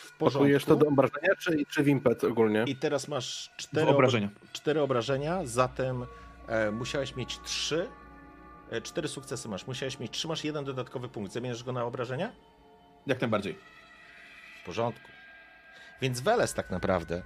W 0.04 0.12
Pakujesz 0.12 0.64
to 0.64 0.66
porządku. 0.66 0.84
do 0.84 0.92
obrażenia, 0.92 1.34
czy, 1.38 1.66
czy 1.70 1.82
w 1.82 1.88
impet 1.88 2.24
ogólnie? 2.24 2.64
I 2.66 2.76
teraz 2.76 3.08
masz 3.08 3.50
cztery, 3.56 3.86
obra- 3.86 3.94
obrażenia. 3.94 4.28
cztery 4.52 4.80
obrażenia, 4.82 5.40
zatem 5.44 6.06
e, 6.48 6.70
musiałeś 6.70 7.16
mieć 7.16 7.40
trzy. 7.40 7.88
E, 8.70 8.80
cztery 8.80 9.08
sukcesy 9.08 9.48
masz. 9.48 9.66
Musiałeś 9.66 9.98
mieć 9.98 10.12
trzy, 10.12 10.28
masz 10.28 10.44
jeden 10.44 10.64
dodatkowy 10.64 11.08
punkt. 11.08 11.32
Zamieniasz 11.32 11.64
go 11.64 11.72
na 11.72 11.84
obrażenia? 11.84 12.32
Jak 13.06 13.20
najbardziej. 13.20 13.58
W 14.62 14.66
porządku. 14.66 15.08
Więc 16.00 16.20
Weles 16.20 16.54
tak 16.54 16.70
naprawdę 16.70 17.22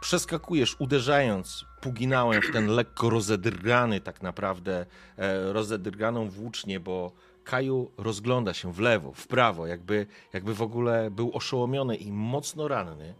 Przeskakujesz, 0.00 0.76
uderzając 0.78 1.64
puginałem 1.80 2.42
w 2.42 2.52
ten 2.52 2.66
lekko 2.66 3.10
rozedrgany, 3.10 4.00
tak 4.00 4.22
naprawdę, 4.22 4.86
e, 5.16 5.52
rozedrganą 5.52 6.28
włócznię, 6.30 6.80
bo 6.80 7.12
Kaju 7.48 7.90
rozgląda 7.96 8.54
się 8.54 8.72
w 8.72 8.78
lewo, 8.78 9.12
w 9.12 9.26
prawo, 9.26 9.66
jakby, 9.66 10.06
jakby 10.32 10.54
w 10.54 10.62
ogóle 10.62 11.10
był 11.10 11.36
oszołomiony 11.36 11.96
i 11.96 12.12
mocno 12.12 12.68
ranny. 12.68 13.14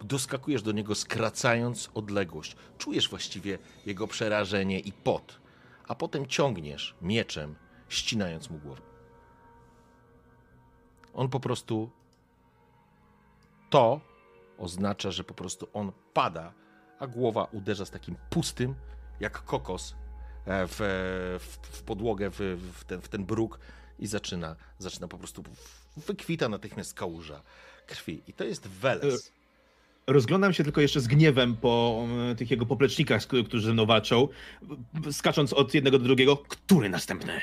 Doskakujesz 0.00 0.62
do 0.62 0.72
niego, 0.72 0.94
skracając 0.94 1.90
odległość. 1.94 2.56
Czujesz 2.78 3.08
właściwie 3.08 3.58
jego 3.86 4.06
przerażenie 4.06 4.80
i 4.80 4.92
pot, 4.92 5.40
a 5.88 5.94
potem 5.94 6.26
ciągniesz 6.26 6.96
mieczem, 7.02 7.54
ścinając 7.88 8.50
mu 8.50 8.58
głowę. 8.58 8.82
On 11.14 11.28
po 11.28 11.40
prostu. 11.40 11.90
To 13.70 14.00
oznacza, 14.58 15.10
że 15.10 15.24
po 15.24 15.34
prostu 15.34 15.68
on 15.72 15.92
pada, 16.12 16.52
a 16.98 17.06
głowa 17.06 17.44
uderza 17.52 17.86
z 17.86 17.90
takim 17.90 18.16
pustym, 18.30 18.74
jak 19.20 19.44
kokos, 19.44 19.94
w, 20.46 20.76
w, 21.40 21.76
w 21.76 21.82
podłogę, 21.82 22.30
w, 22.30 22.38
w, 22.72 22.84
ten, 22.84 23.00
w 23.00 23.08
ten 23.08 23.24
bruk 23.24 23.58
i 23.98 24.06
zaczyna, 24.06 24.56
zaczyna 24.78 25.08
po 25.08 25.18
prostu 25.18 25.42
wykwita 25.96 26.48
natychmiast 26.48 26.94
kałuża 26.94 27.42
krwi. 27.86 28.22
I 28.26 28.32
to 28.32 28.44
jest 28.44 28.68
Weles. 28.68 29.32
Rozglądam 30.06 30.52
się 30.52 30.64
tylko 30.64 30.80
jeszcze 30.80 31.00
z 31.00 31.06
gniewem 31.06 31.56
po 31.56 32.04
e, 32.30 32.34
tych 32.34 32.50
jego 32.50 32.66
poplecznikach, 32.66 33.22
którzy 33.46 33.74
walczą, 33.74 34.28
skacząc 35.12 35.52
od 35.52 35.74
jednego 35.74 35.98
do 35.98 36.04
drugiego. 36.04 36.36
Który 36.36 36.88
następny? 36.88 37.40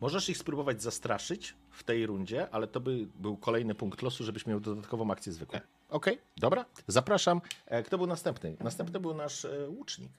Możesz 0.00 0.28
ich 0.28 0.38
spróbować 0.38 0.82
zastraszyć 0.82 1.54
w 1.70 1.82
tej 1.82 2.06
rundzie, 2.06 2.50
ale 2.50 2.66
to 2.66 2.80
by 2.80 3.06
był 3.14 3.36
kolejny 3.36 3.74
punkt 3.74 4.02
losu, 4.02 4.24
żebyś 4.24 4.46
miał 4.46 4.60
dodatkową 4.60 5.10
akcję 5.10 5.32
zwykłą. 5.32 5.60
Okej, 5.88 6.18
dobra, 6.36 6.64
zapraszam. 6.86 7.40
E, 7.66 7.82
Kto 7.82 7.98
był 7.98 8.06
następny? 8.06 8.56
Następny 8.60 9.00
był 9.00 9.14
nasz 9.14 9.44
e, 9.44 9.68
łucznik. 9.68 10.12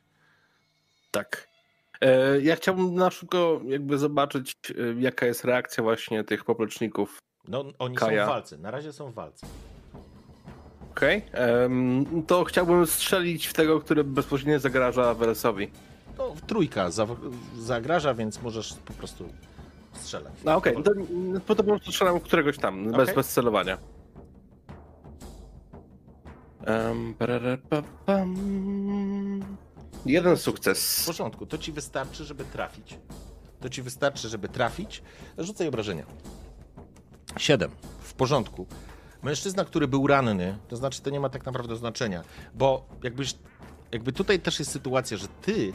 Tak. 1.11 1.52
E, 2.03 2.41
Ja 2.41 2.55
chciałbym 2.55 2.95
na 2.95 3.11
szybko 3.11 3.61
jakby 3.65 3.97
zobaczyć, 3.97 4.53
e, 4.69 4.73
jaka 5.01 5.25
jest 5.25 5.45
reakcja 5.45 5.83
właśnie 5.83 6.23
tych 6.23 6.43
popleczników. 6.45 7.17
No, 7.47 7.63
oni 7.79 7.95
Kaja. 7.95 8.25
są 8.25 8.31
w 8.31 8.33
walce, 8.33 8.57
na 8.57 8.71
razie 8.71 8.93
są 8.93 9.11
w 9.11 9.13
walce. 9.13 9.45
Okej. 10.91 11.21
em, 11.31 12.05
To 12.27 12.43
chciałbym 12.43 12.87
strzelić 12.87 13.47
w 13.47 13.53
tego, 13.53 13.79
który 13.79 14.03
bezpośrednio 14.03 14.59
zagraża 14.59 15.13
Welesowi. 15.13 15.71
No, 16.17 16.33
trójka 16.47 16.91
za, 16.91 17.07
zagraża, 17.59 18.13
więc 18.13 18.41
możesz 18.41 18.73
po 18.85 18.93
prostu 18.93 19.25
strzelać. 19.93 20.33
No 20.45 20.55
okej, 20.55 20.75
to, 20.83 20.91
to 21.47 21.55
po 21.55 21.63
prostu 21.63 21.91
strzelam 21.91 22.19
któregoś 22.19 22.57
tam, 22.57 22.91
bez, 22.91 23.01
Okej. 23.03 23.15
bez 23.15 23.27
celowania. 23.29 23.77
Um, 26.67 27.13
Jeden 30.05 30.35
W 30.35 30.41
sukces. 30.41 31.03
porządku, 31.05 31.45
to 31.45 31.57
ci 31.57 31.71
wystarczy, 31.71 32.25
żeby 32.25 32.45
trafić. 32.45 32.97
To 33.59 33.69
ci 33.69 33.81
wystarczy, 33.81 34.29
żeby 34.29 34.49
trafić. 34.49 35.03
Rzucaj 35.37 35.67
obrażenia. 35.67 36.05
Siedem. 37.37 37.71
W 38.01 38.13
porządku. 38.13 38.67
Mężczyzna, 39.23 39.65
który 39.65 39.87
był 39.87 40.07
ranny, 40.07 40.57
to 40.67 40.75
znaczy 40.75 41.01
to 41.01 41.09
nie 41.09 41.19
ma 41.19 41.29
tak 41.29 41.45
naprawdę 41.45 41.75
znaczenia, 41.75 42.23
bo 42.53 42.85
jakbyś, 43.03 43.35
jakby 43.91 44.11
tutaj 44.11 44.39
też 44.39 44.59
jest 44.59 44.71
sytuacja, 44.71 45.17
że 45.17 45.27
ty... 45.41 45.73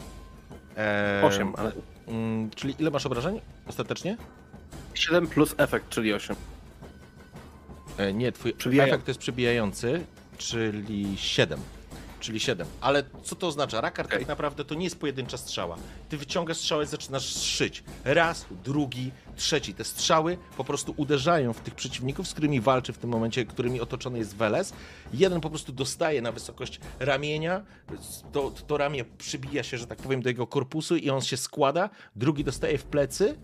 E, 0.77 1.21
Osiem, 1.25 1.53
ale 1.57 1.71
mm, 2.07 2.49
czyli 2.49 2.75
ile 2.79 2.91
masz 2.91 3.05
obrażeń 3.05 3.41
ostatecznie? 3.67 4.17
7 4.93 5.27
plus 5.27 5.55
efekt, 5.57 5.89
czyli 5.89 6.13
8. 6.13 6.35
E, 7.97 8.13
nie, 8.13 8.31
twój 8.31 8.53
Przebijają. 8.53 8.93
efekt 8.93 9.07
jest 9.07 9.19
przebijający, 9.19 10.05
czyli 10.37 11.17
7. 11.17 11.59
Czyli 12.19 12.39
7. 12.39 12.67
Ale 12.81 13.03
co 13.23 13.35
to 13.35 13.47
oznacza? 13.47 13.81
Rakar 13.81 14.05
Okej. 14.05 14.19
tak 14.19 14.27
naprawdę 14.27 14.65
to 14.65 14.75
nie 14.75 14.83
jest 14.83 14.99
pojedyncza 14.99 15.37
strzała. 15.37 15.77
Ty 16.09 16.17
wyciągasz 16.17 16.57
strzałę 16.57 16.83
i 16.83 16.87
zaczynasz 16.87 17.35
szyć. 17.35 17.83
Raz, 18.03 18.45
drugi, 18.63 19.11
trzeci. 19.35 19.73
Te 19.73 19.83
strzały 19.83 20.37
po 20.57 20.63
prostu 20.63 20.93
uderzają 20.97 21.53
w 21.53 21.59
tych 21.59 21.75
przeciwników, 21.75 22.27
z 22.27 22.31
którymi 22.33 22.61
walczy 22.61 22.93
w 22.93 22.97
tym 22.97 23.09
momencie, 23.09 23.45
którymi 23.45 23.81
otoczony 23.81 24.19
jest 24.19 24.35
Weles. 24.35 24.73
Jeden 25.13 25.41
po 25.41 25.49
prostu 25.49 25.71
dostaje 25.71 26.21
na 26.21 26.31
wysokość 26.31 26.79
ramienia, 26.99 27.61
to, 28.31 28.51
to 28.67 28.77
ramię 28.77 29.05
przybija 29.17 29.63
się, 29.63 29.77
że 29.77 29.87
tak 29.87 29.97
powiem, 29.97 30.21
do 30.21 30.29
jego 30.29 30.47
korpusu 30.47 30.95
i 30.95 31.09
on 31.09 31.21
się 31.21 31.37
składa. 31.37 31.89
Drugi 32.15 32.43
dostaje 32.43 32.77
w 32.77 32.83
plecy, 32.83 33.35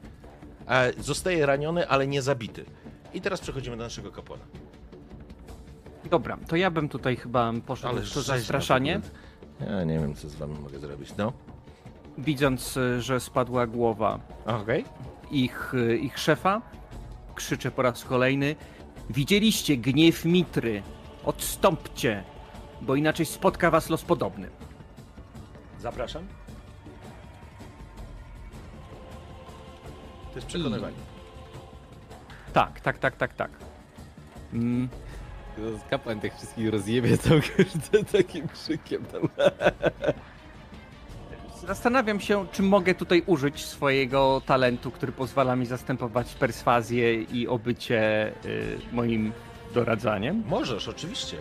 e, 0.67 0.93
zostaje 1.03 1.45
raniony, 1.45 1.87
ale 1.87 2.07
nie 2.07 2.21
zabity. 2.21 2.65
I 3.13 3.21
teraz 3.21 3.41
przechodzimy 3.41 3.77
do 3.77 3.83
naszego 3.83 4.11
kapłana. 4.11 4.43
Dobra, 6.09 6.37
to 6.47 6.55
ja 6.55 6.71
bym 6.71 6.89
tutaj 6.89 7.15
chyba 7.15 7.53
poszedł 7.65 8.01
w 8.01 8.13
to 8.13 8.21
zastraszanie, 8.21 9.01
Ja 9.59 9.83
nie 9.83 9.99
wiem, 9.99 10.15
co 10.15 10.29
z 10.29 10.35
wami 10.35 10.59
mogę 10.59 10.79
zrobić. 10.79 11.13
No. 11.17 11.33
widząc, 12.17 12.77
y, 12.77 13.01
że 13.01 13.19
spadła 13.19 13.67
głowa 13.67 14.19
Okej. 14.45 14.85
ich, 15.31 15.73
y, 15.73 15.97
ich 15.97 16.19
szefa. 16.19 16.61
Krzyczę 17.35 17.71
po 17.71 17.81
raz 17.81 18.03
kolejny. 18.03 18.55
Widzieliście 19.09 19.77
gniew 19.77 20.25
Mitry. 20.25 20.83
Odstąpcie, 21.23 22.23
bo 22.81 22.95
inaczej 22.95 23.25
spotka 23.25 23.71
was 23.71 23.89
los 23.89 24.03
podobny. 24.03 24.49
Zapraszam. 25.79 26.23
To 30.29 30.35
jest 30.35 30.47
przekonywanie. 30.47 30.95
Tak, 32.53 32.79
tak, 32.79 32.97
tak, 32.97 33.15
tak, 33.17 33.33
tak. 33.33 33.51
Mm, 34.53 34.89
Kapłan 35.89 36.19
tych 36.19 36.35
wszystkich 36.35 36.69
rozjebie 36.69 37.17
tam 37.17 37.41
każdy 37.57 38.03
takim 38.17 38.47
krzykiem 38.47 39.05
tam. 39.05 39.29
Zastanawiam 41.67 42.19
się, 42.19 42.45
czy 42.51 42.63
mogę 42.63 42.95
tutaj 42.95 43.23
użyć 43.25 43.65
swojego 43.65 44.41
talentu, 44.45 44.91
który 44.91 45.11
pozwala 45.11 45.55
mi 45.55 45.65
zastępować 45.65 46.33
perswazję 46.33 47.21
i 47.21 47.47
obycie 47.47 48.31
y, 48.45 48.77
moim 48.91 49.31
doradzaniem. 49.73 50.43
Możesz, 50.47 50.87
oczywiście. 50.87 51.37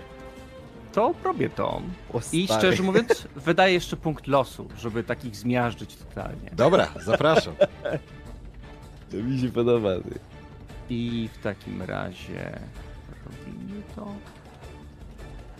To 0.92 1.14
robię 1.24 1.50
to. 1.50 1.82
O, 2.12 2.20
I 2.32 2.46
stary. 2.46 2.60
szczerze 2.60 2.82
mówiąc, 2.92 3.28
wydaję 3.36 3.74
jeszcze 3.74 3.96
punkt 3.96 4.26
losu, 4.26 4.68
żeby 4.78 5.04
takich 5.04 5.36
zmiażdżyć 5.36 5.96
totalnie. 5.96 6.50
Dobra, 6.52 6.88
zapraszam. 7.04 7.54
To 9.10 9.16
mi 9.16 9.40
się 9.40 9.48
podoba. 9.48 9.90
Ty. 9.96 10.18
I 10.90 11.28
w 11.32 11.42
takim 11.42 11.82
razie 11.82 12.58
robimy 13.26 13.82
to. 13.96 14.14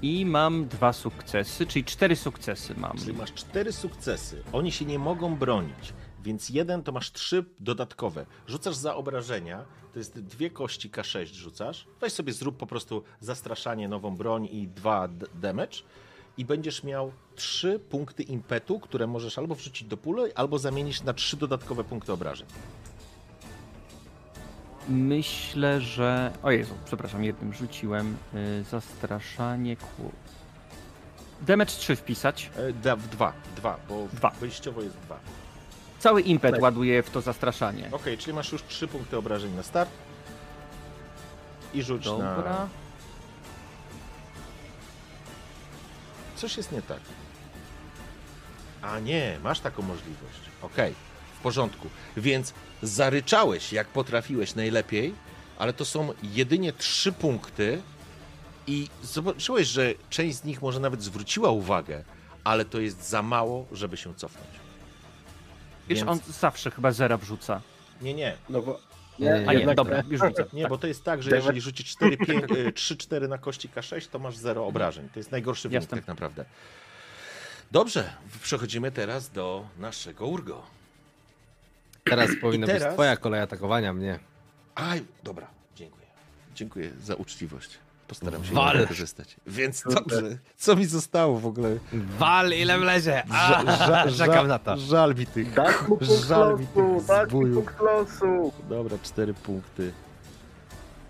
I 0.03 0.27
mam 0.27 0.69
dwa 0.69 0.93
sukcesy, 0.93 1.67
czyli 1.67 1.85
cztery 1.85 2.17
sukcesy 2.17 2.75
mam. 2.77 2.99
Czyli 2.99 3.13
masz 3.13 3.33
cztery 3.33 3.73
sukcesy. 3.73 4.43
Oni 4.53 4.73
się 4.73 4.85
nie 4.85 4.99
mogą 4.99 5.37
bronić, 5.37 5.93
więc 6.23 6.49
jeden 6.49 6.83
to 6.83 6.93
masz 6.93 7.13
trzy 7.13 7.45
dodatkowe. 7.61 8.27
Rzucasz 8.47 8.77
za 8.77 8.95
obrażenia, 8.95 9.65
to 9.93 9.99
jest 9.99 10.21
dwie 10.21 10.51
kości 10.51 10.91
K6 10.91 11.27
rzucasz. 11.27 11.87
Weź 12.01 12.13
sobie 12.13 12.33
zrób 12.33 12.57
po 12.57 12.67
prostu 12.67 13.03
zastraszanie, 13.21 13.89
nową 13.89 14.17
broń 14.17 14.49
i 14.53 14.69
dwa 14.69 15.09
damage. 15.35 15.77
I 16.39 16.45
będziesz 16.45 16.85
miał 16.85 17.13
trzy 17.35 17.79
punkty 17.91 18.23
impetu, 18.23 18.81
które 18.81 19.07
możesz 19.07 19.39
albo 19.39 19.55
wrzucić 19.55 19.89
do 19.89 19.97
puli, 19.97 20.33
albo 20.35 20.59
zamienić 20.59 21.03
na 21.03 21.13
trzy 21.13 21.37
dodatkowe 21.37 21.85
punkty 21.85 22.13
obrażeń. 22.13 22.47
Myślę, 24.89 25.81
że. 25.81 26.33
O 26.43 26.51
Jezu, 26.51 26.75
przepraszam, 26.85 27.25
jednym 27.25 27.55
rzuciłem. 27.55 28.17
Y, 28.35 28.65
zastraszanie. 28.71 29.77
Ku... 29.77 30.13
Damage 31.43 31.71
3 31.71 31.97
wpisać. 31.97 32.51
E, 32.57 32.73
Da, 32.73 32.97
w 32.97 33.09
dwa, 33.09 33.33
dwa, 33.57 33.77
bo 33.89 34.07
Dwa. 34.13 34.31
wyjściowo 34.31 34.83
jest 34.83 34.97
dwa. 34.99 35.19
Cały 35.99 36.21
impet 36.23 36.61
ładuję 36.61 37.03
w 37.03 37.11
to 37.11 37.21
zastraszanie. 37.21 37.89
Okej, 37.93 38.19
czyli 38.19 38.35
masz 38.35 38.53
już 38.53 38.63
trzy 38.63 38.89
punkty 38.89 39.17
obrażeń 39.17 39.55
na 39.55 39.63
start. 39.63 39.91
I 41.75 41.83
rzuć 41.83 42.05
Dobra. 42.05 42.27
na... 42.37 42.69
Coś 46.37 46.57
jest 46.57 46.73
nie 46.73 46.83
tak. 46.83 47.01
A 48.83 48.99
nie, 48.99 49.39
masz 49.43 49.61
taką 49.61 49.83
możliwość. 49.83 50.41
Okej, 50.63 50.95
w 51.14 51.14
porządku. 51.49 51.89
Więc 52.17 52.55
zaryczałeś, 52.83 53.73
jak 53.73 53.87
potrafiłeś 53.89 54.55
najlepiej, 54.55 55.15
ale 55.59 55.73
to 55.73 55.85
są 55.85 56.13
jedynie 56.23 56.73
trzy 56.73 57.13
punkty 57.13 57.83
i 58.67 58.89
zobaczyłeś, 59.03 59.69
że 59.69 59.95
część 60.11 60.37
z 60.37 60.45
nich 60.45 60.63
może 60.63 60.81
nawet 60.81 61.03
zwróciła 61.03 61.51
uwagę, 61.51 62.05
ale 62.45 62.65
to 62.65 62.81
jest 62.81 63.09
za 63.09 63.23
mało, 63.23 63.67
żeby 63.73 63.97
się 63.97 64.15
cofnąć. 64.15 64.51
Wiesz, 65.89 65.99
Więc- 65.99 66.11
on 66.11 66.19
zawsze 66.33 66.71
chyba 66.71 66.93
zera 66.93 67.17
wrzuca. 67.17 67.61
Nie, 68.03 68.15
nie. 68.15 68.37
No 68.49 68.63
bo... 68.63 68.81
Nie, 69.19 69.35
A 69.35 69.53
nie, 69.53 69.59
jednak 69.59 69.77
dobra, 69.77 69.97
nie. 70.03 70.09
już 70.13 70.21
widzę. 70.23 70.45
Nie, 70.53 70.63
tak. 70.63 70.71
bo 70.71 70.79
to 70.79 70.87
jest 70.87 71.05
tak, 71.05 71.23
że 71.23 71.31
jeżeli 71.37 71.61
rzucić 71.61 71.91
4, 71.91 72.17
5, 72.17 72.45
3-4 72.75 73.29
na 73.29 73.39
kości 73.39 73.69
K6, 73.69 74.09
to 74.11 74.19
masz 74.19 74.37
0 74.37 74.67
obrażeń. 74.67 75.09
To 75.15 75.21
jest 75.21 75.31
najgorszy 75.33 75.69
wynik 75.69 75.83
Jasne. 75.83 75.99
tak 75.99 76.07
naprawdę. 76.07 76.45
Dobrze, 77.71 78.11
przechodzimy 78.43 78.93
teraz 78.93 79.31
do 79.31 79.67
naszego 79.79 80.27
Urgo. 80.27 80.63
Teraz 82.05 82.31
powinna 82.41 82.67
teraz- 82.67 82.83
być 82.85 82.93
twoja 82.93 83.17
kolej 83.17 83.41
atakowania 83.41 83.93
mnie. 83.93 84.19
Aj, 84.75 85.05
dobra, 85.25 85.47
dziękuję. 85.77 86.07
Dziękuję 86.55 86.91
za 87.03 87.15
uczciwość. 87.15 87.79
Postaram 88.09 88.45
się 88.45 88.55
Wal. 88.55 88.75
nie 88.75 88.81
wykorzystać. 88.81 89.37
Więc 89.47 89.83
dobrze, 89.95 90.39
co 90.57 90.77
mi 90.77 90.85
zostało 90.87 91.39
w 91.41 91.47
ogóle? 91.47 91.77
Wal 92.19 92.53
ile 92.53 92.79
wlezie! 92.79 93.23
A, 93.31 93.63
Ża- 93.65 93.77
ża- 93.89 94.19
czekam 94.19 94.45
ża- 94.45 94.49
na 94.49 94.59
to. 94.59 94.77
Żal 94.77 95.15
mi 95.15 95.27
tych, 95.27 95.49
żal 96.29 96.59
mi 96.59 96.67
tych 96.67 97.01
zbójów. 97.29 97.65
punkt 97.65 97.81
losu. 97.81 98.53
Dobra, 98.69 98.99
cztery 99.03 99.35
punkty. 99.35 99.93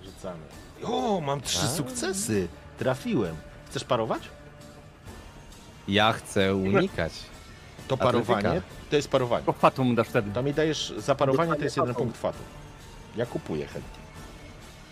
Rzucamy. 0.05 0.41
O, 0.85 1.21
mam 1.21 1.41
trzy 1.41 1.65
A. 1.65 1.69
sukcesy. 1.69 2.49
Trafiłem. 2.79 3.37
Chcesz 3.71 3.85
parować? 3.85 4.23
Ja 5.89 6.13
chcę 6.13 6.55
unikać. 6.55 7.13
To 7.89 7.95
Atletyka. 7.95 8.27
parowanie. 8.35 8.63
To 8.91 8.97
jest 8.97 9.09
parowanie. 9.09 9.47
To 9.47 9.53
fatum 9.53 9.87
mu 9.87 9.95
dasz 9.95 10.09
wtedy. 10.09 10.31
To 10.35 10.43
mi 10.43 10.55
dajesz 10.55 10.95
za 10.99 11.15
parowanie, 11.15 11.55
to 11.55 11.65
jest 11.65 11.77
jeden 11.77 11.95
punkt 11.95 12.17
fatu. 12.17 12.39
Ja 13.17 13.27
kupuję 13.27 13.67
chętnie. 13.67 14.05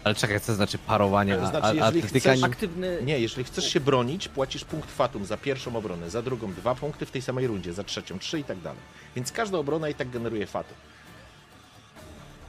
Ale 0.05 0.15
czekaj, 0.15 0.41
co 0.41 0.55
znaczy 0.55 0.79
parowanie? 0.79 1.37
To 1.37 1.43
A, 1.43 1.47
znaczy, 1.47 1.67
a, 1.67 1.75
jeżeli 1.75 1.99
atletyka 1.99 2.31
chcesz- 2.31 2.41
nie... 2.41 2.45
Aktywny... 2.47 2.99
Nie, 3.03 3.19
jeżeli 3.19 3.45
chcesz 3.45 3.73
się 3.73 3.81
bronić, 3.81 4.29
płacisz 4.29 4.65
punkt 4.65 4.91
fatum 4.91 5.25
za 5.25 5.37
pierwszą 5.37 5.77
obronę, 5.77 6.11
za 6.11 6.23
drugą 6.23 6.53
dwa 6.53 6.75
punkty 6.75 7.07
w 7.07 7.11
tej 7.11 7.23
samej 7.23 7.47
rundzie, 7.47 7.73
za 7.73 7.85
trzecią 7.85 8.19
trzy 8.19 8.39
i 8.39 8.45
tak 8.45 8.61
dalej. 8.61 8.81
Więc 9.17 9.33
każda 9.33 9.59
obrona 9.59 9.89
i 9.89 9.95
tak 9.95 10.11
generuje 10.11 10.47
fatum. 10.47 10.77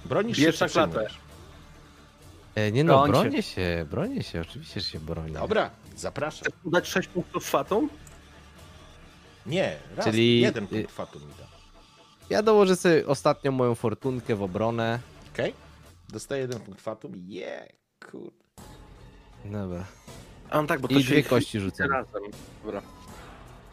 Bronisz 0.06 0.40
Bierz 0.40 0.60
się 0.60 0.66
przyjmujesz? 0.66 1.18
E, 2.56 2.72
Nie 2.72 2.84
no, 2.84 3.08
bronię 3.08 3.44
się, 3.44 3.86
bronię 3.92 4.24
się, 4.24 4.42
oczywiście, 4.42 4.82
że 4.82 4.88
się 4.90 5.00
bronię. 5.00 5.34
Dobra, 5.34 5.70
zapraszam. 5.96 6.40
Chcesz 6.42 6.72
dać 6.72 6.88
6 6.88 7.08
punktów 7.08 7.46
fatum? 7.50 7.90
Nie, 9.46 9.78
raz, 9.96 10.06
Czyli- 10.06 10.42
jeden 10.42 10.68
punkt 10.68 10.92
fatum 10.92 11.22
mi 11.22 11.28
da. 11.40 11.44
Ja 12.30 12.44
dołożę 12.44 12.76
sobie 12.76 13.08
ostatnią 13.08 13.52
moją 13.52 13.76
fortunkę 13.76 14.36
w 14.36 14.44
obronę. 14.44 15.00
Okej? 15.34 15.54
Dostaję 16.10 16.42
jeden 16.42 16.60
punkt 16.60 16.82
fatum. 16.82 17.14
Je, 17.16 17.68
kurde. 18.12 18.44
Dobra. 19.46 19.86
A 20.50 20.62
no 20.62 20.68
tak, 20.68 20.82
bo 20.82 20.88
to 20.88 20.94
I 20.94 21.04
się 21.04 21.10
dwie 21.12 21.24
kości 21.24 21.60
rzucam. 21.60 21.92
razem. 21.92 22.24
Dobra. 22.66 22.82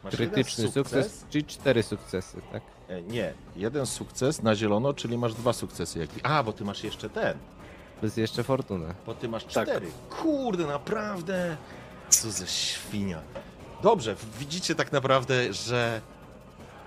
Masz 0.05 0.17
Krytyczny 0.17 0.65
jeden 0.65 0.85
sukces, 0.85 1.25
czyli 1.31 1.45
cztery 1.45 1.83
sukcesy, 1.83 2.41
tak? 2.53 2.63
E, 2.89 3.03
Nie, 3.03 3.35
jeden 3.57 3.87
sukces 3.87 4.43
na 4.43 4.55
zielono, 4.55 4.95
czyli 4.95 5.19
masz 5.19 5.35
dwa 5.35 5.53
sukcesy. 5.53 5.99
Jak... 5.99 6.09
A, 6.23 6.43
bo 6.43 6.53
ty 6.53 6.65
masz 6.65 6.85
jeszcze 6.85 7.11
ten. 7.11 7.39
Plus 8.01 8.17
jeszcze 8.17 8.43
fortunę. 8.45 8.95
Bo 9.07 9.15
ty 9.15 9.29
masz 9.29 9.45
Tak. 9.45 9.69
cztery. 9.69 9.87
Kurde, 10.11 10.67
naprawdę. 10.67 11.57
Co 12.09 12.31
za 12.31 12.47
świnia. 12.47 13.21
Dobrze, 13.83 14.17
widzicie 14.39 14.75
tak 14.75 14.93
naprawdę, 14.93 15.53
że 15.53 16.01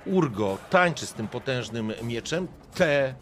Urgo 0.06 0.58
tańczy 0.70 1.06
z 1.06 1.14
tym 1.14 1.28
potężnym 1.28 1.94
mieczem. 2.04 2.48
Te 2.76 3.16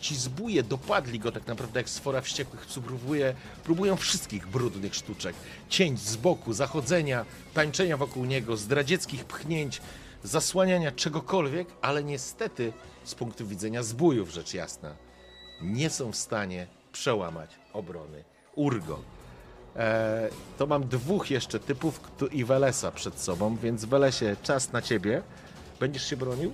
ci 0.00 0.16
zbóje 0.16 0.62
dopadli 0.62 1.18
go 1.18 1.32
tak 1.32 1.46
naprawdę 1.46 1.80
jak 1.80 1.88
sfora 1.88 2.20
wściekłych. 2.20 2.66
Próbuje, 2.86 3.34
próbują 3.64 3.96
wszystkich 3.96 4.46
brudnych 4.46 4.94
sztuczek. 4.94 5.36
Cięć 5.68 6.00
z 6.00 6.16
boku, 6.16 6.52
zachodzenia, 6.52 7.24
tańczenia 7.54 7.96
wokół 7.96 8.24
niego, 8.24 8.56
zdradzieckich 8.56 9.24
pchnięć, 9.24 9.80
zasłaniania 10.24 10.92
czegokolwiek, 10.92 11.68
ale 11.82 12.04
niestety 12.04 12.72
z 13.04 13.14
punktu 13.14 13.46
widzenia 13.46 13.82
zbójów 13.82 14.30
rzecz 14.30 14.54
jasna 14.54 14.94
nie 15.62 15.90
są 15.90 16.12
w 16.12 16.16
stanie 16.16 16.66
przełamać 16.92 17.50
obrony 17.72 18.24
Urgo. 18.54 19.17
E, 19.78 20.28
to 20.58 20.66
mam 20.66 20.88
dwóch 20.88 21.30
jeszcze 21.30 21.58
typów 21.60 22.00
i 22.32 22.44
Welesa 22.44 22.90
przed 22.92 23.20
sobą, 23.20 23.56
więc 23.56 23.84
Welesie, 23.84 24.36
czas 24.42 24.72
na 24.72 24.82
ciebie. 24.82 25.22
Będziesz 25.80 26.06
się 26.10 26.16
bronił? 26.16 26.52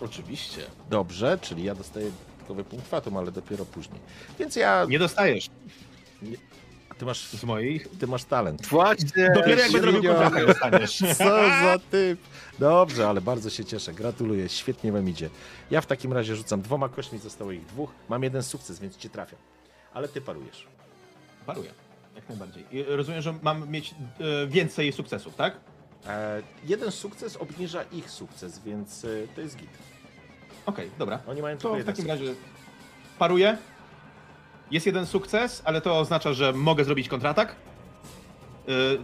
Oczywiście. 0.00 0.62
Dobrze, 0.90 1.38
czyli 1.42 1.64
ja 1.64 1.74
dostaję 1.74 2.10
dodatkowy 2.50 2.64
punkt 2.64 2.88
fatum, 2.88 3.16
ale 3.16 3.32
dopiero 3.32 3.64
później. 3.64 4.00
Więc 4.38 4.56
ja... 4.56 4.86
Nie 4.88 4.98
dostajesz 4.98 5.50
Ty 6.98 7.04
masz, 7.06 7.28
z 7.28 7.44
moich. 7.44 7.88
ty 7.98 8.06
masz 8.06 8.24
talent. 8.24 8.66
Właśnie. 8.66 9.30
Dopiero 9.34 9.60
jak 9.60 9.72
będę 9.72 9.86
robił 9.86 10.02
Junior. 10.02 10.22
kontraktę 10.22 10.46
dostaniesz. 10.46 10.98
Co 11.18 11.24
za 11.48 11.76
typ! 11.90 12.20
Dobrze, 12.58 13.08
ale 13.08 13.20
bardzo 13.20 13.50
się 13.50 13.64
cieszę. 13.64 13.92
Gratuluję, 13.92 14.48
świetnie 14.48 14.92
wam 14.92 15.08
idzie. 15.08 15.30
Ja 15.70 15.80
w 15.80 15.86
takim 15.86 16.12
razie 16.12 16.36
rzucam 16.36 16.62
dwoma 16.62 16.88
kośćmi, 16.88 17.18
zostało 17.18 17.52
ich 17.52 17.66
dwóch. 17.66 17.90
Mam 18.08 18.22
jeden 18.22 18.42
sukces, 18.42 18.78
więc 18.78 18.96
cię 18.96 19.10
trafiam. 19.10 19.38
Ale 19.94 20.08
ty 20.08 20.20
parujesz. 20.20 20.66
Paruję. 21.46 21.70
Jak 22.20 22.28
najbardziej. 22.28 22.64
I 22.72 22.82
rozumiem, 22.82 23.22
że 23.22 23.34
mam 23.42 23.68
mieć 23.70 23.94
e, 24.44 24.46
więcej 24.46 24.92
sukcesów, 24.92 25.34
tak? 25.36 25.56
E, 26.06 26.42
jeden 26.64 26.90
sukces 26.90 27.36
obniża 27.36 27.82
ich 27.92 28.10
sukces, 28.10 28.58
więc 28.58 29.04
e, 29.04 29.08
to 29.34 29.40
jest 29.40 29.56
git. 29.56 29.68
Okej, 30.66 30.90
dobra. 30.98 31.18
Oni 31.26 31.42
mają 31.42 31.56
To 31.56 31.60
tylko 31.62 31.74
w 31.74 31.78
jeden 31.78 31.94
takim 31.94 32.04
sukces. 32.10 32.20
razie 32.28 32.40
paruję. 33.18 33.58
Jest 34.70 34.86
jeden 34.86 35.06
sukces, 35.06 35.62
ale 35.64 35.80
to 35.80 35.98
oznacza, 35.98 36.32
że 36.32 36.52
mogę 36.52 36.84
zrobić 36.84 37.08
kontratak. 37.08 37.54
Yy, 38.70 38.98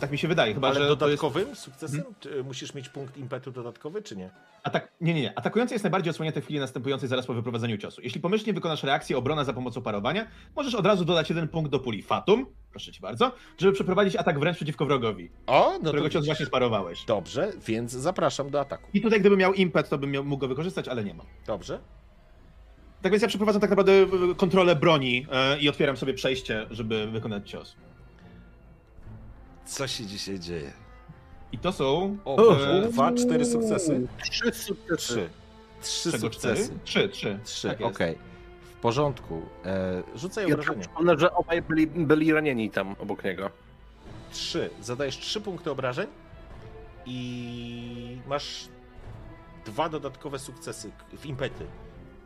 tak 0.00 0.10
mi 0.10 0.18
się 0.18 0.28
wydaje, 0.28 0.54
chyba 0.54 0.68
Ale 0.68 0.74
że 0.74 0.80
to 0.80 0.86
jest... 0.86 1.00
dodatkowym 1.00 1.56
sukcesem? 1.56 2.02
Czy 2.20 2.44
musisz 2.44 2.74
mieć 2.74 2.88
punkt 2.88 3.16
impetu 3.16 3.50
dodatkowy, 3.50 4.02
czy 4.02 4.16
nie? 4.16 4.30
Atak... 4.62 4.92
Nie, 5.00 5.14
nie, 5.14 5.22
nie. 5.22 5.38
Atakujący 5.38 5.74
jest 5.74 5.84
najbardziej 5.84 6.10
odsłonięty 6.10 6.40
w 6.40 6.44
chwili 6.44 6.60
następującej 6.60 7.08
zaraz 7.08 7.26
po 7.26 7.34
wyprowadzeniu 7.34 7.78
ciosu. 7.78 8.00
Jeśli 8.02 8.20
pomyślnie 8.20 8.52
wykonasz 8.52 8.82
reakcję 8.82 9.18
obrona 9.18 9.44
za 9.44 9.52
pomocą 9.52 9.82
parowania, 9.82 10.26
możesz 10.56 10.74
od 10.74 10.86
razu 10.86 11.04
dodać 11.04 11.28
jeden 11.28 11.48
punkt 11.48 11.70
do 11.70 11.78
puli 11.80 12.02
Fatum, 12.02 12.46
proszę 12.70 12.92
cię 12.92 13.00
bardzo, 13.00 13.32
żeby 13.58 13.72
przeprowadzić 13.72 14.16
atak 14.16 14.38
wręcz 14.40 14.56
przeciwko 14.56 14.86
wrogowi, 14.86 15.30
O, 15.46 15.72
no 15.82 15.88
którego 15.88 16.10
cios 16.10 16.26
właśnie 16.26 16.46
sparowałeś. 16.46 17.04
Dobrze, 17.04 17.52
więc 17.66 17.92
zapraszam 17.92 18.50
do 18.50 18.60
ataku. 18.60 18.90
I 18.94 19.00
tutaj 19.00 19.20
gdybym 19.20 19.38
miał 19.38 19.54
impet, 19.54 19.88
to 19.88 19.98
bym 19.98 20.10
miał, 20.10 20.24
mógł 20.24 20.40
go 20.40 20.48
wykorzystać, 20.48 20.88
ale 20.88 21.04
nie 21.04 21.14
mam. 21.14 21.26
Dobrze? 21.46 21.80
Tak 23.02 23.12
więc 23.12 23.22
ja 23.22 23.28
przeprowadzam 23.28 23.60
tak 23.60 23.70
naprawdę 23.70 23.92
e, 23.92 24.06
kontrolę 24.36 24.76
broni 24.76 25.26
e, 25.32 25.58
i 25.58 25.68
otwieram 25.68 25.96
sobie 25.96 26.14
przejście, 26.14 26.66
żeby 26.70 27.06
wykonać 27.06 27.50
cios. 27.50 27.76
Co 29.66 29.86
się 29.86 30.06
dzisiaj 30.06 30.40
dzieje? 30.40 30.72
I 31.52 31.58
to 31.58 31.72
są... 31.72 32.16
O, 32.24 32.56
e, 32.56 32.88
dwa, 32.88 33.12
cztery 33.12 33.44
sukcesy? 33.44 34.06
Trzy 34.22 34.52
sukcesy. 34.52 34.96
Trzy. 34.96 35.28
Trzy 35.82 36.12
czego 36.12 36.20
sukcesy. 36.26 36.64
cztery? 36.64 36.78
Trzy, 36.84 37.08
trzy. 37.08 37.38
Trzy, 37.44 37.68
Tak 37.68 37.80
okej. 37.80 38.08
jest. 38.12 38.20
W 38.76 38.80
porządku. 38.80 39.42
E, 39.64 40.02
rzucaj 40.14 40.48
Ja 40.48 40.54
obrażenia. 40.54 40.80
przypomnę, 40.80 41.18
że 41.18 41.32
obaj 41.34 41.62
byli, 41.62 41.86
byli 41.86 42.32
ranieni 42.32 42.70
tam 42.70 42.96
obok 42.98 43.24
niego. 43.24 43.50
Trzy. 44.32 44.70
Zadajesz 44.82 45.18
trzy 45.18 45.40
punkty 45.40 45.70
obrażeń 45.70 46.06
i 47.06 48.18
masz 48.26 48.68
dwa 49.66 49.88
dodatkowe 49.88 50.38
sukcesy 50.38 50.90
w 51.18 51.26
impety. 51.26 51.66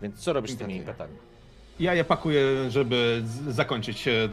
Więc 0.03 0.19
co 0.21 0.33
robisz 0.33 0.51
z 0.53 0.57
tymi 0.57 0.77
impetami? 0.77 1.15
Ja 1.81 1.95
je 1.95 2.05
pakuję, 2.05 2.71
żeby 2.71 3.23
z- 3.27 3.55
zakończyć 3.55 4.09
e, 4.09 4.29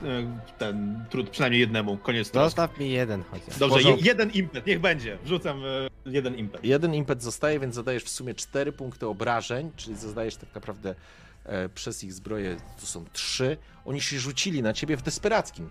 ten 0.57 1.05
trud 1.09 1.29
przynajmniej 1.29 1.61
jednemu. 1.61 1.97
Koniec 1.97 2.31
trosk. 2.31 2.45
Zostaw 2.45 2.79
mi 2.79 2.89
jeden 2.91 3.23
chociaż. 3.31 3.57
Dobrze, 3.57 3.81
je, 3.89 3.95
jeden 4.01 4.31
impet, 4.31 4.65
niech 4.67 4.79
będzie. 4.79 5.17
Wrzucam 5.23 5.61
e, 5.65 5.89
jeden 6.05 6.35
impet. 6.35 6.63
Jeden 6.63 6.93
impet 6.93 7.23
zostaje, 7.23 7.59
więc 7.59 7.75
zadajesz 7.75 8.03
w 8.03 8.09
sumie 8.09 8.33
cztery 8.33 8.71
punkty 8.71 9.07
obrażeń, 9.07 9.71
czyli 9.75 9.95
zadajesz 9.95 10.35
tak 10.35 10.55
naprawdę 10.55 10.95
e, 11.45 11.69
przez 11.69 12.03
ich 12.03 12.13
zbroję, 12.13 12.57
to 12.81 12.85
są 12.85 13.05
trzy. 13.13 13.57
Oni 13.85 14.01
się 14.01 14.19
rzucili 14.19 14.61
na 14.61 14.73
ciebie 14.73 14.97
w 14.97 15.01
desperackim 15.01 15.69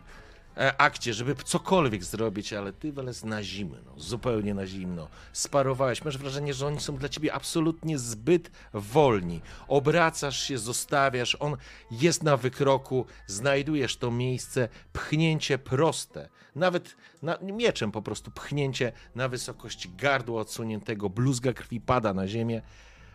akcie, 0.78 1.14
żeby 1.14 1.34
cokolwiek 1.34 2.04
zrobić, 2.04 2.52
ale 2.52 2.72
ty 2.72 2.92
Weles 2.92 3.24
na 3.24 3.42
zimno, 3.42 3.94
zupełnie 3.96 4.54
na 4.54 4.66
zimno. 4.66 5.08
Sparowałeś, 5.32 6.04
masz 6.04 6.18
wrażenie, 6.18 6.54
że 6.54 6.66
oni 6.66 6.80
są 6.80 6.96
dla 6.96 7.08
ciebie 7.08 7.32
absolutnie 7.32 7.98
zbyt 7.98 8.50
wolni. 8.72 9.40
Obracasz 9.68 10.42
się, 10.42 10.58
zostawiasz, 10.58 11.36
on 11.40 11.56
jest 11.90 12.22
na 12.22 12.36
wykroku, 12.36 13.06
znajdujesz 13.26 13.96
to 13.96 14.10
miejsce, 14.10 14.68
pchnięcie 14.92 15.58
proste, 15.58 16.28
nawet 16.54 16.96
na, 17.22 17.38
mieczem 17.42 17.92
po 17.92 18.02
prostu 18.02 18.30
pchnięcie 18.30 18.92
na 19.14 19.28
wysokość 19.28 19.88
gardła 19.96 20.40
odsuniętego, 20.40 21.10
bluzga 21.10 21.52
krwi 21.52 21.80
pada 21.80 22.14
na 22.14 22.28
ziemię, 22.28 22.62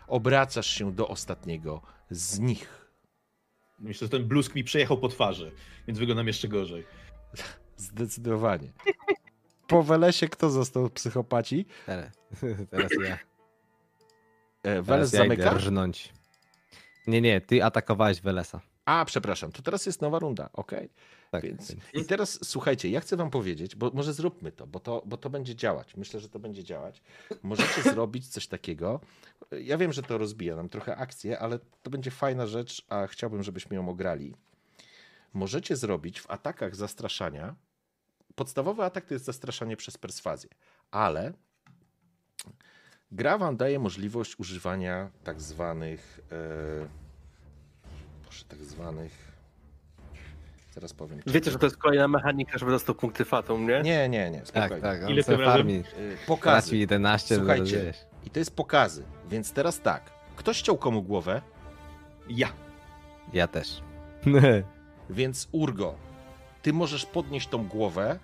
obracasz 0.06 0.66
się 0.66 0.92
do 0.92 1.08
ostatniego 1.08 1.82
z 2.10 2.38
nich. 2.38 2.80
Myślę, 3.78 4.06
że 4.06 4.10
ten 4.10 4.24
bluzk 4.24 4.54
mi 4.54 4.64
przejechał 4.64 4.98
po 4.98 5.08
twarzy, 5.08 5.52
więc 5.86 5.98
wyglądam 5.98 6.26
jeszcze 6.26 6.48
gorzej. 6.48 6.84
Zdecydowanie. 7.76 8.68
Po 9.66 9.82
Welesie 9.82 10.28
kto 10.28 10.50
został 10.50 10.90
psychopaci? 10.90 11.66
Teraz, 11.86 12.10
teraz 12.70 12.90
ja. 13.04 13.18
E, 14.62 14.82
Weles 14.82 14.86
Teraz 14.86 15.12
ja 15.12 15.18
zamyka? 15.18 15.50
rżnąć. 15.54 16.12
Nie, 17.06 17.20
nie, 17.20 17.40
ty 17.40 17.64
atakowałeś 17.64 18.20
Welesa. 18.20 18.60
A, 18.84 19.04
przepraszam, 19.04 19.52
to 19.52 19.62
teraz 19.62 19.86
jest 19.86 20.00
nowa 20.02 20.18
runda, 20.18 20.48
okej. 20.52 20.90
Tak, 21.30 21.42
Więc, 21.42 21.70
więc- 21.72 21.84
I 21.94 22.04
teraz 22.04 22.38
słuchajcie, 22.44 22.90
ja 22.90 23.00
chcę 23.00 23.16
wam 23.16 23.30
powiedzieć, 23.30 23.76
bo 23.76 23.90
może 23.94 24.12
zróbmy 24.14 24.52
to 24.52 24.66
bo, 24.66 24.80
to, 24.80 25.02
bo 25.06 25.16
to 25.16 25.30
będzie 25.30 25.54
działać. 25.56 25.96
Myślę, 25.96 26.20
że 26.20 26.28
to 26.28 26.38
będzie 26.38 26.64
działać. 26.64 27.02
Możecie 27.42 27.82
zrobić 27.92 28.28
coś 28.28 28.46
takiego. 28.46 29.00
Ja 29.62 29.78
wiem, 29.78 29.92
że 29.92 30.02
to 30.02 30.18
rozbija 30.18 30.56
nam 30.56 30.68
trochę 30.68 30.96
akcję, 30.96 31.38
ale 31.38 31.58
to 31.82 31.90
będzie 31.90 32.10
fajna 32.10 32.46
rzecz, 32.46 32.84
a 32.88 33.06
chciałbym, 33.06 33.42
żebyśmy 33.42 33.76
ją 33.76 33.88
ograli. 33.88 34.34
Możecie 35.34 35.76
zrobić 35.76 36.20
w 36.20 36.30
atakach 36.30 36.76
zastraszania. 36.76 37.54
Podstawowy 38.34 38.84
atak 38.84 39.04
to 39.04 39.14
jest 39.14 39.24
zastraszanie 39.24 39.76
przez 39.76 39.98
perswazję, 39.98 40.50
ale 40.90 41.32
gra 43.12 43.38
wam 43.38 43.56
daje 43.56 43.78
możliwość 43.78 44.38
używania 44.38 45.10
tak 45.24 45.40
zwanych. 45.40 46.20
E, 46.32 46.88
proszę, 48.22 48.44
tak 48.48 48.58
zwanych 48.58 49.30
Zaraz 50.74 50.92
powiem. 50.92 51.20
Wiecie, 51.26 51.50
że 51.50 51.58
to 51.58 51.66
jest 51.66 51.76
kolejna 51.76 52.08
mechanika, 52.08 52.58
żeby 52.58 52.70
dostał 52.72 52.94
punkty 52.94 53.24
Fatum, 53.24 53.66
nie? 53.68 53.82
Nie, 53.82 54.08
nie, 54.08 54.30
nie, 54.30 54.38
Tak, 54.38 54.46
spokojnie. 54.48 54.82
tak. 54.82 55.02
On 55.02 55.10
Ile 55.10 55.24
tym 55.24 55.40
razem? 55.40 55.52
farmi. 55.54 55.82
Pokazy. 56.26 56.62
Traci 56.68 56.78
11, 56.80 57.34
no 57.34 57.40
Słuchajcie. 57.40 57.94
I 58.24 58.30
to 58.30 58.38
jest 58.38 58.56
pokazy. 58.56 59.04
Więc 59.30 59.52
teraz 59.52 59.80
tak. 59.80 60.10
Ktoś 60.36 60.56
ściął 60.56 60.78
komu 60.78 61.02
głowę, 61.02 61.42
Ja. 62.28 62.48
Ja 63.32 63.46
też. 63.48 63.82
więc 65.10 65.48
Urgo, 65.52 65.94
ty 66.62 66.72
możesz 66.72 67.06
podnieść 67.06 67.48
tą 67.48 67.66
głowę, 67.66 68.18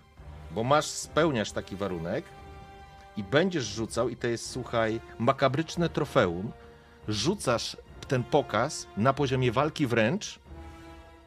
bo 0.50 0.64
masz, 0.64 0.86
spełniasz 0.86 1.52
taki 1.52 1.76
warunek 1.76 2.24
i 3.16 3.22
będziesz 3.22 3.64
rzucał, 3.64 4.08
i 4.08 4.16
to 4.16 4.26
jest, 4.26 4.50
słuchaj, 4.50 5.00
makabryczne 5.18 5.88
trofeum, 5.88 6.52
rzucasz 7.08 7.76
ten 8.08 8.24
pokaz 8.24 8.86
na 8.96 9.12
poziomie 9.12 9.52
walki 9.52 9.86
wręcz 9.86 10.38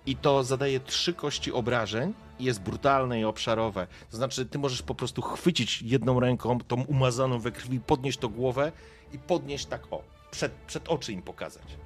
i 0.06 0.16
to 0.16 0.44
zadaje 0.44 0.80
trzy 0.80 1.14
kości 1.14 1.52
obrażeń 1.52 2.14
i 2.40 2.44
jest 2.44 2.62
brutalne 2.62 3.20
i 3.20 3.26
obszarowe. 3.26 3.88
To 4.12 4.18
znaczy, 4.18 4.46
ty 4.46 4.60
możesz 4.60 4.82
po 4.82 4.96
prostu 4.96 5.22
chwycić 5.22 5.82
jedną 5.82 6.20
ręką 6.20 6.60
tą 6.60 6.84
umazaną 6.84 7.40
we 7.40 7.52
krwi, 7.52 7.80
podnieść 7.80 8.18
to 8.18 8.30
głowę 8.30 8.72
i 9.14 9.20
podnieść 9.20 9.66
tak 9.66 9.82
o, 9.92 10.04
przed, 10.32 10.52
przed 10.52 10.90
oczy 10.90 11.14
im 11.14 11.22
pokazać. 11.22 11.78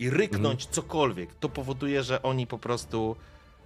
I 0.00 0.10
ryknąć 0.10 0.66
cokolwiek. 0.66 1.34
To 1.34 1.48
powoduje, 1.48 2.02
że 2.02 2.22
oni 2.22 2.46
po 2.46 2.58
prostu... 2.58 3.16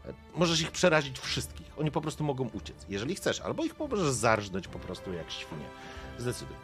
e, 0.09 0.13
Możesz 0.37 0.61
ich 0.61 0.71
przerazić 0.71 1.19
wszystkich. 1.19 1.67
Oni 1.79 1.91
po 1.91 2.01
prostu 2.01 2.25
mogą 2.25 2.49
uciec, 2.53 2.77
jeżeli 2.89 3.15
chcesz. 3.15 3.41
Albo 3.41 3.65
ich 3.65 3.79
możesz 3.79 4.09
zarżnąć 4.11 4.69
po 4.69 4.79
prostu 4.79 5.13
jak 5.13 5.31
świnie. 5.31 5.65
Zdecyduj. 6.19 6.57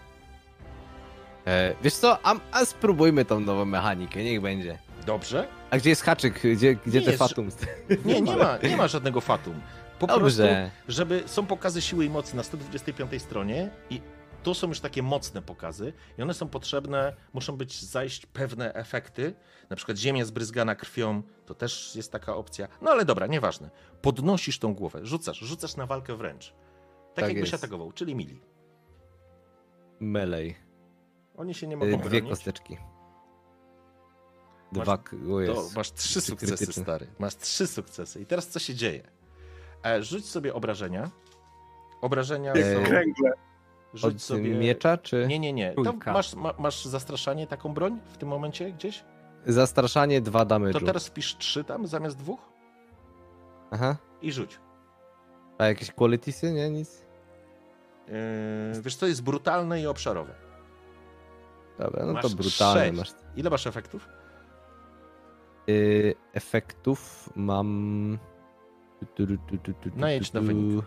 E, 1.47 1.75
wiesz 1.83 1.95
co, 1.95 2.19
a, 2.27 2.35
a 2.53 2.65
spróbujmy 2.65 3.25
tą 3.25 3.41
nową 3.41 3.65
mechanikę, 3.65 4.25
niech 4.25 4.41
będzie. 4.41 4.79
Dobrze? 5.07 5.49
A 5.71 5.77
gdzie 5.79 5.91
jest 5.91 6.03
haczyk? 6.03 6.35
Gdzie, 6.35 6.75
gdzie 6.75 6.99
Nie 6.99 7.05
te 7.05 7.11
jest- 7.13 7.19
fatum? 7.19 7.49
Nie, 8.05 8.21
nie 8.21 8.37
ma, 8.37 8.57
nie 8.71 8.77
ma 8.77 8.89
żadnego 8.89 9.21
fatum. 9.21 9.61
Po 9.99 10.07
prostu, 10.07 10.23
Dobrze. 10.43 10.71
żeby 10.89 11.23
są 11.27 11.47
pokazy 11.47 11.83
siły 11.83 12.05
i 12.05 12.11
mocy 12.11 12.37
na 12.37 12.43
125 12.43 13.23
stronie 13.23 13.71
i 13.91 14.01
tu 14.43 14.55
są 14.55 14.69
już 14.69 14.81
takie 14.81 15.02
mocne 15.02 15.43
pokazy 15.43 15.93
i 16.19 16.23
one 16.23 16.35
są 16.35 16.49
potrzebne, 16.49 17.17
muszą 17.33 17.57
być 17.57 17.83
zajść 17.85 18.27
pewne 18.27 18.75
efekty, 18.75 19.35
na 19.70 19.77
przykład 19.77 19.99
ziemia 19.99 20.25
zbryzgana 20.25 20.75
krwią, 20.75 21.23
to 21.47 21.55
też 21.55 21.97
jest 21.97 22.12
taka 22.12 22.36
opcja. 22.36 22.69
No 22.83 22.91
ale 22.91 23.05
dobra, 23.05 23.27
nieważne. 23.27 23.70
Podnosisz 24.02 24.59
tą 24.59 24.75
głowę, 24.75 25.01
rzucasz, 25.02 25.39
rzucasz 25.39 25.77
na 25.77 25.86
walkę 25.86 26.17
wręcz. 26.17 26.49
Tak, 26.51 27.15
Tak 27.15 27.28
jakbyś 27.35 27.52
jest. 27.52 27.65
atakował, 27.65 27.93
czyli 27.93 28.15
mili. 28.15 28.41
Melej. 30.01 30.57
Oni 31.36 31.55
się 31.55 31.67
nie 31.67 31.75
E, 31.75 31.78
mogą 31.78 31.99
Dwie 31.99 32.10
bronić. 32.10 32.28
kosteczki. 32.31 32.77
Masz- 34.73 34.83
Dwa, 34.85 34.99
k- 34.99 35.17
o 35.17 35.31
To 35.31 35.41
jest. 35.41 35.77
masz 35.77 35.93
trzy 35.93 36.20
sukcesy, 36.20 36.57
krytyczne. 36.57 36.83
stary. 36.83 37.07
Masz 37.19 37.36
trzy 37.36 37.67
sukcesy. 37.67 38.20
I 38.20 38.27
teraz 38.27 38.49
co 38.49 38.59
się 38.59 38.75
dzieje? 38.75 39.02
E, 39.86 40.02
rzuć 40.02 40.27
sobie 40.28 40.55
obrażenia. 40.55 41.10
Obrażenia 42.01 42.52
E, 42.52 42.75
są... 42.77 42.85
Kręgle. 42.85 43.33
Rzuć 43.94 44.15
Od 44.15 44.23
sobie... 44.23 44.55
miecza, 44.55 44.97
czy 44.99 45.27
Nie, 45.28 45.39
nie, 45.39 45.52
nie. 45.52 45.75
To 45.85 46.12
masz, 46.12 46.35
ma, 46.35 46.55
masz 46.59 46.85
zastraszanie, 46.85 47.47
taką 47.47 47.75
broń 47.75 48.01
w 48.05 48.17
tym 48.17 48.28
momencie 48.28 48.73
gdzieś? 48.73 49.05
zastraszanie 49.47 50.20
2 50.20 50.39
To 50.44 50.47
damage'u? 50.55 50.86
teraz 50.86 51.07
wpisz 51.07 51.36
trzy 51.36 51.65
tam 51.65 51.86
zamiast 51.86 52.17
dwóch 52.17 52.41
Aha. 53.70 53.97
i 54.23 54.33
rzuć. 54.33 54.59
A 55.59 55.65
jakieś 55.67 55.91
qualitiesy? 55.93 56.52
Nie, 56.52 56.70
nic? 56.70 57.07
Yy, 58.09 58.83
wiesz, 58.83 58.97
to 58.97 59.07
jest 59.07 59.23
brutalne 59.23 59.81
i 59.81 59.86
obszarowe. 59.86 60.35
Dobra, 61.78 62.07
no 62.07 62.12
Masz 62.12 62.23
to 62.23 62.28
brutalnie 62.31 62.81
sześć. 62.81 62.99
masz. 62.99 63.12
Ile 63.36 63.51
masz 63.51 63.67
efektów? 63.67 64.09
Y, 65.69 66.15
efektów 66.33 67.31
mam... 67.36 68.19
Tu, 69.01 69.07
tu, 69.07 69.27
tu, 69.27 69.59
tu, 69.59 69.73
tu, 69.73 69.91
tu, 69.91 69.99
Najedź 69.99 70.31
tu, 70.31 70.41
na 70.41 70.47
wynik. 70.47 70.85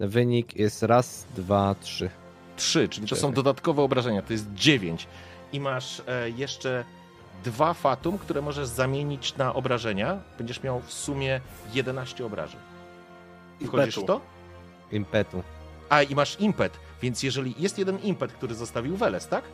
Na 0.00 0.06
wynik 0.06 0.56
jest 0.56 0.82
raz, 0.82 1.26
dwa, 1.36 1.74
trzy. 1.80 2.10
Trzy, 2.56 2.88
czyli 2.88 3.08
to 3.08 3.16
są 3.16 3.32
dodatkowe 3.32 3.82
obrażenia. 3.82 4.22
To 4.22 4.32
jest 4.32 4.54
dziewięć. 4.54 5.06
I 5.52 5.60
masz 5.60 6.02
e, 6.06 6.30
jeszcze 6.30 6.84
dwa 7.44 7.74
fatum, 7.74 8.18
które 8.18 8.42
możesz 8.42 8.66
zamienić 8.66 9.36
na 9.36 9.54
obrażenia. 9.54 10.20
Będziesz 10.38 10.62
miał 10.62 10.80
w 10.80 10.92
sumie 10.92 11.40
11 11.72 12.26
obrażeń. 12.26 12.60
Wchodzisz 13.66 13.96
w 13.96 14.04
to? 14.04 14.20
Impetu. 14.92 15.42
A, 15.88 16.02
i 16.02 16.14
masz 16.14 16.40
impet, 16.40 16.78
więc 17.02 17.22
jeżeli 17.22 17.54
jest 17.58 17.78
jeden 17.78 17.98
impet, 17.98 18.32
który 18.32 18.54
zostawił 18.54 18.96
Weles, 18.96 19.28
tak? 19.28 19.44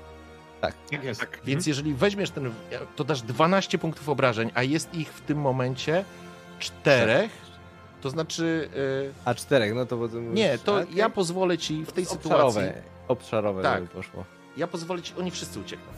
Tak 0.60 0.74
jest. 1.04 1.20
Tak. 1.20 1.40
Więc 1.44 1.66
jeżeli 1.66 1.94
weźmiesz 1.94 2.30
ten, 2.30 2.52
to 2.96 3.04
dasz 3.04 3.22
12 3.22 3.78
punktów 3.78 4.08
obrażeń, 4.08 4.50
a 4.54 4.62
jest 4.62 4.94
ich 4.94 5.12
w 5.12 5.20
tym 5.20 5.38
momencie 5.38 6.04
czterech, 6.58 7.30
to 8.06 8.10
znaczy... 8.10 8.68
y, 8.76 9.12
A 9.24 9.34
czterech, 9.34 9.74
no 9.74 9.86
to 9.86 9.96
potem... 9.96 10.34
nie, 10.34 10.58
to 10.58 10.80
ja 10.94 11.10
pozwolę 11.10 11.58
ci 11.58 11.84
w 11.84 11.92
tej 11.92 12.04
sytuacji... 12.06 12.30
Obszarowe. 12.40 12.82
Obszarowe 13.08 13.62
Tak. 13.62 13.74
żeby 13.82 13.88
poszło. 13.94 14.24
Ja 14.56 14.66
pozwolę 14.66 15.02
ci, 15.02 15.12
oni 15.18 15.30
wszyscy 15.30 15.60
uciekną. 15.60 15.92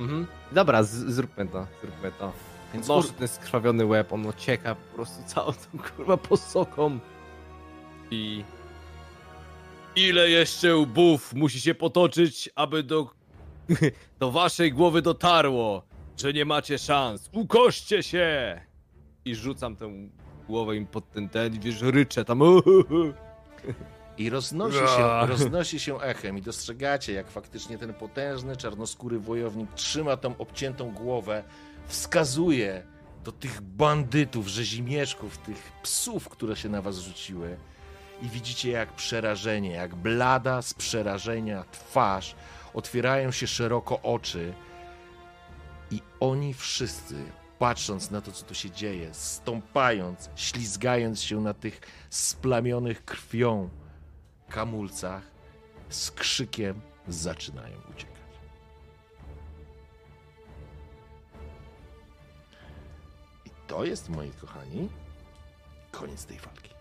Mhm. 0.00 0.26
Dobra, 0.52 0.82
z, 0.82 0.90
zróbmy 0.90 1.46
to, 1.48 1.66
zróbmy 1.82 2.12
to. 2.18 2.32
Więc 2.74 2.88
ur- 2.90 3.10
ten 3.12 3.28
skrwawiony 3.28 3.86
łeb, 3.86 4.12
on 4.12 4.26
ocieka 4.26 4.74
po 4.74 4.94
prostu 4.96 5.22
całą 5.26 5.52
tą 5.52 5.78
kurwa 5.96 6.16
posoką. 6.16 6.98
I 8.10 8.44
ile 9.96 10.30
jeszcze 10.30 10.76
łbów 10.76 11.34
musi 11.34 11.60
się 11.60 11.74
potoczyć, 11.74 12.50
aby 12.54 12.82
do, 12.82 13.10
do 14.20 14.30
waszej 14.30 14.72
głowy 14.72 15.02
dotarło, 15.02 15.82
że 16.16 16.32
nie 16.32 16.44
macie 16.44 16.78
szans? 16.78 17.30
Ukoście 17.32 18.02
się! 18.02 18.60
I 19.24 19.34
rzucam 19.34 19.76
tę 19.76 19.92
głowę 20.46 20.76
im 20.76 20.86
pod 20.86 21.10
ten 21.10 21.28
ten, 21.28 21.54
i 21.54 21.60
wiesz, 21.60 21.80
ryczę 21.82 22.24
tam. 22.24 22.40
I 24.18 24.30
roznosi 24.30 24.78
się, 24.78 25.26
roznosi 25.26 25.80
się 25.80 26.00
echem 26.00 26.38
i 26.38 26.42
dostrzegacie, 26.42 27.12
jak 27.12 27.30
faktycznie 27.30 27.78
ten 27.78 27.94
potężny, 27.94 28.56
czarnoskóry 28.56 29.18
wojownik 29.18 29.74
trzyma 29.74 30.16
tą 30.16 30.36
obciętą 30.38 30.90
głowę, 30.94 31.44
wskazuje 31.86 32.86
do 33.24 33.32
tych 33.32 33.60
bandytów, 33.60 34.48
rzezimieszków, 34.48 35.38
tych 35.38 35.72
psów, 35.82 36.28
które 36.28 36.56
się 36.56 36.68
na 36.68 36.82
was 36.82 36.98
rzuciły. 36.98 37.56
I 38.22 38.28
widzicie, 38.28 38.70
jak 38.70 38.92
przerażenie, 38.92 39.70
jak 39.70 39.94
blada 39.94 40.62
z 40.62 40.74
przerażenia 40.74 41.64
twarz, 41.72 42.34
otwierają 42.74 43.30
się 43.30 43.46
szeroko 43.46 44.02
oczy 44.02 44.54
i 45.90 46.00
oni 46.20 46.54
wszyscy, 46.54 47.14
patrząc 47.62 48.10
na 48.10 48.20
to, 48.20 48.32
co 48.32 48.44
tu 48.46 48.54
się 48.54 48.70
dzieje, 48.70 49.14
stąpając, 49.14 50.30
ślizgając 50.36 51.22
się 51.22 51.40
na 51.40 51.54
tych 51.54 51.80
splamionych 52.10 53.04
krwią 53.04 53.68
kamulcach, 54.48 55.22
z 55.88 56.10
krzykiem 56.10 56.80
zaczynają 57.08 57.76
uciekać. 57.90 58.22
I 63.46 63.50
to 63.66 63.84
jest, 63.84 64.08
moi 64.08 64.30
kochani, 64.30 64.88
koniec 65.90 66.24
tej 66.24 66.38
walki. 66.38 66.74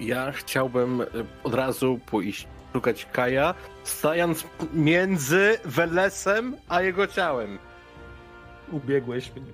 Ja 0.00 0.32
chciałbym 0.32 1.00
y, 1.00 1.06
od 1.44 1.54
razu 1.54 2.00
pójść 2.06 2.46
szukać 2.72 3.06
Kaja, 3.12 3.54
stając 3.84 4.44
między 4.72 5.58
Welesem 5.64 6.56
a 6.68 6.82
jego 6.82 7.06
ciałem. 7.06 7.58
Ubiegłeś 8.72 9.32
mnie. 9.36 9.52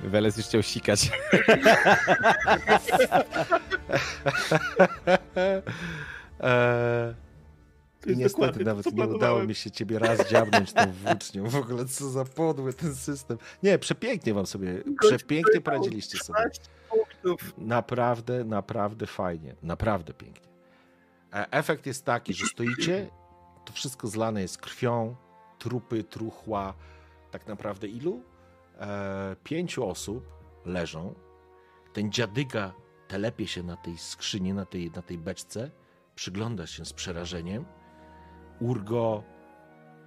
Weles 0.00 0.36
już 0.36 0.46
chciał 0.46 0.62
sikać. 0.62 1.10
Eee, 6.40 7.14
niestety 8.06 8.64
nawet 8.64 8.92
nie 8.92 9.06
udało 9.06 9.44
mi 9.44 9.54
się 9.54 9.70
ciebie 9.70 9.98
raz 9.98 10.30
dziabnąć 10.30 10.72
tą 10.72 10.92
włócznią. 10.92 11.48
W 11.48 11.56
ogóle 11.56 11.84
co 11.86 12.10
za 12.10 12.24
podły 12.24 12.72
ten 12.72 12.94
system. 12.94 13.38
Nie, 13.62 13.78
przepięknie 13.78 14.34
wam 14.34 14.46
sobie, 14.46 14.82
przepięknie 15.00 15.60
poradziliście 15.60 16.18
sobie. 16.18 16.38
16 16.38 16.62
punktów. 16.90 17.54
Naprawdę, 17.58 18.44
naprawdę 18.44 19.06
fajnie. 19.06 19.54
Naprawdę 19.62 20.14
pięknie. 20.14 20.48
E, 21.32 21.50
Efekt 21.50 21.86
jest 21.86 22.04
taki, 22.04 22.34
że 22.34 22.46
stoicie, 22.46 23.10
to 23.64 23.72
wszystko 23.72 24.08
zlane 24.08 24.42
jest 24.42 24.58
krwią, 24.58 25.16
trupy, 25.58 26.04
truchła. 26.04 26.74
Tak 27.30 27.46
naprawdę 27.46 27.88
ilu? 27.88 28.22
E, 28.80 29.36
pięciu 29.44 29.88
osób 29.88 30.28
leżą. 30.64 31.14
Ten 31.92 32.12
dziadyga 32.12 32.72
telepie 33.08 33.46
się 33.46 33.62
na 33.62 33.76
tej 33.76 33.98
skrzyni, 33.98 34.52
na 34.52 34.64
tej, 34.64 34.90
na 34.90 35.02
tej 35.02 35.18
beczce, 35.18 35.70
przygląda 36.14 36.66
się 36.66 36.84
z 36.84 36.92
przerażeniem. 36.92 37.64
Urgo, 38.60 39.22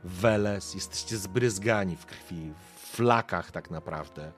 Weles, 0.03 0.75
jesteście 0.75 1.17
zbryzgani 1.17 1.95
w 1.95 2.05
krwi, 2.05 2.53
w 2.53 2.95
flakach 2.95 3.51
tak 3.51 3.71
naprawdę. 3.71 4.31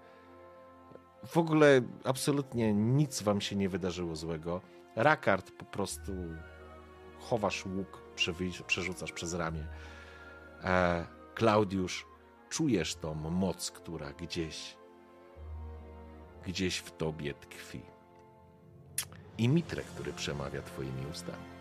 W 1.25 1.37
ogóle 1.37 1.81
absolutnie 2.03 2.73
nic 2.73 3.21
wam 3.21 3.41
się 3.41 3.55
nie 3.55 3.69
wydarzyło 3.69 4.15
złego. 4.15 4.61
Rakard 4.95 5.51
po 5.51 5.65
prostu 5.65 6.11
chowasz 7.19 7.65
łuk, 7.65 8.01
przerzucasz 8.67 9.11
przez 9.11 9.33
ramię. 9.33 9.67
E, 10.63 11.05
Klaudiusz, 11.35 12.05
czujesz 12.53 12.95
tą 12.95 13.13
moc, 13.13 13.71
która 13.71 14.13
gdzieś 14.13 14.77
gdzieś 16.45 16.77
w 16.77 16.91
tobie 16.91 17.33
tkwi. 17.33 17.81
I 19.37 19.49
mitrę, 19.49 19.83
który 19.83 20.13
przemawia 20.13 20.61
twoimi 20.61 21.05
ustami. 21.11 21.53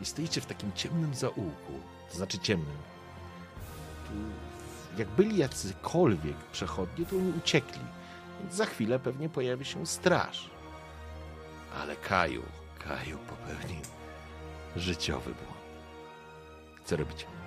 I 0.00 0.04
stoicie 0.04 0.40
w 0.40 0.46
takim 0.46 0.72
ciemnym 0.72 1.14
zaułku, 1.14 1.72
to 2.10 2.16
znaczy 2.16 2.38
ciemnym. 2.38 2.76
Tu, 4.06 4.12
jak 4.98 5.08
byli 5.08 5.38
jacykolwiek 5.38 6.36
przechodnie, 6.36 7.06
to 7.06 7.16
oni 7.16 7.32
uciekli. 7.38 7.82
Więc 8.40 8.54
za 8.54 8.66
chwilę 8.66 8.98
pewnie 8.98 9.28
pojawi 9.28 9.64
się 9.64 9.86
straż. 9.86 10.50
Ale 11.80 11.96
Kaju, 11.96 12.42
Kaju 12.78 13.18
popełnił 13.18 13.82
życiowy 14.76 15.34
błąd. 15.34 15.60
Co 16.84 16.96
robicie? 16.96 17.39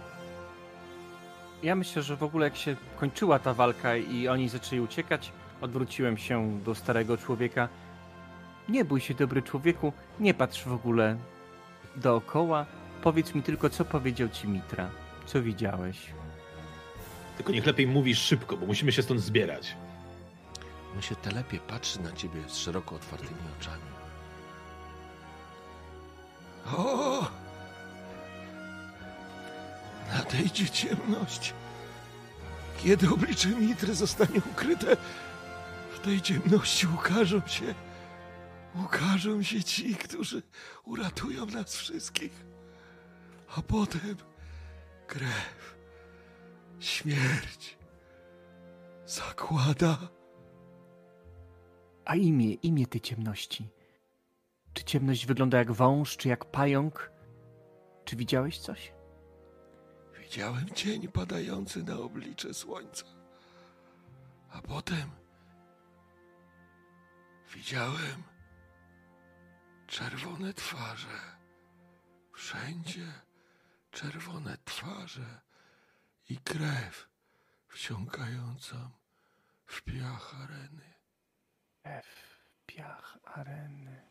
Ja 1.64 1.75
myślę, 1.75 2.01
że 2.01 2.16
w 2.16 2.24
ogóle 2.24 2.45
jak 2.45 2.56
się 2.56 2.75
kończyła 3.00 3.40
ta 3.40 3.53
walka 3.53 3.95
i 3.95 4.27
oni 4.27 4.50
zaczęli 4.50 4.82
uciekać, 4.82 5.32
odwróciłem 5.61 6.17
się 6.17 6.59
do 6.66 6.75
starego 6.75 7.17
człowieka. 7.17 7.69
Nie 8.69 8.85
bój 8.85 9.01
się, 9.01 9.14
dobry 9.14 9.42
człowieku, 9.42 9.93
nie 10.19 10.33
patrz 10.33 10.64
w 10.64 10.74
ogóle 10.74 11.17
dookoła. 11.95 12.66
Powiedz 13.03 13.35
mi 13.35 13.43
tylko, 13.43 13.69
co 13.69 13.85
powiedział 13.85 14.30
ci 14.30 14.48
Mitra. 14.48 14.90
Co 15.25 15.42
widziałeś? 15.42 15.98
Tylko 17.38 17.51
niech 17.51 17.66
lepiej 17.66 17.88
mówisz 17.88 18.19
szybko, 18.19 18.58
bo 18.58 18.66
musimy 18.66 18.92
się 18.92 19.01
stąd 19.01 19.19
zbierać. 19.22 19.75
On 20.95 21.01
się 21.01 21.16
telepie, 21.16 21.59
patrzy 21.59 22.01
na 22.01 22.11
ciebie 22.11 22.40
z 22.48 22.58
szeroko 22.58 22.95
otwartymi 22.95 23.42
oczami. 23.59 24.02
Nadejdzie 30.34 30.70
ciemność. 30.70 31.53
Kiedy 32.84 33.10
oblicze 33.10 33.48
Mitry 33.50 33.95
zostanie 33.95 34.42
ukryte, 34.52 34.98
w 35.94 36.00
tej 36.00 36.22
ciemności 36.22 36.88
ukażą 36.88 37.42
się, 37.48 37.76
ukażą 38.86 39.44
się 39.44 39.64
ci, 39.64 39.95
którzy 39.95 40.42
uratują 40.86 41.45
nas 41.45 41.76
wszystkich. 41.76 42.45
A 43.58 43.62
potem 43.62 44.18
krew, 45.08 45.76
śmierć, 46.80 47.78
zakłada. 49.06 49.98
A 52.06 52.16
imię, 52.16 52.53
imię 52.53 52.88
tej 52.88 53.02
ciemności. 53.02 53.70
Czy 54.74 54.84
ciemność 54.84 55.26
wygląda 55.26 55.58
jak 55.58 55.72
wąż, 55.72 56.18
czy 56.18 56.30
jak 56.30 56.45
pająk? 56.45 57.12
Czy 58.06 58.16
widziałeś 58.16 58.60
coś? 58.60 58.93
Widziałem 60.34 60.70
cień 60.70 61.08
padający 61.08 61.84
na 61.84 61.98
oblicze 61.98 62.53
słońca. 62.53 63.06
A 64.52 64.62
potem 64.62 65.12
widziałem 67.56 68.24
czerwone 69.88 70.53
twarze. 70.53 71.38
Wszędzie 72.32 73.14
czerwone 73.92 74.58
twarze 74.66 75.42
i 76.30 76.38
krew 76.38 77.10
wsiąkającą 77.68 78.90
w 79.66 79.82
piach 79.82 80.36
areny. 80.44 80.94
F, 81.84 82.40
piach 82.66 83.18
areny. 83.24 84.02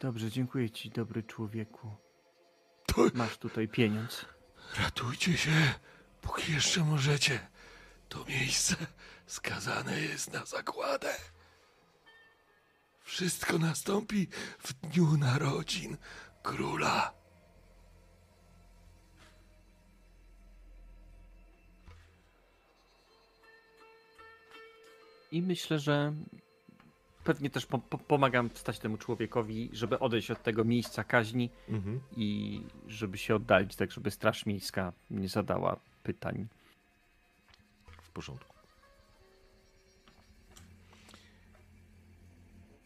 Dobrze, 0.00 0.30
dziękuję 0.30 0.70
ci, 0.70 0.90
dobry 0.90 1.22
człowieku. 1.22 2.03
Masz 3.14 3.36
tutaj 3.38 3.68
pieniądz. 3.68 4.24
ratujcie 4.78 5.36
się, 5.36 5.74
póki 6.20 6.52
jeszcze 6.52 6.84
możecie. 6.84 7.48
To 8.08 8.24
miejsce 8.24 8.76
skazane 9.26 10.00
jest 10.00 10.32
na 10.32 10.44
zagładę. 10.44 11.14
Wszystko 13.02 13.58
nastąpi 13.58 14.28
w 14.58 14.72
dniu 14.72 15.16
narodzin 15.16 15.96
króla. 16.42 17.12
I 25.32 25.42
myślę, 25.42 25.78
że 25.78 26.12
pewnie 27.24 27.50
też 27.50 27.66
po, 27.66 27.78
po, 27.78 27.98
pomagam 27.98 28.50
wstać 28.50 28.78
temu 28.78 28.96
człowiekowi, 28.96 29.70
żeby 29.72 29.98
odejść 29.98 30.30
od 30.30 30.42
tego 30.42 30.64
miejsca 30.64 31.04
kaźni 31.04 31.50
Mhm. 31.68 32.00
i 32.16 32.60
żeby 32.88 33.18
się 33.18 33.34
oddalić, 33.36 33.76
tak 33.76 33.90
żeby 33.92 34.10
Straż 34.10 34.46
Miejska 34.46 34.92
nie 35.10 35.28
zadała 35.28 35.76
pytań. 36.02 36.46
W 38.02 38.10
porządku. 38.10 38.54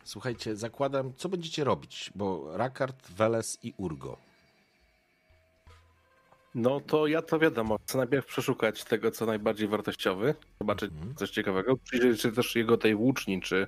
Słuchajcie, 0.04 0.56
zakładam, 0.56 1.12
co 1.16 1.28
będziecie 1.28 1.64
robić, 1.64 2.10
bo 2.14 2.56
Rakard, 2.56 3.10
Weles 3.12 3.58
i 3.62 3.74
Urgo. 3.76 4.16
No 6.54 6.80
to 6.80 7.06
ja 7.06 7.22
to 7.22 7.38
wiadomo. 7.38 7.78
Chcę 7.86 7.98
najpierw 7.98 8.26
przeszukać 8.26 8.84
tego, 8.84 9.10
co 9.10 9.26
najbardziej 9.26 9.68
wartościowy, 9.68 10.34
zobaczyć 10.60 10.90
Mhm. 10.92 11.14
coś 11.14 11.30
ciekawego, 11.30 11.76
przyjrzeć 11.76 12.20
się 12.20 12.32
też 12.32 12.56
jego 12.56 12.76
tej 12.78 12.94
włóczni, 12.94 13.40
czy 13.42 13.66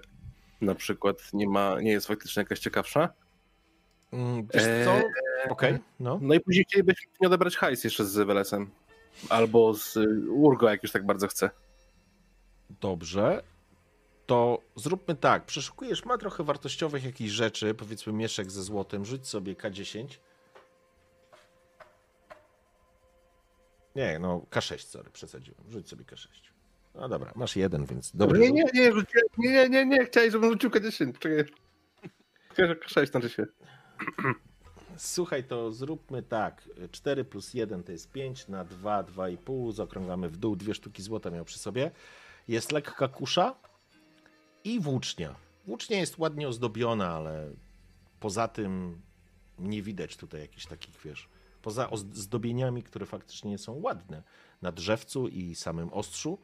na 0.61 0.75
przykład 0.75 1.33
nie 1.33 1.49
ma, 1.49 1.81
nie 1.81 1.91
jest 1.91 2.07
faktycznie 2.07 2.41
jakaś 2.41 2.59
ciekawsza. 2.59 3.09
Mm, 4.13 4.47
Wiesz 4.55 4.63
co? 4.85 4.95
Eee, 4.97 5.05
Okej, 5.49 5.79
no. 6.01 6.19
No 6.23 6.35
i 6.35 6.41
później 6.41 6.65
chcielibyśmy 6.65 7.11
odebrać 7.21 7.57
hajs 7.57 7.85
jeszcze 7.85 8.05
z 8.05 8.17
Welesem. 8.27 8.71
Albo 9.29 9.75
z 9.75 9.97
y, 9.97 10.31
Urgo, 10.31 10.71
jak 10.71 10.83
już 10.83 10.93
tak 10.93 11.07
bardzo 11.07 11.29
chce. 11.29 11.51
Dobrze. 12.81 13.43
To 14.27 14.59
zróbmy 14.77 15.15
tak. 15.15 15.45
Przeszukujesz, 15.45 16.05
ma 16.05 16.19
trochę 16.19 16.45
wartościowych 16.45 17.05
jakichś 17.05 17.31
rzeczy, 17.31 17.75
powiedzmy 17.75 18.13
mieszek 18.13 18.51
ze 18.51 18.63
złotem. 18.63 19.05
Rzuć 19.05 19.29
sobie 19.29 19.55
K10. 19.55 20.07
Nie, 23.97 24.19
no 24.19 24.39
K6, 24.51 24.79
sorry, 24.79 25.11
przesadziłem. 25.11 25.61
Rzuć 25.69 25.89
sobie 25.89 26.05
K6. 26.05 26.29
No 26.95 27.09
dobra, 27.09 27.33
masz 27.37 27.57
jeden, 27.57 27.85
więc 27.87 28.17
dobry 28.17 28.39
nie, 28.39 28.53
nie, 28.53 28.65
nie, 28.75 28.93
rzuciłem, 28.93 29.25
nie, 29.39 29.51
nie, 29.51 29.69
nie, 29.69 29.87
nie, 29.87 30.05
chciałeś, 30.07 30.33
żebym 30.33 30.51
rzucił 30.51 30.71
K10. 30.71 31.19
Czekaj. 31.19 31.45
Chciałem, 32.53 32.75
że 32.75 32.77
K6 32.81 33.11
znaczy 33.11 33.29
się. 33.31 33.47
Słuchaj, 34.97 35.45
to 35.45 35.73
zróbmy 35.73 36.23
tak. 36.23 36.69
4 36.93 37.25
plus 37.25 37.55
1 37.55 37.83
to 37.83 37.93
jest 37.93 38.13
5, 38.13 38.49
na 38.49 38.65
2, 38.65 39.03
2,5. 39.05 39.73
Zaokrąglamy 39.73 40.29
w 40.29 40.37
dół. 40.37 40.57
Dwie 40.57 40.75
sztuki 40.75 41.03
złota 41.03 41.31
miał 41.31 41.45
przy 41.45 41.59
sobie. 41.59 41.91
Jest 42.49 42.73
lekka 42.73 43.09
kusza 43.09 43.55
i 44.65 44.81
włócznia. 44.81 45.35
Włócznia 45.67 45.99
jest 45.99 46.19
ładnie 46.19 46.49
ozdobiona, 46.49 47.09
ale 47.09 47.51
poza 48.21 48.49
tym 48.49 49.01
nie 49.59 49.83
widać 49.83 50.17
tutaj 50.17 50.41
jakichś 50.41 50.67
takich, 50.67 51.01
wiesz, 51.05 51.29
poza 51.63 51.87
ozd- 51.87 52.15
zdobieniami, 52.15 52.83
które 52.83 53.07
faktycznie 53.07 53.59
są 53.59 53.73
ładne 53.81 54.23
na 54.63 54.73
drzewcu 54.73 55.29
i 55.29 55.55
samym 55.55 55.93
ostrzu, 55.93 56.39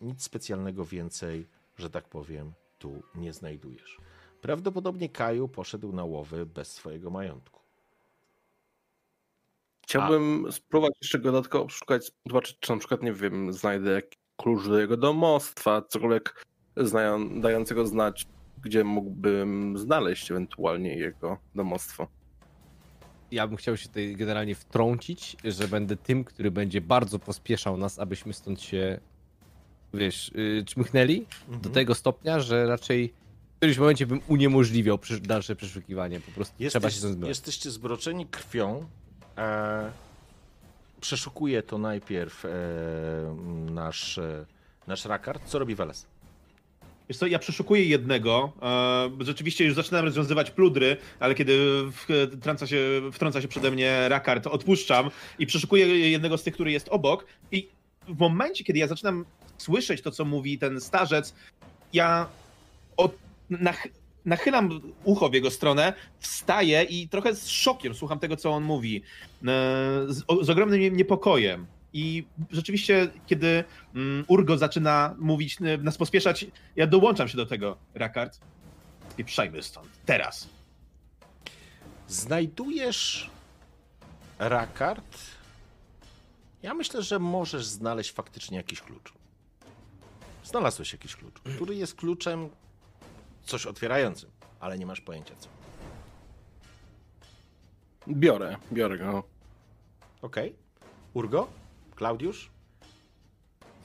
nic 0.00 0.22
specjalnego 0.22 0.84
więcej, 0.84 1.46
że 1.76 1.90
tak 1.90 2.08
powiem, 2.08 2.52
tu 2.78 3.02
nie 3.14 3.32
znajdujesz. 3.32 3.98
Prawdopodobnie 4.40 5.08
Kaju 5.08 5.48
poszedł 5.48 5.92
na 5.92 6.04
łowy 6.04 6.46
bez 6.46 6.72
swojego 6.72 7.10
majątku. 7.10 7.60
Chciałbym 9.82 10.52
spróbować 10.52 10.92
jeszcze 11.02 11.18
go 11.18 11.32
dodatkowo 11.32 11.68
szukać, 11.68 12.12
zobaczyć, 12.26 12.56
czy 12.60 12.72
na 12.72 12.78
przykład, 12.78 13.02
nie 13.02 13.12
wiem, 13.12 13.52
znajdę 13.52 13.90
jakiś 13.90 14.18
klucz 14.36 14.68
do 14.68 14.78
jego 14.80 14.96
domostwa, 14.96 15.82
cokolwiek 15.82 16.44
znają, 16.76 17.40
dającego 17.40 17.86
znać, 17.86 18.26
gdzie 18.62 18.84
mógłbym 18.84 19.78
znaleźć 19.78 20.30
ewentualnie 20.30 20.96
jego 20.96 21.38
domostwo. 21.54 22.08
Ja 23.30 23.46
bym 23.46 23.56
chciał 23.56 23.76
się 23.76 23.88
tutaj 23.88 24.16
generalnie 24.16 24.54
wtrącić, 24.54 25.36
że 25.44 25.68
będę 25.68 25.96
tym, 25.96 26.24
który 26.24 26.50
będzie 26.50 26.80
bardzo 26.80 27.18
pospieszał 27.18 27.76
nas, 27.76 27.98
abyśmy 27.98 28.32
stąd 28.32 28.60
się, 28.60 29.00
wiesz, 29.94 30.30
yy, 30.34 30.64
czmychnęli 30.64 31.24
Mhm. 31.44 31.60
do 31.60 31.70
tego 31.70 31.94
stopnia, 31.94 32.40
że 32.40 32.66
raczej 32.66 33.12
w 33.54 33.56
którymś 33.58 33.78
momencie 33.78 34.06
bym 34.06 34.20
uniemożliwiał 34.28 34.98
dalsze 35.22 35.56
przeszukiwanie. 35.56 36.20
Po 36.20 36.32
prostu 36.32 36.54
trzeba 36.68 36.90
się 36.90 36.96
stąd 36.98 37.12
zbierać. 37.12 37.28
jesteście 37.28 37.70
zbroczeni 37.70 38.26
krwią. 38.26 38.86
E, 39.38 39.90
przeszukuje 41.00 41.62
to 41.62 41.78
najpierw 41.78 42.44
e, 42.44 42.48
nasz, 43.70 44.18
e, 44.18 44.46
nasz 44.86 45.04
Rakard. 45.04 45.42
Co 45.46 45.58
robi 45.58 45.74
Weles? 45.74 46.06
Wiesz 47.08 47.18
co, 47.18 47.26
ja 47.26 47.38
przeszukuję 47.38 47.84
jednego. 47.84 48.52
E, 48.62 49.24
rzeczywiście 49.24 49.64
już 49.64 49.74
zaczynam 49.74 50.04
rozwiązywać 50.04 50.50
pludry, 50.50 50.96
ale 51.20 51.34
kiedy 51.34 51.58
wtrąca 52.40 52.66
się, 52.66 52.78
wtrąca 53.12 53.42
się 53.42 53.48
przede 53.48 53.70
mnie 53.70 54.08
Rakard, 54.08 54.46
odpuszczam 54.46 55.10
i 55.38 55.46
przeszukuję 55.46 56.10
jednego 56.10 56.38
z 56.38 56.42
tych, 56.42 56.54
który 56.54 56.72
jest 56.72 56.88
obok. 56.88 57.26
I 57.52 57.68
w 58.08 58.18
momencie, 58.18 58.64
kiedy 58.64 58.78
ja 58.78 58.86
zaczynam 58.86 59.24
słyszeć 59.58 60.02
to, 60.02 60.10
co 60.10 60.24
mówi 60.24 60.58
ten 60.58 60.80
starzec, 60.80 61.34
ja 61.92 62.28
od, 62.96 63.14
nach, 63.50 63.88
nachylam 64.24 64.80
ucho 65.04 65.28
w 65.28 65.34
jego 65.34 65.50
stronę, 65.50 65.92
wstaję 66.18 66.82
i 66.82 67.08
trochę 67.08 67.34
z 67.34 67.48
szokiem 67.48 67.94
słucham 67.94 68.18
tego, 68.18 68.36
co 68.36 68.50
on 68.50 68.64
mówi. 68.64 69.02
E, 69.42 69.44
z, 70.08 70.24
z 70.42 70.50
ogromnym 70.50 70.96
niepokojem. 70.96 71.66
I 71.92 72.24
rzeczywiście, 72.50 73.08
kiedy 73.26 73.64
mm, 73.94 74.24
Urgo 74.28 74.58
zaczyna 74.58 75.14
mówić, 75.18 75.56
y, 75.60 75.78
nas 75.78 75.96
pospieszać, 75.96 76.46
ja 76.76 76.86
dołączam 76.86 77.28
się 77.28 77.36
do 77.36 77.46
tego, 77.46 77.76
Rakard. 77.94 78.40
Pieprzajmy 79.16 79.62
stąd, 79.62 79.88
teraz. 80.06 80.48
Znajdujesz 82.08 83.30
rakard. 84.38 85.18
Ja 86.62 86.74
myślę, 86.74 87.02
że 87.02 87.18
możesz 87.18 87.64
znaleźć 87.66 88.12
faktycznie 88.12 88.56
jakiś 88.56 88.80
klucz. 88.80 89.15
Znalazłeś 90.46 90.92
jakiś 90.92 91.16
klucz, 91.16 91.40
który 91.40 91.74
jest 91.74 91.94
kluczem 91.94 92.48
coś 93.44 93.66
otwierającym, 93.66 94.30
ale 94.60 94.78
nie 94.78 94.86
masz 94.86 95.00
pojęcia 95.00 95.34
co. 95.38 95.48
Biorę, 98.08 98.56
biorę 98.72 98.98
go. 98.98 99.22
Okej. 100.22 100.54
Urgo? 101.14 101.48
Klaudiusz? 101.94 102.50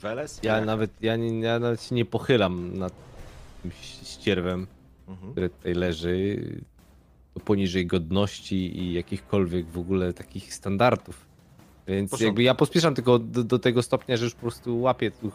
Weles? 0.00 0.40
Ja 0.42 0.60
nawet, 0.64 0.90
ja, 1.00 1.16
nie, 1.16 1.40
ja 1.40 1.58
nawet 1.58 1.82
się 1.82 1.94
nie 1.94 2.04
pochylam 2.04 2.78
nad 2.78 2.92
tym 3.62 3.70
ścierwem, 4.02 4.66
Mhm. 5.08 5.32
który 5.32 5.50
tutaj 5.50 5.74
leży, 5.74 6.38
poniżej 7.44 7.86
godności 7.86 8.78
i 8.78 8.92
jakichkolwiek 8.92 9.66
w 9.66 9.78
ogóle 9.78 10.12
takich 10.12 10.54
standardów. 10.54 11.26
Więc 11.86 12.10
porządku. 12.10 12.26
jakby 12.26 12.42
ja 12.42 12.54
pospieszam 12.54 12.94
tylko 12.94 13.18
do, 13.18 13.44
do 13.44 13.58
tego 13.58 13.82
stopnia, 13.82 14.16
że 14.16 14.24
już 14.24 14.34
po 14.34 14.40
prostu 14.40 14.80
łapię 14.80 15.10
tu 15.10 15.32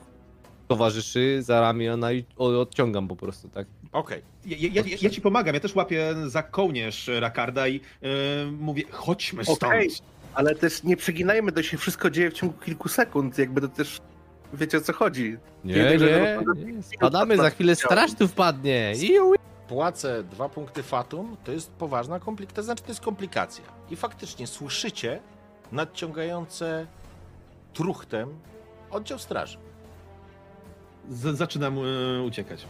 towarzyszy 0.68 1.44
za 1.44 1.62
ramiona 1.62 2.12
i 2.12 2.26
o- 2.38 2.62
odciągam 2.62 3.08
po 3.08 3.16
prostu, 3.16 3.50
tak? 3.50 3.68
Okej. 3.92 4.22
Ja, 4.46 4.58
ja, 4.60 4.70
ja, 4.86 4.98
ja 5.02 5.10
ci 5.10 5.22
pomagam, 5.22 5.54
ja 5.56 5.60
też 5.60 5.76
łapię 5.76 6.16
za 6.26 6.44
kołnierz 6.44 7.10
Rakarda 7.20 7.68
i 7.68 7.76
y, 7.76 7.80
mówię, 8.52 8.84
chodźmy 8.92 9.44
stąd. 9.44 9.64
Okej. 9.64 9.90
Ale 10.34 10.56
też 10.56 10.84
nie 10.84 10.98
przeginajmy, 10.98 11.52
to 11.52 11.64
się 11.64 11.78
wszystko 11.78 12.10
dzieje 12.10 12.32
w 12.32 12.34
ciągu 12.34 12.54
kilku 12.66 12.90
sekund, 12.90 13.38
jakby 13.38 13.62
to 13.62 13.68
też 13.68 14.00
wiecie 14.54 14.78
o 14.78 14.82
co 14.82 14.94
chodzi. 14.94 15.38
Nie, 15.64 16.00
że 16.00 16.06
nie. 16.06 16.84
Spadamy, 16.96 17.38
za 17.38 17.50
chwilę 17.50 17.76
straż 17.76 18.14
tu 18.14 18.28
wpadnie. 18.28 18.94
Iu, 19.02 19.34
Płacę 19.68 20.24
dwa 20.24 20.50
punkty 20.50 20.84
fatum, 20.84 21.38
to 21.44 21.52
jest 21.52 21.72
poważna 21.72 22.20
komplikacja, 22.20 22.56
to 22.56 22.64
znaczy 22.64 22.84
to 22.84 22.90
jest 22.90 23.02
komplikacja. 23.02 23.64
I 23.90 23.96
faktycznie 23.96 24.48
słyszycie 24.48 25.20
nadciągające 25.72 26.88
truchtem 27.74 28.30
oddział 28.92 29.20
straży. 29.20 29.58
Z, 31.10 31.38
zaczynam 31.38 31.78
y, 31.78 32.24
uciekać. 32.24 32.66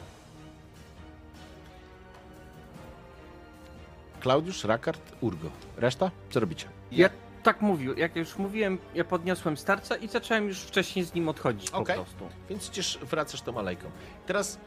Klaudiusz, 4.19 4.63
Rakard, 4.63 5.01
Urgo. 5.21 5.49
Reszta? 5.77 6.11
Co 6.29 6.39
robicie? 6.39 6.67
Ja 6.91 7.09
tak 7.43 7.61
mówił, 7.61 7.97
jak 7.97 8.15
już 8.15 8.37
mówiłem, 8.37 8.77
ja 8.95 9.03
podniosłem 9.03 9.57
starca 9.57 9.95
i 9.95 10.07
zacząłem 10.07 10.47
już 10.47 10.59
wcześniej 10.59 11.05
z 11.05 11.13
nim 11.13 11.29
odchodzić 11.29 11.69
po 11.69 11.77
Okej. 11.77 11.95
prostu. 11.95 12.29
Więc 12.49 12.69
idziesz, 12.69 12.99
wracasz 13.01 13.41
tą 13.41 13.59
alejką. 13.59 13.91
Teraz 14.25 14.59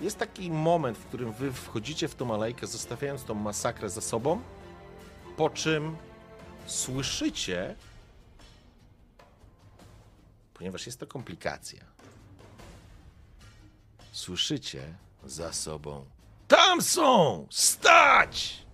jest 0.00 0.18
taki 0.18 0.50
moment, 0.50 0.98
w 0.98 1.04
którym 1.04 1.32
wy 1.32 1.52
wchodzicie 1.52 2.08
w 2.08 2.14
tą 2.14 2.34
alejkę, 2.34 2.66
zostawiając 2.66 3.24
tą 3.24 3.34
masakrę 3.34 3.90
za 3.90 4.00
sobą, 4.00 4.40
po 5.36 5.50
czym 5.50 5.96
słyszycie, 6.66 7.74
ponieważ 10.54 10.86
jest 10.86 11.00
to 11.00 11.06
komplikacja, 11.06 11.84
słyszycie 14.12 14.94
za 15.24 15.52
sobą 15.52 16.04
Tam 16.48 16.82
są! 16.82 17.46
Stać! 17.50 18.66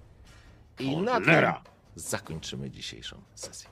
I 0.79 0.97
na 0.97 1.15
tym 1.15 1.25
Cholera! 1.25 1.63
zakończymy 1.95 2.71
dzisiejszą 2.71 3.23
sesję. 3.35 3.71